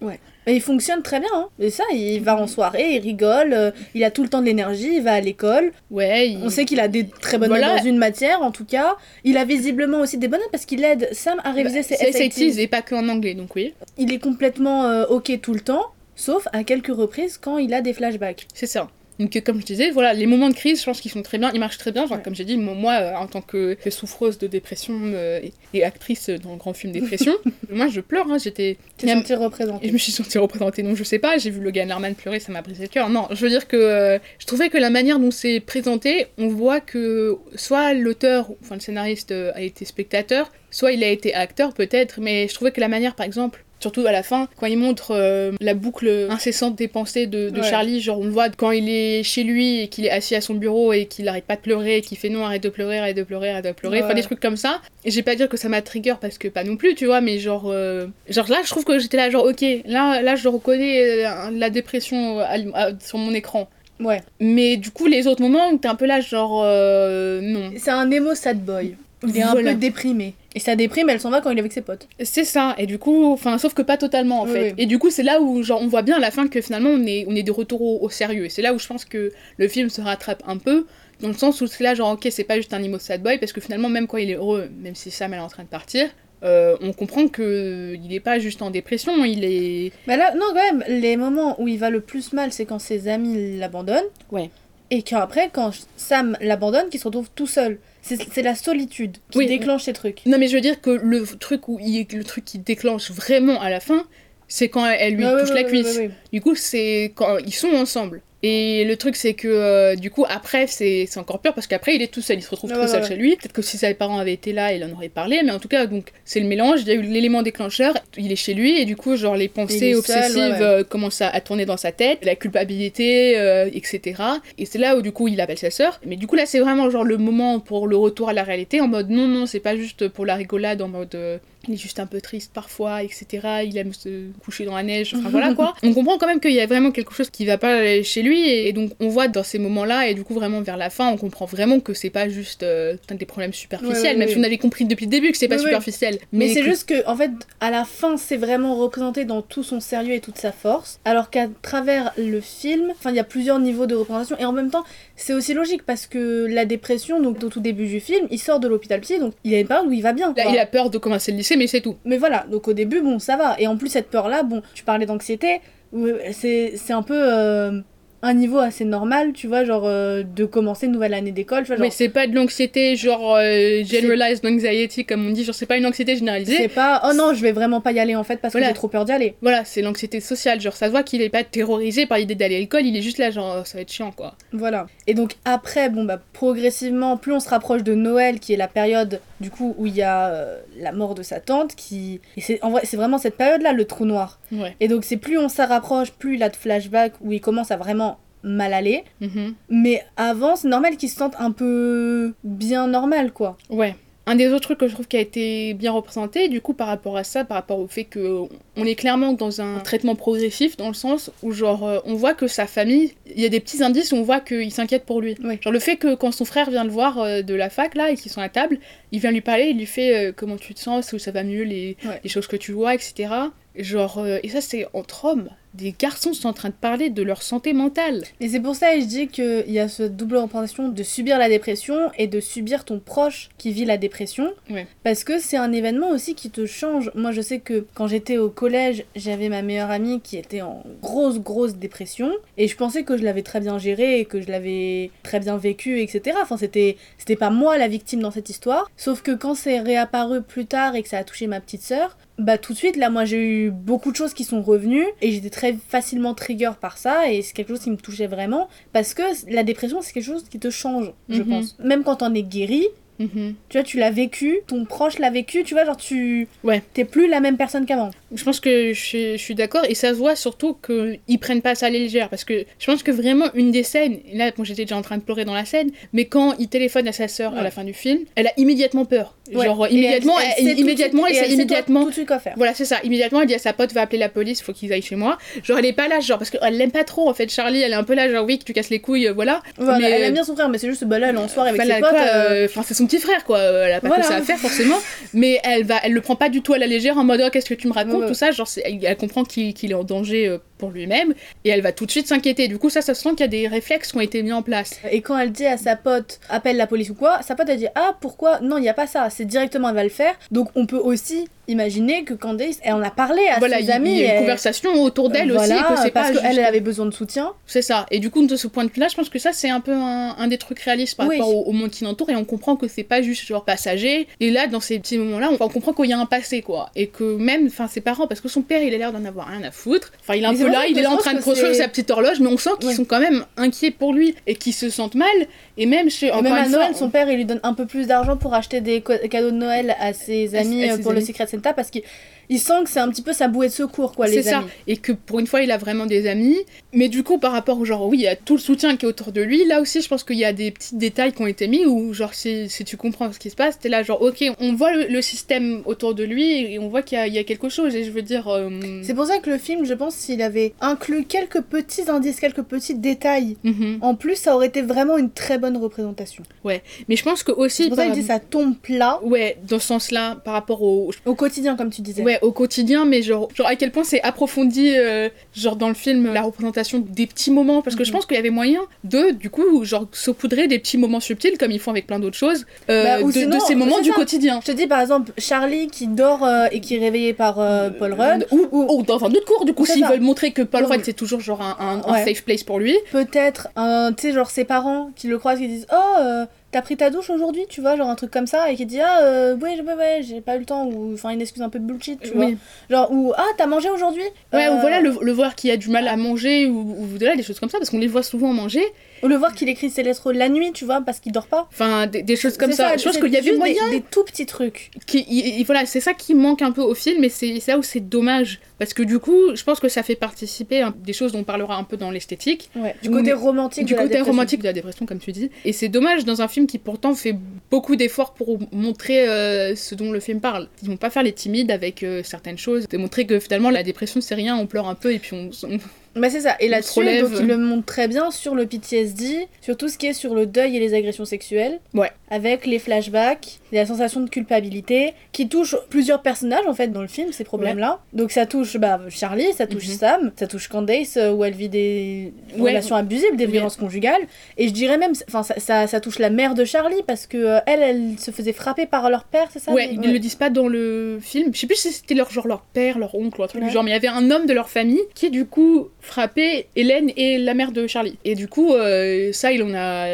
Et 0.47 0.55
il 0.55 0.61
fonctionne 0.62 1.03
très 1.03 1.19
bien. 1.20 1.28
Hein. 1.35 1.49
Et 1.59 1.70
ça, 1.70 1.82
il 1.93 2.20
va 2.23 2.37
en 2.41 2.47
soirée, 2.47 2.95
il 2.95 3.01
rigole, 3.01 3.53
euh, 3.53 3.70
il 3.95 4.05
a 4.05 4.11
tout 4.12 4.23
le 4.23 4.28
temps 4.28 4.41
de 4.41 4.47
l'énergie, 4.47 4.95
il 4.97 5.03
va 5.03 5.15
à 5.15 5.20
l'école. 5.20 5.73
Ouais, 5.91 6.31
il... 6.31 6.39
On 6.43 6.49
sait 6.49 6.65
qu'il 6.65 6.78
a 6.81 6.87
des 6.89 7.07
très 7.09 7.37
bonnes 7.37 7.49
Voilà. 7.49 7.74
notes 7.74 7.78
dans 7.82 7.89
une 7.89 7.99
matière 7.99 8.41
en 8.43 8.53
tout 8.53 8.65
cas. 8.65 8.97
Il 9.24 9.37
a 9.37 9.45
visiblement 9.45 9.99
aussi 10.01 10.19
des 10.19 10.28
bonnes 10.28 10.41
notes 10.41 10.51
parce 10.53 10.65
qu'il 10.66 10.82
aide 10.85 11.09
Sam 11.12 11.41
à 11.45 11.51
réviser 11.51 11.82
ses 11.82 11.97
c'est 11.97 12.12
SATs. 12.12 12.32
SATs 12.32 12.59
et 12.59 12.69
pas 12.69 12.81
que 12.82 12.95
en 12.95 13.09
anglais, 13.09 13.35
donc 13.35 13.55
oui. 13.57 13.74
Il 13.99 14.12
est 14.12 14.19
complètement 14.19 14.85
euh, 14.87 15.05
ok 15.07 15.39
tout 15.43 15.53
le 15.53 15.61
temps, 15.61 15.85
sauf 16.21 16.47
à 16.53 16.65
quelques 16.65 16.95
reprises 16.95 17.39
quand 17.39 17.59
il 17.59 17.73
a 17.75 17.81
des 17.81 17.93
flashbacks. 17.93 18.47
C'est 18.55 18.67
ça. 18.67 18.89
Donc, 19.19 19.39
comme 19.45 19.61
je 19.61 19.67
disais, 19.67 19.91
voilà, 19.91 20.15
les 20.15 20.25
moments 20.25 20.49
de 20.49 20.55
crise, 20.55 20.81
je 20.81 20.85
pense 20.87 20.99
qu'ils 21.03 21.11
sont 21.11 21.21
très 21.21 21.37
bien, 21.37 21.51
ils 21.53 21.61
marchent 21.61 21.77
très 21.77 21.93
bien. 21.93 22.07
Genre, 22.07 22.17
Ouais. 22.17 22.23
comme 22.25 22.35
j'ai 22.35 22.47
dit, 22.47 22.57
mo- 22.57 22.73
moi, 22.73 22.95
euh, 23.03 23.15
en 23.17 23.27
tant 23.27 23.43
que 23.43 23.77
souffreuse 23.91 24.39
de 24.39 24.47
dépression 24.47 24.95
euh, 24.99 25.41
et, 25.43 25.53
et 25.75 25.85
actrice 25.85 26.31
dans 26.31 26.53
le 26.53 26.57
grand 26.57 26.73
film 26.73 26.91
Dépression, 26.95 27.35
moi, 27.71 27.89
je 27.89 28.01
pleure. 28.01 28.33
Hein, 28.33 28.39
J'étais. 28.43 28.79
T'es 28.97 29.07
Même- 29.09 29.19
senti 29.19 29.35
représenté. 29.35 29.85
Et 29.85 29.89
je 29.89 29.93
me 29.93 29.99
suis 29.99 30.11
sentie 30.11 30.39
représentée, 30.39 30.83
donc 30.83 30.97
je 30.97 31.05
sais 31.05 31.19
pas, 31.19 31.37
j'ai 31.37 31.51
vu 31.51 31.61
Logan 31.61 31.87
Lerman 31.89 32.15
pleurer, 32.15 32.41
ça 32.41 32.51
m'a 32.51 32.63
brisé 32.63 32.85
le 32.85 32.89
cœur. 32.89 33.11
Non, 33.11 33.27
je 33.31 33.43
veux 33.43 33.51
dire 33.51 33.69
que 33.69 33.77
euh, 33.77 34.19
je 34.39 34.47
trouvais 34.47 34.71
que 34.71 34.79
la 34.79 34.89
manière 34.89 35.19
dont 35.19 35.31
c'est 35.31 35.61
présenté, 35.61 36.29
on 36.39 36.49
voit 36.49 36.81
que 36.81 37.37
soit 37.57 37.93
l'auteur, 37.93 38.49
enfin 38.63 38.77
le 38.77 38.81
scénariste 38.81 39.33
a 39.33 39.61
été 39.61 39.85
spectateur, 39.85 40.51
soit 40.71 40.93
il 40.93 41.05
a 41.05 41.09
été 41.09 41.35
acteur 41.35 41.75
peut-être, 41.75 42.21
mais 42.23 42.49
je 42.49 42.55
trouvais 42.55 42.71
que 42.73 42.81
la 42.81 42.89
manière, 42.89 43.15
par 43.15 43.27
exemple, 43.27 43.67
surtout 43.81 44.05
à 44.07 44.12
la 44.12 44.23
fin, 44.23 44.48
quand 44.59 44.66
il 44.66 44.77
montre 44.78 45.12
euh, 45.12 45.52
la 45.61 45.74
boucle 45.74 46.27
incessante 46.31 46.77
des 46.77 46.86
pensées 46.89 47.27
de, 47.27 47.51
de 47.51 47.61
Ouais. 47.61 47.66
Charlie, 47.69 48.01
genre 48.01 48.20
on 48.20 48.24
le 48.24 48.31
voit 48.31 48.48
quand 48.51 48.70
il 48.70 48.89
est 48.89 49.23
chez 49.23 49.43
lui 49.43 49.81
et 49.81 49.89
qu'il 49.89 50.05
est 50.07 50.11
assis 50.11 50.35
à 50.35 50.40
son 50.40 50.55
bureau 50.55 50.93
et 50.93 51.07
qu'il 51.07 51.27
arrête 51.28 51.44
pas 51.44 51.57
de 51.57 51.61
pleurer, 51.61 51.97
et 51.97 52.01
qu'il 52.02 52.19
fait 52.19 52.28
non, 52.28 52.44
arrête 52.44 52.62
de 52.62 52.69
pleurer, 52.69 52.98
arrête 52.98 53.16
de 53.16 53.23
pleurer, 53.23 53.51
arrête 53.51 53.65
de 53.65 53.73
pleurer, 53.73 54.02
enfin 54.02 54.15
des 54.15 54.23
trucs 54.23 54.40
comme 54.40 54.57
ça. 54.57 54.81
Et 55.05 55.11
je 55.11 55.16
vais 55.16 55.23
pas 55.23 55.35
dire 55.35 55.48
que 55.48 55.57
ça 55.57 55.69
m'a 55.69 55.82
trigger 55.82 56.15
parce 56.20 56.39
que 56.39 56.48
pas 56.48 56.62
non 56.65 56.77
plus, 56.77 56.94
tu 56.94 57.07
vois, 57.07 57.20
mais 57.20 57.39
genre, 57.39 57.65
euh, 57.66 58.07
genre 58.28 58.48
là, 58.51 58.59
je 58.65 58.69
trouve 58.70 58.85
que 58.85 58.98
j'étais 58.98 59.16
là, 59.16 59.31
genre, 59.31 59.44
ok, 59.47 59.65
là, 59.86 60.23
là, 60.23 60.36
je 60.36 60.48
reconnais 60.48 61.24
euh, 61.27 61.51
la 61.52 61.70
dépression 61.70 62.39
à- 62.40 62.57
à- 62.74 62.90
sur 63.01 63.19
mon 63.19 63.32
écran. 63.35 63.69
Ouais. 63.98 64.20
Mais 64.40 64.77
du 64.78 64.90
coup, 64.90 65.07
les 65.07 65.27
autres 65.27 65.43
moments, 65.43 65.77
t'es 65.77 65.89
un 65.89 65.94
peu 65.94 66.07
là, 66.07 66.20
genre, 66.20 66.62
euh, 66.65 67.40
non. 67.43 67.70
C'est 67.78 67.90
un 67.90 68.11
émo 68.11 68.35
sad 68.35 68.59
boy. 68.65 68.97
Il 69.27 69.37
est 69.37 69.43
Voilà. 69.43 69.71
un 69.71 69.75
peu 69.75 69.79
déprimé. 69.81 70.35
Et 70.55 70.61
sa 70.61 70.77
déprime, 70.77 71.11
elle 71.11 71.21
s'en 71.21 71.31
va 71.31 71.41
quand 71.41 71.51
il 71.51 71.57
est 71.59 71.61
avec 71.61 71.73
ses 71.73 71.83
potes. 71.83 72.09
C'est 72.23 72.45
ça, 72.45 72.75
et 72.79 72.87
du 72.87 72.99
coup, 72.99 73.27
enfin, 73.33 73.59
sauf 73.59 73.75
que 73.75 73.83
pas 73.83 73.97
totalement 73.97 74.41
en 74.41 74.47
Oui, 74.47 74.53
fait. 74.53 74.63
oui. 74.71 74.75
Et 74.79 74.87
du 74.87 74.99
coup, 74.99 75.11
c'est 75.11 75.23
là 75.23 75.41
où, 75.41 75.63
genre, 75.63 75.81
on 75.83 75.87
voit 75.89 76.03
bien 76.03 76.17
à 76.17 76.21
la 76.21 76.31
fin 76.31 76.49
que 76.49 76.61
finalement, 76.61 76.91
on 76.91 77.05
est, 77.07 77.25
on 77.29 77.35
est 77.37 77.43
de 77.43 77.53
retour 77.53 77.83
au, 77.83 77.99
au 78.05 78.09
sérieux. 78.11 78.47
Et 78.47 78.49
c'est 78.49 78.63
là 78.63 78.73
où 78.75 78.79
je 78.79 78.87
pense 78.87 79.05
que 79.05 79.31
le 79.59 79.69
film 79.69 79.91
se 79.91 80.01
rattrape 80.01 80.43
un 80.47 80.57
peu, 80.57 80.87
dans 81.21 81.29
le 81.29 81.35
sens 81.35 81.61
où 81.61 81.67
c'est 81.67 81.85
là, 81.85 81.95
genre, 81.95 82.13
ok, 82.15 82.27
c'est 82.31 82.45
pas 82.45 82.57
juste 82.57 82.73
un 82.73 82.83
emo 82.83 82.99
sad 82.99 83.23
boy, 83.23 83.39
parce 83.39 83.53
que 83.53 83.61
finalement, 83.61 83.89
même 83.91 84.07
quand 84.07 84.17
il 84.17 84.31
est 84.31 84.35
heureux, 84.37 84.69
même 84.81 84.95
si 84.95 85.11
Sam 85.11 85.35
elle 85.35 85.41
est 85.41 85.43
en 85.43 85.49
train 85.49 85.65
de 85.65 85.69
partir, 85.69 86.09
euh, 86.43 86.77
on 86.81 86.95
comprend 86.95 87.29
que 87.29 87.95
il 88.03 88.15
est 88.15 88.21
pas 88.21 88.39
juste 88.39 88.63
en 88.63 88.71
dépression, 88.71 89.23
il 89.27 89.45
est. 89.45 89.93
Mais 90.07 90.17
là, 90.17 90.33
non, 90.35 90.47
quand 90.49 90.55
même, 90.55 90.83
les 90.89 91.19
moments 91.19 91.61
où 91.61 91.69
il 91.69 91.79
va 91.79 91.91
le 91.91 92.01
plus 92.01 92.33
mal, 92.33 92.51
c'est 92.53 92.65
quand 92.65 92.79
ses 92.79 93.09
amis 93.09 93.59
l'abandonnent. 93.59 94.03
Ouais. 94.33 94.49
Et 94.91 95.03
qu'après, 95.03 95.51
quand 95.53 95.71
Sam 95.97 96.37
l'abandonne, 96.41 96.89
qu'il 96.89 96.99
se 96.99 97.05
retrouve 97.05 97.29
tout 97.35 97.47
seul. 97.47 97.79
C'est 98.03 98.43
la 98.43 98.55
solitude 98.55 99.19
qui 99.31 99.39
Oui. 99.39 99.47
déclenche 99.47 99.85
ces 99.85 99.93
trucs. 99.93 100.25
Non, 100.27 100.39
mais 100.39 100.49
je 100.49 100.55
veux 100.55 100.61
dire 100.61 100.81
que 100.81 100.91
le 100.91 101.25
truc 101.39 101.69
où 101.69 101.79
il, 101.81 102.07
le 102.13 102.25
truc 102.25 102.45
qui 102.45 102.59
déclenche 102.59 103.11
vraiment 103.11 103.61
à 103.61 103.71
la 103.71 103.81
fin, 103.81 104.07
c'est 104.49 104.69
quand 104.69 104.85
elle 104.87 105.15
lui 105.15 105.25
Ah 105.25 105.39
touche 105.41 105.51
la 105.55 105.65
cuisse. 105.65 106.01
Du 106.33 106.41
coup, 106.41 106.55
c'est 106.55 107.13
quand 107.15 107.39
ils 107.39 107.55
sont 107.55 107.73
ensemble. 107.75 108.23
Et 108.43 108.85
le 108.85 108.97
truc, 108.97 109.17
c'est 109.17 109.35
que 109.35 109.49
euh, 109.49 109.97
du 109.97 110.11
coup, 110.11 110.25
après, 110.29 110.67
c'est 110.67 111.07
encore 111.17 111.41
pire 111.41 111.53
parce 111.53 111.67
qu'après, 111.67 111.95
il 111.95 112.03
est 112.03 112.12
tout 112.12 112.23
seul, 112.23 112.39
il 112.39 112.43
se 112.43 112.49
retrouve 112.51 112.71
Ouais, 112.71 112.81
tout 112.81 112.89
seul 112.89 113.03
ouais. 113.03 113.09
chez 113.09 113.17
lui. 113.17 113.37
Peut-être 113.37 113.53
que 113.53 113.61
si 113.61 113.77
ses 113.77 113.93
parents 113.95 114.19
avaient 114.19 114.33
été 114.33 114.53
là, 114.53 114.73
il 114.73 114.83
en 114.83 114.91
aurait 114.93 115.11
parlé, 115.11 115.41
mais 115.45 115.51
en 115.51 115.59
tout 115.59 115.69
cas, 115.69 115.87
donc 115.87 116.12
c'est 116.25 116.41
le 116.41 116.47
mélange. 116.47 116.81
Il 116.83 116.89
y 116.89 116.91
a 116.93 116.95
eu 116.95 117.03
l'élément 117.03 117.43
déclencheur, 117.43 117.95
il 118.17 118.33
est 118.33 118.37
chez 118.37 118.55
lui, 118.55 118.81
et 118.81 118.87
du 118.87 118.97
coup, 118.97 119.17
genre 119.17 119.37
les 119.37 119.49
pensées 119.49 119.91
seul, 119.93 119.97
obsessives 119.97 120.62
euh, 120.62 120.85
commencent 120.85 121.21
à, 121.21 121.29
à 121.29 121.41
tourner 121.41 121.67
dans 121.67 121.77
sa 121.77 121.93
tête, 121.93 122.25
la 122.25 122.35
culpabilité, 122.35 123.39
euh, 123.39 123.69
etc. 123.75 124.23
Et 124.57 124.65
c'est 124.65 124.79
là 124.79 124.97
où 124.97 125.03
du 125.03 125.12
coup, 125.12 125.29
il 125.29 125.41
appelle 125.41 125.59
sa 125.59 125.71
sœur. 125.71 126.01
Mais 126.07 126.17
du 126.17 126.27
coup, 126.27 126.37
là, 126.37 126.47
c'est 126.47 126.61
vraiment 126.61 126.89
genre 126.89 127.05
le 127.05 127.19
moment 127.19 127.61
pour 127.61 127.87
le 127.89 127.97
retour 127.97 128.31
à 128.31 128.33
la 128.33 128.43
réalité, 128.43 128.81
en 128.81 128.89
mode 128.89 129.11
non, 129.11 129.29
non, 129.29 129.45
c'est 129.47 129.61
pas 129.61 129.77
juste 129.77 130.09
pour 130.09 130.25
la 130.25 130.35
rigolade, 130.35 130.81
en 130.81 130.89
mode. 130.89 131.41
Il 131.69 131.74
est 131.74 131.77
juste 131.77 132.01
un 132.01 132.07
peu 132.07 132.20
triste 132.20 132.53
parfois, 132.55 133.03
etc. 133.03 133.27
Il 133.65 133.77
aime 133.77 133.93
se 133.93 134.31
coucher 134.43 134.65
dans 134.65 134.74
la 134.77 134.82
neige, 134.82 135.15
enfin 135.16 135.28
voilà 135.28 135.55
quoi. 135.55 135.74
On 135.82 135.93
comprend 135.93 136.19
quand 136.19 136.27
même 136.27 136.41
qu'il 136.41 136.53
y 136.53 136.61
a 136.61 136.66
vraiment 136.66 136.91
quelque 136.91 137.12
chose 137.12 137.31
qui 137.31 137.45
va 137.47 137.59
pas 137.59 138.03
chez 138.03 138.23
lui, 138.23 138.49
et 138.49 138.73
donc 138.73 138.93
on 139.01 139.09
voit 139.09 139.28
dans 139.28 139.43
ces 139.45 139.59
moments-là, 139.59 140.09
et 140.09 140.15
du 140.15 140.24
coup 140.24 140.35
vraiment 140.35 140.61
vers 140.62 140.77
la 140.77 140.91
fin, 140.91 141.09
on 141.09 141.16
comprend 141.16 141.47
vraiment 141.47 141.81
que 141.81 141.95
c'est 141.95 142.11
pas 142.11 142.28
juste 142.28 142.62
euh, 142.62 142.97
des 143.11 143.27
problèmes 143.27 143.53
superficiels, 143.53 143.97
Ouais, 144.03 144.11
ouais, 144.11 144.16
même 144.16 144.28
si 144.28 144.37
on 144.39 144.43
avait 144.43 144.59
compris 144.59 144.85
depuis 144.85 145.05
le 145.07 145.11
début 145.11 145.32
que 145.32 145.39
c'est 145.39 145.49
pas 145.49 145.59
superficiel. 145.59 146.19
Mais, 146.32 146.49
c'est 146.49 146.61
que- 146.61 146.66
juste 146.66 146.89
que, 146.89 147.07
en 147.07 147.16
fait, 147.16 147.31
à 147.61 147.70
la 147.70 147.85
fin, 147.85 148.16
c'est 148.16 148.37
vraiment 148.37 148.77
représenté 148.77 149.24
dans 149.24 149.43
tout 149.43 149.62
son 149.62 149.81
sérieux 149.81 150.15
et 150.15 150.20
toute 150.20 150.39
sa 150.39 150.53
force. 150.53 150.99
Alors 151.05 151.31
qu'à 151.31 151.49
travers 151.62 152.12
le 152.16 152.41
film, 152.41 152.91
enfin, 152.91 153.11
il 153.11 153.16
y 153.16 153.20
a 153.20 153.24
plusieurs 153.24 153.59
niveaux 153.59 153.87
de 153.87 153.95
représentation. 153.95 154.37
Et 154.39 154.45
en 154.45 154.53
même 154.53 154.70
temps, 154.70 154.85
c'est 155.16 155.35
aussi 155.35 155.55
logique 155.55 155.82
parce 155.85 156.07
que 156.07 156.47
la 156.49 156.65
dépression, 156.65 157.20
donc 157.20 157.43
au 157.43 157.49
tout 157.49 157.61
début 157.61 157.87
du 157.87 158.01
film, 158.01 158.27
il 158.31 158.39
sort 158.39 158.61
de 158.61 158.69
l'hôpital 158.69 159.01
psy, 159.01 159.19
donc 159.19 159.35
il 159.45 159.51
y 159.51 159.55
a 159.55 159.61
une 159.61 159.66
période 159.66 159.87
où 159.87 159.93
il 159.93 160.03
va 160.03 160.12
bien. 160.12 160.32
Là, 160.37 160.45
il 160.51 160.59
a 160.59 160.66
peur 160.66 160.91
de 160.91 160.99
commencer 160.99 161.32
le 161.32 161.39
lycée, 161.39 161.50
mais 161.57 161.67
c'est 161.67 161.81
tout. 161.81 161.97
Mais 162.05 162.19
voilà, 162.19 162.47
donc 162.51 162.69
au 162.69 162.73
début, 162.73 163.01
bon, 163.01 163.19
ça 163.19 163.37
va. 163.37 163.57
Et 163.59 163.67
en 163.67 163.77
plus, 163.77 163.89
cette 163.89 164.09
peur-là, 164.11 164.43
bon, 164.43 164.63
tu 164.75 164.85
parlais 164.85 165.07
d'anxiété, 165.07 165.61
ouais, 165.93 166.33
c'est 166.33 166.93
un 166.93 167.03
peu 167.03 167.17
euh, 167.17 167.81
un 168.23 168.35
niveau 168.35 168.59
assez 168.59 168.85
normal, 168.85 169.33
tu 169.33 169.47
vois, 169.47 169.65
genre 169.65 169.85
euh, 169.87 170.23
de 170.23 170.45
commencer 170.45 170.87
une 170.87 170.93
nouvelle 170.93 171.15
année 171.15 171.33
d'école, 171.33 171.65
genre. 171.65 171.79
Mais 171.81 171.91
c'est 171.91 172.11
pas 172.11 172.27
de 172.27 172.35
l'anxiété, 172.35 172.95
genre 172.97 173.37
euh, 173.37 173.83
generalized 173.83 174.45
anxiety, 174.45 175.05
comme 175.07 175.27
on 175.27 175.31
dit, 175.31 175.45
genre 175.45 175.55
c'est 175.55 175.65
pas 175.67 175.79
une 175.79 175.87
anxiété 175.87 176.17
généralisée. 176.17 176.57
C'est 176.57 176.69
pas, 176.69 177.01
oh 177.09 177.15
non, 177.15 177.33
je 177.33 177.41
vais 177.41 177.53
vraiment 177.53 177.81
pas 177.81 177.93
y 177.93 177.99
aller 177.99 178.15
en 178.15 178.25
fait 178.25 178.37
parce 178.37 178.53
que 178.53 178.59
Voilà. 178.59 178.69
j'ai 178.69 178.75
trop 178.75 178.89
peur 178.89 179.05
d'y 179.07 179.13
aller. 179.13 179.37
Voilà, 179.41 179.65
c'est 179.65 179.81
l'anxiété 179.81 180.21
sociale, 180.21 180.61
genre 180.61 180.75
ça 180.77 180.87
se 180.87 180.91
voit 180.91 181.03
qu'il 181.03 181.23
est 181.23 181.31
pas 181.31 181.45
terrorisé 181.45 182.05
par 182.07 182.19
l'idée 182.19 182.35
d'aller 182.35 182.57
à 182.57 182.61
l'école, 182.61 182.85
il 182.85 182.95
est 182.97 183.03
juste 183.03 183.17
là, 183.19 183.31
genre 183.31 183.67
ça 183.67 183.79
va 183.79 183.83
être 183.83 183.93
chiant 183.93 184.13
quoi. 184.13 184.35
Voilà. 184.53 184.87
Et 185.07 185.15
donc 185.15 185.37
après, 185.47 185.89
bon 185.89 186.05
bah 186.05 186.21
progressivement, 186.35 187.17
plus 187.17 187.33
on 187.33 187.41
se 187.41 187.49
rapproche 187.49 187.83
de 187.85 187.95
Noël, 187.95 188.39
qui 188.39 188.53
est 188.53 188.59
la 188.59 188.69
période 188.69 189.21
du 189.41 189.51
coup 189.51 189.75
où 189.79 189.87
il 189.87 189.95
y 189.95 190.03
a 190.03 190.29
euh, 190.29 190.61
la 190.77 190.93
mort 190.93 191.15
de 191.15 191.23
sa 191.23 191.41
tante, 191.41 191.75
qui 191.75 192.21
et 192.37 192.41
c'est 192.41 192.62
en 192.62 192.71
vrai 192.71 192.83
c'est 192.85 192.97
vraiment 192.97 193.19
cette 193.19 193.37
période-là 193.37 193.73
le 193.73 193.85
trou 193.85 194.05
noir. 194.05 194.39
Ouais. 194.53 194.77
Et 194.81 194.89
donc 194.89 195.05
c'est 195.05 195.17
plus 195.17 195.39
on 195.39 195.49
s'en 195.49 195.67
rapproche, 195.67 196.12
plus 196.12 196.37
il 196.37 196.43
a 196.43 196.49
de 196.49 196.57
flashbacks 196.57 197.15
où 197.21 197.33
il 197.33 197.41
commence 197.41 197.71
à 197.71 197.77
vraiment 197.77 198.19
mal 198.43 198.73
aller. 198.73 199.05
Mhm. 199.21 199.55
Mais 199.69 200.03
avant, 200.17 200.57
c'est 200.57 200.69
normal 200.69 200.97
qu'il 200.97 201.09
se 201.11 201.17
sente 201.17 201.35
un 201.39 201.51
peu 201.51 202.35
bien 202.45 202.87
normal 202.87 203.33
quoi. 203.33 203.57
Ouais. 203.69 203.97
Un 204.27 204.37
des 204.37 204.49
autres 204.49 204.61
trucs 204.61 204.79
que 204.79 204.87
je 204.87 204.93
trouve 204.95 205.09
qui 205.09 205.17
a 205.17 205.21
été 205.21 205.75
bien 205.75 205.91
représenté, 205.93 206.49
du 206.49 206.61
coup, 206.61 206.73
par 206.75 206.87
rapport 206.87 207.17
à 207.17 207.25
ça, 207.25 207.45
par 207.45 207.57
rapport 207.57 207.81
au 207.81 207.89
fait 207.89 208.05
que 208.05 208.43
on 208.77 208.85
est 208.85 208.95
clairement 208.95 209.33
dans 209.33 209.61
un 209.61 209.81
traitement 209.81 210.15
progressif, 210.15 210.77
dans 210.77 210.89
le 210.89 210.95
sens 210.95 211.31
où, 211.43 211.51
genre, 211.53 211.85
euh, 211.87 211.99
on 212.05 212.15
voit 212.15 212.35
que 212.35 212.47
sa 212.47 212.67
famille, 212.67 213.15
il 213.35 213.41
y 213.41 213.47
a 213.47 213.49
des 213.49 213.61
petits 213.61 213.83
indices 213.83 214.13
où 214.13 214.17
on 214.17 214.23
voit 214.23 214.41
qu'il 214.41 214.71
s'inquiète 214.71 215.05
pour 215.05 215.21
lui. 215.21 215.37
Oui. 215.43 215.59
Genre, 215.63 215.73
le 215.73 215.79
fait 215.81 215.97
que 215.97 216.15
quand 216.15 216.31
son 216.33 216.45
frère 216.45 216.71
vient 216.71 216.85
le 216.85 216.91
voir 216.91 217.19
euh, 217.19 217.43
de 217.43 217.55
la 217.55 217.71
fac, 217.71 217.95
là, 217.97 218.11
et 218.11 218.15
qu'ils 218.15 218.31
sont 218.31 218.41
à 218.43 218.49
table, 218.49 218.79
il 219.11 219.21
vient 219.21 219.33
lui 219.33 219.41
parler, 219.41 219.69
il 219.71 219.79
lui 219.79 219.87
fait 219.87 220.29
euh, 220.29 220.33
comment 220.37 220.57
tu 220.57 220.75
te 220.75 220.81
sens, 220.81 221.13
où 221.13 221.19
ça 221.19 221.31
va 221.33 221.43
mieux, 221.43 221.63
les, 221.65 221.97
Ouais. 222.05 222.21
les 222.23 222.31
choses 222.31 222.47
que 222.47 222.57
tu 222.57 222.73
vois, 222.73 222.95
etc. 222.95 223.31
Genre, 223.77 224.19
euh, 224.19 224.39
et 224.43 224.49
ça, 224.49 224.61
c'est 224.61 224.87
entre 224.93 225.25
hommes. 225.25 225.49
Des 225.75 225.95
garçons 225.97 226.33
sont 226.33 226.49
en 226.49 226.53
train 226.53 226.71
de 226.71 226.75
parler 226.75 227.11
de 227.11 227.23
leur 227.23 227.45
santé 227.45 227.73
mentale. 227.73 228.25
Et 228.41 228.49
c'est 228.49 228.59
pour 228.59 228.75
ça 228.75 228.93
que 228.93 229.03
je 229.03 229.07
dis 229.07 229.29
qu'il 229.29 229.71
y 229.71 229.79
a 229.79 229.89
ce 229.89 230.03
double 230.03 230.37
représentation 230.37 230.89
de 230.89 231.03
subir 231.05 231.39
la 231.39 231.49
dépression 231.49 232.11
et 232.19 232.27
de 232.27 232.41
subir 232.41 232.85
ton 232.85 232.99
proche 232.99 233.51
qui 233.57 233.71
vit 233.71 233.85
la 233.85 233.97
dépression. 233.97 234.53
Ouais. 234.69 234.89
Parce 235.05 235.23
que 235.23 235.39
c'est 235.39 235.57
un 235.57 235.71
événement 235.71 236.09
aussi 236.11 236.35
qui 236.35 236.51
te 236.51 236.67
change. 236.67 237.13
Moi, 237.15 237.31
je 237.31 237.41
sais 237.41 237.61
que 237.61 237.87
quand 237.95 238.09
j'étais 238.09 238.37
au 238.37 238.51
collège, 238.51 239.05
j'avais 239.15 239.49
ma 239.49 239.63
meilleure 239.63 239.93
amie 239.93 240.21
qui 240.21 240.37
était 240.37 240.63
en 240.63 240.83
grosse, 241.03 241.39
grosse 241.39 241.77
dépression. 241.77 242.33
Et 242.57 242.67
je 242.67 242.77
pensais 242.77 243.05
que 243.05 243.17
je 243.17 243.23
l'avais 243.23 243.43
très 243.43 243.61
bien 243.61 243.79
gérée 243.79 244.19
et 244.19 244.25
que 244.25 244.41
je 244.41 244.49
l'avais 244.49 245.13
très 245.23 245.39
bien 245.39 245.57
vécu, 245.57 246.01
etc. 246.01 246.37
Enfin, 246.43 246.57
c'était, 246.57 246.97
c'était 247.17 247.37
pas 247.37 247.51
moi 247.51 247.79
la 247.79 247.87
victime 247.87 248.21
dans 248.21 248.33
cette 248.33 248.51
histoire. 248.51 248.91
Sauf 248.97 249.23
que 249.23 249.33
quand 249.33 249.55
c'est 249.55 249.79
réapparu 249.79 250.43
plus 250.43 250.67
tard 250.67 250.97
et 250.97 251.03
que 251.05 251.09
ça 251.09 251.19
a 251.19 251.25
touché 251.25 251.47
ma 251.47 251.61
petite 251.61 251.83
sœur, 251.83 252.17
bah 252.41 252.59
tout 252.59 252.73
de 252.73 252.79
suite 252.79 252.97
là 252.97 253.11
moi 253.11 253.25
j'ai 253.25 253.65
eu 253.67 253.71
beaucoup 253.71 254.11
de 254.11 254.17
choses 254.17 254.35
qui 254.35 254.45
sont 254.45 254.62
revenues 254.62 255.07
et 255.23 255.31
j'étais 255.33 255.51
très 255.51 255.77
facilement 255.89 256.35
trigger 256.35 256.71
par 256.81 256.99
ça 256.99 257.31
et 257.31 257.43
c'est 257.43 257.53
quelque 257.53 257.69
chose 257.69 257.81
qui 257.81 257.91
me 257.91 257.97
touchait 257.97 258.27
vraiment 258.27 258.69
parce 258.93 259.15
que 259.15 259.23
la 259.53 259.62
dépression 259.62 260.01
c'est 260.03 260.12
quelque 260.12 260.25
chose 260.25 260.45
qui 260.51 260.59
te 260.59 260.71
change 260.71 261.12
je 261.29 261.43
Mhm. 261.43 261.49
pense 261.49 261.77
même 261.79 262.03
quand 262.03 262.23
on 262.23 262.35
est 262.35 262.43
guéri 262.43 262.87
Mhm. 263.19 263.55
tu 263.69 263.77
vois 263.77 263.83
tu 263.85 263.99
l'as 263.99 264.11
vécu 264.11 264.61
ton 264.67 264.85
proche 264.87 265.19
l'a 265.19 265.29
vécu 265.31 265.62
tu 265.62 265.75
vois 265.75 265.85
genre 265.85 265.97
tu 265.99 266.49
Ouais. 266.65 266.83
t'es 266.95 267.05
plus 267.05 267.29
la 267.29 267.41
même 267.41 267.59
personne 267.59 267.85
qu'avant 267.85 268.11
Je 268.35 268.44
pense 268.44 268.61
que 268.61 268.93
je 268.93 269.01
suis, 269.01 269.32
je 269.32 269.43
suis 269.43 269.55
d'accord 269.55 269.82
et 269.89 269.94
ça 269.94 270.11
se 270.11 270.15
voit 270.15 270.36
surtout 270.36 270.77
qu'ils 270.86 271.39
prennent 271.40 271.62
pas 271.62 271.74
ça 271.74 271.86
à 271.86 271.90
la 271.90 271.98
légère 271.98 272.28
parce 272.28 272.44
que 272.44 272.65
je 272.78 272.86
pense 272.86 273.02
que 273.02 273.11
vraiment 273.11 273.47
une 273.55 273.70
des 273.73 273.82
scènes, 273.82 274.19
et 274.32 274.36
là 274.36 274.51
moi 274.57 274.65
j'étais 274.65 274.85
déjà 274.85 274.97
en 274.97 275.02
train 275.02 275.16
de 275.16 275.23
pleurer 275.23 275.44
dans 275.44 275.55
la 275.55 275.65
scène, 275.65 275.90
mais 276.12 276.27
quand 276.27 276.55
il 276.59 276.69
téléphone 276.69 277.09
à 277.09 277.12
sa 277.12 277.28
sœur 277.28 277.55
à 277.57 277.62
la 277.62 277.70
fin 277.70 277.85
du 277.85 277.93
film, 277.94 278.20
elle 278.36 278.47
a 278.47 278.52
immédiatement 278.57 279.05
peur. 279.05 279.36
Ouais. 279.52 279.65
Genre 279.66 279.86
Et 279.89 279.94
immédiatement, 279.94 280.35
elle- 280.39 280.66
elle 280.69 280.78
immédiatement, 280.78 281.27
elle 281.27 281.35
sait 281.35 281.51
immédiatement. 281.51 282.02
tout 282.05 282.09
de 282.11 282.15
suite 282.15 282.28
quoi 282.28 282.39
faire 282.39 282.55
Voilà, 282.57 282.73
c'est 282.73 282.85
ça. 282.85 282.98
Immédiatement, 283.02 283.40
elle 283.40 283.48
dit 283.48 283.55
à 283.55 283.59
sa 283.59 283.73
pote, 283.73 283.93
va 283.93 284.02
appeler 284.02 284.19
la 284.19 284.28
police, 284.28 284.62
faut 284.62 284.73
qu'ils 284.73 284.93
aillent 284.93 285.02
chez 285.02 285.16
moi. 285.16 285.39
Genre, 285.65 285.77
elle 285.78 285.86
est 285.86 285.93
pas 285.93 286.07
là, 286.07 286.20
genre, 286.20 286.39
parce 286.39 286.51
qu'elle 286.51 286.77
l'aime 286.77 286.93
pas 286.93 287.02
trop, 287.02 287.28
en 287.28 287.35
fait. 287.35 287.51
Charlie, 287.51 287.81
elle 287.82 287.90
est 287.90 287.97
un 287.97 288.05
peu 288.05 288.15
là, 288.15 288.31
genre, 288.31 288.44
oui, 288.44 288.61
que 288.61 288.65
tu 288.65 288.73
casses 288.73 288.90
les 288.90 289.01
couilles, 289.01 289.27
euh, 289.27 289.32
voilà. 289.32 289.61
voilà, 289.77 289.98
mais- 289.98 290.11
elle 290.11 290.23
aime 290.23 290.35
bien 290.35 290.44
son 290.44 290.55
frère 290.55 290.69
mais 290.69 290.78
c'est 290.78 290.86
juste 290.89 291.02
bah 291.05 291.19
là 291.19 291.31
elle 291.31 291.35
est 291.35 291.39
en 291.39 291.48
soirée 291.48 291.70
avec 291.70 291.82
ses 291.82 291.89
là, 291.89 291.98
potes 291.98 292.11
quoi, 292.11 292.20
euh, 292.20 292.51
euh, 292.51 292.65
Enfin, 292.66 292.82
c'est 292.86 292.94
son 292.94 293.07
petit 293.07 293.19
frère, 293.19 293.44
quoi. 293.44 293.59
Euh, 293.59 293.86
Elle 293.86 293.94
a 293.94 294.01
pas 294.01 294.07
Voilà. 294.09 294.23
que 294.23 294.28
ça 294.28 294.36
à 294.36 294.43
faire, 294.43 294.59
forcément. 294.59 294.97
Mais 295.35 295.59
elle 295.65 295.85
va, 295.85 295.97
elle 296.05 296.12
le 296.12 296.20
prend 296.20 296.36
pas 296.36 296.48
du 296.48 296.62
tout 296.62 296.73
à 296.74 296.78
la 296.78 296.86
légère, 296.86 297.19
en 297.19 297.24
mode, 297.24 297.43
oh, 297.44 297.51
qu'est-ce 297.52 297.69
que 297.69 297.74
tu 297.74 297.89
me 297.89 297.93
racontes, 297.93 298.20
Ouais, 298.21 298.27
ouais. 298.27 298.29
tout 298.29 298.35
ça. 298.35 298.51
Genre, 298.53 298.69
elle, 298.85 299.17
comprend 299.17 299.45
qu'il 299.45 299.75
qu'il 299.75 299.91
est 299.91 299.95
en 299.95 300.05
danger 300.05 300.49
euh, 300.49 300.59
pour 300.81 300.90
lui-même. 300.90 301.35
Et 301.65 301.70
elle 301.70 301.82
va 301.82 301.93
tout 301.93 302.07
de 302.07 302.11
suite 302.11 302.27
s'inquiéter. 302.27 302.66
Du 302.66 302.78
coup, 302.78 302.90
ça, 302.90 303.02
ça 303.02 303.15
se 303.15 303.23
sent 303.23 303.31
qu'il 303.31 303.40
y 303.40 303.44
a 303.44 303.48
des 303.48 303.69
réflexes 303.69 304.11
qui 304.11 304.16
ont 304.19 304.20
été 304.20 304.43
mis 304.43 304.52
en 304.52 304.62
place. 304.62 304.98
Et 305.12 305.20
quand 305.20 305.39
elle 305.39 305.52
dit 305.52 305.66
à 305.66 305.77
sa 305.77 305.94
pote 305.94 306.40
appelle 306.48 306.77
la 306.77 306.86
police 306.89 307.11
ou 307.11 307.15
quoi, 307.15 307.43
sa 307.43 307.55
pote 307.55 307.69
elle 307.69 307.78
dit 307.78 307.86
ah 307.94 308.16
pourquoi? 308.20 308.59
Non 308.61 308.78
il 308.78 308.85
y 308.85 308.89
a 308.89 308.94
pas 308.94 309.07
ça, 309.07 309.31
c'est 309.31 309.44
directement 309.44 309.90
elle 309.90 309.94
va 309.94 310.02
le 310.05 310.09
faire. 310.11 310.35
Donc 310.51 310.69
on 310.74 310.86
peut 310.86 310.97
aussi 310.98 311.47
imaginer 311.69 312.24
que 312.24 312.35
Candace 312.35 312.78
elle 312.82 312.94
en 312.94 313.02
a 313.02 313.11
parlé 313.11 313.43
à 313.47 313.59
voilà, 313.59 313.78
il 313.78 313.85
ses 313.86 313.90
y, 313.93 313.94
amis. 313.94 314.11
il 314.12 314.19
y 314.19 314.23
a 314.23 314.24
une 314.24 314.31
elle- 314.32 314.40
conversation 314.40 314.90
autour 315.02 315.31
d'elle 315.31 315.52
Voilà, 315.52 315.74
aussi, 315.77 315.85
que 315.94 316.01
c'est 316.02 316.11
parce 316.11 316.31
qu'elle 316.32 316.55
juste- 316.55 316.65
avait 316.66 316.81
besoin 316.81 317.07
de 317.07 317.12
soutien. 317.12 317.52
C'est 317.66 317.82
ça. 317.82 318.07
Et 318.11 318.19
du 318.19 318.31
coup, 318.31 318.44
de 318.44 318.57
ce 318.57 318.66
point 318.66 318.85
de 318.85 318.90
vue-là, 318.90 319.07
je 319.09 319.15
pense 319.15 319.28
que 319.28 319.39
ça, 319.39 319.52
c'est 319.52 319.69
un 319.70 319.81
peu 319.81 319.93
un, 319.93 320.35
un 320.36 320.47
des 320.48 320.59
trucs 320.59 320.81
réalistes 320.81 321.16
par 321.16 321.28
Oui. 321.28 321.39
rapport 321.39 321.55
au, 321.55 321.62
au 321.65 321.73
monde 321.73 321.90
qui 321.90 322.02
l'entoure. 322.05 322.31
Et 322.31 322.36
on 322.36 322.44
comprend 322.44 322.74
que 322.77 322.89
c'est 322.89 323.05
pas 323.05 323.23
juste 323.23 323.44
genre 323.47 323.65
passager. 323.65 324.27
Et 324.40 324.51
là, 324.51 324.66
dans 324.66 324.81
ces 324.81 324.98
petits 324.98 325.19
moments-là, 325.19 325.51
on, 325.52 325.65
on 325.65 325.69
comprend 325.69 325.93
qu'il 325.93 326.07
y 326.07 326.12
a 326.12 326.19
un 326.19 326.27
passé, 326.27 326.62
quoi. 326.62 326.90
Et 326.97 327.07
que 327.07 327.36
même, 327.36 327.66
enfin, 327.66 327.86
ses 327.86 328.01
parents, 328.01 328.27
parce 328.27 328.40
que 328.40 328.48
son 328.48 328.62
père, 328.62 328.82
il 328.82 328.93
a 328.94 328.98
l'air 328.98 329.12
d'en 329.12 329.24
avoir 329.24 329.47
rien 329.48 329.62
à 329.62 329.70
foutre. 329.70 330.11
Enfin, 330.20 330.35
il 330.35 330.43
est 330.43 330.47
un 330.47 330.55
peu 330.55 330.69
là, 330.71 330.87
il 330.89 330.99
est 330.99 331.07
en 331.07 331.17
train 331.17 331.35
de 331.35 331.41
construire 331.43 331.75
sa 331.75 331.89
petite 331.89 332.11
horloge, 332.11 332.41
mais 332.41 332.47
on 332.49 332.57
sent 332.59 332.71
qu'ils 332.81 332.89
Ouais. 332.91 332.95
sont 332.95 333.05
quand 333.05 333.21
même 333.21 333.45
inquiets 333.57 333.91
pour 333.91 334.13
lui 334.13 334.35
et 334.47 334.55
qu'ils 334.55 334.73
se 334.75 334.89
sentent 334.91 335.15
mal. 335.15 335.29
Et 335.77 335.87
même 335.87 336.11
chez, 336.11 336.29
Et 336.29 336.43
même 336.43 336.53
à 336.53 336.65
une 336.67 336.73
Noël, 336.73 336.89
fois, 336.91 336.99
son 336.99 337.11
père 337.11 337.29
il 337.31 337.37
lui 337.37 337.45
donne 337.45 337.61
un 337.63 337.75
peu 337.75 337.87
plus 337.87 338.07
d'argent 338.07 338.37
pour 338.37 338.55
acheter 338.55 338.81
des 338.81 339.01
cadeaux 339.03 339.51
de 339.51 339.57
Noël 339.57 339.97
à 340.01 340.13
ses 340.13 340.55
amis 340.55 340.85
à 340.89 340.93
euh, 340.93 340.97
ses 340.97 341.03
pour 341.03 341.13
le. 341.13 341.21
Secret 341.21 341.47
Santa 341.47 341.73
parce 341.73 341.91
qu'il 341.91 342.03
il 342.51 342.59
sent 342.59 342.85
que 342.85 342.91
c'est 342.91 343.01
un 343.01 343.09
petit 343.09 343.23
peu 343.23 343.33
sa 343.33 343.49
bouée 343.49 343.69
de 343.69 343.73
secours 343.73 344.13
quoi 344.15 344.27
C'est 344.27 344.37
les 344.37 344.43
ça, 344.43 344.59
amis. 344.59 344.69
et 344.87 344.97
que 344.99 345.13
pour 345.13 345.39
une 345.41 345.47
fois 345.47 345.63
il 345.63 345.71
a 345.71 345.79
vraiment 345.79 346.05
des 346.05 346.27
amis. 346.29 346.59
Mais 346.93 347.09
du 347.09 347.23
coup, 347.23 347.39
par 347.39 347.53
rapport 347.53 347.79
au 347.79 347.85
genre, 347.85 348.07
oui, 348.09 348.19
il 348.19 348.23
y 348.25 348.27
a 348.29 348.35
tout 348.35 348.55
le 348.57 348.61
soutien 348.61 348.97
qui 348.97 349.07
est 349.07 349.09
autour 349.09 349.31
de 349.31 349.41
lui. 349.41 349.65
Là 349.67 349.81
aussi, 349.81 350.03
je 350.03 350.09
pense 350.09 350.25
qu'il 350.25 350.37
y 350.39 350.45
a 350.45 350.53
des 350.53 350.73
petits 350.73 350.97
détails 350.97 351.33
qui 351.33 351.41
ont 351.41 351.47
été 351.47 351.69
mis 351.69 351.87
où, 351.87 352.13
genre, 352.13 352.35
si, 352.35 352.69
si 352.69 352.85
tu 352.85 352.97
comprends 352.97 353.33
ce 353.33 353.39
qui 353.39 353.49
se 353.49 353.55
passe, 353.55 353.79
t'es 353.79 353.89
là, 353.89 354.03
genre, 354.03 354.21
ok, 354.21 354.43
on 354.59 354.73
voit 354.75 354.93
le, 354.93 355.07
le 355.07 355.23
système 355.23 355.83
autour 355.85 356.15
de 356.17 356.25
lui 356.25 356.73
et 356.75 356.79
on 356.81 356.89
voit 356.89 357.03
qu'il 357.03 357.17
y, 357.17 357.21
a- 357.21 357.29
il 357.29 357.33
y 357.35 357.39
a 357.39 357.45
quelque 357.45 357.69
chose. 357.69 357.95
Et 357.95 358.03
je 358.03 358.11
veux 358.11 358.23
dire. 358.23 358.49
euh, 358.49 358.69
C'est 359.05 359.15
pour 359.15 359.27
ça 359.27 359.39
que 359.39 359.49
le 359.51 359.59
film, 359.59 359.85
je 359.85 359.95
pense, 359.95 360.17
s'il 360.17 360.43
avait 360.43 360.73
inclus 360.81 361.25
quelques 361.27 361.61
petits 361.61 362.11
indices, 362.11 362.41
quelques 362.41 362.63
petits 362.65 362.97
détails, 362.97 363.57
mhm. 363.63 363.99
en 364.01 364.17
plus, 364.17 364.35
ça 364.35 364.57
aurait 364.57 364.67
été 364.67 364.83
vraiment 364.83 365.17
une 365.17 365.31
très 365.31 365.59
bonne 365.59 365.77
représentation. 365.77 366.43
Mais 366.65 366.83
je 367.17 367.23
pense 367.23 367.45
que 367.45 367.53
aussi. 367.53 367.85
C'est 367.85 367.89
pour 367.91 367.99
ça 367.99 368.07
qu'il 368.07 368.15
dit 368.15 368.25
ça 368.25 368.41
tombe 368.41 368.77
plat 368.77 369.21
Ouais, 369.23 369.59
dans 369.69 369.79
ce 369.79 369.87
sens-là, 369.87 370.35
par 370.45 370.55
rapport 370.55 370.83
au, 370.83 371.13
au 371.25 371.35
quotidien, 371.37 371.77
comme 371.77 371.91
tu 371.91 372.03
disais. 372.03 372.23
Ouais, 372.25 372.40
au 372.43 372.53
quotidien, 372.53 373.05
mais 373.05 373.23
genre, 373.23 373.49
genre 373.55 373.67
à 373.67 373.77
quel 373.77 373.91
point 373.93 374.05
c'est 374.05 374.21
approfondi, 374.23 374.93
euh, 374.97 375.29
genre 375.55 375.77
dans 375.77 375.89
le 375.89 375.95
film, 375.95 376.33
la 376.33 376.43
représentation 376.43 376.99
des 376.99 377.27
petits 377.27 377.51
moments, 377.51 377.83
parce 377.83 377.97
que 377.97 378.05
je 378.05 378.11
Mhm. 378.11 378.17
pense 378.17 378.27
qu'il 378.27 378.37
y 378.37 378.41
avait 378.41 378.51
moyen 378.51 378.81
de, 379.05 379.31
du 379.33 379.51
coup, 379.51 379.85
genre 379.85 380.07
saupoudrer 380.12 380.67
des 380.69 380.79
petits 380.79 380.99
moments 380.99 381.21
subtils, 381.21 381.59
comme 381.59 381.71
ils 381.71 381.81
font 381.81 381.91
avec 381.91 382.07
plein 382.07 382.19
d'autres 382.19 382.37
choses, 382.37 382.67
euh, 382.89 383.05
Bah, 383.19 383.23
ou 383.23 383.29
de, 383.29 383.39
sinon, 383.39 383.57
de 383.59 383.62
ces 383.62 383.75
moments 383.75 384.01
du 384.01 384.11
ça. 384.11 384.15
quotidien. 384.15 384.61
Je 384.65 384.73
te 384.73 384.77
dis 384.77 384.87
par 384.87 385.01
exemple 385.01 385.33
Charlie 385.39 385.89
qui 385.89 386.07
dort 386.07 386.45
euh, 386.45 386.67
et 386.73 386.81
qui 386.81 386.97
est 386.97 386.99
réveillé 387.01 387.33
par 387.33 387.57
Paul 387.99 388.12
Rudd. 388.15 388.47
Ou, 388.51 388.69
ou 388.73 389.03
dans 389.03 389.25
un 389.25 389.29
autre 389.31 389.45
cours, 389.47 389.65
du 389.65 389.73
coup, 389.75 389.87
s'ils 389.87 390.05
veulent 390.07 390.21
montrer 390.21 390.53
que 390.53 390.62
Paul. 390.62 390.85
Rudd 390.85 391.01
c'est 391.05 391.12
toujours 391.12 391.41
genre 391.41 391.61
un, 391.62 391.77
un- 391.79 392.03
un 392.09 392.12
Ouais. 392.12 392.25
safe 392.25 392.43
place 392.45 392.62
pour 392.62 392.79
lui. 392.79 392.97
Peut-être, 393.12 393.69
un 393.77 394.12
tu 394.17 394.29
sais, 394.29 394.33
genre 394.33 394.51
ses 394.51 394.65
parents 394.65 395.11
qui 395.17 395.27
le 395.29 395.39
croisent, 395.39 395.61
qui 395.61 395.69
disent 395.69 395.87
Oh, 395.93 396.45
t'as 396.73 396.83
pris 396.83 396.97
ta 396.97 397.11
douche 397.11 397.31
aujourd'hui, 397.31 397.63
tu 397.69 397.81
vois, 397.81 397.97
genre 397.97 398.09
un 398.09 398.15
truc 398.15 398.31
comme 398.31 398.47
ça, 398.47 398.71
et 398.71 398.77
qui 398.77 398.87
dit 398.87 399.01
Ah, 399.01 399.21
euh, 399.23 399.57
ouais, 399.57 399.81
ouais, 399.81 399.95
ouais, 399.95 400.21
j'ai 400.23 400.41
pas 400.41 400.57
eu 400.57 400.61
le 400.61 400.65
temps, 400.65 400.87
ou 400.87 401.15
enfin 401.15 401.31
une 401.31 401.41
excuse 401.41 401.63
un 401.63 401.69
peu 401.69 401.79
bullshit, 401.79 402.21
tu 402.21 402.31
vois. 402.33 402.47
Oui. 402.47 402.57
Genre, 402.89 403.11
ou 403.13 403.33
Ah, 403.37 403.47
t'as 403.57 403.67
mangé 403.67 403.91
aujourd'hui? 403.91 404.23
Ouais, 404.53 404.67
Euh, 404.67 404.77
ou 404.77 404.81
voilà, 404.81 405.01
le, 405.01 405.15
le 405.21 405.33
voir 405.33 405.55
qui 405.55 405.71
a 405.71 405.77
du 405.77 405.89
mal 405.89 406.07
à 406.09 406.17
manger, 406.17 406.67
ou, 406.67 406.79
ou 406.99 407.07
voilà, 407.19 407.37
des 407.37 407.43
choses 407.43 407.59
comme 407.61 407.69
ça, 407.71 407.79
parce 407.79 407.91
qu'on 407.91 407.99
les 407.99 408.07
voit 408.07 408.23
souvent 408.23 408.53
manger. 408.53 408.85
Ou 409.23 409.29
le 409.29 409.37
voir 409.37 409.55
qu'il 409.55 409.69
écrit 409.69 409.91
ses 409.91 410.03
lettres 410.03 410.33
la 410.33 410.49
nuit, 410.49 410.73
tu 410.73 410.85
vois, 410.85 411.01
parce 411.01 411.21
qu'il 411.21 411.33
dort 411.33 411.47
pas. 411.47 411.69
Enfin, 411.73 412.07
des, 412.07 412.23
des 412.23 412.37
choses 412.37 412.57
comme 412.57 412.71
C'est 412.71 412.79
ça. 412.79 412.97
Je 412.97 413.05
pense 413.05 413.19
qu'il 413.19 413.29
y 413.33 413.37
avait 413.37 413.47
juste 413.47 413.59
moyen. 413.59 413.89
Des, 413.91 414.01
des 414.01 414.05
tout 414.11 414.25
petits 414.25 414.47
trucs. 414.47 414.91
qui, 415.07 415.25
il- 415.29 415.65
voilà, 415.65 415.87
c'est 415.87 416.01
ça 416.01 416.15
qui 416.15 416.35
manque 416.35 416.63
un 416.63 416.73
peu 416.73 416.81
au 416.83 416.95
film, 416.95 417.23
et 417.25 417.29
c'est 417.29 417.61
là 417.67 417.79
où 417.79 417.83
c'est 417.83 418.01
dommage. 418.01 418.61
Parce 418.79 418.95
que 418.95 419.03
du 419.03 419.19
coup, 419.19 419.55
je 419.55 419.63
pense 419.63 419.79
que 419.79 419.89
ça 419.91 420.03
fait 420.03 420.15
participer 420.17 420.81
à 420.81 420.95
des 420.97 421.13
choses 421.13 421.33
dont 421.33 421.41
on 421.41 421.45
parlera 421.45 421.77
un 421.77 421.85
peu 421.85 421.97
dans 421.99 422.11
l'esthétique. 422.11 422.71
Ouais. 422.77 422.95
Du 423.03 423.11
côté 423.11 423.33
romantique 423.35 423.85
Du 423.85 423.93
de 423.93 423.97
la 423.97 424.03
côté 424.05 424.15
dépression. 424.15 424.33
romantique 424.33 424.61
de 424.61 424.65
la 424.65 424.73
dépression, 424.73 425.05
comme 425.05 425.19
tu 425.19 425.33
dis. 425.33 425.51
Et 425.67 425.73
c'est 425.75 425.89
dommage 425.89 426.25
dans 426.25 426.41
un 426.41 426.49
film 426.49 426.67
qui 426.67 426.79
pourtant 426.79 427.15
fait 427.15 427.35
beaucoup 427.71 427.97
d'efforts 427.97 428.33
pour 428.33 428.59
montrer 428.73 429.29
euh, 429.29 429.77
ce 429.77 429.95
dont 429.95 430.13
le 430.13 430.21
film 430.21 430.41
parle. 430.41 430.69
Ils 430.83 430.89
vont 430.89 430.97
pas 430.97 431.11
faire 431.11 431.23
les 431.23 431.33
timides 431.33 431.71
avec 431.71 432.03
euh, 432.03 432.23
certaines 432.25 432.57
choses, 432.57 432.89
démontrer 432.89 433.27
que 433.27 433.39
finalement 433.39 433.69
la 433.71 433.83
dépression 433.83 434.21
c'est 434.23 434.35
rien, 434.35 434.57
on 434.57 434.67
pleure 434.67 434.89
un 434.89 434.95
peu 434.95 435.13
et 435.13 435.19
puis 435.19 435.35
on, 435.35 435.51
on- 435.69 435.79
Bah 436.16 436.28
c'est 436.28 436.41
ça. 436.41 436.57
Et 436.61 436.69
là-dessus, 436.69 437.01
donc 437.05 437.31
il 437.41 437.47
le 437.47 437.57
montre 437.57 437.87
très 437.87 438.09
bien 438.09 438.31
sur 438.32 438.55
le 438.57 438.66
PTSD, 438.66 439.47
sur 439.61 439.77
tout 439.77 439.89
ce 439.89 439.97
qui 439.97 440.07
est 440.07 440.12
sur 440.12 440.35
le 440.35 440.45
deuil 440.47 440.77
et 440.77 440.81
les 440.81 440.93
agressions 440.95 441.24
sexuelles. 441.24 441.78
Ouais. 441.95 442.11
Avec 442.31 442.66
les 442.66 442.78
flashbacks, 442.78 443.59
la 443.73 443.87
sensation 443.87 444.20
de 444.20 444.28
culpabilité, 444.28 445.15
qui 445.32 445.49
touche 445.49 445.77
plusieurs 445.89 446.23
personnages 446.23 446.66
en 446.66 446.74
fait 446.74 446.89
dans 446.89 447.03
le 447.03 447.09
film, 447.09 447.32
ces 447.32 447.45
problèmes-là. 447.45 448.01
Donc 448.12 448.32
ça 448.32 448.47
touche 448.47 448.77
bah, 448.77 449.01
Charlie, 449.09 449.53
ça 449.53 449.66
touche 449.66 449.87
Mhm. 449.89 449.95
Sam, 449.95 450.32
ça 450.37 450.47
touche 450.47 450.69
Candace, 450.69 451.16
euh, 451.16 451.32
où 451.32 451.45
elle 451.45 451.55
vit 451.55 451.69
des 451.69 452.32
Ouais. 452.59 452.70
relations 452.70 452.97
abusives, 452.97 453.37
des 453.37 453.47
violences 453.47 453.77
conjugales. 453.77 454.23
Et 454.59 454.66
je 454.69 454.73
dirais 454.73 454.99
même, 454.99 455.12
enfin 455.28 455.43
ça, 455.45 455.59
ça, 455.59 455.87
ça 455.87 456.01
touche 456.01 456.19
la 456.19 456.31
mère 456.31 456.55
de 456.55 456.65
Charlie, 456.65 457.03
parce 457.07 457.27
que 457.27 457.37
euh, 457.39 457.59
elle, 457.66 457.82
elle 457.82 458.19
se 458.19 458.31
faisait 458.32 458.53
frapper 458.53 458.87
par 458.87 459.09
leur 459.11 459.24
père, 459.24 459.47
c'est 459.53 459.61
ça? 459.61 459.73
Ouais, 459.73 459.89
ils 459.93 460.01
ne 460.01 460.11
le 460.12 460.19
disent 460.19 460.35
pas 460.35 460.51
dans 460.51 460.66
le 460.69 461.19
film. 461.20 461.51
Je 461.55 461.61
sais 461.61 461.66
plus 461.69 461.77
si 461.77 461.93
c'était 461.93 462.15
leur 462.15 462.31
genre 462.31 462.49
leur 462.49 462.62
père, 462.62 462.99
leur 462.99 463.15
oncle 463.15 463.41
ou 463.41 463.45
un 463.45 463.47
truc 463.49 463.62
du 463.62 463.70
genre, 463.70 463.85
mais 463.85 463.91
il 463.91 463.95
y 463.95 463.97
avait 463.97 464.09
un 464.09 464.31
homme 464.31 464.47
de 464.47 464.53
leur 464.53 464.69
famille 464.70 465.01
qui 465.15 465.31
du 465.31 465.47
coup 465.47 465.89
frappait 466.01 466.67
Hélène 466.77 467.11
et 467.17 467.39
la 467.39 467.55
mère 467.55 467.73
de 467.73 467.87
Charlie. 467.87 468.19
Et 468.25 468.35
du 468.35 468.49
coup, 468.49 468.73
euh, 468.75 469.33
ça, 469.33 469.53
il 469.53 469.63
en 469.63 469.73
a, 469.75 470.07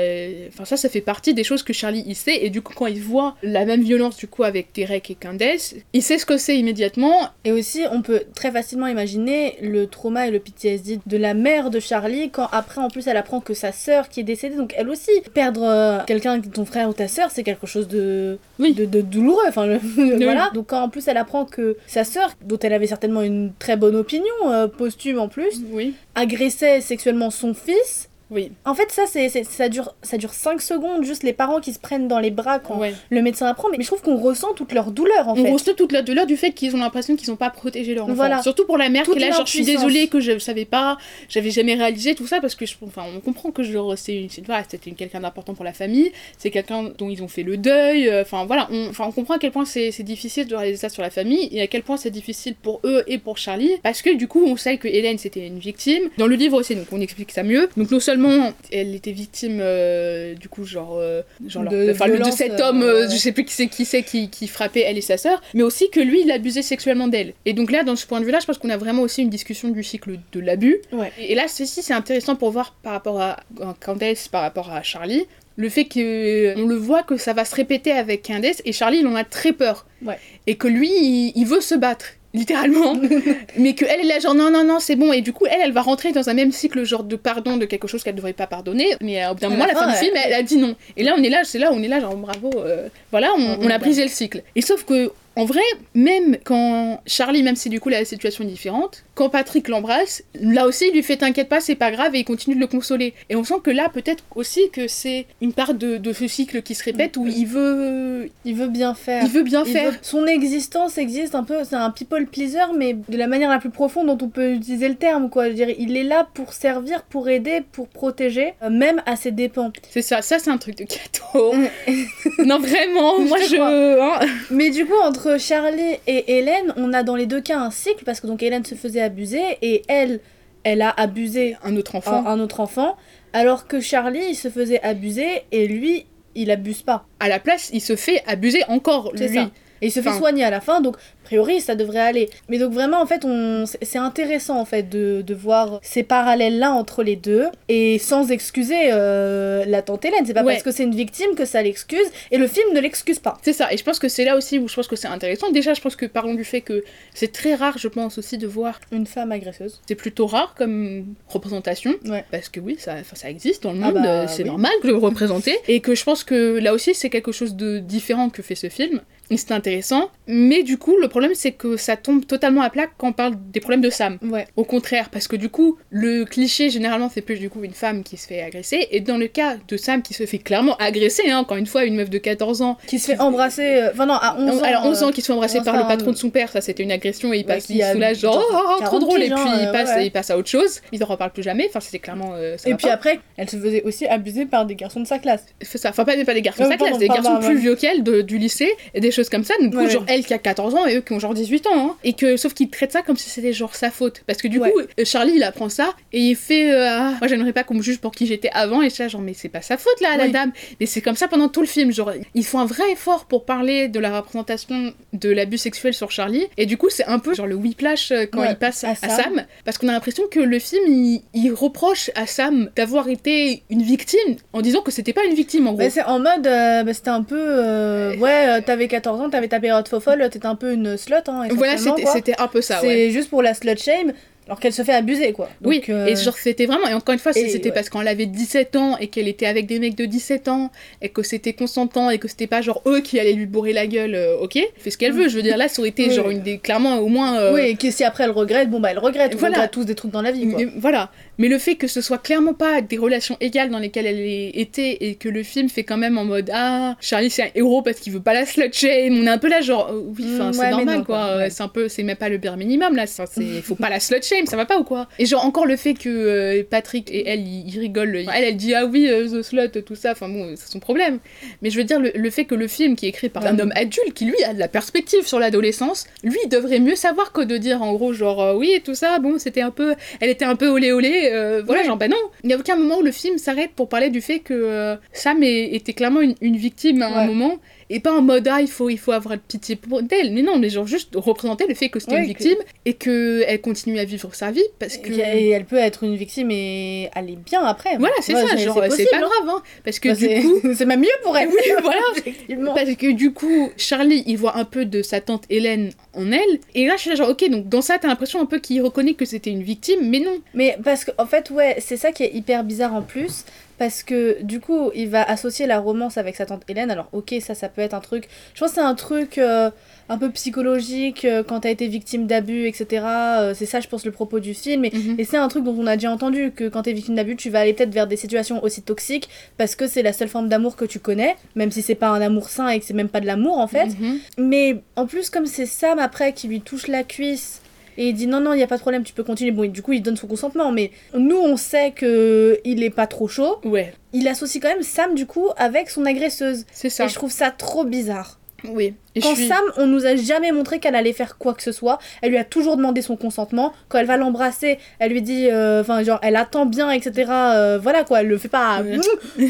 enfin 0.48 0.64
ça, 0.64 0.76
ça 0.76 0.88
fait 0.88 1.00
partie 1.00 1.34
des 1.34 1.44
choses 1.44 1.62
que 1.62 1.72
Charlie 1.72 2.04
il 2.06 2.14
sait. 2.16 2.44
Et 2.44 2.50
du 2.50 2.62
coup, 2.62 2.72
quand 2.74 2.86
il 2.86 3.00
voit 3.00 3.36
la 3.42 3.64
même 3.64 3.82
violence 3.82 4.16
du 4.16 4.26
coup 4.28 4.44
avec 4.44 4.68
Derek 4.74 5.10
et 5.10 5.14
Candace, 5.14 5.74
il 5.92 6.02
sait 6.02 6.18
ce 6.18 6.26
que 6.26 6.36
c'est 6.38 6.56
immédiatement. 6.58 7.28
Et 7.44 7.52
aussi, 7.52 7.82
on 7.92 8.02
peut 8.02 8.22
très 8.34 8.50
facilement 8.50 8.86
imaginer 8.86 9.56
le 9.60 9.86
trauma 9.86 10.28
et 10.28 10.30
le 10.30 10.38
PTSD 10.40 11.00
de 11.06 11.16
la 11.16 11.34
mère 11.34 11.70
de 11.70 11.80
Charlie 11.80 12.30
quand 12.30 12.48
après, 12.52 12.80
en 12.80 12.88
plus, 12.88 13.06
elle 13.06 13.16
apprend 13.16 13.40
que 13.40 13.54
sa 13.54 13.72
sœur 13.72 14.08
qui 14.08 14.20
est 14.20 14.24
décédée, 14.24 14.56
donc 14.56 14.74
elle 14.76 14.88
aussi, 14.88 15.10
perdre 15.34 15.62
euh, 15.64 15.98
quelqu'un, 16.06 16.40
ton 16.40 16.64
frère 16.64 16.88
ou 16.88 16.92
ta 16.92 17.08
sœur, 17.08 17.30
c'est 17.30 17.42
quelque 17.42 17.66
chose 17.66 17.88
de, 17.88 18.38
Oui. 18.58 18.72
de, 18.72 18.84
de 18.84 19.00
douloureux. 19.00 19.44
Enfin, 19.48 19.66
le- 19.66 19.78
voilà. 20.24 20.50
Donc 20.54 20.66
quand 20.68 20.80
en 20.82 20.88
plus 20.88 21.06
elle 21.08 21.16
apprend 21.16 21.44
que 21.44 21.76
sa 21.86 22.04
sœur, 22.04 22.30
dont 22.44 22.58
elle 22.62 22.72
avait 22.72 22.86
certainement 22.86 23.22
une 23.22 23.52
très 23.58 23.76
bonne 23.76 23.96
opinion, 23.96 24.24
euh, 24.46 24.66
posthume 24.68 25.18
en 25.18 25.28
plus, 25.28 25.60
Oui, 25.70 25.75
agressait 26.14 26.80
sexuellement 26.80 27.30
son 27.30 27.54
fils. 27.54 28.08
Oui, 28.30 28.50
En 28.64 28.74
fait, 28.74 28.90
ça, 28.90 29.04
c'est, 29.06 29.28
ça, 29.44 29.68
dure, 29.68 29.94
ça 30.02 30.16
dure 30.16 30.34
5 30.34 30.60
secondes, 30.60 31.04
juste 31.04 31.22
les 31.22 31.32
parents 31.32 31.60
qui 31.60 31.72
se 31.72 31.78
prennent 31.78 32.08
dans 32.08 32.18
les 32.18 32.30
bras 32.30 32.58
quand 32.58 32.78
ouais. 32.78 32.92
le 33.10 33.22
médecin 33.22 33.46
apprend. 33.46 33.68
Mais 33.70 33.78
je 33.80 33.86
trouve 33.86 34.02
qu'on 34.02 34.16
ressent 34.16 34.52
toute 34.54 34.72
leur 34.72 34.90
douleur, 34.90 35.28
en 35.28 35.32
On 35.32 35.44
fait. 35.44 35.50
ressent 35.52 35.74
toute 35.76 35.92
la 35.92 36.02
douleur 36.02 36.26
du 36.26 36.36
fait 36.36 36.50
qu'ils 36.52 36.74
ont 36.74 36.78
l'impression 36.78 37.14
qu'ils 37.14 37.30
n'ont 37.30 37.36
pas 37.36 37.50
protégé 37.50 37.94
leur 37.94 38.06
enfant. 38.06 38.14
Voilà. 38.14 38.42
Surtout 38.42 38.66
pour 38.66 38.78
la 38.78 38.88
mère 38.88 39.04
Toute 39.04 39.16
qui 39.16 39.22
est 39.22 39.28
là, 39.28 39.36
genre 39.36 39.46
je 39.46 39.52
suis 39.52 39.64
désolée 39.64 40.08
que 40.08 40.18
je 40.20 40.32
ne 40.32 40.38
savais 40.38 40.64
pas, 40.64 40.98
j'avais 41.28 41.50
jamais 41.50 41.74
réalisé 41.74 42.14
tout 42.16 42.26
ça 42.26 42.40
parce 42.40 42.56
que 42.56 42.66
je, 42.66 42.74
enfin, 42.82 43.04
on 43.14 43.20
comprend 43.20 43.52
que 43.52 43.62
genre, 43.62 43.96
c'est 43.96 44.16
une, 44.16 44.28
c'était 44.28 44.90
quelqu'un 44.90 45.20
d'important 45.20 45.54
pour 45.54 45.64
la 45.64 45.72
famille, 45.72 46.10
c'est 46.38 46.50
quelqu'un 46.50 46.90
dont 46.98 47.08
ils 47.08 47.22
ont 47.22 47.28
fait 47.28 47.42
le 47.42 47.56
deuil, 47.56 48.08
euh, 48.08 48.22
enfin 48.22 48.44
voilà, 48.44 48.68
on, 48.72 48.90
on 48.98 49.12
comprend 49.12 49.34
à 49.34 49.38
quel 49.38 49.52
point 49.52 49.64
c'est 49.64 50.02
difficile 50.02 50.48
de 50.48 50.56
réaliser 50.56 50.80
ça 50.80 50.88
sur 50.88 51.02
la 51.02 51.10
famille 51.10 51.48
et 51.52 51.60
à 51.62 51.66
quel 51.66 51.82
point 51.82 51.96
c'est 51.96 52.10
difficile 52.10 52.54
pour 52.54 52.80
eux 52.84 53.04
et 53.06 53.18
pour 53.18 53.38
Charlie 53.38 53.70
parce 53.82 54.02
que 54.02 54.14
du 54.14 54.26
coup 54.28 54.44
on 54.46 54.56
sait 54.56 54.78
que 54.78 54.88
Hélène 54.88 55.18
c'était 55.18 55.46
une 55.46 55.58
victime. 55.58 56.08
Dans 56.18 56.26
le 56.26 56.34
livre 56.36 56.58
aussi, 56.58 56.74
donc 56.74 56.86
on 56.92 57.00
explique 57.00 57.30
ça 57.32 57.42
mieux. 57.42 57.68
Donc 57.76 57.90
non 57.90 58.00
seulement 58.16 58.52
elle 58.72 58.94
était 58.94 59.12
victime 59.12 59.58
euh, 59.60 60.34
du 60.34 60.48
coup 60.48 60.64
genre, 60.64 60.96
euh, 60.98 61.22
genre 61.46 61.64
De 61.64 61.92
cet 62.30 62.60
homme, 62.60 62.82
euh, 62.82 63.08
je 63.08 63.16
sais 63.16 63.32
plus 63.32 63.44
qui 63.44 63.54
c'est 63.54 63.68
qui, 63.68 63.84
c'est 63.84 64.02
qui, 64.02 64.30
qui 64.30 64.48
frappait 64.48 64.80
elle 64.80 64.98
et 64.98 65.02
sa 65.02 65.16
sœur, 65.16 65.42
mais 65.54 65.62
aussi 65.62 65.90
que 65.90 66.00
lui 66.00 66.22
il 66.22 66.30
abusait 66.30 66.62
sexuellement 66.62 67.08
d'elle. 67.08 67.34
Et 67.44 67.52
donc 67.52 67.70
là, 67.70 67.84
dans 67.84 67.96
ce 67.96 68.06
point 68.06 68.20
de 68.20 68.24
vue-là, 68.24 68.40
je 68.40 68.46
pense 68.46 68.58
qu'on 68.58 68.70
a 68.70 68.76
vraiment 68.76 69.02
aussi 69.02 69.22
une 69.22 69.30
discussion 69.30 69.68
du 69.68 69.82
cycle 69.82 70.18
de 70.32 70.40
l'abus. 70.40 70.78
Ouais. 70.92 71.12
Et, 71.18 71.32
et 71.32 71.34
là, 71.34 71.48
ceci 71.48 71.82
c'est 71.82 71.94
intéressant 71.94 72.36
pour 72.36 72.50
voir 72.50 72.74
par 72.82 72.92
rapport 72.92 73.20
à, 73.20 73.36
Candace, 73.84 74.28
par 74.28 74.42
rapport 74.42 74.72
à 74.72 74.82
Charlie, 74.82 75.26
le 75.56 75.68
fait 75.68 75.84
que 75.84 76.58
on 76.58 76.66
le 76.66 76.76
voit 76.76 77.02
que 77.02 77.16
ça 77.16 77.32
va 77.32 77.44
se 77.44 77.54
répéter 77.54 77.92
avec 77.92 78.26
Candace 78.26 78.60
et 78.64 78.72
Charlie 78.72 78.98
il 78.98 79.06
en 79.06 79.14
a 79.14 79.24
très 79.24 79.52
peur. 79.52 79.86
Ouais. 80.04 80.18
Et 80.46 80.56
que 80.56 80.68
lui 80.68 80.88
il, 80.88 81.32
il 81.34 81.46
veut 81.46 81.60
se 81.60 81.74
battre. 81.74 82.06
Littéralement, 82.36 82.94
mais 83.56 83.74
que 83.74 83.84
elle 83.84 84.00
est 84.00 84.08
là 84.08 84.18
genre 84.20 84.34
non 84.34 84.50
non 84.50 84.62
non 84.64 84.78
c'est 84.78 84.96
bon. 84.96 85.12
Et 85.12 85.20
du 85.22 85.32
coup 85.32 85.46
elle 85.46 85.60
elle 85.62 85.72
va 85.72 85.82
rentrer 85.82 86.12
dans 86.12 86.28
un 86.28 86.34
même 86.34 86.52
cycle 86.52 86.84
genre 86.84 87.02
de 87.04 87.16
pardon 87.16 87.56
de 87.56 87.64
quelque 87.64 87.88
chose 87.88 88.02
qu'elle 88.04 88.14
devrait 88.14 88.32
pas 88.32 88.46
pardonner. 88.46 88.94
Mais 89.00 89.24
euh, 89.24 89.30
au 89.30 89.34
bout 89.34 89.40
d'un 89.40 89.48
moment 89.48 89.66
la 89.66 89.72
la 89.72 89.78
fin, 89.80 89.86
fin 89.86 89.92
du 89.92 89.92
elle- 89.96 90.04
film 90.04 90.16
elle 90.26 90.32
a 90.34 90.42
dit 90.42 90.56
non. 90.58 90.76
Et 90.96 91.02
là 91.02 91.14
on 91.18 91.22
est 91.22 91.30
là 91.30 91.42
c'est 91.44 91.58
là 91.58 91.70
on 91.72 91.82
est 91.82 91.88
là 91.88 91.98
genre 92.00 92.14
bravo 92.16 92.50
euh, 92.56 92.88
voilà 93.10 93.32
on, 93.36 93.56
Mm, 93.56 93.58
on 93.62 93.70
a 93.70 93.78
mm, 93.78 93.80
brisé 93.80 94.02
le 94.02 94.08
cycle. 94.10 94.42
Et 94.54 94.60
sauf 94.60 94.84
que 94.84 95.10
en 95.38 95.44
vrai, 95.44 95.60
même 95.94 96.38
quand 96.44 97.00
Charlie, 97.06 97.42
même 97.42 97.56
si 97.56 97.68
du 97.68 97.78
coup 97.80 97.88
la 97.90 98.04
situation 98.06 98.44
est 98.44 98.46
différente, 98.48 99.04
quand 99.16 99.28
Patrick 99.30 99.66
l'embrasse, 99.66 100.22
là 100.40 100.66
aussi 100.66 100.84
il 100.88 100.94
lui 100.94 101.02
fait 101.02 101.16
t'inquiète 101.16 101.48
pas, 101.48 101.60
c'est 101.60 101.74
pas 101.74 101.90
grave 101.90 102.14
et 102.14 102.20
il 102.20 102.24
continue 102.24 102.54
de 102.54 102.60
le 102.60 102.66
consoler. 102.68 103.14
Et 103.30 103.34
on 103.34 103.42
sent 103.42 103.54
que 103.64 103.70
là 103.72 103.88
peut-être 103.92 104.22
aussi 104.36 104.70
que 104.72 104.86
c'est 104.86 105.26
une 105.40 105.52
part 105.52 105.74
de, 105.74 105.96
de 105.96 106.12
ce 106.12 106.28
cycle 106.28 106.62
qui 106.62 106.74
se 106.76 106.84
répète 106.84 107.16
où 107.16 107.26
il 107.26 107.46
veut, 107.46 108.28
Il 108.44 108.54
veut 108.54 108.68
bien 108.68 108.94
faire. 108.94 109.24
il 109.24 109.30
veut 109.30 109.42
bien 109.42 109.64
Il 109.66 109.72
faire. 109.72 109.90
veut- 109.90 109.98
Son 110.02 110.26
existence 110.26 110.98
existe 110.98 111.34
un 111.34 111.42
peu, 111.44 111.64
c'est 111.64 111.74
un 111.76 111.90
people 111.90 112.26
pleaser, 112.26 112.72
mais 112.76 112.94
de 113.08 113.16
la 113.16 113.26
manière 113.26 113.50
la 113.50 113.58
plus 113.58 113.70
profonde 113.70 114.06
dont 114.06 114.26
on 114.26 114.28
peut 114.28 114.52
utiliser 114.52 114.88
le 114.88 114.94
terme, 114.96 115.30
quoi. 115.30 115.44
Je 115.46 115.48
veux 115.50 115.54
dire, 115.56 115.70
il 115.78 115.96
est 115.96 116.04
là 116.04 116.28
pour 116.34 116.52
servir, 116.52 117.02
pour 117.02 117.28
aider, 117.28 117.62
pour 117.72 117.88
protéger, 117.88 118.52
euh, 118.62 118.70
même 118.70 119.02
à 119.06 119.16
ses 119.16 119.30
dépens. 119.32 119.72
C'est 119.90 120.02
ça, 120.02 120.20
ça 120.22 120.38
c'est 120.38 120.50
un 120.50 120.58
truc 120.58 120.76
de 120.76 120.84
gâteau. 120.84 121.54
non 122.44 122.58
vraiment, 122.58 123.18
moi 123.20 123.38
Je 123.40 123.56
je. 123.56 123.56
hein. 124.00 124.26
Mais 124.50 124.70
du 124.70 124.84
coup, 124.86 124.94
entre 125.02 125.38
Charlie 125.40 125.96
et 126.06 126.38
Hélène, 126.38 126.74
on 126.76 126.92
a 126.92 127.02
dans 127.02 127.16
les 127.16 127.26
deux 127.26 127.40
cas 127.40 127.58
un 127.58 127.70
cycle, 127.70 128.04
parce 128.04 128.20
que 128.20 128.26
donc 128.26 128.42
Hélène 128.42 128.64
se 128.64 128.74
faisait 128.74 129.00
abuser, 129.06 129.58
et 129.62 129.82
elle, 129.88 130.20
elle 130.64 130.82
a 130.82 130.90
abusé 130.90 131.56
Un 131.62 131.76
autre 131.76 131.94
enfant. 131.96 132.26
un 132.26 132.38
autre 132.40 132.60
enfant, 132.60 132.96
alors 133.32 133.66
que 133.66 133.80
Charlie, 133.80 134.30
il 134.30 134.34
se 134.34 134.50
faisait 134.50 134.82
abuser, 134.82 135.42
et 135.52 135.66
lui, 135.66 136.06
il 136.34 136.50
abuse 136.50 136.82
pas. 136.82 137.06
À 137.20 137.28
la 137.28 137.40
place, 137.40 137.70
il 137.72 137.80
se 137.80 137.96
fait 137.96 138.22
abuser 138.26 138.62
encore 138.68 139.12
lui. 139.12 139.28
ça. 139.28 139.50
Et 139.82 139.88
il 139.88 139.90
se 139.90 140.00
fait 140.00 140.12
soigner 140.12 140.42
à 140.44 140.50
la 140.50 140.60
fin, 140.60 140.80
donc 140.80 140.96
priori 141.26 141.60
ça 141.60 141.74
devrait 141.74 142.00
aller. 142.12 142.30
Mais 142.48 142.58
donc 142.58 142.72
vraiment 142.72 143.00
en 143.02 143.06
fait 143.06 143.22
on... 143.24 143.64
c'est 143.66 143.98
intéressant 143.98 144.58
en 144.58 144.64
fait 144.64 144.84
de, 144.88 145.22
de 145.22 145.34
voir 145.34 145.78
ces 145.82 146.02
parallèles 146.02 146.58
là 146.58 146.70
entre 146.72 147.02
les 147.02 147.16
deux 147.16 147.46
et 147.68 147.98
sans 147.98 148.30
excuser 148.30 148.90
euh, 148.92 149.64
la 149.66 149.82
tante 149.82 150.04
Hélène. 150.04 150.24
C'est 150.26 150.34
pas 150.34 150.44
Ouais. 150.46 150.52
parce 150.54 150.62
que 150.62 150.70
c'est 150.70 150.84
une 150.84 150.94
victime 150.94 151.34
que 151.36 151.44
ça 151.44 151.60
l'excuse 151.62 152.08
et 152.30 152.38
le 152.38 152.46
film 152.46 152.68
ne 152.72 152.80
l'excuse 152.80 153.18
pas. 153.18 153.36
C'est 153.42 153.52
ça, 153.52 153.72
et 153.72 153.76
je 153.76 153.82
pense 153.84 153.98
que 153.98 154.08
c'est 154.08 154.24
là 154.24 154.36
aussi 154.36 154.58
où 154.60 154.68
je 154.68 154.74
pense 154.76 154.86
que 154.86 154.94
c'est 154.96 155.08
intéressant. 155.08 155.50
Déjà, 155.50 155.74
je 155.74 155.80
pense 155.80 155.96
que 155.96 156.06
parlons 156.06 156.34
du 156.34 156.44
fait 156.44 156.60
que 156.60 156.84
c'est 157.14 157.32
très 157.32 157.54
rare, 157.56 157.76
je 157.78 157.88
pense 157.88 158.16
aussi, 158.18 158.38
de 158.38 158.46
voir. 158.46 158.80
Une 158.92 159.06
femme 159.06 159.32
agresseuse. 159.32 159.80
C'est 159.88 159.94
plutôt 159.96 160.26
rare 160.26 160.54
comme 160.56 161.06
représentation. 161.28 161.94
Ouais. 162.06 162.24
Parce 162.30 162.48
que 162.48 162.60
oui, 162.60 162.76
ça, 162.78 162.94
existe 163.28 163.64
dans 163.64 163.72
le 163.72 163.80
Ah 163.82 163.86
monde, 163.90 163.94
bah, 164.02 164.22
euh, 164.22 164.26
c'est 164.28 164.42
oui. 164.44 164.48
normal 164.50 164.72
de 164.84 164.88
le 164.88 164.96
représenter. 164.96 165.56
Et 165.66 165.80
que 165.80 165.94
je 165.96 166.04
pense 166.04 166.22
que 166.22 166.58
là 166.58 166.72
aussi, 166.72 166.94
c'est 166.94 167.10
quelque 167.10 167.32
chose 167.32 167.54
de 167.56 167.78
différent 167.78 168.30
que 168.30 168.42
fait 168.42 168.54
ce 168.54 168.68
film. 168.68 169.00
Et 169.30 169.36
c'est 169.36 169.50
intéressant. 169.52 170.10
Mais 170.28 170.62
du 170.62 170.78
coup, 170.78 170.96
le 171.00 171.08
problème, 171.16 171.34
c'est 171.34 171.52
que 171.52 171.76
ça 171.76 171.96
tombe 171.96 172.26
totalement 172.26 172.60
à 172.62 172.70
plat 172.70 172.86
quand 172.98 173.08
on 173.08 173.12
parle 173.12 173.34
des 173.52 173.60
problèmes 173.60 173.80
de 173.80 173.90
Sam. 173.90 174.18
Ouais. 174.22 174.46
Au 174.56 174.64
contraire, 174.64 175.08
parce 175.10 175.28
que 175.28 175.36
du 175.36 175.48
coup, 175.48 175.78
le 175.90 176.24
cliché 176.24 176.68
généralement 176.70 177.10
c'est 177.12 177.22
plus 177.22 177.38
du 177.38 177.48
coup 177.50 177.64
une 177.64 177.72
femme 177.72 178.02
qui 178.02 178.16
se 178.18 178.26
fait 178.26 178.42
agresser, 178.42 178.88
et 178.90 179.00
dans 179.00 179.16
le 179.16 179.26
cas 179.26 179.56
de 179.66 179.76
Sam 179.78 180.02
qui 180.02 180.12
se 180.14 180.26
fait 180.26 180.38
clairement 180.38 180.76
agresser, 180.76 181.30
hein, 181.30 181.38
encore 181.38 181.56
une 181.56 181.66
fois, 181.66 181.84
une 181.84 181.96
meuf 181.96 182.10
de 182.10 182.18
14 182.18 182.60
ans, 182.62 182.76
Qui 182.86 182.98
se 182.98 183.06
fait 183.12 183.18
embrasser. 183.18 183.62
euh, 183.62 183.90
Enfin 183.92 184.06
non, 184.06 184.14
à 184.14 184.36
11 184.38 184.58
ans. 184.60 184.62
alors 184.64 184.84
11 184.84 185.02
euh, 185.02 185.06
ans 185.06 185.10
qui 185.10 185.20
se 185.22 185.26
fait 185.28 185.32
embrasser 185.32 185.60
par 185.62 185.76
le 185.76 185.86
patron 185.88 186.10
de 186.12 186.16
son 186.16 186.28
père, 186.30 186.50
ça 186.50 186.60
c'était 186.60 186.82
une 186.82 186.92
agression 186.92 187.32
et 187.32 187.38
il 187.38 187.40
ouais, 187.40 187.54
passe, 187.54 187.66
qui 187.66 187.76
il 187.76 187.82
a 187.82 187.92
soulage 187.92 188.18
genre 188.18 188.34
genre 188.34 188.46
oh, 188.52 188.56
oh, 188.56 188.72
oh, 188.74 188.84
trop 188.84 188.98
40 188.98 189.00
drôle 189.00 189.22
et 189.22 189.30
puis 189.30 189.40
il 189.60 189.66
euh, 189.68 189.72
passe, 189.72 189.88
ouais, 189.90 189.94
ouais. 189.96 190.06
il 190.06 190.10
passe 190.10 190.30
à 190.30 190.36
autre 190.38 190.48
chose, 190.48 190.80
il 190.92 191.02
en 191.02 191.06
reparle 191.06 191.32
plus 191.32 191.42
jamais, 191.42 191.66
enfin 191.68 191.80
c'était 191.80 191.98
clairement 191.98 192.32
euh, 192.34 192.56
ça 192.58 192.68
Et 192.68 192.74
puis 192.74 192.88
pas. 192.88 192.92
après, 192.92 193.20
elle 193.38 193.48
se 193.48 193.56
faisait 193.56 193.82
aussi 193.84 194.06
abuser 194.06 194.44
par 194.46 194.66
des 194.66 194.74
garçons 194.74 195.00
de 195.00 195.06
sa 195.06 195.18
classe. 195.18 195.44
ça, 195.62 195.90
enfin 195.90 196.04
pas, 196.04 196.12
pas 196.24 196.34
des 196.34 196.42
garçons 196.42 196.62
de 196.64 196.68
Euh, 196.68 196.70
sa 196.72 196.76
classe, 196.76 196.98
des 196.98 197.08
garçons 197.08 197.38
plus 197.40 197.56
vieux 197.58 197.74
qu'elle 197.76 198.02
du 198.02 198.36
lycée 198.38 198.70
et 198.92 199.00
des 199.00 199.10
choses 199.10 199.28
comme 199.30 199.44
ça, 199.44 199.54
donc 199.62 199.74
Ouais, 199.74 199.88
genre 199.90 200.02
ouais. 200.02 200.08
elle 200.14 200.24
qui 200.26 200.34
a 200.34 200.38
14 200.38 200.74
ans 200.74 200.86
et 200.86 200.96
eux 200.96 201.00
qui 201.06 201.12
ont 201.14 201.18
genre 201.18 201.32
18 201.34 201.66
ans, 201.68 201.70
hein. 201.76 201.96
et 202.04 202.12
que 202.12 202.36
sauf 202.36 202.52
qu'ils 202.54 202.68
traitent 202.68 202.92
ça 202.92 203.02
comme 203.02 203.16
si 203.16 203.30
c'était 203.30 203.52
genre 203.52 203.74
sa 203.74 203.90
faute, 203.90 204.22
parce 204.26 204.40
que 204.42 204.48
du 204.48 204.58
Ouais. 204.58 204.70
coup 204.70 204.80
euh, 204.80 205.04
Charlie 205.04 205.34
il 205.36 205.42
apprend 205.42 205.68
ça 205.68 205.94
et 206.12 206.20
il 206.20 206.36
fait 206.36 206.72
euh, 206.72 206.86
Ah, 206.90 207.14
moi 207.20 207.28
j'aimerais 207.28 207.52
pas 207.52 207.62
qu'on 207.64 207.74
me 207.74 207.82
juge 207.82 207.98
pour 207.98 208.12
qui 208.12 208.26
j'étais 208.26 208.50
avant 208.52 208.82
et 208.82 208.90
ça 208.90 209.08
genre 209.08 209.20
mais 209.20 209.34
c'est 209.34 209.48
pas 209.48 209.62
sa 209.62 209.76
faute 209.78 210.00
là 210.00 210.16
la 210.16 210.28
dame, 210.28 210.52
mais 210.80 210.86
c'est 210.86 211.00
comme 211.00 211.16
ça 211.16 211.28
pendant 211.28 211.48
tout 211.48 211.60
le 211.60 211.66
film, 211.66 211.92
genre 211.92 212.12
ils 212.34 212.44
font 212.44 212.58
un 212.58 212.66
vrai 212.66 212.90
effort 212.92 213.26
pour 213.26 213.44
parler 213.44 213.88
de 213.88 214.00
la 214.00 214.14
représentation 214.16 214.92
de 215.12 215.30
l'abus 215.30 215.58
sexuel 215.58 215.94
sur 215.94 216.10
Charlie 216.10 216.46
et 216.56 216.66
du 216.66 216.76
coup 216.76 216.88
c'est 216.90 217.04
un 217.06 217.18
peu 217.18 217.34
genre 217.34 217.46
le 217.46 217.54
whiplash 217.54 218.10
euh, 218.12 218.26
quand 218.30 218.40
Ouais, 218.40 218.50
il 218.50 218.56
passe 218.56 218.84
à 218.84 218.90
à, 218.90 218.94
Sam. 218.94 219.10
Sam 219.10 219.46
parce 219.64 219.78
qu'on 219.78 219.88
a 219.88 219.92
l'impression 219.92 220.24
que 220.30 220.40
le 220.40 220.58
film 220.58 220.82
il, 220.88 221.22
il 221.34 221.52
reproche 221.52 222.10
à 222.14 222.26
Sam 222.26 222.70
d'avoir 222.76 223.08
été 223.08 223.62
une 223.70 223.82
victime 223.82 224.36
en 224.52 224.60
disant 224.62 224.80
que 224.82 224.90
c'était 224.90 225.12
pas 225.12 225.24
une 225.24 225.34
victime 225.34 225.66
en 225.66 225.72
gros. 225.72 225.78
Bah, 225.82 225.90
c'est 225.90 226.02
en 226.02 226.18
mode, 226.18 226.46
euh, 226.46 226.82
bah, 226.82 226.92
c'était 226.94 227.10
un 227.10 227.22
peu, 227.22 227.38
euh, 227.38 228.16
ouais, 228.16 228.62
t'avais 228.62 228.88
14 228.88 229.20
ans, 229.20 229.30
t'avais 229.30 229.48
ta 229.48 229.60
période 229.60 229.86
faux 229.88 230.00
folle, 230.00 230.26
t'étais 230.30 230.46
un 230.46 230.54
peu 230.56 230.72
une 230.72 230.95
slut, 230.96 231.28
hein, 231.28 231.48
voilà 231.52 231.76
c'était 231.78 232.34
un 232.38 232.48
peu 232.48 232.60
ça 232.60 232.78
c'est 232.80 232.86
ouais. 232.86 233.10
juste 233.10 233.30
pour 233.30 233.42
la 233.42 233.54
slut 233.54 233.78
shame. 233.78 234.12
Alors 234.46 234.60
qu'elle 234.60 234.72
se 234.72 234.82
fait 234.82 234.92
abuser, 234.92 235.32
quoi. 235.32 235.48
oui, 235.64 235.78
Donc, 235.80 235.88
euh, 235.88 236.06
et 236.06 236.14
genre 236.14 236.36
c'était 236.36 236.66
vraiment, 236.66 236.86
et 236.88 236.94
encore 236.94 237.12
une 237.14 237.18
fois, 237.18 237.32
et 237.34 237.48
c'était 237.48 237.70
ouais. 237.70 237.74
parce 237.74 237.90
qu'elle 237.90 238.06
avait 238.06 238.26
17 238.26 238.76
ans 238.76 238.96
et 238.98 239.08
qu'elle 239.08 239.26
était 239.26 239.46
avec 239.46 239.66
des 239.66 239.80
mecs 239.80 239.96
de 239.96 240.04
17 240.04 240.46
ans 240.46 240.70
et 241.02 241.08
que 241.08 241.24
c'était 241.24 241.52
consentant 241.52 242.10
et 242.10 242.18
que 242.18 242.28
c'était 242.28 242.46
pas 242.46 242.62
genre 242.62 242.80
eux 242.86 243.00
qui 243.00 243.18
allaient 243.18 243.32
lui 243.32 243.46
bourrer 243.46 243.72
la 243.72 243.88
gueule, 243.88 244.14
euh, 244.14 244.36
ok, 244.38 244.56
fait 244.76 244.90
ce 244.90 244.96
qu'elle 244.98 245.12
veut, 245.12 245.28
je 245.28 245.34
veux 245.34 245.42
dire, 245.42 245.56
là 245.56 245.66
ça 245.66 245.80
aurait 245.80 245.88
été 245.88 246.06
Oui. 246.08 246.14
genre 246.14 246.30
une 246.30 246.42
des, 246.42 246.58
clairement 246.58 246.98
au 246.98 247.08
moins. 247.08 247.36
euh, 247.40 247.54
Oui, 247.54 247.62
et 247.62 247.74
que 247.76 247.90
si 247.90 248.04
après 248.04 248.22
elle 248.22 248.30
regrette, 248.30 248.70
bon 248.70 248.78
bah 248.78 248.90
elle 248.92 249.00
regrette. 249.00 249.32
On 249.34 249.38
Voilà. 249.38 249.56
regrette 249.56 249.70
tous 249.72 249.84
des 249.84 249.96
trucs 249.96 250.12
dans 250.12 250.22
la 250.22 250.30
vie, 250.30 250.46
quoi. 250.48 250.58
Mais 250.60 250.68
voilà. 250.76 251.10
Mais 251.38 251.48
le 251.48 251.58
fait 251.58 251.74
que 251.74 251.88
ce 251.88 252.00
soit 252.00 252.18
clairement 252.18 252.54
pas 252.54 252.80
des 252.82 252.96
relations 252.98 253.36
égales 253.40 253.70
dans 253.70 253.78
lesquelles 253.80 254.06
elle 254.06 254.20
était 254.58 254.96
et 255.00 255.16
que 255.16 255.28
le 255.28 255.42
film 255.42 255.68
fait 255.68 255.82
quand 255.84 255.96
même 255.98 256.16
en 256.18 256.24
mode 256.24 256.50
Ah, 256.54 256.96
Charlie 257.00 257.30
c'est 257.30 257.42
un 257.42 257.50
héros 257.56 257.82
parce 257.82 257.98
qu'il 257.98 258.12
veut 258.12 258.20
pas 258.22 258.32
la 258.32 258.46
slut 258.46 258.70
shame, 258.72 259.18
on 259.20 259.26
est 259.26 259.28
un 259.28 259.38
peu 259.38 259.48
là 259.48 259.60
genre 259.60 259.90
Oui, 260.16 260.24
enfin 260.34 260.50
Mm, 260.50 260.52
c'est 260.52 260.60
ouais, 260.60 260.70
normal 260.70 260.98
non, 260.98 261.04
quoi, 261.04 261.16
quoi, 261.26 261.36
ouais. 261.38 261.50
c'est 261.50 261.62
un 261.64 261.68
peu, 261.68 261.88
c'est 261.88 262.04
même 262.04 262.16
pas 262.16 262.28
le 262.28 262.38
bare 262.38 262.56
minimum 262.56 262.94
là, 262.94 263.06
c'est, 263.06 263.26
faut 263.62 263.74
pas 263.74 263.90
la 263.90 263.98
slut 264.00 264.22
shame, 264.22 264.35
ça 264.44 264.56
va 264.58 264.66
pas 264.66 264.78
ou 264.78 264.84
quoi? 264.84 265.08
Et 265.18 265.24
genre 265.24 265.42
encore 265.44 265.64
le 265.64 265.76
fait 265.76 265.94
que 265.94 266.08
euh, 266.10 266.62
Patrick 266.68 267.10
et 267.10 267.26
elle 267.26 267.40
ils, 267.48 267.78
rigolent, 267.78 268.16
elle 268.16 268.44
elle 268.44 268.56
dit 268.56 268.74
Ah 268.74 268.84
oui, 268.84 269.08
euh, 269.08 269.26
the 269.26 269.42
slut, 269.42 269.70
tout 269.86 269.94
ça, 269.94 270.12
enfin 270.12 270.28
bon, 270.28 270.52
c'est 270.56 270.70
son 270.70 270.80
problème. 270.80 271.20
Mais 271.62 271.70
je 271.70 271.78
veux 271.78 271.84
dire, 271.84 271.98
le, 271.98 272.10
le 272.14 272.30
fait 272.30 272.44
que 272.44 272.54
le 272.54 272.68
film 272.68 272.96
qui 272.96 273.06
est 273.06 273.08
écrit 273.08 273.30
par 273.30 273.46
un 273.46 273.58
homme 273.58 273.72
adulte 273.74 274.12
qui 274.14 274.26
lui 274.26 274.42
a 274.44 274.52
de 274.52 274.58
la 274.58 274.68
perspective 274.68 275.26
sur 275.26 275.38
l'adolescence, 275.38 276.06
lui 276.22 276.36
il 276.44 276.48
devrait 276.50 276.80
mieux 276.80 276.96
savoir 276.96 277.32
que 277.32 277.40
de 277.40 277.56
dire 277.56 277.80
en 277.82 277.94
gros 277.94 278.12
genre 278.12 278.42
euh, 278.42 278.54
oui 278.54 278.72
et 278.74 278.80
tout 278.80 278.94
ça, 278.94 279.18
bon 279.20 279.38
c'était 279.38 279.62
un 279.62 279.70
peu, 279.70 279.94
elle 280.20 280.28
était 280.28 280.44
un 280.44 280.56
peu 280.56 280.68
olé 280.68 280.92
olé, 280.92 281.30
euh, 281.32 281.62
voilà 281.64 281.80
Ouais. 281.82 281.86
genre 281.86 281.96
bah 281.96 282.08
non. 282.08 282.16
Il 282.42 282.48
n'y 282.48 282.54
a 282.54 282.58
aucun 282.58 282.74
moment 282.76 282.98
où 282.98 283.02
le 283.02 283.12
film 283.12 283.38
s'arrête 283.38 283.70
pour 283.76 283.88
parler 283.88 284.10
du 284.10 284.20
fait 284.20 284.40
que 284.40 284.52
euh, 284.54 284.96
Sam 285.12 285.42
est- 285.42 285.74
était 285.74 285.92
clairement 285.92 286.20
une, 286.20 286.34
une 286.40 286.56
victime 286.56 287.02
à 287.02 287.06
un 287.08 287.26
moment 287.26 287.58
et 287.90 288.00
pas 288.00 288.12
en 288.12 288.22
mode 288.22 288.48
ah 288.48 288.60
il 288.60 288.68
faut 288.68 288.90
il 288.90 288.98
faut 288.98 289.12
avoir 289.12 289.36
pitié 289.38 289.76
pour 289.76 290.02
d'elle, 290.02 290.32
mais 290.32 290.42
non 290.42 290.58
mais 290.58 290.70
genre 290.70 290.86
juste 290.86 291.10
représenter 291.14 291.66
le 291.68 291.74
fait 291.74 291.88
que 291.88 292.00
c'était 292.00 292.12
Ouais, 292.12 292.18
une 292.26 292.34
que- 292.34 292.38
victime 292.42 292.58
et 292.84 292.94
que 292.94 293.44
elle 293.46 293.60
continue 293.60 293.98
à 293.98 294.04
vivre 294.04 294.34
sa 294.34 294.50
vie 294.50 294.64
parce 294.78 294.96
que 294.96 295.12
Et 295.12 295.50
elle 295.50 295.64
peut 295.64 295.76
être 295.76 296.02
une 296.04 296.16
victime 296.16 296.50
et 296.50 297.08
aller 297.14 297.36
bien 297.36 297.62
après. 297.64 297.96
voilà 297.98 298.14
c'est 298.20 298.34
Ouais, 298.34 298.46
ça 298.46 298.56
genre 298.56 298.82
c'est 298.90 299.08
pas 299.10 299.18
hein. 299.18 299.20
grave 299.20 299.48
hein, 299.56 299.62
parce 299.84 299.98
que 299.98 300.08
Bah, 300.08 300.14
du 300.14 300.24
c'est- 300.24 300.40
coup 300.42 300.60
c'est 300.74 300.84
même 300.86 301.00
mieux 301.00 301.08
pour 301.22 301.36
elle. 301.36 301.48
Oui, 301.48 301.54
voilà. 301.82 302.74
Parce 302.74 302.94
que 302.96 303.12
du 303.12 303.32
coup, 303.32 303.70
Charlie, 303.76 304.22
il 304.26 304.36
voit 304.36 304.56
un 304.56 304.64
peu 304.64 304.84
de 304.84 305.02
sa 305.02 305.20
tante 305.20 305.44
Hélène 305.50 305.90
en 306.14 306.30
elle. 306.32 306.58
Et 306.74 306.86
là, 306.86 306.94
je 306.96 307.02
suis 307.02 307.10
là, 307.10 307.16
genre, 307.16 307.30
ok, 307.30 307.48
donc 307.50 307.68
dans 307.68 307.82
ça, 307.82 307.98
t'as 307.98 308.08
l'impression 308.08 308.40
un 308.40 308.46
peu 308.46 308.58
qu'il 308.58 308.82
reconnaît 308.82 309.14
que 309.14 309.24
c'était 309.24 309.50
une 309.50 309.62
victime, 309.62 310.08
mais 310.08 310.20
non. 310.20 310.38
Mais 310.54 310.76
parce 310.82 311.04
qu'en 311.04 311.12
en 311.18 311.26
fait, 311.26 311.50
ouais, 311.50 311.76
c'est 311.80 311.96
ça 311.96 312.12
qui 312.12 312.22
est 312.24 312.32
hyper 312.34 312.64
bizarre 312.64 312.94
en 312.94 313.02
plus. 313.02 313.44
Parce 313.78 314.02
que 314.02 314.42
du 314.42 314.60
coup, 314.60 314.90
il 314.94 315.08
va 315.10 315.22
associer 315.22 315.66
la 315.66 315.78
romance 315.78 316.16
avec 316.16 316.36
sa 316.36 316.46
tante 316.46 316.62
Hélène. 316.68 316.90
Alors, 316.90 317.08
ok, 317.12 317.34
ça, 317.40 317.54
ça 317.54 317.68
peut 317.68 317.82
être 317.82 317.94
un 317.94 318.00
truc. 318.00 318.28
Je 318.54 318.60
pense 318.60 318.70
que 318.70 318.74
c'est 318.76 318.80
un 318.80 318.94
truc 318.94 319.38
euh, 319.38 319.70
un 320.08 320.16
peu 320.18 320.30
psychologique 320.30 321.24
euh, 321.24 321.42
quand 321.42 321.60
t'as 321.60 321.70
été 321.70 321.86
victime 321.86 322.26
d'abus, 322.26 322.66
etc. 322.66 323.04
Euh, 323.06 323.54
c'est 323.54 323.66
ça, 323.66 323.80
je 323.80 323.88
pense, 323.88 324.04
le 324.06 324.12
propos 324.12 324.40
du 324.40 324.54
film. 324.54 324.84
Et, 324.84 324.90
Mhm. 324.94 325.16
et 325.18 325.24
c'est 325.24 325.36
un 325.36 325.48
truc 325.48 325.64
dont 325.64 325.76
on 325.78 325.86
a 325.86 325.96
déjà 325.96 326.10
entendu 326.10 326.52
que 326.54 326.68
quand 326.68 326.82
t'es 326.82 326.92
victime 326.92 327.14
d'abus, 327.16 327.36
tu 327.36 327.50
vas 327.50 327.60
aller 327.60 327.74
peut-être 327.74 327.92
vers 327.92 328.06
des 328.06 328.16
situations 328.16 328.62
aussi 328.64 328.82
toxiques 328.82 329.28
parce 329.58 329.76
que 329.76 329.86
c'est 329.86 330.02
la 330.02 330.12
seule 330.12 330.28
forme 330.28 330.48
d'amour 330.48 330.76
que 330.76 330.84
tu 330.86 330.98
connais, 330.98 331.36
même 331.54 331.70
si 331.70 331.82
c'est 331.82 331.94
pas 331.94 332.08
un 332.08 332.20
amour 332.22 332.48
sain 332.48 332.68
et 332.68 332.80
que 332.80 332.86
c'est 332.86 332.94
même 332.94 333.08
pas 333.10 333.20
de 333.20 333.26
l'amour 333.26 333.58
en 333.58 333.66
fait. 333.66 333.86
Mhm. 334.00 334.18
Mais 334.38 334.82
en 334.96 335.06
plus, 335.06 335.28
comme 335.30 335.46
c'est 335.46 335.66
Sam 335.66 335.98
après 335.98 336.32
qui 336.32 336.48
lui 336.48 336.60
touche 336.62 336.86
la 336.88 337.02
cuisse 337.04 337.60
et 337.98 338.08
il 338.08 338.14
dit 338.14 338.26
non, 338.26 338.40
non, 338.40 338.52
il 338.52 338.56
n'y 338.58 338.62
a 338.62 338.66
pas 338.66 338.76
de 338.76 338.80
problème, 338.80 339.02
tu 339.04 339.12
peux 339.12 339.24
continuer. 339.24 339.50
Bon, 339.52 339.62
et 339.64 339.68
du 339.68 339.82
coup, 339.82 339.92
il 339.92 340.02
donne 340.02 340.16
son 340.16 340.26
consentement, 340.26 340.72
mais 340.72 340.90
nous, 341.14 341.36
on 341.38 341.56
sait 341.56 341.92
que 341.92 342.58
il 342.64 342.82
est 342.82 342.90
pas 342.90 343.06
trop 343.06 343.28
chaud. 343.28 343.58
Ouais, 343.64 343.92
Il 344.12 344.26
associe 344.28 344.62
quand 344.62 344.68
même 344.70 344.82
Sam, 344.82 345.14
du 345.14 345.26
coup, 345.26 345.48
avec 345.56 345.90
son 345.90 346.04
agresseuse. 346.06 346.64
c'est 346.72 346.88
ça. 346.90 347.04
Et 347.04 347.08
je 347.08 347.14
trouve 347.14 347.30
ça 347.32 347.50
trop 347.50 347.84
bizarre. 347.84 348.38
Oui. 348.68 348.94
Et 349.14 349.20
Quand 349.20 349.34
suis- 349.36 349.46
Sam, 349.46 349.62
on 349.76 349.86
nous 349.86 350.06
a 350.06 350.16
jamais 350.16 350.50
montré 350.50 350.80
qu'elle 350.80 350.94
allait 350.96 351.12
faire 351.12 351.36
quoi 351.38 351.54
que 351.54 351.62
ce 351.62 351.72
soit. 351.72 351.98
Elle 352.22 352.30
lui 352.30 352.38
a 352.38 352.42
toujours 352.44 352.76
demandé 352.76 353.00
son 353.02 353.14
consentement. 353.14 353.72
Quand 353.88 353.98
elle 353.98 354.06
va 354.06 354.16
l'embrasser, 354.16 354.78
elle 354.98 355.12
lui 355.12 355.22
dit, 355.22 355.48
euh, 355.50 355.82
enfin, 355.82 356.02
genre, 356.02 356.18
elle 356.22 356.34
attend 356.36 356.66
bien, 356.66 356.90
etc. 356.90 357.30
Euh, 357.30 357.78
voilà 357.80 358.02
quoi, 358.02 358.22
elle 358.22 358.28
le 358.28 358.38
fait 358.38 358.48
pas. 358.48 358.80
Ouais. 358.82 358.98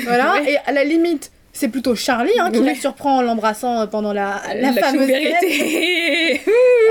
voilà. 0.04 0.34
Ouais. 0.42 0.52
Et 0.52 0.56
à 0.66 0.72
la 0.72 0.84
limite, 0.84 1.30
c'est 1.52 1.68
plutôt 1.68 1.94
Charlie 1.94 2.38
hein, 2.38 2.50
qui 2.50 2.58
Ouais. 2.58 2.66
la 2.66 2.74
surprend 2.74 3.16
en 3.18 3.22
l'embrassant 3.22 3.86
pendant 3.86 4.12
la, 4.12 4.42
la 4.54 4.72
fameuse. 4.74 5.08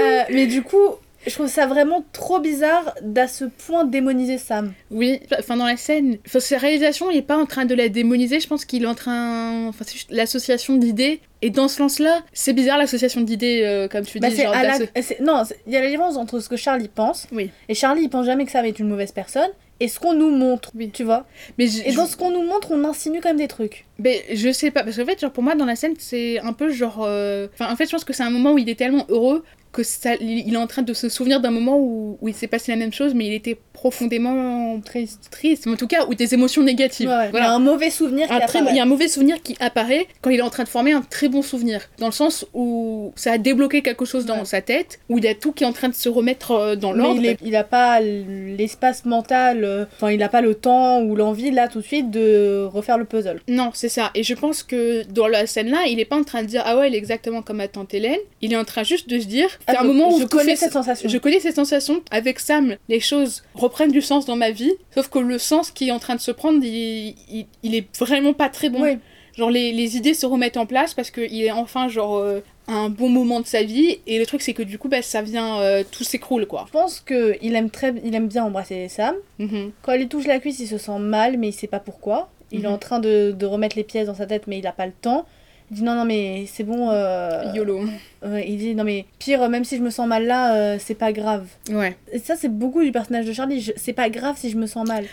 Euh, 0.02 0.22
mais 0.32 0.45
du 0.48 0.61
coup, 0.61 0.95
je 1.26 1.31
trouve 1.34 1.47
ça 1.47 1.65
vraiment 1.68 2.03
trop 2.14 2.39
bizarre 2.39 2.93
d'à 3.02 3.27
ce 3.27 3.45
point 3.45 3.85
démoniser 3.85 4.38
Sam. 4.38 4.73
oui, 4.91 5.19
enfin 5.39 5.57
dans 5.57 5.65
la 5.65 5.77
scène, 5.77 6.18
enfin, 6.27 6.39
sa 6.39 6.57
réalisation, 6.57 7.10
il 7.11 7.18
est 7.18 7.22
pas 7.22 7.38
en 7.38 7.45
train 7.45 7.65
de 7.65 7.76
la 7.76 7.89
démoniser, 7.89 8.39
je 8.39 8.47
pense 8.47 8.65
qu'il 8.65 8.84
est 8.84 8.88
en 8.88 8.95
train. 8.95 9.68
Enfin, 9.68 9.84
c'est 9.88 9.93
juste 9.93 10.11
l'association 10.11 10.76
d'idées. 10.76 11.22
Et 11.41 11.49
dans 11.52 11.68
ce 11.68 11.76
sens-là, 11.77 12.23
c'est 12.34 12.53
bizarre 12.53 12.77
l'association 12.77 13.22
d'idées, 13.22 13.61
euh, 13.65 13.88
comme 13.88 14.03
tu 14.06 14.19
Bah, 14.19 14.30
dis. 14.30 14.35
c'est 14.38 14.43
genre 14.43 14.53
la- 14.53 14.80
Non, 15.22 15.43
il 15.68 15.73
y 15.73 15.77
a 15.77 15.81
la 15.81 15.89
différence 15.89 16.18
entre 16.18 16.39
ce 16.39 16.49
que 16.49 16.56
Charlie 16.57 16.88
pense, 16.88 17.27
Oui. 17.31 17.52
et 17.69 17.76
Charlie 17.76 18.03
il 18.03 18.10
pense 18.10 18.26
jamais 18.26 18.45
que 18.45 18.52
Sam 18.52 18.65
est 18.65 18.80
une 18.80 18.88
mauvaise 18.88 19.11
personne, 19.11 19.49
et 19.80 19.88
ce 19.88 19.99
qu'on 19.99 20.14
nous 20.14 20.31
montre, 20.31 20.72
Oui. 20.73 20.89
tu 20.91 21.03
vois. 21.03 21.26
Mais 21.60 21.68
Et 21.85 21.91
dans 21.91 22.07
ce 22.07 22.15
qu'on 22.15 22.31
nous 22.31 22.41
montre, 22.43 22.69
on 22.72 22.84
insinue 22.85 23.19
quand 23.22 23.30
même 23.30 23.38
des 23.38 23.47
trucs. 23.49 23.85
Mais 23.98 24.24
je 24.34 24.52
sais 24.52 24.72
pas, 24.72 24.84
parce 24.84 24.98
qu'en 24.98 25.06
fait, 25.06 25.20
genre, 25.20 25.32
pour 25.32 25.44
moi, 25.44 25.56
dans 25.56 25.66
la 25.66 25.76
scène, 25.76 25.94
c'est 25.98 26.40
un 26.40 26.54
peu 26.54 26.70
genre. 26.72 27.04
euh, 27.08 27.48
Enfin, 27.54 27.72
en 27.72 27.76
fait, 27.76 27.86
je 27.86 27.92
pense 27.92 28.04
que 28.04 28.14
c'est 28.14 28.24
un 28.24 28.30
moment 28.30 28.52
où 28.54 28.58
il 28.58 28.70
est 28.70 28.76
tellement 28.76 29.06
heureux 29.10 29.44
que 29.72 29.84
ça, 29.84 30.16
il 30.22 30.54
est 30.54 30.58
en 30.58 30.68
train 30.68 30.84
de 30.84 30.94
se 30.94 31.10
souvenir 31.10 31.42
d'un 31.42 31.52
moment 31.52 31.78
où, 31.78 32.18
où 32.22 32.28
il 32.30 32.34
s'est 32.34 32.48
passé 32.48 32.72
la 32.72 32.78
même 32.78 32.94
chose, 32.94 33.14
mais 33.14 33.26
il 33.28 33.34
était 33.34 33.58
profondément 33.74 34.80
Triste. 34.82 35.28
triste, 35.32 35.68
en 35.68 35.76
tout 35.76 35.88
cas, 35.88 36.06
ou 36.08 36.16
des 36.16 36.34
émotions 36.34 36.64
négatives. 36.64 37.10
Ouais. 37.10 37.30
Il 37.34 37.38
y 37.38 37.40
a 37.40 37.52
un 37.52 37.60
mauvais 37.60 37.90
souvenir 37.90 38.32
Un 38.32 38.40
qui 38.40 38.46
très- 38.46 38.60
apparaît. 38.60 38.74
il 38.74 38.78
y 38.78 38.80
a 38.80 38.84
un 38.84 38.88
mauvais 38.88 39.08
souvenir 39.08 39.42
qui 39.42 39.56
apparaît 39.60 40.08
quand 40.22 40.30
il 40.30 40.40
est 40.40 40.44
en 40.44 40.50
train 40.50 40.64
de 40.64 40.70
former 40.70 40.94
un 40.94 41.02
très 41.02 41.28
bon 41.28 41.42
souvenir. 41.42 41.82
Dans 42.00 42.06
le 42.08 42.12
sens 42.14 42.46
où 42.54 43.12
ça 43.16 43.34
a 43.34 43.38
débloqué 43.38 43.82
quelque 43.82 44.06
chose 44.06 44.26
dans 44.26 44.40
Ouais. 44.40 44.46
sa 44.46 44.62
tête, 44.62 45.00
où 45.10 45.18
il 45.18 45.24
y 45.24 45.28
a 45.28 45.36
tout 45.36 45.52
qui 45.52 45.64
est 45.64 45.68
en 45.68 45.74
train 45.74 45.90
de 45.90 45.94
se 45.94 46.08
remettre 46.10 46.52
euh, 46.52 46.76
dans 46.76 46.94
l'ordre. 46.94 47.20
il, 47.20 47.26
est- 47.26 47.38
il 47.44 47.56
a 47.56 47.64
pas 47.64 48.00
l'espace 48.00 49.06
mental, 49.06 49.64
euh, 49.64 49.86
enfin 49.96 50.12
il 50.12 50.22
a 50.24 50.30
pas 50.30 50.42
le 50.42 50.56
temps 50.56 51.02
ou 51.02 51.16
l'envie 51.16 51.52
là 51.52 51.68
tout 51.68 51.80
de 51.82 51.86
suite 51.86 52.12
de 52.12 52.64
refaire 52.66 52.98
le 52.98 53.06
puzzle. 53.06 53.42
Non, 53.48 53.72
c'est 53.74 53.85
ça. 53.88 54.12
Et 54.16 54.24
je 54.24 54.34
pense 54.34 54.64
que 54.64 55.03
dans 55.12 55.28
la 55.28 55.45
scène-là, 55.48 55.86
il 55.88 55.99
est 55.99 56.06
pas 56.06 56.18
en 56.18 56.24
train 56.24 56.41
de 56.41 56.48
dire 56.48 56.62
Ah 56.66 56.78
ouais, 56.78 56.88
elle 56.88 56.95
est 56.95 56.98
exactement 56.98 57.41
comme 57.41 57.57
ma 57.57 57.68
tante 57.68 57.94
Hélène. 57.94 58.20
Il 58.41 58.53
est 58.53 58.57
en 58.57 58.64
train 58.66 58.84
juste 58.84 59.10
de 59.10 59.20
se 59.20 59.26
dire 59.26 59.49
C'est 59.68 59.76
Ah, 59.76 59.82
un 59.82 59.84
moment 59.86 60.16
où 60.16 60.20
je 60.20 60.26
connais 60.26 60.56
cette 60.56 60.74
sensation. 60.74 61.07
Je 61.10 61.18
connais 61.18 61.40
cette 61.40 61.56
sensation. 61.56 62.02
Avec 62.12 62.40
Sam, 62.40 62.76
les 62.90 62.99
choses 62.99 63.44
reprennent 63.53 63.91
du 63.91 64.02
sens 64.02 64.26
dans 64.26 64.36
ma 64.36 64.52
vie. 64.52 64.74
Sauf 64.94 65.10
que 65.10 65.20
le 65.20 65.38
sens 65.40 65.72
qui 65.72 65.88
est 65.90 65.91
en 65.91 65.99
train 65.99 66.16
de 66.16 66.22
se 66.22 66.32
prendre, 66.32 66.60
il, 66.64 67.16
il, 67.32 67.45
il 67.64 67.76
est 67.76 67.88
vraiment 67.99 68.34
pas 68.34 68.49
très 68.49 68.70
bon. 68.70 68.82
Oui. 68.82 68.98
Genre, 69.38 69.49
les, 69.52 69.74
les 69.74 69.98
idées 69.98 70.14
se 70.14 70.26
remettent 70.26 70.56
en 70.56 70.66
place 70.66 70.94
parce 70.94 71.12
qu'il 71.12 71.41
est 71.44 71.52
enfin, 71.52 71.90
genre, 71.90 72.16
euh, 72.20 72.40
un 72.70 72.88
bon 72.88 73.10
moment 73.10 73.41
de 73.41 73.45
sa 73.45 73.64
vie. 73.64 73.99
Et 74.07 74.18
le 74.18 74.26
truc, 74.26 74.41
c'est 74.41 74.53
que 74.53 74.64
du 74.64 74.78
coup, 74.80 74.88
bah, 74.88 75.02
ça 75.02 75.22
vient. 75.22 75.60
euh, 75.60 75.84
tout 75.91 76.06
s'écroule, 76.06 76.45
quoi. 76.45 76.64
Je 76.68 76.72
pense 76.72 77.02
que 77.02 77.36
il 77.41 77.53
aime 77.56 77.70
très, 77.70 77.94
il 78.06 78.16
aime 78.16 78.30
bien 78.30 78.45
embrasser 78.45 78.88
Sam. 78.88 79.14
Mhm. 79.40 79.74
Quand 79.82 79.94
lui 79.98 80.07
touche 80.07 80.26
la 80.26 80.40
cuisse, 80.40 80.60
il 80.60 80.68
se 80.68 80.78
sent 80.78 80.99
mal, 80.99 81.38
mais 81.38 81.49
il 81.49 81.53
sait 81.53 81.68
pas 81.68 81.80
pourquoi. 81.82 82.30
Il 82.56 82.65
est 82.65 82.68
Mhm. 82.68 82.73
en 82.73 82.77
train 82.77 82.99
de, 82.99 83.32
de 83.38 83.45
remettre 83.45 83.76
les 83.76 83.84
pièces 83.84 84.07
dans 84.07 84.15
sa 84.15 84.26
tête, 84.26 84.48
mais 84.48 84.57
il 84.60 84.68
a 84.68 84.72
pas 84.72 84.86
le 84.86 84.94
temps. 84.94 85.26
Il 85.72 85.77
dit 85.77 85.84
non, 85.84 85.95
non, 85.95 86.06
mais 86.06 86.45
c'est 86.48 86.64
bon. 86.64 86.91
euh, 86.91 87.41
YOLO. 87.56 87.82
euh, 88.23 88.40
il 88.40 88.57
dit 88.57 88.76
non, 88.76 88.84
mais 88.84 89.06
pire, 89.18 89.49
même 89.49 89.64
si 89.64 89.77
je 89.77 89.82
me 89.82 89.90
sens 89.90 90.07
mal 90.07 90.27
là, 90.27 90.53
euh, 90.56 90.77
c'est 90.80 90.94
pas 90.94 91.11
grave. 91.11 91.48
Ouais. 91.72 91.98
Et 92.11 92.19
ça, 92.19 92.36
c'est 92.36 92.49
beaucoup 92.49 92.84
du 92.84 92.91
personnage 92.91 93.26
de 93.26 93.34
Charlie. 93.34 93.61
Je- 93.61 93.72
C'est 93.76 93.94
pas 93.94 94.11
grave 94.11 94.36
si 94.38 94.52
je 94.52 94.57
me 94.57 94.68
sens 94.68 94.88
mal. 94.88 95.06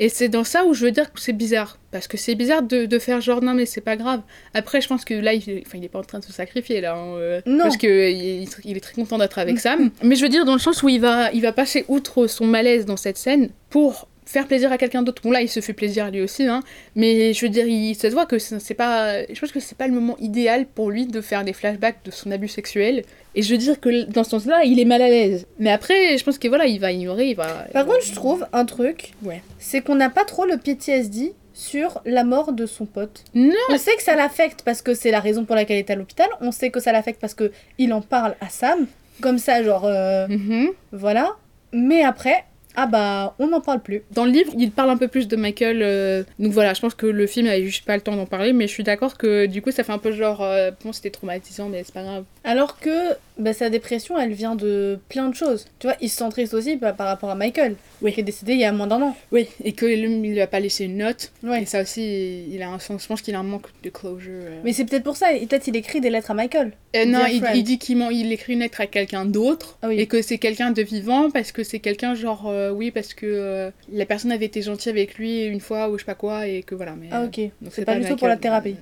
Et 0.00 0.08
c'est 0.08 0.28
dans 0.28 0.42
ça 0.42 0.64
où 0.64 0.74
je 0.74 0.84
veux 0.86 0.90
dire 0.90 1.12
que 1.12 1.20
c'est 1.20 1.32
bizarre. 1.32 1.78
Parce 1.92 2.08
que 2.08 2.16
c'est 2.16 2.34
bizarre 2.34 2.62
de, 2.62 2.84
de 2.86 2.98
faire 2.98 3.20
genre 3.20 3.40
non, 3.44 3.54
mais 3.54 3.64
c'est 3.64 3.80
pas 3.80 3.94
grave. 3.96 4.22
Après, 4.54 4.80
je 4.80 4.88
pense 4.88 5.04
que 5.04 5.14
là, 5.14 5.34
il, 5.34 5.62
enfin, 5.64 5.78
il 5.78 5.84
est 5.84 5.88
pas 5.88 6.00
en 6.00 6.02
train 6.02 6.18
de 6.18 6.24
se 6.24 6.32
sacrifier, 6.32 6.80
là. 6.80 6.96
hein, 6.96 7.14
euh, 7.18 7.40
Non. 7.46 7.62
Parce 7.62 7.76
qu'il 7.76 7.88
il, 7.90 8.48
il 8.64 8.76
est 8.76 8.80
très 8.80 8.94
content 8.94 9.18
d'être 9.18 9.38
avec 9.38 9.60
Sam. 9.60 9.90
mais 10.02 10.16
je 10.16 10.22
veux 10.22 10.28
dire, 10.28 10.44
dans 10.44 10.54
le 10.54 10.58
sens 10.58 10.82
où 10.82 10.88
il 10.88 11.00
va, 11.00 11.30
il 11.32 11.42
va 11.42 11.52
passer 11.52 11.84
outre 11.86 12.26
son 12.26 12.44
malaise 12.46 12.86
dans 12.86 12.96
cette 12.96 13.18
scène 13.18 13.50
pour 13.70 14.08
faire 14.26 14.46
plaisir 14.46 14.70
à 14.72 14.76
quelqu'un 14.78 15.02
d'autre. 15.02 15.22
Bon, 15.22 15.30
là, 15.30 15.40
il 15.40 15.48
se 15.48 15.60
fait 15.60 15.72
plaisir 15.72 16.10
lui 16.10 16.20
aussi, 16.20 16.46
hein. 16.46 16.62
Mais 16.94 17.32
je 17.32 17.40
veux 17.46 17.48
dire, 17.48 17.66
il, 17.66 17.94
ça 17.94 18.10
se 18.10 18.14
voit 18.14 18.26
que 18.26 18.38
c'est 18.38 18.74
pas. 18.74 19.22
Je 19.32 19.40
pense 19.40 19.52
que 19.52 19.60
c'est 19.60 19.78
pas 19.78 19.86
le 19.86 19.94
moment 19.94 20.16
idéal 20.20 20.66
pour 20.66 20.90
lui 20.90 21.06
de 21.06 21.20
faire 21.20 21.44
des 21.44 21.52
flashbacks 21.54 22.04
de 22.04 22.10
son 22.10 22.30
abus 22.30 22.48
sexuel. 22.48 23.02
Et 23.34 23.42
je 23.42 23.52
veux 23.52 23.58
dire 23.58 23.80
que 23.80 24.04
dans 24.10 24.24
ce 24.24 24.30
sens-là, 24.30 24.64
il 24.64 24.78
est 24.80 24.84
mal 24.84 25.00
à 25.00 25.08
l'aise. 25.08 25.46
Mais 25.58 25.70
après, 25.70 26.18
je 26.18 26.24
pense 26.24 26.38
que 26.38 26.48
voilà, 26.48 26.66
il 26.66 26.80
va 26.80 26.92
ignorer, 26.92 27.28
il 27.30 27.36
va. 27.36 27.66
Par 27.72 27.86
contre, 27.86 28.02
je 28.04 28.12
trouve 28.14 28.46
un 28.52 28.64
truc, 28.64 29.12
Ouais. 29.22 29.42
c'est 29.58 29.80
qu'on 29.80 29.94
n'a 29.94 30.10
pas 30.10 30.24
trop 30.24 30.44
le 30.44 30.56
PTSD 30.56 31.32
sur 31.54 32.02
la 32.04 32.24
mort 32.24 32.52
de 32.52 32.66
son 32.66 32.84
pote. 32.84 33.24
Non. 33.34 33.52
On 33.70 33.78
sait 33.78 33.96
que 33.96 34.02
ça 34.02 34.14
l'affecte 34.16 34.60
parce 34.64 34.82
que 34.82 34.92
c'est 34.92 35.10
la 35.10 35.20
raison 35.20 35.44
pour 35.44 35.54
laquelle 35.56 35.76
il 35.76 35.80
est 35.80 35.90
à 35.90 35.94
l'hôpital. 35.94 36.28
On 36.40 36.50
sait 36.52 36.70
que 36.70 36.80
ça 36.80 36.92
l'affecte 36.92 37.20
parce 37.20 37.32
que 37.34 37.50
il 37.78 37.92
en 37.94 38.00
parle 38.02 38.34
à 38.40 38.48
Sam. 38.50 38.86
Comme 39.22 39.38
ça, 39.38 39.62
genre, 39.62 39.86
euh, 39.86 40.26
Mhm. 40.28 40.68
voilà. 40.92 41.36
Mais 41.72 42.02
après, 42.02 42.44
ah 42.76 42.86
bah, 42.86 43.34
on 43.38 43.48
n'en 43.48 43.60
parle 43.60 43.80
plus. 43.80 44.02
Dans 44.12 44.24
le 44.24 44.30
livre, 44.30 44.52
il 44.56 44.70
parle 44.70 44.90
un 44.90 44.96
peu 44.96 45.08
plus 45.08 45.26
de 45.28 45.36
Michael. 45.36 45.80
euh, 45.82 46.22
Donc 46.38 46.52
voilà, 46.52 46.74
je 46.74 46.80
pense 46.80 46.94
que 46.94 47.06
le 47.06 47.26
film 47.26 47.46
avait 47.48 47.64
juste 47.64 47.84
pas 47.84 47.96
le 47.96 48.02
temps 48.02 48.14
d'en 48.16 48.26
parler, 48.26 48.52
mais 48.52 48.66
je 48.66 48.72
suis 48.72 48.84
d'accord 48.84 49.16
que 49.18 49.46
du 49.46 49.62
coup, 49.62 49.70
ça 49.70 49.82
fait 49.82 49.92
un 49.92 49.98
peu 49.98 50.12
genre. 50.12 50.42
euh, 50.42 50.70
bon, 50.84 50.92
c'était 50.92 51.10
traumatisant, 51.10 51.68
mais 51.68 51.82
c'est 51.84 51.94
pas 51.94 52.02
grave. 52.02 52.24
Alors 52.44 52.78
que 52.78 52.90
bah, 53.38 53.52
sa 53.52 53.68
dépression, 53.70 54.18
elle 54.18 54.32
vient 54.32 54.54
de 54.54 54.98
plein 55.08 55.28
de 55.28 55.34
choses. 55.34 55.66
Tu 55.78 55.86
vois, 55.86 55.96
il 56.00 56.08
se 56.08 56.16
sent 56.18 56.28
triste 56.30 56.54
aussi 56.54 56.76
bah, 56.76 56.92
par 56.92 57.06
rapport 57.06 57.30
à 57.30 57.34
Michael, 57.34 57.76
Oui. 58.02 58.12
qui 58.12 58.20
est 58.20 58.22
décédé 58.22 58.52
il 58.54 58.60
y 58.60 58.64
a 58.64 58.72
moins 58.72 58.86
d'un 58.86 59.02
an. 59.02 59.16
Oui, 59.32 59.46
et 59.62 59.72
qu'il 59.72 60.02
lui 60.22 60.40
a 60.40 60.46
pas 60.46 60.60
laissé 60.60 60.84
une 60.86 60.96
note. 60.98 61.32
Ouais. 61.42 61.62
Et 61.62 61.66
ça 61.66 61.82
aussi, 61.82 62.44
il 62.50 62.62
a 62.62 62.68
un 62.70 62.78
sens. 62.78 63.02
Je 63.02 63.08
pense 63.08 63.20
qu'il 63.22 63.34
a 63.34 63.38
un 63.38 63.42
manque 63.42 63.66
de 63.82 63.90
closure. 63.90 64.30
euh. 64.32 64.60
Mais 64.64 64.72
c'est 64.72 64.84
peut-être 64.84 65.02
pour 65.04 65.16
ça, 65.16 65.26
peut-être 65.32 65.66
il 65.66 65.76
écrit 65.76 66.00
des 66.00 66.10
lettres 66.10 66.30
à 66.30 66.34
Michael. 66.34 66.72
Euh, 66.96 67.04
non, 67.04 67.26
il, 67.30 67.44
il 67.54 67.62
dit 67.62 67.78
qu'il 67.78 67.98
il 68.12 68.32
écrit 68.32 68.54
une 68.54 68.60
lettre 68.60 68.80
à 68.80 68.86
quelqu'un 68.86 69.26
d'autre 69.26 69.76
Ah 69.82 69.88
oui. 69.88 70.00
et 70.00 70.06
que 70.06 70.22
c'est 70.22 70.38
quelqu'un 70.38 70.70
de 70.70 70.80
vivant 70.82 71.30
parce 71.30 71.52
que 71.52 71.62
c'est 71.62 71.78
quelqu'un 71.80 72.14
genre 72.14 72.46
euh, 72.48 72.70
oui 72.70 72.90
parce 72.90 73.12
que 73.12 73.70
la 73.92 74.06
personne 74.06 74.32
avait 74.32 74.46
été 74.46 74.62
gentille 74.62 74.90
avec 74.90 75.16
lui 75.16 75.44
une 75.44 75.60
fois 75.60 75.90
ou 75.90 75.94
je 75.98 76.02
sais 76.02 76.06
pas 76.06 76.14
quoi 76.14 76.46
et 76.46 76.62
que 76.62 76.74
voilà 76.74 76.94
mais 76.98 77.08
Ah 77.10 77.24
ok. 77.24 77.38
donc 77.60 77.72
C'est 77.72 77.84
pas 77.84 77.96
du 77.96 78.06
tout 78.06 78.16
pour 78.16 78.28
la 78.28 78.36
thérapie. 78.38 78.76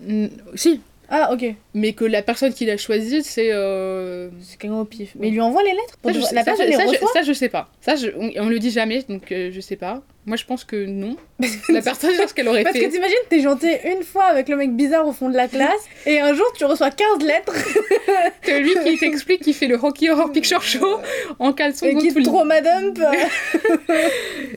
Si 0.55 0.81
Ah 1.09 1.31
ok. 1.32 1.44
mais 1.74 1.93
que 1.93 2.05
la 2.05 2.22
personne 2.22 2.52
qu'il 2.55 2.70
a 2.70 2.76
choisie 2.76 3.22
c'est 3.22 3.52
euh, 3.52 4.31
C'est 4.40 4.59
quelqu'un 4.59 4.78
au 4.78 4.85
pif. 4.85 5.12
Mais 5.18 5.28
il 5.28 5.35
lui 5.35 5.40
envoie 5.40 5.62
les 5.62 5.70
lettres 5.72 5.97
pour 6.01 6.12
ça, 6.12 6.18
je, 6.18 6.35
La 6.35 6.40
ça, 6.40 6.44
personne 6.44 6.66
les 6.66 6.72
ça, 6.72 6.85
je- 6.86 6.90
reçoit 6.90 7.09
ça, 7.12 7.22
je 7.22 7.32
sais 7.32 7.48
pas 7.48 7.68
ça 7.81 7.94
je- 7.97 8.09
on, 8.16 8.31
on 8.44 8.48
le 8.48 8.59
dit 8.59 8.70
jamais 8.70 9.02
donc 9.09 9.31
euh, 9.32 9.51
je 9.52 9.60
sais 9.60 9.76
pas 9.76 10.02
moi 10.26 10.36
je 10.36 10.44
pense 10.44 10.64
que 10.64 10.86
non 10.86 11.16
la 11.68 11.82
personne 11.82 12.12
je 12.14 12.18
pense 12.22 12.32
qu'elle 12.32 12.48
aurait 12.48 12.62
Parce 12.62 12.76
fait 12.76 12.86
que 12.86 12.90
t'imagines, 12.92 13.16
t'es 13.28 13.40
gentil 13.40 13.68
une 13.84 14.02
fois 14.02 14.24
avec 14.24 14.48
le 14.48 14.56
mec 14.56 14.74
bizarre 14.74 15.06
au 15.06 15.12
fond 15.12 15.28
de 15.28 15.36
la 15.36 15.48
classe, 15.48 15.82
et 16.06 16.20
un 16.20 16.32
jour 16.34 16.46
tu 16.56 16.64
reçois 16.64 16.90
15 16.90 17.26
lettres 17.26 17.55
c'est 18.44 18.60
lui 18.60 18.72
qui 18.84 18.98
t'explique 18.98 19.42
qu'il 19.42 19.55
fait 19.55 19.66
le 19.66 19.76
Rocky 19.76 20.10
Horror 20.10 20.30
Picture 20.32 20.62
Show 20.62 21.01
en 21.38 21.52
caleçon 21.52 21.86
et 21.86 21.96
qui 21.96 22.12
trop 22.22 22.44
madame. 22.44 22.94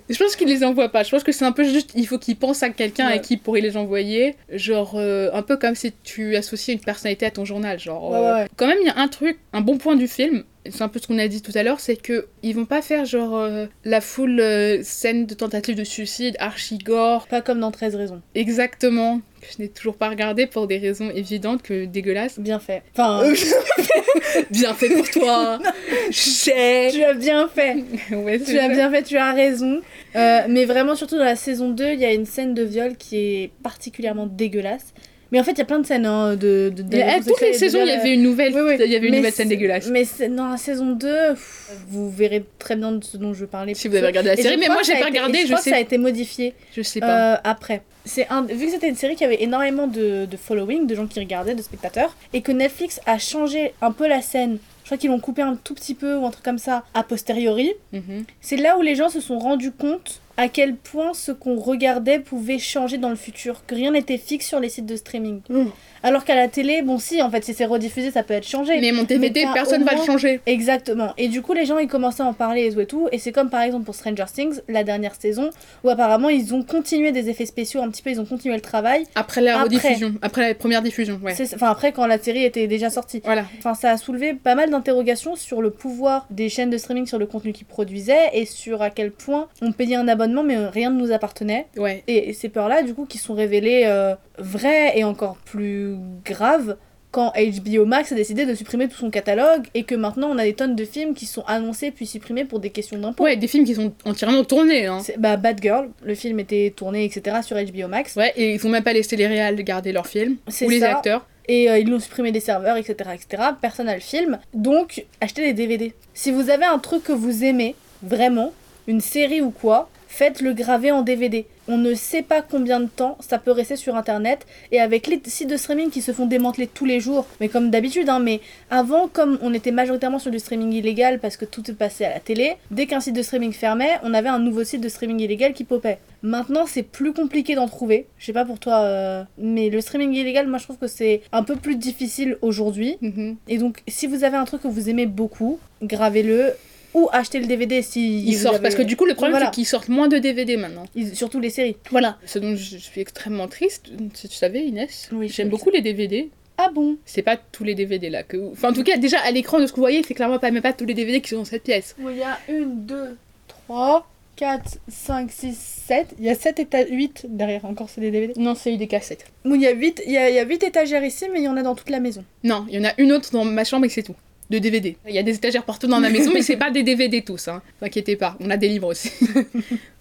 Je 0.10 0.18
pense 0.18 0.36
qu'il 0.36 0.48
les 0.48 0.64
envoie 0.64 0.90
pas. 0.90 1.04
Je 1.04 1.12
pense 1.12 1.24
que 1.24 1.32
c'est 1.32 1.46
un 1.46 1.52
peu 1.52 1.64
juste, 1.64 1.92
il 1.96 2.08
faut 2.08 2.18
qu'il 2.18 2.36
pense 2.38 2.64
à 2.64 2.70
quelqu'un 2.70 3.08
Ouais. 3.08 3.14
à 3.16 3.18
qui 3.20 3.36
il 3.36 3.40
pourrait 3.40 3.62
les 3.62 3.78
envoyer. 3.78 4.36
Genre, 4.52 4.94
euh, 4.96 5.30
un 5.34 5.42
peu 5.42 5.58
comme 5.58 5.76
si 5.76 5.92
tu 6.04 6.36
associais 6.36 6.74
une 6.74 6.80
personnalité 6.80 7.26
à 7.26 7.32
ton 7.32 7.46
journal. 7.46 7.80
Genre, 7.80 8.10
Ouais, 8.12 8.18
euh, 8.18 8.22
ouais, 8.36 8.42
ouais. 8.42 8.48
quand 8.56 8.68
même, 8.68 8.78
il 8.82 8.88
y 8.88 8.90
a 8.90 8.98
un 8.98 9.08
truc, 9.08 9.38
un 9.54 9.62
bon 9.62 9.78
point 9.78 9.96
du 9.96 10.08
film. 10.08 10.44
C'est 10.72 10.82
un 10.84 10.88
peu 10.88 11.00
ce 11.00 11.08
qu'on 11.08 11.18
a 11.20 11.28
dit 11.28 11.42
tout 11.42 11.52
à 11.56 11.64
l'heure, 11.64 11.80
c'est 11.80 11.96
que 11.96 12.28
ils 12.44 12.56
vont 12.56 12.66
pas 12.66 12.82
faire 12.82 13.06
genre 13.06 13.36
euh, 13.38 13.66
la 13.86 14.02
full 14.02 14.40
euh, 14.40 14.80
scène 14.84 15.26
de 15.26 15.34
tentative 15.34 15.76
de 15.76 15.84
suicide, 15.84 16.36
archi 16.40 16.78
gore, 16.78 17.28
Pas 17.28 17.42
comme 17.42 17.60
dans 17.60 17.72
13 17.72 17.96
raisons. 17.96 18.22
exactement. 18.36 19.20
Que 19.40 19.48
je 19.56 19.62
n'ai 19.62 19.70
toujours 19.70 19.96
pas 19.96 20.10
regardé 20.10 20.48
pour 20.48 20.66
des 20.66 20.80
raisons 20.80 21.12
évidentes 21.12 21.62
que 21.62 21.86
dégueulasses. 21.86 22.40
Bien 22.40 22.60
fait. 22.60 22.82
Enfin, 22.94 23.22
Euh, 23.24 23.36
Bien 24.52 24.74
fait 24.74 24.90
pour 24.90 25.10
toi. 25.12 25.60
J'ai. 26.10 26.90
tu 26.92 27.04
as 27.04 27.14
bien 27.14 27.48
fait. 27.48 27.84
Ouais, 28.16 28.40
Tu 28.40 28.58
as 28.58 28.68
bien 28.70 28.90
fait, 28.92 29.04
tu 29.04 29.18
as 29.18 29.34
raison. 29.34 29.82
Euh, 30.16 30.42
mais 30.50 30.66
vraiment, 30.66 30.96
surtout 30.96 31.18
dans 31.18 31.24
la 31.24 31.36
saison 31.36 31.70
2, 31.70 31.94
il 31.94 32.00
y 32.00 32.06
a 32.06 32.14
une 32.14 32.26
scène 32.26 32.54
de 32.54 32.64
viol 32.64 32.96
qui 32.98 33.18
est 33.18 33.52
particulièrement 33.64 34.26
dégueulasse. 34.26 34.94
Mais 35.32 35.40
en 35.40 35.44
fait, 35.44 35.52
il 35.52 35.58
y 35.58 35.62
a 35.62 35.66
plein 35.66 35.80
de 35.80 35.86
scènes 35.86 36.06
hein, 36.06 36.36
de, 36.36 36.72
de, 36.76 36.82
d'agressions 36.84 37.24
toutes 37.34 37.42
les 37.42 37.52
de 37.52 37.58
saisons, 37.58 37.80
il 37.82 37.88
y 37.88 37.92
avait 37.92 38.14
une 38.14 38.24
nouvelle, 38.24 38.54
Oui, 38.54 38.62
oui. 38.66 38.76
il 38.86 38.92
y 38.92 38.96
avait 38.96 39.08
une 39.08 39.12
Mais 39.12 39.18
nouvelle 39.18 39.34
scène 39.34 39.50
dégueulasse. 39.50 39.88
Mais 39.90 40.06
dans 40.30 40.48
la 40.50 40.58
saison 40.58 40.92
2, 40.94 41.08
pff, 41.34 41.72
vous 41.90 42.10
verrez 42.10 42.46
très 42.60 42.76
bien 42.76 42.94
de 42.94 43.04
ce 43.04 43.18
dont 43.18 43.34
je 43.34 43.42
veux 43.42 43.48
parler. 43.48 43.74
Si 43.76 43.88
vous 43.88 43.96
avez 43.96 44.08
regardé 44.08 44.30
la 44.30 44.36
série, 44.38 44.58
mais 44.58 44.68
moi 44.68 44.78
que 44.78 44.86
j'ai 44.86 45.00
pas 45.00 45.06
regardé, 45.06 45.40
je 45.40 45.44
je 45.44 45.48
crois 45.48 45.58
que 45.58 45.64
sais, 45.66 45.70
ça 45.72 45.76
a 45.78 45.80
été 45.82 45.98
modifié 45.98 46.54
je 46.76 46.82
sais 46.82 47.00
pas. 47.00 47.34
euh, 47.34 47.38
après. 47.44 47.82
Un, 48.30 48.44
vu 48.44 48.68
que 48.68 48.72
c'était 48.72 48.88
une 48.88 48.96
série 48.96 49.18
qui 49.18 49.26
avait 49.26 49.44
énormément 49.44 49.88
de, 49.88 50.26
de 50.26 50.38
following, 50.38 50.88
de 50.88 50.96
gens 50.96 51.08
qui 51.08 51.20
regardaient, 51.20 51.56
de 51.56 51.62
spectateurs, 51.62 52.16
et 52.32 52.42
que 52.42 52.54
Netflix 52.54 53.02
a 53.06 53.18
changé 53.20 53.74
un 53.82 53.92
peu 53.92 54.08
la 54.08 54.22
scène. 54.22 54.60
Je 54.84 54.90
crois 54.90 54.98
qu'ils 54.98 55.10
l'ont 55.10 55.20
coupé 55.20 55.42
un 55.42 55.58
tout 55.62 55.74
petit 55.74 55.94
peu 55.94 56.16
ou 56.16 56.26
un 56.26 56.32
truc 56.32 56.46
comme 56.46 56.58
ça 56.58 56.86
a 56.94 57.04
posteriori. 57.04 57.74
Mhm. 57.92 58.24
C'est 58.40 58.56
là 58.56 58.78
où 58.78 58.82
les 58.82 58.96
gens 58.96 59.10
se 59.10 59.20
sont 59.20 59.38
rendus 59.40 59.74
compte 59.74 60.22
à 60.38 60.48
quel 60.48 60.76
point 60.76 61.14
ce 61.14 61.32
qu'on 61.32 61.60
regardait 61.60 62.20
pouvait 62.20 62.60
changer 62.60 62.98
dans 63.00 63.10
le 63.10 63.16
futur, 63.16 63.66
que 63.66 63.76
rien 63.76 63.92
n'était 63.92 64.20
fixe 64.20 64.48
sur 64.48 64.60
les 64.60 64.70
sites 64.70 64.86
de 64.86 64.96
streaming. 64.96 65.42
Mm. 65.50 65.66
Alors 66.04 66.24
qu'à 66.26 66.36
la 66.36 66.48
télé, 66.48 66.82
bon 66.82 66.98
si, 66.98 67.22
en 67.22 67.30
fait, 67.30 67.44
si 67.44 67.54
c'est 67.54 67.66
rediffusé, 67.66 68.12
ça 68.12 68.24
peut 68.24 68.34
être 68.34 68.48
changé. 68.48 68.80
Mais 68.80 68.92
mon 68.92 69.04
DVD, 69.04 69.46
Mais 69.46 69.54
personne 69.54 69.84
va 69.84 69.94
le 69.96 70.04
changer. 70.04 70.42
Exactement. 70.46 71.14
Et 71.18 71.28
du 71.28 71.42
coup, 71.42 71.54
les 71.54 71.66
gens, 71.66 71.78
ils 71.78 71.88
commençaient 71.88 72.24
à 72.24 72.28
en 72.28 72.34
parler 72.34 72.68
et 72.68 72.74
tout 72.74 72.80
et 72.82 72.86
tout. 72.86 73.08
Et 73.12 73.20
c'est 73.20 73.32
comme 73.32 73.50
par 73.50 73.62
exemple 73.62 73.86
pour 73.86 73.96
Stranger 73.96 74.26
Things, 74.34 74.60
la 74.68 74.84
dernière 74.84 75.16
saison, 75.16 75.50
où 75.84 75.90
apparemment, 75.90 76.30
ils 76.30 76.54
ont 76.54 76.64
continué 76.64 77.12
des 77.12 77.30
effets 77.30 77.46
spéciaux 77.46 77.82
un 77.82 77.90
petit 77.90 78.02
peu, 78.02 78.10
ils 78.10 78.20
ont 78.20 78.26
continué 78.26 78.56
le 78.56 78.62
travail. 78.62 79.06
Après 79.16 79.42
la 79.42 79.60
Après. 79.60 79.64
rediffusion, 79.66 80.16
après 80.22 80.50
la 80.50 80.56
première 80.56 80.82
diffusion, 80.82 81.20
ouais. 81.24 81.34
Enfin, 81.56 81.70
après, 81.70 81.92
quand 81.92 82.06
la 82.08 82.18
série 82.20 82.44
était 82.44 82.68
déjà 82.68 82.90
sortie. 82.90 83.22
Voilà. 83.24 83.46
Enfin, 83.60 83.74
ça 83.74 83.92
a 83.92 83.98
soulevé 83.98 84.34
pas 84.34 84.56
mal 84.56 84.70
d'interrogations 84.70 85.36
sur 85.36 85.62
le 85.62 85.72
pouvoir 85.72 86.28
des 86.30 86.50
chaînes 86.50 86.70
de 86.70 86.78
streaming 86.78 87.06
sur 87.06 87.18
le 87.20 87.26
contenu 87.26 87.54
qu'ils 87.54 87.68
produisaient 87.68 88.30
et 88.34 88.46
sur 88.46 88.82
à 88.82 88.90
quel 88.90 89.12
point 89.12 89.48
on 89.62 89.72
payait 89.72 89.96
un 89.96 90.08
abonnement 90.08 90.44
mais 90.44 90.58
rien 90.68 90.90
ne 90.90 91.00
nous 91.00 91.12
appartenait. 91.12 91.68
Ouais. 91.78 92.04
Et 92.08 92.34
ces 92.34 92.50
peurs-là, 92.50 92.84
du 92.84 92.94
coup, 92.94 93.06
qui 93.06 93.18
sont 93.18 93.34
révélées 93.34 93.84
euh, 93.86 94.16
vraies 94.38 94.94
et 94.98 95.04
encore 95.04 95.38
plus 95.38 95.96
graves 96.26 96.78
quand 97.12 97.32
HBO 97.36 97.86
Max 97.86 98.12
a 98.12 98.16
décidé 98.16 98.46
de 98.46 98.54
supprimer 98.54 98.88
tout 98.90 98.98
son 98.98 99.10
catalogue 99.10 99.66
et 99.74 99.84
que 99.84 99.96
maintenant 99.96 100.30
on 100.30 100.38
a 100.38 100.44
des 100.44 100.54
tonnes 100.54 100.76
de 100.76 100.84
films 100.86 101.14
qui 101.14 101.26
sont 101.26 101.44
annoncés 101.48 101.90
puis 101.90 102.06
supprimés 102.06 102.44
pour 102.46 102.60
des 102.60 102.70
questions 102.70 102.98
d'impôts. 103.00 103.24
Ouais, 103.24 103.38
des 103.38 103.48
films 103.48 103.64
qui 103.66 103.74
sont 103.76 103.94
entièrement 104.06 104.44
tournés, 104.44 104.86
hein. 104.86 105.00
C'est- 105.02 105.18
Bah, 105.18 105.38
Bad 105.38 105.60
Girl, 105.62 105.90
le 106.04 106.16
film 106.16 106.40
était 106.40 106.74
tourné, 106.76 107.06
etc. 107.06 107.38
sur 107.44 107.56
HBO 107.58 107.88
Max. 107.88 108.16
Ouais, 108.18 108.34
et 108.36 108.54
ils 108.56 108.68
ont 108.68 108.70
même 108.70 108.84
pas 108.84 108.94
laissé 108.94 109.16
les 109.16 109.26
réals 109.26 109.56
garder 109.64 109.94
leurs 109.94 110.06
films. 110.08 110.36
C'est 110.50 110.66
Ou 110.66 110.70
les 110.70 110.82
ça. 110.82 110.98
acteurs. 110.98 111.26
Et 111.48 111.70
euh, 111.72 111.80
ils 111.80 111.90
l'ont 111.90 112.00
supprimé 112.02 112.34
des 112.34 112.42
serveurs, 112.42 112.76
etc., 112.76 113.12
etc. 113.16 113.42
Personne 113.62 113.86
n'a 113.86 113.96
le 113.96 114.02
film. 114.02 114.38
Donc, 114.54 115.06
achetez 115.22 115.44
des 115.44 115.54
DVD. 115.54 115.94
Si 116.14 116.30
vous 116.32 116.50
avez 116.50 116.66
un 116.66 116.78
truc 116.78 117.04
que 117.06 117.14
vous 117.14 117.46
aimez, 117.46 117.74
vraiment, 118.04 118.52
une 118.86 119.00
série 119.00 119.40
ou 119.42 119.52
quoi, 119.52 119.90
faites-le 120.10 120.52
graver 120.54 120.92
en 120.92 121.04
DVD. 121.04 121.46
On 121.68 121.78
ne 121.78 121.94
sait 121.94 122.22
pas 122.22 122.42
combien 122.42 122.80
de 122.80 122.88
temps 122.88 123.18
ça 123.20 123.38
peut 123.38 123.52
rester 123.52 123.76
sur 123.76 123.96
internet. 123.96 124.46
Et 124.72 124.80
avec 124.80 125.08
les 125.08 125.22
sites 125.26 125.50
de 125.50 125.58
streaming 125.58 125.90
qui 125.90 126.02
se 126.02 126.12
font 126.12 126.26
démanteler 126.26 126.68
tous 126.68 126.86
les 126.86 127.00
jours, 127.00 127.26
mais 127.40 127.50
comme 127.50 127.70
d'habitude, 127.70 128.10
hein, 128.10 128.20
mais 128.20 128.42
avant, 128.70 129.08
comme 129.08 129.38
on 129.42 129.54
était 129.54 129.72
majoritairement 129.72 130.20
sur 130.20 130.32
du 130.32 130.40
streaming 130.40 130.72
illégal 130.74 131.20
parce 131.20 131.38
que 131.38 131.46
tout 131.46 131.70
est 131.70 131.74
passé 131.74 132.06
à 132.06 132.10
la 132.10 132.20
télé, 132.20 132.56
dès 132.72 132.86
qu'un 132.86 133.00
site 133.00 133.16
de 133.16 133.22
streaming 133.22 133.54
fermait, 133.54 134.00
on 134.04 134.14
avait 134.14 134.30
un 134.30 134.40
nouveau 134.40 134.64
site 134.64 134.82
de 134.82 134.90
streaming 134.90 135.20
illégal 135.20 135.54
qui 135.54 135.64
popait. 135.64 136.00
Maintenant, 136.24 136.66
c'est 136.66 136.84
plus 136.84 137.14
compliqué 137.14 137.56
d'en 137.56 137.68
trouver. 137.68 138.08
Je 138.18 138.26
sais 138.26 138.34
pas 138.34 138.46
pour 138.46 138.60
toi, 138.60 138.80
euh, 138.82 139.24
mais 139.38 139.70
le 139.70 139.82
streaming 139.82 140.14
illégal, 140.14 140.48
moi 140.48 140.58
je 140.58 140.64
trouve 140.64 140.78
que 140.78 140.88
c'est 140.88 141.22
un 141.32 141.44
peu 141.44 141.56
plus 141.56 141.76
difficile 141.76 142.38
aujourd'hui. 142.42 142.98
Mhm. 143.02 143.36
Et 143.48 143.58
donc, 143.58 143.84
si 143.88 144.08
vous 144.08 144.24
avez 144.24 144.38
un 144.38 144.46
truc 144.46 144.62
que 144.62 144.68
vous 144.68 144.90
aimez 144.90 145.06
beaucoup, 145.06 145.60
gravez-le 145.82 146.54
ou 146.94 147.10
achetez 147.12 147.40
le 147.40 147.46
DVD 147.48 147.82
si 147.82 148.24
Ils 148.24 148.38
sortent, 148.38 148.56
avez- 148.56 148.64
parce 148.64 148.76
que 148.76 148.82
du 148.82 148.96
coup, 148.96 149.06
le 149.06 149.14
problème, 149.14 149.32
Voilà. 149.34 149.46
c'est 149.48 149.52
qu'ils 149.56 149.66
sortent 149.66 149.90
moins 149.90 150.08
de 150.08 150.18
DVD 150.18 150.58
maintenant. 150.58 150.86
Ils- 150.96 151.16
surtout 151.16 151.40
les 151.40 151.50
séries. 151.50 151.76
Voilà. 151.92 152.18
Ce 152.26 152.40
dont 152.40 152.56
je 152.56 152.78
suis 152.78 153.02
extrêmement 153.02 153.48
triste, 153.48 153.88
si 154.14 154.28
tu 154.30 154.36
savais, 154.36 154.66
Inès, 154.66 155.10
Oui, 155.12 155.30
j'aime 155.30 155.50
beaucoup 155.50 155.70
les 155.70 155.82
DVD. 155.82 156.30
Ah 156.58 156.70
bon 156.74 156.98
C'est 157.06 157.22
pas 157.22 157.38
tous 157.38 157.64
les 157.64 157.76
DVD 157.76 158.10
là 158.10 158.24
que. 158.24 158.52
Enfin, 158.52 158.70
en 158.72 158.74
tout 158.74 158.84
cas, 158.84 158.98
déjà 158.98 159.20
à 159.20 159.30
l'écran 159.30 159.60
de 159.60 159.68
ce 159.68 159.72
que 159.72 159.76
vous 159.76 159.84
voyez, 159.84 160.02
c'est 160.08 160.16
clairement 160.16 160.40
pas, 160.40 160.50
même 160.50 160.64
pas 160.64 160.74
tous 160.74 160.86
les 160.86 160.96
DVD 160.96 161.22
qui 161.22 161.30
sont 161.30 161.38
dans 161.38 161.46
cette 161.46 161.64
pièce. 161.64 161.96
Il 162.00 162.18
y 162.18 162.24
a 162.24 162.40
une, 162.50 162.84
deux, 162.86 163.16
trois, 163.48 164.10
quatre, 164.36 164.78
cinq, 164.90 165.30
six, 165.32 165.56
sept. 165.56 166.08
Il 166.20 166.26
y 166.26 166.30
a 166.30 166.36
7 166.36 166.60
étages, 166.60 166.88
8 166.90 167.26
derrière 167.30 167.66
encore, 167.66 167.90
c'est 167.90 168.02
des 168.02 168.10
DVD. 168.12 168.34
Non, 168.40 168.56
c'est 168.56 168.74
eu 168.74 168.78
des 168.78 168.88
cassettes. 168.88 169.26
Bon, 169.46 169.54
il 169.56 169.62
y 169.62 169.68
a 169.68 169.72
8 169.72 170.02
il 170.06 170.12
y 170.14 170.18
a, 170.18 170.30
il 170.30 170.36
y 170.36 170.40
a 170.40 170.46
huit 170.46 170.64
étagères 170.64 171.04
ici, 171.04 171.26
mais 171.32 171.40
il 171.42 171.46
y 171.46 171.48
en 171.48 171.58
a 171.58 171.64
dans 171.64 171.76
toute 171.76 171.90
la 171.92 172.00
maison. 172.00 172.24
Non, 172.44 172.66
il 172.70 172.76
y 172.76 172.80
en 172.80 172.88
a 172.90 172.94
une 172.98 173.12
autre 173.14 173.30
dans 173.32 173.46
ma 173.46 173.64
chambre 173.64 173.86
et 173.86 173.90
c'est 173.90 174.04
tout. 174.04 174.16
De 174.50 174.60
DVD. 174.60 174.96
Il 175.08 175.14
y 175.14 175.20
a 175.20 175.24
des 175.24 175.36
étagères 175.36 175.66
partout 175.66 175.88
dans 175.88 176.00
ma 176.00 176.10
maison, 176.10 176.32
mais 176.34 176.42
c'est 176.42 176.56
pas 176.56 176.72
des 176.72 176.84
DVD 176.84 177.22
tous, 177.22 177.50
hein. 177.50 177.62
T'inquiétez 177.80 178.16
pas, 178.16 178.38
on 178.40 178.50
a 178.50 178.58
des 178.58 178.70
livres 178.70 178.88
aussi. 178.88 179.12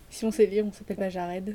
Si 0.08 0.24
on 0.24 0.30
sait 0.30 0.46
lire, 0.46 0.64
on 0.66 0.72
s'appelle 0.72 0.96
pas 0.96 1.10
Jared. 1.10 1.54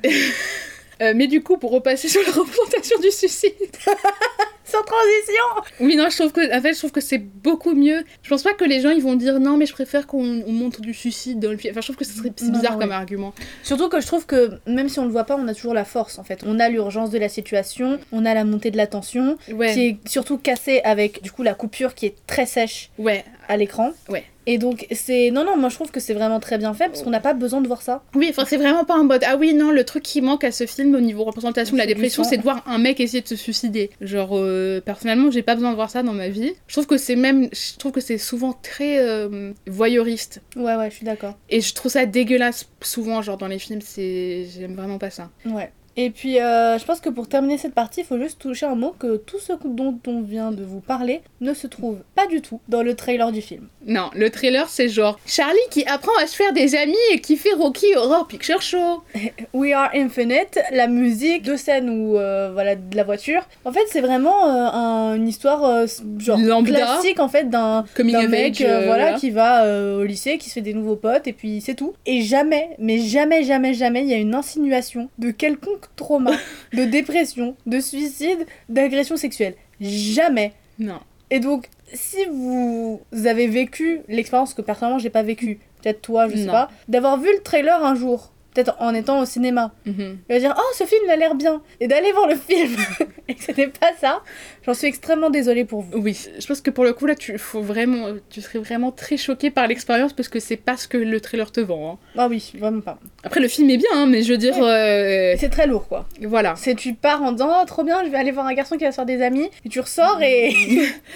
Euh, 1.01 1.13
mais 1.15 1.25
du 1.25 1.41
coup, 1.41 1.57
pour 1.57 1.71
repasser 1.71 2.07
sur 2.07 2.21
la 2.21 2.31
représentation 2.31 2.99
du 2.99 3.09
suicide. 3.09 3.51
Sans 4.63 4.81
transition 4.83 5.73
Oui, 5.79 5.95
non, 5.95 6.07
je 6.09 6.17
trouve 6.17 6.31
que, 6.31 6.55
en 6.57 6.61
fait, 6.61 6.73
je 6.73 6.77
trouve 6.79 6.91
que 6.91 7.01
c'est 7.01 7.17
beaucoup 7.17 7.73
mieux. 7.73 8.03
Je 8.21 8.29
pense 8.29 8.43
pas 8.43 8.53
que 8.53 8.63
les 8.63 8.79
gens 8.81 8.89
ils 8.91 9.01
vont 9.01 9.15
dire 9.15 9.39
non, 9.39 9.57
mais 9.57 9.65
je 9.65 9.73
préfère 9.73 10.07
qu'on 10.07 10.43
on 10.45 10.51
montre 10.51 10.81
du 10.81 10.93
suicide 10.93 11.39
dans 11.39 11.49
le 11.51 11.57
film. 11.57 11.71
Enfin, 11.71 11.81
je 11.81 11.87
trouve 11.87 11.95
que 11.97 12.05
ce 12.05 12.13
serait 12.13 12.31
c'est 12.35 12.51
bizarre 12.51 12.73
non, 12.73 12.79
comme 12.79 12.89
oui. 12.89 12.95
argument. 12.95 13.33
Surtout 13.63 13.89
que 13.89 13.99
je 13.99 14.07
trouve 14.07 14.25
que 14.25 14.51
même 14.67 14.87
si 14.89 14.99
on 14.99 15.05
le 15.05 15.11
voit 15.11 15.23
pas, 15.23 15.35
on 15.35 15.47
a 15.47 15.53
toujours 15.53 15.73
la 15.73 15.85
force 15.85 16.19
en 16.19 16.23
fait. 16.23 16.41
On 16.45 16.59
a 16.59 16.69
l'urgence 16.69 17.09
de 17.09 17.17
la 17.17 17.29
situation, 17.29 17.99
on 18.11 18.25
a 18.25 18.33
la 18.33 18.43
montée 18.43 18.71
de 18.71 18.77
la 18.77 18.87
tension, 18.87 19.37
Ouais. 19.51 19.73
qui 19.73 19.87
est 19.87 19.97
surtout 20.07 20.37
cassée 20.37 20.81
avec 20.83 21.21
du 21.21 21.31
coup 21.31 21.43
la 21.43 21.53
coupure 21.53 21.93
qui 21.95 22.05
est 22.05 22.15
très 22.27 22.45
sèche 22.45 22.89
Ouais. 22.97 23.25
à 23.47 23.57
l'écran. 23.57 23.91
Ouais. 24.09 24.23
Et 24.47 24.57
donc 24.57 24.87
c'est 24.91 25.29
non 25.31 25.45
non 25.45 25.57
moi 25.57 25.69
je 25.69 25.75
trouve 25.75 25.91
que 25.91 25.99
c'est 25.99 26.13
vraiment 26.13 26.39
très 26.39 26.57
bien 26.57 26.73
fait 26.73 26.87
parce 26.87 27.03
qu'on 27.03 27.09
n'a 27.09 27.19
pas 27.19 27.33
besoin 27.33 27.61
de 27.61 27.67
voir 27.67 27.81
ça. 27.81 28.03
Oui, 28.15 28.27
enfin, 28.29 28.45
c'est 28.45 28.57
vraiment 28.57 28.85
pas 28.85 28.95
un 28.95 29.03
mode. 29.03 29.23
Ah 29.25 29.37
oui, 29.37 29.53
non, 29.53 29.71
le 29.71 29.83
truc 29.83 30.03
qui 30.03 30.21
manque 30.21 30.43
à 30.43 30.51
ce 30.51 30.65
film 30.65 30.95
au 30.95 30.99
niveau 30.99 31.23
représentation 31.23 31.73
de 31.73 31.79
la 31.79 31.85
dépression, 31.85 32.23
c'est 32.23 32.37
de 32.37 32.41
voir 32.41 32.63
un 32.67 32.77
mec 32.77 32.99
essayer 32.99 33.21
de 33.21 33.27
se 33.27 33.35
suicider. 33.35 33.91
Genre, 34.01 34.31
euh, 34.33 34.81
personnellement, 34.81 35.31
j'ai 35.31 35.43
pas 35.43 35.55
besoin 35.55 35.71
de 35.71 35.75
voir 35.75 35.89
ça 35.89 36.03
dans 36.03 36.13
ma 36.13 36.29
vie. 36.29 36.53
Je 36.67 36.73
trouve 36.73 36.87
que 36.87 36.97
c'est 36.97 37.15
même. 37.15 37.49
Je 37.51 37.77
trouve 37.77 37.91
que 37.91 38.01
c'est 38.01 38.17
souvent 38.17 38.53
très 38.53 38.99
euh, 38.99 39.51
voyeuriste. 39.67 40.41
Ouais 40.55 40.75
ouais 40.75 40.89
je 40.89 40.95
suis 40.95 41.05
d'accord. 41.05 41.35
Et 41.49 41.61
je 41.61 41.73
trouve 41.73 41.91
ça 41.91 42.05
dégueulasse 42.05 42.67
souvent, 42.81 43.21
genre 43.21 43.37
dans 43.37 43.47
les 43.47 43.59
films, 43.59 43.81
c'est. 43.81 44.45
J'aime 44.57 44.75
vraiment 44.75 44.97
pas 44.97 45.09
ça. 45.09 45.29
Ouais. 45.45 45.71
Et 46.03 46.09
puis, 46.09 46.39
euh, 46.39 46.79
je 46.79 46.85
pense 46.85 46.99
que 46.99 47.09
pour 47.09 47.27
terminer 47.27 47.59
cette 47.59 47.75
partie, 47.75 47.99
il 48.01 48.05
faut 48.05 48.17
juste 48.17 48.39
toucher 48.41 48.65
un 48.65 48.73
mot 48.73 48.95
que 48.97 49.17
tout 49.17 49.37
ce 49.39 49.53
dont 49.63 49.99
on 50.07 50.21
vient 50.21 50.51
de 50.51 50.63
vous 50.63 50.79
parler 50.79 51.21
ne 51.41 51.53
se 51.53 51.67
trouve 51.67 51.97
pas 52.15 52.25
du 52.25 52.41
tout 52.41 52.59
dans 52.69 52.81
le 52.81 52.95
trailer 52.95 53.31
du 53.31 53.41
film. 53.41 53.67
Non, 53.85 54.09
le 54.15 54.29
trailer 54.29 54.67
c'est 54.69 54.89
genre 54.89 55.19
Charlie 55.25 55.59
qui 55.69 55.85
apprend 55.85 56.11
à 56.21 56.25
se 56.27 56.35
faire 56.35 56.53
des 56.53 56.73
amis 56.75 56.95
et 57.13 57.19
qui 57.19 57.35
fait 57.35 57.53
Rocky 57.53 57.85
Horror 57.95 58.27
Picture 58.27 58.61
Show. 58.61 59.03
We 59.53 59.73
Are 59.73 59.89
Infinite, 59.93 60.59
la 60.71 60.87
musique, 60.87 61.43
deux 61.43 61.57
scènes 61.57 61.89
où 61.89 62.17
euh, 62.17 62.49
voilà 62.53 62.75
de 62.75 62.95
la 62.95 63.03
voiture. 63.03 63.41
En 63.65 63.71
fait, 63.71 63.85
c'est 63.89 64.01
vraiment 64.01 64.47
euh, 64.47 64.67
un- 64.71 65.15
une 65.15 65.27
histoire 65.27 65.63
euh, 65.65 65.85
genre 66.17 66.39
Lambda. 66.39 66.73
classique 66.73 67.19
en 67.19 67.29
fait 67.29 67.49
d'un 67.49 67.85
mec 68.03 68.57
voilà, 68.61 68.85
voilà. 68.85 69.13
qui 69.13 69.29
va 69.29 69.65
au 69.97 70.03
lycée, 70.03 70.37
qui 70.39 70.49
se 70.49 70.55
fait 70.55 70.61
des 70.61 70.73
nouveaux 70.73 70.95
potes 70.95 71.27
et 71.27 71.33
puis 71.33 71.61
c'est 71.61 71.75
tout. 71.75 71.93
Et 72.07 72.21
jamais, 72.21 72.69
mais 72.79 72.97
jamais, 72.99 73.43
jamais, 73.43 73.73
jamais, 73.75 74.01
il 74.01 74.07
y 74.09 74.13
a 74.13 74.17
une 74.17 74.33
insinuation 74.35 75.09
de 75.19 75.29
quelconque 75.31 75.85
trauma, 75.95 76.31
de 76.73 76.85
dépression, 76.85 77.55
de 77.65 77.79
suicide, 77.79 78.45
d'agression 78.69 79.17
sexuelle. 79.17 79.55
Jamais. 79.79 80.53
Non. 80.79 80.99
Et 81.29 81.39
donc, 81.39 81.67
si 81.93 82.17
vous 82.31 83.01
avez 83.25 83.47
vécu 83.47 84.01
l'expérience 84.07 84.53
que 84.53 84.61
personnellement 84.61 84.99
j'ai 84.99 85.09
pas 85.09 85.23
vécu, 85.23 85.59
peut-être 85.81 86.01
toi, 86.01 86.27
je 86.27 86.35
sais 86.35 86.45
Non. 86.45 86.51
pas, 86.51 86.71
d'avoir 86.87 87.19
vu 87.19 87.29
le 87.31 87.41
trailer 87.41 87.83
un 87.83 87.95
jour, 87.95 88.30
peut-être 88.53 88.75
en 88.79 88.93
étant 88.93 89.19
au 89.19 89.25
cinéma, 89.25 89.71
Mhm. 89.85 90.17
et 90.29 90.33
va 90.33 90.39
dire 90.39 90.53
oh 90.57 90.73
ce 90.77 90.83
film 90.85 91.01
il 91.05 91.11
a 91.11 91.15
l'air 91.15 91.35
bien 91.35 91.61
et 91.79 91.87
d'aller 91.87 92.11
voir 92.11 92.27
le 92.27 92.35
film 92.35 92.75
et 93.27 93.35
que 93.35 93.43
c'était 93.43 93.67
pas 93.67 93.91
ça 93.99 94.21
j'en 94.65 94.73
suis 94.73 94.87
extrêmement 94.87 95.29
désolée 95.29 95.63
pour 95.65 95.81
vous 95.81 95.97
Oui, 95.99 96.17
je 96.39 96.45
pense 96.45 96.61
que 96.61 96.69
pour 96.69 96.83
le 96.83 96.93
coup 96.93 97.05
là, 97.05 97.15
tu 97.15 97.37
faut 97.37 97.61
vraiment, 97.61 98.07
tu 98.29 98.41
serais 98.41 98.59
vraiment 98.59 98.91
très 98.91 99.17
choqué 99.17 99.51
par 99.51 99.67
l'expérience 99.67 100.13
parce 100.13 100.27
que 100.29 100.39
c'est 100.39 100.57
pas 100.57 100.75
ce 100.77 100.87
que 100.87 100.97
le 100.97 101.19
trailer 101.21 101.51
te 101.51 101.61
vend. 101.61 101.93
hein. 101.93 101.97
ah 102.17 102.27
oui 102.27 102.51
vraiment 102.59 102.81
pas 102.81 102.99
Après 103.23 103.39
le 103.39 103.47
film 103.47 103.69
est 103.69 103.77
bien, 103.77 103.89
hein, 103.93 104.05
mais 104.07 104.21
je 104.23 104.31
veux 104.31 104.37
dire, 104.37 104.55
euh, 104.61 105.33
Et 105.33 105.37
c'est 105.37 105.49
très 105.49 105.67
lourd 105.67 105.87
quoi 105.87 106.05
voilà. 106.21 106.55
c'est 106.57 106.75
tu 106.75 106.93
pars 106.93 107.21
en 107.23 107.31
disant 107.31 107.49
oh 107.61 107.65
trop 107.65 107.83
bien 107.83 108.03
je 108.03 108.09
vais 108.09 108.17
aller 108.17 108.31
voir 108.31 108.45
un 108.47 108.53
garçon 108.53 108.77
qui 108.77 108.83
va 108.83 108.91
se 108.91 108.95
faire 108.95 109.05
des 109.05 109.21
amis 109.21 109.49
et 109.65 109.69
tu 109.69 109.79
ressors 109.79 110.19
et 110.21 110.53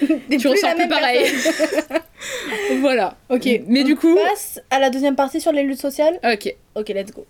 t'es 0.28 0.36
Tu 0.38 0.48
ressors 0.48 0.70
la 0.70 0.74
plus 0.74 0.80
même 0.80 0.88
pareil. 0.88 1.26
voilà. 2.80 3.16
ok 3.30 3.48
Mais 3.66 3.84
du 3.84 3.92
on 3.92 3.96
coup, 3.96 4.14
passe 4.16 4.60
à 4.70 4.78
la 4.78 4.90
deuxième 4.90 5.16
partie 5.16 5.40
sur 5.40 5.52
les 5.52 5.62
luttes 5.62 5.80
sociales 5.80 6.18
ok. 6.24 6.54
Ok 6.76 6.88
let's 6.90 7.12
go 7.12 7.26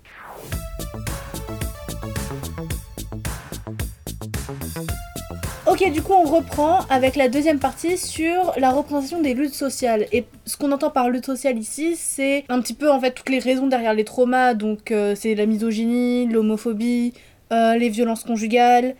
Ok, 5.66 5.90
du 5.92 6.00
coup, 6.00 6.12
on 6.12 6.24
reprend 6.24 6.80
avec 6.88 7.16
la 7.16 7.28
deuxième 7.28 7.58
partie 7.58 7.98
sur 7.98 8.54
la 8.56 8.70
représentation 8.70 9.20
des 9.20 9.34
luttes 9.34 9.52
sociales. 9.54 10.06
Et 10.12 10.24
ce 10.44 10.56
qu'on 10.56 10.70
entend 10.70 10.90
par 10.90 11.10
lutte 11.10 11.26
sociale 11.26 11.58
ici, 11.58 11.96
c'est 11.96 12.44
un 12.48 12.60
petit 12.60 12.72
peu 12.72 12.90
en 12.90 13.00
fait 13.00 13.10
toutes 13.10 13.28
les 13.28 13.40
raisons 13.40 13.66
derrière 13.66 13.92
les 13.92 14.04
traumas. 14.04 14.54
Donc, 14.54 14.90
euh, 14.90 15.14
c'est 15.16 15.34
la 15.34 15.44
misogynie, 15.44 16.28
l'homophobie, 16.28 17.14
euh, 17.52 17.76
les 17.76 17.88
violences 17.88 18.22
conjugales, 18.22 18.94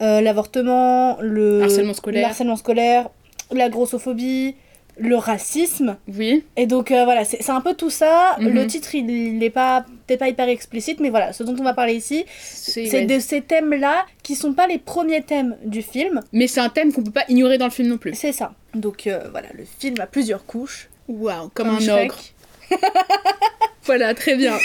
euh, 0.00 0.20
l'avortement, 0.20 1.18
le 1.20 1.62
Harcèlement 1.62 1.92
scolaire. 1.94 2.28
harcèlement 2.28 2.56
scolaire, 2.56 3.10
la 3.50 3.68
grossophobie, 3.68 4.54
le 4.98 5.16
racisme. 5.16 5.96
Oui. 6.08 6.44
Et 6.56 6.66
donc 6.66 6.90
euh, 6.90 7.04
voilà, 7.04 7.24
c'est 7.24 7.48
un 7.50 7.60
peu 7.60 7.74
tout 7.74 7.90
ça. 7.90 8.36
Mhm. 8.38 8.48
Le 8.48 8.66
titre, 8.66 8.94
il 8.94 9.38
n'est 9.38 9.50
pas 9.50 9.84
peut-être 10.06 10.20
pas 10.20 10.28
hyper 10.28 10.48
explicite, 10.48 11.00
mais 11.00 11.10
voilà, 11.10 11.32
ce 11.32 11.42
dont 11.42 11.54
on 11.58 11.64
va 11.64 11.74
parler 11.74 11.94
ici, 11.94 12.24
C'est 12.40 12.86
c'est 12.86 12.98
ouais. 13.00 13.06
de 13.06 13.18
ces 13.18 13.40
thèmes-là 13.40 14.04
qui 14.22 14.34
sont 14.34 14.52
pas 14.52 14.66
les 14.66 14.78
premiers 14.78 15.22
thèmes 15.22 15.56
du 15.64 15.82
film. 15.82 16.20
Mais 16.32 16.46
c'est 16.46 16.60
un 16.60 16.68
thème 16.68 16.92
qu'on 16.92 17.02
peut 17.02 17.10
pas 17.10 17.24
ignorer 17.28 17.58
dans 17.58 17.66
le 17.66 17.70
film 17.72 17.88
non 17.88 17.98
plus. 17.98 18.14
C'est 18.14 18.32
ça. 18.32 18.52
Donc 18.74 19.06
euh, 19.06 19.20
voilà, 19.30 19.48
le 19.54 19.64
film 19.78 19.96
a 20.00 20.06
plusieurs 20.06 20.44
couches. 20.46 20.88
Waouh, 21.08 21.48
comme, 21.54 21.66
Comme 21.68 21.76
un 21.76 21.80
Shrek. 21.80 22.10
ogre. 22.12 22.18
Voilà, 23.84 24.14
très 24.14 24.36
bien. 24.36 24.56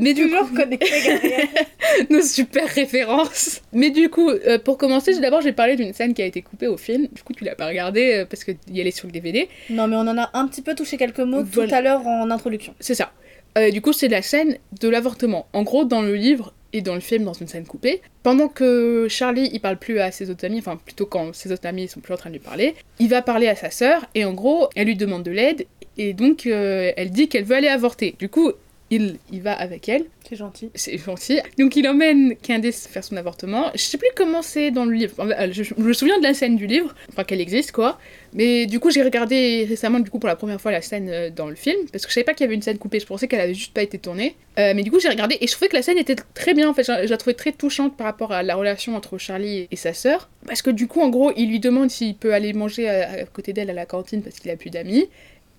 Mais 0.00 0.14
du 0.14 0.22
Toujours 0.24 0.52
connecté, 0.54 0.90
Gabriel. 1.04 1.48
nos 2.10 2.22
super 2.22 2.66
références. 2.66 3.60
Mais 3.72 3.90
du 3.90 4.08
coup, 4.08 4.30
euh, 4.30 4.58
pour 4.58 4.78
commencer, 4.78 5.18
d'abord 5.20 5.42
j'ai 5.42 5.52
parlé 5.52 5.76
d'une 5.76 5.92
scène 5.92 6.14
qui 6.14 6.22
a 6.22 6.26
été 6.26 6.42
coupée 6.42 6.66
au 6.66 6.76
film. 6.76 7.08
Du 7.12 7.22
coup, 7.22 7.32
tu 7.32 7.44
l'as 7.44 7.54
pas 7.54 7.66
regardé 7.66 8.14
euh, 8.14 8.24
parce 8.24 8.44
que 8.44 8.52
y 8.70 8.80
est 8.80 8.90
sur 8.90 9.06
le 9.06 9.12
DVD. 9.12 9.48
non, 9.70 9.88
mais 9.88 9.96
on 9.96 10.00
en 10.00 10.16
a 10.18 10.30
un 10.34 10.46
petit 10.46 10.62
peu 10.62 10.74
touché 10.74 10.96
quelques 10.96 11.20
mots 11.20 11.42
tout 11.42 11.60
à 11.60 11.80
l'heure 11.80 12.06
en 12.06 12.30
introduction. 12.30 12.74
C'est 12.80 12.94
ça. 12.94 13.12
Euh, 13.58 13.70
du 13.70 13.82
coup, 13.82 13.92
c'est 13.92 14.08
la 14.08 14.22
scène 14.22 14.56
de 14.80 14.88
l'avortement. 14.88 15.46
En 15.52 15.62
gros, 15.62 15.84
dans 15.84 16.02
le 16.02 16.14
livre 16.14 16.54
et 16.72 16.80
dans 16.80 16.94
le 16.94 17.00
film, 17.00 17.24
dans 17.24 17.34
une 17.34 17.48
scène 17.48 17.66
coupée, 17.66 18.00
pendant 18.22 18.48
que 18.48 19.06
Charlie 19.10 19.50
il 19.52 19.60
parle 19.60 19.76
plus 19.76 19.98
à 19.98 20.10
ses 20.10 20.30
autres 20.30 20.46
amis, 20.46 20.58
enfin 20.58 20.80
plutôt 20.82 21.04
quand 21.04 21.34
ses 21.34 21.52
autres 21.52 21.66
amis 21.66 21.86
sont 21.86 22.00
plus 22.00 22.14
en 22.14 22.16
train 22.16 22.30
de 22.30 22.36
lui 22.36 22.40
parler, 22.40 22.74
il 22.98 23.10
va 23.10 23.20
parler 23.20 23.46
à 23.46 23.54
sa 23.54 23.70
sœur 23.70 24.06
et 24.14 24.24
en 24.24 24.32
gros, 24.32 24.68
elle 24.74 24.86
lui 24.86 24.96
demande 24.96 25.22
de 25.22 25.30
l'aide 25.30 25.66
et 25.98 26.14
donc 26.14 26.46
euh, 26.46 26.92
elle 26.96 27.10
dit 27.10 27.28
qu'elle 27.28 27.44
veut 27.44 27.56
aller 27.56 27.68
avorter. 27.68 28.14
Du 28.18 28.30
coup, 28.30 28.52
il, 28.92 29.16
il 29.32 29.42
va 29.42 29.52
avec 29.54 29.88
elle, 29.88 30.04
C'est 30.28 30.36
gentil. 30.36 30.70
c'est 30.74 30.98
gentil. 30.98 31.40
Donc 31.58 31.76
il 31.76 31.88
emmène 31.88 32.34
Candice 32.46 32.86
faire 32.86 33.02
son 33.02 33.16
avortement. 33.16 33.70
Je 33.74 33.80
sais 33.80 33.96
plus 33.98 34.08
comment 34.14 34.42
c'est 34.42 34.70
dans 34.70 34.84
le 34.84 34.92
livre. 34.94 35.14
Je, 35.50 35.62
je 35.62 35.74
me 35.76 35.92
souviens 35.92 36.18
de 36.18 36.22
la 36.22 36.34
scène 36.34 36.56
du 36.56 36.66
livre, 36.66 36.94
enfin 37.08 37.24
qu'elle 37.24 37.40
existe 37.40 37.72
quoi. 37.72 37.98
Mais 38.34 38.66
du 38.66 38.80
coup 38.80 38.90
j'ai 38.90 39.02
regardé 39.02 39.64
récemment 39.68 39.98
du 40.00 40.10
coup 40.10 40.18
pour 40.18 40.28
la 40.28 40.36
première 40.36 40.60
fois 40.60 40.70
la 40.72 40.82
scène 40.82 41.08
euh, 41.10 41.30
dans 41.30 41.48
le 41.48 41.54
film 41.54 41.76
parce 41.90 42.04
que 42.04 42.10
je 42.10 42.14
savais 42.14 42.24
pas 42.24 42.34
qu'il 42.34 42.44
y 42.44 42.46
avait 42.46 42.54
une 42.54 42.62
scène 42.62 42.78
coupée. 42.78 43.00
Je 43.00 43.06
pensais 43.06 43.28
qu'elle 43.28 43.40
avait 43.40 43.54
juste 43.54 43.72
pas 43.74 43.82
été 43.82 43.98
tournée. 43.98 44.36
Euh, 44.58 44.72
mais 44.76 44.82
du 44.82 44.90
coup 44.90 45.00
j'ai 45.00 45.08
regardé 45.08 45.38
et 45.40 45.46
je 45.46 45.52
trouvais 45.52 45.68
que 45.68 45.76
la 45.76 45.82
scène 45.82 45.98
était 45.98 46.16
très 46.34 46.52
bien 46.54 46.68
en 46.68 46.74
fait. 46.74 46.84
Je, 46.84 46.92
je 47.06 47.10
la 47.10 47.16
trouvais 47.16 47.34
très 47.34 47.52
touchante 47.52 47.96
par 47.96 48.06
rapport 48.06 48.32
à 48.32 48.42
la 48.42 48.54
relation 48.56 48.94
entre 48.96 49.16
Charlie 49.18 49.68
et 49.70 49.76
sa 49.76 49.94
sœur. 49.94 50.28
Parce 50.46 50.60
que 50.60 50.70
du 50.70 50.86
coup 50.86 51.00
en 51.00 51.08
gros 51.08 51.32
il 51.36 51.48
lui 51.48 51.60
demande 51.60 51.90
s'il 51.90 52.14
peut 52.16 52.34
aller 52.34 52.52
manger 52.52 52.88
à, 52.88 53.10
à 53.22 53.24
côté 53.24 53.52
d'elle 53.52 53.70
à 53.70 53.74
la 53.74 53.86
cantine 53.86 54.22
parce 54.22 54.38
qu'il 54.38 54.50
a 54.50 54.56
plus 54.56 54.70
d'amis. 54.70 55.08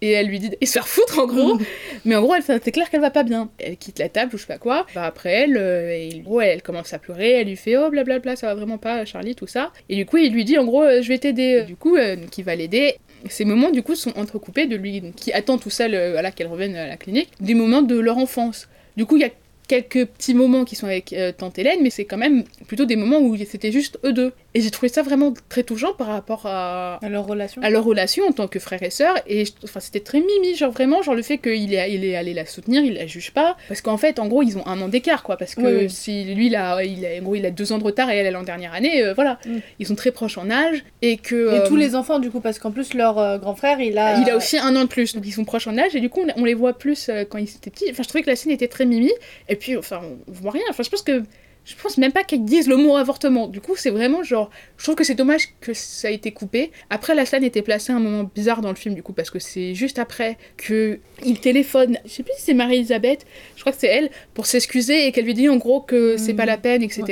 Et 0.04 0.12
elle 0.12 0.28
lui 0.28 0.38
dit 0.40 0.52
et 0.60 0.66
se 0.66 0.74
faire 0.74 0.88
foutre 0.88 1.18
en 1.20 1.26
gros. 1.26 1.58
Mais 2.06 2.16
en 2.18 2.22
gros, 2.22 2.36
elle 2.36 2.44
c'est 2.44 2.72
clair 2.72 2.90
qu'elle 2.90 3.00
va 3.00 3.10
pas 3.10 3.24
bien. 3.24 3.50
Elle 3.58 3.78
quitte 3.78 4.00
la 4.00 4.10
table 4.10 4.36
ou 4.36 4.38
je 4.38 4.42
sais 4.42 4.48
pas 4.48 4.58
quoi. 4.58 4.86
Va 4.94 5.06
après 5.06 5.32
elle, 5.32 5.56
euh, 5.56 5.98
et 5.98 6.18
en 6.18 6.24
gros, 6.24 6.42
elle 6.42 6.62
commence 6.62 6.92
à 6.92 7.00
pleurer. 7.00 7.32
Elle 7.32 7.48
lui 7.48 7.56
fait 7.56 7.78
oh 7.78 7.90
blablabla, 7.90 8.36
ça 8.36 8.48
va 8.48 8.56
vraiment 8.56 8.78
pas, 8.78 9.06
Charlie, 9.06 9.34
tout 9.34 9.48
ça. 9.48 9.72
Et 9.88 9.96
du 9.96 10.06
coup, 10.06 10.18
il 10.18 10.34
lui 10.34 10.44
dit 10.44 10.58
en 10.58 10.66
gros, 10.66 10.84
euh, 10.84 11.02
je 11.02 11.08
vais 11.08 11.20
t'aider. 11.20 11.64
Du 11.64 11.78
coup, 11.78 11.96
euh, 11.96 12.18
qui 12.30 12.44
va 12.44 12.54
l'aider? 12.54 12.98
Ces 13.30 13.46
moments, 13.46 13.72
du 13.72 13.82
coup, 13.82 13.96
sont 13.96 14.12
entrecoupés 14.18 14.68
de 14.68 14.76
lui 14.76 15.02
qui 15.16 15.32
attend 15.32 15.58
tout 15.58 15.70
seul, 15.70 15.96
euh, 15.96 16.12
voilà, 16.12 16.32
qu'elle 16.32 16.48
revienne 16.48 16.76
à 16.76 16.88
la 16.88 16.98
clinique, 16.98 17.30
des 17.40 17.54
moments 17.54 17.82
de 17.82 17.98
leur 17.98 18.18
enfance. 18.18 18.68
Du 18.98 19.06
coup, 19.06 19.16
il 19.16 19.22
y 19.22 19.26
a 19.26 19.30
quelques 19.68 20.06
petits 20.06 20.34
moments 20.34 20.66
qui 20.66 20.76
sont 20.76 20.88
avec 20.88 21.14
euh, 21.14 21.32
tante 21.32 21.58
Hélène, 21.58 21.80
mais 21.82 21.90
c'est 21.90 22.06
quand 22.06 22.18
même 22.18 22.44
plutôt 22.68 22.86
des 22.86 22.96
moments 22.96 23.20
où 23.20 23.36
c'était 23.38 23.72
juste 23.72 23.98
eux 24.04 24.14
deux. 24.14 24.34
Et 24.56 24.62
j'ai 24.62 24.70
trouvé 24.72 24.88
ça 24.90 25.02
vraiment 25.02 25.34
très 25.50 25.64
touchant 25.64 25.94
par 25.94 26.08
rapport 26.08 26.46
à, 26.46 27.00
À 27.04 27.10
leur 27.10 27.26
relation. 27.26 27.62
à 27.64 27.70
leur 27.70 27.84
relation 27.84 28.26
en 28.28 28.32
tant 28.32 28.48
que 28.48 28.60
frère 28.60 28.84
et 28.84 28.90
sœur 28.92 29.16
et 29.28 29.46
enfin 29.64 29.80
c'était 29.80 30.00
très 30.00 30.20
mimi 30.20 30.56
genre 30.56 30.72
vraiment 30.72 31.02
genre 31.02 31.16
le 31.16 31.24
fait 31.24 31.40
qu'il 31.40 31.74
est 31.74 31.92
il 31.92 32.06
est 32.06 32.16
allé 32.16 32.34
la 32.34 32.46
soutenir 32.46 32.84
il 32.84 32.94
la 32.94 33.08
juge 33.08 33.32
pas 33.32 33.58
parce 33.68 33.82
qu'en 33.82 33.98
fait 33.98 34.20
en 34.20 34.28
gros 34.28 34.44
ils 34.44 34.58
ont 34.58 34.66
un 34.68 34.80
an 34.82 34.88
d'écart 34.90 35.24
quoi 35.24 35.38
parce 35.38 35.56
que 35.56 35.62
Oui, 35.62 35.72
oui. 35.84 35.90
si 35.90 36.24
lui 36.36 36.48
il 36.48 36.56
a, 36.56 36.84
il 36.84 37.04
a 37.06 37.20
en 37.20 37.24
gros 37.24 37.36
il 37.36 37.46
a 37.46 37.52
deux 37.52 37.72
ans 37.72 37.80
de 37.80 37.84
retard 37.84 38.10
et 38.12 38.18
elle 38.18 38.28
elle 38.28 38.34
est 38.34 38.38
en 38.38 38.44
dernière 38.44 38.74
année 38.74 39.04
euh, 39.04 39.14
voilà 39.14 39.40
Mm. 39.46 39.58
ils 39.80 39.88
sont 39.88 39.96
très 39.96 40.12
proches 40.12 40.38
en 40.38 40.50
âge 40.52 40.84
et 41.02 41.18
que 41.18 41.36
Et 41.36 41.60
euh, 41.62 41.68
tous 41.68 41.76
les 41.76 41.96
enfants, 41.96 42.20
du 42.20 42.30
coup, 42.32 42.40
parce 42.40 42.60
qu'en 42.60 42.72
plus, 42.72 42.94
leur 42.94 43.18
euh, 43.18 43.38
grand 43.40 43.56
frère, 43.56 43.80
il 43.82 43.98
a. 43.98 44.20
il 44.20 44.30
a 44.30 44.38
aussi 44.38 44.58
un 44.58 44.76
an 44.76 44.84
de 44.84 44.88
plus, 44.88 45.16
donc 45.16 45.26
ils 45.26 45.32
sont 45.32 45.44
proches 45.44 45.68
en 45.68 45.78
âge, 45.78 45.96
et 45.96 46.00
du 46.00 46.10
coup 46.10 46.22
on, 46.22 46.42
on 46.42 46.46
les 46.46 46.54
voit 46.54 46.78
plus 46.78 47.10
euh, 47.10 47.26
quand 47.28 47.40
ils 47.40 47.50
étaient 47.50 47.70
petits. 47.72 47.88
Enfin, 47.90 48.04
je 48.04 48.08
trouvais 48.08 48.22
que 48.24 48.30
la 48.30 48.36
scène 48.36 48.52
était 48.52 48.68
très 48.68 48.86
mimi, 48.86 49.12
et 49.50 49.56
puis, 49.56 49.76
enfin, 49.76 50.02
on 50.28 50.32
voit 50.32 50.52
rien. 50.52 50.64
Enfin, 50.70 50.84
je 50.84 50.90
pense 50.90 51.02
que. 51.02 51.24
Je 51.66 51.76
pense 51.82 51.98
même 51.98 52.12
pas 52.12 52.24
qu'ils 52.26 52.44
disent 52.44 52.68
le 52.68 52.76
mot 52.76 52.98
avortement. 52.98 53.48
Du 53.48 53.62
coup, 53.62 53.76
c'est 53.78 53.90
vraiment 53.90 54.22
genre. 54.22 54.50
Je 54.78 54.84
trouve 54.84 54.96
que 54.96 55.06
c'est 55.06 55.16
dommage 55.16 55.48
que 55.62 55.74
ça 55.74 56.10
a 56.10 56.12
été 56.12 56.32
coupé. 56.32 56.72
Après, 56.90 57.16
la 57.16 57.26
scène 57.26 57.44
était 57.46 57.62
placée 57.62 57.94
à 57.94 57.96
un 57.96 58.00
moment 58.00 58.30
bizarre 58.36 58.60
dans 58.60 58.68
le 58.70 58.76
film, 58.76 58.96
du 58.96 59.02
coup, 59.02 59.14
parce 59.14 59.30
que 59.30 59.40
c'est 59.40 59.74
juste 59.74 59.98
après 59.98 60.38
que 60.58 61.00
il 61.24 61.40
téléphone. 61.40 62.00
Je 62.06 62.10
sais 62.12 62.24
plus 62.24 62.34
si 62.36 62.42
c'est 62.44 62.54
Marie-Elisabeth, 62.54 63.26
je 63.56 63.62
crois 63.62 63.72
que 63.72 63.78
c'est 63.80 63.88
elle, 63.88 64.10
pour 64.34 64.46
s'excuser 64.46 65.08
et 65.08 65.14
qu'elle 65.14 65.24
lui 65.24 65.34
dit 65.34 65.48
en 65.48 65.56
gros 65.56 65.80
que 65.80 66.18
c'est 66.18 66.34
Mhm. 66.34 66.38
pas 66.38 66.46
la 66.46 66.58
peine, 66.58 66.84
etc. 66.84 67.04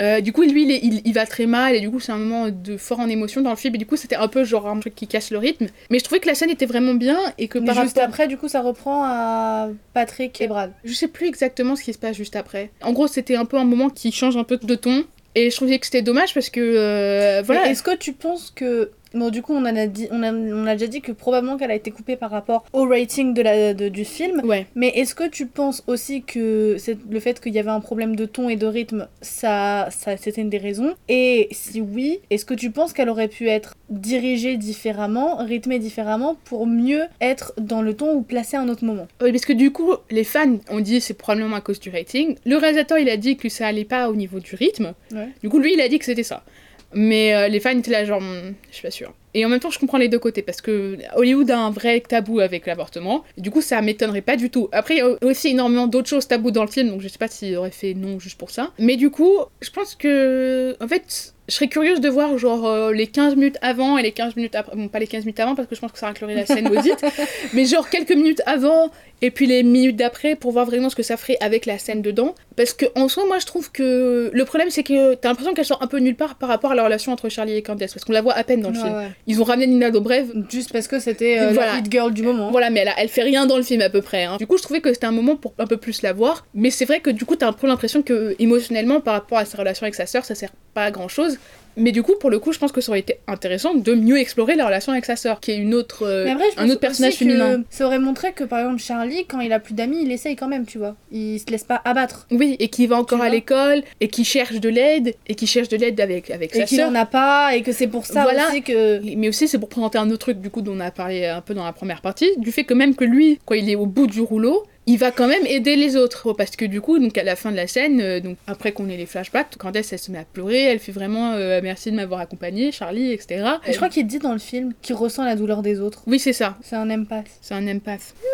Euh, 0.00 0.20
du 0.20 0.32
coup, 0.32 0.42
lui, 0.42 0.62
il, 0.64 0.70
est- 0.70 0.80
il- 0.82 1.02
il 1.04 1.12
va 1.12 1.26
très 1.26 1.46
mal, 1.46 1.74
et 1.74 1.80
du 1.80 1.90
coup, 1.90 2.00
c'est 2.00 2.12
un 2.12 2.16
moment 2.16 2.48
de 2.50 2.76
fort 2.76 3.00
en 3.00 3.08
émotion 3.08 3.42
dans 3.42 3.50
le 3.50 3.56
film, 3.56 3.74
et 3.74 3.78
du 3.78 3.84
coup, 3.86 3.96
c'était 3.96 4.16
un 4.16 4.28
peu 4.28 4.44
genre 4.44 4.66
un 4.66 4.80
truc 4.80 4.94
qui 4.94 5.06
casse 5.06 5.30
le 5.30 5.38
rythme. 5.38 5.66
Mais 5.90 5.98
je 5.98 6.04
trouvais 6.04 6.20
que 6.20 6.26
la 6.28 6.34
scène 6.34 6.50
était 6.50 6.66
vraiment 6.66 6.94
bien, 6.94 7.18
et 7.38 7.48
que 7.48 7.58
Mais 7.58 7.66
par 7.66 7.82
juste 7.82 7.96
rapport... 7.98 8.08
après, 8.08 8.26
du 8.28 8.36
coup, 8.38 8.48
ça 8.48 8.60
reprend 8.62 9.02
à 9.04 9.68
Patrick 9.92 10.40
et 10.40 10.46
Brad. 10.48 10.72
Je 10.84 10.94
sais 10.94 11.08
plus 11.08 11.26
exactement 11.26 11.76
ce 11.76 11.82
qui 11.82 11.92
se 11.92 11.98
passe 11.98 12.16
juste 12.16 12.36
après. 12.36 12.70
En 12.82 12.92
gros, 12.92 13.08
c'était 13.08 13.36
un 13.36 13.44
peu 13.44 13.58
un 13.58 13.64
moment 13.64 13.90
qui 13.90 14.10
change 14.12 14.36
un 14.36 14.44
peu 14.44 14.56
de 14.56 14.74
ton, 14.74 15.04
et 15.34 15.50
je 15.50 15.56
trouvais 15.56 15.78
que 15.78 15.86
c'était 15.86 16.02
dommage 16.02 16.32
parce 16.34 16.48
que, 16.50 16.60
euh, 16.60 17.42
voilà... 17.44 17.68
Est-ce 17.68 17.82
que 17.82 17.94
tu 17.96 18.12
penses 18.12 18.52
que. 18.54 18.90
Bon, 19.14 19.30
du 19.30 19.42
coup, 19.42 19.52
on, 19.54 19.60
en 19.62 19.76
a, 19.76 19.86
dit, 19.86 20.08
on, 20.10 20.22
a, 20.22 20.32
on 20.32 20.66
a 20.66 20.74
déjà 20.74 20.86
dit 20.86 21.00
que 21.00 21.12
probablement 21.12 21.56
qu'elle 21.56 21.70
a 21.70 21.74
été 21.74 21.90
coupée 21.90 22.16
par 22.16 22.30
rapport 22.30 22.64
au 22.72 22.86
rating 22.86 23.34
de 23.34 23.42
la, 23.42 23.74
de- 23.74 23.88
du 23.88 24.04
film. 24.04 24.40
Ouais. 24.44 24.66
Mais 24.74 24.88
est-ce 24.88 25.14
que 25.14 25.28
tu 25.28 25.46
penses 25.46 25.82
aussi 25.86 26.22
que 26.22 26.76
c'est 26.78 26.96
le 27.10 27.20
fait 27.20 27.40
qu'il 27.40 27.52
y 27.54 27.58
avait 27.58 27.70
un 27.70 27.80
problème 27.80 28.14
de 28.16 28.26
ton 28.26 28.48
et 28.48 28.56
de 28.56 28.66
rythme, 28.66 29.08
ça, 29.20 29.88
ça 29.90 30.16
c'était 30.16 30.40
une 30.42 30.50
des 30.50 30.58
raisons? 30.58 30.94
Et 31.08 31.48
si 31.50 31.80
oui, 31.80 32.20
est-ce 32.30 32.44
que 32.44 32.54
tu 32.54 32.70
penses 32.70 32.92
qu'elle 32.92 33.08
aurait 33.08 33.28
pu 33.28 33.48
être 33.48 33.74
dirigée 33.88 34.56
différemment, 34.56 35.36
rythmée 35.38 35.78
différemment, 35.78 36.36
pour 36.44 36.66
mieux 36.66 37.02
être 37.20 37.52
dans 37.58 37.82
le 37.82 37.94
ton 37.94 38.14
ou 38.14 38.22
placée 38.22 38.56
à 38.56 38.60
un 38.60 38.68
autre 38.68 38.84
moment? 38.84 39.08
Oui, 39.20 39.32
parce 39.32 39.44
que 39.44 39.52
du 39.52 39.72
coup, 39.72 39.92
les 40.10 40.24
fans 40.24 40.58
ont 40.70 40.80
dit 40.80 41.00
c'est 41.00 41.14
probablement 41.14 41.56
à 41.56 41.60
cause 41.60 41.80
du 41.80 41.90
rating. 41.90 42.36
Le 42.46 42.56
réalisateur, 42.56 42.98
il 42.98 43.08
a 43.08 43.16
dit 43.16 43.36
que 43.36 43.48
ça 43.48 43.66
allait 43.66 43.84
pas 43.84 44.08
au 44.08 44.14
niveau 44.14 44.38
du 44.40 44.54
rythme. 44.54 44.94
Ouais. 45.12 45.28
Du 45.42 45.48
coup, 45.48 45.58
lui, 45.58 45.74
il 45.74 45.80
a 45.80 45.88
dit 45.88 45.98
que 45.98 46.04
c'était 46.04 46.22
ça. 46.22 46.44
Mais 46.92 47.34
euh, 47.34 47.48
les 47.48 47.60
fans 47.60 47.76
étaient 47.76 47.90
là, 47.90 48.04
genre, 48.04 48.20
hmm, 48.20 48.54
je 48.70 48.74
suis 48.74 48.82
pas 48.82 48.90
sûre. 48.90 49.12
Et 49.32 49.44
en 49.44 49.48
même 49.48 49.60
temps, 49.60 49.70
je 49.70 49.78
comprends 49.78 49.98
les 49.98 50.08
deux 50.08 50.18
côtés 50.18 50.42
parce 50.42 50.60
que 50.60 50.98
Hollywood 51.14 51.50
a 51.50 51.58
un 51.58 51.70
vrai 51.70 52.00
tabou 52.00 52.40
avec 52.40 52.66
l'avortement. 52.66 53.24
Du 53.38 53.50
coup, 53.50 53.60
ça 53.60 53.80
m'étonnerait 53.80 54.22
pas 54.22 54.36
du 54.36 54.50
tout. 54.50 54.68
Après, 54.72 54.94
il 54.94 54.98
y 54.98 55.00
a 55.02 55.24
aussi 55.24 55.48
énormément 55.48 55.86
d'autres 55.86 56.08
choses 56.08 56.26
tabous 56.26 56.50
dans 56.50 56.64
le 56.64 56.70
film, 56.70 56.88
donc 56.88 57.00
je 57.00 57.08
sais 57.08 57.18
pas 57.18 57.28
s'il 57.28 57.56
aurait 57.56 57.70
fait 57.70 57.94
non 57.94 58.18
juste 58.18 58.38
pour 58.38 58.50
ça. 58.50 58.72
Mais 58.78 58.96
du 58.96 59.10
coup, 59.10 59.36
je 59.60 59.70
pense 59.70 59.94
que, 59.94 60.76
en 60.80 60.88
fait, 60.88 61.34
je 61.50 61.54
serais 61.56 61.68
curieuse 61.68 62.00
de 62.00 62.08
voir 62.08 62.38
genre 62.38 62.66
euh, 62.66 62.92
les 62.92 63.06
15 63.06 63.36
minutes 63.36 63.56
avant 63.60 63.98
et 63.98 64.02
les 64.02 64.12
15 64.12 64.36
minutes 64.36 64.54
après. 64.54 64.74
Bon, 64.76 64.88
pas 64.88 64.98
les 65.00 65.06
15 65.06 65.24
minutes 65.24 65.40
avant 65.40 65.54
parce 65.54 65.68
que 65.68 65.74
je 65.74 65.80
pense 65.80 65.92
que 65.92 65.98
ça 65.98 66.08
inclurait 66.08 66.34
la 66.34 66.46
scène 66.46 66.68
maudite, 66.72 67.04
mais 67.52 67.64
genre 67.66 67.88
quelques 67.90 68.14
minutes 68.14 68.40
avant 68.46 68.90
et 69.22 69.30
puis 69.30 69.46
les 69.46 69.62
minutes 69.62 69.96
d'après 69.96 70.34
pour 70.34 70.52
voir 70.52 70.64
vraiment 70.64 70.88
ce 70.88 70.96
que 70.96 71.02
ça 71.02 71.16
ferait 71.18 71.36
avec 71.40 71.66
la 71.66 71.78
scène 71.78 72.00
dedans. 72.00 72.34
Parce 72.56 72.72
que 72.72 72.86
en 72.94 73.08
soi, 73.08 73.26
moi 73.26 73.38
je 73.38 73.46
trouve 73.46 73.70
que 73.70 74.30
le 74.32 74.44
problème 74.44 74.70
c'est 74.70 74.82
que 74.82 75.14
t'as 75.14 75.28
l'impression 75.28 75.52
qu'elle 75.52 75.64
sort 75.66 75.82
un 75.82 75.86
peu 75.88 75.98
nulle 75.98 76.14
part 76.16 76.36
par 76.36 76.48
rapport 76.48 76.72
à 76.72 76.74
la 76.74 76.84
relation 76.84 77.12
entre 77.12 77.28
Charlie 77.28 77.54
et 77.56 77.62
Candace 77.62 77.92
parce 77.92 78.04
qu'on 78.04 78.12
la 78.12 78.22
voit 78.22 78.32
à 78.34 78.44
peine 78.44 78.60
dans 78.60 78.70
le 78.70 78.76
Ouais, 78.76 78.82
film. 78.82 78.94
ouais. 78.96 79.08
Ils 79.26 79.40
ont 79.40 79.44
ramené 79.44 79.66
Nina 79.66 79.90
Dobrev. 79.90 80.28
Juste 80.50 80.72
parce 80.72 80.88
que 80.88 80.98
c'était 81.00 81.38
euh, 81.40 81.50
Voilà. 81.52 81.72
la 81.72 81.78
hit 81.80 81.90
girl 81.90 82.12
du 82.14 82.22
moment. 82.22 82.50
Voilà, 82.50 82.70
mais 82.70 82.80
elle, 82.80 82.92
elle 82.96 83.08
fait 83.08 83.22
rien 83.22 83.46
dans 83.46 83.56
le 83.56 83.62
film 83.62 83.80
à 83.82 83.90
peu 83.90 84.00
près. 84.02 84.24
hein. 84.24 84.36
Du 84.38 84.46
coup, 84.46 84.56
je 84.56 84.62
trouvais 84.62 84.80
que 84.80 84.92
c'était 84.92 85.06
un 85.06 85.12
moment 85.12 85.36
pour 85.36 85.52
un 85.58 85.66
peu 85.66 85.76
plus 85.76 86.02
la 86.02 86.12
voir. 86.12 86.46
Mais 86.54 86.70
c'est 86.70 86.84
vrai 86.84 87.00
que 87.00 87.10
du 87.10 87.24
coup, 87.24 87.34
t'as 87.36 87.48
un 87.48 87.52
peu 87.52 87.66
l'impression 87.66 88.02
que 88.02 88.36
émotionnellement, 88.38 89.00
par 89.00 89.14
rapport 89.14 89.38
à 89.38 89.44
sa 89.44 89.58
relation 89.58 89.84
avec 89.84 89.94
sa 89.94 90.06
sœur, 90.06 90.24
ça 90.24 90.34
sert 90.34 90.50
pas 90.74 90.84
à 90.84 90.90
grand 90.90 91.08
chose. 91.08 91.38
Mais 91.76 91.92
du 91.92 92.02
coup, 92.02 92.14
pour 92.20 92.30
le 92.30 92.38
coup, 92.38 92.52
je 92.52 92.58
pense 92.58 92.72
que 92.72 92.80
ça 92.80 92.90
aurait 92.90 93.00
été 93.00 93.16
intéressant 93.26 93.74
de 93.74 93.94
mieux 93.94 94.18
explorer 94.18 94.54
la 94.56 94.66
relation 94.66 94.92
avec 94.92 95.04
sa 95.04 95.16
sœur, 95.16 95.40
qui 95.40 95.52
est 95.52 95.56
une 95.56 95.74
autre, 95.74 96.04
euh, 96.06 96.26
un 96.56 96.68
autre 96.68 96.80
personnage 96.80 97.14
féminin. 97.14 97.62
Ça 97.70 97.86
aurait 97.86 97.98
montré 97.98 98.32
que 98.32 98.44
par 98.44 98.58
exemple 98.60 98.80
Charlie, 98.80 99.24
quand 99.26 99.40
il 99.40 99.52
a 99.52 99.60
plus 99.60 99.74
d'amis, 99.74 99.98
il 100.02 100.12
essaye 100.12 100.36
quand 100.36 100.48
même, 100.48 100.66
tu 100.66 100.78
vois. 100.78 100.96
Il 101.12 101.38
se 101.38 101.46
laisse 101.50 101.64
pas 101.64 101.80
abattre. 101.84 102.26
Oui, 102.30 102.56
et 102.58 102.68
qui 102.68 102.86
va 102.86 102.96
encore 102.96 103.20
à 103.22 103.28
l'école, 103.28 103.82
et 104.00 104.08
qui 104.08 104.24
cherche 104.24 104.60
de 104.60 104.68
l'aide, 104.68 105.14
et 105.28 105.34
qui 105.34 105.46
cherche 105.46 105.68
de 105.68 105.76
l'aide 105.76 106.00
avec, 106.00 106.30
avec 106.30 106.54
Et 106.54 106.60
sa 106.60 106.64
qu'il 106.64 106.78
sœur. 106.78 106.90
en 106.90 106.94
a 106.94 107.06
pas, 107.06 107.54
et 107.56 107.62
que 107.62 107.72
c'est 107.72 107.86
pour 107.86 108.06
ça 108.06 108.22
Voilà. 108.22 108.48
aussi 108.48 108.62
que. 108.62 109.00
Mais 109.16 109.28
aussi, 109.28 109.48
c'est 109.48 109.58
pour 109.58 109.68
présenter 109.68 109.98
un 109.98 110.08
autre 110.10 110.18
truc, 110.18 110.40
du 110.40 110.50
coup, 110.50 110.62
dont 110.62 110.76
on 110.76 110.80
a 110.80 110.90
parlé 110.90 111.26
un 111.26 111.40
peu 111.40 111.54
dans 111.54 111.64
la 111.64 111.72
première 111.72 112.00
partie, 112.02 112.30
du 112.36 112.52
fait 112.52 112.64
que 112.64 112.74
même 112.74 112.94
que 112.94 113.04
lui, 113.04 113.38
quand 113.46 113.54
il 113.54 113.68
est 113.70 113.76
au 113.76 113.86
bout 113.86 114.06
du 114.06 114.20
rouleau, 114.20 114.64
il 114.86 114.98
va 114.98 115.10
quand 115.10 115.28
même 115.28 115.46
aider 115.46 115.76
les 115.76 115.96
autres. 115.96 116.32
Parce 116.32 116.56
que 116.56 116.64
du 116.64 116.80
coup, 116.80 116.98
donc 116.98 117.16
à 117.18 117.22
la 117.22 117.36
fin 117.36 117.50
de 117.50 117.56
la 117.56 117.66
scène, 117.66 118.00
euh, 118.00 118.20
donc 118.20 118.36
après 118.46 118.72
qu'on 118.72 118.88
ait 118.88 118.96
les 118.96 119.06
flashbacks, 119.06 119.56
Candace, 119.56 119.92
elle 119.92 119.98
se 119.98 120.10
met 120.10 120.18
à 120.18 120.24
pleurer, 120.24 120.62
elle 120.62 120.78
fait 120.78 120.92
vraiment 120.92 121.32
euh, 121.32 121.60
merci 121.62 121.90
de 121.90 121.96
m'avoir 121.96 122.20
accompagné, 122.20 122.72
Charlie, 122.72 123.12
etc. 123.12 123.44
Et 123.66 123.72
je 123.72 123.76
crois 123.76 123.88
qu'il 123.88 124.06
dit 124.06 124.18
dans 124.18 124.32
le 124.32 124.38
film 124.38 124.72
qu'il 124.82 124.96
ressent 124.96 125.24
la 125.24 125.36
douleur 125.36 125.62
des 125.62 125.80
autres. 125.80 126.02
Oui, 126.06 126.18
c'est 126.18 126.32
ça. 126.32 126.56
C'est 126.62 126.76
un 126.76 126.90
empath. 126.90 127.26
C'est 127.40 127.54
un 127.54 127.66
empath. 127.68 128.14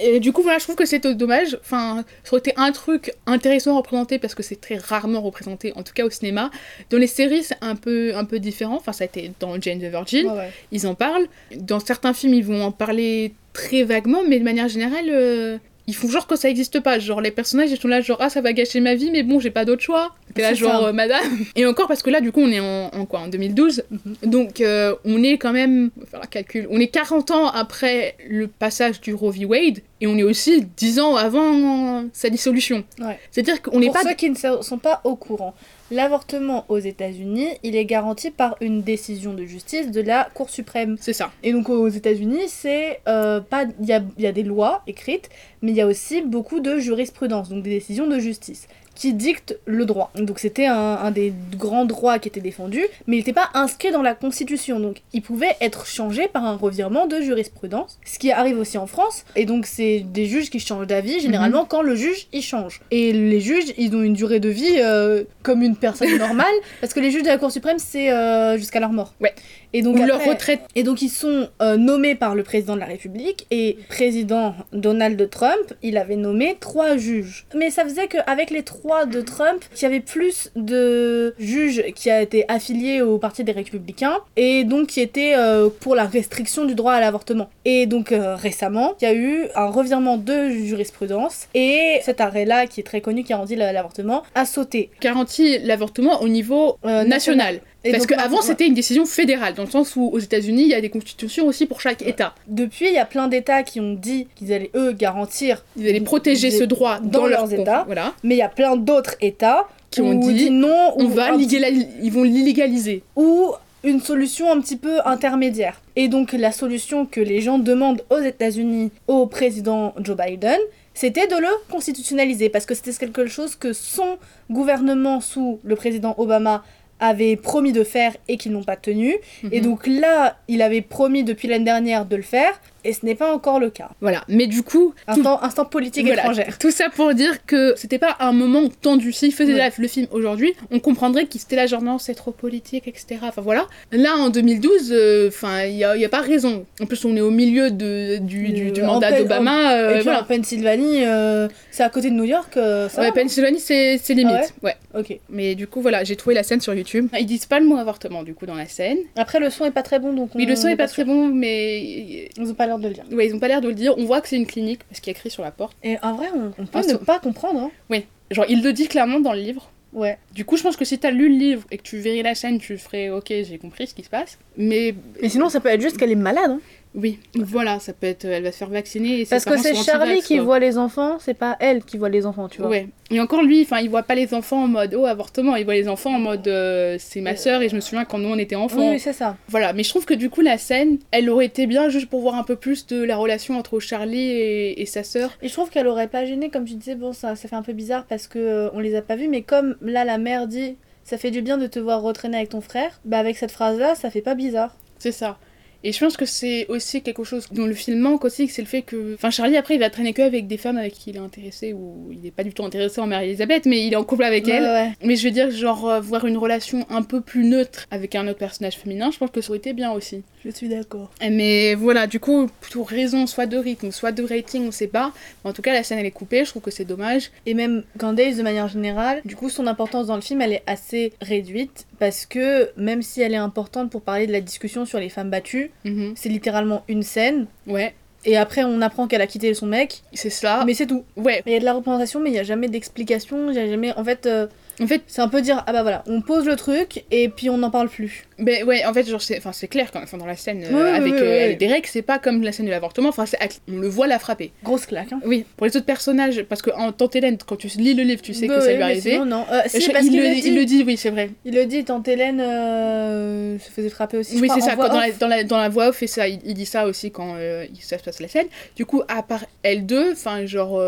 Et 0.00 0.18
du 0.18 0.32
coup, 0.32 0.42
voilà, 0.42 0.58
je 0.58 0.64
trouve 0.64 0.76
que 0.76 0.86
c'est 0.86 1.06
dommage. 1.06 1.56
Enfin, 1.60 2.04
ça 2.24 2.32
aurait 2.32 2.40
été 2.40 2.52
un 2.56 2.72
truc 2.72 3.12
intéressant 3.26 3.74
à 3.74 3.78
représenter 3.78 4.18
parce 4.18 4.34
que 4.34 4.42
c'est 4.42 4.60
très 4.60 4.76
rarement 4.76 5.20
représenté, 5.20 5.72
en 5.76 5.82
tout 5.82 5.92
cas 5.94 6.04
au 6.04 6.10
cinéma. 6.10 6.50
Dans 6.90 6.98
les 6.98 7.06
séries, 7.06 7.44
c'est 7.44 7.56
un 7.60 7.76
peu, 7.76 8.14
un 8.16 8.24
peu 8.24 8.40
différent. 8.40 8.76
Enfin, 8.76 8.92
ça 8.92 9.04
a 9.04 9.06
été 9.06 9.32
dans 9.40 9.60
Jane 9.60 9.78
the 9.78 9.84
Virgin. 9.84 10.28
Ouais. 10.28 10.50
ils 10.72 10.86
en 10.86 10.94
parlent. 10.94 11.26
Dans 11.56 11.80
certains 11.80 12.12
films, 12.12 12.34
ils 12.34 12.44
vont 12.44 12.62
en 12.62 12.72
parler 12.72 13.34
très 13.54 13.84
vaguement, 13.84 14.20
mais 14.28 14.38
de 14.38 14.44
manière 14.44 14.68
générale, 14.68 15.06
euh, 15.08 15.56
ils 15.86 15.94
font 15.94 16.08
genre 16.08 16.26
que 16.26 16.36
ça 16.36 16.48
existe 16.50 16.80
pas. 16.80 16.98
Genre, 16.98 17.20
les 17.22 17.30
personnages, 17.30 17.70
ils 17.70 17.78
sont 17.78 17.88
là, 17.88 18.00
genre, 18.02 18.18
ah, 18.20 18.28
ça 18.28 18.40
va 18.42 18.52
gâcher 18.52 18.80
ma 18.80 18.94
vie, 18.94 19.10
mais 19.10 19.22
bon, 19.22 19.38
j'ai 19.40 19.50
pas 19.50 19.64
d'autre 19.64 19.82
choix. 19.82 20.14
T'es 20.34 20.42
là, 20.42 20.52
genre, 20.54 20.86
euh, 20.86 20.92
madame. 20.92 21.22
Et 21.56 21.64
encore, 21.64 21.86
parce 21.86 22.02
que 22.02 22.10
là, 22.10 22.20
du 22.20 22.32
coup, 22.32 22.40
on 22.40 22.50
est 22.50 22.58
en, 22.60 22.86
en 22.92 23.06
quoi 23.06 23.20
En 23.20 23.28
2012. 23.28 23.84
Mhm. 23.90 24.30
Donc, 24.30 24.60
euh, 24.60 24.94
on 25.04 25.22
est 25.22 25.38
quand 25.38 25.52
même, 25.52 25.90
on 25.96 26.00
va 26.00 26.06
faire 26.06 26.22
un 26.22 26.26
calcul, 26.26 26.66
on 26.70 26.80
est 26.80 26.88
40 26.88 27.30
ans 27.30 27.48
après 27.48 28.16
le 28.28 28.48
passage 28.48 29.00
du 29.00 29.14
Roe 29.14 29.30
v. 29.30 29.44
Wade, 29.44 29.78
et 30.00 30.06
on 30.06 30.16
est 30.18 30.22
aussi 30.24 30.66
10 30.76 31.00
ans 31.00 31.16
avant 31.16 32.04
sa 32.12 32.30
dissolution. 32.30 32.82
Ouais. 33.00 33.18
C'est-à-dire 33.30 33.62
qu'on 33.62 33.78
n'est 33.78 33.86
Pour 33.86 33.94
pas. 33.94 34.02
ceux 34.02 34.14
qui 34.14 34.30
ne 34.30 34.36
sont 34.36 34.78
pas 34.78 35.00
au 35.04 35.14
courant, 35.16 35.54
l'avortement 35.90 36.64
aux 36.68 36.78
États-Unis, 36.78 37.48
il 37.62 37.76
est 37.76 37.84
garanti 37.84 38.30
par 38.30 38.56
une 38.60 38.82
décision 38.82 39.34
de 39.34 39.44
justice 39.44 39.90
de 39.90 40.00
la 40.00 40.28
Cour 40.34 40.50
suprême. 40.50 40.96
C'est 41.00 41.12
ça. 41.12 41.30
Et 41.42 41.52
donc 41.52 41.68
aux 41.68 41.88
États-Unis, 41.88 42.48
c'est 42.48 43.00
euh, 43.08 43.40
pas 43.40 43.64
il 43.80 43.86
y 43.86 43.92
a, 43.92 44.02
il 44.16 44.24
y 44.24 44.26
a 44.26 44.32
des 44.32 44.42
lois 44.42 44.82
écrites, 44.86 45.28
mais 45.62 45.72
il 45.72 45.76
y 45.76 45.80
a 45.80 45.86
aussi 45.86 46.22
beaucoup 46.22 46.60
de 46.60 46.78
jurisprudence, 46.78 47.48
donc 47.48 47.62
des 47.62 47.70
décisions 47.70 48.06
de 48.06 48.18
justice 48.18 48.66
qui 48.94 49.12
dictent 49.12 49.58
le 49.66 49.84
droit. 49.86 50.10
Donc 50.16 50.38
c'était 50.38 50.66
un, 50.66 50.74
un 50.76 51.10
des 51.10 51.32
grands 51.56 51.84
droits 51.84 52.18
qui 52.18 52.28
était 52.28 52.40
défendu, 52.40 52.80
mais 53.06 53.16
il 53.16 53.20
n'était 53.20 53.32
pas 53.32 53.50
inscrit 53.54 53.90
dans 53.90 54.02
la 54.02 54.14
Constitution, 54.14 54.80
donc 54.80 55.02
il 55.12 55.22
pouvait 55.22 55.56
être 55.60 55.86
changé 55.86 56.28
par 56.28 56.44
un 56.44 56.56
revirement 56.56 57.06
de 57.06 57.20
jurisprudence, 57.20 57.98
ce 58.04 58.18
qui 58.18 58.30
arrive 58.32 58.58
aussi 58.58 58.78
en 58.78 58.86
France, 58.86 59.24
et 59.36 59.44
donc 59.46 59.66
c'est 59.66 60.00
des 60.00 60.26
juges 60.26 60.50
qui 60.50 60.60
changent 60.60 60.86
d'avis 60.86 61.20
généralement 61.20 61.64
quand 61.64 61.82
le 61.82 61.94
juge 61.94 62.26
il 62.32 62.42
change. 62.42 62.80
Et 62.90 63.12
les 63.12 63.40
juges, 63.40 63.72
ils 63.76 63.94
ont 63.96 64.02
une 64.02 64.14
durée 64.14 64.40
de 64.40 64.48
vie 64.48 64.76
euh, 64.78 65.24
comme 65.42 65.62
une 65.62 65.76
personne 65.76 66.16
normale, 66.18 66.54
parce 66.80 66.94
que 66.94 67.00
les 67.00 67.10
juges 67.10 67.22
de 67.22 67.28
la 67.28 67.38
Cour 67.38 67.50
suprême, 67.50 67.78
c'est 67.78 68.10
euh, 68.12 68.56
jusqu'à 68.58 68.80
leur 68.80 68.92
mort. 68.92 69.14
Ouais. 69.20 69.34
Et 69.72 69.82
donc 69.82 69.96
Ou 69.96 70.04
leur 70.04 70.24
retraite. 70.24 70.60
et 70.76 70.84
donc 70.84 71.02
ils 71.02 71.08
sont 71.08 71.48
euh, 71.60 71.76
nommés 71.76 72.14
par 72.14 72.36
le 72.36 72.44
président 72.44 72.74
de 72.76 72.80
la 72.80 72.86
République 72.86 73.46
et 73.50 73.76
président 73.88 74.54
Donald 74.72 75.28
Trump, 75.30 75.74
il 75.82 75.96
avait 75.96 76.14
nommé 76.16 76.56
trois 76.60 76.96
juges. 76.96 77.46
Mais 77.56 77.70
ça 77.70 77.82
faisait 77.82 78.06
qu'avec 78.06 78.50
les 78.50 78.62
trois 78.62 78.83
de 78.84 79.20
Trump, 79.22 79.64
y 79.80 79.84
avait 79.86 80.00
plus 80.00 80.50
de 80.56 81.34
juges 81.38 81.82
qui 81.94 82.10
a 82.10 82.20
été 82.20 82.44
affiliés 82.48 83.00
au 83.00 83.16
parti 83.18 83.42
des 83.42 83.52
Républicains 83.52 84.18
et 84.36 84.64
donc 84.64 84.88
qui 84.88 85.00
étaient 85.00 85.34
euh, 85.36 85.68
pour 85.80 85.94
la 85.94 86.04
restriction 86.04 86.66
du 86.66 86.74
droit 86.74 86.92
à 86.92 87.00
l'avortement. 87.00 87.48
Et 87.64 87.86
donc 87.86 88.12
euh, 88.12 88.34
récemment, 88.36 88.92
il 89.00 89.04
y 89.04 89.08
a 89.08 89.14
eu 89.14 89.46
un 89.54 89.66
revirement 89.66 90.18
de 90.18 90.50
jurisprudence 90.50 91.48
et 91.54 92.00
cet 92.02 92.20
arrêt-là, 92.20 92.66
qui 92.66 92.80
est 92.80 92.84
très 92.84 93.00
connu, 93.00 93.24
qui 93.24 93.32
a 93.32 93.38
rendu 93.38 93.56
la- 93.56 93.72
l'avortement, 93.72 94.22
a 94.34 94.44
sauté. 94.44 94.90
Garantit 95.00 95.58
l'avortement 95.60 96.20
au 96.20 96.28
niveau 96.28 96.76
Euh, 96.84 97.04
national. 97.04 97.60
Et 97.84 97.92
Parce 97.92 98.06
qu'avant, 98.06 98.40
c'était 98.40 98.66
une 98.66 98.72
décision 98.74 99.04
fédérale, 99.04 99.52
dans 99.54 99.64
le 99.64 99.70
sens 99.70 99.94
où 99.96 100.08
aux 100.10 100.18
États-Unis, 100.18 100.62
il 100.62 100.68
y 100.68 100.74
a 100.74 100.80
des 100.80 100.88
constitutions 100.88 101.46
aussi 101.46 101.66
pour 101.66 101.80
chaque 101.82 102.00
État. 102.02 102.34
Depuis, 102.48 102.86
il 102.86 102.94
y 102.94 102.98
a 102.98 103.04
plein 103.04 103.28
d'États 103.28 103.62
qui 103.62 103.78
ont 103.78 103.92
dit 103.92 104.26
qu'ils 104.34 104.52
allaient, 104.54 104.70
eux, 104.74 104.92
garantir 104.92 105.64
Ils 105.76 105.88
allaient 105.88 106.00
protéger 106.00 106.48
Des- 106.50 106.56
ce 106.58 106.64
droit 106.64 106.98
dans, 107.00 107.20
dans 107.20 107.26
leur 107.26 107.46
leurs 107.46 107.60
États. 107.60 107.82
Voilà. 107.84 108.14
Mais 108.22 108.36
il 108.36 108.38
y 108.38 108.42
a 108.42 108.48
plein 108.48 108.76
d'autres 108.76 109.16
États 109.20 109.68
Qui 109.90 110.00
ont 110.00 110.14
dit, 110.14 110.50
non, 110.50 110.94
On 110.96 111.08
va 111.08 111.32
un- 111.34 111.38
ils 111.38 112.10
vont 112.10 112.22
l'illégaliser. 112.22 113.02
ou 113.16 113.52
une 113.84 114.00
solution 114.00 114.50
un 114.50 114.60
petit 114.62 114.76
peu 114.76 114.96
intermédiaire. 115.04 115.82
Et 115.94 116.08
donc 116.08 116.32
la 116.32 116.52
solution 116.52 117.04
que 117.04 117.20
les 117.20 117.42
gens 117.42 117.58
demandent 117.58 118.02
aux 118.08 118.18
États-Unis 118.18 118.90
au 119.08 119.26
président 119.26 119.92
Joe 120.00 120.16
Biden, 120.16 120.58
c'était 120.94 121.26
de 121.26 121.36
le 121.36 121.48
constitutionnaliser 121.70 122.48
parce 122.48 122.64
que 122.64 122.74
c'était 122.74 122.92
quelque 122.92 123.26
chose 123.26 123.56
que 123.56 123.74
son 123.74 124.16
gouvernement 124.50 125.20
sous 125.20 125.60
le 125.64 125.76
président 125.76 126.14
Obama 126.16 126.64
avait 127.00 127.36
promis 127.36 127.72
de 127.72 127.84
faire 127.84 128.16
et 128.28 128.36
qu'ils 128.36 128.52
n'ont 128.52 128.62
pas 128.64 128.76
tenu. 128.76 129.14
Et 129.50 129.58
Mhm. 129.60 129.64
donc 129.64 129.86
là, 129.86 130.38
il 130.48 130.62
avait 130.62 130.80
promis 130.82 131.24
depuis 131.24 131.48
l'année 131.48 131.64
dernière 131.64 132.06
de 132.06 132.16
le 132.16 132.22
faire 132.22 132.60
et 132.84 132.92
ce 132.92 133.04
n'est 133.06 133.14
pas 133.14 133.32
encore 133.34 133.58
le 133.60 133.70
cas. 133.70 133.90
Voilà. 134.00 134.22
Mais 134.28 134.46
du 134.46 134.62
coup, 134.62 134.94
tout, 135.06 135.12
Instant, 135.20 135.42
instant 135.42 135.64
politique 135.64 136.06
voilà, 136.06 136.22
étrangère. 136.22 136.58
tout 136.58 136.70
ça 136.70 136.88
pour 136.90 137.14
dire 137.14 137.44
que 137.46 137.74
c'était 137.76 137.98
pas 137.98 138.16
un 138.20 138.32
moment 138.32 138.68
tendu. 138.82 139.12
S'il 139.12 139.32
faisait 139.32 139.54
Ouais. 139.54 139.70
le 139.78 139.88
film 139.88 140.06
aujourd'hui, 140.10 140.54
on 140.70 140.80
comprendrait 140.80 141.26
qu'il 141.26 141.40
était 141.40 141.56
là, 141.56 141.66
genre 141.66 141.82
non, 141.82 141.98
c'est 141.98 142.14
trop 142.14 142.30
politique, 142.30 142.86
etc. 142.88 143.16
Enfin 143.22 143.42
voilà. 143.42 143.66
Là, 143.92 144.16
en 144.16 144.30
2012, 144.30 144.90
euh, 144.92 145.28
enfin, 145.28 145.64
il 145.64 145.76
y, 145.76 145.84
a, 145.84 145.90
a 145.92 146.08
pas 146.08 146.20
raison. 146.20 146.66
En 146.80 146.86
plus, 146.86 147.04
on 147.04 147.16
est 147.16 147.20
au 147.20 147.30
milieu 147.30 147.70
de, 147.70 148.18
du, 148.18 148.48
du- 148.52 148.70
du 148.72 148.80
Euh, 148.80 148.84
en 148.88 148.94
mandat 148.94 149.12
d'Obama. 149.18 149.72
euh, 149.74 149.90
et 149.90 149.94
puis 149.94 150.02
voilà. 150.04 150.20
en 150.22 150.24
Pennsylvanie, 150.24 151.04
euh, 151.04 151.48
c'est 151.70 151.82
à 151.82 151.88
côté 151.90 152.10
de 152.10 152.14
New 152.14 152.24
York, 152.24 152.52
ça 152.54 152.88
Ouais, 152.98 153.06
va, 153.08 153.12
Pennsylvanie, 153.12 153.60
c'est 153.60 153.98
limite. 154.10 154.34
Ah 154.36 154.64
ouais. 154.64 154.76
Ok. 154.98 155.18
Mais 155.30 155.54
du 155.54 155.66
coup, 155.66 155.80
voilà, 155.80 156.04
j'ai 156.04 156.16
trouvé 156.16 156.34
la 156.34 156.42
scène 156.42 156.60
sur 156.60 156.74
YouTube. 156.74 157.08
Ils 157.18 157.26
disent 157.26 157.46
pas 157.46 157.60
le 157.60 157.66
mot 157.66 157.76
avortement, 157.76 158.22
du 158.22 158.34
coup, 158.34 158.46
dans 158.46 158.54
la 158.54 158.66
scène. 158.66 158.98
Après, 159.16 159.40
le 159.40 159.50
son 159.50 159.64
est 159.64 159.70
pas 159.70 159.82
très 159.82 159.98
bon, 159.98 160.12
donc 160.12 160.30
on 160.34 160.38
Mais 160.38 160.44
le 160.46 160.54
son 160.56 160.66
on 160.68 160.70
est 160.70 160.76
pas 160.76 160.86
très 160.88 161.04
bon, 161.04 161.26
mais. 161.26 162.28
Ils 162.36 162.50
ont 162.50 162.54
pas 162.54 162.66
l'air 162.76 162.82
de 162.82 162.88
le 162.88 162.94
dire. 162.94 163.04
Ouais, 163.16 163.26
ils 163.26 163.34
ont 163.34 163.38
pas 163.38 163.48
l'air 163.48 163.60
de 163.60 163.68
le 163.68 163.74
dire. 163.74 163.94
On 163.98 164.04
voit 164.04 164.20
que 164.20 164.28
c'est 164.28 164.36
une 164.36 164.46
clinique, 164.46 164.80
parce 164.88 165.00
qu'il 165.00 165.12
y 165.12 165.14
a 165.14 165.18
écrit 165.18 165.30
sur 165.30 165.42
la 165.42 165.50
porte. 165.50 165.76
Et 165.82 165.96
en 166.02 166.14
vrai, 166.14 166.28
on, 166.34 166.52
on 166.58 166.66
peut 166.66 166.80
Ah, 166.80 166.82
ne 166.86 166.94
pas 166.96 167.18
comprendre. 167.18 167.60
Hein. 167.60 167.70
Oui. 167.90 168.04
Genre, 168.30 168.46
il 168.48 168.62
le 168.62 168.72
dit 168.72 168.88
clairement 168.88 169.20
dans 169.20 169.32
le 169.32 169.40
livre. 169.40 169.70
Ouais. 169.92 170.18
Du 170.34 170.44
coup, 170.44 170.56
je 170.56 170.62
pense 170.64 170.76
que 170.76 170.84
si 170.84 170.98
t'as 170.98 171.12
lu 171.12 171.28
le 171.28 171.36
livre 171.36 171.62
et 171.70 171.78
que 171.78 171.82
tu 171.84 171.98
verrais 171.98 172.22
la 172.22 172.34
scène, 172.34 172.58
tu 172.58 172.76
ferais 172.78 173.10
ok, 173.10 173.28
j'ai 173.28 173.58
compris 173.58 173.86
ce 173.86 173.94
qui 173.94 174.02
se 174.02 174.10
passe. 174.10 174.38
Mais 174.56 174.94
Mais 175.22 175.28
sinon, 175.28 175.48
ça 175.48 175.60
peut 175.60 175.68
être 175.68 175.80
juste 175.80 175.96
qu'elle 175.98 176.10
est 176.10 176.16
malade. 176.16 176.50
Hein. 176.50 176.60
Oui, 176.94 177.18
voilà, 177.34 177.80
ça 177.80 177.92
peut 177.92 178.06
être. 178.06 178.24
Elle 178.24 178.44
va 178.44 178.52
se 178.52 178.58
faire 178.58 178.68
vacciner. 178.70 179.20
Et 179.20 179.26
Parce 179.26 179.44
que 179.44 179.56
c'est 179.56 179.74
Charlie 179.74 180.20
qui 180.22 180.38
voit 180.38 180.60
les 180.60 180.78
enfants, 180.78 181.18
c'est 181.18 181.34
pas 181.34 181.56
elle 181.58 181.82
qui 181.84 181.98
voit 181.98 182.08
les 182.08 182.24
enfants, 182.24 182.48
tu 182.48 182.60
vois. 182.60 182.70
Ouais. 182.70 182.88
Et 183.10 183.20
encore 183.20 183.42
lui, 183.42 183.62
enfin, 183.62 183.80
il 183.80 183.90
voit 183.90 184.04
pas 184.04 184.14
les 184.14 184.32
enfants 184.32 184.62
en 184.64 184.68
mode 184.68 184.94
oh 184.96 185.04
avortement, 185.04 185.56
il 185.56 185.64
voit 185.64 185.74
les 185.74 185.88
enfants 185.88 186.14
en 186.14 186.18
mode 186.20 186.46
euh, 186.46 186.96
c'est 187.00 187.20
ma 187.20 187.32
Euh, 187.32 187.36
sœur 187.36 187.62
et 187.62 187.68
je 187.68 187.74
me 187.74 187.80
souviens 187.80 188.04
quand 188.04 188.18
nous 188.18 188.28
on 188.28 188.38
était 188.38 188.54
enfants. 188.56 188.78
Oui, 188.78 188.92
oui, 188.92 189.00
c'est 189.00 189.12
ça. 189.12 189.36
Voilà, 189.48 189.72
mais 189.72 189.82
je 189.82 189.90
trouve 189.90 190.04
que 190.04 190.14
du 190.14 190.30
coup 190.30 190.40
la 190.40 190.56
scène, 190.56 190.98
elle 191.10 191.28
aurait 191.30 191.46
été 191.46 191.66
bien 191.66 191.88
juste 191.88 192.08
pour 192.08 192.20
voir 192.20 192.36
un 192.36 192.44
peu 192.44 192.56
plus 192.56 192.86
de 192.86 193.02
la 193.02 193.16
relation 193.16 193.58
entre 193.58 193.80
Charlie 193.80 194.30
et, 194.30 194.80
et 194.80 194.86
sa 194.86 195.02
sœur. 195.02 195.30
Et 195.42 195.48
je 195.48 195.52
trouve 195.52 195.70
qu'elle 195.70 195.88
aurait 195.88 196.08
pas 196.08 196.24
gêné, 196.24 196.48
comme 196.48 196.64
tu 196.64 196.74
disais, 196.74 196.94
bon, 196.94 197.12
ça, 197.12 197.34
ça 197.36 197.48
fait 197.48 197.56
un 197.56 197.62
peu 197.62 197.72
bizarre 197.72 198.04
parce 198.08 198.28
que 198.28 198.38
euh, 198.38 198.70
on 198.72 198.78
les 198.80 198.94
a 198.94 199.02
pas 199.02 199.16
vus, 199.16 199.28
mais 199.28 199.42
comme 199.42 199.76
là, 199.82 200.04
la 200.04 200.16
mère 200.18 200.46
dit, 200.46 200.76
ça 201.02 201.18
fait 201.18 201.30
du 201.32 201.42
bien 201.42 201.58
de 201.58 201.66
te 201.66 201.78
voir 201.80 202.00
retraîner 202.02 202.36
avec 202.38 202.50
ton 202.50 202.60
frère, 202.60 203.00
bah 203.04 203.18
avec 203.18 203.36
cette 203.36 203.50
phrase-là, 203.50 203.94
ça 203.96 204.10
fait 204.10 204.22
pas 204.22 204.34
bizarre. 204.36 204.76
C'est 204.98 205.12
ça. 205.12 205.38
Et 205.86 205.92
je 205.92 205.98
pense 206.00 206.16
que 206.16 206.24
c'est 206.24 206.66
aussi 206.68 207.02
quelque 207.02 207.24
chose 207.24 207.46
dont 207.52 207.66
le 207.66 207.74
film 207.74 207.98
manque 207.98 208.24
aussi, 208.24 208.48
c'est 208.48 208.62
le 208.62 208.66
fait 208.68 208.80
que. 208.82 209.14
Enfin, 209.14 209.30
Charlie, 209.30 209.56
après, 209.58 209.74
il 209.74 209.80
va 209.80 209.90
traîner 209.90 210.14
que 210.14 210.22
avec 210.22 210.46
des 210.46 210.56
femmes 210.56 210.78
avec 210.78 210.94
qui 210.94 211.10
il 211.10 211.16
est 211.16 211.20
intéressé, 211.20 211.74
ou 211.74 212.08
il 212.10 212.22
n'est 212.22 212.30
pas 212.30 212.42
du 212.42 212.54
tout 212.54 212.64
intéressé 212.64 213.00
en 213.02 213.06
Marie-Elisabeth, 213.06 213.66
mais 213.66 213.86
il 213.86 213.92
est 213.92 213.96
en 213.96 214.02
couple 214.04 214.24
avec 214.24 214.46
Ouais, 214.46 214.52
elle. 214.54 214.62
ouais. 214.62 214.92
Mais 215.04 215.14
je 215.16 215.24
veux 215.24 215.30
dire, 215.30 215.50
genre, 215.50 215.86
euh, 215.88 216.00
voir 216.00 216.24
une 216.26 216.38
relation 216.38 216.86
un 216.88 217.02
peu 217.02 217.20
plus 217.20 217.44
neutre 217.44 217.86
avec 217.90 218.14
un 218.14 218.26
autre 218.26 218.38
personnage 218.38 218.76
féminin, 218.78 219.10
je 219.12 219.18
pense 219.18 219.30
que 219.30 219.42
ça 219.42 219.50
aurait 219.50 219.58
été 219.58 219.74
bien 219.74 219.92
aussi. 219.92 220.22
Je 220.44 220.50
suis 220.50 220.68
d'accord. 220.68 221.10
Mais 221.30 221.74
voilà, 221.74 222.06
du 222.06 222.20
coup, 222.20 222.50
pour 222.72 222.88
raison 222.88 223.26
soit 223.26 223.46
de 223.46 223.56
rythme, 223.56 223.90
soit 223.92 224.12
de 224.12 224.22
rating, 224.22 224.66
on 224.68 224.70
sait 224.70 224.86
pas. 224.88 225.12
Mais 225.44 225.50
en 225.50 225.52
tout 225.54 225.62
cas, 225.62 225.72
la 225.72 225.82
scène 225.82 225.98
elle 225.98 226.06
est 226.06 226.10
coupée, 226.10 226.44
je 226.44 226.50
trouve 226.50 226.62
que 226.62 226.70
c'est 226.70 226.84
dommage. 226.84 227.30
Et 227.46 227.54
même 227.54 227.82
Candace, 227.98 228.36
de 228.36 228.42
manière 228.42 228.68
générale, 228.68 229.22
du 229.24 229.36
coup, 229.36 229.48
son 229.48 229.66
importance 229.66 230.06
dans 230.08 230.16
le 230.16 230.20
film, 230.22 230.42
elle 230.42 230.52
est 230.52 230.62
assez 230.66 231.12
réduite 231.22 231.86
parce 231.98 232.26
que 232.26 232.70
même 232.76 233.00
si 233.02 233.22
elle 233.22 233.32
est 233.32 233.36
importante 233.38 233.90
pour 233.90 234.02
parler 234.02 234.26
de 234.26 234.32
la 234.32 234.40
discussion 234.40 234.84
sur 234.84 234.98
les 235.00 235.08
femmes 235.08 235.30
battues, 235.30 235.70
Mhm. 235.84 236.12
c'est 236.16 236.28
littéralement 236.28 236.84
une 236.88 237.02
scène. 237.02 237.46
Ouais, 237.66 237.94
Et 238.26 238.38
après, 238.38 238.64
on 238.64 238.80
apprend 238.80 239.06
qu'elle 239.06 239.20
a 239.20 239.26
quitté 239.26 239.52
son 239.52 239.66
mec, 239.66 240.02
c'est 240.14 240.30
ça. 240.30 240.62
mais 240.66 240.72
c'est 240.72 240.86
tout. 240.86 241.04
Ouais, 241.16 241.42
Il 241.46 241.52
y 241.52 241.56
a 241.56 241.58
de 241.60 241.64
la 241.64 241.74
représentation, 241.74 242.20
mais 242.20 242.30
il 242.30 242.32
n'y 242.32 242.38
a 242.38 242.42
jamais 242.42 242.68
d'explication. 242.68 243.50
Il 243.50 243.54
y 243.56 243.58
a 243.58 243.66
jamais. 243.68 243.92
En 243.98 244.04
fait, 244.04 244.24
euh, 244.24 244.46
en 244.80 244.86
fait, 244.86 245.02
c'est 245.06 245.20
un 245.22 245.28
peu 245.28 245.40
dire 245.42 245.62
ah 245.66 245.72
bah 245.72 245.82
voilà, 245.82 246.02
on 246.06 246.20
pose 246.20 246.44
le 246.46 246.56
truc 246.56 247.04
et 247.10 247.28
puis 247.28 247.48
on 247.50 247.58
n'en 247.58 247.70
parle 247.70 247.88
plus. 247.88 248.24
ben 248.38 248.64
ouais, 248.64 248.84
en 248.84 248.92
fait, 248.92 249.08
genre, 249.08 249.22
c'est, 249.22 249.38
enfin, 249.38 249.52
c'est 249.52 249.68
clair 249.68 249.90
quand, 249.92 250.02
enfin, 250.02 250.18
dans 250.18 250.26
la 250.26 250.36
scène 250.36 250.64
euh, 250.64 250.70
Ouais, 250.74 250.82
ouais, 250.82 250.90
avec 250.96 251.12
ouais, 251.14 251.20
euh, 251.20 251.24
ouais. 251.24 251.36
elle 251.38 251.50
et 251.52 251.56
Derek, 251.56 251.86
c'est 251.86 252.02
pas 252.02 252.18
comme 252.18 252.42
la 252.42 252.52
scène 252.52 252.66
de 252.66 252.70
l'avortement. 252.70 253.08
Enfin, 253.10 253.26
c'est, 253.26 253.38
on 253.72 253.78
le 253.78 253.88
voit 253.88 254.06
la 254.06 254.18
frapper. 254.18 254.50
Grosse 254.62 254.86
claque. 254.86 255.12
Hein. 255.12 255.20
Oui, 255.24 255.44
pour 255.56 255.66
les 255.66 255.76
autres 255.76 255.86
personnages, 255.86 256.42
parce 256.48 256.62
que 256.62 256.70
en 256.70 256.92
Tante 256.92 257.14
Hélène, 257.16 257.36
quand 257.46 257.56
tu 257.56 257.68
lis 257.76 257.94
le 257.94 258.02
livre, 258.02 258.22
tu 258.22 258.34
sais 258.34 258.46
Bah 258.46 258.56
que 258.56 258.60
ça 258.62 258.72
lui 258.72 258.80
est 258.80 258.82
arrivé. 258.82 259.10
sinon, 259.12 259.24
non. 259.26 259.46
Euh, 259.52 259.60
si, 259.66 259.80
Je- 259.80 259.90
parce 259.92 260.06
il, 260.06 260.16
le, 260.16 260.34
dit. 260.34 260.42
il 260.46 260.56
le 260.56 260.64
dit, 260.64 260.82
oui, 260.86 260.96
c'est 260.96 261.10
vrai. 261.10 261.30
Il 261.44 261.54
le 261.54 261.66
dit, 261.66 261.84
tante 261.84 262.08
Hélène 262.08 262.40
euh, 262.40 263.58
se 263.58 263.70
faisait 263.70 263.90
frapper 263.90 264.18
aussi. 264.18 264.40
Oui, 264.40 264.48
c'est 264.54 264.60
ça. 264.60 264.76
Quand 264.76 264.88
dans, 264.88 265.00
la, 265.00 265.10
dans, 265.12 265.28
la, 265.28 265.44
dans 265.44 265.58
la 265.58 265.68
voix 265.68 265.88
off, 265.88 266.02
et 266.02 266.06
ça, 266.06 266.26
il, 266.28 266.40
il 266.44 266.54
dit 266.54 266.66
ça 266.66 266.86
aussi 266.86 267.10
quand 267.10 267.36
ça 267.80 267.98
se 267.98 268.04
passe 268.04 268.20
la 268.20 268.28
scène. 268.28 268.46
Du 268.76 268.86
coup, 268.86 269.02
à 269.08 269.22
part 269.22 269.44
L2, 269.64 270.12
enfin, 270.12 270.44
genre. 270.46 270.82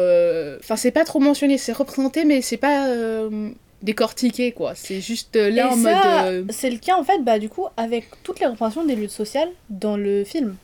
Enfin, 0.60 0.76
c'est 0.76 0.90
pas 0.90 1.04
trop 1.04 1.20
mentionné, 1.20 1.58
c'est 1.58 1.72
représenté, 1.72 2.24
mais 2.24 2.40
c'est 2.42 2.56
pas 2.56 2.86
décortiqué, 3.82 4.52
quoi. 4.52 4.72
C'est 4.74 5.00
juste 5.00 5.36
euh, 5.36 5.50
là 5.50 5.66
Et 5.66 5.72
en 5.72 5.76
ça, 5.76 5.76
mode. 5.76 6.32
euh, 6.32 6.44
c'est 6.50 6.70
le 6.70 6.78
cas 6.78 6.96
en 6.96 7.04
fait, 7.04 7.18
bah 7.22 7.38
du 7.38 7.48
coup, 7.48 7.66
avec 7.76 8.06
toutes 8.22 8.40
les 8.40 8.46
représentations 8.46 8.84
des 8.84 8.96
luttes 8.96 9.10
sociales 9.10 9.48
dans 9.70 9.96
le 9.96 10.24
film. 10.24 10.56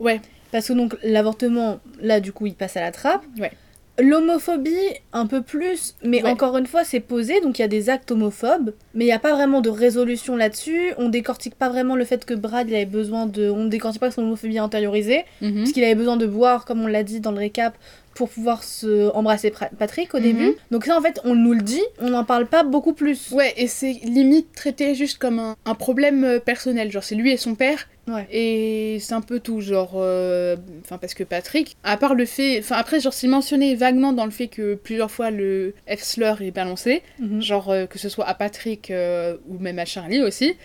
Ouais, 0.00 0.20
Parce 0.50 0.68
que 0.68 0.72
donc 0.72 0.96
l'avortement, 1.02 1.80
là 2.00 2.20
du 2.20 2.32
coup, 2.32 2.46
il 2.46 2.54
passe 2.54 2.76
à 2.76 2.80
la 2.80 2.92
trappe. 2.92 3.22
Ouais. 3.38 3.52
L'homophobie, 3.98 4.76
un 5.12 5.26
peu 5.26 5.42
plus, 5.42 5.94
mais 6.02 6.22
Ouais. 6.22 6.30
encore 6.30 6.56
une 6.56 6.66
fois, 6.66 6.82
c'est 6.82 6.98
posé, 7.00 7.40
donc 7.40 7.58
il 7.58 7.62
y 7.62 7.64
a 7.64 7.68
des 7.68 7.88
actes 7.90 8.10
homophobes, 8.10 8.72
mais 8.94 9.04
il 9.04 9.06
n'y 9.08 9.12
a 9.12 9.18
pas 9.18 9.32
vraiment 9.34 9.60
de 9.60 9.70
résolution 9.70 10.34
là-dessus. 10.34 10.92
On 10.98 11.08
décortique 11.08 11.54
pas 11.54 11.68
vraiment 11.68 11.94
le 11.94 12.04
fait 12.04 12.24
que 12.24 12.34
Brad, 12.34 12.68
il 12.68 12.74
avait 12.74 12.84
besoin 12.86 13.26
de. 13.26 13.48
On 13.50 13.66
décortique 13.66 14.00
pas 14.00 14.10
son 14.10 14.22
homophobie 14.22 14.58
intériorisée, 14.58 15.24
mhm. 15.40 15.58
parce 15.58 15.72
qu'il 15.72 15.84
avait 15.84 15.94
besoin 15.94 16.16
de 16.16 16.26
boire, 16.26 16.64
comme 16.64 16.82
on 16.82 16.86
l'a 16.86 17.02
dit 17.04 17.20
dans 17.20 17.32
le 17.32 17.38
récap, 17.38 17.74
pour 18.14 18.28
pouvoir 18.28 18.62
se 18.64 19.10
embrasser 19.14 19.52
Patrick 19.78 20.14
au 20.14 20.18
Mhm. 20.18 20.22
début. 20.22 20.56
Donc 20.70 20.84
ça, 20.84 20.96
en 20.98 21.00
fait, 21.02 21.20
on 21.24 21.34
nous 21.34 21.52
le 21.54 21.62
dit, 21.62 21.82
on 22.00 22.10
n'en 22.10 22.24
parle 22.24 22.46
pas 22.46 22.62
beaucoup 22.62 22.92
plus. 22.92 23.30
Ouais, 23.32 23.52
et 23.56 23.66
c'est 23.66 23.92
limite 24.04 24.52
traité 24.54 24.94
juste 24.94 25.18
comme 25.18 25.38
un, 25.38 25.56
un 25.64 25.74
problème 25.74 26.24
euh, 26.24 26.38
personnel. 26.40 26.90
Genre, 26.92 27.02
c'est 27.04 27.14
lui 27.14 27.30
et 27.32 27.36
son 27.36 27.54
père. 27.54 27.88
Ouais. 28.08 28.26
Et 28.32 28.98
c'est 29.00 29.14
un 29.14 29.20
peu 29.20 29.38
tout, 29.40 29.60
genre. 29.60 29.92
euh, 29.96 30.56
Enfin, 30.84 30.98
parce 30.98 31.14
que 31.14 31.22
Patrick, 31.24 31.76
à 31.84 31.96
part 31.96 32.14
le 32.14 32.26
fait. 32.26 32.58
Enfin, 32.58 32.76
après, 32.76 32.98
genre, 33.00 33.12
c'est 33.12 33.28
mentionné 33.28 33.74
vaguement 33.76 34.12
dans 34.12 34.24
le 34.24 34.30
fait 34.32 34.48
que 34.48 34.74
plusieurs 34.74 35.10
fois 35.10 35.30
le 35.30 35.74
F-slur 35.88 36.42
est 36.42 36.50
balancé. 36.50 37.02
Mhm. 37.20 37.40
Genre, 37.40 37.70
euh, 37.70 37.86
que 37.86 37.98
ce 37.98 38.08
soit 38.08 38.26
à 38.26 38.34
Patrick 38.34 38.90
euh, 38.90 39.36
ou 39.48 39.58
même 39.58 39.78
à 39.78 39.84
Charlie 39.84 40.20
aussi. 40.22 40.56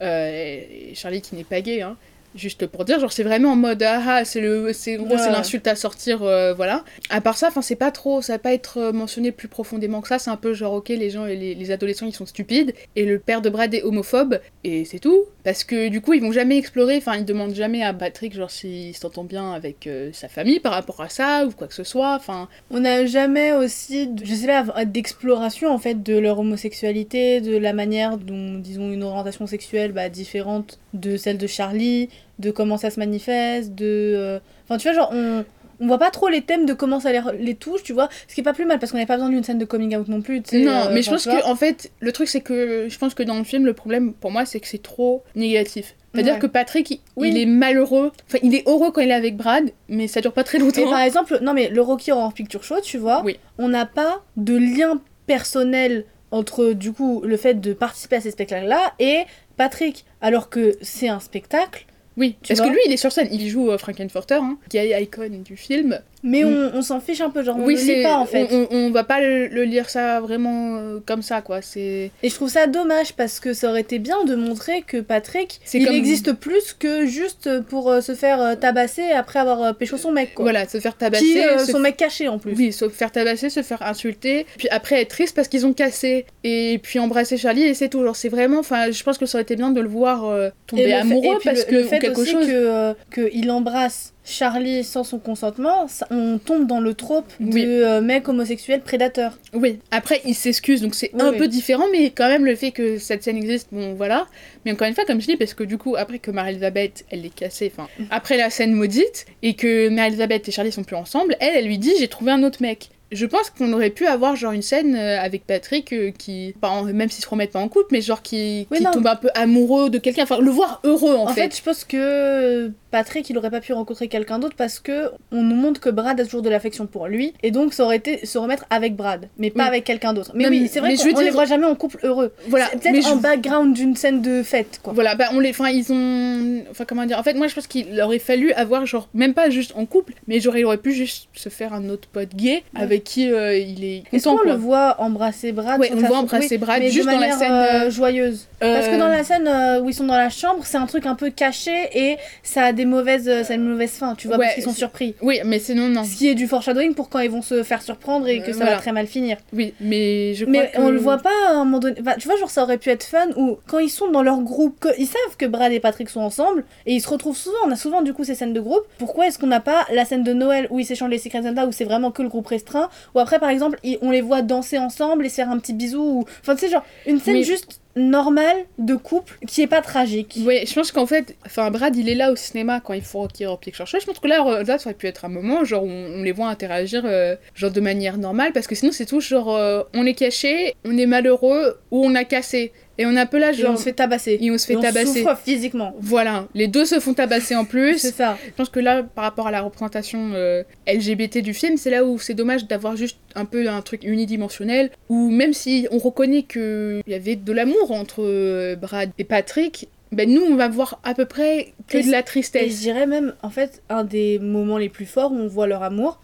Et 0.00 0.92
Charlie 0.94 1.20
qui 1.22 1.34
n'est 1.36 1.44
pas 1.44 1.60
gay, 1.60 1.82
hein. 1.82 1.96
Juste 2.36 2.66
pour 2.66 2.84
dire, 2.84 3.00
genre, 3.00 3.12
c'est 3.12 3.22
vraiment 3.22 3.52
en 3.52 3.56
mode 3.56 3.82
ah 3.82 4.02
ah, 4.06 4.24
c'est 4.24 4.40
le, 4.40 4.72
c'est 4.72 4.98
c'est 4.98 5.30
l'insulte 5.30 5.66
à 5.66 5.74
sortir, 5.74 6.22
euh, 6.22 6.52
voilà. 6.54 6.84
À 7.08 7.20
part 7.20 7.38
ça, 7.38 7.48
enfin, 7.48 7.62
c'est 7.62 7.76
pas 7.76 7.90
trop, 7.90 8.20
ça 8.20 8.34
va 8.34 8.38
pas 8.38 8.52
être 8.52 8.78
euh, 8.78 8.92
mentionné 8.92 9.32
plus 9.32 9.48
profondément 9.48 10.00
que 10.00 10.08
ça. 10.08 10.18
C'est 10.18 10.30
un 10.30 10.36
peu 10.36 10.52
genre, 10.52 10.74
ok, 10.74 10.90
les 10.90 11.10
gens, 11.10 11.24
les, 11.24 11.54
les 11.54 11.70
adolescents, 11.70 12.06
ils 12.06 12.14
sont 12.14 12.26
stupides, 12.26 12.74
et 12.94 13.04
le 13.04 13.18
père 13.18 13.40
de 13.40 13.48
Brad 13.48 13.72
est 13.72 13.82
homophobe, 13.82 14.40
et 14.64 14.84
c'est 14.84 14.98
tout. 14.98 15.24
Parce 15.44 15.64
que 15.64 15.88
du 15.88 16.00
coup, 16.00 16.12
ils 16.12 16.20
vont 16.20 16.32
jamais 16.32 16.58
explorer, 16.58 16.96
enfin, 16.98 17.16
ils 17.16 17.24
demandent 17.24 17.54
jamais 17.54 17.82
à 17.82 17.94
Patrick, 17.94 18.34
genre, 18.34 18.50
s'il 18.50 18.94
s'entend 18.96 19.24
bien 19.24 19.52
avec 19.52 19.86
euh, 19.86 20.10
sa 20.12 20.28
famille 20.28 20.60
par 20.60 20.72
rapport 20.72 21.00
à 21.00 21.08
ça, 21.08 21.46
ou 21.46 21.52
quoi 21.52 21.68
que 21.68 21.74
ce 21.74 21.84
soit, 21.84 22.14
enfin. 22.14 22.48
On 22.70 22.80
n'a 22.80 23.06
jamais 23.06 23.52
aussi, 23.52 24.10
je 24.22 24.34
sais 24.34 24.46
pas, 24.46 24.84
d'exploration 24.84 25.70
en 25.70 25.78
fait 25.78 26.02
de 26.02 26.18
leur 26.18 26.38
homosexualité, 26.40 27.40
de 27.40 27.56
la 27.56 27.72
manière 27.72 28.18
dont, 28.18 28.58
disons, 28.58 28.90
une 28.90 29.02
orientation 29.02 29.46
sexuelle 29.46 29.92
bah, 29.92 30.08
différente 30.08 30.78
de 30.92 31.16
celle 31.16 31.38
de 31.38 31.46
Charlie, 31.46 32.08
de 32.38 32.50
comment 32.50 32.76
ça 32.76 32.90
se 32.90 32.98
manifeste, 33.00 33.74
de... 33.74 33.84
euh, 34.16 34.38
Enfin, 34.64 34.78
tu 34.78 34.88
vois, 34.88 34.94
genre, 34.96 35.10
on... 35.12 35.44
On 35.78 35.88
voit 35.88 35.98
pas 35.98 36.10
trop 36.10 36.28
les 36.28 36.40
thèmes 36.40 36.64
de 36.64 36.72
comment 36.72 37.00
ça 37.00 37.12
les, 37.12 37.20
les 37.38 37.54
touche, 37.54 37.82
tu 37.82 37.92
vois. 37.92 38.08
Ce 38.28 38.34
qui 38.34 38.40
est 38.40 38.42
pas 38.42 38.54
plus 38.54 38.64
mal 38.64 38.78
parce 38.78 38.92
qu'on 38.92 38.96
n'a 38.96 39.04
pas 39.04 39.16
besoin 39.16 39.28
d'une 39.28 39.44
scène 39.44 39.58
de 39.58 39.66
coming 39.66 39.94
out 39.94 40.08
non 40.08 40.22
plus, 40.22 40.40
tu 40.40 40.48
sais. 40.48 40.64
Non, 40.64 40.72
euh, 40.72 40.90
mais 40.90 41.02
je 41.02 41.10
pense 41.10 41.26
que 41.26 41.44
en 41.46 41.54
fait, 41.54 41.90
le 42.00 42.12
truc 42.12 42.28
c'est 42.28 42.40
que 42.40 42.86
je 42.88 42.96
pense 42.98 43.12
que 43.12 43.22
dans 43.22 43.36
le 43.36 43.44
film, 43.44 43.66
le 43.66 43.74
problème 43.74 44.14
pour 44.14 44.30
moi 44.30 44.46
c'est 44.46 44.58
que 44.58 44.66
c'est 44.68 44.82
trop 44.82 45.22
négatif. 45.34 45.94
C'est-à-dire 46.14 46.32
Ouais. 46.36 46.40
que 46.40 46.46
Patrick, 46.46 46.92
il, 46.92 47.00
Oui. 47.16 47.28
il 47.28 47.38
est 47.38 47.44
malheureux. 47.44 48.10
Enfin, 48.26 48.38
il 48.42 48.54
est 48.54 48.66
heureux 48.66 48.90
quand 48.90 49.02
il 49.02 49.10
est 49.10 49.14
avec 49.14 49.36
Brad, 49.36 49.70
mais 49.90 50.08
ça 50.08 50.22
dure 50.22 50.32
pas 50.32 50.44
très 50.44 50.56
Et 50.56 50.62
longtemps. 50.62 50.88
par 50.88 51.00
exemple, 51.02 51.40
non 51.42 51.52
mais 51.52 51.68
le 51.68 51.82
Rocky 51.82 52.10
Horror 52.10 52.32
Picture 52.32 52.64
Show, 52.64 52.80
tu 52.82 52.96
vois, 52.96 53.20
Oui. 53.22 53.38
on 53.58 53.68
n'a 53.68 53.84
pas 53.84 54.22
de 54.38 54.56
lien 54.56 55.02
personnel 55.26 56.06
entre 56.30 56.72
du 56.72 56.92
coup 56.92 57.20
le 57.22 57.36
fait 57.36 57.60
de 57.60 57.74
participer 57.74 58.16
à 58.16 58.20
ces 58.22 58.30
spectacles-là 58.30 58.94
et 58.98 59.24
Patrick, 59.58 60.06
alors 60.22 60.48
que 60.48 60.78
c'est 60.80 61.08
un 61.08 61.20
spectacle, 61.20 61.84
Oui, 62.16 62.36
Tu 62.42 62.48
parce 62.48 62.60
vois 62.60 62.68
que 62.68 62.72
lui, 62.72 62.80
il 62.86 62.92
est 62.92 62.96
sur 62.96 63.12
scène, 63.12 63.28
il 63.30 63.48
joue 63.48 63.70
euh, 63.70 63.78
Frankenfurter, 63.78 64.36
hein, 64.36 64.58
gay 64.70 65.02
icon 65.02 65.42
du 65.44 65.56
film. 65.56 66.00
Mais 66.22 66.42
Mm. 66.44 66.70
on, 66.74 66.78
on 66.78 66.82
s'en 66.82 67.00
fiche 67.00 67.20
un 67.20 67.30
peu, 67.30 67.42
genre 67.42 67.56
on 67.58 67.64
oui, 67.64 67.74
le 67.74 67.80
lit 67.80 67.86
c'est 67.86 68.02
pas 68.02 68.16
en 68.18 68.26
fait. 68.26 68.48
On, 68.50 68.66
on, 68.70 68.76
on 68.86 68.90
va 68.90 69.04
pas 69.04 69.20
le, 69.20 69.46
le 69.48 69.64
lire 69.64 69.88
ça 69.90 70.20
vraiment 70.20 70.76
euh, 70.76 70.98
comme 71.04 71.22
ça, 71.22 71.40
quoi. 71.42 71.62
C'est 71.62 72.10
Et 72.22 72.28
je 72.28 72.34
trouve 72.34 72.48
ça 72.48 72.66
dommage 72.66 73.12
parce 73.14 73.40
que 73.40 73.52
ça 73.52 73.68
aurait 73.70 73.80
été 73.82 73.98
bien 73.98 74.24
de 74.24 74.34
montrer 74.34 74.82
que 74.82 74.98
Patrick, 74.98 75.60
il 75.74 75.86
comme- 75.86 75.94
existe 75.94 76.32
plus 76.32 76.72
que 76.78 77.06
juste 77.06 77.60
pour 77.62 77.90
euh, 77.90 78.00
se 78.00 78.14
faire 78.14 78.40
euh, 78.40 78.54
tabasser 78.54 79.10
après 79.12 79.38
avoir 79.38 79.74
pécho 79.76 79.96
son 79.96 80.12
mec, 80.12 80.34
quoi. 80.34 80.44
voilà, 80.44 80.66
se 80.68 80.78
faire 80.80 80.96
tabasser, 80.96 81.24
Qui 81.24 81.64
se 81.66 81.72
son 81.72 81.78
mec 81.80 81.96
caché 81.96 82.28
en 82.28 82.38
plus. 82.38 82.52
Oui, 82.56 82.72
se 82.72 82.88
faire 82.88 83.12
tabasser, 83.12 83.50
se 83.50 83.62
faire 83.62 83.82
insulter, 83.82 84.46
puis 84.58 84.68
après 84.70 85.00
être 85.02 85.08
triste 85.10 85.34
parce 85.36 85.48
qu'ils 85.48 85.66
ont 85.66 85.72
cassé, 85.72 86.26
et 86.44 86.80
puis 86.82 86.98
embrasser 86.98 87.36
Charlie, 87.36 87.62
et 87.64 87.74
c'est 87.74 87.88
tout. 87.88 88.02
Genre, 88.02 88.16
c'est 88.16 88.28
vraiment, 88.28 88.58
enfin, 88.60 88.90
je 88.90 89.02
pense 89.02 89.18
que 89.18 89.26
ça 89.26 89.36
aurait 89.38 89.42
été 89.42 89.56
bien 89.56 89.70
de 89.70 89.80
le 89.80 89.88
voir 89.88 90.24
Et 90.36 90.50
tomber 90.66 90.84
le 90.84 90.88
fait- 90.88 90.94
amoureux 90.94 91.34
et 91.36 91.38
puis 91.38 91.48
parce 91.50 91.60
le, 91.60 91.64
que 91.70 91.74
le 91.76 91.84
fait 91.84 91.98
quelque 91.98 92.20
aussi 92.20 92.30
chose. 92.32 92.46
que 92.46 92.94
qu'il 93.30 93.50
embrasse 93.50 94.12
Charlie 94.28 94.82
sans 94.82 95.04
son 95.04 95.18
consentement, 95.20 95.86
ça- 95.86 96.06
on 96.10 96.38
tombe 96.38 96.66
dans 96.66 96.80
le 96.80 96.94
trope 96.94 97.32
de 97.38 97.52
Oui. 97.54 97.64
euh, 97.64 98.00
mec 98.00 98.28
homosexuel 98.28 98.80
prédateur. 98.82 99.38
Oui, 99.54 99.78
après 99.92 100.20
il 100.26 100.34
s'excuse, 100.34 100.82
donc 100.82 100.96
c'est 100.96 101.10
Oui, 101.14 101.20
un 101.22 101.30
oui. 101.30 101.38
peu 101.38 101.46
différent, 101.48 101.84
mais 101.92 102.10
quand 102.10 102.28
même 102.28 102.44
le 102.44 102.56
fait 102.56 102.72
que 102.72 102.98
cette 102.98 103.22
scène 103.22 103.36
existe, 103.36 103.68
bon 103.70 103.94
voilà. 103.94 104.26
Mais 104.64 104.72
encore 104.72 104.88
une 104.88 104.94
fois, 104.94 105.04
comme 105.04 105.20
je 105.20 105.26
dis, 105.28 105.36
parce 105.36 105.54
que 105.54 105.62
du 105.62 105.78
coup, 105.78 105.94
après 105.96 106.18
que 106.18 106.32
Marie-Elisabeth, 106.32 107.04
elle 107.10 107.24
est 107.24 107.34
cassée, 107.34 107.72
enfin, 107.72 107.88
après 108.10 108.36
la 108.36 108.50
scène 108.50 108.72
maudite, 108.72 109.26
et 109.42 109.54
que 109.54 109.88
Marie-Elisabeth 109.88 110.48
et 110.48 110.50
Charlie 110.50 110.72
sont 110.72 110.82
plus 110.84 110.96
ensemble, 110.96 111.36
elle, 111.38 111.54
elle 111.56 111.66
lui 111.66 111.78
dit 111.78 111.92
j'ai 111.98 112.08
trouvé 112.08 112.32
un 112.32 112.42
autre 112.42 112.60
mec. 112.60 112.90
Je 113.12 113.24
pense 113.26 113.50
qu'on 113.50 113.72
aurait 113.72 113.90
pu 113.90 114.06
avoir 114.06 114.34
genre 114.34 114.50
une 114.52 114.62
scène 114.62 114.96
euh, 114.96 115.20
avec 115.20 115.46
Patrick 115.46 115.92
euh, 115.92 116.10
qui, 116.10 116.54
même 116.92 117.08
s'ils 117.08 117.22
se 117.24 117.28
remettent 117.28 117.52
pas 117.52 117.60
en 117.60 117.68
couple, 117.68 117.86
mais 117.92 118.00
genre 118.00 118.20
qui, 118.22 118.66
Oui, 118.70 118.78
qui 118.78 118.84
non. 118.84 118.90
tombe 118.90 119.06
un 119.06 119.14
peu 119.16 119.28
amoureux 119.34 119.90
de 119.90 119.98
quelqu'un, 119.98 120.24
enfin 120.24 120.40
le 120.40 120.50
voir 120.50 120.80
heureux 120.84 121.14
en, 121.14 121.24
En, 121.24 121.28
fait. 121.28 121.56
je 121.56 121.62
pense 121.62 121.84
que 121.84 122.72
Patrick, 122.90 123.28
il 123.30 123.38
aurait 123.38 123.50
pas 123.50 123.60
pu 123.60 123.72
rencontrer 123.72 124.08
quelqu'un 124.08 124.38
d'autre 124.38 124.56
parce 124.56 124.80
que 124.80 125.10
on 125.30 125.42
nous 125.42 125.54
montre 125.54 125.80
que 125.80 125.88
Brad 125.90 126.18
a 126.20 126.24
toujours 126.24 126.42
de 126.42 126.48
l'affection 126.48 126.86
pour 126.86 127.06
lui 127.06 127.32
et 127.42 127.50
donc 127.50 127.74
ça 127.74 127.84
aurait 127.84 127.96
été 127.98 128.24
se 128.26 128.38
remettre 128.38 128.64
avec 128.70 128.96
Brad, 128.96 129.28
mais 129.38 129.50
pas 129.50 129.62
Oui. 129.64 129.68
avec 129.68 129.84
quelqu'un 129.84 130.12
d'autre. 130.12 130.32
Mais 130.34 130.44
Non, 130.44 130.50
oui, 130.50 130.68
c'est 130.70 130.80
vrai 130.80 130.96
qu'on 130.96 131.02
on 131.04 131.18
les 131.18 131.24
dire- 131.24 131.32
voit 131.32 131.44
jamais 131.44 131.66
en 131.66 131.74
couple 131.76 131.98
heureux. 132.02 132.32
Voilà, 132.48 132.66
peut-être 132.68 133.06
en 133.12 133.16
background 133.16 133.74
d'une 133.74 133.94
scène 133.96 134.22
de 134.22 134.42
fête, 134.42 134.80
quoi. 134.82 134.92
Voilà, 134.92 135.14
bah 135.14 135.26
on 135.32 135.40
les, 135.40 135.50
enfin 135.50 135.68
ils 135.68 135.92
ont, 135.92 136.62
enfin 136.70 136.84
comment 136.84 137.04
dire, 137.06 137.18
en 137.18 137.22
fait 137.22 137.34
moi 137.34 137.46
je 137.46 137.54
pense 137.54 137.66
qu'il 137.66 138.00
aurait 138.00 138.18
fallu 138.18 138.52
avoir 138.52 138.84
genre 138.86 139.08
même 139.14 139.34
pas 139.34 139.50
juste 139.50 139.72
en 139.76 139.86
couple, 139.86 140.14
mais 140.26 140.40
genre 140.40 140.56
il 140.56 140.64
aurait 140.64 140.78
pu 140.78 140.92
juste 140.92 141.28
se 141.34 141.48
faire 141.50 141.72
un 141.72 141.88
autre 141.88 142.08
pote 142.08 142.34
gay 142.34 142.64
Ouais. 142.74 142.82
avec 142.82 142.95
qui 143.00 143.30
euh, 143.32 143.56
il 143.56 143.84
est 143.84 144.02
Est-ce 144.12 144.24
content 144.24 144.36
qu'on 144.38 144.42
quoi. 144.44 144.52
le 144.52 144.58
voit 144.58 145.00
embrasser 145.00 145.52
Brad 145.52 145.82
sans 145.84 145.90
on 145.92 145.94
le 145.94 146.00
voit 146.00 146.08
se- 146.08 146.14
embrasser 146.22 146.48
oui, 146.52 146.58
Brad 146.58 146.80
mais 146.82 146.90
juste 146.90 147.06
de 147.06 147.12
dans 147.12 147.18
la 147.18 147.32
scène, 147.32 147.52
euh, 147.52 147.86
euh, 147.86 147.90
joyeuse. 147.90 148.46
Parce 148.60 148.88
que 148.88 148.98
dans 148.98 149.08
la 149.08 149.22
scène 149.24 149.48
où 149.82 149.88
ils 149.88 149.94
sont 149.94 150.04
dans 150.06 150.16
la 150.16 150.30
chambre, 150.30 150.60
c'est 150.64 150.78
un 150.78 150.86
truc 150.86 151.06
un 151.06 151.14
peu 151.14 151.30
caché 151.30 151.88
et 151.94 152.16
ça 152.42 152.64
a 152.64 152.72
des 152.72 152.84
mauvaises, 152.86 153.30
ça 153.42 153.52
a 153.52 153.56
une 153.56 153.68
mauvaise 153.68 153.90
fin, 153.92 154.14
tu 154.14 154.28
vois, 154.28 154.36
Ouais, 154.38 154.44
parce 154.46 154.54
qu'ils 154.54 154.64
sont 154.64 154.72
surpris. 154.72 155.14
Oui, 155.22 155.40
mais 155.44 155.58
sinon 155.58 155.88
non. 155.88 156.04
Ce 156.04 156.16
qui 156.16 156.28
est 156.28 156.34
du 156.34 156.46
foreshadowing 156.46 156.94
pour 156.94 157.08
quand 157.08 157.18
ils 157.20 157.30
vont 157.30 157.42
se 157.42 157.62
faire 157.62 157.82
surprendre 157.82 158.26
et 158.28 158.40
que 158.40 158.52
ça 158.52 158.58
voilà. 158.58 158.72
va 158.72 158.76
très 158.78 158.92
mal 158.92 159.06
finir. 159.06 159.36
Oui, 159.52 159.74
mais 159.80 160.34
je 160.34 160.44
crois 160.44 160.52
Mais 160.52 160.70
que... 160.74 160.80
on 160.80 160.88
le 160.90 160.98
voit 160.98 161.18
pas 161.18 161.30
à 161.48 161.52
un 161.52 161.64
moment 161.64 161.78
donné. 161.78 161.96
Enfin, 162.00 162.14
tu 162.18 162.28
vois, 162.28 162.36
genre 162.38 162.50
ça 162.50 162.62
aurait 162.62 162.78
pu 162.78 162.88
être 162.90 163.04
fun 163.04 163.26
où 163.36 163.58
quand 163.66 163.78
ils 163.78 163.90
sont 163.90 164.10
dans 164.10 164.22
leur 164.22 164.38
groupe, 164.40 164.80
que- 164.80 164.88
ils 164.98 165.06
savent 165.06 165.36
que 165.38 165.46
Brad 165.46 165.72
et 165.72 165.80
Patrick 165.80 166.08
sont 166.08 166.20
ensemble 166.20 166.64
et 166.86 166.94
ils 166.94 167.00
se 167.00 167.08
retrouvent 167.08 167.36
souvent. 167.36 167.56
On 167.66 167.70
a 167.70 167.76
souvent 167.76 168.02
du 168.02 168.12
coup 168.14 168.24
ces 168.24 168.34
scènes 168.34 168.52
de 168.54 168.60
groupe. 168.60 168.84
Pourquoi 168.98 169.26
est-ce 169.26 169.38
qu'on 169.38 169.46
n'a 169.46 169.60
pas 169.60 169.86
la 169.92 170.04
scène 170.04 170.22
de 170.24 170.32
Noël 170.32 170.66
où 170.70 170.78
ils 170.78 170.86
s'échangent 170.86 171.10
les 171.10 171.18
Secret 171.18 171.42
Santa 171.42 171.66
où 171.66 171.72
c'est 171.72 171.84
vraiment 171.84 172.10
que 172.10 172.22
le 172.22 172.28
groupe 172.28 172.46
restreint 172.46 172.85
Ou 173.14 173.18
après 173.20 173.38
par 173.38 173.50
exemple, 173.50 173.78
on 174.02 174.10
les 174.10 174.20
voit 174.22 174.42
danser 174.42 174.78
ensemble 174.78 175.26
et 175.26 175.28
se 175.28 175.36
faire 175.36 175.50
un 175.50 175.58
petit 175.58 175.72
bisou 175.74 176.00
ou. 176.02 176.24
Enfin, 176.40 176.54
tu 176.54 176.66
sais, 176.66 176.70
genre 176.70 176.84
une 177.06 177.18
scène 177.20 177.34
Mais- 177.34 177.42
juste 177.42 177.80
normale 177.98 178.56
de 178.78 178.94
couple 178.94 179.38
qui 179.46 179.62
est 179.62 179.66
pas 179.66 179.80
tragique. 179.80 180.38
Ouais, 180.44 180.64
je 180.66 180.74
pense 180.74 180.92
qu'en 180.92 181.06
fait, 181.06 181.34
enfin 181.46 181.70
Brad 181.70 181.96
il 181.96 182.10
est 182.10 182.14
là 182.14 182.30
au 182.30 182.36
cinéma 182.36 182.80
quand 182.80 182.92
il 182.92 183.00
faut 183.02 183.26
Horror 183.40 183.58
Picture 183.58 183.86
Show. 183.86 183.98
Je 184.00 184.04
pense 184.04 184.18
que 184.18 184.28
là, 184.28 184.44
euh, 184.46 184.64
là 184.64 184.76
ça 184.78 184.90
aurait 184.90 184.94
pu 184.98 185.06
être 185.06 185.24
un 185.24 185.28
moment 185.28 185.64
genre 185.64 185.82
où 185.84 185.88
on, 185.88 186.18
on 186.18 186.22
les 186.22 186.32
voit 186.32 186.48
interagir 186.48 187.02
euh, 187.06 187.36
genre 187.54 187.70
de 187.70 187.80
manière 187.80 188.18
normale 188.18 188.52
parce 188.52 188.66
que 188.66 188.74
sinon 188.74 188.92
c'est 188.92 189.06
tout 189.06 189.20
genre 189.20 189.54
euh, 189.56 189.82
on 189.94 190.04
est 190.04 190.12
caché, 190.12 190.74
on 190.84 190.96
est 190.98 191.06
malheureux 191.06 191.78
ou 191.90 192.04
on 192.04 192.14
a 192.14 192.24
cassé 192.24 192.72
et 192.98 193.06
on 193.06 193.26
peu 193.26 193.38
là 193.38 193.50
Et 193.50 193.54
genre 193.54 193.72
on 193.72 193.76
se 193.76 193.82
fait 193.84 193.92
tabasser. 193.92 194.38
et 194.40 194.50
on 194.50 194.58
se 194.58 194.66
fait 194.66 194.72
Et 194.74 194.76
on 194.76 194.80
tabasser. 194.82 195.22
souffre 195.22 195.36
physiquement. 195.38 195.94
Voilà, 196.00 196.46
les 196.54 196.68
deux 196.68 196.84
se 196.84 197.00
font 197.00 197.14
tabasser 197.14 197.54
en 197.56 197.64
plus. 197.64 197.98
C'est 197.98 198.14
ça. 198.14 198.36
Je 198.46 198.52
pense 198.52 198.68
que 198.68 198.80
là, 198.80 199.02
par 199.02 199.24
rapport 199.24 199.46
à 199.46 199.50
la 199.50 199.60
représentation 199.62 200.30
euh, 200.34 200.62
LGBT 200.86 201.38
du 201.38 201.54
film, 201.54 201.76
c'est 201.76 201.90
là 201.90 202.04
où 202.04 202.18
c'est 202.18 202.34
dommage 202.34 202.66
d'avoir 202.66 202.96
juste 202.96 203.18
un 203.34 203.44
peu 203.44 203.68
un 203.68 203.82
truc 203.82 204.02
unidimensionnel, 204.04 204.90
où 205.08 205.30
même 205.30 205.52
si 205.52 205.86
on 205.90 205.98
reconnaît 205.98 206.42
qu'il 206.42 207.02
y 207.06 207.14
avait 207.14 207.36
de 207.36 207.52
l'amour 207.52 207.90
entre 207.92 208.22
euh, 208.22 208.76
Brad 208.76 209.10
et 209.18 209.24
Patrick, 209.24 209.88
ben 210.12 210.32
nous, 210.32 210.40
on 210.42 210.54
va 210.54 210.68
voir 210.68 211.00
à 211.04 211.14
peu 211.14 211.24
près 211.26 211.72
que 211.88 211.98
Et 211.98 212.02
de 212.04 212.10
la 212.12 212.18
Et 212.18 212.20
je 212.22 212.26
tristesse. 212.26 212.80
dirais 212.80 213.06
même, 213.06 213.34
en 213.42 213.50
fait, 213.50 213.82
un 213.90 214.04
des 214.04 214.38
moments 214.38 214.78
les 214.78 214.88
plus 214.88 215.04
forts 215.06 215.32
où 215.32 215.36
on 215.36 215.48
voit 215.48 215.66
leur 215.66 215.82
amour, 215.82 216.20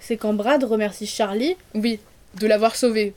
c'est 0.00 0.16
quand 0.16 0.32
Brad 0.32 0.64
remercie 0.64 1.06
Charlie 1.06 1.54
Oui, 1.74 1.98
de 2.40 2.46
l'avoir 2.46 2.76
sauvé. 2.76 3.12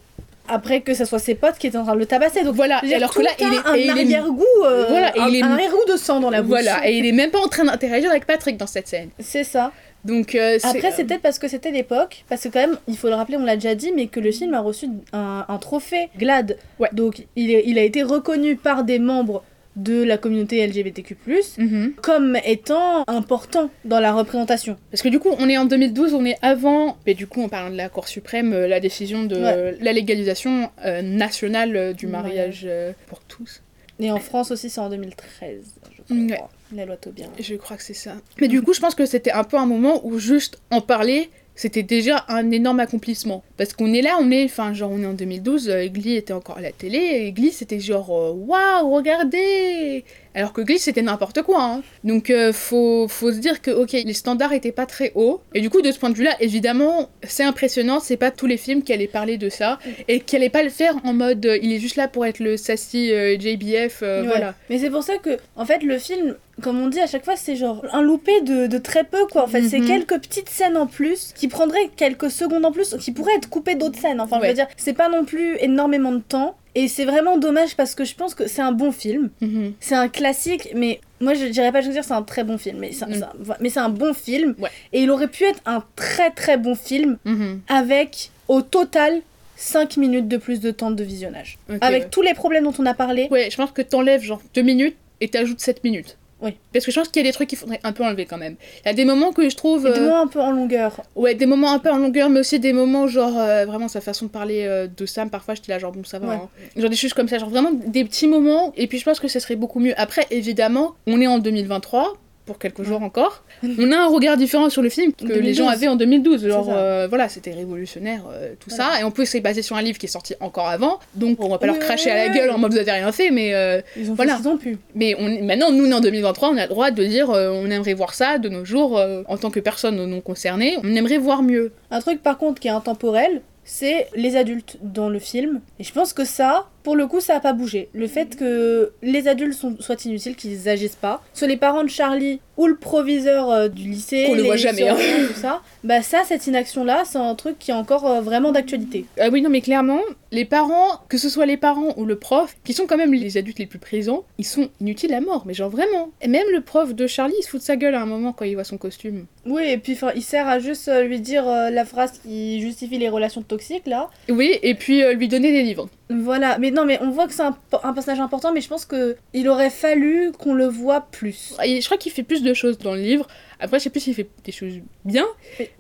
Après 0.50 0.82
que 0.82 0.94
ça 0.94 1.06
soit 1.06 1.20
ses 1.20 1.36
potes 1.36 1.58
qui 1.58 1.68
étaient 1.68 1.78
en 1.78 1.84
train 1.84 1.94
de 1.94 2.00
le 2.00 2.06
tabasser. 2.06 2.44
Donc 2.44 2.56
Voilà, 2.56 2.82
alors 2.96 3.14
que 3.14 3.22
là, 3.22 3.30
le 3.40 3.46
il 3.48 3.54
est- 3.54 3.90
un 3.90 3.92
arrière-goût, 3.96 4.44
euh, 4.66 4.86
Voilà, 4.90 5.16
et 5.16 5.20
un, 5.20 5.28
il 5.28 5.36
est- 5.38 5.44
un 5.44 5.52
arrière-goût 5.52 5.92
de 5.92 5.98
sang 5.98 6.20
dans 6.20 6.30
la 6.30 6.42
bouche. 6.42 6.50
Voilà, 6.50 6.88
et 6.90 6.98
il 6.98 7.06
est 7.06 7.12
même 7.12 7.32
pas 7.32 7.40
en 7.40 7.48
train 7.48 7.64
d'interagir 7.66 8.10
avec 8.10 8.26
Patrick 8.26 8.58
dans 8.58 8.68
cette 8.68 8.88
scène. 8.88 9.10
C'est 9.20 9.44
ça. 9.44 9.72
Donc, 10.06 10.34
euh, 10.34 10.58
Après, 10.64 10.92
c'est 10.96 11.02
euh, 11.02 11.06
peut-être 11.06 11.22
parce 11.22 11.40
que 11.40 11.50
c'était 11.50 11.72
l'époque, 11.72 12.24
parce 12.30 12.44
que 12.44 12.48
quand 12.48 12.60
même, 12.62 12.78
il 12.88 12.96
faut 12.98 13.10
le 13.10 13.16
rappeler, 13.16 13.36
on 13.36 13.44
l'a 13.44 13.56
déjà 13.56 13.76
dit, 13.76 13.92
mais 13.94 14.08
que 14.08 14.22
le 14.22 14.32
film 14.32 14.54
a 14.54 14.62
reçu 14.62 14.88
un, 15.12 15.46
un 15.48 15.58
trophée 15.58 16.08
GLAD. 16.18 16.58
Ouais. 16.80 16.88
Donc, 16.94 17.26
il, 17.36 17.52
est- 17.52 17.64
il 17.66 17.78
a 17.78 17.84
été 17.84 18.02
reconnu 18.04 18.56
par 18.56 18.86
des 18.86 18.98
membres 18.98 19.44
de 19.84 20.04
la 20.04 20.18
communauté 20.18 20.66
LGBTQ+, 20.66 21.16
mhm. 21.58 21.94
comme 22.02 22.38
étant 22.46 23.04
important 23.08 23.70
dans 23.86 24.00
la 24.00 24.14
représentation. 24.14 24.78
Parce 24.92 25.02
que 25.02 25.10
du 25.10 25.20
coup, 25.20 25.30
on 25.40 25.50
est 25.50 25.58
en 25.58 25.66
2012, 25.66 26.14
on 26.14 26.26
est 26.26 26.38
avant, 26.42 26.98
et 27.06 27.14
du 27.14 27.28
coup, 27.28 27.42
en 27.44 27.50
parlant 27.50 27.72
de 27.72 27.78
la 27.78 27.90
Cour 27.90 28.08
suprême, 28.08 28.54
euh, 28.54 28.68
la 28.68 28.80
décision 28.80 29.24
de 29.24 29.36
Ouais. 29.36 29.78
la 29.80 29.94
légalisation 29.94 30.70
euh, 30.86 31.02
nationale 31.02 31.76
euh, 31.76 31.94
du 31.94 32.08
mariage 32.08 32.64
euh, 32.66 32.92
pour 33.08 33.20
tous. 33.22 33.62
Et 34.02 34.12
en 34.12 34.20
France 34.20 34.52
aussi, 34.52 34.70
c'est 34.70 34.80
en 34.80 34.90
2013, 34.90 35.58
je 35.96 36.02
crois. 36.04 36.16
Ouais. 36.16 36.40
La 36.74 36.86
loi 36.86 36.96
Taubira. 36.98 37.30
Je 37.40 37.56
crois 37.56 37.76
que 37.78 37.84
c'est 37.84 37.94
ça. 37.94 38.14
Mais 38.40 38.48
du 38.48 38.62
coup, 38.62 38.74
je 38.74 38.80
pense 38.80 38.96
que 38.96 39.06
c'était 39.06 39.32
un 39.32 39.44
peu 39.44 39.58
un 39.58 39.66
moment 39.66 40.00
où 40.06 40.20
juste 40.20 40.60
en 40.72 40.82
parler, 40.82 41.30
c'était 41.60 41.84
déjà 41.84 42.24
un 42.30 42.52
énorme 42.52 42.80
accomplissement. 42.80 43.44
Parce 43.58 43.74
qu'on 43.74 43.92
est 43.92 44.02
là, 44.02 44.18
on 44.22 44.32
est, 44.32 44.46
enfin, 44.46 44.72
genre, 44.72 44.92
on 44.94 45.04
est 45.04 45.06
en 45.06 45.14
2012, 45.14 45.68
euh, 45.68 45.88
Glee 45.90 46.16
était 46.16 46.32
encore 46.32 46.58
à 46.58 46.62
la 46.62 46.72
télé, 46.72 46.98
et 46.98 47.34
Glee, 47.34 47.52
c'était 47.52 47.82
genre, 47.82 48.10
euh, 48.12 48.32
waouh, 48.32 48.90
regardez 48.96 50.06
Alors 50.36 50.54
que 50.54 50.62
Glee, 50.62 50.78
c'était 50.80 51.02
n'importe 51.02 51.42
quoi. 51.42 51.62
hein. 51.64 51.82
Donc, 52.04 52.30
euh, 52.30 52.54
faut, 52.54 53.08
faut 53.08 53.32
se 53.32 53.38
dire 53.38 53.62
que, 53.62 53.72
ok, 53.72 53.92
les 53.94 54.14
standards 54.14 54.54
étaient 54.54 54.72
pas 54.72 54.86
très 54.86 55.12
hauts. 55.16 55.42
Et 55.56 55.62
du 55.62 55.70
coup, 55.70 55.82
de 55.82 55.92
ce 55.92 56.00
point 56.00 56.10
de 56.12 56.16
vue-là, 56.16 56.36
évidemment, 56.40 57.10
c'est 57.24 57.44
impressionnant, 57.44 58.00
c'est 58.00 58.18
pas 58.18 58.32
tous 58.32 58.46
les 58.46 58.58
films 58.58 58.84
qui 58.84 58.94
allaient 58.94 59.08
parler 59.08 59.38
de 59.38 59.50
ça, 59.50 59.80
et 60.08 60.20
qui 60.20 60.36
allaient 60.36 60.50
pas 60.50 60.64
le 60.64 60.70
faire 60.70 60.96
en 61.04 61.14
mode, 61.14 61.46
euh, 61.46 61.58
il 61.62 61.74
est 61.74 61.80
juste 61.80 61.96
là 61.96 62.08
pour 62.08 62.26
être 62.26 62.40
le 62.40 62.58
sassy 62.58 63.12
euh, 63.12 63.38
JBF, 63.40 64.02
Ouais. 64.02 64.22
voilà. 64.28 64.54
Mais 64.70 64.78
c'est 64.80 64.90
pour 64.90 65.04
ça 65.04 65.18
que, 65.18 65.38
en 65.56 65.66
fait, 65.66 65.82
le 65.84 65.98
film, 65.98 66.36
comme 66.62 66.80
on 66.80 66.88
dit 66.88 67.00
à 67.00 67.08
chaque 67.08 67.26
fois, 67.26 67.36
c'est 67.36 67.56
genre 67.56 67.84
un 67.92 68.02
loupé 68.02 68.42
de, 68.42 68.68
de 68.68 68.78
très 68.78 69.04
peu, 69.06 69.26
quoi. 69.32 69.44
En 69.44 69.48
fait, 69.48 69.64
c'est 69.64 69.80
Mhm. 69.80 69.88
quelques 69.88 70.20
petites 70.20 70.50
scènes 70.50 70.78
en 70.78 70.88
plus 70.88 71.34
qui 71.36 71.48
prendraient 71.48 71.90
quelques 71.96 72.30
secondes 72.30 72.66
en 72.66 72.72
plus, 72.72 72.96
qui 73.00 73.12
pourraient 73.12 73.36
être 73.36 73.50
coupées 73.50 73.76
d'autres 73.76 74.00
scènes. 74.00 74.20
Enfin, 74.22 74.38
je 74.38 74.42
Ouais. 74.42 74.48
veux 74.50 74.54
dire, 74.56 74.68
c'est 74.78 74.94
pas 74.94 75.10
non 75.10 75.26
plus 75.26 75.58
énormément 75.60 76.12
de 76.12 76.20
temps. 76.20 76.56
Et 76.82 76.88
c'est 76.88 77.06
vraiment 77.06 77.38
dommage 77.38 77.76
parce 77.76 77.94
que 77.96 78.06
je 78.06 78.16
pense 78.16 78.34
que 78.36 78.48
c'est 78.48 78.62
un 78.62 78.72
bon 78.72 78.92
film. 78.92 79.30
Mhm. 79.42 79.74
C'est 79.80 79.96
un 79.96 80.08
classique, 80.08 80.70
mais 80.76 81.02
moi 81.20 81.34
je 81.34 81.46
dirais 81.46 81.72
pas, 81.72 81.82
je 81.82 81.88
veux 81.88 81.94
dire, 81.94 82.04
c'est 82.06 82.14
un 82.14 82.24
très 82.24 82.44
bon 82.44 82.58
film. 82.58 82.78
Mais 82.80 82.92
c'est 82.94 83.04
un- 83.04 83.08
Mm. 83.08 83.68
un 83.76 83.90
bon 83.90 84.14
film. 84.14 84.56
Ouais. 84.60 84.70
Et 84.94 85.02
il 85.02 85.10
aurait 85.12 85.28
pu 85.28 85.44
être 85.44 85.60
un 85.66 85.84
très 85.96 86.30
très 86.32 86.58
bon 86.58 86.76
film 86.76 87.18
Mhm. 87.26 87.62
avec, 87.68 88.32
au 88.48 88.62
total, 88.62 89.22
5 89.58 89.98
minutes 89.98 90.28
de 90.30 90.38
plus 90.38 90.62
de 90.62 90.72
temps 90.72 90.92
de 90.92 91.04
visionnage. 91.04 91.58
Avec 91.82 92.04
ouais. 92.04 92.10
tous 92.10 92.22
les 92.22 92.34
problèmes 92.34 92.64
dont 92.64 92.74
on 92.80 92.86
a 92.86 92.94
parlé. 92.94 93.28
Ouais, 93.30 93.50
je 93.52 93.58
pense 93.58 93.72
que 93.72 93.82
t'enlèves 93.82 94.22
genre 94.22 94.42
2 94.54 94.62
minutes 94.62 94.96
et 95.20 95.28
t'ajoutes 95.28 95.60
7 95.60 95.84
minutes. 95.84 96.16
Oui. 96.42 96.56
Parce 96.72 96.86
que 96.86 96.92
je 96.92 97.00
pense 97.00 97.10
qu'il 97.10 97.22
y 97.22 97.26
a 97.26 97.30
des 97.30 97.34
trucs 97.34 97.50
qu'il 97.50 97.58
faudrait 97.58 97.80
un 97.84 97.92
peu 97.92 98.04
enlever 98.04 98.26
quand 98.26 98.38
même. 98.38 98.56
Il 98.84 98.88
y 98.88 98.90
a 98.90 98.94
des 98.94 99.06
moments 99.06 99.32
que 99.32 99.50
je 99.50 99.56
trouve. 99.56 99.84
Des 99.84 100.00
euh, 100.00 100.04
moments 100.04 100.22
un 100.22 100.28
peu 100.28 100.40
en 100.40 100.52
longueur. 100.52 101.02
Ouais, 101.16 101.36
des 101.36 101.46
moments 101.46 101.74
un 101.74 101.80
peu 101.80 101.92
en 101.92 101.98
longueur, 101.98 102.30
mais 102.30 102.40
aussi 102.40 102.60
des 102.60 102.74
moments 102.74 103.08
genre 103.08 103.38
euh, 103.38 103.66
vraiment 103.66 103.88
sa 103.88 104.02
façon 104.02 104.26
de 104.26 104.32
parler 104.32 104.66
euh, 104.66 104.88
de 104.88 105.06
Sam. 105.06 105.30
Parfois 105.30 105.56
j'étais 105.56 105.72
là, 105.72 105.80
genre 105.80 105.92
bon, 105.92 106.04
ça 106.04 106.20
va. 106.20 106.28
Ouais. 106.28 106.36
hein. 106.36 106.50
Genre 106.78 106.90
des 106.90 106.96
choses 106.96 107.14
comme 107.14 107.28
ça, 107.28 107.38
genre 107.38 107.50
vraiment 107.50 107.72
des 107.72 108.06
petits 108.06 108.28
moments. 108.28 108.74
Et 108.78 108.88
puis 108.88 109.00
je 109.00 109.06
pense 109.06 109.20
que 109.20 109.28
ça 109.28 109.40
serait 109.40 109.56
beaucoup 109.58 109.80
mieux. 109.80 109.94
Après, 109.98 110.26
évidemment, 110.32 110.96
on 111.08 111.20
est 111.20 111.28
en 111.28 111.40
2023. 111.40 112.14
Pour 112.50 112.58
quelques 112.58 112.82
jours 112.82 113.04
encore, 113.04 113.44
on 113.64 113.92
a 113.92 113.96
un 113.98 114.08
regard 114.08 114.36
différent 114.36 114.72
sur 114.72 114.82
le 114.82 114.90
film 114.90 115.14
que 115.14 115.24
les 115.26 115.34
2012. 115.36 115.56
gens 115.56 115.68
avaient 115.68 115.88
en 115.88 115.96
2012. 115.96 116.48
Genre, 116.48 116.68
euh, 116.72 117.06
voilà, 117.08 117.30
c'était 117.30 117.52
révolutionnaire, 117.52 118.24
euh, 118.32 118.54
tout 118.60 118.72
Voilà. 118.72 118.94
ça. 118.96 119.00
Et 119.00 119.04
en 119.04 119.12
plus, 119.12 119.28
c'est 119.28 119.40
basé 119.40 119.62
sur 119.62 119.76
un 119.76 119.84
livre 119.84 120.00
qui 120.00 120.08
est 120.08 120.10
sorti 120.10 120.34
encore 120.40 120.68
avant. 120.68 120.98
Donc, 121.14 121.38
on 121.44 121.48
va 121.48 121.60
pas 121.60 121.68
Oui, 121.68 121.74
leur 121.74 121.80
cracher 121.80 122.10
à 122.10 122.16
la 122.16 122.30
gueule 122.34 122.50
en 122.50 122.58
mode 122.58 122.72
vous 122.72 122.80
avez 122.80 122.92
rien 122.92 123.12
fait, 123.12 123.30
mais 123.30 123.54
euh, 123.54 123.82
Ils 123.96 124.10
ont 124.10 124.16
Voilà. 124.16 124.32
fait 124.34 124.38
ce 124.40 124.44
qu'ils 124.44 124.52
ont 124.52 124.58
pu. 124.58 124.78
mais 124.96 125.16
on, 125.20 125.44
maintenant, 125.46 125.72
nous, 125.72 125.86
on 125.86 125.92
est 125.92 125.94
en 125.94 126.00
2023, 126.02 126.50
on 126.50 126.58
a 126.58 126.64
le 126.64 126.70
droit 126.70 126.90
de 126.90 127.04
dire 127.04 127.30
on 127.30 127.70
aimerait 127.70 127.94
voir 127.94 128.16
ça 128.16 128.40
de 128.40 128.50
nos 128.50 128.66
jours 128.66 129.00
en 129.28 129.38
tant 129.38 129.52
que 129.52 129.60
personne 129.60 130.04
non 130.04 130.22
concernée. 130.22 130.78
On 130.84 130.96
aimerait 130.96 131.20
voir 131.20 131.44
mieux. 131.44 131.72
Un 131.92 132.02
truc 132.02 132.24
par 132.24 132.40
contre 132.40 132.60
qui 132.60 132.68
est 132.68 132.72
intemporel, 132.72 133.42
c'est 133.64 134.08
les 134.16 134.36
adultes 134.36 134.78
dans 134.82 135.10
le 135.10 135.20
film. 135.20 135.62
Et 135.80 135.84
je 135.84 135.94
pense 135.94 136.14
que 136.14 136.26
ça, 136.26 136.66
pour 136.84 136.96
le 136.96 137.08
coup, 137.08 137.20
ça 137.20 137.36
a 137.36 137.40
pas 137.40 137.54
bougé. 137.54 137.90
Le 137.94 138.08
fait 138.08 138.36
que 138.36 138.92
les 139.02 139.28
adultes 139.28 139.54
sont, 139.54 139.76
soient 139.80 139.96
inutiles, 140.06 140.36
qu'ils 140.36 140.70
agissent 140.70 140.96
pas, 140.96 141.22
soit 141.34 141.48
les 141.48 141.58
parents 141.58 141.84
de 141.84 141.90
Charlie 141.90 142.40
ou 142.58 142.68
le 142.68 142.76
proviseur 142.76 143.50
euh, 143.50 143.68
du 143.70 143.90
lycée, 143.90 144.26
Qu'on 144.28 144.36
le 144.36 144.44
voit 144.44 144.58
jamais, 144.58 144.88
hein. 144.90 144.98
tout 145.28 145.40
ça, 145.40 145.62
bah 145.84 146.02
ça, 146.02 146.24
cette 146.26 146.46
inaction-là, 146.46 147.04
c'est 147.06 147.18
un 147.18 147.36
truc 147.36 147.58
qui 147.58 147.72
est 147.72 147.74
encore 147.74 148.06
euh, 148.06 148.22
vraiment 148.22 148.52
d'actualité. 148.52 149.06
Ah 149.20 149.30
oui, 149.32 149.42
non, 149.42 149.50
mais 149.50 149.62
clairement, 149.62 150.02
les 150.32 150.46
parents, 150.46 151.00
que 151.08 151.18
ce 151.18 151.30
soit 151.30 151.46
les 151.46 151.58
parents 151.58 151.94
ou 151.98 152.06
le 152.06 152.18
prof, 152.18 152.56
qui 152.64 152.74
sont 152.74 152.86
quand 152.86 152.98
même 152.98 153.14
les 153.14 153.38
adultes 153.38 153.60
les 153.60 153.66
plus 153.66 153.80
présents, 153.80 154.26
ils 154.38 154.46
sont 154.46 154.70
inutiles 154.82 155.14
à 155.14 155.22
mort, 155.22 155.44
mais 155.46 155.54
genre 155.54 155.70
vraiment. 155.70 156.10
Et 156.22 156.28
même 156.28 156.48
le 156.52 156.62
prof 156.62 156.94
de 156.94 157.08
Charlie, 157.08 157.36
il 157.40 157.44
se 157.44 157.50
fout 157.50 157.62
de 157.62 157.66
sa 157.66 157.76
gueule 157.78 157.96
à 157.96 158.02
un 158.02 158.06
moment 158.06 158.34
quand 158.34 158.46
il 158.46 158.56
voit 158.56 158.64
son 158.64 158.78
costume. 158.78 159.26
Oui, 159.46 159.64
et 159.66 159.78
puis 159.78 159.98
il 160.16 160.22
sert 160.24 160.48
à 160.48 160.60
juste 160.60 160.88
euh, 160.90 161.04
lui 161.04 161.20
dire 161.22 161.48
euh, 161.48 161.70
la 161.70 161.86
phrase 161.86 162.20
qui 162.22 162.62
justifie 162.62 162.98
les 162.98 163.10
relations 163.10 163.42
toxiques, 163.42 163.88
là. 163.88 164.10
Oui, 164.30 164.58
et 164.62 164.76
puis 164.76 165.02
lui 165.16 165.28
donner 165.28 165.52
des 165.52 165.64
livres. 165.64 165.90
Voilà, 166.12 166.58
mais 166.58 166.72
non, 166.72 166.86
mais 166.86 166.98
on 167.02 167.12
voit 167.12 167.28
que 167.28 167.34
c'est 167.34 167.44
un, 167.44 167.56
un 167.84 167.94
personnage 167.94 168.20
important, 168.20 168.52
mais 168.52 168.62
je 168.62 168.68
pense 168.68 168.86
que 168.86 169.16
il 169.34 169.48
aurait 169.48 169.70
fallu 169.70 170.32
qu'on 170.32 170.56
le 170.56 170.66
voit 170.66 171.02
plus. 171.02 171.54
Je 171.60 171.86
crois 171.86 171.98
qu'il 171.98 172.12
fait 172.12 172.24
plus 172.24 172.42
de 172.42 172.54
choses 172.56 172.80
dans 172.80 172.96
le 172.96 173.02
livre. 173.02 173.28
Après, 173.60 173.80
je 173.80 173.84
sais 173.84 173.90
plus 173.90 174.00
s'il 174.00 174.14
fait 174.14 174.28
des 174.46 174.52
choses 174.52 174.74
bien, 175.06 175.26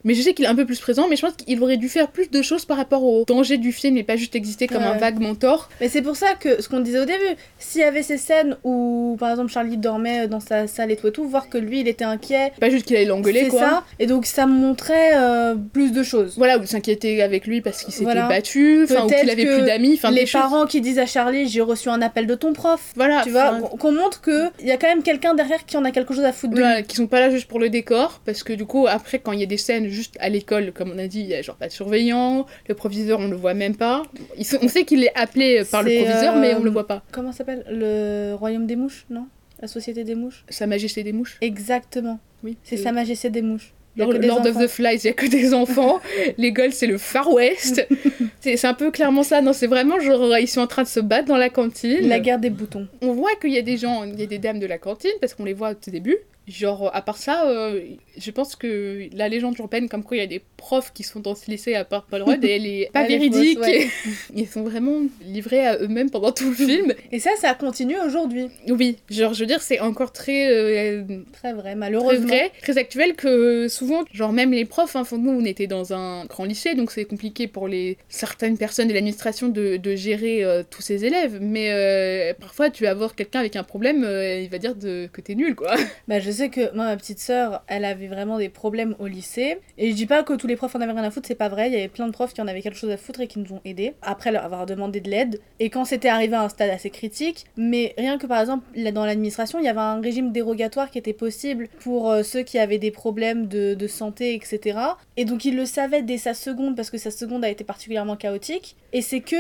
mais 0.04 0.14
je 0.14 0.22
sais 0.22 0.34
qu'il 0.34 0.46
est 0.46 0.50
un 0.50 0.56
peu 0.56 0.66
plus 0.66 0.80
présent. 0.80 1.08
Mais 1.10 1.16
je 1.16 1.22
pense 1.26 1.34
qu'il 1.36 1.62
aurait 1.64 1.78
dû 1.78 1.90
faire 1.90 2.10
plus 2.10 2.30
de 2.30 2.42
choses 2.42 2.66
par 2.66 2.78
rapport 2.78 3.04
au 3.04 3.24
danger 3.26 3.58
du 3.58 3.72
film 3.72 3.98
et 3.98 4.04
pas 4.04 4.16
juste 4.18 4.36
exister 4.36 4.68
comme 4.68 4.84
un 4.84 4.98
vague 4.98 5.20
mentor. 5.20 5.70
Mais 5.82 5.88
c'est 5.90 6.02
pour 6.02 6.16
ça 6.16 6.34
que 6.36 6.62
ce 6.62 6.68
qu'on 6.70 6.80
disait 6.82 7.00
au 7.00 7.06
début, 7.06 7.36
s'il 7.58 7.82
y 7.82 7.84
avait 7.84 8.04
ces 8.04 8.18
scènes 8.18 8.58
où 8.64 9.16
par 9.20 9.30
exemple 9.32 9.52
Charlie 9.52 9.78
dormait 9.78 10.28
dans 10.28 10.40
sa 10.40 10.68
salle 10.68 10.92
et 10.92 10.96
tout 10.96 11.08
et 11.08 11.12
tout, 11.12 11.28
voir 11.28 11.50
que 11.50 11.58
lui 11.58 11.80
il 11.82 11.88
était 11.88 12.06
inquiet, 12.06 12.52
Pas 12.60 12.70
juste 12.70 12.86
qu'il 12.86 12.96
allait 12.96 13.06
l'engueuler, 13.06 13.44
c'est 13.46 13.50
quoi. 13.50 13.60
ça, 13.60 13.84
et 14.00 14.06
donc 14.08 14.26
ça 14.26 14.46
montrait 14.46 15.12
euh, 15.16 15.56
plus 15.56 15.92
de 15.92 16.04
choses. 16.04 16.36
Voilà, 16.38 16.58
ou 16.58 16.66
s'inquiéter 16.66 17.22
avec 17.22 17.48
lui 17.48 17.62
parce 17.62 17.84
qu'il 17.84 17.94
s'était 17.94 18.06
Voilà. 18.06 18.28
battu, 18.28 18.84
enfin, 18.84 19.06
ou 19.06 19.08
qu'il 19.10 19.30
avait 19.30 19.46
plus 19.46 19.62
d'amis, 19.66 20.00
Les 20.12 20.26
choses. 20.26 20.42
parents 20.42 20.66
qui 20.66 20.82
disent 20.82 21.00
à 21.00 21.06
Charlie 21.06 21.48
j'ai 21.48 21.62
reçu 21.62 21.90
un 21.90 22.02
appel 22.02 22.28
de 22.28 22.36
ton 22.36 22.54
prof. 22.54 22.92
Voilà, 22.96 23.22
Tu 23.24 23.30
vois, 23.32 23.60
qu'on- 23.80 23.92
montre 23.92 24.22
que 24.22 24.48
il 24.60 24.68
y 24.68 24.72
a 24.72 24.78
quand 24.78 24.88
même 24.88 25.02
quelqu'un 25.04 25.34
derrière 25.34 25.66
qui 25.66 25.76
en 25.78 25.84
a 25.86 25.92
quelque 25.92 26.14
chose 26.14 26.24
à 26.24 26.32
foutre 26.34 26.54
de 26.54 26.60
voilà, 26.60 26.78
lui. 26.82 26.88
qui 26.88 26.96
sont 26.96 27.08
pas 27.08 27.20
là 27.20 27.30
juste 27.30 27.48
pour 27.48 27.60
le 27.60 27.69
décor, 27.70 28.22
parce 28.26 28.44
que 28.44 28.54
du 28.54 28.66
coup, 28.66 28.86
après, 28.88 29.20
quand 29.20 29.32
il 29.32 29.40
y 29.40 29.44
a 29.44 29.48
des 29.48 29.58
scènes 29.58 29.88
juste 29.88 30.16
à 30.20 30.30
l'école, 30.30 30.72
comme 30.74 30.92
on 30.94 30.98
a 31.00 31.08
dit, 31.08 31.22
il 31.22 31.28
y 31.28 31.36
a 31.36 31.42
genre 31.42 31.56
pas 31.56 31.68
de 31.68 31.72
surveillant, 31.72 32.46
le 32.68 32.76
proviseur, 32.76 33.20
on 33.20 33.28
le 33.28 33.36
voit 33.36 33.54
même 33.54 33.76
pas. 33.76 34.04
Il 34.38 34.46
se- 34.46 34.58
on 34.62 34.68
sait 34.68 34.84
qu'il 34.84 35.04
est 35.04 35.16
appelé 35.16 35.64
par 35.72 35.84
le 35.84 35.90
C'est, 35.90 36.04
proviseur, 36.04 36.36
euh, 36.36 36.40
mais 36.42 36.54
on 36.56 36.64
le 36.64 36.70
voit 36.72 36.88
pas. 36.88 37.04
Comment 37.12 37.32
ça 37.32 37.40
s'appelle? 37.40 37.66
Le 37.70 38.34
royaume 38.36 38.66
des 38.68 38.76
mouches, 38.76 39.06
non? 39.10 39.28
La 39.62 39.68
société 39.68 40.04
des 40.04 40.16
mouches? 40.16 40.46
Sa 40.50 40.68
Majesté 40.68 41.04
des 41.04 41.14
mouches. 41.14 41.38
Exactement. 41.42 42.20
Oui. 42.44 42.58
C'est 42.64 42.78
Sa 42.78 42.92
Majesté 42.92 43.30
des 43.30 43.42
mouches. 43.42 43.74
Il 43.96 44.00
y 44.00 44.02
a 44.04 44.06
Lord, 44.06 44.14
que 44.16 44.22
des 44.22 44.28
Lord 44.28 44.40
of 44.42 44.48
enfants. 44.56 44.60
the 44.64 44.68
Flies, 44.68 45.00
il 45.04 45.08
y 45.08 45.10
a 45.10 45.14
que 45.14 45.26
des 45.26 45.54
enfants. 45.54 46.00
L'école, 46.38 46.72
c'est 46.72 46.88
le 46.88 46.98
Far 46.98 47.30
West. 47.34 47.86
c'est 48.40 48.56
c'est 48.56 48.68
un 48.68 48.74
peu 48.76 48.92
clairement 48.92 49.24
ça. 49.24 49.42
Non, 49.42 49.52
c'est 49.52 49.68
vraiment 49.68 50.00
genre, 50.00 50.38
ils 50.38 50.48
sont 50.48 50.62
en 50.62 50.68
train 50.68 50.84
de 50.84 50.88
se 50.88 51.00
battre 51.02 51.28
dans 51.28 51.36
la 51.36 51.50
cantine. 51.50 52.08
La 52.08 52.20
guerre 52.20 52.40
des 52.40 52.52
boutons. 52.52 52.88
On 53.02 53.12
voit 53.14 53.36
qu'il 53.42 53.52
y 53.52 53.58
a 53.58 53.62
des 53.64 53.76
gens, 53.78 54.04
il 54.06 54.18
y 54.18 54.24
a 54.24 54.28
des 54.28 54.38
dames 54.38 54.60
de 54.60 54.68
la 54.68 54.78
cantine, 54.78 55.12
parce 55.20 55.34
qu'on 55.34 55.44
les 55.44 55.54
voit 55.54 55.72
au 55.72 55.74
tout 55.74 55.90
début. 55.90 56.16
Genre, 56.50 56.90
à 56.94 57.02
part 57.02 57.18
ça, 57.18 57.46
euh, 57.48 57.96
je 58.20 58.32
pense 58.32 58.56
que 58.56 59.08
la 59.14 59.30
légende 59.30 59.58
urbaine, 59.58 59.88
comme 59.90 60.04
quoi 60.04 60.18
il 60.18 60.20
y 60.20 60.24
a 60.24 60.28
des 60.28 60.42
profs 60.58 60.92
qui 60.94 61.04
sont 61.04 61.20
dans 61.20 61.36
ce 61.36 61.50
lycée 61.50 61.76
à 61.76 61.86
Purple 61.86 62.22
Road, 62.22 62.44
et 62.44 62.56
elle 62.56 62.66
est 62.66 62.90
pas 62.92 63.06
véridique. 63.08 63.60
ouais. 63.60 63.88
Ils 64.36 64.48
sont 64.48 64.64
vraiment 64.64 65.02
livrés 65.26 65.66
à 65.66 65.78
eux-mêmes 65.78 66.10
pendant 66.10 66.32
tout 66.32 66.50
le 66.50 66.56
film. 66.66 66.94
Et 67.12 67.20
ça, 67.20 67.32
ça 67.40 67.54
continue 67.56 67.98
aujourd'hui. 68.00 68.48
Oui, 68.68 68.98
genre, 69.10 69.34
je 69.34 69.42
veux 69.42 69.46
dire, 69.46 69.62
c'est 69.62 69.80
encore 69.80 70.12
très, 70.12 70.48
euh, 70.52 71.04
Très 71.34 71.54
vrai, 71.54 71.62
très 71.62 71.76
malheureusement. 71.76 72.28
vrai, 72.28 72.52
très 72.62 72.78
actuel 72.78 73.16
que 73.16 73.68
souvent, 73.68 74.04
genre, 74.14 74.34
même 74.34 74.52
les 74.52 74.66
profs, 74.66 74.96
hein, 74.96 75.04
nous, 75.18 75.32
on 75.32 75.46
était 75.46 75.68
dans 75.68 75.94
un 75.94 76.26
grand 76.26 76.44
lycée, 76.46 76.76
donc 76.76 76.92
c'est 76.92 77.06
compliqué 77.06 77.48
pour 77.48 77.68
les 77.68 77.98
certaines 78.10 78.58
personnes 78.58 78.88
de 78.88 78.94
l'administration 78.94 79.48
de, 79.48 79.78
de 79.78 79.96
gérer 79.96 80.44
euh, 80.44 80.64
tous 80.70 80.82
ces 80.82 81.06
élèves. 81.06 81.40
Mais 81.42 81.72
euh, 81.72 82.34
parfois, 82.40 82.70
tu 82.70 82.84
vas 82.84 82.94
voir 82.94 83.16
quelqu'un 83.16 83.40
avec 83.40 83.56
un 83.56 83.64
problème, 83.64 84.00
il 84.04 84.50
va 84.50 84.58
dire 84.58 84.76
de, 84.76 85.08
que 85.12 85.22
t'es 85.22 85.36
nul, 85.36 85.56
quoi. 85.56 85.76
Bah, 86.08 86.20
je 86.20 86.32
sais 86.32 86.50
que 86.50 86.74
moi, 86.76 86.86
ma 86.86 86.98
petite 86.98 87.20
sœur, 87.20 87.64
elle 87.68 87.86
avait 87.86 88.08
vraiment 88.10 88.38
des 88.38 88.50
problèmes 88.50 88.96
au 89.00 89.08
lycée. 89.08 89.60
Et 89.78 89.92
je 89.92 89.96
dis 89.96 90.06
pas 90.06 90.24
que 90.24 90.34
tous 90.34 90.48
les 90.48 90.56
profs 90.56 90.76
en 90.76 90.82
avaient 90.82 90.92
rien 90.92 91.04
à 91.04 91.12
foutre, 91.12 91.28
c'est 91.28 91.36
pas 91.36 91.50
vrai. 91.50 91.70
Il 91.70 91.74
y 91.74 91.78
avait 91.78 91.88
plein 91.88 92.08
de 92.08 92.12
profs 92.12 92.34
qui 92.34 92.42
en 92.42 92.48
avaient 92.48 92.62
quelque 92.62 92.78
chose 92.78 92.92
à 92.92 92.98
foutre 92.98 93.22
et 93.22 93.28
qui 93.28 93.40
nous 93.40 93.54
ont 93.54 93.62
aidés 93.66 93.94
après 94.02 94.32
leur 94.32 94.44
avoir 94.44 94.66
demandé 94.66 95.00
de 95.00 95.10
l'aide. 95.10 95.40
Et 95.60 95.70
quand 95.70 95.86
c'était 95.86 96.10
arrivé 96.10 96.36
à 96.36 96.44
un 96.44 96.50
stade 96.50 96.70
assez 96.70 96.90
critique, 96.90 97.46
mais 97.56 97.94
rien 97.98 98.18
que 98.18 98.28
par 98.28 98.40
exemple, 98.42 98.66
dans 98.92 99.06
l'administration, 99.06 99.60
il 99.60 99.66
y 99.66 99.70
avait 99.70 99.80
un 99.80 100.02
régime 100.02 100.32
dérogatoire 100.32 100.92
qui 100.92 100.98
était 100.98 101.14
possible 101.14 101.68
pour 101.80 102.10
euh, 102.10 102.24
ceux 102.24 102.42
qui 102.42 102.60
avaient 102.60 102.78
des 102.78 102.92
problèmes 102.92 103.48
de, 103.48 103.74
de 103.74 103.88
santé, 103.88 104.36
etc. 104.36 104.80
Et 105.18 105.26
donc, 105.26 105.46
il 105.46 105.56
le 105.56 105.66
savait 105.66 106.02
dès 106.02 106.18
sa 106.18 106.34
seconde 106.34 106.76
parce 106.76 106.90
que 106.90 106.98
sa 106.98 107.12
seconde 107.12 107.44
a 107.44 107.50
été 107.50 107.64
particulièrement 107.64 108.16
chaotique. 108.16 108.76
Et 108.94 109.02
c'est 109.02 109.22
que, 109.22 109.36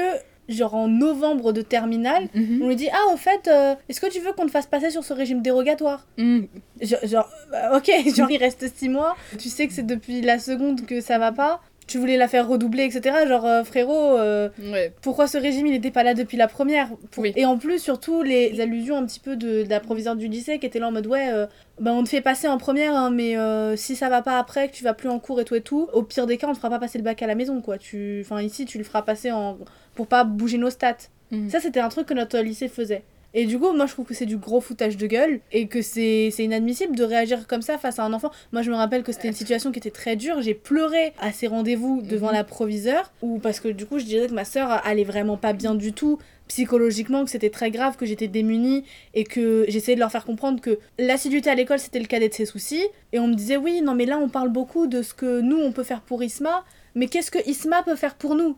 genre 0.49 0.73
en 0.75 0.87
novembre 0.87 1.53
de 1.53 1.61
terminale, 1.61 2.27
on 2.35 2.67
lui 2.67 2.75
dit 2.75 2.89
Ah, 2.91 3.11
en 3.13 3.17
fait, 3.17 3.47
euh, 3.47 3.75
est-ce 3.87 4.01
que 4.01 4.07
tu 4.11 4.19
veux 4.19 4.33
qu'on 4.33 4.45
te 4.45 4.51
fasse 4.51 4.67
passer 4.67 4.89
sur 4.89 5.03
ce 5.03 5.13
régime 5.13 5.41
dérogatoire 5.41 6.05
Mm. 6.17 6.41
Genre, 6.81 6.99
genre, 7.03 7.29
bah, 7.51 7.77
ok, 7.77 7.89
genre 8.15 8.29
il 8.31 8.37
reste 8.37 8.67
6 8.75 8.89
mois, 8.89 9.15
tu 9.37 9.49
sais 9.49 9.67
que 9.67 9.73
c'est 9.73 9.85
depuis 9.85 10.21
la 10.21 10.39
seconde 10.39 10.85
que 10.85 10.99
ça 11.01 11.17
va 11.17 11.31
pas, 11.31 11.61
tu 11.89 11.97
voulais 11.97 12.15
la 12.17 12.27
faire 12.27 12.47
redoubler, 12.47 12.83
etc. 12.85 13.27
Genre, 13.27 13.45
euh, 13.45 13.63
frérot, 13.63 14.17
euh, 14.17 14.49
Ouais. 14.71 14.93
pourquoi 15.01 15.27
ce 15.27 15.37
régime 15.37 15.67
il 15.67 15.71
n'était 15.73 15.91
pas 15.91 16.03
là 16.03 16.13
depuis 16.13 16.37
la 16.37 16.47
première? 16.47 16.89
Pour- 17.11 17.23
Oui. 17.23 17.33
Et 17.35 17.45
en 17.45 17.57
plus, 17.57 17.79
surtout, 17.79 18.23
les 18.23 18.61
allusions 18.61 18.95
un 18.97 19.05
petit 19.05 19.19
peu 19.19 19.35
de, 19.35 19.63
de 19.63 19.69
la 19.69 19.79
proviseure 19.79 20.15
du 20.15 20.27
lycée 20.27 20.59
qui 20.59 20.65
était 20.65 20.79
là 20.79 20.87
en 20.87 20.91
mode 20.91 21.07
Ouais, 21.07 21.29
euh, 21.33 21.45
bah, 21.79 21.91
on 21.93 22.03
te 22.03 22.09
fait 22.09 22.21
passer 22.21 22.47
en 22.47 22.57
première, 22.57 22.95
hein, 22.95 23.09
mais 23.11 23.35
si 23.77 23.95
ça 23.95 24.07
va 24.09 24.21
pas 24.21 24.37
après, 24.39 24.69
que 24.69 24.73
tu 24.75 24.83
vas 24.83 24.93
plus 24.93 25.09
en 25.09 25.19
cours 25.19 25.41
et 25.41 25.45
tout 25.45 25.55
et 25.55 25.61
tout, 25.61 25.87
au 25.93 26.03
pire 26.03 26.25
des 26.27 26.37
cas, 26.37 26.47
on 26.47 26.53
te 26.53 26.57
fera 26.57 26.69
pas 26.69 26.79
passer 26.79 26.97
le 26.97 27.03
bac 27.03 27.21
à 27.21 27.27
la 27.27 27.35
maison, 27.35 27.61
quoi. 27.61 27.77
Tu... 27.77 28.21
Enfin, 28.23 28.41
ici, 28.41 28.65
tu 28.65 28.77
le 28.77 28.83
feras 28.83 29.01
passer 29.01 29.31
en... 29.31 29.57
pour 29.95 30.07
pas 30.07 30.23
bouger 30.23 30.57
nos 30.57 30.69
stats. 30.69 30.95
Mm. 31.31 31.49
Ça, 31.49 31.59
c'était 31.59 31.79
un 31.79 31.89
truc 31.89 32.07
que 32.07 32.13
notre 32.13 32.37
lycée 32.39 32.67
faisait. 32.67 33.03
Et 33.33 33.45
du 33.45 33.59
coup, 33.59 33.71
moi, 33.73 33.85
je 33.85 33.93
trouve 33.93 34.05
que 34.05 34.13
c'est 34.13 34.25
du 34.25 34.37
gros 34.37 34.59
foutage 34.59 34.97
de 34.97 35.05
gueule 35.07 35.39
et 35.51 35.67
que 35.67 35.81
c'est 35.81 36.29
inadmissible 36.39 36.95
de 36.95 37.03
réagir 37.03 37.45
comme 37.47 37.61
ça 37.61 37.77
face 37.77 37.99
à 37.99 38.03
un 38.03 38.13
enfant. 38.13 38.31
Moi, 38.51 38.61
je 38.63 38.71
me 38.71 38.75
rappelle 38.75 39.03
que 39.03 39.11
c'était 39.11 39.27
une 39.27 39.33
situation 39.35 39.71
qui 39.71 39.77
était 39.79 39.91
très 39.91 40.15
dure. 40.15 40.41
J'ai 40.41 40.55
pleuré 40.55 41.13
à 41.19 41.31
ces 41.31 41.47
rendez-vous 41.47 42.01
devant 42.01 42.27
Mhm. 42.29 42.33
la 42.33 42.43
proviseure 42.43 43.11
ou 43.21 43.37
parce 43.39 43.59
que 43.59 43.67
du 43.67 43.85
coup, 43.85 43.99
je 43.99 44.05
dirais 44.05 44.27
que 44.27 44.33
ma 44.33 44.45
sœur 44.45 44.69
allait 44.85 45.03
vraiment 45.03 45.37
pas 45.37 45.53
bien 45.53 45.75
du 45.75 45.93
tout 45.93 46.17
psychologiquement, 46.47 47.23
que 47.25 47.29
c'était 47.29 47.51
très 47.51 47.69
grave, 47.69 47.95
que 47.95 48.07
j'étais 48.07 48.27
démunie 48.27 48.83
et 49.13 49.23
que 49.23 49.65
j'essayais 49.67 49.93
de 49.93 49.99
leur 49.99 50.11
faire 50.11 50.25
comprendre 50.25 50.59
que 50.59 50.79
l'assiduité 50.97 51.47
à 51.51 51.53
l'école, 51.55 51.77
c'était 51.77 51.99
le 51.99 52.07
cadet 52.07 52.27
de 52.29 52.33
ses 52.33 52.45
soucis. 52.45 52.83
Et 53.13 53.19
on 53.19 53.27
me 53.27 53.35
disait, 53.35 53.57
oui, 53.57 53.81
non, 53.83 53.93
mais 53.93 54.05
là, 54.07 54.17
on 54.17 54.29
parle 54.29 54.49
beaucoup 54.49 54.87
de 54.87 55.03
ce 55.03 55.13
que 55.13 55.41
nous, 55.41 55.57
on 55.57 55.71
peut 55.71 55.83
faire 55.83 56.01
pour 56.01 56.23
Isma. 56.23 56.65
Mais 56.99 57.07
qu'est-ce 57.07 57.31
que 57.31 57.39
Isma 57.49 57.81
peut 57.83 57.95
faire 57.95 58.15
pour 58.15 58.35
nous 58.35 58.57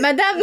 Madame 0.00 0.42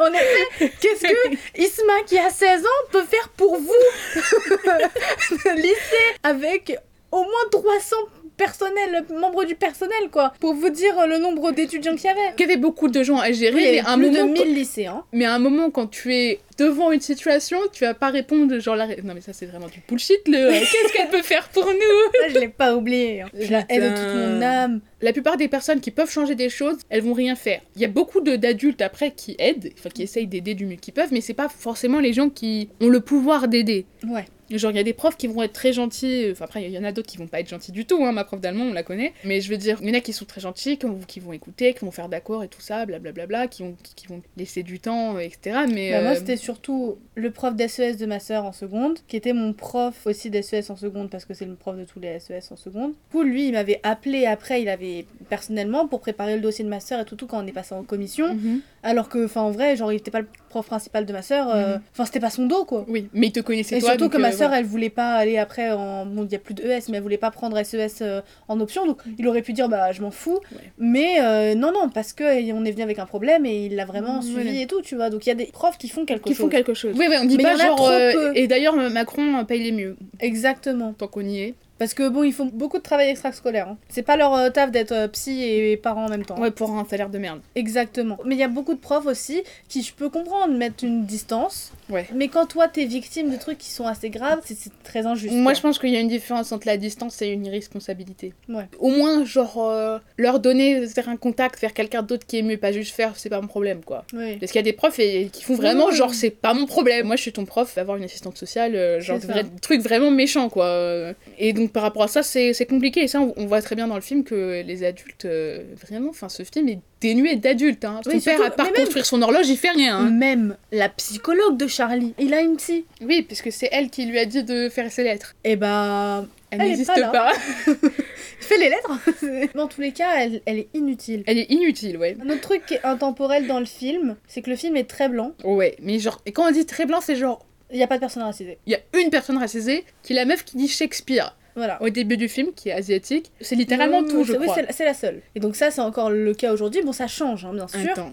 En 0.00 0.12
effet, 0.12 0.72
qu'est-ce 0.80 1.02
que 1.02 1.60
Isma 1.60 2.04
qui 2.06 2.16
a 2.20 2.30
16 2.30 2.64
ans 2.64 2.86
peut 2.92 3.02
faire 3.02 3.28
pour 3.30 3.58
vous 3.58 3.72
Lycée 5.56 6.14
avec 6.22 6.78
au 7.10 7.24
moins 7.24 7.48
300 7.50 7.96
personnels, 8.38 9.04
membres 9.20 9.44
du 9.44 9.54
personnel 9.54 10.08
quoi, 10.10 10.32
pour 10.40 10.54
vous 10.54 10.70
dire 10.70 11.06
le 11.06 11.18
nombre 11.18 11.52
d'étudiants 11.52 11.94
qu'il 11.96 12.06
y 12.06 12.08
avait. 12.08 12.32
Il 12.38 12.40
y 12.40 12.44
avait 12.44 12.56
beaucoup 12.56 12.88
de 12.88 13.02
gens 13.02 13.18
à 13.18 13.30
gérer, 13.32 13.54
Oui, 13.54 13.60
il 13.68 13.74
y 13.74 13.78
avait 13.80 13.98
plus 14.00 14.10
moment, 14.10 14.26
de 14.26 14.32
1000 14.44 14.54
lycéens. 14.54 15.04
mais 15.12 15.26
à 15.26 15.34
un 15.34 15.38
moment, 15.38 15.70
quand 15.70 15.88
tu 15.88 16.14
es 16.14 16.40
devant 16.56 16.90
une 16.90 17.00
situation, 17.00 17.58
tu 17.72 17.84
vas 17.84 17.94
pas 17.94 18.08
répondre 18.08 18.58
genre 18.58 18.74
la... 18.76 18.86
Non 18.88 19.12
mais 19.14 19.20
ça 19.20 19.32
c'est 19.32 19.46
vraiment 19.46 19.66
du 19.68 19.80
bullshit, 19.88 20.26
le 20.26 20.36
euh, 20.38 20.50
qu'est-ce 20.52 20.92
qu'elle 20.92 21.08
peut 21.10 21.22
faire 21.22 21.48
pour 21.50 21.66
nous? 21.66 22.20
Ça, 22.22 22.28
je 22.34 22.38
l'ai 22.38 22.48
pas 22.48 22.74
oublié. 22.74 23.20
hein. 23.22 23.28
Je 23.38 23.50
la 23.52 23.64
hais 23.68 23.78
de 23.80 23.88
toute 23.88 24.14
mon 24.16 24.42
âme. 24.42 24.80
La 25.02 25.12
plupart 25.12 25.36
des 25.36 25.46
personnes 25.48 25.80
qui 25.80 25.90
peuvent 25.92 26.10
changer 26.10 26.34
des 26.34 26.48
choses, 26.48 26.76
elles 26.90 27.02
vont 27.02 27.12
rien 27.12 27.36
faire. 27.36 27.60
Il 27.76 27.82
y 27.82 27.84
a 27.84 27.88
beaucoup 27.88 28.20
de- 28.20 28.34
d'adultes 28.36 28.82
après 28.82 29.12
qui 29.12 29.36
aident, 29.38 29.70
enfin 29.78 29.90
qui 29.90 30.02
essayent 30.02 30.26
d'aider 30.26 30.54
du 30.54 30.66
mieux 30.66 30.76
qu'ils 30.76 30.94
peuvent, 30.94 31.12
mais 31.12 31.20
c'est 31.20 31.34
pas 31.34 31.48
forcément 31.48 32.00
les 32.00 32.12
gens 32.12 32.28
qui 32.30 32.68
ont 32.80 32.88
le 32.88 33.00
pouvoir 33.00 33.46
d'aider. 33.46 33.86
Ouais. 34.08 34.24
Genre, 34.50 34.70
il 34.70 34.76
y 34.76 34.80
a 34.80 34.82
des 34.84 34.92
profs 34.92 35.16
qui 35.16 35.26
vont 35.26 35.42
être 35.42 35.52
très 35.52 35.72
gentils, 35.72 36.28
enfin 36.32 36.44
après, 36.46 36.62
il 36.64 36.70
y 36.70 36.78
en 36.78 36.84
a 36.84 36.92
d'autres 36.92 37.08
qui 37.08 37.16
vont 37.18 37.26
pas 37.26 37.40
être 37.40 37.48
gentils 37.48 37.72
du 37.72 37.84
tout, 37.84 38.02
hein, 38.04 38.12
ma 38.12 38.24
prof 38.24 38.40
d'allemand, 38.40 38.64
on 38.64 38.72
la 38.72 38.82
connaît. 38.82 39.12
Mais 39.24 39.40
je 39.40 39.50
veux 39.50 39.56
dire, 39.58 39.78
il 39.82 39.88
y 39.88 39.90
en 39.90 39.94
a 39.94 40.00
qui 40.00 40.12
sont 40.12 40.24
très 40.24 40.40
gentils, 40.40 40.78
qui 40.78 40.86
vont, 40.86 41.00
qui 41.06 41.20
vont 41.20 41.32
écouter, 41.32 41.74
qui 41.74 41.84
vont 41.84 41.90
faire 41.90 42.08
d'accord 42.08 42.42
et 42.42 42.48
tout 42.48 42.60
ça, 42.60 42.86
blablabla, 42.86 43.46
qui 43.48 43.62
vont, 43.62 43.76
qui 43.96 44.06
vont 44.06 44.22
laisser 44.36 44.62
du 44.62 44.80
temps, 44.80 45.18
etc. 45.18 45.60
Mais 45.72 45.90
Bah, 45.90 46.02
Moi, 46.02 46.10
euh, 46.12 46.14
c'était 46.16 46.36
surtout 46.36 46.98
le 47.14 47.30
prof 47.30 47.54
d'SES 47.54 47.96
de 47.98 48.06
ma 48.06 48.20
sœur 48.20 48.44
en 48.44 48.52
seconde, 48.52 48.98
qui 49.06 49.16
était 49.16 49.32
mon 49.32 49.52
prof 49.52 50.06
aussi 50.06 50.30
d'SES 50.30 50.70
en 50.70 50.76
seconde, 50.76 51.10
parce 51.10 51.24
que 51.24 51.34
c'est 51.34 51.44
le 51.46 51.54
prof 51.54 51.76
de 51.76 51.84
tous 51.84 52.00
les 52.00 52.18
SES 52.18 52.50
en 52.50 52.56
seconde. 52.56 52.92
Du 52.92 52.96
coup, 53.12 53.22
lui, 53.22 53.48
il 53.48 53.52
m'avait 53.52 53.80
appelé 53.82 54.24
après, 54.26 54.62
il 54.62 54.68
avait 54.68 55.04
personnellement 55.28 55.86
pour 55.88 56.00
préparer 56.00 56.36
le 56.36 56.40
dossier 56.40 56.64
de 56.64 56.70
ma 56.70 56.80
sœur 56.80 57.00
et 57.00 57.04
tout, 57.04 57.16
tout 57.16 57.26
quand 57.26 57.42
on 57.42 57.46
est 57.46 57.52
passé 57.52 57.74
en 57.74 57.82
commission. 57.82 58.34
mhm. 58.34 58.60
Alors 58.84 59.08
que, 59.08 59.24
enfin, 59.24 59.40
en 59.42 59.50
vrai, 59.50 59.76
genre, 59.76 59.92
il 59.92 59.96
était 59.96 60.12
pas 60.12 60.20
le 60.20 60.28
prof 60.48 60.64
principal 60.64 61.04
de 61.04 61.12
ma 61.12 61.20
sœur, 61.22 61.48
euh, 61.48 61.74
Mhm. 61.74 61.82
enfin, 61.92 62.04
c'était 62.04 62.20
pas 62.20 62.30
son 62.30 62.46
dos, 62.46 62.64
quoi. 62.64 62.84
Oui, 62.88 63.08
mais 63.12 63.26
il 63.26 63.32
te 63.32 63.40
connaissait 63.40 63.76
Et 63.76 63.80
toi. 63.80 63.90
surtout 63.90 64.04
donc, 64.04 64.12
que 64.12 64.18
ma 64.18 64.28
euh, 64.28 64.32
sœur, 64.38 64.54
elle 64.54 64.64
voulait 64.64 64.90
pas 64.90 65.14
aller 65.14 65.38
après 65.38 65.70
en. 65.70 66.06
Bon, 66.06 66.24
il 66.24 66.32
y 66.32 66.36
a 66.36 66.38
plus 66.38 66.54
de 66.54 66.62
ES, 66.62 66.82
mais 66.90 66.96
elle 66.98 67.02
voulait 67.02 67.18
pas 67.18 67.30
prendre 67.30 67.62
SES 67.62 68.02
euh, 68.02 68.20
en 68.48 68.60
option, 68.60 68.86
donc 68.86 69.00
il 69.18 69.26
aurait 69.28 69.42
pu 69.42 69.52
dire, 69.52 69.68
bah, 69.68 69.92
je 69.92 70.00
m'en 70.02 70.10
fous. 70.10 70.38
Ouais. 70.52 70.58
Mais 70.78 71.20
euh, 71.20 71.54
non, 71.54 71.72
non, 71.72 71.88
parce 71.88 72.12
que 72.12 72.24
euh, 72.24 72.52
on 72.54 72.64
est 72.64 72.70
venu 72.72 72.82
avec 72.82 72.98
un 72.98 73.06
problème 73.06 73.44
et 73.46 73.66
il 73.66 73.76
l'a 73.76 73.84
vraiment 73.84 74.22
suivi 74.22 74.62
et 74.62 74.66
tout, 74.66 74.80
tu 74.82 74.96
vois. 74.96 75.10
Donc 75.10 75.26
il 75.26 75.28
y 75.28 75.32
a 75.32 75.36
des 75.36 75.46
profs 75.46 75.78
qui 75.78 75.88
font 75.88 76.04
quelque 76.04 76.24
Qui 76.24 76.34
chose. 76.34 76.44
font 76.46 76.48
quelque 76.48 76.74
chose. 76.74 76.94
Oui, 76.98 77.06
oui, 77.08 77.16
on 77.20 77.24
dit 77.24 77.36
Mais 77.36 77.42
pas 77.42 77.56
genre. 77.56 77.88
euh, 77.88 78.32
et 78.34 78.46
d'ailleurs, 78.46 78.74
Macron 78.90 79.44
paye 79.44 79.62
les 79.62 79.72
mieux, 79.72 79.96
Exactement. 80.20 80.92
tant 80.92 81.08
qu'on 81.08 81.22
y 81.22 81.40
est. 81.40 81.54
Parce 81.78 81.94
que 81.94 82.08
bon, 82.08 82.24
ils 82.24 82.32
font 82.32 82.50
beaucoup 82.52 82.78
de 82.78 82.82
travail 82.82 83.08
extrascolaire. 83.10 83.68
hein. 83.68 83.76
C'est 83.88 84.02
pas 84.02 84.16
leur 84.16 84.34
euh, 84.34 84.50
taf 84.50 84.72
d'être 84.72 84.90
euh, 84.90 85.06
psy 85.06 85.44
et 85.44 85.76
parent 85.76 86.06
en 86.06 86.08
même 86.08 86.24
temps. 86.24 86.36
Ouais, 86.40 86.50
pour 86.50 86.72
un 86.76 86.84
salaire 86.84 87.08
de 87.08 87.18
merde. 87.18 87.40
Exactement. 87.54 88.18
Mais 88.24 88.34
il 88.34 88.38
y 88.38 88.42
a 88.42 88.48
beaucoup 88.48 88.74
de 88.74 88.80
profs 88.80 89.06
aussi 89.06 89.42
qui, 89.68 89.82
je 89.82 89.94
peux 89.94 90.08
comprendre, 90.08 90.54
mettent 90.54 90.82
une 90.82 91.04
distance. 91.04 91.72
Ouais. 91.90 92.06
Mais 92.14 92.28
quand 92.28 92.46
toi, 92.46 92.68
t'es 92.68 92.84
victime 92.84 93.30
de 93.30 93.36
trucs 93.36 93.58
qui 93.58 93.70
sont 93.70 93.86
assez 93.86 94.10
graves, 94.10 94.40
c'est- 94.44 94.70
très 94.84 95.06
injuste. 95.06 95.32
Moi, 95.34 95.44
quoi. 95.44 95.54
je 95.54 95.60
pense 95.60 95.78
qu'il 95.78 95.90
y 95.90 95.96
a 95.96 96.00
une 96.00 96.08
différence 96.08 96.52
entre 96.52 96.66
la 96.66 96.76
distance 96.76 97.20
et 97.22 97.28
une 97.28 97.44
irresponsabilité. 97.46 98.32
Ouais. 98.48 98.68
Au 98.78 98.90
moins, 98.90 99.24
genre, 99.24 99.68
euh, 99.70 99.98
leur 100.16 100.40
donner, 100.40 100.86
faire 100.86 101.08
un 101.08 101.16
contact 101.16 101.60
vers 101.60 101.72
quelqu'un 101.74 102.02
d'autre 102.02 102.26
qui 102.26 102.38
est 102.38 102.42
mieux, 102.42 102.56
pas 102.56 102.72
juste 102.72 102.94
faire, 102.94 103.12
c'est 103.16 103.28
pas 103.30 103.40
mon 103.40 103.46
problème, 103.48 103.82
quoi. 103.84 104.04
Oui. 104.14 104.36
Parce 104.36 104.52
qu'il 104.52 104.58
y 104.58 104.62
a 104.62 104.70
des 104.70 104.72
profs 104.72 104.98
et, 104.98 105.28
qui 105.32 105.44
font 105.44 105.54
vraiment, 105.54 105.86
Ouais. 105.86 105.94
genre, 105.94 106.14
c'est 106.14 106.30
pas 106.30 106.54
mon 106.54 106.66
problème. 106.66 107.06
Moi, 107.06 107.16
je 107.16 107.22
suis 107.22 107.32
ton 107.32 107.44
prof, 107.44 107.76
avoir 107.78 107.96
une 107.96 108.04
assistante 108.04 108.36
sociale, 108.38 108.74
euh, 108.76 109.00
genre, 109.00 109.18
C'est 109.20 109.26
de 109.28 109.32
ça. 109.32 109.40
vrais 109.42 109.50
trucs 109.60 109.80
vraiment 109.82 110.10
méchants, 110.10 110.48
quoi. 110.48 111.12
Et 111.38 111.52
donc, 111.52 111.72
par 111.72 111.82
rapport 111.82 112.02
à 112.02 112.08
ça, 112.08 112.22
c'est 112.22 112.52
c'est 112.52 112.66
compliqué. 112.66 113.02
Et 113.02 113.08
ça, 113.08 113.20
on, 113.20 113.32
on 113.36 113.46
voit 113.46 113.62
très 113.62 113.74
bien 113.76 113.88
dans 113.88 113.94
le 113.94 114.00
film 114.00 114.24
que 114.24 114.62
les 114.64 114.84
adultes, 114.84 115.24
euh, 115.24 115.62
vraiment, 115.80 116.10
enfin, 116.10 116.28
ce 116.28 116.42
film 116.42 116.68
est 116.68 116.78
dénué 117.00 117.36
d'adultes. 117.36 117.84
Hein. 117.84 118.00
Ton 118.04 118.10
Oui, 118.10 118.20
père, 118.20 118.36
surtout- 118.36 118.42
à 118.42 118.50
part 118.54 118.66
même- 118.66 118.74
construire 118.74 119.06
son 119.06 119.20
horloge, 119.22 119.48
il 119.48 119.56
fait 119.56 119.70
rien. 119.70 119.96
hein. 119.98 120.10
Même 120.10 120.56
la 120.72 120.88
psychologue 120.88 121.56
de 121.56 121.66
Charlie, 121.66 122.14
il 122.18 122.34
a 122.34 122.40
une 122.40 122.56
psy. 122.56 122.84
Oui, 123.00 123.22
puisque 123.22 123.52
c'est 123.52 123.68
elle 123.72 123.90
qui 123.90 124.06
lui 124.06 124.18
a 124.18 124.24
dit 124.24 124.42
de 124.44 124.68
faire 124.68 124.90
ses 124.90 125.04
lettres. 125.04 125.34
Et 125.44 125.56
bah. 125.56 126.26
Elle, 126.50 126.60
Elle 126.62 126.66
est 126.66 126.70
n'existe 126.70 126.94
pas 126.94 127.08
pas. 127.10 127.32
Fais 128.40 128.56
les 128.58 128.70
lettres 128.70 129.52
Dans 129.54 129.68
tous 129.68 129.80
les 129.82 129.92
cas, 129.92 130.14
elle, 130.18 130.40
elle 130.46 130.58
est 130.58 130.68
inutile. 130.74 131.22
Elle 131.26 131.38
est 131.38 131.50
inutile, 131.50 131.96
ouais. 131.98 132.16
Un 132.24 132.30
autre 132.30 132.40
truc 132.40 132.64
qui 132.66 132.74
est 132.74 132.84
intemporel 132.84 133.46
dans 133.46 133.60
le 133.60 133.66
film, 133.66 134.16
c'est 134.26 134.40
que 134.42 134.48
le 134.50 134.56
film 134.56 134.76
est 134.76 134.88
très 134.88 135.08
blanc. 135.08 135.32
Ouais, 135.44 135.76
mais 135.82 135.98
genre, 135.98 136.20
et 136.24 136.32
quand 136.32 136.48
on 136.48 136.50
dit 136.50 136.64
très 136.64 136.86
blanc, 136.86 137.00
c'est 137.02 137.16
genre, 137.16 137.44
Il 137.70 137.76
n'y 137.76 137.82
a 137.82 137.86
pas 137.86 137.96
de 137.96 138.00
personne 138.00 138.22
racisée. 138.22 138.56
il 138.66 138.72
y 138.72 138.76
a 138.76 138.80
une 138.98 139.10
personne 139.10 139.36
racisée 139.36 139.84
qui 140.02 140.14
est 140.14 140.16
la 140.16 140.24
meuf 140.24 140.42
qui 140.44 140.56
dit 140.56 140.68
Shakespeare 140.68 141.36
Voilà. 141.58 141.80
au 141.82 141.90
début 141.90 142.16
du 142.16 142.28
film, 142.28 142.48
qui 142.56 142.70
est 142.70 142.72
asiatique. 142.72 143.30
C'est 143.40 143.54
littéralement 143.56 144.00
Non, 144.02 144.08
tout, 144.08 144.24
je 144.24 144.32
c'est- 144.32 144.38
oui, 144.38 144.46
crois. 144.46 144.56
c'est- 144.72 144.84
la 144.84 144.94
seule. 144.94 145.20
Et 145.34 145.40
donc 145.40 145.54
ça, 145.56 145.70
c'est 145.70 145.80
encore 145.82 146.08
le 146.10 146.32
cas 146.34 146.52
aujourd'hui. 146.52 146.80
Bon, 146.82 146.92
ça 146.92 147.06
change, 147.06 147.44
hein, 147.44 147.50
bien 147.52 147.68
sûr. 147.68 147.80
Attends, 147.90 148.12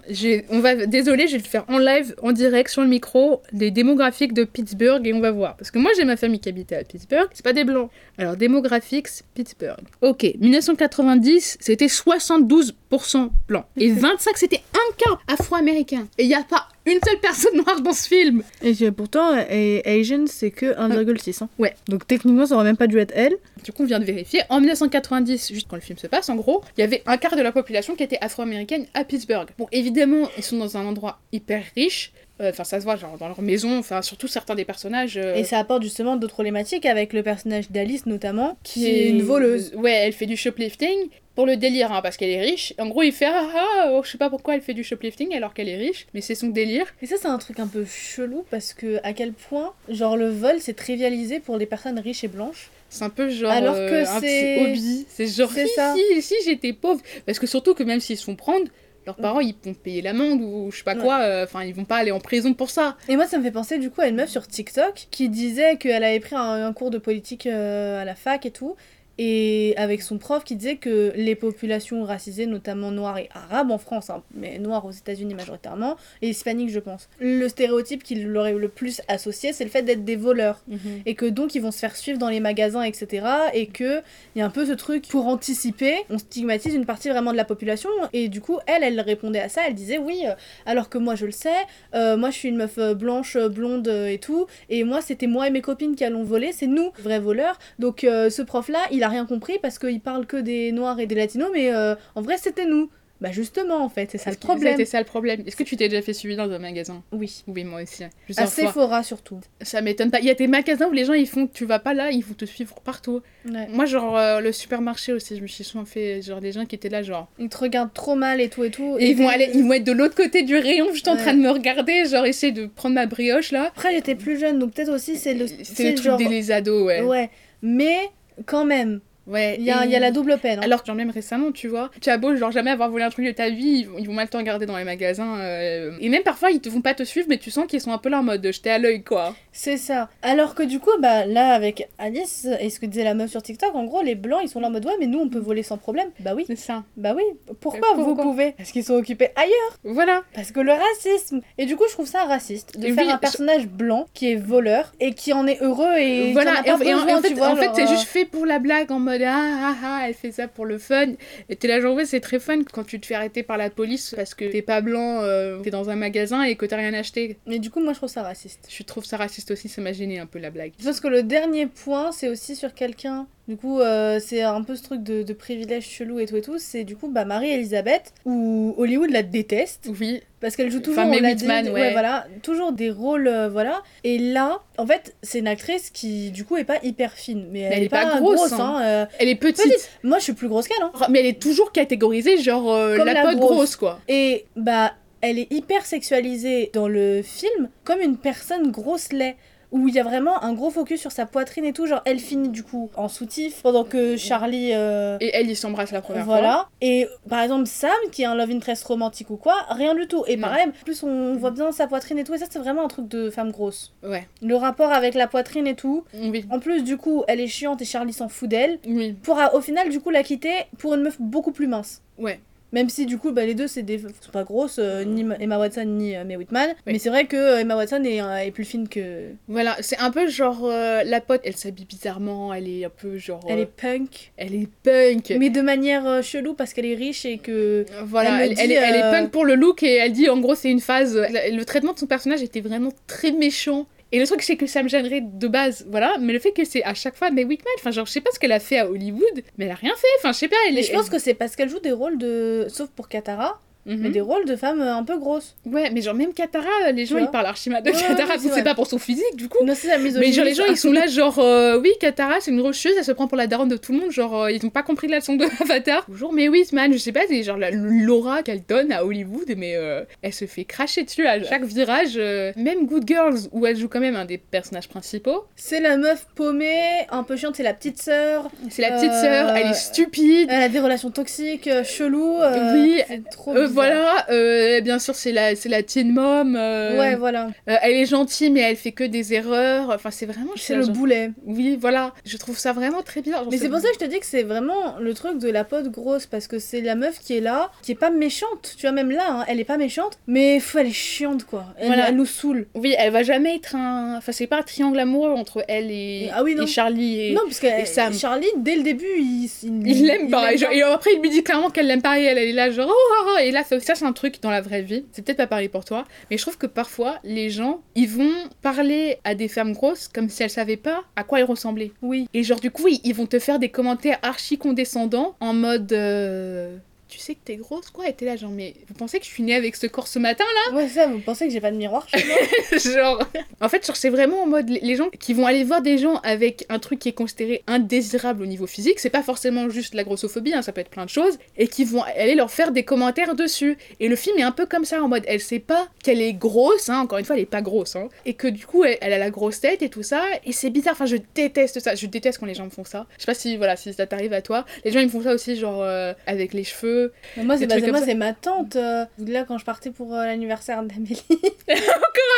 on 0.49 0.59
va, 0.59 0.75
désolé, 0.87 1.27
je 1.27 1.33
vais 1.33 1.37
le 1.43 1.47
faire 1.47 1.63
en 1.69 1.77
live, 1.77 2.13
en 2.21 2.31
direct, 2.33 2.69
sur 2.69 2.81
le 2.81 2.87
micro, 2.89 3.41
des 3.53 3.71
démographiques 3.71 4.33
de 4.33 4.43
Pittsburgh 4.43 5.05
et 5.07 5.13
on 5.13 5.19
va 5.21 5.31
voir. 5.31 5.55
Parce 5.55 5.71
que 5.71 5.79
moi, 5.79 5.91
j'ai 5.95 6.03
ma 6.03 6.17
famille 6.17 6.39
qui 6.39 6.49
habitait 6.49 6.75
à 6.75 6.83
Pittsburgh, 6.83 7.29
c'est 7.33 7.43
pas 7.45 7.53
des 7.53 7.63
blancs. 7.63 7.89
Alors, 8.17 8.35
démographiques, 8.35 9.07
Pittsburgh. 9.33 9.77
Ok, 10.01 10.25
1990, 10.39 11.57
c'était 11.59 11.87
72% 11.87 13.29
blancs. 13.47 13.65
Et 13.77 13.89
25, 13.91 14.37
c'était 14.37 14.61
un 14.73 14.93
quart 14.97 15.21
afro-américain. 15.27 16.07
Et 16.17 16.23
il 16.23 16.27
n'y 16.27 16.35
a 16.35 16.43
pas 16.43 16.67
une 16.85 16.99
seule 17.05 17.19
personne 17.19 17.55
noire 17.57 17.81
dans 17.81 17.93
ce 17.93 18.07
film. 18.07 18.43
Et 18.61 18.73
pourtant, 18.91 19.37
et 19.49 19.81
Asian, 19.85 20.25
c'est 20.27 20.51
que 20.51 20.67
1,6. 20.77 21.43
hein. 21.43 21.49
Ouais. 21.57 21.73
Donc 21.87 22.05
techniquement, 22.07 22.45
ça 22.45 22.55
aurait 22.55 22.63
même 22.65 22.77
pas 22.77 22.87
dû 22.87 22.99
être 22.99 23.13
elle. 23.15 23.35
Du 23.63 23.71
coup, 23.71 23.83
on 23.83 23.85
vient 23.87 23.99
de 23.99 24.05
vérifier. 24.05 24.41
En 24.49 24.59
1990, 24.59 25.51
juste 25.53 25.67
quand 25.69 25.75
le 25.75 25.81
film 25.81 25.97
se 25.97 26.07
passe, 26.07 26.29
en 26.29 26.35
gros, 26.35 26.61
il 26.77 26.81
y 26.81 26.83
avait 26.83 27.01
un 27.05 27.17
quart 27.17 27.35
de 27.35 27.41
la 27.41 27.51
population 27.51 27.95
qui 27.95 28.03
était 28.03 28.19
afro-américaine 28.21 28.85
à 28.93 29.03
Pittsburgh. 29.03 29.47
Bon, 29.57 29.67
évidemment, 29.71 30.29
ils 30.37 30.43
sont 30.43 30.57
dans 30.57 30.77
un 30.77 30.85
endroit 30.85 31.19
hyper 31.31 31.63
riche. 31.75 32.11
Euh, 32.41 32.49
Enfin, 32.49 32.63
ça 32.65 32.79
se 32.79 32.83
voit 32.85 32.95
genre 32.97 33.17
dans 33.17 33.27
leur 33.27 33.41
maison, 33.41 33.77
enfin, 33.79 34.01
surtout 34.01 34.27
certains 34.27 34.55
des 34.55 34.65
personnages. 34.65 35.17
euh, 35.17 35.35
Et 35.35 35.43
ça 35.45 35.57
apporte 35.59 35.83
justement 35.83 36.17
d'autres 36.17 36.33
problématiques 36.33 36.85
avec 36.85 37.13
le 37.13 37.23
personnage 37.23 37.71
d'Alice 37.71 38.05
notamment, 38.05 38.57
qui, 38.63 38.81
qui 38.81 38.87
est 38.87 39.09
une 39.09 39.21
voleuse. 39.21 39.71
Ouais, 39.75 39.91
elle 39.93 40.11
fait 40.13 40.25
du 40.25 40.35
shoplifting 40.35 41.09
pour 41.35 41.45
le 41.45 41.55
délire, 41.57 41.91
hein, 41.93 42.01
parce 42.01 42.17
qu'elle 42.17 42.29
est 42.29 42.41
riche. 42.41 42.73
En 42.77 42.87
gros, 42.87 43.03
il 43.03 43.11
fait 43.13 43.25
ah 43.25 43.47
ah, 43.55 43.91
oh, 43.93 44.01
je 44.03 44.09
sais 44.11 44.17
pas 44.17 44.29
pourquoi 44.29 44.55
elle 44.55 44.61
fait 44.61 44.73
du 44.73 44.83
shoplifting 44.83 45.33
alors 45.33 45.53
qu'elle 45.53 45.69
est 45.69 45.77
riche, 45.77 46.07
mais 46.13 46.19
c'est 46.21 46.35
son 46.35 46.47
délire. 46.47 46.85
Et 47.01 47.05
ça 47.05 47.15
c'est 47.21 47.27
un 47.27 47.37
truc 47.37 47.59
un 47.59 47.67
peu 47.67 47.85
chelou 47.85 48.45
parce 48.51 48.73
que 48.73 48.99
à 49.03 49.13
quel 49.13 49.31
point 49.33 49.73
genre 49.89 50.15
le 50.17 50.29
vol 50.29 50.55
c'est 50.59 50.73
trivialisé 50.75 51.39
pour 51.39 51.57
les 51.57 51.65
personnes 51.65 51.99
riches 51.99 52.23
et 52.23 52.29
blanches. 52.29 52.69
C'est 52.89 53.03
un 53.03 53.09
peu 53.09 53.29
genre 53.29 53.51
Alors 53.51 53.75
euh, 53.75 53.89
que 53.89 54.07
un 54.09 54.19
c'est- 54.21 54.57
petit 54.59 54.65
hobby. 54.71 55.05
C'est 55.09 55.27
genre 55.27 55.51
si, 55.51 55.67
ça. 55.75 55.93
si, 56.13 56.21
si 56.21 56.35
j'étais 56.45 56.71
pauvre. 56.73 57.01
Parce 57.25 57.39
que 57.39 57.47
surtout 57.47 57.73
que 57.73 57.83
même 57.83 57.99
s'ils 57.99 58.17
se 58.17 58.23
font 58.25 58.35
prendre, 58.35 58.67
leurs 59.05 59.15
parents 59.15 59.39
ils 59.39 59.55
vont 59.63 59.73
payer 59.73 60.01
l'amende 60.01 60.41
ou 60.41 60.69
je 60.71 60.77
sais 60.77 60.83
pas 60.83 60.95
Ouais. 60.95 61.01
quoi. 61.01 61.19
euh, 61.21 61.43
Enfin, 61.43 61.63
ils 61.63 61.73
vont 61.75 61.85
pas 61.85 61.97
aller 61.97 62.11
en 62.11 62.19
prison 62.19 62.53
pour 62.53 62.69
ça. 62.69 62.95
Et 63.07 63.15
moi 63.15 63.25
ça 63.27 63.37
me 63.37 63.43
fait 63.43 63.51
penser 63.51 63.77
du 63.77 63.89
coup 63.89 64.01
à 64.01 64.07
une 64.07 64.15
meuf 64.15 64.29
sur 64.29 64.47
TikTok 64.47 65.07
qui 65.11 65.29
disait 65.29 65.77
qu'elle 65.77 66.03
avait 66.03 66.19
pris 66.19 66.35
un, 66.35 66.65
un 66.67 66.73
cours 66.73 66.89
de 66.91 66.97
politique 66.97 67.45
euh, 67.47 68.01
à 68.01 68.05
la 68.05 68.15
fac 68.15 68.45
et 68.45 68.51
tout. 68.51 68.75
Et 69.17 69.73
avec 69.77 70.01
son 70.01 70.17
prof 70.17 70.43
qui 70.43 70.55
disait 70.55 70.75
que 70.75 71.13
les 71.15 71.35
populations 71.35 72.03
racisées, 72.03 72.47
notamment 72.47 72.91
noires 72.91 73.17
et 73.17 73.29
arabes 73.33 73.71
en 73.71 73.77
France, 73.77 74.09
hein, 74.09 74.23
mais 74.33 74.59
noires 74.59 74.85
aux 74.85 74.91
États-Unis 74.91 75.35
majoritairement, 75.35 75.95
et 76.21 76.29
hispaniques 76.29 76.69
je 76.69 76.79
pense, 76.79 77.09
le 77.19 77.47
stéréotype 77.47 78.03
qu'il 78.03 78.27
leur 78.27 78.47
est 78.47 78.53
le 78.53 78.67
plus 78.67 79.01
associé, 79.07 79.53
c'est 79.53 79.63
le 79.63 79.69
fait 79.69 79.83
d'être 79.83 80.03
des 80.03 80.15
voleurs. 80.15 80.63
et 81.05 81.15
que 81.15 81.25
donc 81.25 81.55
ils 81.55 81.61
vont 81.61 81.71
se 81.71 81.79
faire 81.79 81.95
suivre 81.95 82.17
dans 82.17 82.29
les 82.29 82.39
magasins, 82.39 82.83
etc. 82.83 83.25
Et 83.53 83.67
que 83.67 84.01
il 84.35 84.39
y 84.39 84.41
a 84.41 84.45
un 84.45 84.49
peu 84.49 84.65
ce 84.65 84.73
truc 84.73 85.07
pour 85.07 85.27
anticiper, 85.27 85.95
on 86.09 86.17
stigmatise 86.17 86.73
une 86.73 86.85
partie 86.85 87.09
vraiment 87.09 87.31
de 87.31 87.37
la 87.37 87.45
population. 87.45 87.89
Et 88.13 88.29
du 88.29 88.41
coup, 88.41 88.57
elle, 88.67 88.83
elle 88.83 88.99
répondait 88.99 89.39
à 89.39 89.49
ça, 89.49 89.61
elle 89.67 89.75
disait 89.75 89.97
oui, 89.97 90.23
euh, 90.25 90.33
alors 90.65 90.89
que 90.89 90.97
moi 90.97 91.15
je 91.15 91.25
le 91.25 91.31
sais, 91.31 91.49
euh, 91.93 92.17
moi 92.17 92.31
je 92.31 92.37
suis 92.37 92.49
une 92.49 92.57
meuf 92.57 92.77
euh, 92.77 92.93
blanche, 92.93 93.37
blonde 93.37 93.87
et 93.87 94.19
tout, 94.19 94.47
et 94.69 94.83
moi 94.83 95.01
c'était 95.01 95.27
moi 95.27 95.47
et 95.47 95.51
mes 95.51 95.61
copines 95.61 95.95
qui 95.95 96.03
allons 96.03 96.23
voler, 96.23 96.51
c'est 96.51 96.67
nous, 96.67 96.91
vrais 96.99 97.19
voleurs. 97.19 97.57
Donc 97.79 98.03
euh, 98.03 98.29
ce 98.29 98.41
prof-là, 98.41 98.79
il 98.91 99.03
a 99.05 99.09
rien 99.09 99.25
compris 99.25 99.57
parce 99.61 99.79
qu'il 99.79 100.01
parle 100.01 100.25
que 100.25 100.37
des 100.37 100.71
noirs 100.71 100.99
et 100.99 101.07
des 101.07 101.15
latinos, 101.15 101.49
mais 101.53 101.73
euh, 101.73 101.95
en 102.15 102.21
vrai 102.21 102.37
c'était 102.37 102.65
nous. 102.65 102.89
Bah 103.21 103.31
justement 103.31 103.81
en 103.81 103.87
fait, 103.87 104.11
c'est 104.11 104.17
ça 104.17 104.29
le 104.29 104.35
problème. 104.35 104.73
C'était 104.73 104.83
ça 104.83 104.99
le 104.99 105.05
problème? 105.05 105.41
Est-ce 105.47 105.55
que 105.55 105.63
tu 105.63 105.77
t'es 105.77 105.87
déjà 105.87 106.01
fait 106.01 106.11
suivre 106.13 106.35
dans 106.35 106.51
un 106.51 106.59
magasin? 106.59 107.01
Oui. 107.13 107.43
Oui, 107.47 107.63
moi 107.63 107.81
aussi. 107.81 108.03
À 108.03 108.09
Plusieurs 108.25 108.51
fois. 108.51 108.65
Sephora 108.65 109.03
surtout. 109.03 109.39
Ça 109.61 109.81
m'étonne 109.81 110.11
pas. 110.11 110.19
Il 110.19 110.25
y 110.25 110.29
a 110.29 110.33
des 110.33 110.47
magasins 110.47 110.87
où 110.87 110.91
les 110.91 111.05
gens 111.05 111.13
ils 111.13 111.27
font 111.27 111.47
tu 111.47 111.65
vas 111.65 111.79
pas 111.79 111.93
là, 111.93 112.11
ils 112.11 112.25
vont 112.25 112.33
te 112.33 112.43
suivre 112.43 112.75
partout. 112.81 113.21
Ouais. 113.49 113.67
Moi, 113.69 113.85
genre 113.85 114.17
euh, 114.17 114.41
le 114.41 114.51
supermarché 114.51 115.13
aussi, 115.13 115.37
je 115.37 115.41
me 115.41 115.47
suis 115.47 115.63
souvent 115.63 115.85
fait 115.85 116.21
genre 116.21 116.41
des 116.41 116.51
gens 116.51 116.65
qui 116.65 116.75
étaient 116.75 116.89
là, 116.89 117.03
genre. 117.03 117.29
Ils 117.39 117.47
te 117.47 117.57
regardent 117.57 117.93
trop 117.93 118.15
mal 118.15 118.41
et 118.41 118.49
tout 118.49 118.65
et 118.65 118.69
tout. 118.69 118.97
Et 118.99 119.11
ils 119.11 119.17
vont 119.17 119.29
aller, 119.29 119.49
ils 119.53 119.63
vont 119.63 119.71
être 119.71 119.85
de 119.85 119.93
l'autre 119.93 120.15
côté 120.15 120.43
du 120.43 120.57
rayon, 120.57 120.91
juste 120.91 121.07
en 121.07 121.15
train 121.15 121.33
de 121.33 121.39
me 121.39 121.49
regarder, 121.49 122.05
genre 122.05 122.25
essayer 122.25 122.51
de 122.51 122.65
prendre 122.65 122.95
ma 122.95 123.05
brioche 123.05 123.53
là. 123.53 123.67
Après, 123.67 123.93
j'étais 123.93 124.15
plus 124.15 124.37
jeune, 124.37 124.59
donc 124.59 124.73
peut-être 124.73 124.93
aussi 124.93 125.15
c'est 125.15 125.35
le. 125.35 125.47
C'est 125.47 125.91
le 125.91 125.95
truc 125.95 126.17
des 126.17 126.27
les 126.27 126.51
ados, 126.51 126.85
ouais. 126.85 127.01
Ouais. 127.01 127.29
Mais 127.61 128.09
quand 128.45 128.65
même, 128.65 129.01
Ouais. 129.27 129.55
il 129.59 129.65
y, 129.65 129.71
a- 129.71 129.83
et- 129.83 129.87
il 129.87 129.91
y 129.91 129.95
a 129.95 129.99
la 129.99 130.11
double 130.11 130.37
peine. 130.37 130.59
hein. 130.59 130.63
Alors 130.63 130.81
que 130.81 130.87
genre 130.87 130.95
même 130.95 131.09
récemment, 131.09 131.51
tu 131.51 131.67
vois, 131.67 131.89
tu 132.01 132.09
as 132.09 132.17
beau 132.17 132.35
genre 132.35 132.51
jamais 132.51 132.71
avoir 132.71 132.89
volé 132.89 133.03
un 133.03 133.09
truc 133.09 133.25
de 133.25 133.31
ta 133.31 133.49
vie, 133.49 133.79
ils 133.79 133.87
vont, 133.87 133.97
ils 133.97 134.07
vont 134.07 134.13
mal 134.13 134.29
te 134.29 134.37
regarder 134.37 134.65
dans 134.65 134.77
les 134.77 134.83
magasins. 134.83 135.37
euh, 135.39 135.97
Et 135.99 136.09
même 136.09 136.23
parfois 136.23 136.51
ils 136.51 136.59
te 136.61 136.69
vont 136.69 136.81
pas 136.81 136.93
te 136.93 137.03
suivre, 137.03 137.27
mais 137.29 137.37
tu 137.37 137.51
sens 137.51 137.65
qu'ils 137.67 137.81
sont 137.81 137.91
un 137.91 137.97
peu 137.97 138.09
là 138.09 138.19
en 138.19 138.23
mode 138.23 138.45
jeter 138.45 138.69
à 138.71 138.77
l'œil 138.77 139.03
quoi. 139.03 139.35
C'est 139.51 139.77
ça. 139.77 140.09
Alors 140.21 140.53
que 140.55 140.63
du 140.63 140.79
coup, 140.79 140.91
bah 140.99 141.25
là, 141.25 141.53
avec 141.53 141.87
Alice 141.97 142.47
et 142.59 142.69
ce 142.69 142.79
que 142.79 142.85
disait 142.85 143.03
la 143.03 143.13
meuf 143.13 143.31
sur 143.31 143.41
TikTok, 143.41 143.73
en 143.73 143.85
gros, 143.85 144.01
les 144.01 144.15
blancs 144.15 144.41
ils 144.43 144.49
sont 144.49 144.59
là 144.59 144.67
en 144.67 144.71
mode 144.71 144.85
ouais, 144.85 144.93
mais 144.99 145.07
nous 145.07 145.19
on 145.19 145.29
peut 145.29 145.39
voler 145.39 145.63
sans 145.63 145.77
problème. 145.77 146.09
Bah 146.19 146.33
oui. 146.35 146.43
C'est 146.47 146.55
ça. 146.57 146.83
Bah 146.97 147.13
oui. 147.15 147.23
Pourquoi, 147.59 147.91
Euh, 147.93 148.01
vous 148.03 148.15
pouvez? 148.15 148.51
Parce 148.53 148.71
qu'ils 148.71 148.83
sont 148.83 148.95
occupés 148.95 149.29
ailleurs. 149.35 149.79
Voilà. 149.83 150.21
Parce 150.33 150.51
que 150.51 150.59
le 150.59 150.71
racisme. 150.73 151.41
Et 151.57 151.65
du 151.65 151.75
coup, 151.75 151.83
je 151.87 151.93
trouve 151.93 152.07
ça 152.07 152.23
raciste 152.25 152.77
de 152.79 152.87
Et 152.87 152.91
faire 152.93 153.05
oui, 153.05 153.11
un 153.11 153.17
personnage 153.17 153.67
blanc 153.67 154.05
qui 154.13 154.31
est 154.31 154.35
voleur 154.35 154.93
et 154.99 155.13
qui 155.13 155.33
en 155.33 155.47
est 155.47 155.61
heureux 155.61 155.95
et 155.97 156.33
voilà. 156.33 156.61
qui 156.63 156.71
en 156.71 156.75
a 156.75 156.77
pas 156.77 156.83
et 156.85 156.93
en, 156.93 157.07
et 157.07 157.13
en- 157.13 157.21
besoin, 157.21 157.49
en 157.51 157.55
fait, 157.55 157.69
en 157.69 157.73
c'est 157.75 157.83
euh, 157.83 157.87
juste 157.87 158.07
fait 158.07 158.25
pour 158.25 158.45
la 158.45 158.59
blague 158.59 158.91
en 158.91 158.99
mode 158.99 159.14
ah 159.23 159.73
ah 159.73 159.75
ah, 159.83 160.05
elle 160.07 160.13
fait 160.13 160.31
ça 160.31 160.47
pour 160.47 160.65
le 160.65 160.77
fun. 160.77 161.13
Et 161.49 161.55
t'es 161.55 161.67
là 161.67 161.79
genre 161.79 161.95
ouais, 161.95 162.05
c'est 162.05 162.19
très 162.19 162.39
fun 162.39 162.63
quand 162.63 162.83
tu 162.83 162.99
te 162.99 163.05
fais 163.05 163.15
arrêter 163.15 163.43
par 163.43 163.57
la 163.57 163.69
police 163.69 164.13
parce 164.15 164.33
que 164.33 164.45
t'es 164.45 164.61
pas 164.61 164.81
blanc, 164.81 165.21
euh, 165.21 165.59
t'es 165.59 165.69
dans 165.69 165.89
un 165.89 165.95
magasin 165.95 166.43
et 166.43 166.55
que 166.55 166.65
t'as 166.65 166.77
rien 166.77 166.93
acheté. 166.93 167.37
Mais 167.45 167.59
du 167.59 167.69
coup, 167.69 167.81
moi 167.81 167.93
je 167.93 167.99
trouve 167.99 168.09
ça 168.09 168.23
raciste. 168.23 168.67
Je 168.69 168.83
trouve 168.83 169.05
ça 169.05 169.17
raciste 169.17 169.51
aussi, 169.51 169.69
ça 169.69 169.81
m'a 169.81 169.93
gêné 169.93 170.19
un 170.19 170.25
peu 170.25 170.39
la 170.39 170.49
blague. 170.49 170.73
Je 170.79 170.85
pense 170.85 170.99
que 170.99 171.07
le 171.07 171.23
dernier 171.23 171.67
point, 171.67 172.11
c'est 172.11 172.29
aussi 172.29 172.55
sur 172.55 172.73
quelqu'un. 172.73 173.27
Du 173.47 173.57
coup, 173.57 173.79
euh, 173.79 174.19
c'est 174.19 174.41
un 174.41 174.63
peu 174.63 174.75
ce 174.75 174.81
truc 174.81 175.03
de, 175.03 175.21
de 175.21 175.33
privilège 175.33 175.87
chelou 175.87 176.17
et 176.19 176.25
tout 176.25 176.35
et 176.35 176.41
tout. 176.41 176.55
C'est 176.57 176.83
du 176.83 176.95
coup 176.95 177.09
bah, 177.09 177.25
Marie-Elisabeth, 177.25 178.11
où 178.25 178.73
Hollywood 178.77 179.11
la 179.11 179.21
déteste. 179.21 179.87
Oui. 179.99 180.21
Parce 180.41 180.55
qu'elle 180.55 180.71
joue 180.71 180.79
toujours, 180.79 181.03
Enfin, 181.03 181.15
on 181.15 181.21
l'a 181.21 181.33
dit, 181.35 181.45
Whitman, 181.45 181.69
ouais. 181.69 181.91
voilà, 181.91 182.25
toujours 182.41 182.71
des 182.71 182.89
rôles, 182.89 183.27
euh, 183.27 183.47
voilà. 183.47 183.83
Et 184.03 184.17
là, 184.17 184.61
en 184.79 184.87
fait, 184.87 185.15
c'est 185.21 185.39
une 185.39 185.47
actrice 185.47 185.91
qui, 185.91 186.31
du 186.31 186.43
coup, 186.43 186.57
est 186.57 186.63
pas 186.63 186.79
hyper 186.81 187.13
fine. 187.13 187.47
Mais 187.51 187.59
elle, 187.61 187.73
elle 187.73 187.83
est, 187.83 187.85
est 187.85 187.89
pas 187.89 188.05
pas, 188.13 188.19
grosse, 188.19 188.35
grosse, 188.49 188.53
hein. 188.53 188.75
hein. 188.77 188.83
euh. 188.83 189.05
Elle 189.19 189.29
est 189.29 189.35
petite. 189.35 189.63
Petite. 189.63 189.89
Moi, 190.03 190.17
je 190.17 190.23
suis 190.23 190.33
plus 190.33 190.47
grosse 190.47 190.67
qu'elle, 190.67 190.81
hein. 190.81 190.91
Mais 191.11 191.19
elle 191.19 191.25
est 191.27 191.39
toujours 191.41 191.71
catégorisée 191.71 192.37
genre 192.39 192.71
euh, 192.73 192.97
la, 192.97 193.13
la 193.13 193.21
pote 193.23 193.37
grosse. 193.37 193.51
grosse 193.51 193.75
quoi. 193.75 193.99
Et 194.07 194.45
bah, 194.55 194.93
elle 195.21 195.37
est 195.39 195.51
hyper 195.51 195.85
sexualisée 195.85 196.71
dans 196.73 196.87
le 196.87 197.21
film 197.23 197.69
comme 197.83 198.01
une 198.01 198.17
personne 198.17 198.71
grosse 198.71 199.11
lait. 199.13 199.35
Où 199.77 199.89
il 199.89 199.93
y 199.93 199.99
a 199.99 200.03
vraiment 200.03 200.41
un 200.41 200.53
gros 200.53 200.69
focus 200.69 201.01
sur 201.01 201.11
sa 201.11 201.25
poitrine 201.25 201.65
et 201.65 201.73
tout. 201.73 201.85
Genre, 201.85 202.01
elle 202.05 202.19
finit 202.19 202.47
du 202.47 202.63
coup 202.63 202.89
en 202.95 203.09
soutif 203.09 203.61
pendant 203.61 203.83
que 203.83 204.15
Charlie. 204.15 204.71
euh, 204.73 205.17
Et 205.19 205.31
elle, 205.33 205.49
ils 205.49 205.55
s'embrassent 205.57 205.91
la 205.91 205.99
première 206.01 206.23
fois. 206.23 206.35
voilà. 206.35 206.69
Et 206.79 207.09
par 207.27 207.41
exemple, 207.41 207.65
Sam, 207.67 207.91
qui 208.13 208.21
est 208.21 208.25
un 208.25 208.35
love 208.35 208.51
interest 208.51 208.85
romantique 208.85 209.29
ou 209.31 209.35
quoi, 209.35 209.55
rien 209.69 209.93
du 209.93 210.07
tout. 210.07 210.23
Et 210.27 210.37
pareil, 210.37 210.65
en 210.69 210.71
plus, 210.85 211.03
on 211.03 211.35
voit 211.35 211.51
bien 211.51 211.73
sa 211.73 211.87
poitrine 211.87 212.17
et 212.17 212.23
tout. 212.23 212.33
Et 212.33 212.37
ça, 212.37 212.45
c'est 212.49 212.59
vraiment 212.59 212.85
un 212.85 212.87
truc 212.87 213.09
de 213.09 213.29
femme 213.29 213.51
grosse. 213.51 213.93
Ouais. 214.01 214.25
Le 214.41 214.55
rapport 214.55 214.93
avec 214.93 215.13
la 215.13 215.27
poitrine 215.27 215.67
et 215.67 215.75
tout. 215.75 216.05
Oui. 216.13 216.45
En 216.49 216.59
plus, 216.59 216.81
du 216.83 216.95
coup, 216.95 217.25
elle 217.27 217.41
est 217.41 217.47
chiante 217.47 217.81
et 217.81 217.85
Charlie 217.85 218.13
s'en 218.13 218.29
fout 218.29 218.47
d'elle. 218.47 218.79
Oui. 218.87 219.11
Pour 219.23 219.37
euh, 219.39 219.47
au 219.53 219.59
final, 219.59 219.89
du 219.89 219.99
coup, 219.99 220.09
la 220.09 220.23
quitter 220.23 220.53
pour 220.77 220.93
une 220.93 221.01
meuf 221.01 221.17
beaucoup 221.19 221.51
plus 221.51 221.67
mince. 221.67 222.01
Ouais. 222.17 222.39
Même 222.75 222.89
si 222.89 223.05
du 223.05 223.17
coup 223.17 223.31
bah, 223.31 223.45
les 223.45 223.53
deux 223.53 223.67
c'est 223.67 223.83
des 223.83 223.99
sont 223.99 224.31
pas 224.33 224.43
grosses, 224.43 224.79
euh, 224.79 225.05
ni 225.05 225.25
Emma 225.39 225.57
Watson 225.57 225.85
ni 225.85 226.13
euh, 226.13 226.25
Mae 226.25 226.35
Whitman, 226.35 226.75
mais 226.85 226.99
c'est 226.99 227.07
vrai 227.07 227.25
que 227.25 227.37
euh, 227.37 227.59
Emma 227.59 227.77
Watson 227.77 228.03
est, 228.03 228.21
euh, 228.21 228.35
est 228.35 228.51
plus 228.51 228.65
fine 228.65 228.89
que. 228.89 229.29
Voilà, 229.47 229.77
c'est 229.79 229.97
un 229.97 230.11
peu 230.11 230.27
genre 230.27 230.67
la 230.67 231.21
pote, 231.21 231.39
elle 231.45 231.55
s'habille 231.55 231.85
bizarrement, 231.85 232.53
elle 232.53 232.67
est 232.67 232.83
un 232.83 232.89
peu 232.89 233.17
genre. 233.17 233.39
Elle 233.47 233.59
est 233.59 233.65
punk, 233.65 234.33
elle 234.35 234.53
est 234.53 234.67
punk. 234.83 235.33
mais 235.39 235.49
de 235.49 235.61
manière 235.61 236.21
chelou 236.21 236.53
parce 236.53 236.73
qu'elle 236.73 236.85
est 236.85 236.95
riche 236.95 237.25
et 237.25 237.37
que. 237.37 237.85
Voilà, 238.03 238.45
elle 238.45 238.55
elle, 238.59 238.71
est, 238.73 238.75
elle 238.75 238.95
est 238.97 239.11
punk 239.11 239.31
pour 239.31 239.45
le 239.45 239.55
look 239.55 239.81
et 239.81 239.93
elle 239.93 240.11
dit 240.11 240.27
en 240.27 240.41
gros 240.41 240.55
c'est 240.55 240.69
une 240.69 240.81
phase. 240.81 241.15
Le 241.15 241.63
traitement 241.63 241.93
de 241.93 241.99
son 241.99 242.07
personnage 242.07 242.43
était 242.43 242.59
vraiment 242.59 242.91
très 243.07 243.31
méchant. 243.31 243.87
Et 244.11 244.19
le 244.19 244.25
truc 244.27 244.41
c'est 244.43 244.55
que 244.55 244.65
ça 244.67 244.83
me 244.83 244.87
gênerait 244.87 245.21
de 245.21 245.47
base, 245.47 245.85
voilà. 245.89 246.17
Mais 246.19 246.31
le 246.33 246.39
fait 246.39 246.51
que 246.51 246.63
c'est 246.63 246.83
à 246.83 246.93
chaque 246.93 247.15
fois 247.15 247.31
Mae 247.31 247.43
Whitman, 247.43 247.73
enfin 247.79 247.91
genre 247.91 248.05
je 248.05 248.11
sais 248.11 248.21
pas 248.21 248.29
ce 248.31 248.39
qu'elle 248.39 248.51
a 248.51 248.59
fait 248.59 248.77
à 248.79 248.89
Hollywood, 248.89 249.43
mais 249.57 249.65
elle 249.65 249.71
a 249.71 249.75
rien 249.75 249.93
fait. 249.95 250.07
Enfin 250.19 250.31
je 250.31 250.37
sais 250.37 250.47
pas. 250.47 250.55
Elle 250.67 250.75
Mais 250.75 250.81
est- 250.81 250.83
je 250.83 250.91
pense 250.93 251.09
que 251.09 251.19
c'est 251.19 251.33
parce 251.33 251.55
qu'elle 251.55 251.69
joue 251.69 251.79
des 251.79 251.91
rôles 251.91 252.17
de. 252.17 252.67
Sauf 252.69 252.89
pour 252.91 253.09
Katara, 253.09 253.59
Mhm. 253.85 253.97
mais 254.01 254.09
des 254.09 254.21
rôles 254.21 254.45
de 254.45 254.55
femmes 254.55 254.81
euh, 254.81 254.95
un 254.95 255.03
peu 255.03 255.17
grosses. 255.17 255.55
Ouais, 255.65 255.89
mais 255.91 256.01
genre 256.01 256.15
même 256.15 256.33
Katara, 256.33 256.91
les 256.93 257.05
gens 257.05 257.17
ils 257.19 257.27
parlent 257.27 257.45
archi 257.45 257.69
mal 257.69 257.83
de 257.83 257.91
Ouais, 257.91 257.95
Katara, 257.95 258.33
ouais, 258.35 258.39
c'est 258.53 258.63
pas 258.63 258.73
pour 258.75 258.87
son 258.87 258.97
physique 258.97 259.35
du 259.35 259.47
coup. 259.47 259.63
Non, 259.63 259.73
c'est 259.75 259.87
la 259.89 259.97
misogynie. 259.97 260.25
Mais 260.27 260.31
genre 260.33 260.45
les 260.45 260.53
gens 260.55 260.63
ils 260.69 260.77
sont 260.77 260.91
là 260.91 261.07
genre 261.07 261.37
euh, 261.39 261.79
oui 261.79 261.91
Katara 261.99 262.39
c'est 262.39 262.51
une 262.51 262.61
rocheuse 262.61 262.93
elle 262.97 263.03
se 263.05 263.11
prend 263.11 263.27
pour 263.27 263.37
la 263.37 263.47
daronne 263.47 263.69
de 263.69 263.77
tout 263.77 263.91
le 263.93 263.99
monde 263.99 264.11
genre 264.11 264.43
euh, 264.43 264.51
ils 264.51 264.65
ont 264.65 264.69
pas 264.69 264.83
compris 264.83 265.07
la 265.07 265.17
leçon 265.17 265.35
de 265.35 265.45
Avatar 265.61 266.05
toujours 266.05 266.33
mais 266.33 266.49
oui 266.49 266.65
man 266.73 266.91
je 266.93 266.97
sais 266.97 267.11
pas 267.11 267.21
c'est 267.27 267.43
genre 267.43 267.57
la- 267.57 267.71
l'aura 267.71 268.41
qu'elle 268.43 268.63
donne 268.67 268.91
à 268.91 269.05
Hollywood 269.05 269.53
mais 269.57 269.75
euh, 269.75 270.03
elle 270.21 270.33
se 270.33 270.45
fait 270.45 270.63
cracher 270.65 271.03
dessus 271.03 271.25
à 271.27 271.41
chaque 271.43 271.63
virage 271.63 272.13
euh, 272.17 272.51
même 272.55 272.87
Good 272.87 273.07
Girls 273.07 273.37
où 273.51 273.65
elle 273.65 273.77
joue 273.77 273.87
quand 273.87 273.99
même 273.99 274.15
un 274.15 274.25
des 274.25 274.37
personnages 274.37 274.89
principaux 274.89 275.45
C'est 275.55 275.79
la 275.79 275.97
meuf 275.97 276.25
paumée, 276.35 277.05
un 277.11 277.23
peu 277.23 277.35
chiante, 277.37 277.55
c'est 277.55 277.63
la 277.63 277.73
petite 277.73 278.01
sœur. 278.01 278.49
c'est 278.69 278.81
la 278.81 278.91
petite 278.91 279.11
Euh, 279.11 279.21
sœur 279.21 279.49
elle 279.55 279.67
est 279.67 279.73
stupide 279.73 280.49
Elle 280.51 280.63
a 280.63 280.69
des 280.69 280.79
relations 280.79 281.11
toxiques, 281.11 281.67
euh, 281.67 281.83
cheloues. 281.83 282.41
euh, 282.41 282.73
Oui, 282.73 283.01
trop 283.31 283.55
Euh. 283.55 283.67
Voilà, 283.75 284.25
euh, 284.29 284.81
bien 284.81 284.99
sûr 284.99 285.15
c'est 285.15 285.31
la, 285.31 285.55
c'est 285.55 285.69
la 285.69 285.83
teen 285.83 286.11
mom. 286.11 286.55
euh, 286.55 286.97
Ouais, 286.99 287.15
voilà. 287.15 287.49
euh, 287.69 287.75
elle 287.81 287.93
est 287.93 288.05
gentille 288.05 288.49
mais 288.49 288.61
elle 288.61 288.75
fait 288.75 288.91
que 288.91 289.03
des 289.03 289.33
erreurs. 289.33 289.91
Enfin 289.93 290.11
c'est 290.11 290.25
vraiment. 290.25 290.51
C'est 290.55 290.75
le 290.75 290.83
genre- 290.83 290.91
boulet. 290.95 291.31
Oui 291.45 291.77
voilà, 291.79 292.13
je 292.25 292.37
trouve 292.37 292.57
ça 292.57 292.73
vraiment 292.73 293.01
très 293.03 293.21
bien. 293.21 293.33
Genre, 293.37 293.47
Mais 293.51 293.57
c'est 293.57 293.69
pour 293.69 293.79
ça 293.79 293.87
que 293.89 293.95
je 293.95 293.99
te 294.05 294.09
dis 294.09 294.19
que 294.19 294.25
c'est 294.25 294.43
vraiment 294.43 294.95
le 294.99 295.13
truc 295.13 295.37
de 295.39 295.49
la 295.49 295.63
pote 295.63 295.89
grosse 295.89 296.25
parce 296.25 296.47
que 296.47 296.59
c'est 296.59 296.81
la 296.81 296.95
meuf 296.95 297.19
qui 297.19 297.35
est 297.37 297.41
là, 297.41 297.71
qui 297.81 297.91
est 297.91 297.95
pas 297.95 298.09
méchante. 298.09 298.73
Tu 298.77 298.81
vois, 298.83 298.91
même 298.91 299.11
là, 299.11 299.23
hein, 299.29 299.45
elle 299.47 299.59
est 299.59 299.63
pas 299.65 299.77
méchante, 299.77 300.17
mais 300.27 300.55
pff, 300.55 300.75
elle 300.79 300.87
est 300.87 300.91
chiante 300.91 301.43
quoi. 301.45 301.65
Elle, 301.77 301.87
Voilà. 301.87 302.09
elle 302.09 302.15
nous 302.15 302.25
saoule. 302.25 302.67
Oui, 302.75 302.95
elle 302.97 303.11
va 303.11 303.23
jamais 303.23 303.55
être 303.55 303.75
un. 303.75 304.17
Enfin, 304.17 304.31
c'est 304.31 304.47
pas 304.47 304.59
un 304.59 304.63
triangle 304.63 304.99
amoureux 304.99 305.31
entre 305.31 305.63
elle 305.67 305.91
et, 305.91 306.29
Ah 306.33 306.43
oui, 306.43 306.55
non. 306.55 306.63
et 306.63 306.67
Charlie. 306.67 307.19
Et... 307.29 307.33
non, 307.33 307.41
parce 307.45 307.59
que 307.59 307.67
et 307.67 307.85
Sam. 307.85 308.13
Charlie, 308.13 308.47
dès 308.57 308.75
le 308.75 308.83
début, 308.83 309.05
il 309.19 309.49
Il 309.85 310.05
l'aime 310.07 310.29
pas. 310.29 310.47
Et, 310.47 310.51
l'aime 310.51 310.59
genre- 310.59 310.71
et 310.71 310.81
après, 310.81 311.11
il 311.15 311.21
lui 311.21 311.29
dit 311.29 311.43
clairement 311.43 311.69
qu'elle 311.69 311.87
l'aime 311.87 312.01
pas 312.01 312.19
et 312.19 312.23
elle, 312.23 312.37
elle 312.37 312.49
est 312.49 312.53
là, 312.53 312.71
genre, 312.71 312.89
oh, 312.89 312.93
oh, 313.25 313.29
oh. 313.35 313.37
Et 313.39 313.51
là, 313.51 313.63
ça, 313.65 313.79
ça, 313.79 313.95
c'est 313.95 314.05
un 314.05 314.13
truc 314.13 314.41
dans 314.41 314.51
la 314.51 314.61
vraie 314.61 314.81
vie. 314.81 315.05
C'est 315.11 315.23
peut-être 315.23 315.37
pas 315.37 315.47
pareil 315.47 315.69
pour 315.69 315.85
toi, 315.85 316.05
mais 316.29 316.37
je 316.37 316.41
trouve 316.43 316.57
que 316.57 316.67
parfois, 316.67 317.19
les 317.23 317.49
gens, 317.49 317.81
ils 317.95 318.09
vont 318.09 318.31
parler 318.61 319.17
à 319.23 319.35
des 319.35 319.47
femmes 319.47 319.73
grosses 319.73 320.07
comme 320.07 320.29
si 320.29 320.43
elles 320.43 320.49
savaient 320.49 320.77
pas 320.77 321.03
à 321.15 321.23
quoi 321.23 321.39
elles 321.39 321.45
ressemblaient. 321.45 321.91
Oui. 322.01 322.27
Et 322.33 322.43
genre, 322.43 322.59
du 322.59 322.71
coup, 322.71 322.87
ils, 322.87 323.01
ils 323.03 323.13
vont 323.15 323.25
te 323.27 323.39
faire 323.39 323.59
des 323.59 323.69
commentaires 323.69 324.19
archi 324.21 324.57
condescendants 324.57 325.35
en 325.39 325.53
mode. 325.53 325.91
euh, 325.93 326.77
tu 327.15 327.21
sais 327.21 327.33
que 327.35 327.39
t'es 327.45 327.55
grosse 327.55 327.89
quoi 327.91 328.09
Et 328.09 328.13
t'es 328.13 328.25
là 328.25 328.35
genre 328.35 328.51
mais 328.51 328.73
vous 328.89 328.93
pensez 328.93 329.19
que 329.19 329.25
je 329.25 329.29
suis 329.29 329.41
née 329.41 329.55
avec 329.55 329.77
ce 329.77 329.87
corps 329.87 330.09
ce 330.09 330.19
matin 330.19 330.43
là 330.69 330.75
Ouais, 330.75 330.89
ça, 330.89 331.07
vous 331.07 331.19
pensez 331.19 331.47
que 331.47 331.53
j'ai 331.53 331.61
pas 331.61 331.71
de 331.71 331.77
miroir 331.77 332.05
chez 332.09 332.21
moi? 332.25 332.35
Genre 332.77 333.23
en 333.61 333.69
fait 333.69 333.85
genre 333.87 333.95
c'est 333.95 334.09
vraiment 334.09 334.43
en 334.43 334.47
mode 334.47 334.67
les- 334.69 334.95
gens 334.97 335.09
qui 335.19 335.33
vont 335.33 335.45
aller 335.45 335.63
voir 335.63 335.81
des 335.81 335.97
gens 335.97 336.15
avec 336.23 336.65
un 336.67 336.79
truc 336.79 336.99
qui 336.99 337.07
est 337.09 337.13
considéré 337.13 337.63
indésirable 337.67 338.43
au 338.43 338.45
niveau 338.45 338.67
physique 338.67 338.99
c'est 338.99 339.09
pas 339.09 339.23
forcément 339.23 339.69
juste 339.69 339.93
la 339.93 340.03
grossophobie 340.03 340.53
hein, 340.53 340.61
ça 340.61 340.71
peut 340.73 340.81
être 340.81 340.89
plein 340.89 341.05
de 341.05 341.09
choses 341.09 341.37
et 341.57 341.67
qui 341.67 341.85
vont 341.85 342.03
aller 342.03 342.35
leur 342.35 342.51
faire 342.51 342.71
des 342.71 342.83
commentaires 342.83 343.35
dessus. 343.35 343.77
Et 344.01 344.07
le 344.09 344.15
film 344.17 344.37
est 344.37 344.43
un 344.43 344.51
peu 344.51 344.65
comme 344.65 344.83
ça 344.85 345.01
en 345.01 345.07
mode 345.07 345.23
elle 345.27 345.39
sait 345.39 345.59
pas 345.59 345.87
qu'elle 346.03 346.21
est 346.21 346.33
grosse 346.33 346.89
hein, 346.89 346.99
encore 346.99 347.17
une 347.19 347.25
fois 347.25 347.35
elle 347.37 347.43
est 347.43 347.45
pas 347.45 347.61
grosse 347.61 347.95
hein, 347.95 348.09
et 348.25 348.33
que 348.33 348.47
du 348.47 348.65
coup 348.65 348.83
elle, 348.83 348.97
elle 349.01 349.13
a 349.13 349.17
la 349.17 349.29
grosse 349.29 349.61
tête 349.61 349.81
et 349.81 349.89
tout 349.89 350.03
ça 350.03 350.23
et 350.45 350.51
c'est 350.51 350.69
bizarre 350.69 350.93
enfin 350.93 351.05
je 351.05 351.17
déteste 351.35 351.79
ça 351.79 351.95
je 351.95 352.05
déteste 352.07 352.39
quand 352.39 352.45
les 352.45 352.55
gens 352.55 352.65
me 352.65 352.69
font 352.69 352.83
ça. 352.85 353.05
Je 353.17 353.21
sais 353.21 353.25
pas 353.25 353.33
si 353.33 353.55
voilà 353.57 353.75
si 353.77 353.93
ça 353.93 354.05
t'arrive 354.07 354.33
à 354.33 354.41
toi 354.41 354.65
les 354.83 354.91
gens 354.91 354.99
ils 354.99 355.05
me 355.05 355.11
font 355.11 355.21
ça 355.23 355.33
aussi 355.33 355.55
genre 355.55 355.81
euh, 355.81 356.13
avec 356.27 356.53
les 356.53 356.63
cheveux 356.63 357.04
Mais 357.37 357.43
Moi, 357.43 357.57
c'est 357.57 357.67
bah, 357.67 358.15
ma 358.15 358.33
tante. 358.33 358.75
euh, 358.75 359.05
là, 359.19 359.43
quand 359.43 359.57
je 359.57 359.65
partais 359.65 359.91
pour 359.91 360.13
euh, 360.13 360.25
l'anniversaire 360.25 360.83
d'Amélie. 360.83 361.21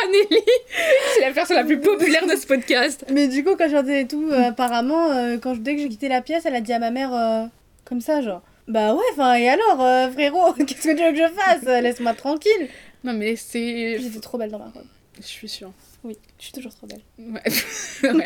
Anneli 0.04 0.42
c'est 1.14 1.20
la 1.22 1.32
personne 1.32 1.56
la 1.56 1.64
plus 1.64 1.80
populaire 1.80 2.24
de 2.26 2.36
ce 2.36 2.46
podcast 2.46 3.04
Mais 3.10 3.26
du 3.26 3.42
coup, 3.42 3.56
quand 3.56 3.68
je 3.68 3.90
et 3.90 4.06
tout, 4.06 4.28
euh, 4.30 4.48
apparemment, 4.48 5.36
quand 5.42 5.54
je, 5.54 5.60
dès 5.60 5.74
que 5.74 5.82
j'ai 5.82 5.88
quitté 5.88 6.08
la 6.08 6.22
pièce, 6.22 6.46
elle 6.46 6.54
a 6.54 6.60
dit 6.60 6.72
à 6.72 6.78
ma 6.78 6.90
mère, 6.90 7.48
comme 7.84 8.00
ça, 8.00 8.20
genre. 8.20 8.42
Bah 8.68 8.94
ouais, 8.94 9.02
enfin, 9.12 9.34
et 9.34 9.48
alors, 9.48 10.12
frérot, 10.12 10.52
qu'est-ce 10.66 10.88
que 10.88 10.96
tu 10.96 11.04
veux 11.04 11.12
que 11.12 11.16
je 11.16 11.32
fasse? 11.34 11.82
Laisse-moi 11.82 12.14
tranquille. 12.14 12.68
non 13.02 13.12
mais 13.14 13.34
c'est 13.36 13.98
J'étais 13.98 14.20
trop 14.20 14.38
belle 14.38 14.50
dans 14.50 14.58
ma 14.58 14.66
robe. 14.66 14.84
je 15.20 15.26
suis 15.26 15.48
sûre 15.48 15.72
Oui, 16.08 16.16
je 16.38 16.44
suis 16.44 16.52
toujours 16.54 16.74
trop 16.74 16.86
belle. 16.86 17.02
Ouais. 17.18 17.42
Ouais. 18.02 18.24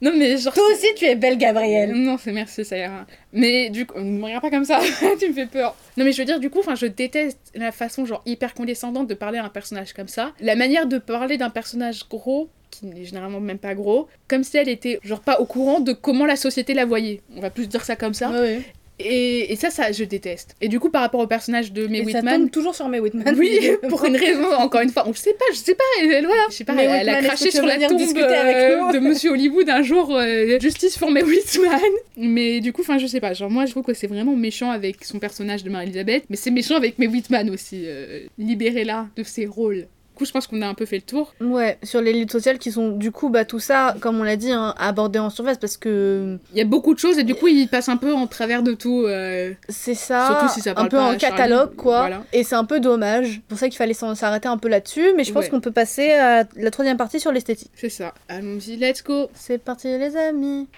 Non, 0.00 0.12
mais 0.16 0.36
genre. 0.36 0.54
Toi 0.54 0.62
aussi, 0.72 0.86
tu 0.94 1.04
es 1.04 1.16
belle, 1.16 1.36
Gabrielle. 1.36 1.92
Non, 1.94 2.16
c'est 2.16 2.30
merci, 2.30 2.64
ça 2.64 2.76
ira. 2.76 3.06
Mais 3.32 3.70
du 3.70 3.86
coup, 3.86 3.98
ne 3.98 4.04
me 4.18 4.24
regarde 4.24 4.42
pas 4.42 4.50
comme 4.50 4.64
ça, 4.64 4.78
tu 5.18 5.28
me 5.30 5.34
fais 5.34 5.46
peur. 5.46 5.74
Non, 5.96 6.04
mais 6.04 6.12
je 6.12 6.18
veux 6.18 6.26
dire, 6.26 6.38
du 6.38 6.48
coup, 6.48 6.60
enfin, 6.60 6.76
je 6.76 6.86
déteste 6.86 7.38
la 7.56 7.72
façon, 7.72 8.04
genre, 8.04 8.22
hyper 8.24 8.54
condescendante 8.54 9.08
de 9.08 9.14
parler 9.14 9.38
à 9.38 9.44
un 9.44 9.48
personnage 9.48 9.94
comme 9.94 10.06
ça. 10.06 10.32
La 10.40 10.54
manière 10.54 10.86
de 10.86 10.98
parler 10.98 11.38
d'un 11.38 11.50
personnage 11.50 12.08
gros, 12.08 12.50
qui 12.70 12.86
n'est 12.86 13.04
généralement 13.04 13.40
même 13.40 13.58
pas 13.58 13.74
gros, 13.74 14.06
comme 14.28 14.44
si 14.44 14.56
elle 14.56 14.68
était, 14.68 15.00
genre, 15.02 15.20
pas 15.22 15.40
au 15.40 15.46
courant 15.46 15.80
de 15.80 15.92
comment 15.92 16.26
la 16.26 16.36
société 16.36 16.72
la 16.74 16.84
voyait. 16.84 17.22
On 17.34 17.40
va 17.40 17.50
plus 17.50 17.66
dire 17.66 17.84
ça 17.84 17.96
comme 17.96 18.14
ça. 18.14 18.30
Ouais, 18.30 18.38
ouais. 18.40 18.62
Et, 19.04 19.52
et 19.52 19.56
ça, 19.56 19.70
ça, 19.70 19.92
je 19.92 20.04
déteste. 20.04 20.56
Et 20.60 20.68
du 20.68 20.78
coup, 20.78 20.90
par 20.90 21.02
rapport 21.02 21.20
au 21.20 21.26
personnage 21.26 21.72
de 21.72 21.86
May 21.86 22.00
Et 22.00 22.12
ça 22.12 22.18
Whitman. 22.18 22.40
tombe 22.42 22.50
toujours 22.50 22.74
sur 22.74 22.88
May 22.88 23.00
Whitman. 23.00 23.34
Oui, 23.38 23.58
pour 23.88 24.04
une 24.04 24.16
raison, 24.16 24.52
encore 24.54 24.80
une 24.82 24.90
fois, 24.90 25.04
on 25.06 25.14
sait 25.14 25.34
pas, 25.34 25.44
je 25.52 25.58
sais 25.58 25.74
pas, 25.74 25.84
elle, 26.00 26.26
voilà, 26.26 26.42
je 26.50 26.54
sais 26.56 26.64
pas, 26.64 26.74
May 26.74 26.84
elle, 26.84 27.08
elle 27.08 27.08
a 27.08 27.22
craché 27.22 27.50
sur 27.50 27.64
la 27.64 27.78
tombe 27.78 28.00
euh, 28.00 28.92
de 28.92 28.98
Monsieur 29.00 29.30
Hollywood 29.30 29.68
un 29.68 29.82
jour, 29.82 30.14
euh, 30.14 30.58
justice 30.60 30.96
pour 30.98 31.10
May 31.10 31.22
Whitman. 31.22 31.80
Mais 32.16 32.60
du 32.60 32.72
coup, 32.72 32.82
enfin, 32.82 32.98
je 32.98 33.06
sais 33.06 33.20
pas, 33.20 33.32
genre 33.32 33.50
moi 33.50 33.66
je 33.66 33.70
trouve 33.70 33.84
que 33.84 33.94
c'est 33.94 34.06
vraiment 34.06 34.36
méchant 34.36 34.70
avec 34.70 35.04
son 35.04 35.18
personnage 35.18 35.64
de 35.64 35.70
Marie-Elisabeth, 35.70 36.24
mais 36.28 36.36
c'est 36.36 36.50
méchant 36.50 36.76
avec 36.76 36.98
May 36.98 37.06
Whitman 37.06 37.50
aussi, 37.50 37.82
euh, 37.86 38.20
libérez-la 38.38 39.08
de 39.16 39.22
ses 39.22 39.46
rôles. 39.46 39.86
Coup, 40.20 40.26
je 40.26 40.32
pense 40.32 40.46
qu'on 40.46 40.60
a 40.60 40.66
un 40.68 40.74
peu 40.74 40.84
fait 40.84 40.96
le 40.96 41.02
tour. 41.02 41.32
Ouais, 41.40 41.78
sur 41.82 42.02
les 42.02 42.12
luttes 42.12 42.30
sociales 42.30 42.58
qui 42.58 42.70
sont, 42.72 42.90
du 42.90 43.10
coup, 43.10 43.30
bah 43.30 43.46
tout 43.46 43.58
ça, 43.58 43.96
comme 44.00 44.20
on 44.20 44.22
l'a 44.22 44.36
dit, 44.36 44.52
hein, 44.52 44.74
abordé 44.76 45.18
en 45.18 45.30
surface 45.30 45.56
parce 45.56 45.78
que 45.78 46.36
Il 46.52 46.58
y 46.58 46.60
a 46.60 46.66
beaucoup 46.66 46.92
de 46.92 46.98
choses 46.98 47.18
et 47.18 47.24
du 47.24 47.34
coup, 47.34 47.48
il 47.48 47.68
passe 47.68 47.88
un 47.88 47.96
peu 47.96 48.12
en 48.12 48.26
travers 48.26 48.62
de 48.62 48.74
tout. 48.74 49.04
euh, 49.06 49.54
c'est 49.70 49.94
ça, 49.94 50.26
Surtout 50.26 50.48
si 50.52 50.60
ça 50.60 50.72
un 50.72 50.74
parle 50.74 50.88
peu 50.90 50.96
pas 50.98 51.04
en 51.14 51.16
catalogue, 51.16 51.74
quoi. 51.74 52.00
voilà. 52.00 52.22
Et 52.34 52.44
c'est 52.44 52.54
un 52.54 52.66
peu 52.66 52.80
dommage. 52.80 53.28
C'est 53.36 53.42
pour 53.48 53.58
ça 53.58 53.68
qu'il 53.70 53.78
fallait 53.78 53.94
s'arrêter 53.94 54.46
un 54.48 54.58
peu 54.58 54.68
là-dessus, 54.68 55.14
mais 55.16 55.24
je 55.24 55.32
pense 55.32 55.44
Ouais. 55.44 55.48
qu'on 55.48 55.60
peut 55.62 55.70
passer 55.72 56.10
à 56.12 56.44
la 56.54 56.70
troisième 56.70 56.98
partie 56.98 57.18
sur 57.18 57.32
l'esthétique. 57.32 57.70
C'est 57.74 57.88
ça. 57.88 58.12
Allons-y, 58.28 58.76
let's 58.76 59.02
go. 59.02 59.30
C'est 59.32 59.56
parti, 59.56 59.88
les 59.96 60.16
amis. 60.18 60.68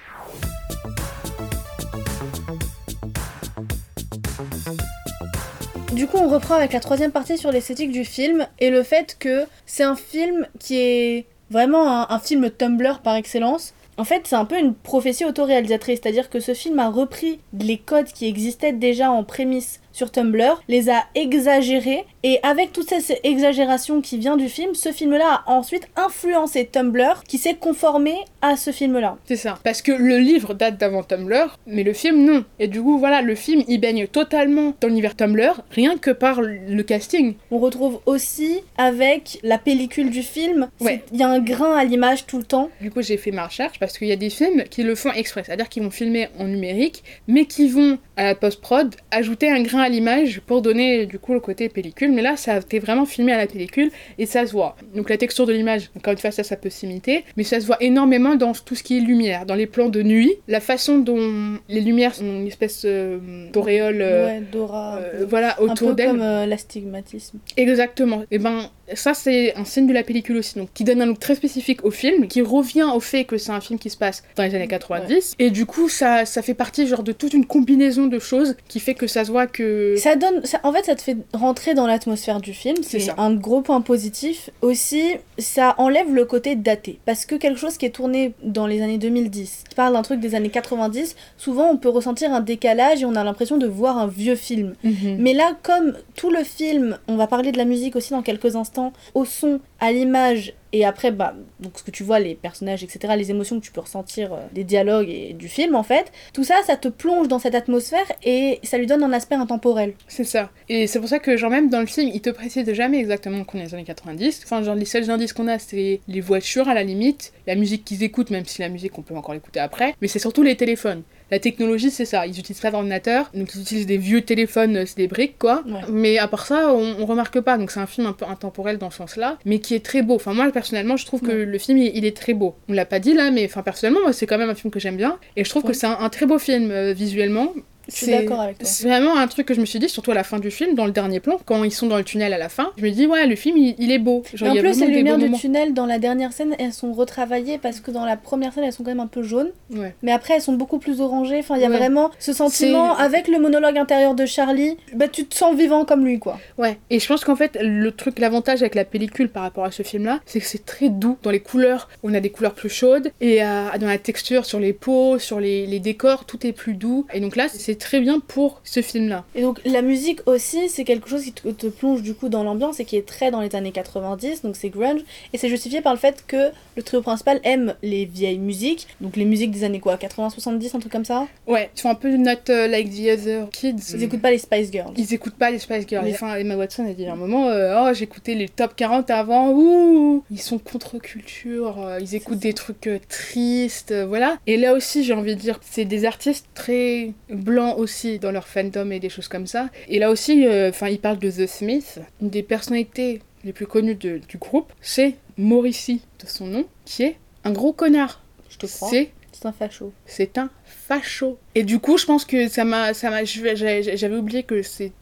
Du 5.92 6.06
coup, 6.06 6.16
on 6.16 6.28
reprend 6.28 6.54
avec 6.54 6.72
la 6.72 6.80
troisième 6.80 7.12
partie 7.12 7.36
sur 7.36 7.52
l'esthétique 7.52 7.90
du 7.90 8.06
film 8.06 8.46
et 8.58 8.70
le 8.70 8.82
fait 8.82 9.14
que 9.18 9.44
c'est 9.66 9.82
un 9.82 9.94
film 9.94 10.46
qui 10.58 10.78
est 10.78 11.26
vraiment 11.50 12.10
un, 12.10 12.18
film 12.18 12.50
Tumblr 12.50 13.00
par 13.00 13.14
excellence. 13.14 13.74
En 13.98 14.04
fait, 14.04 14.22
c'est 14.24 14.36
un 14.36 14.46
peu 14.46 14.58
une 14.58 14.72
prophétie 14.72 15.26
autoréalisatrice, 15.26 16.00
c'est-à-dire 16.02 16.30
que 16.30 16.40
ce 16.40 16.54
film 16.54 16.78
a 16.78 16.88
repris 16.88 17.40
les 17.52 17.76
codes 17.76 18.06
qui 18.06 18.26
existaient 18.26 18.72
déjà 18.72 19.10
en 19.10 19.22
prémisse 19.22 19.81
sur 19.92 20.10
Tumblr, 20.10 20.62
les 20.68 20.90
a 20.90 21.04
exagérés, 21.14 22.04
et 22.22 22.38
avec 22.42 22.72
toute 22.72 22.88
cette 22.88 23.20
exagération 23.24 24.00
qui 24.00 24.18
vient 24.18 24.36
du 24.36 24.48
film, 24.48 24.74
ce 24.74 24.92
film-là 24.92 25.42
a 25.46 25.50
ensuite 25.52 25.88
influencé 25.96 26.66
Tumblr, 26.66 27.24
qui 27.26 27.38
s'est 27.38 27.54
conformé 27.54 28.14
à 28.42 28.56
ce 28.56 28.70
film-là. 28.70 29.16
C'est 29.24 29.36
ça. 29.36 29.58
Parce 29.64 29.82
que 29.82 29.92
le 29.92 30.18
livre 30.18 30.54
date 30.54 30.78
d'avant 30.78 31.02
Tumblr, 31.02 31.58
mais 31.66 31.82
le 31.82 31.92
film 31.92 32.24
non. 32.24 32.44
Et 32.58 32.68
du 32.68 32.80
coup, 32.82 32.98
voilà, 32.98 33.22
le 33.22 33.34
film 33.34 33.62
il 33.68 33.78
baigne 33.78 34.06
totalement 34.06 34.74
dans 34.80 34.88
l'univers 34.88 35.16
Tumblr, 35.16 35.62
rien 35.70 35.96
que 35.98 36.10
par 36.10 36.40
le 36.42 36.82
casting. 36.82 37.34
On 37.50 37.58
retrouve 37.58 38.00
aussi 38.06 38.60
avec 38.78 39.38
la 39.42 39.58
pellicule 39.58 40.10
du 40.10 40.22
film, 40.22 40.68
Ouais. 40.80 41.02
il 41.12 41.18
y 41.20 41.22
a 41.22 41.28
un 41.28 41.40
grain 41.40 41.74
à 41.76 41.84
l'image 41.84 42.26
tout 42.26 42.38
le 42.38 42.44
temps. 42.44 42.70
Du 42.80 42.90
coup, 42.90 43.02
j'ai 43.02 43.16
fait 43.16 43.30
ma 43.30 43.46
recherche 43.46 43.78
parce 43.78 43.98
qu'il 43.98 44.08
y 44.08 44.12
a 44.12 44.16
des 44.16 44.30
films 44.30 44.64
qui 44.70 44.82
le 44.82 44.94
font 44.94 45.12
exprès, 45.12 45.42
c'est-à-dire 45.44 45.68
qu'ils 45.68 45.82
vont 45.82 45.90
filmer 45.90 46.28
en 46.38 46.44
numérique, 46.44 47.02
mais 47.28 47.44
qui 47.46 47.68
vont 47.68 47.98
à 48.16 48.24
la 48.24 48.34
post-prod 48.34 48.94
ajouter 49.10 49.50
un 49.50 49.62
grain 49.62 49.81
à 49.82 49.88
l'image 49.88 50.40
pour 50.46 50.62
donner 50.62 51.06
du 51.06 51.18
coup 51.18 51.32
le 51.32 51.40
côté 51.40 51.68
pellicule. 51.68 52.12
Mais 52.12 52.22
là, 52.22 52.36
ça 52.36 52.54
a 52.54 52.58
été 52.58 52.78
vraiment 52.78 53.06
filmé 53.06 53.32
à 53.32 53.36
la 53.36 53.46
pellicule 53.46 53.90
et 54.18 54.26
ça 54.26 54.46
se 54.46 54.52
voit. 54.52 54.76
Donc 54.94 55.10
la 55.10 55.16
texture 55.16 55.46
de 55.46 55.52
l'image, 55.52 55.90
encore 55.96 56.12
une 56.12 56.18
fois, 56.18 56.30
ça, 56.30 56.42
ça 56.42 56.56
peut 56.56 56.70
s'imiter, 56.70 57.24
mais 57.36 57.44
ça 57.44 57.60
se 57.60 57.66
voit 57.66 57.82
énormément 57.82 58.34
dans 58.34 58.52
tout 58.52 58.74
ce 58.74 58.82
qui 58.82 58.98
est 58.98 59.00
lumière, 59.00 59.46
dans 59.46 59.54
les 59.54 59.66
plans 59.66 59.88
de 59.88 60.02
nuit, 60.02 60.32
la 60.48 60.60
façon 60.60 60.98
dont 60.98 61.58
les 61.68 61.80
lumières 61.80 62.14
sont 62.14 62.24
une 62.24 62.46
espèce 62.46 62.82
euh, 62.84 63.18
d'auréole. 63.52 64.02
euh, 64.02 64.26
ouais, 64.26 64.42
euh, 64.56 65.26
voilà, 65.28 65.56
un 65.60 65.64
autour 65.64 65.90
peu 65.90 65.94
d'elle. 65.94 66.06
comme 66.08 66.18
l'astigmatisme. 66.18 67.38
Exactement. 67.56 68.22
Et 68.30 68.38
ben, 68.38 68.70
ça, 68.94 69.14
c'est 69.14 69.54
un 69.56 69.64
signe 69.64 69.86
de 69.86 69.92
la 69.92 70.02
pellicule 70.02 70.36
aussi, 70.36 70.58
donc 70.58 70.68
qui 70.74 70.84
donne 70.84 71.00
un 71.02 71.06
look 71.06 71.18
très 71.18 71.34
spécifique 71.34 71.84
au 71.84 71.90
film, 71.90 72.26
qui 72.26 72.42
revient 72.42 72.86
au 72.94 73.00
fait 73.00 73.24
que 73.24 73.38
c'est 73.38 73.52
un 73.52 73.60
film 73.60 73.78
qui 73.78 73.90
se 73.90 73.96
passe 73.96 74.22
dans 74.36 74.42
les 74.42 74.54
années 74.54 74.68
90. 74.68 75.34
Et 75.38 75.50
du 75.50 75.66
coup, 75.66 75.88
ça, 75.88 76.24
ça 76.24 76.42
fait 76.42 76.54
partie 76.54 76.86
genre 76.86 77.02
de 77.02 77.12
toute 77.12 77.34
une 77.34 77.46
combinaison 77.46 78.06
de 78.06 78.18
choses 78.18 78.56
qui 78.68 78.80
fait 78.80 78.94
que 78.94 79.06
ça 79.06 79.24
se 79.24 79.30
voit 79.30 79.46
que. 79.46 79.71
Ça 79.96 80.16
donne, 80.16 80.44
ça- 80.44 80.60
en 80.62 80.72
fait, 80.72 80.84
ça 80.84 80.94
te 80.94 81.02
fait 81.02 81.16
rentrer 81.32 81.74
dans 81.74 81.86
l'atmosphère 81.86 82.40
du 82.40 82.52
film. 82.52 82.76
C'est 82.82 83.10
un 83.18 83.32
gros 83.34 83.60
point 83.62 83.80
positif. 83.80 84.50
Aussi, 84.60 85.02
ça 85.38 85.74
enlève 85.78 86.12
le 86.12 86.24
côté 86.24 86.56
daté. 86.56 86.98
Parce 87.04 87.26
que 87.26 87.34
quelque 87.34 87.58
chose 87.58 87.76
qui 87.76 87.86
est 87.86 87.90
tourné 87.90 88.32
dans 88.42 88.66
les 88.66 88.82
années 88.82 88.98
2010, 88.98 89.64
qui 89.68 89.74
parle 89.74 89.94
d'un 89.94 90.02
truc 90.02 90.20
des 90.20 90.34
années 90.34 90.48
90, 90.50 91.16
souvent 91.36 91.70
on 91.70 91.76
peut 91.76 91.88
ressentir 91.88 92.32
un 92.32 92.40
décalage 92.40 93.02
et 93.02 93.04
on 93.04 93.14
a 93.14 93.24
l'impression 93.24 93.56
de 93.58 93.66
voir 93.66 93.98
un 93.98 94.06
vieux 94.06 94.36
film. 94.36 94.74
Mhm. 94.84 95.16
Mais 95.18 95.34
là, 95.34 95.52
comme 95.62 95.94
tout 96.14 96.30
le 96.30 96.44
film, 96.44 96.98
on 97.08 97.16
va 97.16 97.26
parler 97.26 97.52
de 97.52 97.58
la 97.58 97.64
musique 97.64 97.96
aussi 97.96 98.10
dans 98.10 98.22
quelques 98.22 98.56
instants, 98.56 98.92
au 99.14 99.24
son, 99.24 99.60
à 99.82 99.90
l'image, 99.90 100.54
et 100.72 100.84
après, 100.84 101.10
bah, 101.10 101.34
donc 101.58 101.76
ce 101.76 101.82
que 101.82 101.90
tu 101.90 102.04
vois, 102.04 102.20
les 102.20 102.36
personnages, 102.36 102.84
etc., 102.84 103.14
les 103.16 103.32
émotions 103.32 103.58
que 103.58 103.64
tu 103.64 103.72
peux 103.72 103.80
ressentir 103.80 104.32
euh, 104.32 104.38
des 104.52 104.62
dialogues 104.62 105.08
et 105.08 105.32
du 105.32 105.48
film, 105.48 105.74
en 105.74 105.82
fait, 105.82 106.12
tout 106.32 106.44
ça, 106.44 106.54
ça 106.64 106.76
te 106.76 106.86
plonge 106.86 107.26
dans 107.26 107.40
cette 107.40 107.56
atmosphère 107.56 108.06
et 108.22 108.60
ça 108.62 108.78
lui 108.78 108.86
donne 108.86 109.02
un 109.02 109.12
aspect 109.12 109.34
intemporel. 109.34 109.94
C'est 110.06 110.22
ça. 110.22 110.50
Et 110.68 110.86
c'est 110.86 111.00
pour 111.00 111.08
ça 111.08 111.18
que, 111.18 111.36
genre, 111.36 111.50
même 111.50 111.68
dans 111.68 111.80
le 111.80 111.86
film, 111.86 112.12
il 112.14 112.20
te 112.20 112.30
précise 112.30 112.72
jamais 112.72 113.00
exactement 113.00 113.42
qu'on 113.42 113.58
est 113.58 113.62
dans 113.62 113.66
les 113.70 113.74
années 113.74 113.84
90. 113.84 114.42
Enfin, 114.44 114.62
genre, 114.62 114.76
les 114.76 114.84
seuls 114.84 115.10
indices 115.10 115.32
qu'on 115.32 115.48
a, 115.48 115.58
c'est 115.58 116.00
les 116.06 116.20
voitures 116.20 116.68
à 116.68 116.74
la 116.74 116.84
limite, 116.84 117.32
la 117.48 117.56
musique 117.56 117.84
qu'ils 117.84 118.04
écoutent, 118.04 118.30
même 118.30 118.46
si 118.46 118.62
la 118.62 118.68
musique, 118.68 118.96
on 118.96 119.02
peut 119.02 119.16
encore 119.16 119.34
l'écouter 119.34 119.58
après. 119.58 119.96
Mais 120.00 120.06
c'est 120.06 120.20
surtout 120.20 120.44
les 120.44 120.56
téléphones. 120.56 121.02
La 121.32 121.40
technologie, 121.40 121.90
c'est 121.90 122.04
ça. 122.04 122.26
Ils 122.26 122.38
utilisent 122.38 122.60
pas 122.60 122.70
d'ordinateur, 122.70 123.28
donc 123.34 123.50
ils 123.54 123.62
utilisent 123.62 123.86
des 123.86 123.96
vieux 123.96 124.20
téléphones, 124.20 124.76
euh, 124.76 124.84
c'est 124.86 124.98
des 124.98 125.08
briques, 125.08 125.38
quoi. 125.38 125.64
Ouais. 125.66 125.80
Mais 125.90 126.18
à 126.18 126.28
part 126.28 126.46
ça, 126.46 126.72
on, 126.72 126.96
on 127.00 127.06
remarque 127.06 127.40
pas. 127.40 127.58
Donc 127.58 127.70
c'est 127.72 127.80
un 127.80 127.86
film 127.86 128.06
un 128.06 128.12
peu 128.12 128.24
intemporel 128.26 128.76
dans 128.78 128.90
ce 128.90 128.98
sens-là, 128.98 129.38
mais 129.44 129.58
qui 129.58 129.74
est 129.74 129.84
très 129.84 130.02
beau. 130.02 130.14
Enfin, 130.16 130.34
moi, 130.34 130.48
personnellement, 130.52 130.96
je 130.96 131.06
trouve 131.06 131.22
que 131.22 131.32
le 131.32 131.58
film, 131.58 131.78
il, 131.78 131.96
il 131.96 132.04
est 132.04 132.16
très 132.16 132.34
beau. 132.34 132.54
On 132.68 132.74
l'a 132.74 132.84
pas 132.84 132.98
dit 133.00 133.14
là, 133.14 133.30
mais 133.30 133.46
enfin, 133.46 133.62
personnellement, 133.62 134.00
moi, 134.02 134.12
c'est 134.12 134.26
quand 134.26 134.38
même 134.38 134.50
un 134.50 134.54
film 134.54 134.70
que 134.70 134.78
j'aime 134.78 134.96
bien. 134.96 135.18
Et 135.36 135.42
je 135.44 135.50
trouve 135.50 135.64
Ouais. 135.64 135.70
que 135.70 135.76
c'est 135.76 135.86
un, 135.86 135.96
un 135.98 136.08
très 136.10 136.26
beau 136.26 136.38
film 136.38 136.70
euh, 136.70 136.92
visuellement. 136.92 137.52
Je 137.88 137.96
suis 137.96 138.06
C'est- 138.06 138.12
d'accord 138.22 138.40
avec 138.40 138.58
toi. 138.58 138.66
C'est 138.68 138.86
vraiment 138.86 139.16
un 139.16 139.26
truc 139.26 139.46
que 139.46 139.54
je 139.54 139.60
me 139.60 139.66
suis 139.66 139.78
dit, 139.78 139.88
surtout 139.88 140.12
à 140.12 140.14
la 140.14 140.24
fin 140.24 140.38
du 140.38 140.50
film, 140.50 140.74
dans 140.74 140.86
le 140.86 140.92
dernier 140.92 141.20
plan, 141.20 141.38
quand 141.44 141.64
ils 141.64 141.72
sont 141.72 141.86
dans 141.86 141.96
le 141.96 142.04
tunnel 142.04 142.32
à 142.32 142.38
la 142.38 142.48
fin. 142.48 142.70
Je 142.78 142.84
me 142.84 142.90
dis, 142.90 143.06
ouais, 143.06 143.26
le 143.26 143.36
film, 143.36 143.56
il, 143.56 143.74
il 143.78 143.90
est 143.90 143.98
beau. 143.98 144.22
Genre, 144.34 144.48
en 144.48 144.52
il 144.52 144.56
y 144.56 144.58
a 144.58 144.62
plus, 144.62 144.80
les 144.80 144.86
lumières 144.86 145.18
du 145.18 145.30
tunnel 145.32 145.74
dans 145.74 145.86
la 145.86 145.98
dernière 145.98 146.32
scène, 146.32 146.54
elles 146.58 146.72
sont 146.72 146.92
retravaillées 146.92 147.58
parce 147.58 147.80
que 147.80 147.90
dans 147.90 148.04
la 148.04 148.16
première 148.16 148.52
scène, 148.52 148.64
elles 148.64 148.72
sont 148.72 148.82
quand 148.84 148.90
même 148.90 149.00
un 149.00 149.06
peu 149.06 149.22
jaunes. 149.22 149.50
Ouais. 149.74 149.94
Mais 150.02 150.12
après, 150.12 150.34
elles 150.34 150.42
sont 150.42 150.52
beaucoup 150.52 150.78
plus 150.78 151.00
orangées. 151.00 151.38
Enfin, 151.40 151.56
il 151.56 151.62
y 151.62 151.64
a 151.64 151.68
Ouais. 151.70 151.76
vraiment 151.76 152.10
ce 152.18 152.32
sentiment, 152.32 152.94
avec 152.96 153.28
le 153.28 153.38
monologue 153.38 153.76
intérieur 153.78 154.14
de 154.14 154.26
Charlie, 154.26 154.76
bah, 154.94 155.08
tu 155.08 155.24
te 155.24 155.34
sens 155.34 155.56
vivant 155.56 155.84
comme 155.84 156.04
lui, 156.04 156.18
quoi. 156.18 156.38
Ouais, 156.58 156.78
et 156.90 156.98
je 157.00 157.06
pense 157.08 157.24
qu'en 157.24 157.36
fait, 157.36 157.58
le 157.60 157.90
truc, 157.92 158.18
l'avantage 158.18 158.60
avec 158.62 158.74
la 158.74 158.84
pellicule 158.84 159.28
par 159.28 159.42
rapport 159.42 159.64
à 159.64 159.70
ce 159.72 159.82
film-là, 159.82 160.20
c'est 160.26 160.40
que 160.40 160.46
c'est 160.46 160.64
très 160.64 160.88
doux 160.88 161.16
dans 161.22 161.30
les 161.30 161.40
couleurs. 161.40 161.88
On 162.02 162.14
a 162.14 162.20
des 162.20 162.30
couleurs 162.30 162.54
plus 162.54 162.68
chaudes, 162.68 163.10
et 163.20 163.42
euh, 163.42 163.64
dans 163.80 163.86
la 163.86 163.98
texture, 163.98 164.44
sur 164.46 164.60
les 164.60 164.72
peaux, 164.72 165.18
sur 165.18 165.40
les, 165.40 165.66
les 165.66 165.80
décors, 165.80 166.24
tout 166.26 166.46
est 166.46 166.52
plus 166.52 166.74
doux. 166.74 167.06
Et 167.12 167.20
donc 167.20 167.36
là, 167.36 167.46
c'est 167.48 167.71
c'est 167.72 167.78
très 167.78 168.00
bien 168.00 168.20
pour 168.20 168.60
ce 168.64 168.82
film-là. 168.82 169.24
Et 169.34 169.40
donc 169.42 169.60
la 169.64 169.80
musique 169.82 170.20
aussi, 170.26 170.68
c'est 170.68 170.84
quelque 170.84 171.08
chose 171.08 171.22
qui 171.24 171.32
te, 171.32 171.48
te 171.48 171.66
plonge 171.68 172.02
du 172.02 172.12
coup 172.14 172.28
dans 172.28 172.44
l'ambiance 172.44 172.80
et 172.80 172.84
qui 172.84 172.96
est 172.96 173.06
très 173.06 173.30
dans 173.30 173.40
les 173.40 173.54
années 173.56 173.72
90, 173.72 174.42
donc 174.42 174.56
c'est 174.56 174.68
grunge. 174.68 175.00
Et 175.32 175.38
c'est 175.38 175.48
justifié 175.48 175.80
par 175.80 175.94
le 175.94 175.98
fait 175.98 176.24
que 176.26 176.50
le 176.76 176.82
trio 176.82 177.00
principal 177.02 177.40
aime 177.44 177.74
les 177.82 178.04
vieilles 178.04 178.38
musiques, 178.38 178.86
donc 179.00 179.16
les 179.16 179.24
musiques 179.24 179.50
des 179.52 179.64
années 179.64 179.80
quoi, 179.80 179.96
80-70, 179.96 180.76
un 180.76 180.80
truc 180.80 180.92
comme 180.92 181.04
ça? 181.04 181.26
Ouais, 181.46 181.70
ils 181.74 181.80
sont 181.80 181.88
un 181.88 181.94
peu 181.94 182.14
not 182.16 182.32
uh, 182.48 182.68
like 182.68 182.90
the 182.90 183.08
other 183.18 183.48
kids. 183.50 183.76
Ils 183.94 184.02
écoutent 184.02 184.20
pas 184.22 184.30
les 184.30 184.38
Spice 184.38 184.70
Girls. 184.70 184.92
Ils 184.96 185.14
écoutent 185.14 185.34
pas 185.36 185.50
les 185.50 185.58
Spice 185.58 185.86
Girls. 185.88 186.04
Mais- 186.04 186.12
Enfin, 186.12 186.34
Emma 186.36 186.56
Watson 186.56 186.86
a 186.86 186.92
dit 186.92 187.06
à 187.06 187.12
un 187.12 187.16
moment 187.16 187.48
euh, 187.48 187.74
Oh, 187.90 187.94
j'écoutais 187.94 188.34
les 188.34 188.48
top 188.48 188.76
40 188.76 189.10
avant, 189.10 189.50
ouh 189.52 190.22
Ils 190.30 190.40
sont 190.40 190.58
contre-culture, 190.58 191.76
euh, 191.84 191.98
ils 192.00 192.14
écoutent 192.14 192.38
des 192.38 192.52
trucs 192.52 192.86
euh, 192.86 192.98
tristes, 193.08 193.92
voilà. 194.06 194.36
Et 194.46 194.56
là 194.56 194.74
aussi, 194.74 195.04
j'ai 195.04 195.14
envie 195.14 195.34
de 195.34 195.40
dire, 195.40 195.58
c'est 195.62 195.84
des 195.84 196.04
artistes 196.04 196.46
très 196.54 197.12
blancs 197.30 197.61
aussi 197.70 198.18
dans 198.18 198.30
leur 198.32 198.46
fandom 198.46 198.90
et 198.90 199.00
des 199.00 199.08
choses 199.08 199.28
comme 199.28 199.46
ça. 199.46 199.68
Et 199.88 199.98
là 199.98 200.10
aussi, 200.10 200.46
euh, 200.46 200.70
enfin, 200.70 200.88
ils 200.88 200.98
parlent 201.00 201.18
de 201.18 201.30
The 201.30 201.46
Smith, 201.46 202.00
une 202.20 202.30
des 202.30 202.42
personnalités 202.42 203.20
les 203.44 203.52
plus 203.52 203.66
connues 203.66 203.94
de- 203.96 204.18
du 204.28 204.38
groupe, 204.38 204.72
c'est 204.80 205.14
Morrissey, 205.36 205.98
de 206.22 206.26
son 206.28 206.46
nom, 206.46 206.64
qui 206.84 207.02
est 207.04 207.16
un 207.44 207.50
gros 207.52 207.72
connard. 207.72 208.22
Je 208.50 208.58
te 208.58 208.66
crois. 208.66 208.88
C'est 208.90 209.10
C'est 209.42 209.48
un 209.48 209.52
facho. 209.52 209.92
c'est 210.06 210.38
un 210.38 210.50
facho. 210.64 211.38
Et 211.56 211.64
du 211.64 211.80
coup, 211.80 211.98
je 211.98 212.06
pense 212.06 212.24
que 212.24 212.46
ça 212.48 212.64
m'a, 212.64 212.94
ça 212.94 213.10
m'a, 213.10 213.24
j'avais 213.24 214.14
oublié 214.16 214.44
que 214.44 214.62
c'est, 214.62 214.92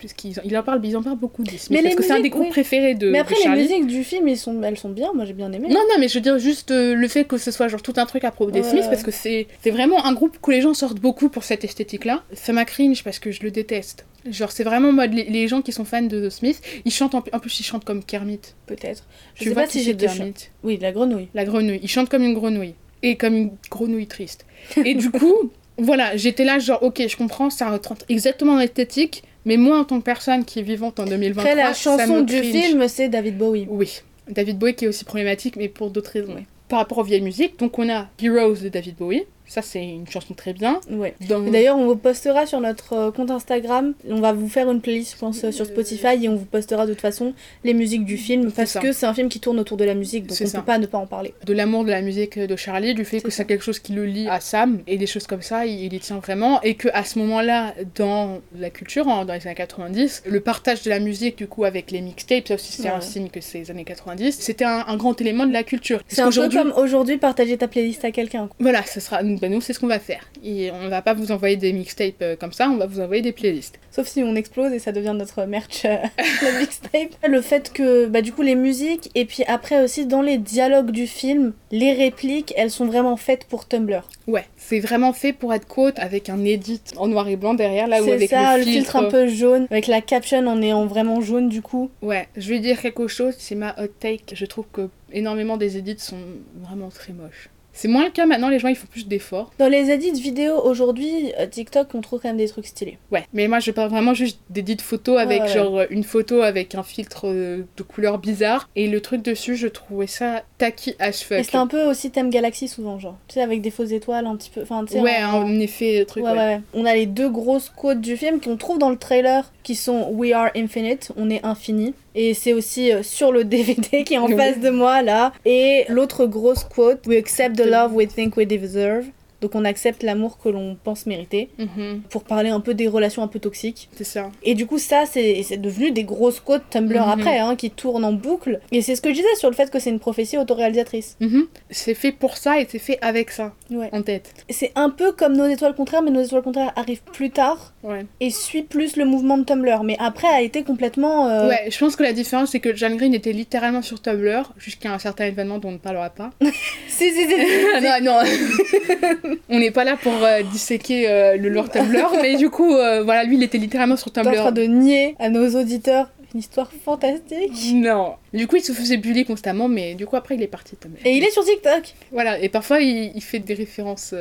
il 0.44 0.56
en 0.56 0.62
parle, 0.62 0.80
ils 0.84 0.96
en 0.96 1.02
parlent 1.02 1.18
beaucoup 1.18 1.42
des 1.42 1.58
Smiths, 1.58 1.70
Mais 1.78 1.82
parce 1.82 1.94
que 1.96 2.02
c'est 2.02 2.12
un 2.12 2.20
des 2.20 2.30
groupes 2.30 2.44
oui. 2.44 2.50
préférés 2.50 2.94
de, 2.94 3.10
Mais 3.10 3.18
après, 3.18 3.34
de 3.34 3.50
les 3.50 3.62
musiques 3.62 3.86
du 3.86 4.02
film, 4.02 4.26
ils 4.28 4.38
sont, 4.38 4.62
elles 4.62 4.78
sont 4.78 4.88
bien, 4.88 5.12
moi 5.14 5.24
j'ai 5.26 5.34
bien 5.34 5.52
aimé. 5.52 5.68
Non, 5.68 5.74
non, 5.90 5.96
mais 5.98 6.08
je 6.08 6.14
veux 6.14 6.20
dire 6.22 6.38
juste 6.38 6.70
euh, 6.70 6.94
le 6.94 7.06
fait 7.08 7.24
que 7.24 7.36
ce 7.36 7.50
soit 7.50 7.68
genre 7.68 7.82
tout 7.82 7.92
un 7.96 8.06
truc 8.06 8.24
à 8.24 8.30
propos 8.30 8.50
des 8.50 8.60
Ouais, 8.60 8.68
Smiths, 8.70 8.84
ouais. 8.84 8.88
parce 8.90 9.02
que 9.02 9.10
c'est, 9.10 9.46
c'est 9.62 9.70
vraiment 9.70 10.04
un 10.06 10.14
groupe 10.14 10.38
que 10.40 10.50
les 10.50 10.62
gens 10.62 10.72
sortent 10.74 11.00
beaucoup 11.00 11.28
pour 11.28 11.44
cette 11.44 11.64
esthétique-là. 11.64 12.24
Ça 12.32 12.52
m'a 12.54 12.64
cringe 12.64 13.04
parce 13.04 13.18
que 13.18 13.30
je 13.30 13.42
le 13.42 13.50
déteste. 13.50 14.06
Genre, 14.28 14.52
c'est 14.52 14.64
vraiment 14.64 14.92
mode, 14.92 15.12
les, 15.14 15.24
les 15.24 15.48
gens 15.48 15.62
qui 15.62 15.72
sont 15.72 15.84
fans 15.84 16.02
de 16.02 16.28
The 16.28 16.30
Smiths, 16.30 16.60
ils 16.84 16.92
chantent 16.92 17.14
en, 17.14 17.22
en 17.32 17.38
plus, 17.38 17.60
ils 17.60 17.64
chantent 17.64 17.84
comme 17.84 18.02
Kermit. 18.04 18.40
Peut-être. 18.66 19.04
Je 19.34 19.40
tu 19.42 19.48
sais 19.48 19.54
vois 19.54 19.62
pas 19.64 19.68
si 19.68 19.82
j'ai 19.82 19.96
Kermit 19.96 20.34
Oui, 20.62 20.78
la 20.80 20.92
grenouille. 20.92 21.28
La 21.34 21.44
grenouille. 21.44 21.80
Ils 21.82 21.88
chantent 21.88 22.08
comme 22.08 22.22
une 22.24 22.34
grenouille. 22.34 22.74
Et 23.02 23.16
comme 23.16 23.34
une 23.34 23.50
grenouille 23.70 24.06
triste. 24.06 24.44
Et 24.84 24.94
du 24.94 25.10
coup, 25.10 25.50
voilà, 25.78 26.16
j'étais 26.16 26.44
là, 26.44 26.58
genre, 26.58 26.82
ok, 26.82 27.02
je 27.08 27.16
comprends, 27.16 27.50
ça 27.50 27.70
rentre 27.70 28.04
exactement 28.08 28.54
dans 28.54 28.60
l'esthétique, 28.60 29.22
mais 29.44 29.56
moi, 29.56 29.78
en 29.78 29.84
tant 29.84 29.98
que 29.98 30.04
personne 30.04 30.44
qui 30.44 30.58
est 30.58 30.62
vivante 30.62 31.00
en 31.00 31.04
2023, 31.04 31.42
Après, 31.42 31.54
la 31.54 31.74
ça 31.74 31.98
chanson 31.98 32.18
me 32.18 32.22
du 32.22 32.42
film, 32.42 32.86
c'est 32.88 33.08
David 33.08 33.38
Bowie. 33.38 33.66
Oui. 33.68 34.02
David 34.28 34.58
Bowie 34.58 34.74
qui 34.74 34.84
est 34.84 34.88
aussi 34.88 35.04
problématique, 35.04 35.56
mais 35.56 35.68
pour 35.68 35.90
d'autres 35.90 36.12
raisons. 36.12 36.36
Par 36.68 36.78
rapport 36.78 36.98
aux 36.98 37.02
vieilles 37.02 37.22
musiques, 37.22 37.58
donc 37.58 37.78
on 37.78 37.88
a 37.88 38.08
Heroes 38.22 38.62
de 38.62 38.68
David 38.68 38.96
Bowie. 38.96 39.24
Ça, 39.50 39.62
c'est 39.62 39.82
une 39.84 40.06
chanson 40.06 40.32
très 40.32 40.52
bien. 40.52 40.80
Ouais. 40.92 41.12
D'ailleurs, 41.28 41.76
on 41.76 41.86
vous 41.86 41.96
postera 41.96 42.46
sur 42.46 42.60
notre 42.60 42.92
euh, 42.92 43.10
compte 43.10 43.32
Instagram. 43.32 43.94
On 44.08 44.20
va 44.20 44.32
vous 44.32 44.48
faire 44.48 44.70
une 44.70 44.80
playlist, 44.80 45.14
je 45.14 45.18
pense, 45.18 45.42
euh, 45.42 45.50
sur 45.50 45.66
Spotify 45.66 46.24
et 46.24 46.28
on 46.28 46.36
vous 46.36 46.44
postera 46.44 46.86
de 46.86 46.92
toute 46.92 47.00
façon 47.00 47.34
les 47.64 47.74
musiques 47.74 48.04
du 48.04 48.16
film 48.16 48.52
parce 48.52 48.70
ça. 48.70 48.80
que 48.80 48.92
c'est 48.92 49.06
un 49.06 49.12
film 49.14 49.28
qui 49.28 49.40
tourne 49.40 49.58
autour 49.58 49.76
de 49.76 49.82
la 49.82 49.94
musique, 49.94 50.28
donc 50.28 50.38
on 50.40 50.46
ça. 50.46 50.58
peut 50.60 50.64
pas 50.64 50.78
ne 50.78 50.86
pas 50.86 50.98
en 50.98 51.06
parler. 51.08 51.34
de 51.44 51.52
l'amour 51.52 51.84
de 51.84 51.90
la 51.90 52.00
musique 52.00 52.38
de 52.38 52.54
Charlie, 52.56 52.94
du 52.94 53.04
fait 53.04 53.20
que 53.20 53.30
ça. 53.30 53.38
c'est 53.38 53.44
quelque 53.44 53.64
chose 53.64 53.80
qui 53.80 53.92
le 53.92 54.06
lie 54.06 54.28
à 54.28 54.38
Sam 54.38 54.82
et 54.86 54.96
des 54.98 55.08
choses 55.08 55.26
comme 55.26 55.42
ça, 55.42 55.66
il, 55.66 55.92
y 55.92 55.98
tient 55.98 56.18
vraiment 56.20 56.62
et 56.62 56.74
que 56.76 56.88
à 56.92 57.02
ce 57.02 57.18
moment-là 57.18 57.74
dans 57.96 58.38
la 58.56 58.70
culture 58.70 59.08
en- 59.08 59.24
dans 59.24 59.34
les 59.34 59.44
années 59.48 59.56
90, 59.56 60.22
le 60.26 60.38
partage 60.40 60.82
de 60.84 60.90
la 60.90 61.00
musique 61.00 61.36
du 61.38 61.48
coup 61.48 61.64
avec 61.64 61.90
les 61.90 62.00
mixtapes, 62.02 62.46
ça 62.46 62.54
aussi 62.54 62.72
c'est 62.72 62.82
Ouais. 62.84 62.88
un 62.90 63.00
signe 63.00 63.28
que 63.30 63.40
c'est 63.40 63.58
les 63.58 63.70
années 63.72 63.84
90, 63.84 64.36
c'était 64.38 64.64
un, 64.64 64.84
un 64.86 64.96
grand 64.96 65.20
élément 65.20 65.44
de 65.46 65.52
la 65.52 65.64
culture. 65.64 66.00
C'est 66.06 66.22
un 66.22 66.30
peu 66.30 66.48
comme 66.50 66.72
aujourd'hui 66.76 67.18
partager 67.18 67.56
ta 67.58 67.66
playlist 67.66 68.04
à 68.04 68.12
quelqu'un. 68.12 68.48
voilà, 68.60 68.84
ce 68.84 69.00
sera 69.00 69.22
ben, 69.40 69.50
nous 69.50 69.60
c'est 69.60 69.72
ce 69.72 69.80
qu'on 69.80 69.86
va 69.86 69.98
faire. 69.98 70.24
Et 70.42 70.70
on 70.70 70.88
va 70.88 71.02
pas 71.02 71.14
vous 71.14 71.32
envoyer 71.32 71.56
des 71.56 71.72
mixtapes 71.72 72.22
euh, 72.22 72.36
comme 72.36 72.52
ça, 72.52 72.68
on 72.70 72.76
va 72.76 72.86
vous 72.86 73.00
envoyer 73.00 73.22
des 73.22 73.32
playlists. 73.32 73.78
Sauf 73.90 74.06
si 74.06 74.22
on 74.22 74.34
explose 74.34 74.72
et 74.72 74.78
ça 74.78 74.92
devient 74.92 75.14
notre 75.16 75.44
merch, 75.44 75.84
euh, 75.84 75.96
la 76.42 76.60
mixtape. 76.60 77.10
Le 77.26 77.40
fait 77.40 77.72
que, 77.72 78.06
bah, 78.06 78.22
du 78.22 78.32
coup, 78.32 78.42
les 78.42 78.54
musiques, 78.54 79.10
et 79.14 79.24
puis 79.24 79.42
après 79.46 79.82
aussi 79.82 80.06
dans 80.06 80.22
les 80.22 80.38
dialogues 80.38 80.90
du 80.90 81.06
film, 81.06 81.52
les 81.70 81.92
répliques, 81.92 82.54
elles 82.56 82.70
sont 82.70 82.86
vraiment 82.86 83.16
faites 83.16 83.44
pour 83.44 83.66
Tumblr. 83.66 84.08
Ouais, 84.26 84.44
c'est 84.56 84.80
vraiment 84.80 85.12
fait 85.12 85.32
pour 85.32 85.52
être 85.52 85.66
quote 85.66 85.98
avec 85.98 86.28
un 86.28 86.44
edit 86.44 86.82
en 86.96 87.08
noir 87.08 87.28
et 87.28 87.36
blanc 87.36 87.54
derrière 87.54 87.88
là 87.88 88.02
où 88.02 88.04
C'est 88.04 88.12
avec 88.12 88.30
ça, 88.30 88.56
le 88.56 88.64
le 88.64 88.70
filtre 88.70 88.96
un 88.96 89.04
peu 89.04 89.26
jaune, 89.28 89.66
avec 89.70 89.86
la 89.86 90.00
caption 90.00 90.46
en 90.46 90.56
néant 90.56 90.86
vraiment 90.86 91.20
jaune 91.20 91.48
du 91.48 91.62
coup. 91.62 91.90
Ouais, 92.02 92.28
je 92.36 92.48
vais 92.48 92.60
dire 92.60 92.80
quelque 92.80 93.08
chose, 93.08 93.34
c'est 93.38 93.54
ma 93.54 93.74
hot 93.78 93.88
take. 93.98 94.34
Je 94.34 94.46
trouve 94.46 94.66
que 94.72 94.88
énormément 95.12 95.56
des 95.56 95.76
edits 95.76 95.98
sont 95.98 96.20
vraiment 96.60 96.88
très 96.88 97.12
moches. 97.12 97.50
C'est 97.72 97.88
moins 97.88 98.04
le 98.04 98.10
cas 98.10 98.26
maintenant, 98.26 98.48
les 98.48 98.58
gens 98.58 98.68
ils 98.68 98.76
font 98.76 98.86
plus 98.90 99.06
d'efforts. 99.06 99.52
Dans 99.58 99.68
les 99.68 99.90
edits 99.90 100.12
vidéo 100.20 100.54
aujourd'hui, 100.62 101.32
euh, 101.38 101.46
TikTok, 101.46 101.94
on 101.94 102.00
trouve 102.00 102.20
quand 102.20 102.28
même 102.28 102.36
des 102.36 102.48
trucs 102.48 102.66
stylés. 102.66 102.98
Ouais, 103.10 103.24
mais 103.32 103.48
moi 103.48 103.60
je 103.60 103.70
parle 103.70 103.90
vraiment 103.90 104.12
juste 104.14 104.38
d'edits 104.50 104.76
photos 104.80 105.18
avec 105.18 105.40
Ouais, 105.42 105.46
ouais. 105.48 105.54
genre 105.54 105.80
une 105.90 106.04
photo 106.04 106.42
avec 106.42 106.74
un 106.74 106.82
filtre 106.82 107.22
euh, 107.28 107.62
de 107.76 107.82
couleur 107.82 108.18
bizarre. 108.18 108.68
Et 108.76 108.88
le 108.88 109.00
truc 109.00 109.22
dessus, 109.22 109.56
je 109.56 109.68
trouvais 109.68 110.06
ça 110.06 110.42
tacky 110.58 110.94
as 110.98 111.22
fuck. 111.22 111.38
Et 111.38 111.42
c'était 111.44 111.56
un 111.56 111.66
peu 111.66 111.84
aussi 111.84 112.10
thème 112.10 112.30
Galaxy 112.30 112.68
souvent, 112.68 112.98
genre. 112.98 113.16
Tu 113.28 113.34
sais, 113.34 113.42
avec 113.42 113.60
des 113.62 113.70
fausses 113.70 113.92
étoiles 113.92 114.26
un 114.26 114.36
petit 114.36 114.50
peu. 114.50 114.62
Enfin, 114.62 114.84
tu 114.84 114.94
sais, 114.94 115.00
Ouais, 115.00 115.16
en- 115.24 115.42
en 115.44 115.60
effet, 115.60 116.04
truc. 116.06 116.24
Ouais. 116.24 116.30
ouais, 116.32 116.36
ouais. 116.38 116.60
On 116.74 116.84
a 116.84 116.94
les 116.94 117.06
deux 117.06 117.30
grosses 117.30 117.70
quotes 117.74 118.00
du 118.00 118.16
film 118.16 118.40
qu'on 118.40 118.56
trouve 118.56 118.78
dans 118.78 118.90
le 118.90 118.98
trailer 118.98 119.50
qui 119.62 119.74
sont 119.74 120.08
We 120.12 120.32
are 120.32 120.50
infinite, 120.56 121.12
on 121.16 121.30
est 121.30 121.44
infini. 121.46 121.94
Et 122.14 122.34
c'est 122.34 122.52
aussi 122.52 122.92
euh, 122.92 123.02
sur 123.02 123.32
le 123.32 123.44
DVD 123.56 124.04
qui 124.04 124.14
est 124.14 124.18
en 124.18 124.28
face 124.28 124.60
de 124.60 124.70
moi 124.70 125.02
là. 125.02 125.32
Et 125.44 125.84
l'autre 125.88 126.26
grosse 126.26 126.64
quote 126.64 127.06
We 127.06 127.18
accept 127.18 127.56
the 127.56 127.66
love 127.66 127.92
we 127.92 128.08
think 128.08 128.36
we 128.36 128.46
deserve. 128.46 129.06
Donc 129.40 129.54
on 129.54 129.64
accepte 129.64 130.02
l'amour 130.02 130.38
que 130.38 130.48
l'on 130.48 130.76
pense 130.82 131.06
mériter. 131.06 131.48
Mhm, 131.58 132.02
Pour 132.10 132.24
parler 132.24 132.50
un 132.50 132.60
peu 132.60 132.74
des 132.74 132.88
relations 132.88 133.22
un 133.22 133.28
peu 133.28 133.38
toxiques. 133.38 133.88
c'est 133.96 134.04
ça. 134.04 134.30
Et 134.42 134.54
du 134.54 134.66
coup, 134.66 134.78
ça, 134.78 135.04
c'est 135.06 135.42
c'est 135.42 135.56
devenu 135.56 135.90
des 135.92 136.04
grosses 136.04 136.40
quotes 136.40 136.62
Tumblr 136.70 137.00
Mhm. 137.00 137.08
après, 137.20 137.38
hein, 137.38 137.56
qui 137.56 137.70
tournent 137.70 138.04
en 138.04 138.12
boucle. 138.12 138.60
Et 138.72 138.82
c'est 138.82 138.94
ce 138.96 139.00
que 139.02 139.08
je 139.10 139.14
disais 139.14 139.34
sur 139.38 139.48
le 139.50 139.56
fait 139.56 139.70
que 139.70 139.78
c'est 139.78 139.90
une 139.90 139.98
prophétie 140.00 140.36
autoréalisatrice. 140.38 141.16
Mhm. 141.20 141.46
C'est 141.70 141.94
fait 141.94 142.12
pour 142.12 142.36
ça 142.36 142.60
et 142.60 142.66
c'est 142.68 142.78
fait 142.78 142.98
avec 143.00 143.30
ça 143.30 143.54
Ouais. 143.70 143.88
en 143.92 144.02
tête. 144.02 144.32
C'est 144.50 144.72
un 144.74 144.90
peu 144.90 145.12
comme 145.12 145.36
Nos 145.36 145.46
étoiles 145.46 145.74
contraires, 145.74 146.02
mais 146.02 146.10
Nos 146.10 146.22
étoiles 146.22 146.42
contraires 146.42 146.72
arrivent 146.76 147.02
plus 147.12 147.30
tard 147.30 147.72
Ouais. 147.82 148.04
et 148.20 148.30
suit 148.30 148.62
plus 148.62 148.96
le 148.96 149.04
mouvement 149.06 149.38
de 149.38 149.44
Tumblr. 149.44 149.82
Mais 149.84 149.96
après, 149.98 150.28
a 150.28 150.42
été 150.42 150.62
complètement. 150.64 151.28
euh, 151.28 151.48
Ouais, 151.48 151.68
je 151.70 151.78
pense 151.78 151.96
que 151.96 152.02
la 152.02 152.12
différence 152.12 152.50
c'est 152.50 152.60
que 152.60 152.74
John 152.76 152.96
Green 152.96 153.14
était 153.14 153.32
littéralement 153.32 153.82
sur 153.82 154.00
Tumblr 154.02 154.52
jusqu'à 154.58 154.92
un 154.92 154.98
certain 154.98 155.24
événement 155.26 155.58
dont 155.58 155.68
on 155.70 155.72
ne 155.72 155.78
parlera 155.78 156.10
pas. 156.10 156.30
Si, 156.88 157.10
si, 157.12 157.24
si, 157.26 157.28
si. 157.28 157.36
Non, 157.82 157.98
non. 158.02 158.18
on 159.48 159.58
n'est 159.58 159.70
pas 159.70 159.84
là 159.84 159.96
pour 159.96 160.12
euh, 160.12 160.42
disséquer 160.42 161.08
euh, 161.08 161.36
le 161.36 161.48
lore 161.48 161.70
Tumblr, 161.70 162.10
mais 162.22 162.36
du 162.36 162.50
coup, 162.50 162.74
euh, 162.74 163.02
voilà, 163.02 163.24
lui, 163.24 163.36
il 163.36 163.42
était 163.42 163.58
littéralement 163.58 163.96
sur 163.96 164.10
T'es 164.12 164.20
en 164.20 164.24
train 164.24 164.32
Tumblr. 164.34 164.52
de 164.52 164.62
nier 164.64 165.14
à 165.18 165.28
nos 165.28 165.48
auditeurs 165.60 166.08
une 166.32 166.40
histoire 166.40 166.70
fantastique. 166.72 167.72
Non. 167.74 168.14
Du 168.32 168.46
coup, 168.46 168.56
il 168.56 168.62
se 168.62 168.72
faisait 168.72 168.96
bully 168.98 169.24
constamment, 169.24 169.66
mais 169.66 169.94
du 169.94 170.06
coup, 170.06 170.14
après, 170.14 170.36
il 170.36 170.42
est 170.42 170.46
parti 170.46 170.76
de 170.76 170.80
Tumblr. 170.80 171.00
Et 171.04 171.16
il 171.16 171.24
est 171.24 171.30
sur 171.30 171.44
TikTok. 171.44 171.94
Voilà, 172.12 172.38
et 172.38 172.48
parfois, 172.48 172.80
il, 172.80 173.10
il 173.14 173.20
fait 173.20 173.40
des 173.40 173.54
références, 173.54 174.14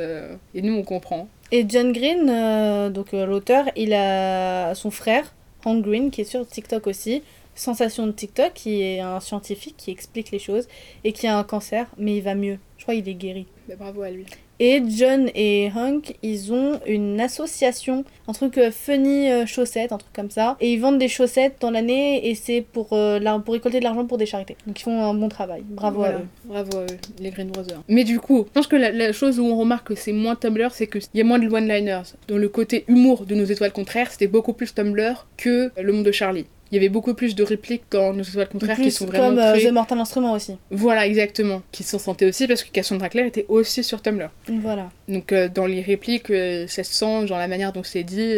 et 0.54 0.62
nous, 0.62 0.74
on 0.74 0.82
comprend. 0.82 1.28
Et 1.52 1.64
John 1.68 1.92
Green, 1.92 2.90
donc 2.92 3.12
l'auteur, 3.12 3.66
il 3.76 3.94
a 3.94 4.74
son 4.74 4.90
frère, 4.90 5.32
Hank 5.64 5.84
Green, 5.84 6.10
qui 6.10 6.22
est 6.22 6.24
sur 6.24 6.46
TikTok 6.46 6.86
aussi. 6.88 7.22
Sensation 7.54 8.06
de 8.06 8.12
TikTok, 8.12 8.54
qui 8.54 8.80
est 8.82 9.00
un 9.00 9.20
scientifique 9.20 9.74
qui 9.76 9.90
explique 9.90 10.30
les 10.30 10.38
choses 10.38 10.66
et 11.04 11.12
qui 11.12 11.26
a 11.26 11.36
un 11.36 11.44
cancer, 11.44 11.86
mais 11.98 12.16
il 12.16 12.22
va 12.22 12.34
mieux. 12.34 12.58
Je 12.78 12.84
crois 12.84 12.94
qu'il 12.94 13.08
est 13.08 13.14
guéri. 13.14 13.46
Bah, 13.68 13.74
bravo 13.78 14.02
à 14.02 14.10
lui. 14.10 14.24
Et 14.62 14.82
John 14.88 15.30
et 15.34 15.70
Hank, 15.74 16.16
ils 16.22 16.52
ont 16.52 16.78
une 16.86 17.18
association, 17.18 18.04
un 18.28 18.32
truc 18.34 18.58
euh, 18.58 18.70
funny 18.70 19.30
euh, 19.30 19.46
chaussettes, 19.46 19.90
un 19.90 19.96
truc 19.96 20.12
comme 20.12 20.30
ça. 20.30 20.58
Et 20.60 20.74
ils 20.74 20.78
vendent 20.78 20.98
des 20.98 21.08
chaussettes 21.08 21.56
dans 21.60 21.70
l'année 21.70 22.28
et 22.28 22.34
c'est 22.34 22.60
pour, 22.60 22.88
euh, 22.92 23.18
pour 23.38 23.54
récolter 23.54 23.78
de 23.78 23.84
l'argent 23.84 24.04
pour 24.04 24.18
des 24.18 24.26
charités. 24.26 24.58
Donc 24.66 24.78
ils 24.78 24.82
font 24.82 25.02
un 25.02 25.14
bon 25.14 25.30
travail. 25.30 25.62
Bravo 25.66 26.00
Voilà. 26.00 26.16
à 26.16 26.20
eux. 26.20 26.26
Bravo 26.44 26.76
à 26.76 26.82
eux, 26.82 26.86
les 27.20 27.30
Green 27.30 27.48
Brothers. 27.48 27.80
Mais 27.88 28.04
du 28.04 28.20
coup, 28.20 28.44
je 28.46 28.52
pense 28.52 28.66
que 28.66 28.76
la, 28.76 28.92
la 28.92 29.14
chose 29.14 29.40
où 29.40 29.44
on 29.46 29.56
remarque 29.56 29.88
que 29.88 29.94
c'est 29.94 30.12
moins 30.12 30.36
Tumblr, 30.36 30.68
c'est 30.72 30.86
qu'il 30.88 31.00
y 31.14 31.22
a 31.22 31.24
moins 31.24 31.38
de 31.38 31.48
one-liners. 31.48 32.02
Dans 32.28 32.36
le 32.36 32.48
côté 32.50 32.84
humour 32.86 33.24
de 33.24 33.34
nos 33.34 33.44
étoiles 33.44 33.72
contraires, 33.72 34.10
c'était 34.12 34.26
beaucoup 34.26 34.52
plus 34.52 34.74
Tumblr 34.74 35.26
que 35.38 35.70
le 35.80 35.92
monde 35.94 36.04
de 36.04 36.12
Charlie. 36.12 36.44
Il 36.72 36.76
y 36.76 36.78
avait 36.78 36.88
beaucoup 36.88 37.14
plus 37.14 37.34
de 37.34 37.42
répliques 37.42 37.82
dans 37.90 38.12
nos 38.12 38.22
étoiles 38.22 38.48
contraires 38.48 38.76
qui 38.76 38.82
Plus 38.82 38.90
sont 38.92 39.06
vraiment 39.06 39.28
comme 39.30 39.38
euh, 39.38 39.52
très... 39.58 39.68
The 39.68 39.72
Mortal 39.72 39.98
Instrument 39.98 40.32
aussi. 40.32 40.56
Voilà, 40.70 41.06
exactement. 41.06 41.62
Qui 41.72 41.82
sont 41.82 41.98
sentés 41.98 42.26
aussi 42.26 42.46
parce 42.46 42.62
que 42.62 42.70
Cassandra 42.70 43.08
Clare 43.08 43.26
était 43.26 43.44
aussi 43.48 43.82
sur 43.82 44.00
Tumblr. 44.02 44.28
Voilà. 44.48 44.90
Donc 45.08 45.32
euh, 45.32 45.48
dans 45.48 45.66
les 45.66 45.80
répliques, 45.80 46.30
euh, 46.30 46.66
ça 46.68 46.84
se 46.84 46.92
sent, 46.94 47.26
genre 47.26 47.38
la 47.38 47.48
manière 47.48 47.72
dont 47.72 47.82
c'est 47.82 48.04
dit, 48.04 48.34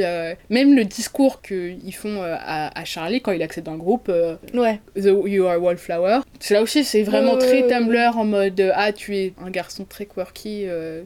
même 0.50 0.74
le 0.74 0.84
discours 0.84 1.42
qu'ils 1.42 1.94
font 1.94 2.22
à, 2.22 2.70
à 2.78 2.84
Charlie 2.84 3.20
quand 3.20 3.32
il 3.32 3.42
accède 3.42 3.64
dans 3.64 3.72
le 3.72 3.78
groupe, 3.78 4.10
Ouais. 4.54 4.80
The 4.96 5.10
You 5.26 5.46
Are 5.46 5.62
Wallflower, 5.62 6.20
c'est 6.40 6.54
là 6.54 6.62
aussi 6.62 6.84
c'est 6.84 7.02
vraiment 7.02 7.36
très. 7.36 7.66
Tumblr 7.66 8.16
en 8.16 8.24
mode 8.24 8.72
ah 8.74 8.92
tu 8.92 9.16
es 9.16 9.32
un 9.44 9.50
garçon 9.50 9.84
très 9.88 10.06
quirky, 10.06 10.64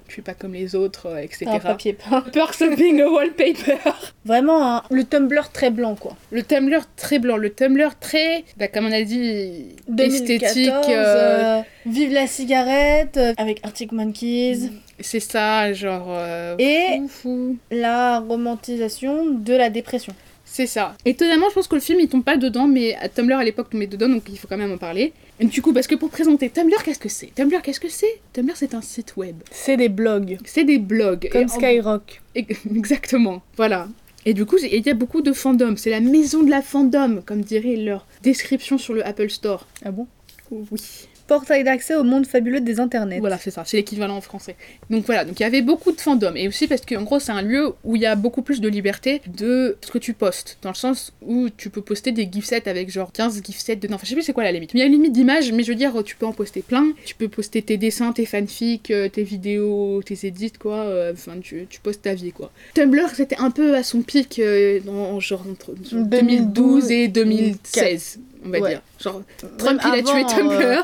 tu 0.09 0.21
es 0.21 0.23
pas 0.23 0.35
comme 0.35 0.53
les 0.55 0.75
autres, 0.75 1.19
etc. 1.21 1.47
Un 1.49 1.59
papier 1.59 1.93
peint. 1.95 2.21
Perks 2.33 2.63
being 2.77 3.01
a 3.01 3.09
wallpaper. 3.11 3.77
Vraiment 4.25 4.77
un- 4.77 4.83
le 4.91 5.05
Tumblr 5.05 5.51
très 5.53 5.71
blanc 5.71 5.95
quoi. 5.97 6.17
Le 6.31 6.43
Tumblr 6.43 6.81
très 6.97 7.16
blanc, 7.19 7.37
le 7.37 7.51
Tumblr 7.51 7.91
très, 8.01 8.45
bah, 8.57 8.69
comme 8.69 8.87
on 8.87 8.93
a 8.93 9.03
dit, 9.03 9.65
2014, 9.89 10.15
esthétique. 10.15 10.69
euh, 10.91 11.59
euh, 11.59 11.63
Vive 11.87 12.13
la 12.13 12.27
cigarette, 12.27 13.17
euh, 13.17 13.33
avec 13.37 13.61
Arctic 13.65 13.93
Monkeys. 13.93 14.71
C'est 15.01 15.21
ça, 15.21 15.73
genre. 15.73 16.09
Et- 16.59 16.99
fou, 16.99 17.09
fou. 17.09 17.57
La 17.71 18.21
romantisation 18.21 19.27
de 19.27 19.53
la 19.55 19.71
dépression. 19.71 20.13
C'est 20.49 20.67
ça. 20.67 20.95
Étonnamment, 21.05 21.47
je 21.51 21.55
pense 21.55 21.69
que 21.69 21.75
le 21.75 21.81
film 21.81 21.99
il 22.01 22.09
tombe 22.09 22.23
pas 22.25 22.37
dedans, 22.37 22.67
mais 22.69 22.97
Tumblr 23.15 23.37
à 23.37 23.45
l'époque 23.45 23.69
tombait 23.69 23.89
dedans, 23.89 24.09
donc 24.09 24.23
il 24.31 24.39
faut 24.39 24.47
quand 24.49 24.57
même 24.57 24.73
en 24.73 24.79
parler. 24.79 25.13
Et 25.39 25.45
du 25.45 25.61
coup, 25.61 25.75
parce 25.75 25.87
que 25.87 25.97
pour 25.97 26.09
présenter 26.09 26.49
Tumblr, 26.49 26.83
qu'est-ce 26.83 27.01
que 27.01 27.09
c'est? 27.11 27.35
Tumblr, 27.35 27.61
qu'est-ce 27.63 27.81
que 27.81 27.91
c'est? 27.91 28.21
Tumblr, 28.33 28.55
c'est 28.57 28.73
un 28.73 28.81
site 28.81 29.17
web. 29.17 29.37
C'est 29.51 29.77
des 29.77 29.89
blogs. 29.91 30.39
C'est 30.47 30.65
des 30.65 30.79
blogs. 30.79 31.29
Comme 31.31 31.43
Et 31.43 31.49
Skyrock. 31.49 32.23
Exactement, 32.35 33.43
voilà. 33.57 33.89
Et 34.29 34.35
du 34.35 34.45
coup, 34.45 34.57
il 34.59 34.85
y 34.85 34.91
a 34.91 34.95
beaucoup 34.95 35.23
de 35.23 35.33
fandom. 35.33 35.77
C'est 35.77 35.91
la 35.91 36.01
maison 36.01 36.43
de 36.43 36.51
la 36.51 36.61
fandom, 36.61 37.23
comme 37.25 37.43
dirait 37.43 37.77
leur 37.77 38.07
description 38.23 38.77
sur 38.77 38.93
le 38.93 39.07
Apple 39.07 39.31
Store. 39.31 39.67
Ah 39.85 39.93
bon? 39.93 40.09
Oui. 40.51 41.07
Portail 41.27 41.65
d'accès 41.65 41.95
au 41.95 42.05
monde 42.05 42.27
fabuleux 42.27 42.61
des 42.61 42.81
internets. 42.81 43.19
Voilà, 43.21 43.39
c'est 43.39 43.51
ça, 43.51 43.63
c'est 43.65 43.77
l'équivalent 43.77 44.17
en 44.17 44.21
français. 44.21 44.57
Donc 44.91 45.05
voilà, 45.07 45.25
donc 45.25 45.39
il 45.41 45.43
y 45.43 45.47
avait 45.47 45.63
beaucoup 45.63 45.93
de 45.93 46.01
fandom. 46.01 46.35
Et 46.37 46.49
aussi 46.49 46.67
parce 46.67 46.83
qu'en 46.83 47.03
gros, 47.03 47.19
c'est 47.19 47.33
un 47.33 47.43
lieu 47.43 47.73
où 47.85 47.97
il 47.97 48.03
y 48.03 48.07
a 48.07 48.15
beaucoup 48.15 48.43
plus 48.43 48.61
de 48.61 48.69
liberté 48.69 49.21
de 49.27 49.77
ce 49.81 49.91
que 49.91 49.99
tu 49.99 50.13
postes. 50.13 50.59
Dans 50.63 50.71
le 50.71 50.75
sens 50.77 51.13
où 51.23 51.49
tu 51.51 51.71
peux 51.71 51.83
poster 51.83 52.13
des 52.13 52.29
gif 52.31 52.45
sets 52.45 52.69
avec 52.69 52.91
genre 52.91 53.13
15 53.13 53.43
gif 53.45 53.59
sets 53.59 53.77
dedans. 53.77 53.97
Enfin, 53.97 54.05
je 54.05 54.11
sais 54.11 54.15
plus 54.15 54.23
c'est 54.23 54.33
quoi 54.33 54.45
la 54.45 54.53
limite. 54.53 54.75
Mais 54.75 54.81
il 54.81 54.83
y 54.83 54.85
a 54.85 54.87
une 54.87 54.93
limite 54.93 55.13
d'image, 55.13 55.53
mais 55.53 55.63
je 55.63 55.69
veux 55.69 55.75
dire, 55.77 56.03
tu 56.05 56.17
peux 56.17 56.27
en 56.27 56.33
poster 56.33 56.63
plein. 56.63 56.87
Tu 57.05 57.15
peux 57.15 57.29
poster 57.29 57.63
tes 57.63 57.77
dessins, 57.77 58.13
tes 58.13 58.27
fanfics, 58.27 58.91
euh, 58.91 59.09
tes 59.09 59.23
vidéos, 59.23 60.03
tes 60.05 60.27
edits, 60.27 60.53
quoi. 60.53 60.77
Euh, 60.85 61.13
Enfin, 61.13 61.39
tu, 61.41 61.67
tu 61.69 61.81
postes 61.81 62.03
ta 62.03 62.15
vie, 62.15 62.33
quoi. 62.33 62.51
Tumblr, 62.75 63.09
c'était 63.15 63.39
un 63.39 63.51
peu 63.51 63.75
à 63.75 63.83
son 63.83 64.03
pic 64.03 64.39
euh, 64.39 64.81
dans 64.85 65.19
genre 65.21 65.45
entre 65.51 65.75
2012 65.75 66.91
et 66.91 67.09
2016, 67.09 68.21
on 68.47 68.51
va 68.51 68.59
Ouais. 68.61 68.71
dire. 68.71 68.83
Genre, 69.01 69.23
Trump, 69.59 69.81
il 69.85 69.99
a 69.99 70.03
tué 70.03 70.11
avant, 70.21 70.27
Tumblr. 70.27 70.61
euh, 70.63 70.77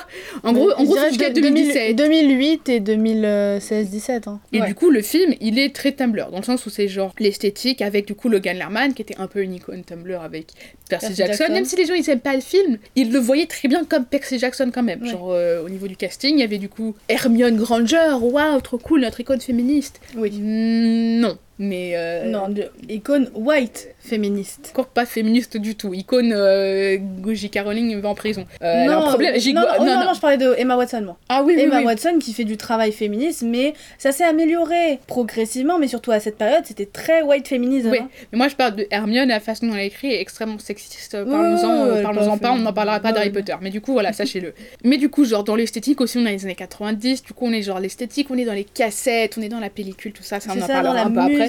en 0.42 0.52
gros, 0.52 0.70
en 0.76 0.84
gros 0.84 0.94
dirais 0.94 1.08
jusqu'à 1.08 1.30
de- 1.30 1.40
2017. 1.40 1.96
2008 1.96 2.68
et 2.68 2.80
2016-17. 2.80 4.28
Hein. 4.28 4.40
Et 4.52 4.60
Ouais. 4.60 4.66
du 4.66 4.74
coup, 4.74 4.90
le 4.90 5.02
film, 5.02 5.34
il 5.40 5.58
est 5.58 5.74
très 5.74 5.92
Tumblr, 5.92 6.30
dans 6.30 6.38
le 6.38 6.42
sens 6.44 6.66
où 6.66 6.70
c'est 6.70 6.88
genre 6.88 7.14
l'esthétique 7.18 7.80
avec 7.82 8.06
du 8.06 8.14
coup 8.14 8.28
Logan 8.28 8.56
Lerman, 8.58 8.92
qui 8.94 9.02
était 9.02 9.16
un 9.18 9.26
peu 9.26 9.42
une 9.42 9.54
icône 9.54 9.82
Tumblr 9.84 10.20
avec 10.20 10.48
Percy, 10.88 11.06
Percy 11.06 11.14
Jackson. 11.16 11.36
Jackson. 11.38 11.52
Même 11.54 11.64
si 11.64 11.76
les 11.76 11.86
gens 11.86 11.94
ils 11.94 12.08
aiment 12.10 12.20
pas 12.20 12.34
le 12.34 12.40
film, 12.40 12.78
ils 12.96 13.10
le 13.12 13.18
voyaient 13.18 13.46
très 13.46 13.68
bien 13.68 13.84
comme 13.84 14.04
Percy 14.04 14.38
Jackson 14.38 14.70
quand 14.72 14.82
même. 14.82 15.02
Ouais. 15.02 15.08
Genre 15.08 15.30
euh, 15.32 15.64
au 15.64 15.68
niveau 15.68 15.88
du 15.88 15.96
casting, 15.96 16.34
il 16.36 16.40
y 16.40 16.44
avait 16.44 16.58
du 16.58 16.68
coup 16.68 16.94
Hermione 17.08 17.56
Granger, 17.56 18.12
waouh, 18.20 18.60
trop 18.60 18.78
cool, 18.78 19.00
notre 19.00 19.20
icône 19.20 19.40
féministe. 19.40 20.00
Oui. 20.16 20.30
Mm, 20.32 21.20
non, 21.20 21.38
mais 21.62 21.92
euh, 21.94 22.24
Non, 22.28 22.48
de- 22.48 22.70
icône 22.88 23.30
white 23.34 23.88
féministe. 24.00 24.70
encore 24.72 24.88
pas 24.88 25.06
féministe 25.06 25.56
du 25.56 25.74
tout. 25.76 25.94
Icône 25.94 26.32
euh, 26.32 26.98
J.K. 27.26 27.60
Rowling 27.64 28.00
va 28.00 28.08
en 28.08 28.14
prison. 28.14 28.44
Euh, 28.62 28.84
elle 28.84 28.90
a 28.90 28.98
un 28.98 29.02
problème. 29.02 29.38
J- 29.38 29.54
non, 29.54 29.60
non, 29.62 29.66
non, 29.78 29.84
non, 29.84 29.98
non. 30.00 30.04
non, 30.06 30.14
je 30.14 30.20
parlais 30.20 30.36
de 30.38 30.54
Emma 30.58 30.76
Watson, 30.76 31.02
moi. 31.02 31.16
Ah 31.28 31.42
oui, 31.44 31.54
Emma 31.58 31.78
oui. 31.78 31.84
Watson 31.84 32.18
qui 32.20 32.32
fait 32.32 32.44
du 32.44 32.56
travail 32.56 32.90
féministe, 32.92 33.42
mais 33.46 33.74
ça 33.98 34.10
s'est 34.12 34.24
amélioré 34.24 34.98
progressivement, 35.06 35.78
mais 35.78 35.86
surtout 35.88 36.10
à 36.10 36.18
cette 36.20 36.36
période, 36.36 36.64
c'était 36.66 36.86
très 36.86 37.22
white 37.22 37.46
féminisme. 37.46 37.90
Oui, 37.90 37.98
hein. 38.02 38.08
mais 38.32 38.38
moi 38.38 38.48
je 38.48 38.56
parle 38.56 38.74
de 38.76 38.86
Hermione, 38.90 39.28
la 39.28 39.40
façon 39.40 39.66
dont 39.68 39.74
elle 39.74 39.80
est 39.82 39.86
écrite 39.86 40.12
est 40.12 40.20
extrêmement 40.20 40.58
sexiste. 40.58 41.12
Parlons-en, 41.24 41.86
ouais, 41.92 42.02
parlons-en 42.02 42.38
pas, 42.38 42.52
on 42.52 42.58
n'en 42.58 42.72
parlera 42.72 42.98
pas 43.00 43.12
d'Harry 43.12 43.30
Potter. 43.30 43.54
Mais 43.60 43.70
du 43.70 43.80
coup, 43.80 43.92
voilà, 43.92 44.12
sachez-le. 44.12 44.52
Mais 44.84 44.96
du 44.96 45.08
coup, 45.08 45.24
genre 45.24 45.44
dans 45.44 45.54
l'esthétique 45.56 46.00
aussi, 46.00 46.18
on 46.18 46.22
dans 46.22 46.30
les 46.30 46.44
années 46.44 46.54
90, 46.54 47.22
du 47.22 47.32
coup, 47.32 47.46
on 47.46 47.52
est 47.52 47.62
genre 47.62 47.78
l'esthétique, 47.80 48.28
on 48.30 48.38
est 48.38 48.44
dans 48.44 48.52
les 48.52 48.64
cassettes, 48.64 49.36
on 49.38 49.42
est 49.42 49.48
dans 49.48 49.60
la 49.60 49.70
pellicule, 49.70 50.12
tout 50.12 50.22
ça, 50.22 50.40
ça 50.40 50.52
on 50.56 50.60
en 50.60 50.66
parlera 50.66 51.02
un 51.02 51.10
peu 51.10 51.20
après. 51.20 51.48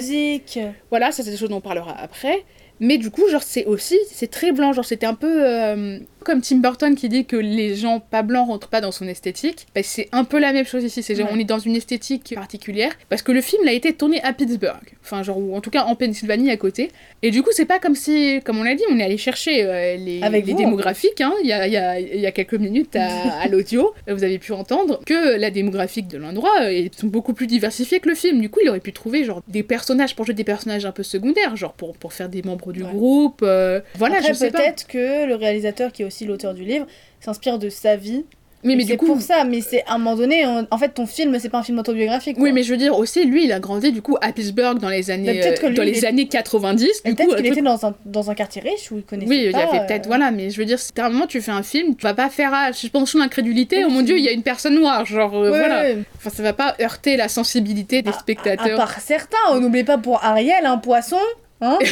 Voilà, 0.90 1.12
ça 1.12 1.22
c'est 1.22 1.30
des 1.30 1.36
choses 1.36 1.48
dont 1.50 1.56
on 1.56 1.60
parlera 1.60 1.96
après. 1.98 2.44
Mais 2.80 2.98
du 2.98 3.10
coup, 3.10 3.28
genre, 3.28 3.42
c'est 3.42 3.64
aussi, 3.66 3.98
c'est 4.10 4.30
très 4.30 4.52
blanc, 4.52 4.72
genre, 4.72 4.84
c'était 4.84 5.06
un 5.06 5.14
peu 5.14 5.44
euh, 5.48 5.98
comme 6.24 6.40
Tim 6.40 6.56
Burton 6.56 6.94
qui 6.96 7.08
dit 7.08 7.24
que 7.26 7.36
les 7.36 7.76
gens 7.76 8.00
pas 8.00 8.22
blancs 8.22 8.48
rentrent 8.48 8.68
pas 8.68 8.80
dans 8.80 8.90
son 8.92 9.06
esthétique. 9.06 9.66
Bah, 9.74 9.82
c'est 9.84 10.08
un 10.12 10.24
peu 10.24 10.38
la 10.40 10.52
même 10.52 10.66
chose 10.66 10.82
ici, 10.84 11.02
c'est 11.02 11.14
genre, 11.14 11.26
Ouais. 11.28 11.32
on 11.36 11.38
est 11.38 11.44
dans 11.44 11.58
une 11.58 11.76
esthétique 11.76 12.34
particulière, 12.34 12.92
parce 13.08 13.22
que 13.22 13.30
le 13.32 13.40
film 13.40 13.62
il 13.64 13.68
a 13.68 13.72
été 13.72 13.92
tourné 13.92 14.20
à 14.22 14.32
Pittsburgh, 14.32 14.94
enfin, 15.02 15.22
genre, 15.22 15.38
ou 15.38 15.54
en 15.54 15.60
tout 15.60 15.70
cas 15.70 15.84
en 15.84 15.94
Pennsylvanie 15.94 16.50
à 16.50 16.56
côté. 16.56 16.90
Et 17.22 17.30
du 17.30 17.42
coup, 17.42 17.50
c'est 17.52 17.64
pas 17.66 17.78
comme 17.78 17.94
si, 17.94 18.40
comme 18.44 18.58
on 18.58 18.62
l'a 18.64 18.74
dit, 18.74 18.82
on 18.90 18.98
est 18.98 19.02
allé 19.04 19.16
chercher 19.18 19.64
euh, 19.64 19.96
les, 19.96 20.22
Avec 20.22 20.46
les 20.46 20.52
vous, 20.52 20.58
démographiques, 20.58 21.20
hein, 21.20 21.32
il 21.42 21.48
y, 21.48 21.52
a, 21.52 21.66
il 21.66 21.72
y, 21.72 21.76
a, 21.76 22.00
y 22.00 22.26
a 22.26 22.32
quelques 22.32 22.54
minutes 22.54 22.96
à, 22.96 23.40
à 23.42 23.48
l'audio, 23.48 23.92
vous 24.08 24.24
avez 24.24 24.38
pu 24.38 24.52
entendre 24.52 25.00
que 25.06 25.36
la 25.38 25.50
démographique 25.50 26.08
de 26.08 26.18
l'endroit 26.18 26.52
euh, 26.62 26.88
sont 26.96 27.06
beaucoup 27.08 27.34
plus 27.34 27.46
diversifiés 27.46 28.00
que 28.00 28.08
le 28.08 28.14
film. 28.14 28.40
Du 28.40 28.48
coup, 28.50 28.60
il 28.62 28.68
aurait 28.68 28.80
pu 28.80 28.92
trouver 28.92 29.24
genre 29.24 29.42
des 29.48 29.62
personnages 29.62 30.14
pour 30.16 30.24
jouer 30.24 30.34
des 30.34 30.44
personnages 30.44 30.86
un 30.86 30.92
peu 30.92 31.02
secondaires, 31.02 31.56
genre 31.56 31.72
pour, 31.74 31.96
pour 31.96 32.12
faire 32.12 32.28
des 32.28 32.42
membres 32.42 32.72
du 32.72 32.82
Ouais. 32.84 32.90
groupe. 32.92 33.40
euh, 33.42 33.80
voilà, 33.96 34.16
Après, 34.18 34.28
je 34.28 34.38
sais 34.38 34.50
pas. 34.50 34.58
peut-être 34.58 34.86
que 34.86 35.26
le 35.26 35.34
réalisateur, 35.34 35.90
qui 35.92 36.02
est 36.02 36.04
aussi 36.04 36.13
l'auteur 36.24 36.54
du 36.54 36.64
livre, 36.64 36.86
s'inspire 37.20 37.58
de 37.58 37.68
sa 37.68 37.96
vie. 37.96 38.24
Oui, 38.66 38.76
mais 38.76 38.84
c'est 38.86 38.96
coup. 38.96 39.04
pour 39.04 39.20
ça, 39.20 39.44
mais 39.44 39.60
c'est 39.60 39.84
à 39.86 39.92
un 39.96 39.98
moment 39.98 40.16
donné, 40.16 40.46
en, 40.46 40.64
en 40.70 40.78
fait, 40.78 40.88
ton 40.94 41.04
film, 41.04 41.38
c'est 41.38 41.50
pas 41.50 41.58
un 41.58 41.62
film 41.62 41.78
autobiographique. 41.78 42.38
Oui, 42.40 42.50
mais 42.50 42.62
je 42.62 42.70
veux 42.70 42.78
dire 42.78 42.98
aussi, 42.98 43.26
lui, 43.26 43.44
il 43.44 43.52
a 43.52 43.60
grandi 43.60 43.92
du 43.92 44.00
coup 44.00 44.16
à 44.22 44.32
Pittsburgh 44.32 44.78
dans 44.78 44.88
les 44.88 45.10
années, 45.10 45.38
que 45.38 45.66
euh, 45.66 45.68
lui, 45.68 45.76
dans 45.76 45.82
les 45.82 46.02
est- 46.02 46.06
années 46.06 46.26
90. 46.28 47.02
Et 47.04 47.10
Du 47.10 47.14
peut-être 47.14 47.28
qu'il 47.28 47.34
le 47.40 47.40
était 47.44 47.50
truc- 47.56 47.64
dans 47.66 47.84
un, 47.84 47.94
dans 48.06 48.30
un 48.30 48.34
quartier 48.34 48.62
riche 48.62 48.90
où 48.90 48.96
il 48.96 49.02
connaissait 49.02 49.28
Oui, 49.28 49.42
il 49.44 49.50
y 49.50 49.54
avait 49.54 49.86
peut-être, 49.86 50.06
euh, 50.06 50.08
voilà, 50.08 50.30
mais 50.30 50.48
je 50.48 50.56
veux 50.56 50.64
dire, 50.64 50.78
si 50.78 50.92
à 50.96 51.04
un 51.04 51.10
moment 51.10 51.26
tu 51.26 51.42
fais 51.42 51.50
un 51.50 51.62
film, 51.62 51.94
tu 51.94 52.04
vas 52.04 52.14
pas 52.14 52.30
faire 52.30 52.52
ah, 52.54 52.72
suspension 52.72 53.18
d'incrédulité, 53.18 53.80
Oui, 53.80 53.84
oh 53.86 53.90
mon 53.90 53.98
c'est- 53.98 54.04
dieu, 54.06 54.16
il 54.16 54.24
y 54.24 54.28
a 54.30 54.32
une 54.32 54.42
personne 54.42 54.76
noire, 54.76 55.04
genre, 55.04 55.34
euh, 55.36 55.50
voilà. 55.50 55.82
ouais. 55.82 55.98
Enfin, 56.16 56.30
ça 56.30 56.42
va 56.42 56.54
pas 56.54 56.74
heurter 56.80 57.18
la 57.18 57.28
sensibilité 57.28 58.00
des 58.00 58.12
À- 58.12 58.14
À 58.14 58.18
spectateurs. 58.18 58.78
part 58.78 58.98
certains, 58.98 59.36
on 59.50 59.60
n'oublie 59.60 59.84
pas 59.84 59.98
pour 59.98 60.24
Ariel, 60.24 60.64
un 60.64 60.78
poisson, 60.78 61.18
hein 61.64 61.78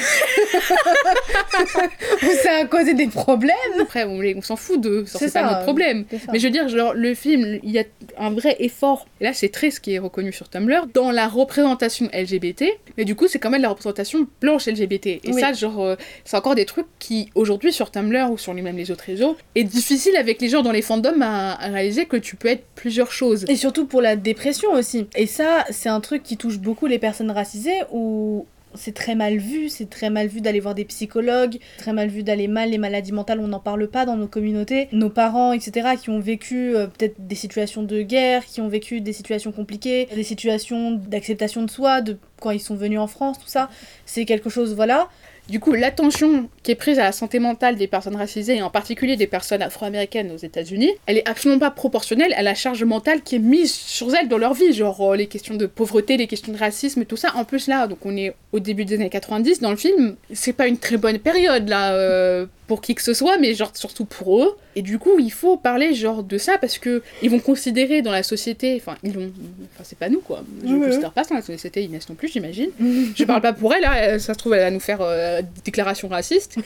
Ça 2.43 2.57
a 2.61 2.65
causé 2.67 2.95
des 2.95 3.09
problèmes. 3.09 3.53
Après, 3.81 4.05
on, 4.05 4.43
s'en 4.43 4.57
fout 4.57 4.81
d'eux, 4.81 5.05
ça, 5.07 5.19
C'est 5.19 5.33
pas 5.33 5.43
notre 5.43 5.63
problème. 5.63 6.05
Mais 6.33 6.39
je 6.39 6.47
veux 6.47 6.53
dire, 6.53 6.69
genre, 6.69 6.95
le 6.95 7.15
film, 7.15 7.59
il 7.63 7.71
y 7.71 7.79
a 7.79 7.85
un 8.19 8.31
vrai 8.31 8.57
effort. 8.61 9.07
Et 9.21 9.25
là, 9.25 9.33
c'est 9.33 9.49
très 9.49 9.71
ce 9.71 9.81
qui 9.81 9.95
est 9.95 9.99
reconnu 9.99 10.33
sur 10.33 10.49
Tumblr, 10.49 10.87
dans 10.93 11.11
la 11.11 11.29
représentation 11.29 12.09
LGBT. 12.13 12.65
Mais 12.97 13.05
du 13.05 13.15
coup, 13.15 13.29
c'est 13.29 13.39
quand 13.39 13.51
même 13.51 13.63
la 13.63 13.71
représentation 13.71 14.27
blanche 14.41 14.67
LGBT. 14.67 15.07
Et 15.07 15.21
Oui. 15.27 15.41
ça, 15.41 15.53
genre, 15.53 15.81
euh, 15.81 15.97
c'est 16.25 16.37
encore 16.37 16.55
des 16.55 16.67
trucs 16.67 16.87
qui, 16.99 17.31
aujourd'hui, 17.35 17.73
sur 17.73 17.91
Tumblr 17.91 18.31
ou 18.31 18.39
sur 18.39 18.55
les, 18.55 18.63
même 18.63 18.77
les 18.77 18.91
autres 18.91 19.05
réseaux, 19.05 19.37
est 19.55 19.65
difficile 19.65 20.17
avec 20.17 20.41
les 20.41 20.49
gens 20.49 20.63
dans 20.63 20.73
les 20.73 20.83
fandoms 20.83 21.21
à, 21.23 21.53
à 21.53 21.69
réaliser 21.69 22.07
que 22.07 22.17
tu 22.17 22.37
peux 22.37 22.49
être 22.49 22.65
plusieurs 22.75 23.13
choses. 23.13 23.45
Et 23.49 23.57
surtout 23.57 23.87
pour 23.87 24.03
la 24.03 24.17
dépression 24.17 24.73
aussi. 24.73 25.07
Et 25.17 25.27
ça, 25.27 25.65
c'est 25.71 25.89
un 25.89 26.01
truc 26.01 26.23
qui 26.23 26.37
touche 26.37 26.59
beaucoup 26.59 26.87
les 26.87 26.99
personnes 26.99 27.31
racisées 27.31 27.71
où 27.91 28.47
c'est 28.75 28.95
très 28.95 29.15
mal 29.15 29.39
vu, 29.39 29.69
c'est 29.69 29.89
très 29.89 30.11
mal 30.11 30.27
vu 30.27 30.41
d'aller 30.41 30.61
voir 30.61 30.75
des 30.75 30.85
psychologues, 30.85 31.59
très 31.79 31.93
mal 31.93 32.09
vu 32.09 32.23
d'aller 32.23 32.49
mal, 32.49 32.71
les 32.71 32.79
maladies 32.79 33.13
mentales, 33.13 33.41
on 33.41 33.49
n'en 33.49 33.61
parle 33.61 33.89
pas 33.89 34.07
dans 34.07 34.17
nos 34.17 34.29
communautés. 34.29 34.89
Nos 34.93 35.11
parents, 35.11 35.53
etc., 35.53 35.91
qui 36.01 36.11
ont 36.11 36.21
vécu 36.21 36.75
euh, 36.75 36.87
peut-être 36.87 37.15
des 37.19 37.35
situations 37.35 37.83
de 37.83 38.03
guerre, 38.03 38.45
qui 38.45 38.61
ont 38.61 38.69
vécu 38.69 39.01
des 39.01 39.13
situations 39.13 39.53
compliquées, 39.53 40.09
des 40.15 40.23
situations 40.23 40.93
d'acceptation 40.93 41.63
de 41.63 41.71
soi, 41.71 42.01
de 42.01 42.19
quand 42.41 42.51
ils 42.51 42.61
sont 42.61 42.75
venus 42.75 42.99
en 42.99 43.07
France, 43.07 43.39
tout 43.39 43.49
ça, 43.49 43.71
c'est 44.05 44.25
quelque 44.25 44.51
chose, 44.51 44.75
voilà. 44.75 45.09
Du 45.49 45.59
coup, 45.59 45.73
l'attention 45.73 46.49
qui 46.63 46.71
est 46.71 46.77
prise 46.77 46.99
à 47.01 47.05
la 47.05 47.13
santé 47.13 47.41
mentale 47.41 47.77
des 47.77 47.89
personnes 47.89 48.15
racisées, 48.15 48.57
et 48.57 48.63
en 48.63 48.71
particulier 48.71 49.17
des 49.17 49.27
personnes 49.27 49.63
afro-américaines 49.63 50.31
aux 50.31 50.37
États-Unis, 50.37 50.91
elle 51.07 51.19
est 51.19 51.29
absolument 51.29 51.59
pas 51.59 51.71
proportionnelle 51.71 52.33
à 52.35 52.43
la 52.43 52.55
charge 52.55 52.85
mentale 52.85 53.23
qui 53.23 53.37
est 53.37 53.41
mise 53.41 53.73
sur 53.73 54.15
elles 54.15 54.29
dans 54.29 54.39
leur 54.39 54.55
vie. 54.55 54.73
Genre 54.73 55.13
euh, 55.13 55.17
les 55.17 55.27
questions 55.27 55.57
de 55.57 55.67
pauvreté, 55.67 56.17
les 56.17 56.29
questions 56.29 56.53
de 56.53 56.59
racisme, 56.59 57.05
tout 57.05 57.17
ça. 57.17 57.33
En 57.35 57.45
plus, 57.45 57.67
là, 57.67 57.89
donc 57.89 57.99
on 58.07 58.17
est 58.17 58.35
au 58.53 58.61
début 58.61 58.85
des 58.85 58.97
années 58.97 59.11
90 59.11 59.61
dans 59.61 59.71
le 59.71 59.77
film, 59.77 60.17
c'est 60.33 60.53
pas 60.53 60.67
une 60.67 60.79
très 60.79 60.99
bonne 60.99 61.19
période 61.19 61.69
là 61.69 61.95
euh, 61.95 62.47
pour 62.67 62.81
qui 62.81 62.95
que 62.95 63.03
ce 63.03 63.15
soit, 63.15 63.39
mais 63.39 63.55
genre 63.55 63.71
surtout 63.75 64.05
pour 64.05 64.43
eux. 64.43 64.57
Et 64.77 64.83
du 64.83 64.99
coup, 64.99 65.19
il 65.19 65.33
faut 65.33 65.57
parler 65.57 65.95
genre 65.95 66.23
de 66.23 66.39
ça 66.39 66.59
parce 66.59 66.79
que 66.79 67.03
ils 67.23 67.31
vont 67.31 67.39
considérer 67.39 68.03
dans 68.03 68.13
la 68.13 68.23
société, 68.23 68.75
enfin, 68.77 68.97
ils 69.03 69.13
vont, 69.13 69.31
enfin, 69.75 69.85
c'est 69.85 69.99
pas 69.99 70.09
nous 70.09 70.21
quoi. 70.21 70.45
Je 70.65 70.73
ne 70.73 70.79
oui. 70.79 70.87
considère 70.87 71.13
pas 71.13 71.25
ça 71.25 71.31
dans 71.31 71.37
la 71.37 71.43
société, 71.43 71.83
Inès 71.83 72.09
non 72.09 72.15
plus, 72.15 72.29
j'imagine. 72.29 72.71
Je 73.15 73.25
parle 73.25 73.43
pas 73.43 73.53
pour 73.53 73.75
elle, 73.75 73.85
hein, 73.85 74.19
ça 74.19 74.35
se 74.35 74.39
trouve, 74.39 74.55
elle 74.55 74.61
va 74.61 74.71
nous 74.71 74.81
faire 74.81 75.01
euh, 75.01 75.41
des 75.43 75.63
déclarations 75.65 76.09
racistes. 76.09 76.57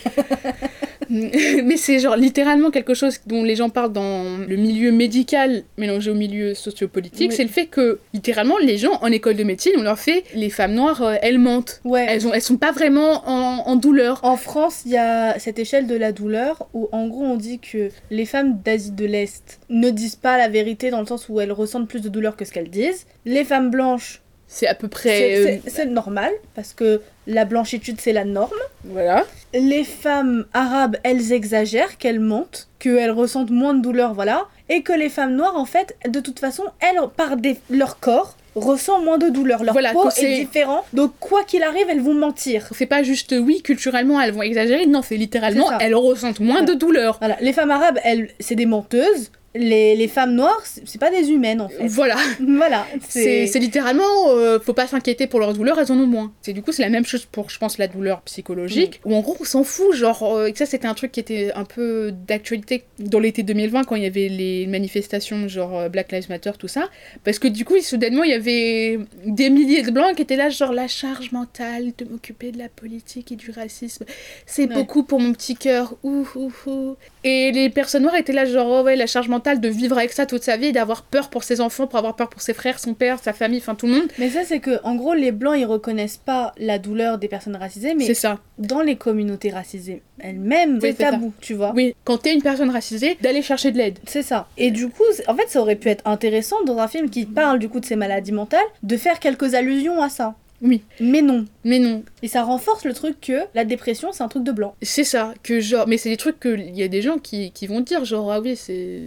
Mais 1.11 1.77
c'est 1.77 1.99
genre 2.01 2.17
littéralement 2.17 2.71
quelque 2.71 2.95
chose 2.95 3.21
dont 3.27 3.45
les 3.45 3.55
gens 3.57 3.71
parlent 3.71 3.93
dans 3.93 4.39
le 4.39 4.57
milieu 4.57 4.91
médical 4.91 5.63
mélangé 5.79 6.11
au 6.11 6.15
milieu 6.15 6.55
sociopolitique. 6.55 7.31
Oui. 7.31 7.37
C'est 7.37 7.45
le 7.45 7.51
fait 7.51 7.67
que 7.67 8.01
littéralement 8.13 8.59
les 8.59 8.79
gens 8.79 8.99
en 9.03 9.13
école 9.13 9.37
de 9.37 9.45
médecine, 9.45 9.73
on 9.77 9.83
leur 9.83 9.99
fait 9.99 10.25
les 10.35 10.51
femmes 10.51 10.75
noires, 10.75 11.03
euh, 11.03 11.15
elles 11.23 11.39
mentent. 11.39 11.76
Ouais. 11.85 12.07
Elles, 12.09 12.27
ont, 12.27 12.33
elles 12.33 12.43
sont 12.43 12.57
pas 12.57 12.73
vraiment 12.73 13.23
en, 13.29 13.67
en 13.67 13.77
douleur. 13.77 14.21
En 14.23 14.37
France, 14.37 14.83
il 14.87 14.93
y 14.93 14.97
a 14.97 15.39
cette 15.39 15.59
échelle 15.59 15.87
de 15.87 15.95
la 15.97 16.13
douleur 16.13 16.69
où 16.75 16.89
en 16.93 17.07
gros 17.09 17.23
on 17.25 17.37
dit 17.37 17.59
que 17.59 17.91
les 18.11 18.27
femmes 18.27 18.59
d'Asie 18.65 18.93
de 18.93 19.05
l'Est 19.07 19.61
ne 19.69 19.91
disent 19.91 20.17
pas 20.17 20.39
la 20.39 20.49
vérité 20.49 20.91
dans 20.91 21.01
le 21.01 21.07
sens 21.07 21.29
où 21.29 21.41
elles 21.41 21.53
ressentent 21.53 21.89
plus 21.89 22.01
de 22.03 22.09
douleur 22.09 22.37
que 22.37 22.45
ce 22.45 22.53
qu'elles 22.53 22.71
disent. 22.71 23.07
Les 23.25 23.45
femmes 23.45 23.71
blanches, 23.71 24.23
C'est 24.49 24.67
à 24.69 24.75
peu 24.75 24.89
près. 24.89 25.09
c'est 25.19 25.57
euh, 25.57 25.59
c'est 25.67 25.87
normal 25.87 26.33
parce 26.55 26.73
que 26.73 27.01
la 27.27 27.45
blanchitude 27.45 28.01
c'est 28.01 28.13
la 28.13 28.25
norme. 28.25 28.53
voilà. 28.85 29.25
Les 29.55 29.85
femmes 29.85 30.45
arabes, 30.53 30.97
elles 31.03 31.33
exagèrent, 31.33 31.99
qu'elles 31.99 32.21
mentent, 32.21 32.69
qu'elles 32.79 33.11
ressentent 33.11 33.51
moins 33.51 33.75
de 33.75 33.81
douleur, 33.83 34.13
voilà. 34.15 34.47
Et 34.69 34.83
que 34.83 34.93
les 34.93 35.09
femmes 35.09 35.35
noires, 35.35 35.57
en 35.57 35.65
fait, 35.65 35.97
de 36.09 36.21
toute 36.21 36.41
façon, 36.41 36.65
elles, 36.81 37.01
par 37.17 37.37
des... 37.37 37.57
leur 37.71 37.99
corps, 38.01 38.36
ressent 38.57 39.01
moins 39.01 39.19
de 39.19 39.29
douleur. 39.29 39.63
Leur 39.63 39.73
Voilà, 39.75 39.93
peau 39.93 40.09
est... 40.09 40.13
c'est- 40.13 40.39
différent. 40.41 40.85
Donc 40.93 41.13
quoi 41.21 41.45
qu'il 41.45 41.63
arrive, 41.63 41.87
elles 41.89 42.01
vont 42.01 42.15
mentir. 42.15 42.69
C'est 42.73 42.87
pas 42.87 43.03
juste 43.03 43.35
oui, 43.39 43.63
culturellement 43.63 44.21
elles 44.21 44.33
vont 44.33 44.43
exagérer, 44.43 44.87
non, 44.87 45.03
c'est 45.03 45.17
littéralement 45.17 45.79
elles 45.79 45.95
ressentent 45.95 46.41
moins 46.41 46.63
de 46.63 46.75
douleur. 46.75 47.19
Voilà, 47.21 47.37
les 47.41 47.53
femmes 47.53 47.71
arabes, 47.71 47.99
elles, 48.03 48.31
c'est 48.41 48.55
des 48.57 48.67
menteuses. 48.67 49.31
Les, 49.55 49.97
les 49.97 50.09
femmes 50.09 50.35
noires, 50.35 50.61
c'est 50.65 51.01
pas 51.01 51.11
des 51.11 51.31
humaines 51.31 51.61
en 51.63 51.69
fait. 51.69 51.87
Voilà. 51.87 52.17
voilà. 52.41 52.87
C'est 53.09 53.47
littéralement, 53.59 54.05
euh, 54.29 54.59
faut 54.61 54.75
pas 54.75 54.87
s'inquiéter 54.87 55.27
pour 55.27 55.41
leur 55.41 55.55
douleur, 55.55 55.79
elles 55.79 55.91
en 55.91 55.99
ont 55.99 56.07
moins. 56.07 56.33
C'est 56.43 56.53
du 56.53 56.61
coup 56.63 56.73
c'est 56.73 56.83
la 56.83 56.91
même 56.91 57.07
chose 57.07 57.25
pour, 57.25 57.49
je 57.49 57.59
pense, 57.59 57.79
la 57.79 57.89
douleur 57.89 58.21
psychologique. 58.23 59.01
Où 59.05 59.15
en 59.15 59.21
gros 59.21 59.37
on 59.41 59.45
s'en 59.45 59.65
fout, 59.65 59.95
genre 59.95 60.23
euh, 60.37 60.51
ça 60.55 60.67
c'était 60.67 60.87
un 60.87 60.95
truc 60.95 61.13
qui 61.13 61.21
était 61.21 61.53
un 61.55 61.65
peu 61.65 62.13
d'actualité 62.27 62.85
dans 62.99 63.19
l'été 63.19 63.43
2020 63.43 63.85
quand 63.85 63.97
il 63.97 64.03
y 64.03 64.07
avait 64.07 64.29
les 64.29 64.67
manifestations 64.67 65.49
genre 65.49 65.79
euh, 65.79 65.89
Black 65.89 66.13
Lives 66.13 66.27
Matter 66.29 66.53
tout 66.59 66.69
ça, 66.69 66.89
parce 67.25 67.39
que 67.39 67.49
du 67.49 67.65
coup 67.65 67.81
soudainement 67.81 68.25
il 68.25 68.31
y 68.31 68.35
avait 68.35 68.99
des 69.25 69.49
milliers 69.49 69.83
de 69.83 69.91
blancs 69.91 70.17
qui 70.17 70.23
étaient 70.23 70.37
là 70.37 70.51
genre 70.51 70.73
la 70.73 70.89
charge 70.89 71.33
mentale 71.33 71.93
de 71.97 72.05
m'occuper 72.05 72.53
de 72.53 72.59
la 72.59 72.69
politique 72.69 73.33
et 73.33 73.37
du 73.37 73.51
racisme, 73.53 74.05
c'est 74.45 74.67
Ouais. 74.67 74.75
beaucoup 74.75 75.05
pour 75.05 75.21
mon 75.21 75.33
petit 75.33 75.55
cœur, 75.55 75.95
ouh 76.03 76.27
ouh 76.35 76.53
ouh. 76.67 76.97
Et 77.23 77.53
les 77.53 77.71
personnes 77.71 78.03
noires 78.03 78.17
étaient 78.17 78.33
là 78.33 78.45
genre 78.45 78.81
oh 78.81 78.85
ouais 78.85 78.97
la 78.97 79.07
charge 79.07 79.29
mentale 79.29 79.46
de 79.55 79.69
vivre 79.69 79.97
avec 79.97 80.13
ça 80.13 80.27
toute 80.27 80.43
sa 80.43 80.57
vie, 80.57 80.73
d'avoir 80.73 81.03
peur 81.05 81.31
pour 81.31 81.45
ses 81.45 81.61
enfants, 81.61 81.87
pour 81.87 81.99
avoir 81.99 82.17
peur 82.17 82.29
pour 82.29 82.41
ses 82.43 82.55
frères, 82.55 82.79
son 82.79 82.95
père, 82.95 83.19
sa 83.23 83.33
famille, 83.33 83.59
enfin 83.61 83.75
tout 83.75 83.87
le 83.87 83.93
monde. 83.93 84.09
Mais 84.19 84.31
ça, 84.31 84.41
c'est 84.45 84.59
que, 84.61 84.81
en 84.83 84.97
gros, 84.97 85.15
les 85.15 85.31
blancs, 85.33 85.55
ils 85.57 85.65
reconnaissent 85.65 86.17
pas 86.17 86.53
la 86.59 86.79
douleur 86.79 87.19
des 87.19 87.29
personnes 87.29 87.57
racisées, 87.57 87.95
mais 87.95 88.07
C'est 88.07 88.15
ça. 88.15 88.39
dans 88.59 88.81
les 88.83 88.97
communautés 88.97 89.51
racisées 89.51 90.03
elles-mêmes, 90.19 90.79
c'est 90.81 90.93
ça. 90.97 91.11
tabou, 91.11 91.33
tu 91.41 91.55
vois. 91.55 91.73
Oui, 91.77 91.95
quand 92.05 92.19
t'es 92.19 92.35
une 92.35 92.43
personne 92.43 92.71
racisée, 92.71 93.17
d'aller 93.21 93.43
chercher 93.43 93.71
de 93.71 93.79
l'aide. 93.79 93.99
C'est 94.07 94.23
ça. 94.23 94.49
Et 94.57 94.71
du 94.71 94.89
coup, 94.89 95.05
en 95.29 95.35
fait, 95.37 95.49
ça 95.49 95.61
aurait 95.61 95.77
pu 95.77 95.89
être 95.91 96.03
intéressant 96.07 96.57
dans 96.65 96.79
un 96.79 96.89
film 96.89 97.11
qui 97.11 97.27
parle 97.27 97.59
du 97.59 97.69
coup 97.69 97.81
de 97.81 97.85
ces 97.87 97.97
maladies 97.97 98.33
mentales, 98.33 98.61
de 98.83 98.97
faire 98.97 99.21
quelques 99.21 99.55
allusions 99.55 100.03
à 100.03 100.09
ça. 100.09 100.35
Oui. 100.63 100.83
Mais 101.01 101.23
non. 101.23 101.45
Mais 101.65 101.79
non, 101.79 102.03
Et 102.23 102.29
ça 102.29 102.43
renforce 102.43 102.85
le 102.85 102.93
truc 102.95 103.21
que 103.21 103.41
la 103.55 103.65
dépression, 103.65 104.13
c'est 104.13 104.23
un 104.23 104.29
truc 104.29 104.43
de 104.45 104.53
blanc. 104.53 104.75
c'est 104.83 105.05
ça, 105.05 105.35
que 105.43 105.61
genre, 105.61 105.87
mais 105.87 105.97
c'est 105.99 106.09
des 106.11 106.17
trucs 106.17 106.41
que 106.41 106.57
il 106.57 106.77
y 106.77 106.83
a 106.83 106.89
des 106.89 107.03
gens 107.03 107.19
qui, 107.19 107.51
qui 107.53 107.67
vont 107.67 107.81
dire, 107.81 108.05
genre, 108.05 108.31
ah 108.33 108.41
oui, 108.41 108.57
c'est. 108.57 109.01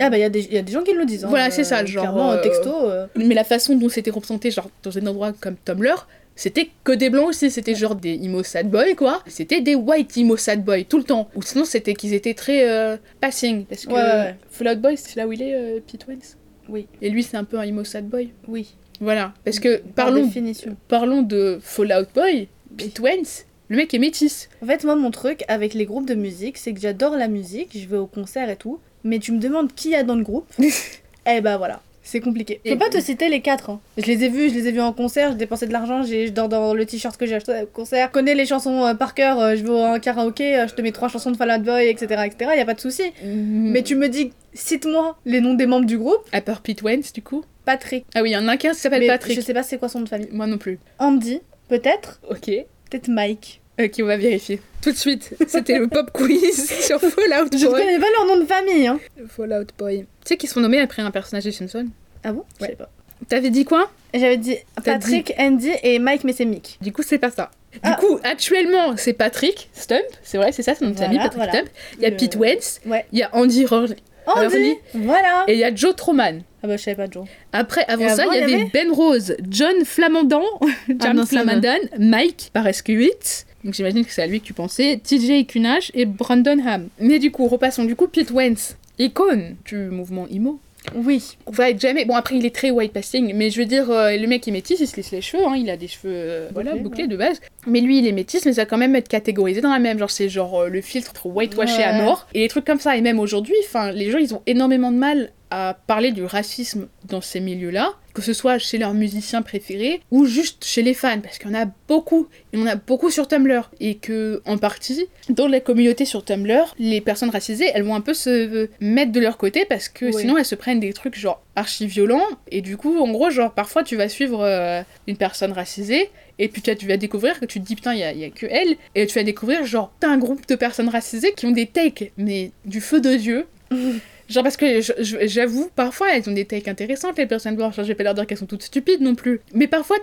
Ah 0.00 0.10
bah, 0.10 0.18
il 0.18 0.20
y, 0.20 0.24
a 0.24 0.28
des- 0.30 0.48
y 0.52 0.58
a 0.58 0.62
des 0.62 0.72
gens 0.72 0.82
qui 0.82 0.92
le 0.92 1.04
disent. 1.04 1.24
hein. 1.24 1.28
Voilà, 1.28 1.50
c'est 1.50 1.64
ça, 1.64 1.84
genre, 1.84 2.02
Clairement, 2.04 2.32
euh, 2.32 2.42
texto. 2.42 2.70
euh, 2.70 3.06
Mais 3.16 3.34
la 3.34 3.44
façon 3.44 3.76
dont 3.76 3.88
c'était 3.88 4.10
représenté, 4.10 4.50
genre, 4.50 4.70
dans 4.82 4.96
un 4.98 5.06
endroit 5.06 5.32
comme 5.32 5.56
Tumblr, 5.64 6.06
c'était 6.38 6.68
que 6.84 6.92
des 6.92 7.08
blancs 7.08 7.28
aussi, 7.28 7.50
c'était 7.50 7.74
genre 7.74 7.94
des 7.94 8.14
emo 8.22 8.42
sad 8.42 8.68
boys, 8.68 8.94
quoi. 8.96 9.22
C'était 9.26 9.60
des 9.62 9.74
white 9.74 10.16
emo 10.18 10.36
sad 10.36 10.62
boys, 10.64 10.84
tout 10.84 10.98
le 10.98 11.04
temps. 11.04 11.30
Ou 11.34 11.42
sinon, 11.42 11.64
c'était 11.64 11.94
qu'ils 11.94 12.12
étaient 12.14 12.34
très 12.34 12.68
euh, 12.68 12.96
passing, 13.20 13.64
parce 13.64 13.86
que 13.86 13.92
Ouais, 13.92 13.96
ouais, 14.00 14.02
ouais. 14.02 14.36
Fallout 14.50 14.80
Boy, 14.80 14.96
c'est 14.98 15.16
là 15.16 15.26
où 15.26 15.32
il 15.32 15.40
est, 15.40 15.54
euh, 15.54 15.80
Pete 15.86 16.06
Wentz. 16.08 16.36
Oui. 16.68 16.88
Et 17.00 17.08
lui, 17.10 17.22
c'est 17.22 17.36
un 17.36 17.44
peu 17.44 17.58
un 17.58 17.62
emo 17.62 17.84
sad 17.84 18.06
boy. 18.08 18.30
Oui. 18.48 18.74
Voilà, 19.00 19.32
parce 19.44 19.60
que 19.60 19.78
Par 19.94 20.06
parlons, 20.06 20.24
définition. 20.24 20.76
parlons 20.88 21.22
de 21.22 21.58
Fallout 21.62 22.06
Boy, 22.14 22.48
Pete 22.76 22.98
Wentz, 23.00 23.46
le 23.68 23.76
mec 23.76 23.92
est 23.94 23.98
métis. 23.98 24.48
En 24.62 24.66
fait, 24.66 24.84
moi, 24.84 24.96
mon 24.96 25.10
truc 25.10 25.44
avec 25.48 25.74
les 25.74 25.84
groupes 25.86 26.06
de 26.06 26.14
musique, 26.14 26.56
c'est 26.58 26.72
que 26.72 26.80
j'adore 26.80 27.16
la 27.16 27.28
musique, 27.28 27.76
je 27.78 27.86
vais 27.88 27.96
au 27.98 28.06
concert 28.06 28.48
et 28.48 28.56
tout, 28.56 28.78
mais 29.04 29.18
tu 29.18 29.32
me 29.32 29.38
demandes 29.38 29.72
qui 29.74 29.90
y 29.90 29.94
a 29.94 30.02
dans 30.04 30.14
le 30.16 30.22
groupe, 30.24 30.46
eh 31.26 31.40
bah 31.40 31.56
voilà. 31.56 31.80
C'est 32.08 32.20
compliqué. 32.20 32.60
Je 32.64 32.70
peux 32.70 32.78
pas 32.78 32.88
te 32.88 33.00
citer 33.00 33.28
les 33.28 33.40
quatre. 33.40 33.68
hein. 33.68 33.80
Je 33.98 34.06
les 34.06 34.22
ai 34.22 34.28
vus, 34.28 34.48
je 34.50 34.54
les 34.54 34.68
ai 34.68 34.70
vus 34.70 34.80
en 34.80 34.92
concert, 34.92 35.32
j'ai 35.32 35.38
dépensé 35.38 35.66
de 35.66 35.72
l'argent, 35.72 36.04
j'ai- 36.04 36.28
je 36.28 36.32
dors 36.32 36.48
dans 36.48 36.72
le 36.72 36.86
t-shirt 36.86 37.16
que 37.16 37.26
j'ai 37.26 37.34
acheté 37.34 37.62
au 37.64 37.66
concert. 37.66 38.06
Je 38.06 38.12
connais 38.12 38.36
les 38.36 38.46
chansons 38.46 38.84
euh, 38.86 38.94
par 38.94 39.12
cœur, 39.12 39.40
euh, 39.40 39.56
je 39.56 39.64
vais 39.64 39.96
au 39.96 39.98
karaoké, 39.98 40.56
euh, 40.56 40.68
je 40.68 40.74
te 40.74 40.82
mets 40.82 40.92
trois 40.92 41.08
chansons 41.08 41.32
de 41.32 41.36
Fall 41.36 41.50
Out 41.50 41.64
Boy, 41.64 41.88
etc. 41.88 42.22
etc. 42.26 42.52
Y 42.56 42.60
a 42.60 42.64
pas 42.64 42.74
de 42.74 42.80
souci. 42.80 43.02
Mais 43.24 43.70
Mais 43.72 43.82
tu 43.82 43.96
me 43.96 44.08
dis, 44.08 44.30
cite-moi 44.54 45.18
les 45.24 45.40
noms 45.40 45.54
des 45.54 45.66
membres 45.66 45.84
du 45.86 45.98
groupe. 45.98 46.22
À 46.30 46.40
part 46.40 46.60
Pete 46.60 46.82
Wentz, 46.82 47.12
du 47.12 47.22
coup 47.22 47.44
Patrick. 47.66 48.06
Ah 48.14 48.22
oui, 48.22 48.30
il 48.30 48.32
y 48.32 48.36
en 48.38 48.48
a 48.48 48.56
qu'un 48.56 48.72
qui 48.72 48.78
s'appelle 48.78 49.00
Mais 49.00 49.06
Patrick. 49.08 49.36
Je 49.36 49.42
sais 49.42 49.52
pas 49.52 49.62
c'est 49.62 49.76
quoi 49.76 49.90
son 49.90 49.98
nom 49.98 50.04
de 50.04 50.08
famille. 50.08 50.28
Moi 50.32 50.46
non 50.46 50.56
plus. 50.56 50.78
Andy, 50.98 51.40
peut-être. 51.68 52.20
Ok. 52.30 52.46
Peut-être 52.90 53.08
Mike. 53.08 53.60
Ok, 53.78 53.90
on 54.00 54.04
va 54.06 54.16
vérifier. 54.16 54.60
Tout 54.80 54.90
de 54.92 54.96
suite. 54.96 55.34
C'était 55.48 55.78
le 55.78 55.88
pop 55.88 56.10
quiz 56.12 56.70
sur 56.86 56.98
Fallout 57.00 57.50
Je 57.52 57.64
ne 57.66 57.70
Boy. 57.70 57.82
connais 57.82 57.98
pas 57.98 58.06
leur 58.16 58.24
nom 58.26 58.38
de 58.40 58.46
famille. 58.46 58.86
Hein. 58.86 58.98
Fallout 59.28 59.66
Boy. 59.76 59.98
Tu 60.00 60.06
sais 60.24 60.36
qu'ils 60.38 60.48
sont 60.48 60.60
nommés 60.60 60.80
après 60.80 61.02
un 61.02 61.10
personnage 61.10 61.44
des 61.44 61.52
Simpsons 61.52 61.88
Ah 62.24 62.32
bon? 62.32 62.44
Je 62.58 62.62
Ouais. 62.64 62.70
sais 62.70 62.76
pas. 62.76 62.88
T'avais 63.28 63.50
dit 63.50 63.64
quoi? 63.64 63.90
J'avais 64.14 64.36
dit 64.36 64.56
Patrick, 64.84 65.34
Andy 65.38 65.72
et 65.82 65.98
Mike, 65.98 66.24
mais 66.24 66.32
c'est 66.32 66.44
Mick. 66.44 66.78
Du 66.80 66.92
coup, 66.92 67.02
c'est 67.02 67.18
pas 67.18 67.30
ça. 67.30 67.50
Du 67.72 67.80
Ah. 67.82 67.96
coup, 67.98 68.18
actuellement, 68.22 68.96
c'est 68.96 69.12
Patrick 69.14 69.68
Stump. 69.74 70.04
C'est 70.22 70.38
vrai, 70.38 70.52
c'est 70.52 70.62
ça 70.62 70.74
son 70.74 70.86
nom 70.86 70.90
de 70.92 70.96
famille, 70.98 71.18
Patrick 71.18 71.36
voilà. 71.36 71.52
Stump. 71.52 71.68
Il 71.96 72.02
y 72.02 72.06
a 72.06 72.10
Le- 72.10 72.16
Pete 72.16 72.36
Wentz. 72.36 72.80
Ouais. 72.86 73.04
Il 73.12 73.18
y 73.18 73.22
a 73.22 73.34
Andy 73.34 73.62
Hurley. 73.64 73.96
Andy. 74.26 74.74
Voilà 74.94 75.44
Et 75.48 75.52
il 75.54 75.58
y 75.58 75.64
a 75.64 75.74
Joe 75.74 75.94
Troman. 75.96 76.42
Ah 76.66 76.68
bah 76.68 76.76
je 76.76 76.82
savais 76.82 76.96
pas 76.96 77.08
Joe. 77.08 77.26
Après, 77.52 77.84
avant 77.86 78.08
ça, 78.08 78.24
il 78.26 78.40
y 78.40 78.42
avait 78.42 78.64
Ben 78.72 78.90
Rose, 78.90 79.36
John 79.48 79.84
Flamandan, 79.84 80.42
John 80.88 81.20
Ah 81.20 81.24
Flamandan, 81.24 81.78
Mike 81.96 82.50
Parescuit. 82.52 83.44
Donc 83.62 83.74
j'imagine 83.74 84.04
que 84.04 84.10
c'est 84.10 84.22
à 84.22 84.26
lui 84.26 84.40
que 84.40 84.46
tu 84.46 84.52
pensais. 84.52 85.00
TJ 85.00 85.46
Kunash 85.46 85.92
et 85.94 86.06
Brandon 86.06 86.58
Ham. 86.66 86.88
Mais 86.98 87.20
du 87.20 87.30
coup, 87.30 87.46
repassons. 87.46 87.84
Du 87.84 87.94
coup, 87.94 88.08
Pete 88.08 88.32
Wentz, 88.32 88.76
icône 88.98 89.54
du 89.64 89.76
mouvement 89.76 90.26
emo. 90.28 90.58
Oui. 90.94 91.36
On 91.46 91.50
va 91.50 91.70
être 91.70 91.80
jamais. 91.80 92.04
Bon, 92.04 92.14
après, 92.14 92.36
il 92.36 92.46
est 92.46 92.54
très 92.54 92.70
white 92.70 92.92
passing, 92.92 93.32
mais 93.34 93.50
je 93.50 93.58
veux 93.60 93.66
dire, 93.66 93.90
euh, 93.90 94.16
le 94.16 94.26
mec 94.26 94.46
est 94.46 94.50
métis, 94.50 94.78
il 94.80 94.86
se 94.86 94.96
laisse 94.96 95.10
les 95.10 95.20
cheveux, 95.20 95.42
hein, 95.46 95.54
il 95.56 95.68
a 95.70 95.76
des 95.76 95.88
cheveux 95.88 96.12
euh, 96.14 96.48
voilà, 96.52 96.74
Bouclés, 96.76 97.06
de 97.06 97.16
base. 97.16 97.40
Mais 97.66 97.80
lui, 97.80 97.98
il 97.98 98.06
est 98.06 98.12
métis, 98.12 98.44
mais 98.46 98.52
ça 98.52 98.62
va 98.62 98.66
quand 98.66 98.78
même 98.78 98.94
être 98.96 99.08
catégorisé 99.08 99.60
dans 99.60 99.72
la 99.72 99.78
même. 99.78 99.98
Genre, 99.98 100.10
c'est 100.10 100.28
genre 100.28 100.62
euh, 100.62 100.68
le 100.68 100.80
filtre 100.80 101.26
whitewashé 101.26 101.82
à 101.82 101.92
Ouais. 101.98 102.02
mort. 102.04 102.26
Et 102.34 102.40
les 102.40 102.48
trucs 102.48 102.64
comme 102.64 102.80
ça. 102.80 102.96
Et 102.96 103.00
même 103.00 103.18
aujourd'hui, 103.18 103.54
les 103.94 104.10
gens, 104.10 104.18
ils 104.18 104.34
ont 104.34 104.42
énormément 104.46 104.90
de 104.92 104.96
mal 104.98 105.32
à 105.50 105.76
parler 105.86 106.10
du 106.12 106.24
racisme 106.24 106.88
dans 107.08 107.20
ces 107.20 107.38
milieux-là, 107.40 107.92
que 108.16 108.22
ce 108.22 108.32
soit 108.32 108.56
chez 108.58 108.78
leurs 108.78 108.94
musiciens 108.94 109.42
préférés 109.42 110.00
ou 110.10 110.24
juste 110.24 110.64
chez 110.64 110.82
les 110.82 110.94
fans, 110.94 111.20
parce 111.20 111.36
qu'il 111.38 111.50
y 111.50 111.54
en 111.54 111.62
a 111.62 111.66
beaucoup, 111.86 112.28
il 112.54 112.58
y 112.60 112.62
en 112.62 112.66
a 112.66 112.74
beaucoup 112.76 113.10
sur 113.10 113.28
Tumblr, 113.28 113.70
et 113.78 113.96
que 113.96 114.40
en 114.46 114.56
partie, 114.56 115.06
dans 115.28 115.48
la 115.48 115.60
communauté 115.60 116.06
sur 116.06 116.24
Tumblr, 116.24 116.74
les 116.78 117.02
personnes 117.02 117.28
racisées, 117.30 117.70
elles 117.74 117.82
vont 117.82 117.94
un 117.94 118.00
peu 118.00 118.14
se 118.14 118.68
mettre 118.80 119.12
de 119.12 119.20
leur 119.20 119.36
côté 119.36 119.66
parce 119.66 119.88
que 119.90 120.06
sinon 120.20 120.38
elles 120.38 120.46
se 120.46 120.54
prennent 120.54 120.80
des 120.80 120.94
trucs 120.94 121.14
genre 121.14 121.42
archi 121.56 121.86
violents, 121.86 122.26
et 122.50 122.62
du 122.62 122.76
coup, 122.78 122.98
en 122.98 123.10
gros, 123.12 123.28
genre 123.30 123.52
parfois 123.52 123.82
tu 123.82 123.96
vas 123.96 124.08
suivre 124.08 124.42
euh, 124.42 124.82
une 125.06 125.16
personne 125.18 125.52
racisée. 125.52 126.08
Et 126.38 126.48
puis 126.48 126.60
tu 126.60 126.86
vas- 126.86 126.96
découvrir 126.98 127.40
que 127.40 127.46
tu 127.46 127.60
te 127.60 127.66
dis 127.66 127.76
putain, 127.76 127.94
il 127.94 128.00
y 128.00 128.02
a, 128.02 128.12
y 128.12 128.24
a 128.24 128.30
que 128.30 128.44
elle. 128.46 128.76
Et 128.94 129.06
tu 129.06 129.14
vas 129.18 129.24
découvrir 129.24 129.64
genre, 129.64 129.90
t'as 130.00 130.08
un 130.08 130.18
groupe 130.18 130.46
de 130.46 130.54
personnes 130.54 130.88
racisées 130.90 131.32
qui 131.34 131.46
ont 131.46 131.50
des 131.50 131.66
takes, 131.66 132.12
mais 132.18 132.50
du 132.66 132.80
feu 132.80 133.00
de 133.00 133.14
Dieu. 133.14 133.46
Genre 134.28 134.42
parce 134.42 134.56
que 134.56 134.80
j'avoue, 135.26 135.70
parfois 135.76 136.08
elles 136.14 136.28
ont 136.28 136.32
des 136.32 136.44
takes 136.44 136.68
intéressantes, 136.68 137.16
les 137.18 137.26
personnes 137.26 137.56
blanches. 137.56 137.78
Vais 137.78 137.94
pas 137.94 138.02
leur 138.02 138.14
dire 138.14 138.26
qu'elles 138.26 138.38
sont 138.38 138.46
toutes 138.46 138.62
stupides 138.62 139.00
non 139.00 139.14
plus. 139.14 139.40
Mais 139.52 139.68
parfois, 139.68 139.96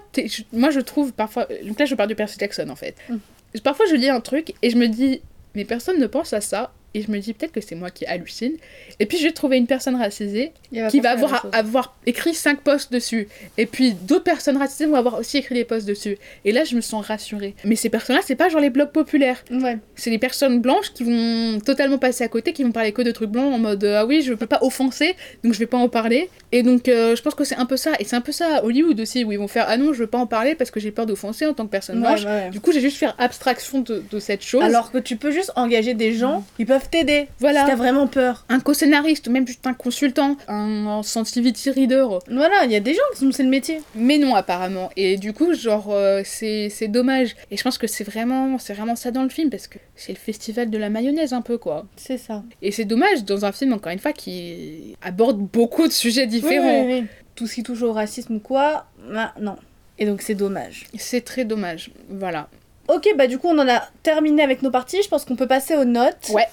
moi 0.53 0.69
je 0.69 0.79
trouve 0.79 1.11
parfois. 1.13 1.47
Donc 1.63 1.79
là 1.79 1.85
je 1.85 1.95
parle 1.95 2.09
de 2.09 2.13
Percy 2.13 2.37
Jackson 2.39 2.69
en 2.69 2.75
fait. 2.75 2.95
Mm. 3.09 3.17
Parfois 3.63 3.85
je 3.89 3.95
lis 3.95 4.09
un 4.09 4.21
truc 4.21 4.53
et 4.61 4.69
je 4.69 4.77
me 4.77 4.87
dis, 4.87 5.21
mais 5.55 5.65
personne 5.65 5.99
ne 5.99 6.07
pense 6.07 6.33
à 6.33 6.41
ça. 6.41 6.71
Et 6.93 7.01
je 7.01 7.11
me 7.11 7.17
dis 7.19 7.33
peut-être 7.33 7.51
que 7.51 7.61
c'est 7.61 7.75
moi 7.75 7.89
qui 7.89 8.05
hallucine. 8.05 8.53
Et 8.99 9.05
puis 9.05 9.17
je 9.17 9.23
vais 9.23 9.31
trouver 9.31 9.57
une 9.57 9.67
personne 9.67 9.95
racisée 9.95 10.51
qui 10.89 10.99
va 10.99 11.11
avoir, 11.11 11.47
avoir 11.51 11.95
écrit 12.05 12.33
5 12.33 12.61
posts 12.61 12.91
dessus. 12.91 13.27
Et 13.57 13.65
puis 13.65 13.93
d'autres 13.93 14.23
personnes 14.23 14.57
racisées 14.57 14.85
vont 14.85 14.95
avoir 14.95 15.19
aussi 15.19 15.37
écrit 15.37 15.55
des 15.55 15.65
posts 15.65 15.87
dessus. 15.87 16.17
Et 16.45 16.51
là, 16.51 16.63
je 16.63 16.75
me 16.75 16.81
sens 16.81 17.05
rassurée. 17.05 17.55
Mais 17.65 17.75
ces 17.75 17.89
personnes-là, 17.89 18.21
c'est 18.23 18.35
pas 18.35 18.49
genre 18.49 18.61
les 18.61 18.69
blogs 18.69 18.91
populaires. 18.91 19.43
Ouais. 19.51 19.77
C'est 19.95 20.11
des 20.11 20.19
personnes 20.19 20.59
blanches 20.61 20.93
qui 20.93 21.03
vont 21.03 21.59
totalement 21.59 21.97
passer 21.97 22.23
à 22.23 22.27
côté, 22.27 22.53
qui 22.53 22.63
vont 22.63 22.71
parler 22.71 22.91
que 22.91 23.01
de 23.01 23.11
trucs 23.11 23.29
blancs 23.29 23.53
en 23.53 23.59
mode 23.59 23.83
euh, 23.83 24.01
ah 24.01 24.05
oui, 24.05 24.21
je 24.21 24.33
peux 24.33 24.47
pas 24.47 24.59
offenser, 24.61 25.15
donc 25.43 25.53
je 25.53 25.59
vais 25.59 25.65
pas 25.65 25.77
en 25.77 25.89
parler. 25.89 26.29
Et 26.51 26.63
donc 26.63 26.87
euh, 26.87 27.15
je 27.15 27.21
pense 27.21 27.35
que 27.35 27.43
c'est 27.43 27.55
un 27.55 27.65
peu 27.65 27.77
ça. 27.77 27.93
Et 27.99 28.05
c'est 28.05 28.15
un 28.15 28.21
peu 28.21 28.31
ça 28.31 28.57
à 28.57 28.63
Hollywood 28.63 28.99
aussi, 28.99 29.23
où 29.23 29.31
ils 29.31 29.39
vont 29.39 29.47
faire 29.47 29.65
ah 29.67 29.77
non, 29.77 29.93
je 29.93 29.99
veux 29.99 30.07
pas 30.07 30.17
en 30.17 30.27
parler 30.27 30.55
parce 30.55 30.71
que 30.71 30.79
j'ai 30.79 30.91
peur 30.91 31.05
d'offenser 31.05 31.45
en 31.45 31.53
tant 31.53 31.65
que 31.65 31.71
personne 31.71 31.99
blanche. 31.99 32.23
ouais, 32.23 32.29
ouais. 32.29 32.49
Du 32.49 32.59
coup, 32.59 32.71
j'ai 32.71 32.81
juste 32.81 32.97
faire 32.97 33.15
abstraction 33.17 33.81
de, 33.81 34.03
de 34.09 34.19
cette 34.19 34.43
chose. 34.43 34.63
Alors 34.63 34.91
que 34.91 34.97
tu 34.97 35.15
peux 35.15 35.31
juste 35.31 35.51
engager 35.55 35.93
des 35.93 36.13
gens 36.13 36.45
qui 36.57 36.65
peuvent 36.65 36.82
t'aider. 36.89 37.27
Voilà. 37.39 37.61
Si 37.61 37.67
t'as 37.67 37.75
vraiment 37.75 38.07
peur. 38.07 38.45
un 38.49 38.59
co-scénariste, 38.59 39.27
même 39.27 39.47
juste 39.47 39.65
un 39.67 39.73
consultant, 39.73 40.37
un, 40.47 41.01
sensitivity 41.03 41.71
reader, 41.71 42.19
Voilà, 42.29 42.65
il 42.65 42.71
y 42.71 42.75
a 42.75 42.79
des 42.79 42.93
gens 42.93 43.01
qui 43.13 43.19
sont 43.19 43.31
c'est 43.31 43.43
le 43.43 43.49
métier. 43.49 43.81
Mais 43.95 44.17
non, 44.17 44.35
apparemment. 44.35 44.89
Et 44.95 45.17
du 45.17 45.33
coup, 45.33 45.53
genre, 45.53 45.87
euh, 45.91 46.21
c'est 46.23 46.69
c'est 46.69 46.87
dommage. 46.87 47.35
Et 47.51 47.57
je 47.57 47.63
pense 47.63 47.77
que 47.77 47.87
c'est 47.87 48.03
vraiment, 48.03 48.57
c'est 48.59 48.73
vraiment 48.73 48.95
ça 48.95 49.11
dans 49.11 49.23
le 49.23 49.29
film, 49.29 49.49
parce 49.49 49.67
que 49.67 49.79
c'est 49.95 50.13
le 50.13 50.17
festival 50.17 50.69
de 50.69 50.77
la 50.77 50.89
mayonnaise, 50.89 51.33
un 51.33 51.41
peu, 51.41 51.57
quoi. 51.57 51.85
C'est 51.95 52.17
ça. 52.17 52.43
Et 52.61 52.71
c'est 52.71 52.85
dommage 52.85 53.23
dans 53.23 53.45
un 53.45 53.51
film, 53.51 53.73
encore 53.73 53.91
une 53.91 53.99
fois, 53.99 54.13
qui 54.13 54.95
aborde 55.01 55.39
beaucoup 55.39 55.87
de 55.87 55.93
sujets 55.93 56.27
différents. 56.27 56.85
Oui, 56.85 56.93
oui, 56.93 56.99
oui. 57.01 57.07
Tout 57.35 57.47
ce 57.47 57.55
qui 57.55 57.63
touche 57.63 57.81
au 57.81 57.93
racisme 57.93 58.35
ou 58.35 58.39
quoi, 58.39 58.85
bah, 59.11 59.33
non. 59.39 59.55
Et 59.99 60.05
donc 60.05 60.21
c'est 60.21 60.35
dommage. 60.35 60.85
C'est 60.97 61.21
très 61.21 61.45
dommage. 61.45 61.91
Voilà. 62.09 62.49
Ok, 62.89 63.07
bah 63.17 63.27
du 63.27 63.37
coup 63.37 63.47
on 63.47 63.57
en 63.59 63.67
a 63.67 63.81
terminé 64.03 64.43
avec 64.43 64.61
nos 64.61 64.71
parties. 64.71 65.01
Je 65.03 65.07
pense 65.09 65.25
qu'on 65.25 65.35
peut 65.35 65.47
passer 65.47 65.75
aux 65.75 65.85
notes. 65.85 66.29
Ouais. 66.33 66.47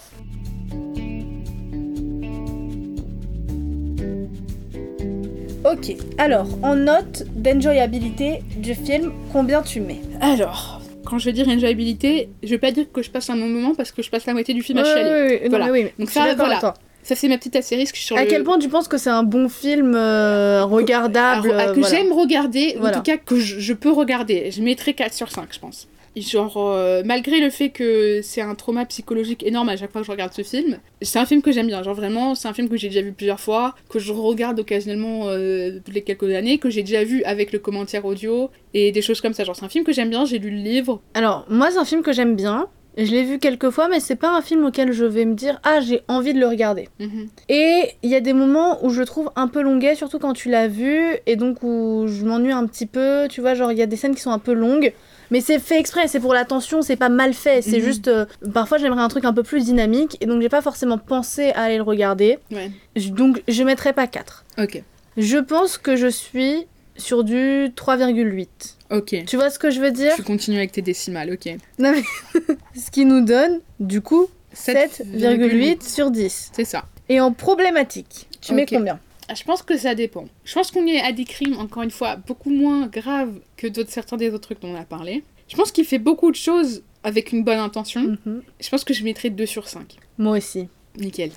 Ok, 5.65 5.95
alors 6.17 6.47
en 6.63 6.75
note 6.75 7.25
d'enjoyabilité 7.37 8.43
du 8.57 8.75
film, 8.75 9.13
combien 9.33 9.61
tu 9.61 9.81
mets? 9.81 10.01
Alors, 10.23 10.81
quand 11.05 11.19
je 11.19 11.27
vais 11.27 11.33
dire 11.33 11.47
enjoyabilité, 11.49 12.31
je 12.43 12.49
vais 12.49 12.59
pas 12.59 12.71
dire 12.71 12.87
que 12.91 13.03
je 13.03 13.11
passe 13.11 13.29
un 13.29 13.37
bon 13.37 13.47
moment, 13.49 13.75
parce 13.75 13.93
que 13.93 14.03
je 14.03 14.09
passe 14.11 14.25
la 14.25 14.33
moitié 14.33 14.55
du 14.55 14.63
film 14.63 14.79
à 14.79 14.83
Ouais, 14.83 14.89
chialer. 14.89 15.11
ouais, 15.11 15.27
ouais, 15.27 15.41
non, 15.45 15.49
Voilà. 15.51 15.71
oui, 15.73 15.87
Donc 15.99 16.11
ça, 16.11 16.35
voilà. 16.35 16.75
Ça, 17.03 17.15
c'est 17.17 17.29
ma 17.29 17.37
petite 17.39 17.57
astérisque 17.57 17.97
sur 17.97 18.17
À 18.17 18.25
le... 18.25 18.31
quel 18.31 18.43
point 18.45 18.59
tu 18.59 18.69
penses 18.69 18.89
que 18.89 18.97
c'est 18.99 19.11
un 19.11 19.23
bon 19.23 19.49
film 19.49 19.95
euh, 19.95 20.65
regardable 20.65 21.51
Alors, 21.51 21.61
ah, 21.61 21.65
que 21.67 21.79
euh, 21.79 21.81
voilà. 21.83 21.97
j'aime 21.97 22.13
regarder, 22.13 22.77
Voilà. 22.79 22.97
en 22.97 23.01
tout 23.01 23.05
cas 23.11 23.17
que 23.19 23.37
je, 23.39 23.59
je 23.59 23.73
peux 23.75 23.91
regarder. 23.91 24.51
Je 24.51 24.63
mettrais 24.63 24.93
4 24.95 25.13
sur 25.13 25.31
5, 25.31 25.49
je 25.53 25.59
pense. 25.59 25.89
Genre, 26.17 26.57
euh, 26.57 27.03
malgré 27.05 27.41
le 27.41 27.51
fait 27.51 27.71
que 27.71 28.21
c'est 28.23 28.41
un 28.41 28.55
trauma 28.55 28.85
psychologique 28.85 29.45
énorme 29.45 29.69
à 29.69 29.77
chaque 29.77 29.93
fois 29.93 30.01
que 30.01 30.07
je 30.07 30.11
regarde 30.11 30.33
ce 30.33 30.43
film, 30.43 30.79
c'est 31.03 31.19
un 31.19 31.27
film 31.27 31.41
que 31.41 31.53
j'aime 31.53 31.69
bien. 31.69 31.83
Genre, 31.83 31.95
vraiment, 31.95 32.35
c'est 32.35 32.49
un 32.49 32.53
film 32.53 32.69
que 32.69 32.77
j'ai 32.77 32.89
déjà 32.89 33.03
vu 33.03 33.13
plusieurs 33.13 33.41
fois, 33.41 33.75
que 33.89 33.99
je 33.99 34.13
regarde 34.13 34.59
occasionnellement 34.59 35.29
euh, 35.29 35.79
toutes 35.85 35.95
les 35.95 36.03
quelques 36.03 36.35
années, 36.35 36.59
que 36.59 36.69
j'ai 36.69 36.83
déjà 36.83 37.05
vu 37.05 37.23
avec 37.25 37.53
le 37.53 37.59
commentaire 37.59 38.05
audio 38.05 38.51
et 38.75 38.91
des 38.91 39.03
choses 39.03 39.21
comme 39.21 39.35
ça. 39.35 39.45
Genre, 39.45 39.55
c'est 39.55 39.65
un 39.65 39.69
film 39.69 39.85
que 39.85 39.93
j'aime 39.93 40.11
bien, 40.11 40.25
j'ai 40.25 40.39
lu 40.39 40.51
le 40.51 40.57
livre. 40.57 41.01
Alors, 41.15 41.47
moi, 41.49 41.71
c'est 41.71 41.79
un 41.79 41.85
film 41.85 42.03
que 42.03 42.13
j'aime 42.13 42.35
bien. 42.35 42.69
Je 42.97 43.13
l'ai 43.13 43.23
vu 43.23 43.39
quelques 43.39 43.71
fois, 43.71 43.89
mais 43.89 44.01
c'est 44.01 44.17
pas 44.17 44.37
un 44.37 44.43
film 44.43 44.65
auquel 44.65 44.93
je 44.93 45.05
vais 45.05 45.25
me 45.25 45.35
dire 45.35 45.61
Ah, 45.63 45.81
j'ai 45.81 46.03
envie 46.09 46.35
de 46.35 46.41
le 46.41 46.49
regarder. 46.49 46.89
Mhm. 46.99 47.29
Et 47.49 47.93
il 48.03 48.11
y 48.11 48.17
a 48.17 48.21
des 48.21 48.33
moments 48.33 48.85
où 48.85 48.91
je 48.91 48.99
le 48.99 49.07
trouve 49.07 49.31
un 49.37 49.47
peu 49.47 49.63
longuet, 49.63 49.95
surtout 49.95 50.19
quand 50.19 50.33
tu 50.33 50.51
l'as 50.51 50.67
vu, 50.67 51.17
et 51.27 51.37
donc 51.37 51.63
où 51.63 52.07
je 52.09 52.25
m'ennuie 52.25 52.53
un 52.53 52.67
petit 52.67 52.87
peu. 52.87 53.29
Tu 53.31 53.41
vois, 53.41 53.55
genre, 53.55 53.71
il 53.71 53.79
y 53.79 53.83
a 53.83 53.87
des 53.87 53.97
scènes 53.97 54.15
qui 54.15 54.21
sont 54.21 54.33
un 54.33 54.41
peu 54.41 54.53
longues. 54.53 54.93
Mais 55.31 55.41
c'est 55.41 55.59
fait 55.59 55.79
exprès, 55.79 56.09
c'est 56.09 56.21
pour 56.21 56.35
l'attention, 56.35 56.83
c'est 56.83 56.97
pas 56.97 57.09
mal 57.09 57.35
fait. 57.35 57.63
C'est 57.63 57.79
Mhm. 57.79 57.85
juste. 57.85 58.09
euh, 58.09 58.27
parfois, 58.53 58.79
j'aimerais 58.79 59.03
un 59.03 59.09
truc 59.09 59.25
un 59.25 59.33
peu 59.33 59.43
plus 59.43 59.65
dynamique, 59.65 60.17
et 60.21 60.27
donc 60.27 60.43
j'ai 60.43 60.49
pas 60.49 60.63
forcément 60.63 60.99
pensé 60.99 61.51
à 61.53 61.63
aller 61.63 61.77
le 61.77 61.83
regarder. 61.83 62.39
Ouais. 62.51 62.71
Je- 62.97 63.11
Donc, 63.11 63.43
je 63.49 63.63
mettrais 63.63 63.93
pas 63.93 64.07
4. 64.07 64.45
Ok. 64.59 64.83
Je 65.17 65.39
pense 65.39 65.79
que 65.79 65.97
je 65.97 66.07
suis 66.09 66.67
sur 66.97 67.25
du 67.25 67.71
3,8. 67.77 68.77
Ok. 68.91 69.25
Tu 69.27 69.37
vois 69.37 69.51
ce 69.51 69.59
que 69.59 69.71
je 69.71 69.81
veux 69.81 69.91
dire? 69.93 70.13
Tu 70.17 70.23
continues 70.23 70.59
avec 70.59 70.73
tes 70.73 70.83
décimales, 70.83 71.33
ok. 71.33 71.57
Non, 71.79 71.93
mais 71.93 72.03
ce 72.77 72.91
qui 72.91 73.05
nous 73.05 73.21
donne, 73.25 73.61
du 73.79 74.01
coup, 74.01 74.29
7,8 74.55 75.83
sur 75.89 76.11
10. 76.11 76.51
C'est 76.55 76.65
ça. 76.65 76.85
Et 77.09 77.21
en 77.21 77.33
problématique, 77.33 78.29
tu 78.41 78.55
mets 78.55 78.67
combien? 78.67 78.99
Je 79.35 79.45
pense 79.45 79.63
que 79.63 79.77
ça 79.77 79.95
dépend. 79.95 80.27
Je 80.45 80.55
pense 80.55 80.71
qu'on 80.71 80.87
est 80.87 81.01
à 81.01 81.13
des 81.13 81.25
crimes, 81.25 81.59
encore 81.59 81.83
une 81.83 81.91
fois, 81.91 82.17
beaucoup 82.17 82.51
moins 82.51 82.87
graves 82.87 83.33
que 83.57 83.67
d'autres, 83.67 83.91
certains 83.91 84.17
des 84.17 84.29
autres 84.31 84.41
trucs 84.41 84.61
dont 84.61 84.69
on 84.75 84.81
a 84.81 84.85
parlé. 84.85 85.23
Je 85.49 85.57
pense 85.57 85.73
qu'il 85.73 85.85
fait 85.85 85.99
beaucoup 85.99 86.31
de 86.31 86.37
choses 86.37 86.83
avec 87.03 87.33
une 87.33 87.43
bonne 87.45 87.59
intention. 87.59 88.17
Mhm. 88.25 88.43
Je 88.61 88.69
pense 88.69 88.85
que 88.85 88.95
je 88.95 89.03
mettrais 89.05 89.31
2 89.31 89.47
sur 89.47 89.69
5. 89.69 89.97
Moi 90.19 90.37
aussi. 90.39 90.69
Nickel. 90.97 91.31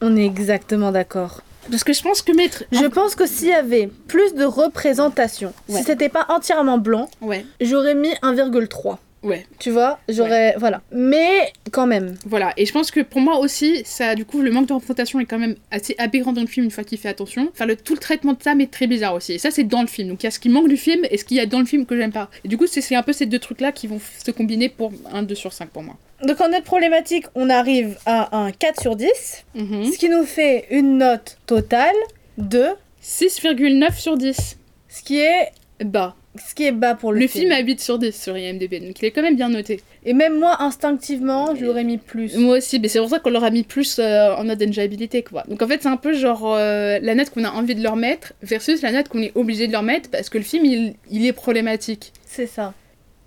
On 0.00 0.16
est 0.16 0.24
exactement 0.24 0.92
d'accord. 0.92 1.42
Parce 1.70 1.84
que 1.84 1.92
je 1.92 2.02
pense 2.02 2.22
que 2.22 2.32
mettre... 2.32 2.64
Je 2.72 2.86
pense 2.86 3.14
que 3.14 3.26
s'il 3.26 3.48
y 3.48 3.52
avait 3.52 3.88
plus 4.08 4.34
de 4.34 4.44
représentation, 4.44 5.52
Ouais. 5.68 5.78
si 5.78 5.84
c'était 5.84 6.08
pas 6.08 6.26
entièrement 6.30 6.78
blanc, 6.78 7.10
Ouais, 7.20 7.44
j'aurais 7.60 7.94
mis 7.94 8.12
1,3. 8.22 8.98
Ouais. 9.22 9.46
Tu 9.58 9.70
vois 9.70 9.98
J'aurais. 10.08 10.54
Voilà. 10.58 10.82
Mais 10.92 11.52
quand 11.72 11.86
même. 11.86 12.14
Voilà, 12.26 12.52
et 12.56 12.66
je 12.66 12.72
pense 12.72 12.90
que 12.90 13.00
pour 13.00 13.20
moi 13.20 13.38
aussi, 13.38 13.82
ça, 13.84 14.14
du 14.14 14.24
coup, 14.24 14.40
le 14.42 14.50
manque 14.50 14.66
de 14.66 14.72
représentation 14.72 15.20
est 15.20 15.24
quand 15.26 15.38
même 15.38 15.56
assez 15.70 15.94
aberrant 15.98 16.32
dans 16.32 16.40
le 16.40 16.46
film 16.46 16.64
une 16.64 16.70
fois 16.70 16.84
qu'il 16.84 16.98
fait 16.98 17.08
attention. 17.08 17.48
Enfin, 17.52 17.66
le, 17.66 17.76
tout 17.76 17.94
le 17.94 17.98
traitement 18.00 18.32
de 18.32 18.42
Sam 18.42 18.60
est 18.60 18.70
très 18.70 18.86
bizarre 18.86 19.14
aussi. 19.14 19.32
Et 19.34 19.38
ça, 19.38 19.50
c'est 19.50 19.64
dans 19.64 19.80
le 19.82 19.86
film. 19.88 20.08
Donc, 20.08 20.22
il 20.22 20.26
y 20.26 20.28
a 20.28 20.30
ce 20.30 20.38
qui 20.40 20.48
manque 20.48 20.68
du 20.68 20.76
film 20.76 21.04
et 21.10 21.16
ce 21.18 21.24
qu'il 21.24 21.36
y 21.36 21.40
a 21.40 21.46
dans 21.46 21.60
le 21.60 21.66
film 21.66 21.86
que 21.86 21.96
j'aime 21.96 22.12
pas. 22.12 22.28
Et 22.44 22.48
du 22.48 22.56
coup, 22.58 22.66
c'est 22.66 22.94
un 22.94 23.02
peu 23.02 23.12
ces 23.12 23.26
deux 23.26 23.38
trucs-là 23.38 23.72
qui 23.72 23.86
vont 23.86 24.00
se 24.24 24.30
combiner 24.30 24.68
pour 24.68 24.92
un 25.12 25.22
2 25.22 25.34
sur 25.34 25.52
5 25.52 25.68
pour 25.70 25.82
moi. 25.82 25.96
Donc 26.26 26.38
en 26.42 26.48
note 26.50 26.64
problématique, 26.64 27.24
on 27.34 27.48
arrive 27.48 27.96
à 28.04 28.36
un 28.36 28.52
4 28.52 28.80
sur 28.80 28.94
10, 28.94 29.06
Mhm. 29.54 29.90
ce 29.90 29.96
qui 29.96 30.10
nous 30.10 30.24
fait 30.24 30.66
une 30.70 30.98
note 30.98 31.38
totale 31.46 31.94
de 32.36 32.66
6,9 33.00 33.98
sur 33.98 34.16
10. 34.16 34.56
ce 34.88 35.02
qui 35.02 35.18
est, 35.20 35.52
Bas. 35.84 36.14
Ce 36.36 36.54
qui 36.54 36.64
est 36.64 36.72
bas 36.72 36.94
pour 36.94 37.12
le, 37.12 37.20
Le 37.20 37.26
film 37.26 37.50
a 37.50 37.60
8 37.60 37.80
sur 37.80 37.98
10 37.98 38.14
sur 38.14 38.36
IMDb, 38.36 38.80
donc 38.86 39.00
il 39.00 39.04
est 39.04 39.10
quand 39.10 39.22
même 39.22 39.34
bien 39.34 39.48
noté. 39.48 39.80
Et 40.04 40.12
même 40.12 40.38
moi, 40.38 40.62
instinctivement, 40.62 41.54
je 41.56 41.64
l'aurais 41.64 41.82
mis 41.82 41.98
plus. 41.98 42.36
Moi 42.36 42.58
aussi, 42.58 42.78
mais 42.78 42.88
c'est 42.88 43.00
pour 43.00 43.08
ça 43.08 43.18
qu'on 43.18 43.30
leur 43.30 43.42
a 43.42 43.50
mis 43.50 43.64
plus 43.64 43.98
euh, 43.98 44.34
en 44.34 44.44
note 44.44 44.58
d'enjoyabilité, 44.58 45.22
quoi. 45.22 45.42
Donc 45.48 45.60
en 45.60 45.66
fait, 45.66 45.82
c'est 45.82 45.88
un 45.88 45.96
peu 45.96 46.12
genre 46.12 46.54
euh, 46.54 46.98
la 47.02 47.14
note 47.14 47.30
qu'on 47.30 47.44
a 47.44 47.50
envie 47.50 47.74
de 47.74 47.82
leur 47.82 47.96
mettre 47.96 48.32
versus 48.42 48.80
la 48.82 48.92
note 48.92 49.08
qu'on 49.08 49.22
est 49.22 49.32
obligé 49.34 49.66
de 49.66 49.72
leur 49.72 49.82
mettre 49.82 50.08
parce 50.10 50.28
que 50.28 50.38
le 50.38 50.44
film, 50.44 50.64
il, 50.64 50.94
il 51.10 51.26
est 51.26 51.32
problématique. 51.32 52.12
C'est 52.26 52.46
ça. 52.46 52.74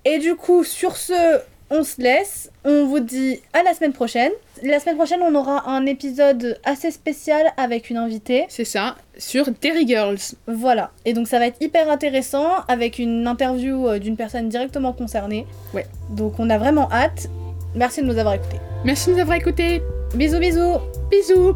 Et 0.06 0.20
du 0.20 0.36
coup, 0.36 0.64
sur 0.64 0.96
ce, 0.98 1.42
on 1.74 1.84
se 1.84 2.00
laisse. 2.00 2.52
On 2.64 2.86
vous 2.86 3.00
dit 3.00 3.42
à 3.52 3.64
la 3.64 3.74
semaine 3.74 3.94
prochaine. 3.94 4.32
La 4.62 4.80
semaine 4.80 4.96
prochaine, 4.96 5.22
on 5.24 5.34
aura 5.34 5.70
un 5.70 5.86
épisode 5.88 6.60
assez 6.64 6.92
spécial 6.92 7.52
avec 7.58 7.90
une 7.90 7.98
invitée. 7.98 8.46
C'est 8.48 8.64
ça, 8.64 8.96
sur 9.18 9.50
Derry 9.60 9.88
Girls. 9.88 10.20
Voilà. 10.48 10.92
Et 11.04 11.14
donc, 11.14 11.28
ça 11.28 11.40
va 11.40 11.48
être 11.48 11.62
hyper 11.62 11.90
intéressant 11.90 12.62
avec 12.68 13.00
une 13.00 13.28
interview 13.28 13.88
euh, 13.88 14.00
d'une 14.00 14.16
personne 14.16 14.50
directement 14.50 14.94
concernée. 14.94 15.48
Ouais. 15.74 15.88
Donc, 16.12 16.40
on 16.40 16.50
a 16.52 16.60
vraiment 16.60 16.90
hâte. 16.92 17.28
Merci 17.76 18.02
de 18.02 18.06
nous 18.06 18.20
avoir 18.20 18.36
écoutés. 18.36 18.60
Merci 18.86 19.10
de 19.10 19.16
nous 19.16 19.22
avoir 19.22 19.36
écoutés. 19.36 19.82
Bisous, 20.14 20.40
bisous 20.40 20.78
Bisous 21.10 21.56